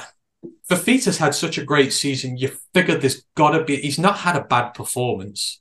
Fifita's 0.68 1.18
had 1.18 1.34
such 1.34 1.58
a 1.58 1.64
great 1.64 1.92
season. 1.92 2.36
You 2.36 2.50
figure 2.72 2.98
there's 2.98 3.24
got 3.34 3.50
to 3.50 3.64
be. 3.64 3.76
He's 3.76 3.98
not 3.98 4.18
had 4.18 4.36
a 4.36 4.44
bad 4.44 4.70
performance, 4.70 5.60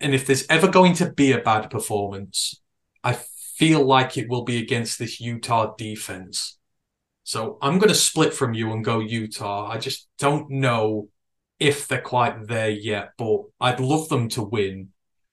and 0.00 0.14
if 0.14 0.26
there's 0.26 0.46
ever 0.48 0.68
going 0.68 0.94
to 0.94 1.12
be 1.12 1.32
a 1.32 1.38
bad 1.38 1.70
performance, 1.70 2.60
I 3.04 3.18
feel 3.56 3.84
like 3.84 4.16
it 4.16 4.28
will 4.28 4.44
be 4.44 4.58
against 4.58 4.98
this 4.98 5.20
Utah 5.20 5.74
defense. 5.76 6.58
So 7.22 7.58
I'm 7.62 7.78
going 7.78 7.90
to 7.90 7.94
split 7.94 8.34
from 8.34 8.54
you 8.54 8.72
and 8.72 8.84
go 8.84 8.98
Utah. 8.98 9.70
I 9.70 9.78
just 9.78 10.08
don't 10.18 10.50
know 10.50 11.08
if 11.58 11.86
they're 11.86 12.00
quite 12.00 12.48
there 12.48 12.70
yet, 12.70 13.10
but 13.18 13.42
I'd 13.60 13.78
love 13.78 14.08
them 14.08 14.28
to 14.30 14.42
win. 14.42 14.88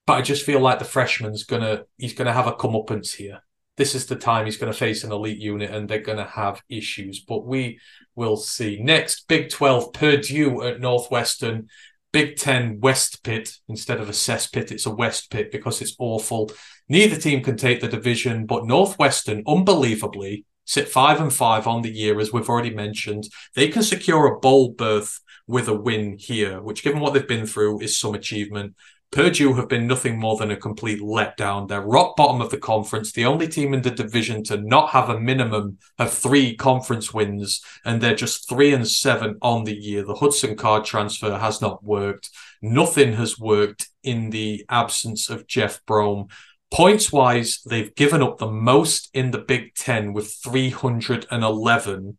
But 0.07 0.13
I 0.13 0.21
just 0.21 0.45
feel 0.45 0.61
like 0.61 0.79
the 0.79 0.85
freshman's 0.85 1.43
gonna 1.43 1.83
he's 1.97 2.13
gonna 2.13 2.33
have 2.33 2.47
a 2.47 2.53
comeuppance 2.53 3.13
here. 3.13 3.43
This 3.75 3.93
is 3.93 4.07
the 4.07 4.15
time 4.15 4.45
he's 4.45 4.57
to 4.71 4.77
face 4.77 5.03
an 5.03 5.11
elite 5.11 5.37
unit, 5.37 5.69
and 5.69 5.87
they're 5.87 6.01
to 6.17 6.23
have 6.23 6.63
issues. 6.67 7.19
But 7.19 7.45
we 7.45 7.79
will 8.15 8.37
see. 8.37 8.79
Next, 8.81 9.27
Big 9.27 9.51
Twelve, 9.51 9.93
Purdue 9.93 10.63
at 10.63 10.79
Northwestern. 10.79 11.67
Big 12.13 12.37
Ten 12.37 12.79
West 12.79 13.21
Pit 13.23 13.57
instead 13.67 13.99
of 13.99 14.09
a 14.09 14.13
cesspit, 14.13 14.71
it's 14.71 14.85
a 14.85 14.91
West 14.91 15.29
Pit 15.29 15.51
because 15.51 15.81
it's 15.81 15.95
awful. 15.99 16.49
Neither 16.87 17.17
team 17.17 17.43
can 17.43 17.57
take 17.57 17.81
the 17.81 17.87
division, 17.87 18.45
but 18.45 18.65
Northwestern, 18.65 19.43
unbelievably, 19.45 20.45
sit 20.63 20.87
five 20.87 21.19
and 21.19 21.31
five 21.31 21.67
on 21.67 21.81
the 21.81 21.91
year, 21.91 22.19
as 22.19 22.31
we've 22.31 22.49
already 22.49 22.73
mentioned. 22.73 23.27
They 23.55 23.67
can 23.67 23.83
secure 23.83 24.25
a 24.25 24.39
bowl 24.39 24.71
berth 24.71 25.19
with 25.47 25.67
a 25.67 25.73
win 25.73 26.17
here, 26.17 26.61
which, 26.61 26.81
given 26.81 27.01
what 27.01 27.13
they've 27.13 27.27
been 27.27 27.45
through, 27.45 27.81
is 27.81 27.99
some 27.99 28.15
achievement. 28.15 28.75
Purdue 29.11 29.53
have 29.53 29.69
been 29.69 29.87
nothing 29.87 30.19
more 30.19 30.35
than 30.35 30.51
a 30.51 30.57
complete 30.57 30.99
letdown. 30.99 31.67
They're 31.67 31.81
rock 31.81 32.17
bottom 32.17 32.41
of 32.41 32.51
the 32.51 32.57
conference, 32.57 33.11
the 33.11 33.25
only 33.25 33.47
team 33.47 33.73
in 33.73 33.81
the 33.81 33.89
division 33.89 34.43
to 34.45 34.57
not 34.57 34.89
have 34.89 35.09
a 35.09 35.19
minimum 35.19 35.77
of 35.97 36.13
three 36.13 36.55
conference 36.55 37.13
wins, 37.13 37.61
and 37.85 38.01
they're 38.01 38.15
just 38.15 38.49
three 38.49 38.73
and 38.73 38.87
seven 38.87 39.37
on 39.41 39.63
the 39.63 39.75
year. 39.75 40.03
The 40.03 40.15
Hudson 40.15 40.57
Card 40.57 40.83
transfer 40.83 41.37
has 41.37 41.61
not 41.61 41.83
worked. 41.83 42.29
Nothing 42.61 43.13
has 43.13 43.39
worked 43.39 43.87
in 44.03 44.29
the 44.29 44.65
absence 44.69 45.29
of 45.29 45.47
Jeff 45.47 45.79
Brohm. 45.85 46.29
Points 46.69 47.09
wise, 47.11 47.61
they've 47.65 47.95
given 47.95 48.21
up 48.21 48.39
the 48.39 48.51
most 48.51 49.09
in 49.13 49.31
the 49.31 49.37
Big 49.37 49.73
Ten 49.73 50.11
with 50.11 50.33
311, 50.43 52.17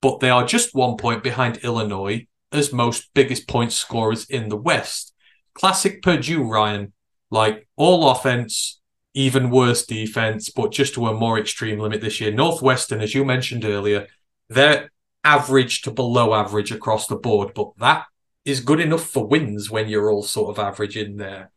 but 0.00 0.20
they 0.20 0.30
are 0.30 0.46
just 0.46 0.74
one 0.74 0.96
point 0.96 1.22
behind 1.22 1.58
Illinois 1.58 2.26
as 2.50 2.72
most 2.72 3.10
biggest 3.14 3.46
point 3.46 3.72
scorers 3.72 4.24
in 4.24 4.48
the 4.48 4.56
West. 4.56 5.09
Classic 5.60 6.00
Purdue, 6.00 6.42
Ryan. 6.42 6.94
Like 7.30 7.68
all 7.76 8.10
offense, 8.10 8.80
even 9.14 9.50
worse 9.50 9.84
defense, 9.84 10.48
but 10.48 10.72
just 10.72 10.94
to 10.94 11.06
a 11.06 11.14
more 11.14 11.38
extreme 11.38 11.78
limit 11.78 12.00
this 12.00 12.20
year. 12.20 12.32
Northwestern, 12.32 13.02
as 13.02 13.14
you 13.14 13.24
mentioned 13.24 13.64
earlier, 13.64 14.08
they're 14.48 14.90
average 15.22 15.82
to 15.82 15.90
below 15.90 16.34
average 16.34 16.72
across 16.72 17.06
the 17.06 17.16
board, 17.16 17.52
but 17.54 17.76
that 17.76 18.06
is 18.44 18.60
good 18.60 18.80
enough 18.80 19.04
for 19.04 19.26
wins 19.26 19.70
when 19.70 19.86
you're 19.86 20.10
all 20.10 20.22
sort 20.22 20.56
of 20.56 20.64
average 20.64 20.96
in 20.96 21.18
there. 21.18 21.50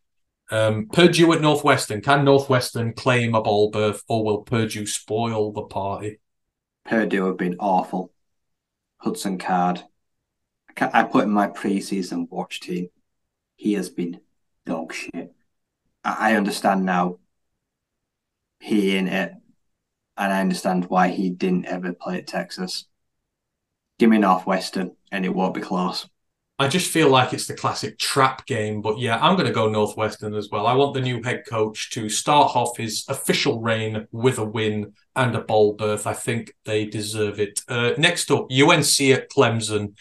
Um, 0.51 0.89
Purdue 0.91 1.31
at 1.31 1.41
Northwestern. 1.41 2.01
Can 2.01 2.25
Northwestern 2.25 2.93
claim 2.93 3.33
a 3.33 3.41
bowl 3.41 3.71
berth, 3.71 4.03
or 4.09 4.23
will 4.23 4.43
Purdue 4.43 4.85
spoil 4.85 5.53
the 5.53 5.63
party? 5.63 6.19
Purdue 6.85 7.25
have 7.27 7.37
been 7.37 7.55
awful. 7.57 8.11
Hudson 8.97 9.37
Card, 9.37 9.81
I 10.77 10.89
I 10.93 11.03
put 11.03 11.23
in 11.23 11.31
my 11.31 11.47
preseason 11.47 12.27
watch 12.29 12.59
team. 12.59 12.89
He 13.63 13.75
has 13.75 13.89
been 13.89 14.19
dog 14.65 14.93
shit. 14.93 15.31
I 16.03 16.35
understand 16.35 16.83
now. 16.83 17.19
He 18.59 18.97
in 18.97 19.07
it, 19.07 19.31
and 20.17 20.33
I 20.33 20.41
understand 20.41 20.89
why 20.89 21.07
he 21.07 21.29
didn't 21.29 21.67
ever 21.67 21.93
play 21.93 22.17
at 22.17 22.27
Texas. 22.27 22.87
Give 23.99 24.09
me 24.09 24.17
Northwestern, 24.17 24.97
and 25.13 25.23
it 25.23 25.33
won't 25.33 25.53
be 25.53 25.61
close. 25.61 26.09
I 26.59 26.67
just 26.67 26.91
feel 26.91 27.09
like 27.09 27.31
it's 27.31 27.47
the 27.47 27.53
classic 27.53 27.97
trap 27.97 28.45
game, 28.47 28.81
but 28.81 28.99
yeah, 28.99 29.17
I'm 29.21 29.37
going 29.37 29.47
to 29.47 29.53
go 29.53 29.69
Northwestern 29.69 30.33
as 30.33 30.49
well. 30.51 30.67
I 30.67 30.73
want 30.73 30.93
the 30.93 30.99
new 30.99 31.23
head 31.23 31.43
coach 31.47 31.89
to 31.91 32.09
start 32.09 32.57
off 32.57 32.75
his 32.75 33.05
official 33.07 33.61
reign 33.61 34.07
with 34.11 34.39
a 34.39 34.45
win 34.45 34.91
and 35.15 35.33
a 35.35 35.41
bowl 35.41 35.75
berth. 35.75 36.05
I 36.05 36.13
think 36.13 36.53
they 36.65 36.83
deserve 36.83 37.39
it. 37.39 37.61
Uh, 37.69 37.93
next 37.97 38.29
up, 38.29 38.51
UNC 38.51 39.01
at 39.11 39.31
Clemson, 39.31 39.93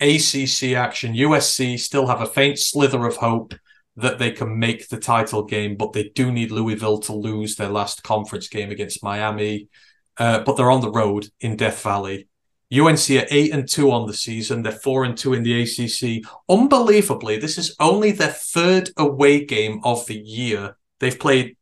ACC 0.00 0.74
action. 0.76 1.14
USC 1.14 1.78
still 1.78 2.06
have 2.06 2.20
a 2.20 2.26
faint 2.26 2.58
slither 2.58 3.06
of 3.06 3.16
hope 3.16 3.54
that 3.96 4.18
they 4.18 4.30
can 4.30 4.58
make 4.58 4.88
the 4.88 4.98
title 4.98 5.44
game, 5.44 5.76
but 5.76 5.92
they 5.92 6.10
do 6.14 6.32
need 6.32 6.50
Louisville 6.50 6.98
to 7.00 7.12
lose 7.12 7.56
their 7.56 7.68
last 7.68 8.02
conference 8.02 8.48
game 8.48 8.70
against 8.70 9.02
Miami. 9.02 9.68
Uh, 10.16 10.40
but 10.40 10.56
they're 10.56 10.70
on 10.70 10.80
the 10.80 10.90
road 10.90 11.28
in 11.40 11.56
Death 11.56 11.82
Valley. 11.82 12.28
UNC 12.72 13.10
are 13.10 13.26
eight 13.30 13.52
and 13.52 13.68
two 13.68 13.90
on 13.90 14.06
the 14.06 14.14
season. 14.14 14.62
They're 14.62 14.72
four 14.72 15.04
and 15.04 15.16
two 15.16 15.34
in 15.34 15.42
the 15.42 15.62
ACC. 15.62 16.24
Unbelievably, 16.48 17.38
this 17.38 17.58
is 17.58 17.74
only 17.80 18.12
their 18.12 18.28
third 18.28 18.90
away 18.96 19.44
game 19.44 19.80
of 19.82 20.06
the 20.06 20.16
year. 20.18 20.76
They've 21.00 21.18
played 21.18 21.56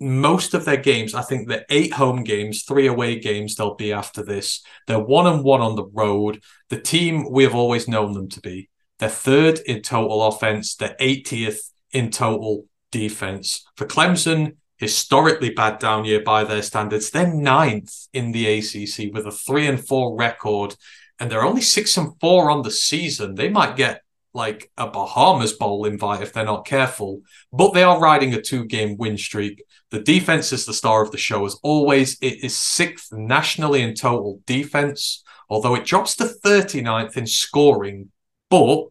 most 0.00 0.54
of 0.54 0.64
their 0.64 0.76
games. 0.76 1.14
I 1.14 1.22
think 1.22 1.48
they're 1.48 1.66
eight 1.70 1.92
home 1.92 2.22
games, 2.24 2.62
three 2.62 2.86
away 2.86 3.18
games. 3.18 3.54
They'll 3.54 3.74
be 3.74 3.92
after 3.92 4.22
this. 4.22 4.62
They're 4.86 4.98
one 4.98 5.26
and 5.26 5.42
one 5.42 5.60
on 5.60 5.76
the 5.76 5.86
road. 5.86 6.42
The 6.68 6.80
team 6.80 7.30
we 7.30 7.44
have 7.44 7.54
always 7.54 7.88
known 7.88 8.12
them 8.12 8.28
to 8.30 8.40
be. 8.40 8.68
They're 8.98 9.08
third 9.08 9.60
in 9.66 9.82
total 9.82 10.26
offense. 10.26 10.74
They're 10.74 10.96
80th 11.00 11.70
in 11.92 12.10
total 12.10 12.66
defense. 12.90 13.64
For 13.76 13.86
Clemson, 13.86 14.56
historically 14.76 15.50
bad 15.50 15.78
down 15.78 16.04
year 16.04 16.22
by 16.22 16.44
their 16.44 16.62
standards. 16.62 17.10
They're 17.10 17.32
ninth 17.32 18.08
in 18.12 18.32
the 18.32 18.58
ACC 18.58 19.12
with 19.12 19.26
a 19.26 19.32
three 19.32 19.66
and 19.66 19.84
four 19.84 20.16
record, 20.16 20.76
and 21.18 21.30
they're 21.30 21.44
only 21.44 21.60
six 21.60 21.96
and 21.96 22.12
four 22.20 22.50
on 22.50 22.62
the 22.62 22.70
season. 22.70 23.34
They 23.34 23.48
might 23.48 23.76
get 23.76 24.02
like 24.34 24.70
a 24.76 24.86
Bahamas 24.88 25.52
Bowl 25.52 25.84
invite 25.84 26.22
if 26.22 26.32
they're 26.32 26.44
not 26.44 26.66
careful, 26.66 27.22
but 27.52 27.74
they 27.74 27.82
are 27.82 28.00
riding 28.00 28.34
a 28.34 28.40
two 28.40 28.64
game 28.64 28.96
win 28.96 29.18
streak. 29.18 29.62
The 29.90 30.00
defense 30.00 30.52
is 30.52 30.66
the 30.66 30.74
star 30.74 31.02
of 31.02 31.10
the 31.10 31.18
show, 31.18 31.46
as 31.46 31.58
always. 31.62 32.18
It 32.20 32.44
is 32.44 32.56
sixth 32.56 33.12
nationally 33.12 33.82
in 33.82 33.94
total 33.94 34.40
defense, 34.46 35.22
although 35.48 35.74
it 35.74 35.86
drops 35.86 36.16
to 36.16 36.24
39th 36.24 37.16
in 37.16 37.26
scoring, 37.26 38.10
but 38.50 38.88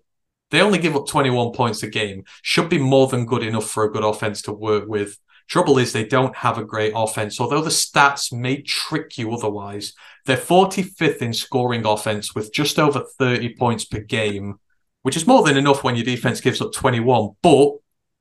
they 0.50 0.62
only 0.62 0.80
give 0.80 0.96
up 0.96 1.08
21 1.08 1.52
points 1.52 1.84
a 1.84 1.88
game. 1.88 2.24
Should 2.42 2.70
be 2.70 2.80
more 2.80 3.08
than 3.08 3.26
good 3.26 3.44
enough 3.44 3.70
for 3.70 3.84
a 3.84 3.92
good 3.92 4.04
offense 4.04 4.42
to 4.44 4.54
work 4.54 4.88
with. 4.88 5.18
Trouble 5.48 5.78
is, 5.78 5.94
they 5.94 6.06
don't 6.06 6.36
have 6.36 6.58
a 6.58 6.66
great 6.66 6.94
offense, 6.96 7.40
although 7.40 7.62
the 7.62 7.70
stats 7.70 8.34
may 8.34 8.62
trick 8.62 9.18
you 9.18 9.32
otherwise. 9.34 9.94
They're 10.26 10.36
45th 10.36 11.22
in 11.22 11.32
scoring 11.32 11.86
offense 11.86 12.36
with 12.36 12.52
just 12.52 12.80
over 12.80 13.06
30 13.18 13.56
points 13.56 13.86
per 13.86 14.00
game, 14.00 14.56
which 15.04 15.16
is 15.16 15.28
more 15.28 15.44
than 15.44 15.56
enough 15.58 15.84
when 15.84 15.96
your 15.96 16.04
defense 16.04 16.42
gives 16.42 16.60
up 16.60 16.74
21. 16.74 17.30
But 17.42 17.72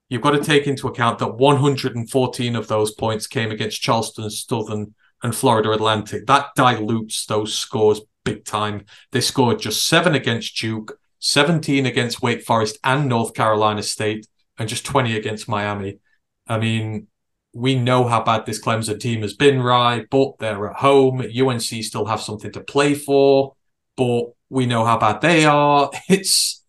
you've 0.09 0.23
got 0.23 0.33
to 0.33 0.43
take 0.43 0.67
into 0.67 0.89
account 0.89 1.19
that 1.19 1.35
114 1.35 2.57
of 2.57 2.69
those 2.69 2.93
points 2.93 3.27
came 3.27 3.51
against 3.51 3.83
Charleston 3.83 4.31
Southern 4.31 4.95
and 5.23 5.35
Florida 5.35 5.73
Atlantic. 5.73 6.27
That 6.27 6.49
dilutes 6.55 7.27
those 7.27 7.55
scores 7.55 8.01
big 8.25 8.45
time. 8.45 8.85
They 9.13 9.21
scored 9.21 9.61
just 9.61 9.87
seven 9.87 10.15
against 10.15 10.57
Duke, 10.57 10.99
17 11.21 11.87
against 11.87 12.23
Wake 12.23 12.43
Forest 12.43 12.79
and 12.85 13.09
North 13.09 13.35
Carolina 13.35 13.83
State, 13.83 14.27
and 14.59 14.69
just 14.69 14.85
20 14.85 15.17
against 15.17 15.49
Miami. 15.49 15.99
I 16.47 16.59
mean, 16.59 17.09
we 17.55 17.75
know 17.75 18.07
how 18.07 18.23
bad 18.23 18.45
this 18.45 18.63
Clemson 18.63 19.01
team 19.01 19.23
has 19.23 19.33
been, 19.35 19.63
right? 19.63 20.07
But 20.11 20.39
they're 20.39 20.69
at 20.69 20.77
home. 20.77 21.21
UNC 21.21 21.63
still 21.63 22.05
have 22.05 22.21
something 22.21 22.53
to 22.53 22.61
play 22.61 22.95
for, 22.95 23.55
but 23.97 24.25
we 24.51 24.67
know 24.67 24.85
how 24.85 24.99
bad 24.99 25.21
they 25.21 25.45
are. 25.47 25.91
It's, 26.09 26.63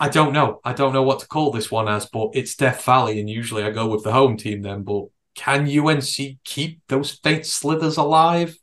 I 0.00 0.08
don't 0.08 0.32
know. 0.32 0.60
I 0.64 0.72
don't 0.72 0.92
know 0.92 1.02
what 1.02 1.20
to 1.20 1.26
call 1.26 1.50
this 1.50 1.70
one 1.70 1.88
as, 1.88 2.06
but 2.06 2.30
it's 2.34 2.54
Death 2.54 2.84
Valley, 2.84 3.18
and 3.18 3.28
usually 3.28 3.64
I 3.64 3.70
go 3.70 3.88
with 3.88 4.04
the 4.04 4.12
home 4.12 4.36
team 4.36 4.62
then. 4.62 4.82
But 4.82 5.06
can 5.34 5.68
UNC 5.68 6.38
keep 6.44 6.80
those 6.88 7.12
faint 7.12 7.46
slithers 7.46 7.96
alive? 7.96 8.56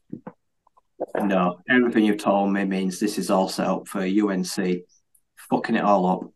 No, 1.22 1.60
everything 1.70 2.06
you've 2.06 2.18
told 2.18 2.54
me 2.54 2.64
means 2.64 3.00
this 3.00 3.18
is 3.18 3.30
all 3.30 3.50
set 3.50 3.68
up 3.68 3.88
for 3.88 4.02
UNC 4.02 4.86
fucking 5.50 5.76
it 5.76 5.84
all 5.84 6.06
up, 6.06 6.32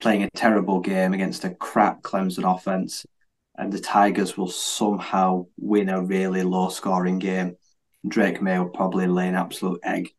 playing 0.00 0.22
a 0.22 0.30
terrible 0.30 0.80
game 0.80 1.12
against 1.14 1.44
a 1.44 1.50
crap 1.50 2.02
Clemson 2.02 2.50
offense, 2.52 3.06
and 3.56 3.72
the 3.72 3.80
Tigers 3.80 4.36
will 4.36 4.48
somehow 4.48 5.46
win 5.58 5.88
a 5.88 6.02
really 6.02 6.42
low 6.42 6.68
scoring 6.68 7.18
game. 7.18 7.56
Drake 8.06 8.42
Maye 8.42 8.58
will 8.58 8.68
probably 8.68 9.06
lay 9.06 9.28
an 9.28 9.34
absolute 9.34 9.80
egg. 9.82 10.10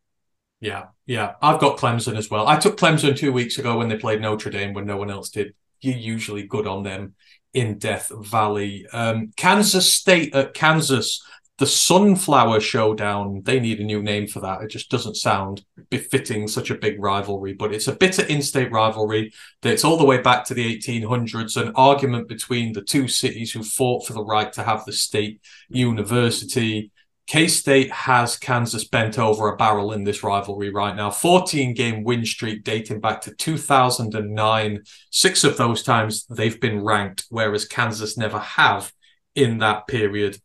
Yeah, 0.60 0.86
yeah. 1.06 1.34
I've 1.40 1.60
got 1.60 1.78
Clemson 1.78 2.16
as 2.16 2.30
well. 2.30 2.46
I 2.46 2.58
took 2.58 2.76
Clemson 2.76 3.16
two 3.16 3.32
weeks 3.32 3.58
ago 3.58 3.78
when 3.78 3.88
they 3.88 3.96
played 3.96 4.20
Notre 4.20 4.50
Dame 4.50 4.74
when 4.74 4.86
no 4.86 4.96
one 4.96 5.10
else 5.10 5.30
did. 5.30 5.54
You're 5.80 5.96
usually 5.96 6.42
good 6.42 6.66
on 6.66 6.82
them 6.82 7.14
in 7.54 7.78
Death 7.78 8.10
Valley. 8.14 8.86
Um, 8.92 9.32
Kansas 9.36 9.92
State 9.92 10.34
at 10.34 10.52
Kansas, 10.52 11.22
the 11.58 11.66
Sunflower 11.66 12.60
Showdown. 12.60 13.42
They 13.44 13.60
need 13.60 13.80
a 13.80 13.84
new 13.84 14.02
name 14.02 14.26
for 14.26 14.40
that. 14.40 14.62
It 14.62 14.70
just 14.70 14.90
doesn't 14.90 15.16
sound 15.16 15.64
befitting 15.88 16.48
such 16.48 16.70
a 16.70 16.74
big 16.74 17.00
rivalry, 17.00 17.54
but 17.54 17.72
it's 17.72 17.88
a 17.88 17.94
bitter 17.94 18.24
in 18.24 18.42
state 18.42 18.70
rivalry 18.72 19.32
that's 19.62 19.84
all 19.84 19.96
the 19.96 20.04
way 20.04 20.20
back 20.20 20.44
to 20.46 20.54
the 20.54 20.76
1800s, 20.76 21.56
an 21.60 21.72
argument 21.76 22.28
between 22.28 22.72
the 22.72 22.82
two 22.82 23.08
cities 23.08 23.52
who 23.52 23.62
fought 23.62 24.06
for 24.06 24.12
the 24.12 24.24
right 24.24 24.52
to 24.52 24.62
have 24.62 24.84
the 24.84 24.92
state 24.92 25.40
university. 25.68 26.90
K 27.26 27.48
State 27.48 27.90
has 27.90 28.36
Kansas 28.36 28.84
bent 28.84 29.18
over 29.18 29.48
a 29.48 29.56
barrel 29.56 29.92
in 29.92 30.04
this 30.04 30.22
rivalry 30.22 30.70
right 30.70 30.94
now. 30.94 31.10
14 31.10 31.74
game 31.74 32.04
win 32.04 32.24
streak 32.24 32.62
dating 32.62 33.00
back 33.00 33.20
to 33.22 33.34
2009. 33.34 34.82
Six 35.10 35.42
of 35.42 35.56
those 35.56 35.82
times 35.82 36.24
they've 36.26 36.60
been 36.60 36.84
ranked, 36.84 37.24
whereas 37.28 37.66
Kansas 37.66 38.16
never 38.16 38.38
have 38.38 38.92
in 39.34 39.58
that 39.58 39.88
period 39.88 40.38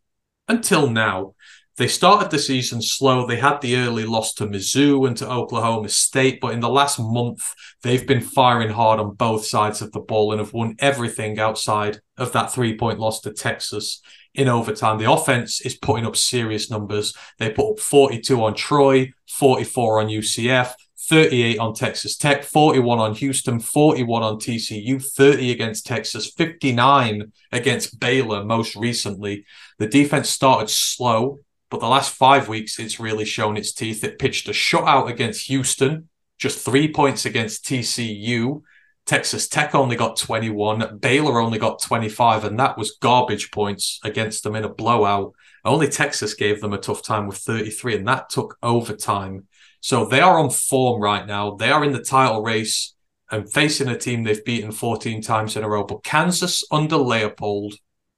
until 0.48 0.90
now. 0.90 1.36
They 1.78 1.88
started 1.88 2.32
the 2.32 2.40
season 2.40 2.82
slow. 2.82 3.26
They 3.26 3.38
had 3.38 3.62
the 3.62 3.78
early 3.78 4.06
loss 4.06 4.34
to 4.36 4.46
Mizzou 4.46 5.08
and 5.08 5.16
to 5.18 5.30
Oklahoma 5.30 5.90
State, 5.90 6.42
but 6.42 6.54
in 6.54 6.60
the 6.60 6.70
last 6.70 7.00
month, 7.00 7.54
they've 7.82 8.06
been 8.06 8.22
firing 8.22 8.70
hard 8.70 9.00
on 9.00 9.16
both 9.16 9.46
sides 9.46 9.82
of 9.82 9.92
the 9.92 10.00
ball 10.00 10.32
and 10.32 10.40
have 10.40 10.54
won 10.54 10.76
everything 10.80 11.40
outside 11.40 12.00
of 12.18 12.34
that 12.34 12.52
three 12.52 12.78
point 12.78 13.00
loss 13.00 13.22
to 13.22 13.32
Texas 13.32 14.02
in 14.34 14.48
overtime. 14.48 14.98
The 14.98 15.12
offense 15.12 15.62
is 15.62 15.76
putting 15.76 16.06
up 16.06 16.16
serious 16.16 16.70
numbers. 16.70 17.14
They 17.38 17.52
put 17.52 17.72
up 17.72 17.80
42 17.80 18.44
on 18.44 18.56
Troy, 18.56 19.14
44 19.28 20.02
on 20.02 20.08
UCF, 20.08 20.74
38 21.10 21.60
on 21.60 21.74
Texas 21.74 22.16
Tech, 22.16 22.44
41 22.44 23.00
on 23.00 23.16
Houston, 23.16 23.60
41 23.60 24.24
on 24.24 24.38
TCU, 24.38 25.04
30 25.04 25.52
against 25.52 25.86
Texas, 25.86 26.32
59 26.32 27.32
against 27.52 28.00
Baylor 28.00 28.46
most 28.46 28.76
recently. 28.76 29.46
The 29.78 29.88
defense 29.88 30.30
started 30.30 30.70
slow, 30.70 31.40
but 31.70 31.80
the 31.80 31.88
last 31.88 32.14
five 32.14 32.48
weeks 32.48 32.80
it's 32.80 33.00
really 33.00 33.26
shown 33.26 33.58
its 33.58 33.74
teeth. 33.74 34.04
It 34.04 34.20
pitched 34.20 34.48
a 34.48 34.52
shutout 34.52 35.10
against 35.10 35.48
Houston, 35.48 36.08
just 36.38 36.64
three 36.64 36.92
points 36.92 37.26
against 37.26 37.66
TCU. 37.66 38.62
Texas 39.06 39.48
Tech 39.48 39.76
only 39.76 39.96
got 39.96 40.18
21. 40.18 41.00
Baylor 41.00 41.40
only 41.40 41.58
got 41.58 41.82
25, 41.82 42.46
and 42.46 42.60
that 42.60 42.78
was 42.78 42.98
garbage 43.02 43.52
points 43.52 44.00
against 44.04 44.44
them 44.44 44.56
in 44.56 44.64
a 44.64 44.70
blowout. 44.70 45.34
Only 45.66 45.88
Texas 45.88 46.34
gave 46.34 46.62
them 46.62 46.74
a 46.74 46.78
tough 46.78 47.04
time 47.04 47.28
with 47.28 47.38
33, 47.38 47.98
and 47.98 48.08
that 48.08 48.30
took 48.30 48.58
overtime. 48.64 49.48
So 49.82 50.06
they 50.06 50.22
are 50.22 50.40
on 50.40 50.50
form 50.50 51.02
right 51.02 51.26
now. 51.26 51.56
They 51.56 51.72
are 51.72 51.84
in 51.84 51.92
the 51.92 52.04
title 52.04 52.44
race 52.44 52.96
and 53.32 53.52
facing 53.52 53.88
a 53.88 53.98
team 53.98 54.24
they've 54.24 54.46
beaten 54.46 54.72
14 54.72 55.22
times 55.22 55.56
in 55.56 55.64
a 55.64 55.70
row. 55.70 55.84
But 55.84 56.04
Kansas 56.04 56.64
under 56.72 56.98
Leipold 56.98 57.74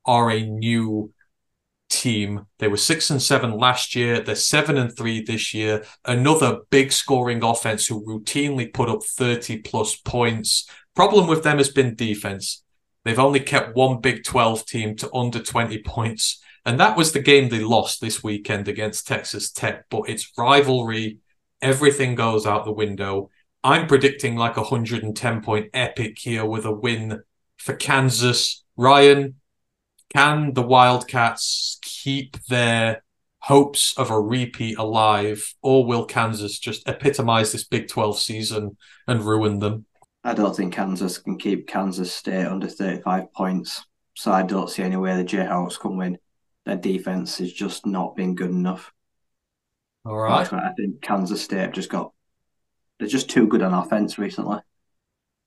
are 0.05 0.29
a 0.29 0.45
new 0.45 1.13
team. 1.93 2.47
They 2.59 2.67
were 2.67 2.77
six 2.77 3.09
and 3.09 3.21
seven 3.21 3.57
last 3.57 3.95
year. 3.95 4.19
They're 4.19 4.35
seven 4.35 4.77
and 4.77 4.95
three 4.95 5.23
this 5.23 5.53
year. 5.53 5.85
Another 6.05 6.59
big 6.71 6.91
scoring 6.91 7.43
offense 7.43 7.85
who 7.85 8.05
routinely 8.05 8.73
put 8.73 8.89
up 8.89 9.03
30 9.03 9.59
plus 9.59 9.95
points. 9.95 10.67
Problem 10.95 11.27
with 11.27 11.43
them 11.43 11.57
has 11.57 11.69
been 11.69 11.95
defense. 11.95 12.63
They've 13.05 13.19
only 13.19 13.41
kept 13.41 13.75
one 13.75 13.99
Big 13.99 14.23
12 14.23 14.65
team 14.65 14.95
to 14.97 15.13
under 15.13 15.39
20 15.39 15.83
points. 15.83 16.41
And 16.65 16.79
that 16.79 16.97
was 16.97 17.11
the 17.11 17.19
game 17.19 17.49
they 17.49 17.59
lost 17.59 17.99
this 17.99 18.23
weekend 18.23 18.67
against 18.67 19.07
Texas 19.07 19.51
Tech. 19.51 19.85
But 19.89 20.09
it's 20.09 20.31
rivalry. 20.37 21.19
Everything 21.61 22.15
goes 22.15 22.45
out 22.45 22.65
the 22.65 22.71
window. 22.71 23.29
I'm 23.63 23.87
predicting 23.87 24.35
like 24.35 24.57
a 24.57 24.61
110 24.61 25.41
point 25.41 25.69
epic 25.73 26.17
here 26.19 26.45
with 26.45 26.65
a 26.65 26.71
win 26.71 27.21
for 27.57 27.75
Kansas. 27.75 28.63
Ryan, 28.77 29.35
can 30.15 30.53
the 30.53 30.61
Wildcats 30.61 31.79
keep 31.81 32.37
their 32.45 33.03
hopes 33.39 33.97
of 33.97 34.09
a 34.09 34.19
repeat 34.19 34.77
alive, 34.77 35.53
or 35.61 35.85
will 35.85 36.05
Kansas 36.05 36.59
just 36.59 36.87
epitomize 36.87 37.51
this 37.51 37.65
Big 37.65 37.87
12 37.87 38.19
season 38.19 38.77
and 39.07 39.21
ruin 39.21 39.59
them? 39.59 39.85
I 40.23 40.33
don't 40.33 40.55
think 40.55 40.73
Kansas 40.73 41.17
can 41.17 41.37
keep 41.37 41.67
Kansas 41.67 42.13
State 42.13 42.45
under 42.45 42.67
35 42.67 43.33
points. 43.33 43.85
So 44.15 44.31
I 44.31 44.43
don't 44.43 44.69
see 44.69 44.83
any 44.83 44.95
way 44.95 45.17
the 45.17 45.25
Jayhawks 45.25 45.79
can 45.79 45.97
win. 45.97 46.17
Their 46.65 46.77
defense 46.77 47.39
has 47.39 47.51
just 47.51 47.85
not 47.85 48.15
been 48.15 48.35
good 48.35 48.51
enough. 48.51 48.93
All 50.05 50.17
right. 50.17 50.51
I 50.53 50.71
think 50.77 51.01
Kansas 51.01 51.41
State 51.41 51.59
have 51.59 51.71
just 51.73 51.89
got, 51.89 52.13
they're 52.99 53.07
just 53.07 53.29
too 53.29 53.47
good 53.47 53.61
on 53.61 53.73
offense 53.73 54.17
recently. 54.17 54.59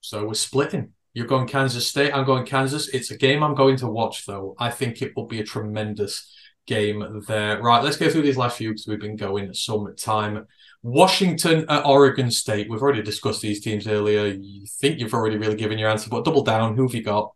So 0.00 0.26
we're 0.26 0.34
splitting. 0.34 0.92
You're 1.16 1.26
going 1.26 1.46
Kansas 1.46 1.88
State. 1.88 2.12
I'm 2.12 2.26
going 2.26 2.44
Kansas. 2.44 2.88
It's 2.88 3.10
a 3.10 3.16
game 3.16 3.42
I'm 3.42 3.54
going 3.54 3.78
to 3.78 3.88
watch, 3.88 4.26
though. 4.26 4.54
I 4.58 4.70
think 4.70 5.00
it 5.00 5.16
will 5.16 5.24
be 5.24 5.40
a 5.40 5.44
tremendous 5.44 6.30
game 6.66 7.22
there. 7.26 7.58
Right, 7.62 7.82
let's 7.82 7.96
go 7.96 8.10
through 8.10 8.20
these 8.20 8.36
last 8.36 8.58
few 8.58 8.68
because 8.68 8.86
we've 8.86 9.00
been 9.00 9.16
going 9.16 9.54
some 9.54 9.94
time. 9.96 10.46
Washington 10.82 11.64
at 11.70 11.86
Oregon 11.86 12.30
State. 12.30 12.68
We've 12.68 12.82
already 12.82 13.00
discussed 13.00 13.40
these 13.40 13.62
teams 13.62 13.88
earlier. 13.88 14.26
You 14.26 14.66
think 14.66 15.00
you've 15.00 15.14
already 15.14 15.38
really 15.38 15.56
given 15.56 15.78
your 15.78 15.88
answer, 15.88 16.10
but 16.10 16.26
double 16.26 16.44
down. 16.44 16.76
Who 16.76 16.82
have 16.82 16.94
you 16.94 17.02
got? 17.02 17.32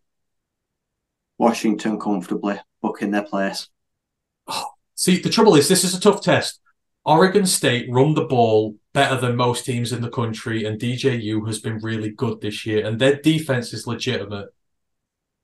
Washington 1.38 1.98
comfortably 1.98 2.60
booking 2.82 3.12
their 3.12 3.24
place. 3.24 3.70
Oh, 4.46 4.66
see, 4.94 5.22
the 5.22 5.30
trouble 5.30 5.54
is, 5.54 5.70
this 5.70 5.84
is 5.84 5.94
a 5.94 6.00
tough 6.00 6.20
test. 6.22 6.60
Oregon 7.06 7.46
State 7.46 7.88
run 7.90 8.12
the 8.12 8.26
ball 8.26 8.76
better 8.92 9.20
than 9.20 9.36
most 9.36 9.64
teams 9.64 9.92
in 9.92 10.02
the 10.02 10.10
country, 10.10 10.64
and 10.64 10.80
DJU 10.80 11.46
has 11.46 11.60
been 11.60 11.78
really 11.78 12.10
good 12.10 12.40
this 12.40 12.66
year, 12.66 12.86
and 12.86 12.98
their 12.98 13.16
defense 13.16 13.72
is 13.72 13.86
legitimate. 13.86 14.48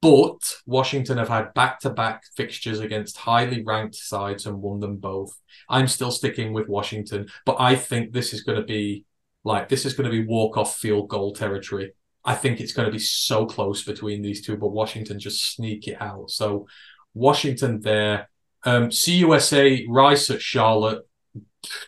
But 0.03 0.57
Washington 0.67 1.19
have 1.19 1.29
had 1.29 1.55
back 1.55 1.81
to 1.81 1.91
back 1.91 2.25
fixtures 2.37 2.81
against 2.81 3.17
highly 3.17 3.63
ranked 3.63 3.95
sides 3.95 4.47
and 4.47 4.61
won 4.61 4.81
them 4.81 4.97
both. 4.97 5.41
I'm 5.69 5.89
still 5.89 6.11
sticking 6.11 6.53
with 6.53 6.69
Washington, 6.69 7.29
but 7.45 7.57
I 7.59 7.77
think 7.77 8.13
this 8.13 8.33
is 8.33 8.43
going 8.43 8.61
to 8.61 8.65
be 8.65 9.05
like 9.43 9.69
this 9.69 9.87
is 9.87 9.95
going 9.95 10.11
to 10.11 10.17
be 10.17 10.27
walk 10.27 10.57
off 10.57 10.77
field 10.77 11.09
goal 11.09 11.33
territory. 11.33 11.93
I 12.25 12.35
think 12.35 12.61
it's 12.61 12.73
going 12.73 12.87
to 12.87 12.93
be 12.93 12.99
so 12.99 13.47
close 13.47 13.85
between 13.85 14.21
these 14.21 14.45
two, 14.45 14.57
but 14.57 14.69
Washington 14.69 15.19
just 15.19 15.55
sneak 15.55 15.87
it 15.89 16.01
out. 16.01 16.31
So 16.31 16.67
Washington 17.15 17.81
there. 17.81 18.29
Um, 18.65 18.89
CUSA, 18.89 19.87
Rice 19.89 20.29
at 20.29 20.43
Charlotte, 20.43 21.06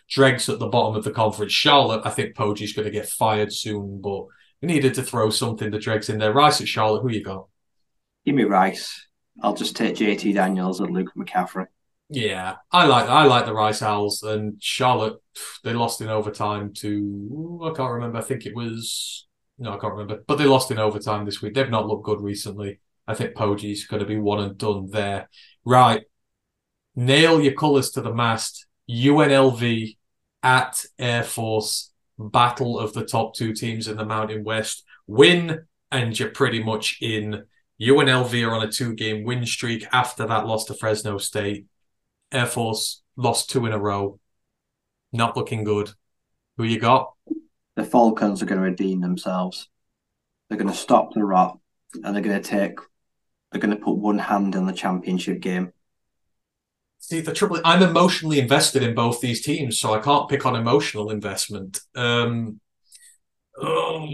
dregs 0.09 0.49
at 0.49 0.59
the 0.59 0.67
bottom 0.67 0.95
of 0.95 1.03
the 1.03 1.11
conference. 1.11 1.51
Charlotte, 1.51 2.01
I 2.05 2.09
think 2.09 2.35
Poggi's 2.35 2.73
going 2.73 2.85
to 2.85 2.91
get 2.91 3.07
fired 3.07 3.53
soon, 3.53 4.01
but 4.01 4.25
we 4.61 4.67
needed 4.67 4.93
to 4.95 5.03
throw 5.03 5.29
something 5.29 5.71
the 5.71 5.79
dregs 5.79 6.09
in 6.09 6.17
there. 6.17 6.33
Rice 6.33 6.61
at 6.61 6.67
Charlotte, 6.67 7.01
who 7.01 7.11
you 7.11 7.23
got? 7.23 7.47
Give 8.25 8.35
me 8.35 8.43
Rice. 8.43 9.07
I'll 9.41 9.55
just 9.55 9.75
take 9.75 9.95
JT 9.95 10.33
Daniels 10.33 10.79
and 10.79 10.93
Luke 10.93 11.11
McCaffrey. 11.17 11.67
Yeah, 12.09 12.55
I 12.71 12.87
like 12.87 13.07
I 13.07 13.25
like 13.25 13.45
the 13.45 13.53
Rice 13.53 13.83
Owls 13.83 14.23
and 14.23 14.61
Charlotte. 14.61 15.21
They 15.63 15.73
lost 15.73 16.01
in 16.01 16.09
overtime 16.09 16.73
to 16.79 17.61
I 17.63 17.77
can't 17.77 17.93
remember. 17.93 18.17
I 18.17 18.21
think 18.21 18.47
it 18.47 18.55
was 18.55 19.27
no, 19.59 19.73
I 19.73 19.77
can't 19.77 19.93
remember. 19.93 20.23
But 20.25 20.37
they 20.37 20.45
lost 20.45 20.71
in 20.71 20.79
overtime 20.79 21.25
this 21.25 21.41
week. 21.41 21.53
They've 21.53 21.69
not 21.69 21.85
looked 21.85 22.05
good 22.05 22.19
recently. 22.19 22.79
I 23.07 23.13
think 23.13 23.35
Poggi's 23.35 23.85
going 23.85 23.99
to 23.99 24.07
be 24.07 24.17
one 24.17 24.39
and 24.39 24.57
done 24.57 24.87
there. 24.89 25.29
Right, 25.63 26.03
nail 26.95 27.39
your 27.41 27.53
colours 27.53 27.91
to 27.91 28.01
the 28.01 28.13
mast. 28.13 28.65
UNLV 28.89 29.97
at 30.43 30.85
Air 30.97 31.23
Force. 31.23 31.91
Battle 32.17 32.77
of 32.77 32.91
the 32.91 33.05
top 33.05 33.33
two 33.33 33.53
teams 33.53 33.87
in 33.87 33.95
the 33.95 34.05
Mountain 34.05 34.43
West. 34.43 34.83
Win 35.07 35.65
and 35.91 36.19
you're 36.19 36.29
pretty 36.29 36.61
much 36.61 36.97
in. 37.01 37.45
UNLV 37.81 38.45
are 38.45 38.53
on 38.53 38.67
a 38.67 38.71
two 38.71 38.93
game 38.93 39.23
win 39.23 39.45
streak 39.45 39.87
after 39.93 40.25
that 40.25 40.45
loss 40.45 40.65
to 40.65 40.73
Fresno 40.73 41.17
State. 41.17 41.65
Air 42.31 42.45
Force 42.45 43.01
lost 43.15 43.49
two 43.49 43.65
in 43.65 43.71
a 43.71 43.79
row. 43.79 44.19
Not 45.13 45.37
looking 45.37 45.63
good. 45.63 45.91
Who 46.57 46.65
you 46.65 46.79
got? 46.79 47.13
The 47.75 47.85
Falcons 47.85 48.43
are 48.43 48.45
going 48.45 48.59
to 48.59 48.65
redeem 48.65 48.99
themselves. 48.99 49.69
They're 50.49 50.57
going 50.57 50.71
to 50.71 50.75
stop 50.75 51.13
the 51.13 51.23
rot 51.23 51.57
and 52.03 52.13
they're 52.13 52.23
going 52.23 52.41
to 52.41 52.47
take, 52.47 52.79
they're 53.51 53.61
going 53.61 53.75
to 53.75 53.83
put 53.83 53.97
one 53.97 54.19
hand 54.19 54.55
in 54.55 54.65
the 54.65 54.73
championship 54.73 55.39
game. 55.39 55.71
See, 57.09 57.21
the 57.21 57.33
trouble, 57.33 57.59
I'm 57.65 57.81
emotionally 57.81 58.39
invested 58.39 58.83
in 58.83 58.93
both 58.93 59.19
these 59.19 59.41
teams, 59.41 59.79
so 59.79 59.95
I 59.95 59.99
can't 59.99 60.29
pick 60.29 60.45
on 60.45 60.55
emotional 60.55 61.09
investment. 61.09 61.79
Um, 61.95 62.59
um 63.59 64.09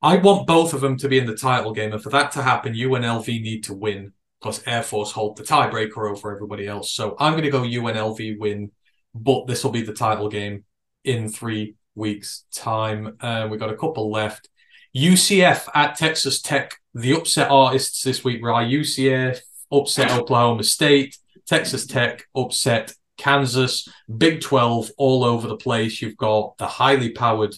I 0.00 0.16
want 0.16 0.46
both 0.46 0.72
of 0.72 0.80
them 0.80 0.96
to 0.96 1.08
be 1.08 1.18
in 1.18 1.26
the 1.26 1.36
title 1.36 1.74
game, 1.74 1.92
and 1.92 2.02
for 2.02 2.08
that 2.08 2.32
to 2.32 2.42
happen, 2.42 2.72
UNLV 2.72 3.26
need 3.26 3.64
to 3.64 3.74
win. 3.74 4.14
Plus, 4.40 4.66
Air 4.66 4.82
Force 4.82 5.12
hold 5.12 5.36
the 5.36 5.42
tiebreaker 5.42 6.10
over 6.10 6.34
everybody 6.34 6.66
else. 6.66 6.94
So 6.94 7.14
I'm 7.20 7.34
going 7.34 7.44
to 7.44 7.50
go 7.50 7.60
UNLV 7.60 8.38
win, 8.38 8.70
but 9.14 9.46
this 9.46 9.62
will 9.62 9.70
be 9.70 9.82
the 9.82 9.92
title 9.92 10.30
game 10.30 10.64
in 11.04 11.28
three 11.28 11.74
weeks' 11.94 12.44
time. 12.54 13.18
Uh, 13.20 13.48
we've 13.50 13.60
got 13.60 13.68
a 13.68 13.76
couple 13.76 14.10
left. 14.10 14.48
UCF 14.96 15.68
at 15.74 15.96
Texas 15.96 16.40
Tech. 16.40 16.72
The 16.94 17.12
upset 17.12 17.50
artists 17.50 18.02
this 18.02 18.24
week, 18.24 18.42
right? 18.42 18.66
UCF 18.66 19.40
upset 19.70 20.10
Oklahoma 20.10 20.64
State. 20.64 21.18
Texas 21.46 21.86
Tech 21.86 22.26
upset 22.34 22.92
Kansas. 23.16 23.88
Big 24.18 24.40
12 24.40 24.90
all 24.96 25.24
over 25.24 25.46
the 25.46 25.56
place. 25.56 26.00
You've 26.00 26.16
got 26.16 26.56
the 26.58 26.66
highly 26.66 27.10
powered 27.10 27.54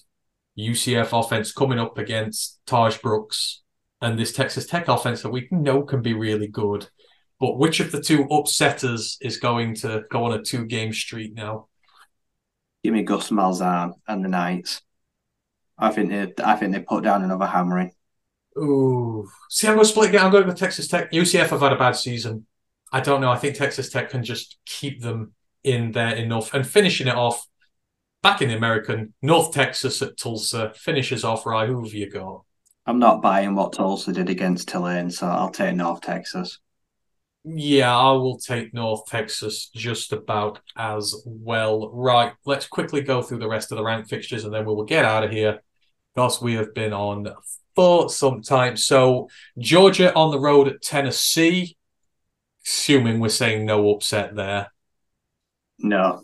UCF 0.59 1.19
offense 1.19 1.53
coming 1.53 1.79
up 1.79 1.99
against 1.99 2.61
Tahj 2.67 3.01
Brooks 3.03 3.63
and 4.01 4.19
this 4.19 4.33
Texas 4.33 4.67
Tech 4.67 4.89
offense 4.89 5.23
that 5.23 5.31
we 5.31 5.49
know 5.51 5.83
can 5.83 6.03
be 6.03 6.15
really 6.15 6.49
good. 6.49 6.89
But 7.41 7.59
which 7.59 7.81
of 7.81 7.91
the 7.91 8.01
two 8.01 8.25
upsetters 8.27 9.17
is 9.21 9.39
going 9.39 9.75
to 9.77 10.05
go 10.11 10.25
on 10.25 10.39
a 10.39 10.43
two 10.43 10.67
game 10.67 10.93
streak 10.93 11.35
now? 11.35 11.69
Give 12.83 12.93
me 12.93 13.03
Gus 13.03 13.31
Malzahn 13.31 13.93
and 14.07 14.25
the 14.25 14.29
Knights. 14.29 14.83
I 15.79 15.91
think 15.91 16.11
they 16.11 16.33
I 16.45 16.57
think 16.57 16.73
they 16.73 16.81
put 16.81 17.03
down 17.03 17.25
another 17.25 17.47
hammering. 17.47 17.93
Ooh. 18.57 19.29
See, 19.51 19.67
I'm 19.67 19.75
going 19.75 19.85
to 19.85 19.91
split 19.91 20.15
it. 20.15 20.23
I'm 20.23 20.31
going 20.31 20.45
to 20.45 20.51
go 20.51 20.57
Texas 20.57 20.87
Tech. 20.87 21.11
UCF 21.11 21.49
have 21.49 21.61
had 21.61 21.73
a 21.73 21.77
bad 21.77 21.97
season. 21.97 22.47
I 22.95 23.01
don't 23.01 23.21
know. 23.21 23.33
I 23.33 23.39
think 23.39 23.57
Texas 23.57 23.91
Tech 23.91 24.11
can 24.11 24.23
just 24.23 24.57
keep 24.67 25.03
them 25.03 25.33
in 25.65 25.91
there 25.91 26.15
enough 26.15 26.55
and 26.55 26.65
finishing 26.65 27.09
it 27.09 27.17
off 27.17 27.45
back 28.23 28.41
in 28.41 28.51
the 28.51 28.57
American, 28.57 29.13
North 29.21 29.53
Texas 29.53 30.01
at 30.01 30.17
Tulsa 30.17 30.71
finishes 30.77 31.25
off 31.25 31.45
right. 31.45 31.69
Who 31.69 31.83
have 31.83 31.93
you 31.93 32.09
got? 32.09 32.43
I'm 32.87 33.01
not 33.01 33.21
buying 33.21 33.57
what 33.57 33.73
Tulsa 33.73 34.13
did 34.13 34.31
against 34.31 34.69
Tulane, 34.69 35.11
so 35.11 35.27
I'll 35.27 35.51
take 35.51 35.75
North 35.75 36.03
Texas. 36.03 36.61
Yeah, 37.43 37.99
I 37.99 38.13
will 38.13 38.39
take 38.39 38.73
North 38.73 39.07
Texas 39.07 39.71
just 39.75 40.13
about 40.13 40.61
as 40.77 41.21
well. 41.27 41.91
Right, 41.93 42.33
let's 42.47 42.69
quickly 42.69 43.01
go 43.01 43.23
through 43.23 43.41
the 43.41 43.49
rest 43.49 43.73
of 43.73 43.79
the 43.79 43.85
rank 43.85 44.09
fixtures 44.09 44.45
and 44.45 44.55
then 44.55 44.67
we 44.67 44.73
will 44.73 44.85
get 44.85 45.05
out 45.05 45.25
of 45.25 45.33
here 45.33 45.65
because 46.15 46.41
we 46.41 46.55
have 46.55 46.73
been 46.75 46.93
on 46.93 47.27
for 47.75 48.09
some 48.09 48.41
time. 48.41 48.77
So, 48.77 49.29
Georgia 49.59 50.15
on 50.15 50.31
the 50.31 50.39
road 50.39 50.69
at 50.69 50.81
Tennessee, 50.81 51.77
assuming 52.67 53.21
we're 53.21 53.29
saying 53.29 53.65
no 53.65 53.91
upset 53.91 54.35
there. 54.35 54.69
No. 55.79 56.23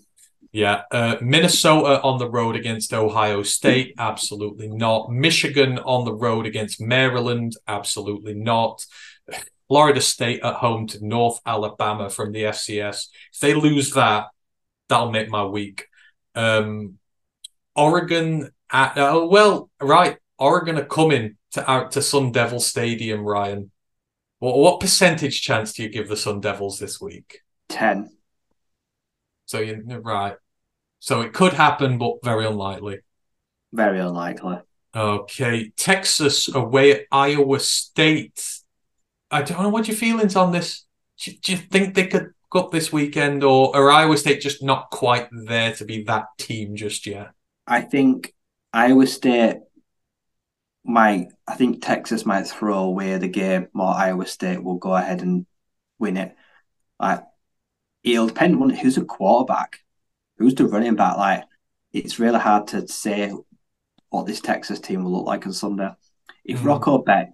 Yeah, 0.53 0.83
uh, 0.91 1.17
Minnesota 1.21 2.03
on 2.03 2.19
the 2.19 2.29
road 2.29 2.57
against 2.57 2.93
Ohio 2.93 3.45
State, 3.45 3.95
absolutely 3.99 4.69
not. 4.69 5.11
Michigan 5.11 5.79
on 5.79 6.05
the 6.05 6.15
road 6.15 6.45
against 6.45 6.81
Maryland, 6.81 7.55
absolutely 7.69 8.35
not. 8.35 8.85
Florida 9.69 10.01
State 10.01 10.41
at 10.43 10.55
home 10.55 10.89
to 10.89 11.07
North 11.07 11.41
Alabama 11.47 12.11
from 12.11 12.33
the 12.33 12.43
FCS. 12.43 13.07
If 13.33 13.39
they 13.41 13.55
lose 13.55 13.93
that, 13.93 14.27
that'll 14.89 15.13
make 15.13 15.29
my 15.29 15.45
week. 15.45 15.87
Um, 16.35 16.99
Oregon 17.77 18.51
at 18.73 18.99
uh, 18.99 19.25
well, 19.31 19.71
right. 19.81 20.19
Oregon 20.39 20.77
are 20.79 20.85
coming 20.85 21.37
to 21.53 21.71
out 21.71 21.93
to 21.93 22.03
Sun 22.03 22.33
Devil 22.33 22.59
Stadium. 22.59 23.21
Ryan, 23.21 23.71
what 24.41 24.59
what 24.59 24.81
percentage 24.81 25.41
chance 25.43 25.73
do 25.73 25.83
you 25.83 25.89
give 25.89 26.09
the 26.09 26.17
Sun 26.17 26.41
Devils 26.41 26.79
this 26.79 27.01
week? 27.01 27.41
Ten. 27.69 28.11
So 29.45 29.61
you're 29.61 30.01
right. 30.01 30.37
So 30.99 31.21
it 31.21 31.33
could 31.33 31.53
happen, 31.53 31.99
but 31.99 32.17
very 32.25 32.47
unlikely. 32.47 33.01
Very 33.73 34.01
unlikely. 34.01 34.59
Okay, 34.95 35.71
Texas 35.77 36.53
away 36.53 36.93
at 36.93 37.03
Iowa 37.13 37.61
State. 37.61 38.45
I 39.31 39.43
don't 39.43 39.63
know 39.63 39.69
what 39.69 39.89
your 39.89 39.97
feelings 39.97 40.37
on 40.37 40.53
this. 40.53 40.85
Do, 41.23 41.33
do 41.33 41.53
you 41.53 41.59
think 41.59 41.95
they 41.95 42.07
could 42.07 42.31
go 42.51 42.61
up 42.61 42.73
this 42.73 42.93
weekend, 42.93 43.45
or 43.45 43.75
are 43.77 43.91
Iowa 43.91 44.17
State 44.17 44.41
just 44.41 44.63
not 44.63 44.91
quite 44.91 45.29
there 45.31 45.73
to 45.75 45.85
be 45.85 46.03
that 46.05 46.27
team 46.39 46.77
just 46.77 47.07
yet? 47.07 47.31
I 47.67 47.83
think 47.83 48.35
Iowa 48.73 49.07
State 49.07 49.59
might. 50.85 51.29
I 51.47 51.55
think 51.57 51.83
Texas 51.83 52.25
might 52.27 52.47
throw 52.47 52.79
away 52.79 53.17
the 53.19 53.29
game. 53.29 53.69
More 53.73 53.95
Iowa 53.95 54.27
State 54.27 54.63
will 54.63 54.77
go 54.77 54.95
ahead 54.95 55.23
and 55.23 55.47
win 55.99 56.17
it. 56.17 56.35
Like 56.99 57.23
it'll 58.03 58.27
depend 58.27 58.61
on 58.63 58.71
who's 58.71 58.99
a 58.99 59.05
quarterback, 59.05 59.81
who's 60.39 60.55
the 60.55 60.67
running 60.67 60.97
back. 60.97 61.17
Like 61.17 61.45
it's 61.93 62.19
really 62.19 62.39
hard 62.39 62.69
to 62.69 62.87
say 62.89 63.33
what 64.11 64.27
this 64.27 64.41
Texas 64.41 64.81
team 64.81 65.05
will 65.05 65.13
look 65.13 65.27
like 65.27 65.47
on 65.47 65.53
Sunday. 65.53 65.91
If 66.45 66.61
mm. 66.61 66.67
Rocco 66.67 67.03
Becht 67.03 67.33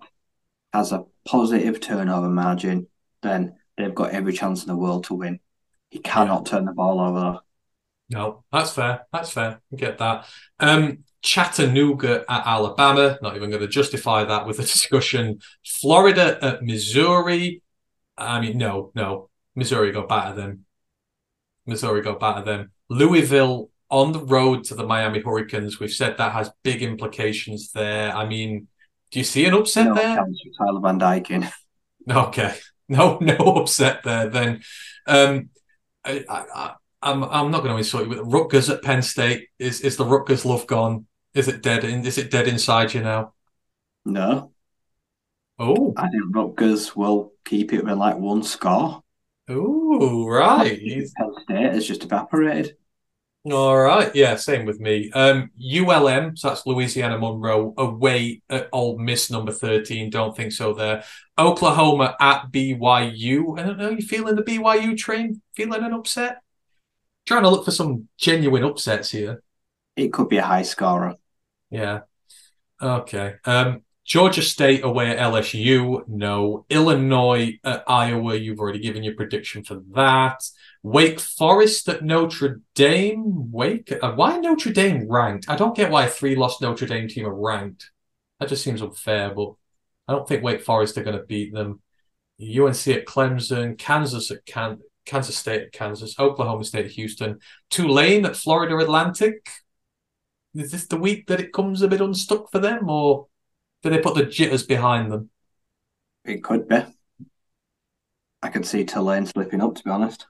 has 0.73 0.93
a 0.93 1.05
positive 1.25 1.81
turnover 1.81 2.29
margin, 2.29 2.89
then 3.23 3.57
they've 3.77 3.95
got 3.95 4.11
every 4.11 4.33
chance 4.33 4.63
in 4.63 4.69
the 4.69 4.77
world 4.77 5.05
to 5.05 5.15
win. 5.15 5.41
He 5.91 5.99
cannot 5.99 6.47
turn 6.47 6.65
the 6.65 6.73
ball 6.73 7.01
over. 7.01 7.41
No, 8.09 8.45
that's 8.53 8.73
fair. 8.73 9.07
That's 9.13 9.31
fair. 9.31 9.61
I 9.73 9.77
get 9.77 9.99
that. 9.99 10.27
Um, 10.61 11.05
Chattanooga 11.27 12.25
at 12.29 12.47
Alabama. 12.47 13.19
Not 13.21 13.37
even 13.37 13.51
going 13.51 13.61
to 13.61 13.69
justify 13.69 14.25
that 14.25 14.47
with 14.47 14.61
a 14.61 14.63
discussion. 14.75 15.41
Florida 15.65 16.39
at 16.41 16.63
Missouri. 16.63 17.63
I 18.17 18.41
mean, 18.41 18.57
no, 18.57 18.93
no. 18.95 19.29
Missouri 19.55 19.93
got 19.93 20.09
better 20.09 20.35
than. 20.35 20.65
Missouri 21.67 22.01
got 22.01 22.21
better 22.21 22.43
than. 22.43 22.71
Louisville 22.89 23.71
on 23.91 24.13
the 24.13 24.25
road 24.25 24.65
to 24.65 24.75
the 24.77 24.87
Miami 24.87 25.21
Hurricanes. 25.21 25.81
We've 25.81 25.93
said 25.93 26.17
that 26.17 26.33
has 26.33 26.51
big 26.63 26.83
implications 26.83 27.73
there. 27.73 28.15
I 28.15 28.27
mean, 28.27 28.69
do 29.11 29.19
you 29.19 29.25
see 29.25 29.45
an 29.47 29.55
upset 29.55 29.89
No 29.89 29.95
there? 29.95 30.25
Tyler 30.59 30.81
Van 30.81 30.99
Dyke 30.99 31.31
in. 31.31 31.49
Okay, 32.09 32.55
no, 32.89 33.19
no 33.21 33.35
upset 33.35 34.05
there. 34.05 34.29
Then, 34.29 34.63
um, 35.09 35.49
I, 36.05 36.25
I, 36.29 36.75
I'm, 37.03 37.25
I'm 37.25 37.51
not 37.51 37.65
going 37.65 37.73
to 37.73 37.79
insult 37.79 38.07
you. 38.07 38.15
But 38.15 38.33
Rutgers 38.33 38.71
at 38.71 38.81
Penn 38.81 39.03
State 39.03 39.49
is 39.59 39.81
is 39.81 39.97
the 39.97 40.05
Rutgers 40.05 40.45
love 40.45 40.69
gone? 40.69 41.07
Is 41.37 41.47
it 41.47 41.63
dead? 41.63 41.85
In, 41.85 42.05
is 42.05 42.19
it 42.19 42.33
dead 42.33 42.49
inside 42.49 42.95
you 42.95 43.01
now? 43.03 43.35
No, 44.05 44.55
Oh, 45.59 45.95
I 45.97 46.09
think 46.09 46.35
Rutgers 46.35 46.95
will 46.97 47.33
keep 47.45 47.73
it 47.73 47.85
with 47.85 47.99
like 47.99 48.17
one 48.17 48.43
score. 48.43 49.03
oh, 49.49 50.27
right. 50.27 50.79
Penn 50.81 51.35
State 51.43 51.73
has 51.75 51.87
just 51.87 52.05
evaporated. 52.05 52.77
All 53.45 53.77
right, 53.79 54.13
yeah, 54.13 54.35
same 54.35 54.65
with 54.67 54.81
me. 54.81 55.09
Um, 55.13 55.51
ULM, 55.57 56.37
so 56.37 56.49
that's 56.49 56.67
Louisiana 56.67 57.17
Monroe, 57.17 57.75
away 57.79 58.43
at 58.51 58.69
Ole 58.73 58.99
Miss, 58.99 59.31
number 59.31 59.53
thirteen. 59.53 60.11
Don't 60.11 60.37
think 60.37 60.51
so 60.51 60.75
there. 60.75 61.05
Oklahoma 61.39 62.17
at 62.19 62.51
BYU. 62.51 63.57
I 63.57 63.63
don't 63.63 63.79
know. 63.79 63.91
You 63.91 64.03
feeling 64.03 64.35
the 64.35 64.43
BYU 64.43 64.97
train? 64.97 65.43
Feeling 65.55 65.85
an 65.85 65.93
upset? 65.93 66.39
Trying 67.25 67.45
to 67.45 67.51
look 67.51 67.65
for 67.65 67.71
some 67.71 68.09
genuine 68.19 68.65
upsets 68.65 69.11
here. 69.13 69.43
It 69.95 70.13
could 70.13 70.29
be 70.29 70.39
a 70.39 70.43
high 70.45 70.63
scorer. 70.63 71.17
Yeah. 71.71 72.01
Okay. 72.81 73.35
Um, 73.45 73.83
Georgia 74.05 74.43
State 74.43 74.85
away 74.85 75.11
at 75.11 75.19
LSU. 75.19 76.07
No. 76.07 76.65
Illinois 76.71 77.59
at 77.65 77.83
Iowa. 77.89 78.37
You've 78.37 78.61
already 78.61 78.79
given 78.79 79.03
your 79.03 79.15
prediction 79.15 79.65
for 79.65 79.83
that. 79.95 80.45
Wake 80.83 81.19
Forest 81.19 81.89
at 81.89 82.05
Notre 82.05 82.61
Dame. 82.77 83.51
Wake. 83.51 83.93
Uh, 84.01 84.13
why 84.13 84.37
Notre 84.37 84.73
Dame 84.73 85.09
ranked? 85.09 85.47
I 85.49 85.57
don't 85.57 85.77
get 85.77 85.91
why 85.91 86.05
a 86.05 86.09
three-loss 86.09 86.61
Notre 86.61 86.87
Dame 86.87 87.09
team 87.09 87.27
are 87.27 87.35
ranked. 87.35 87.91
That 88.39 88.49
just 88.49 88.63
seems 88.63 88.81
unfair. 88.81 89.35
But 89.35 89.55
I 90.07 90.13
don't 90.13 90.29
think 90.29 90.45
Wake 90.45 90.63
Forest 90.63 90.97
are 90.99 91.03
going 91.03 91.19
to 91.19 91.25
beat 91.25 91.53
them. 91.53 91.81
UNC 92.41 92.87
at 92.89 93.07
Clemson. 93.07 93.77
Kansas 93.77 94.31
at 94.31 94.47
Can- 94.47 94.79
Kansas 95.05 95.37
State 95.37 95.63
at 95.63 95.73
Kansas. 95.73 96.17
Oklahoma 96.21 96.63
State 96.63 96.87
at 96.87 96.93
Houston. 96.93 97.41
Tulane 97.71 98.25
at 98.25 98.37
Florida 98.37 98.77
Atlantic. 98.77 99.49
Is 100.57 100.71
this 100.71 100.87
the 100.87 100.97
week 100.97 101.27
that 101.27 101.41
it 101.41 101.53
comes 101.53 101.83
a 101.83 101.89
bit 101.89 102.01
unstuck 102.01 102.51
for 102.51 102.59
them, 102.59 102.89
or 102.89 103.27
do 103.83 103.91
they 103.91 103.99
put 103.99 104.15
the 104.15 104.25
jitters 104.25 104.63
behind 104.63 105.13
them? 105.13 105.31
It 106.25 106.43
could 106.43 106.67
be. 106.69 106.83
I 108.43 108.49
could 108.49 108.67
see 108.67 108.85
Tulane 108.85 109.27
slipping 109.27 109.61
up, 109.61 109.75
to 109.75 109.85
be 109.85 109.91
honest. 109.91 110.27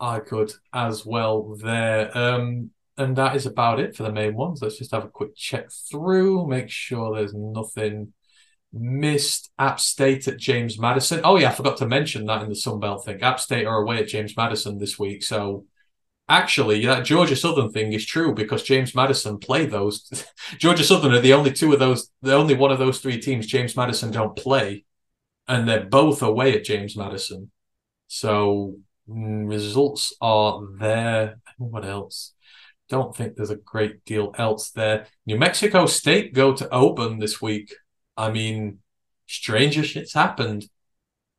I 0.00 0.20
could 0.20 0.52
as 0.72 1.04
well 1.04 1.56
there. 1.56 2.16
Um, 2.16 2.70
and 2.96 3.16
that 3.16 3.36
is 3.36 3.46
about 3.46 3.80
it 3.80 3.96
for 3.96 4.02
the 4.04 4.12
main 4.12 4.34
ones. 4.34 4.60
Let's 4.62 4.78
just 4.78 4.92
have 4.92 5.04
a 5.04 5.08
quick 5.08 5.34
check 5.36 5.70
through, 5.90 6.46
make 6.46 6.70
sure 6.70 7.14
there's 7.14 7.34
nothing 7.34 8.12
missed. 8.72 9.50
App 9.58 9.80
State 9.80 10.28
at 10.28 10.36
James 10.36 10.78
Madison. 10.78 11.20
Oh 11.24 11.36
yeah, 11.36 11.50
I 11.50 11.54
forgot 11.54 11.78
to 11.78 11.86
mention 11.86 12.26
that 12.26 12.42
in 12.42 12.48
the 12.48 12.54
Sunbelt 12.54 13.04
thing. 13.04 13.22
App 13.22 13.40
State 13.40 13.66
are 13.66 13.82
away 13.82 13.98
at 13.98 14.08
James 14.08 14.36
Madison 14.36 14.78
this 14.78 14.98
week, 14.98 15.22
so 15.22 15.64
actually 16.28 16.84
that 16.84 17.04
Georgia 17.04 17.36
Southern 17.36 17.70
thing 17.70 17.92
is 17.92 18.04
true 18.04 18.34
because 18.34 18.62
James 18.62 18.94
Madison 18.94 19.38
play 19.38 19.66
those. 19.66 20.24
Georgia 20.58 20.84
Southern 20.84 21.12
are 21.12 21.20
the 21.20 21.32
only 21.32 21.52
two 21.52 21.72
of 21.72 21.78
those, 21.78 22.10
the 22.22 22.34
only 22.34 22.54
one 22.54 22.70
of 22.70 22.78
those 22.78 23.00
three 23.00 23.20
teams 23.20 23.46
James 23.46 23.76
Madison 23.76 24.10
don't 24.10 24.36
play, 24.36 24.84
and 25.46 25.68
they're 25.68 25.84
both 25.84 26.22
away 26.22 26.54
at 26.54 26.64
James 26.64 26.96
Madison. 26.96 27.50
So 28.08 28.76
mm, 29.08 29.48
results 29.48 30.14
are 30.20 30.60
there. 30.78 31.40
What 31.56 31.84
else? 31.84 32.34
Don't 32.88 33.14
think 33.14 33.36
there's 33.36 33.50
a 33.50 33.56
great 33.56 34.04
deal 34.04 34.34
else 34.38 34.70
there. 34.70 35.06
New 35.26 35.38
Mexico 35.38 35.86
State 35.86 36.34
go 36.34 36.54
to 36.54 36.70
Auburn 36.72 37.18
this 37.18 37.40
week. 37.40 37.74
I 38.16 38.30
mean, 38.30 38.78
stranger 39.26 39.82
shit's 39.82 40.14
happened. 40.14 40.68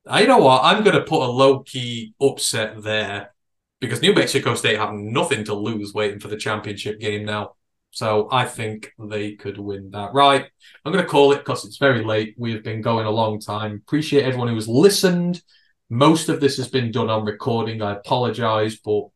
I 0.07 0.25
know 0.25 0.37
what? 0.39 0.63
I'm 0.63 0.83
going 0.83 0.95
to 0.95 1.03
put 1.03 1.23
a 1.23 1.31
low 1.31 1.59
key 1.59 2.13
upset 2.21 2.83
there 2.83 3.31
because 3.79 4.01
New 4.01 4.13
Mexico 4.13 4.55
State 4.55 4.77
have 4.77 4.93
nothing 4.93 5.43
to 5.45 5.53
lose 5.53 5.93
waiting 5.93 6.19
for 6.19 6.27
the 6.27 6.37
championship 6.37 6.99
game 6.99 7.25
now. 7.25 7.53
So 7.91 8.27
I 8.31 8.45
think 8.45 8.93
they 8.99 9.33
could 9.33 9.57
win 9.57 9.91
that. 9.91 10.13
Right. 10.13 10.45
I'm 10.85 10.91
going 10.91 11.03
to 11.03 11.09
call 11.09 11.31
it 11.31 11.39
because 11.39 11.65
it's 11.65 11.77
very 11.77 12.03
late. 12.03 12.35
We've 12.37 12.63
been 12.63 12.81
going 12.81 13.07
a 13.07 13.11
long 13.11 13.39
time. 13.39 13.81
Appreciate 13.87 14.23
everyone 14.23 14.49
who's 14.49 14.67
listened. 14.67 15.41
Most 15.89 16.29
of 16.29 16.39
this 16.39 16.57
has 16.57 16.67
been 16.67 16.91
done 16.91 17.09
on 17.09 17.25
recording. 17.25 17.81
I 17.81 17.93
apologize, 17.93 18.77
but 18.77 19.07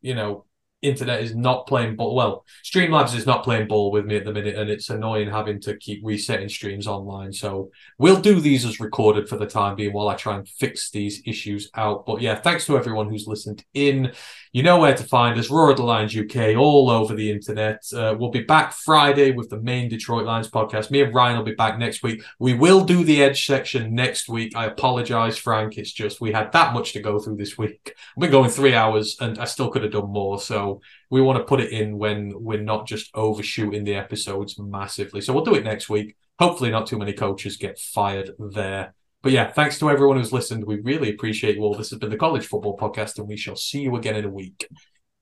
you 0.00 0.14
know, 0.14 0.46
internet 0.82 1.20
is 1.20 1.34
not 1.34 1.66
playing 1.66 1.96
ball. 1.96 2.14
Well, 2.14 2.44
Streamlabs 2.64 3.16
is 3.16 3.26
not 3.26 3.44
playing 3.44 3.68
ball 3.68 3.90
with 3.90 4.06
me 4.06 4.16
at 4.16 4.24
the 4.24 4.32
minute, 4.32 4.56
and 4.56 4.70
it's 4.70 4.90
annoying 4.90 5.30
having 5.30 5.60
to 5.62 5.76
keep 5.76 6.00
resetting 6.04 6.48
streams 6.48 6.86
online. 6.86 7.32
So 7.32 7.70
we'll 7.98 8.20
do 8.20 8.40
these 8.40 8.64
as 8.64 8.80
recorded 8.80 9.28
for 9.28 9.36
the 9.36 9.46
time 9.46 9.76
being 9.76 9.92
while 9.92 10.08
I 10.08 10.14
try 10.14 10.36
and 10.36 10.48
fix 10.48 10.90
these 10.90 11.22
issues 11.26 11.70
out. 11.74 12.06
But 12.06 12.20
yeah, 12.20 12.36
thanks 12.36 12.66
to 12.66 12.76
everyone 12.76 13.08
who's 13.08 13.26
listened 13.26 13.64
in. 13.74 14.12
You 14.52 14.62
know 14.62 14.78
where 14.78 14.94
to 14.94 15.04
find 15.04 15.38
us, 15.38 15.50
Roar 15.50 15.74
the 15.74 15.82
Lions 15.82 16.16
UK, 16.16 16.56
all 16.56 16.88
over 16.88 17.14
the 17.14 17.30
internet. 17.30 17.82
Uh, 17.94 18.16
we'll 18.18 18.30
be 18.30 18.42
back 18.42 18.72
Friday 18.72 19.30
with 19.30 19.50
the 19.50 19.60
main 19.60 19.90
Detroit 19.90 20.24
Lions 20.24 20.50
podcast. 20.50 20.90
Me 20.90 21.02
and 21.02 21.14
Ryan 21.14 21.36
will 21.36 21.44
be 21.44 21.54
back 21.54 21.78
next 21.78 22.02
week. 22.02 22.22
We 22.38 22.54
will 22.54 22.82
do 22.82 23.04
the 23.04 23.22
Edge 23.22 23.44
section 23.44 23.94
next 23.94 24.26
week. 24.26 24.56
I 24.56 24.64
apologize, 24.64 25.36
Frank. 25.36 25.76
It's 25.76 25.92
just 25.92 26.22
we 26.22 26.32
had 26.32 26.50
that 26.52 26.72
much 26.72 26.94
to 26.94 27.00
go 27.02 27.18
through 27.18 27.36
this 27.36 27.58
week. 27.58 27.94
I've 28.16 28.20
been 28.22 28.30
going 28.30 28.48
three 28.48 28.74
hours 28.74 29.18
and 29.20 29.38
I 29.38 29.44
still 29.44 29.68
could 29.68 29.82
have 29.82 29.92
done 29.92 30.10
more. 30.10 30.40
So 30.40 30.80
we 31.10 31.20
want 31.20 31.36
to 31.38 31.44
put 31.44 31.60
it 31.60 31.70
in 31.70 31.98
when 31.98 32.32
we're 32.34 32.62
not 32.62 32.86
just 32.86 33.10
overshooting 33.14 33.84
the 33.84 33.96
episodes 33.96 34.58
massively. 34.58 35.20
So 35.20 35.34
we'll 35.34 35.44
do 35.44 35.56
it 35.56 35.64
next 35.64 35.90
week. 35.90 36.16
Hopefully, 36.38 36.70
not 36.70 36.86
too 36.86 36.98
many 36.98 37.12
coaches 37.12 37.58
get 37.58 37.78
fired 37.78 38.30
there. 38.38 38.94
But 39.22 39.32
yeah, 39.32 39.50
thanks 39.50 39.78
to 39.80 39.90
everyone 39.90 40.16
who's 40.16 40.32
listened. 40.32 40.64
We 40.64 40.80
really 40.80 41.10
appreciate 41.10 41.56
you 41.56 41.62
all. 41.62 41.74
This 41.74 41.90
has 41.90 41.98
been 41.98 42.10
the 42.10 42.16
College 42.16 42.46
Football 42.46 42.78
Podcast, 42.78 43.18
and 43.18 43.26
we 43.26 43.36
shall 43.36 43.56
see 43.56 43.80
you 43.80 43.96
again 43.96 44.14
in 44.14 44.24
a 44.24 44.30
week. 44.30 44.68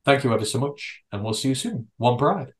Thank 0.04 0.22
you 0.22 0.34
ever 0.34 0.44
so 0.44 0.58
much, 0.58 1.02
and 1.10 1.24
we'll 1.24 1.32
see 1.32 1.48
you 1.48 1.54
soon. 1.54 1.88
One 1.96 2.18
pride. 2.18 2.52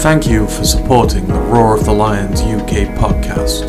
Thank 0.00 0.26
you 0.26 0.46
for 0.46 0.64
supporting 0.64 1.26
the 1.26 1.38
Roar 1.38 1.76
of 1.76 1.84
the 1.84 1.92
Lions 1.92 2.40
UK 2.40 2.88
podcast. 2.96 3.68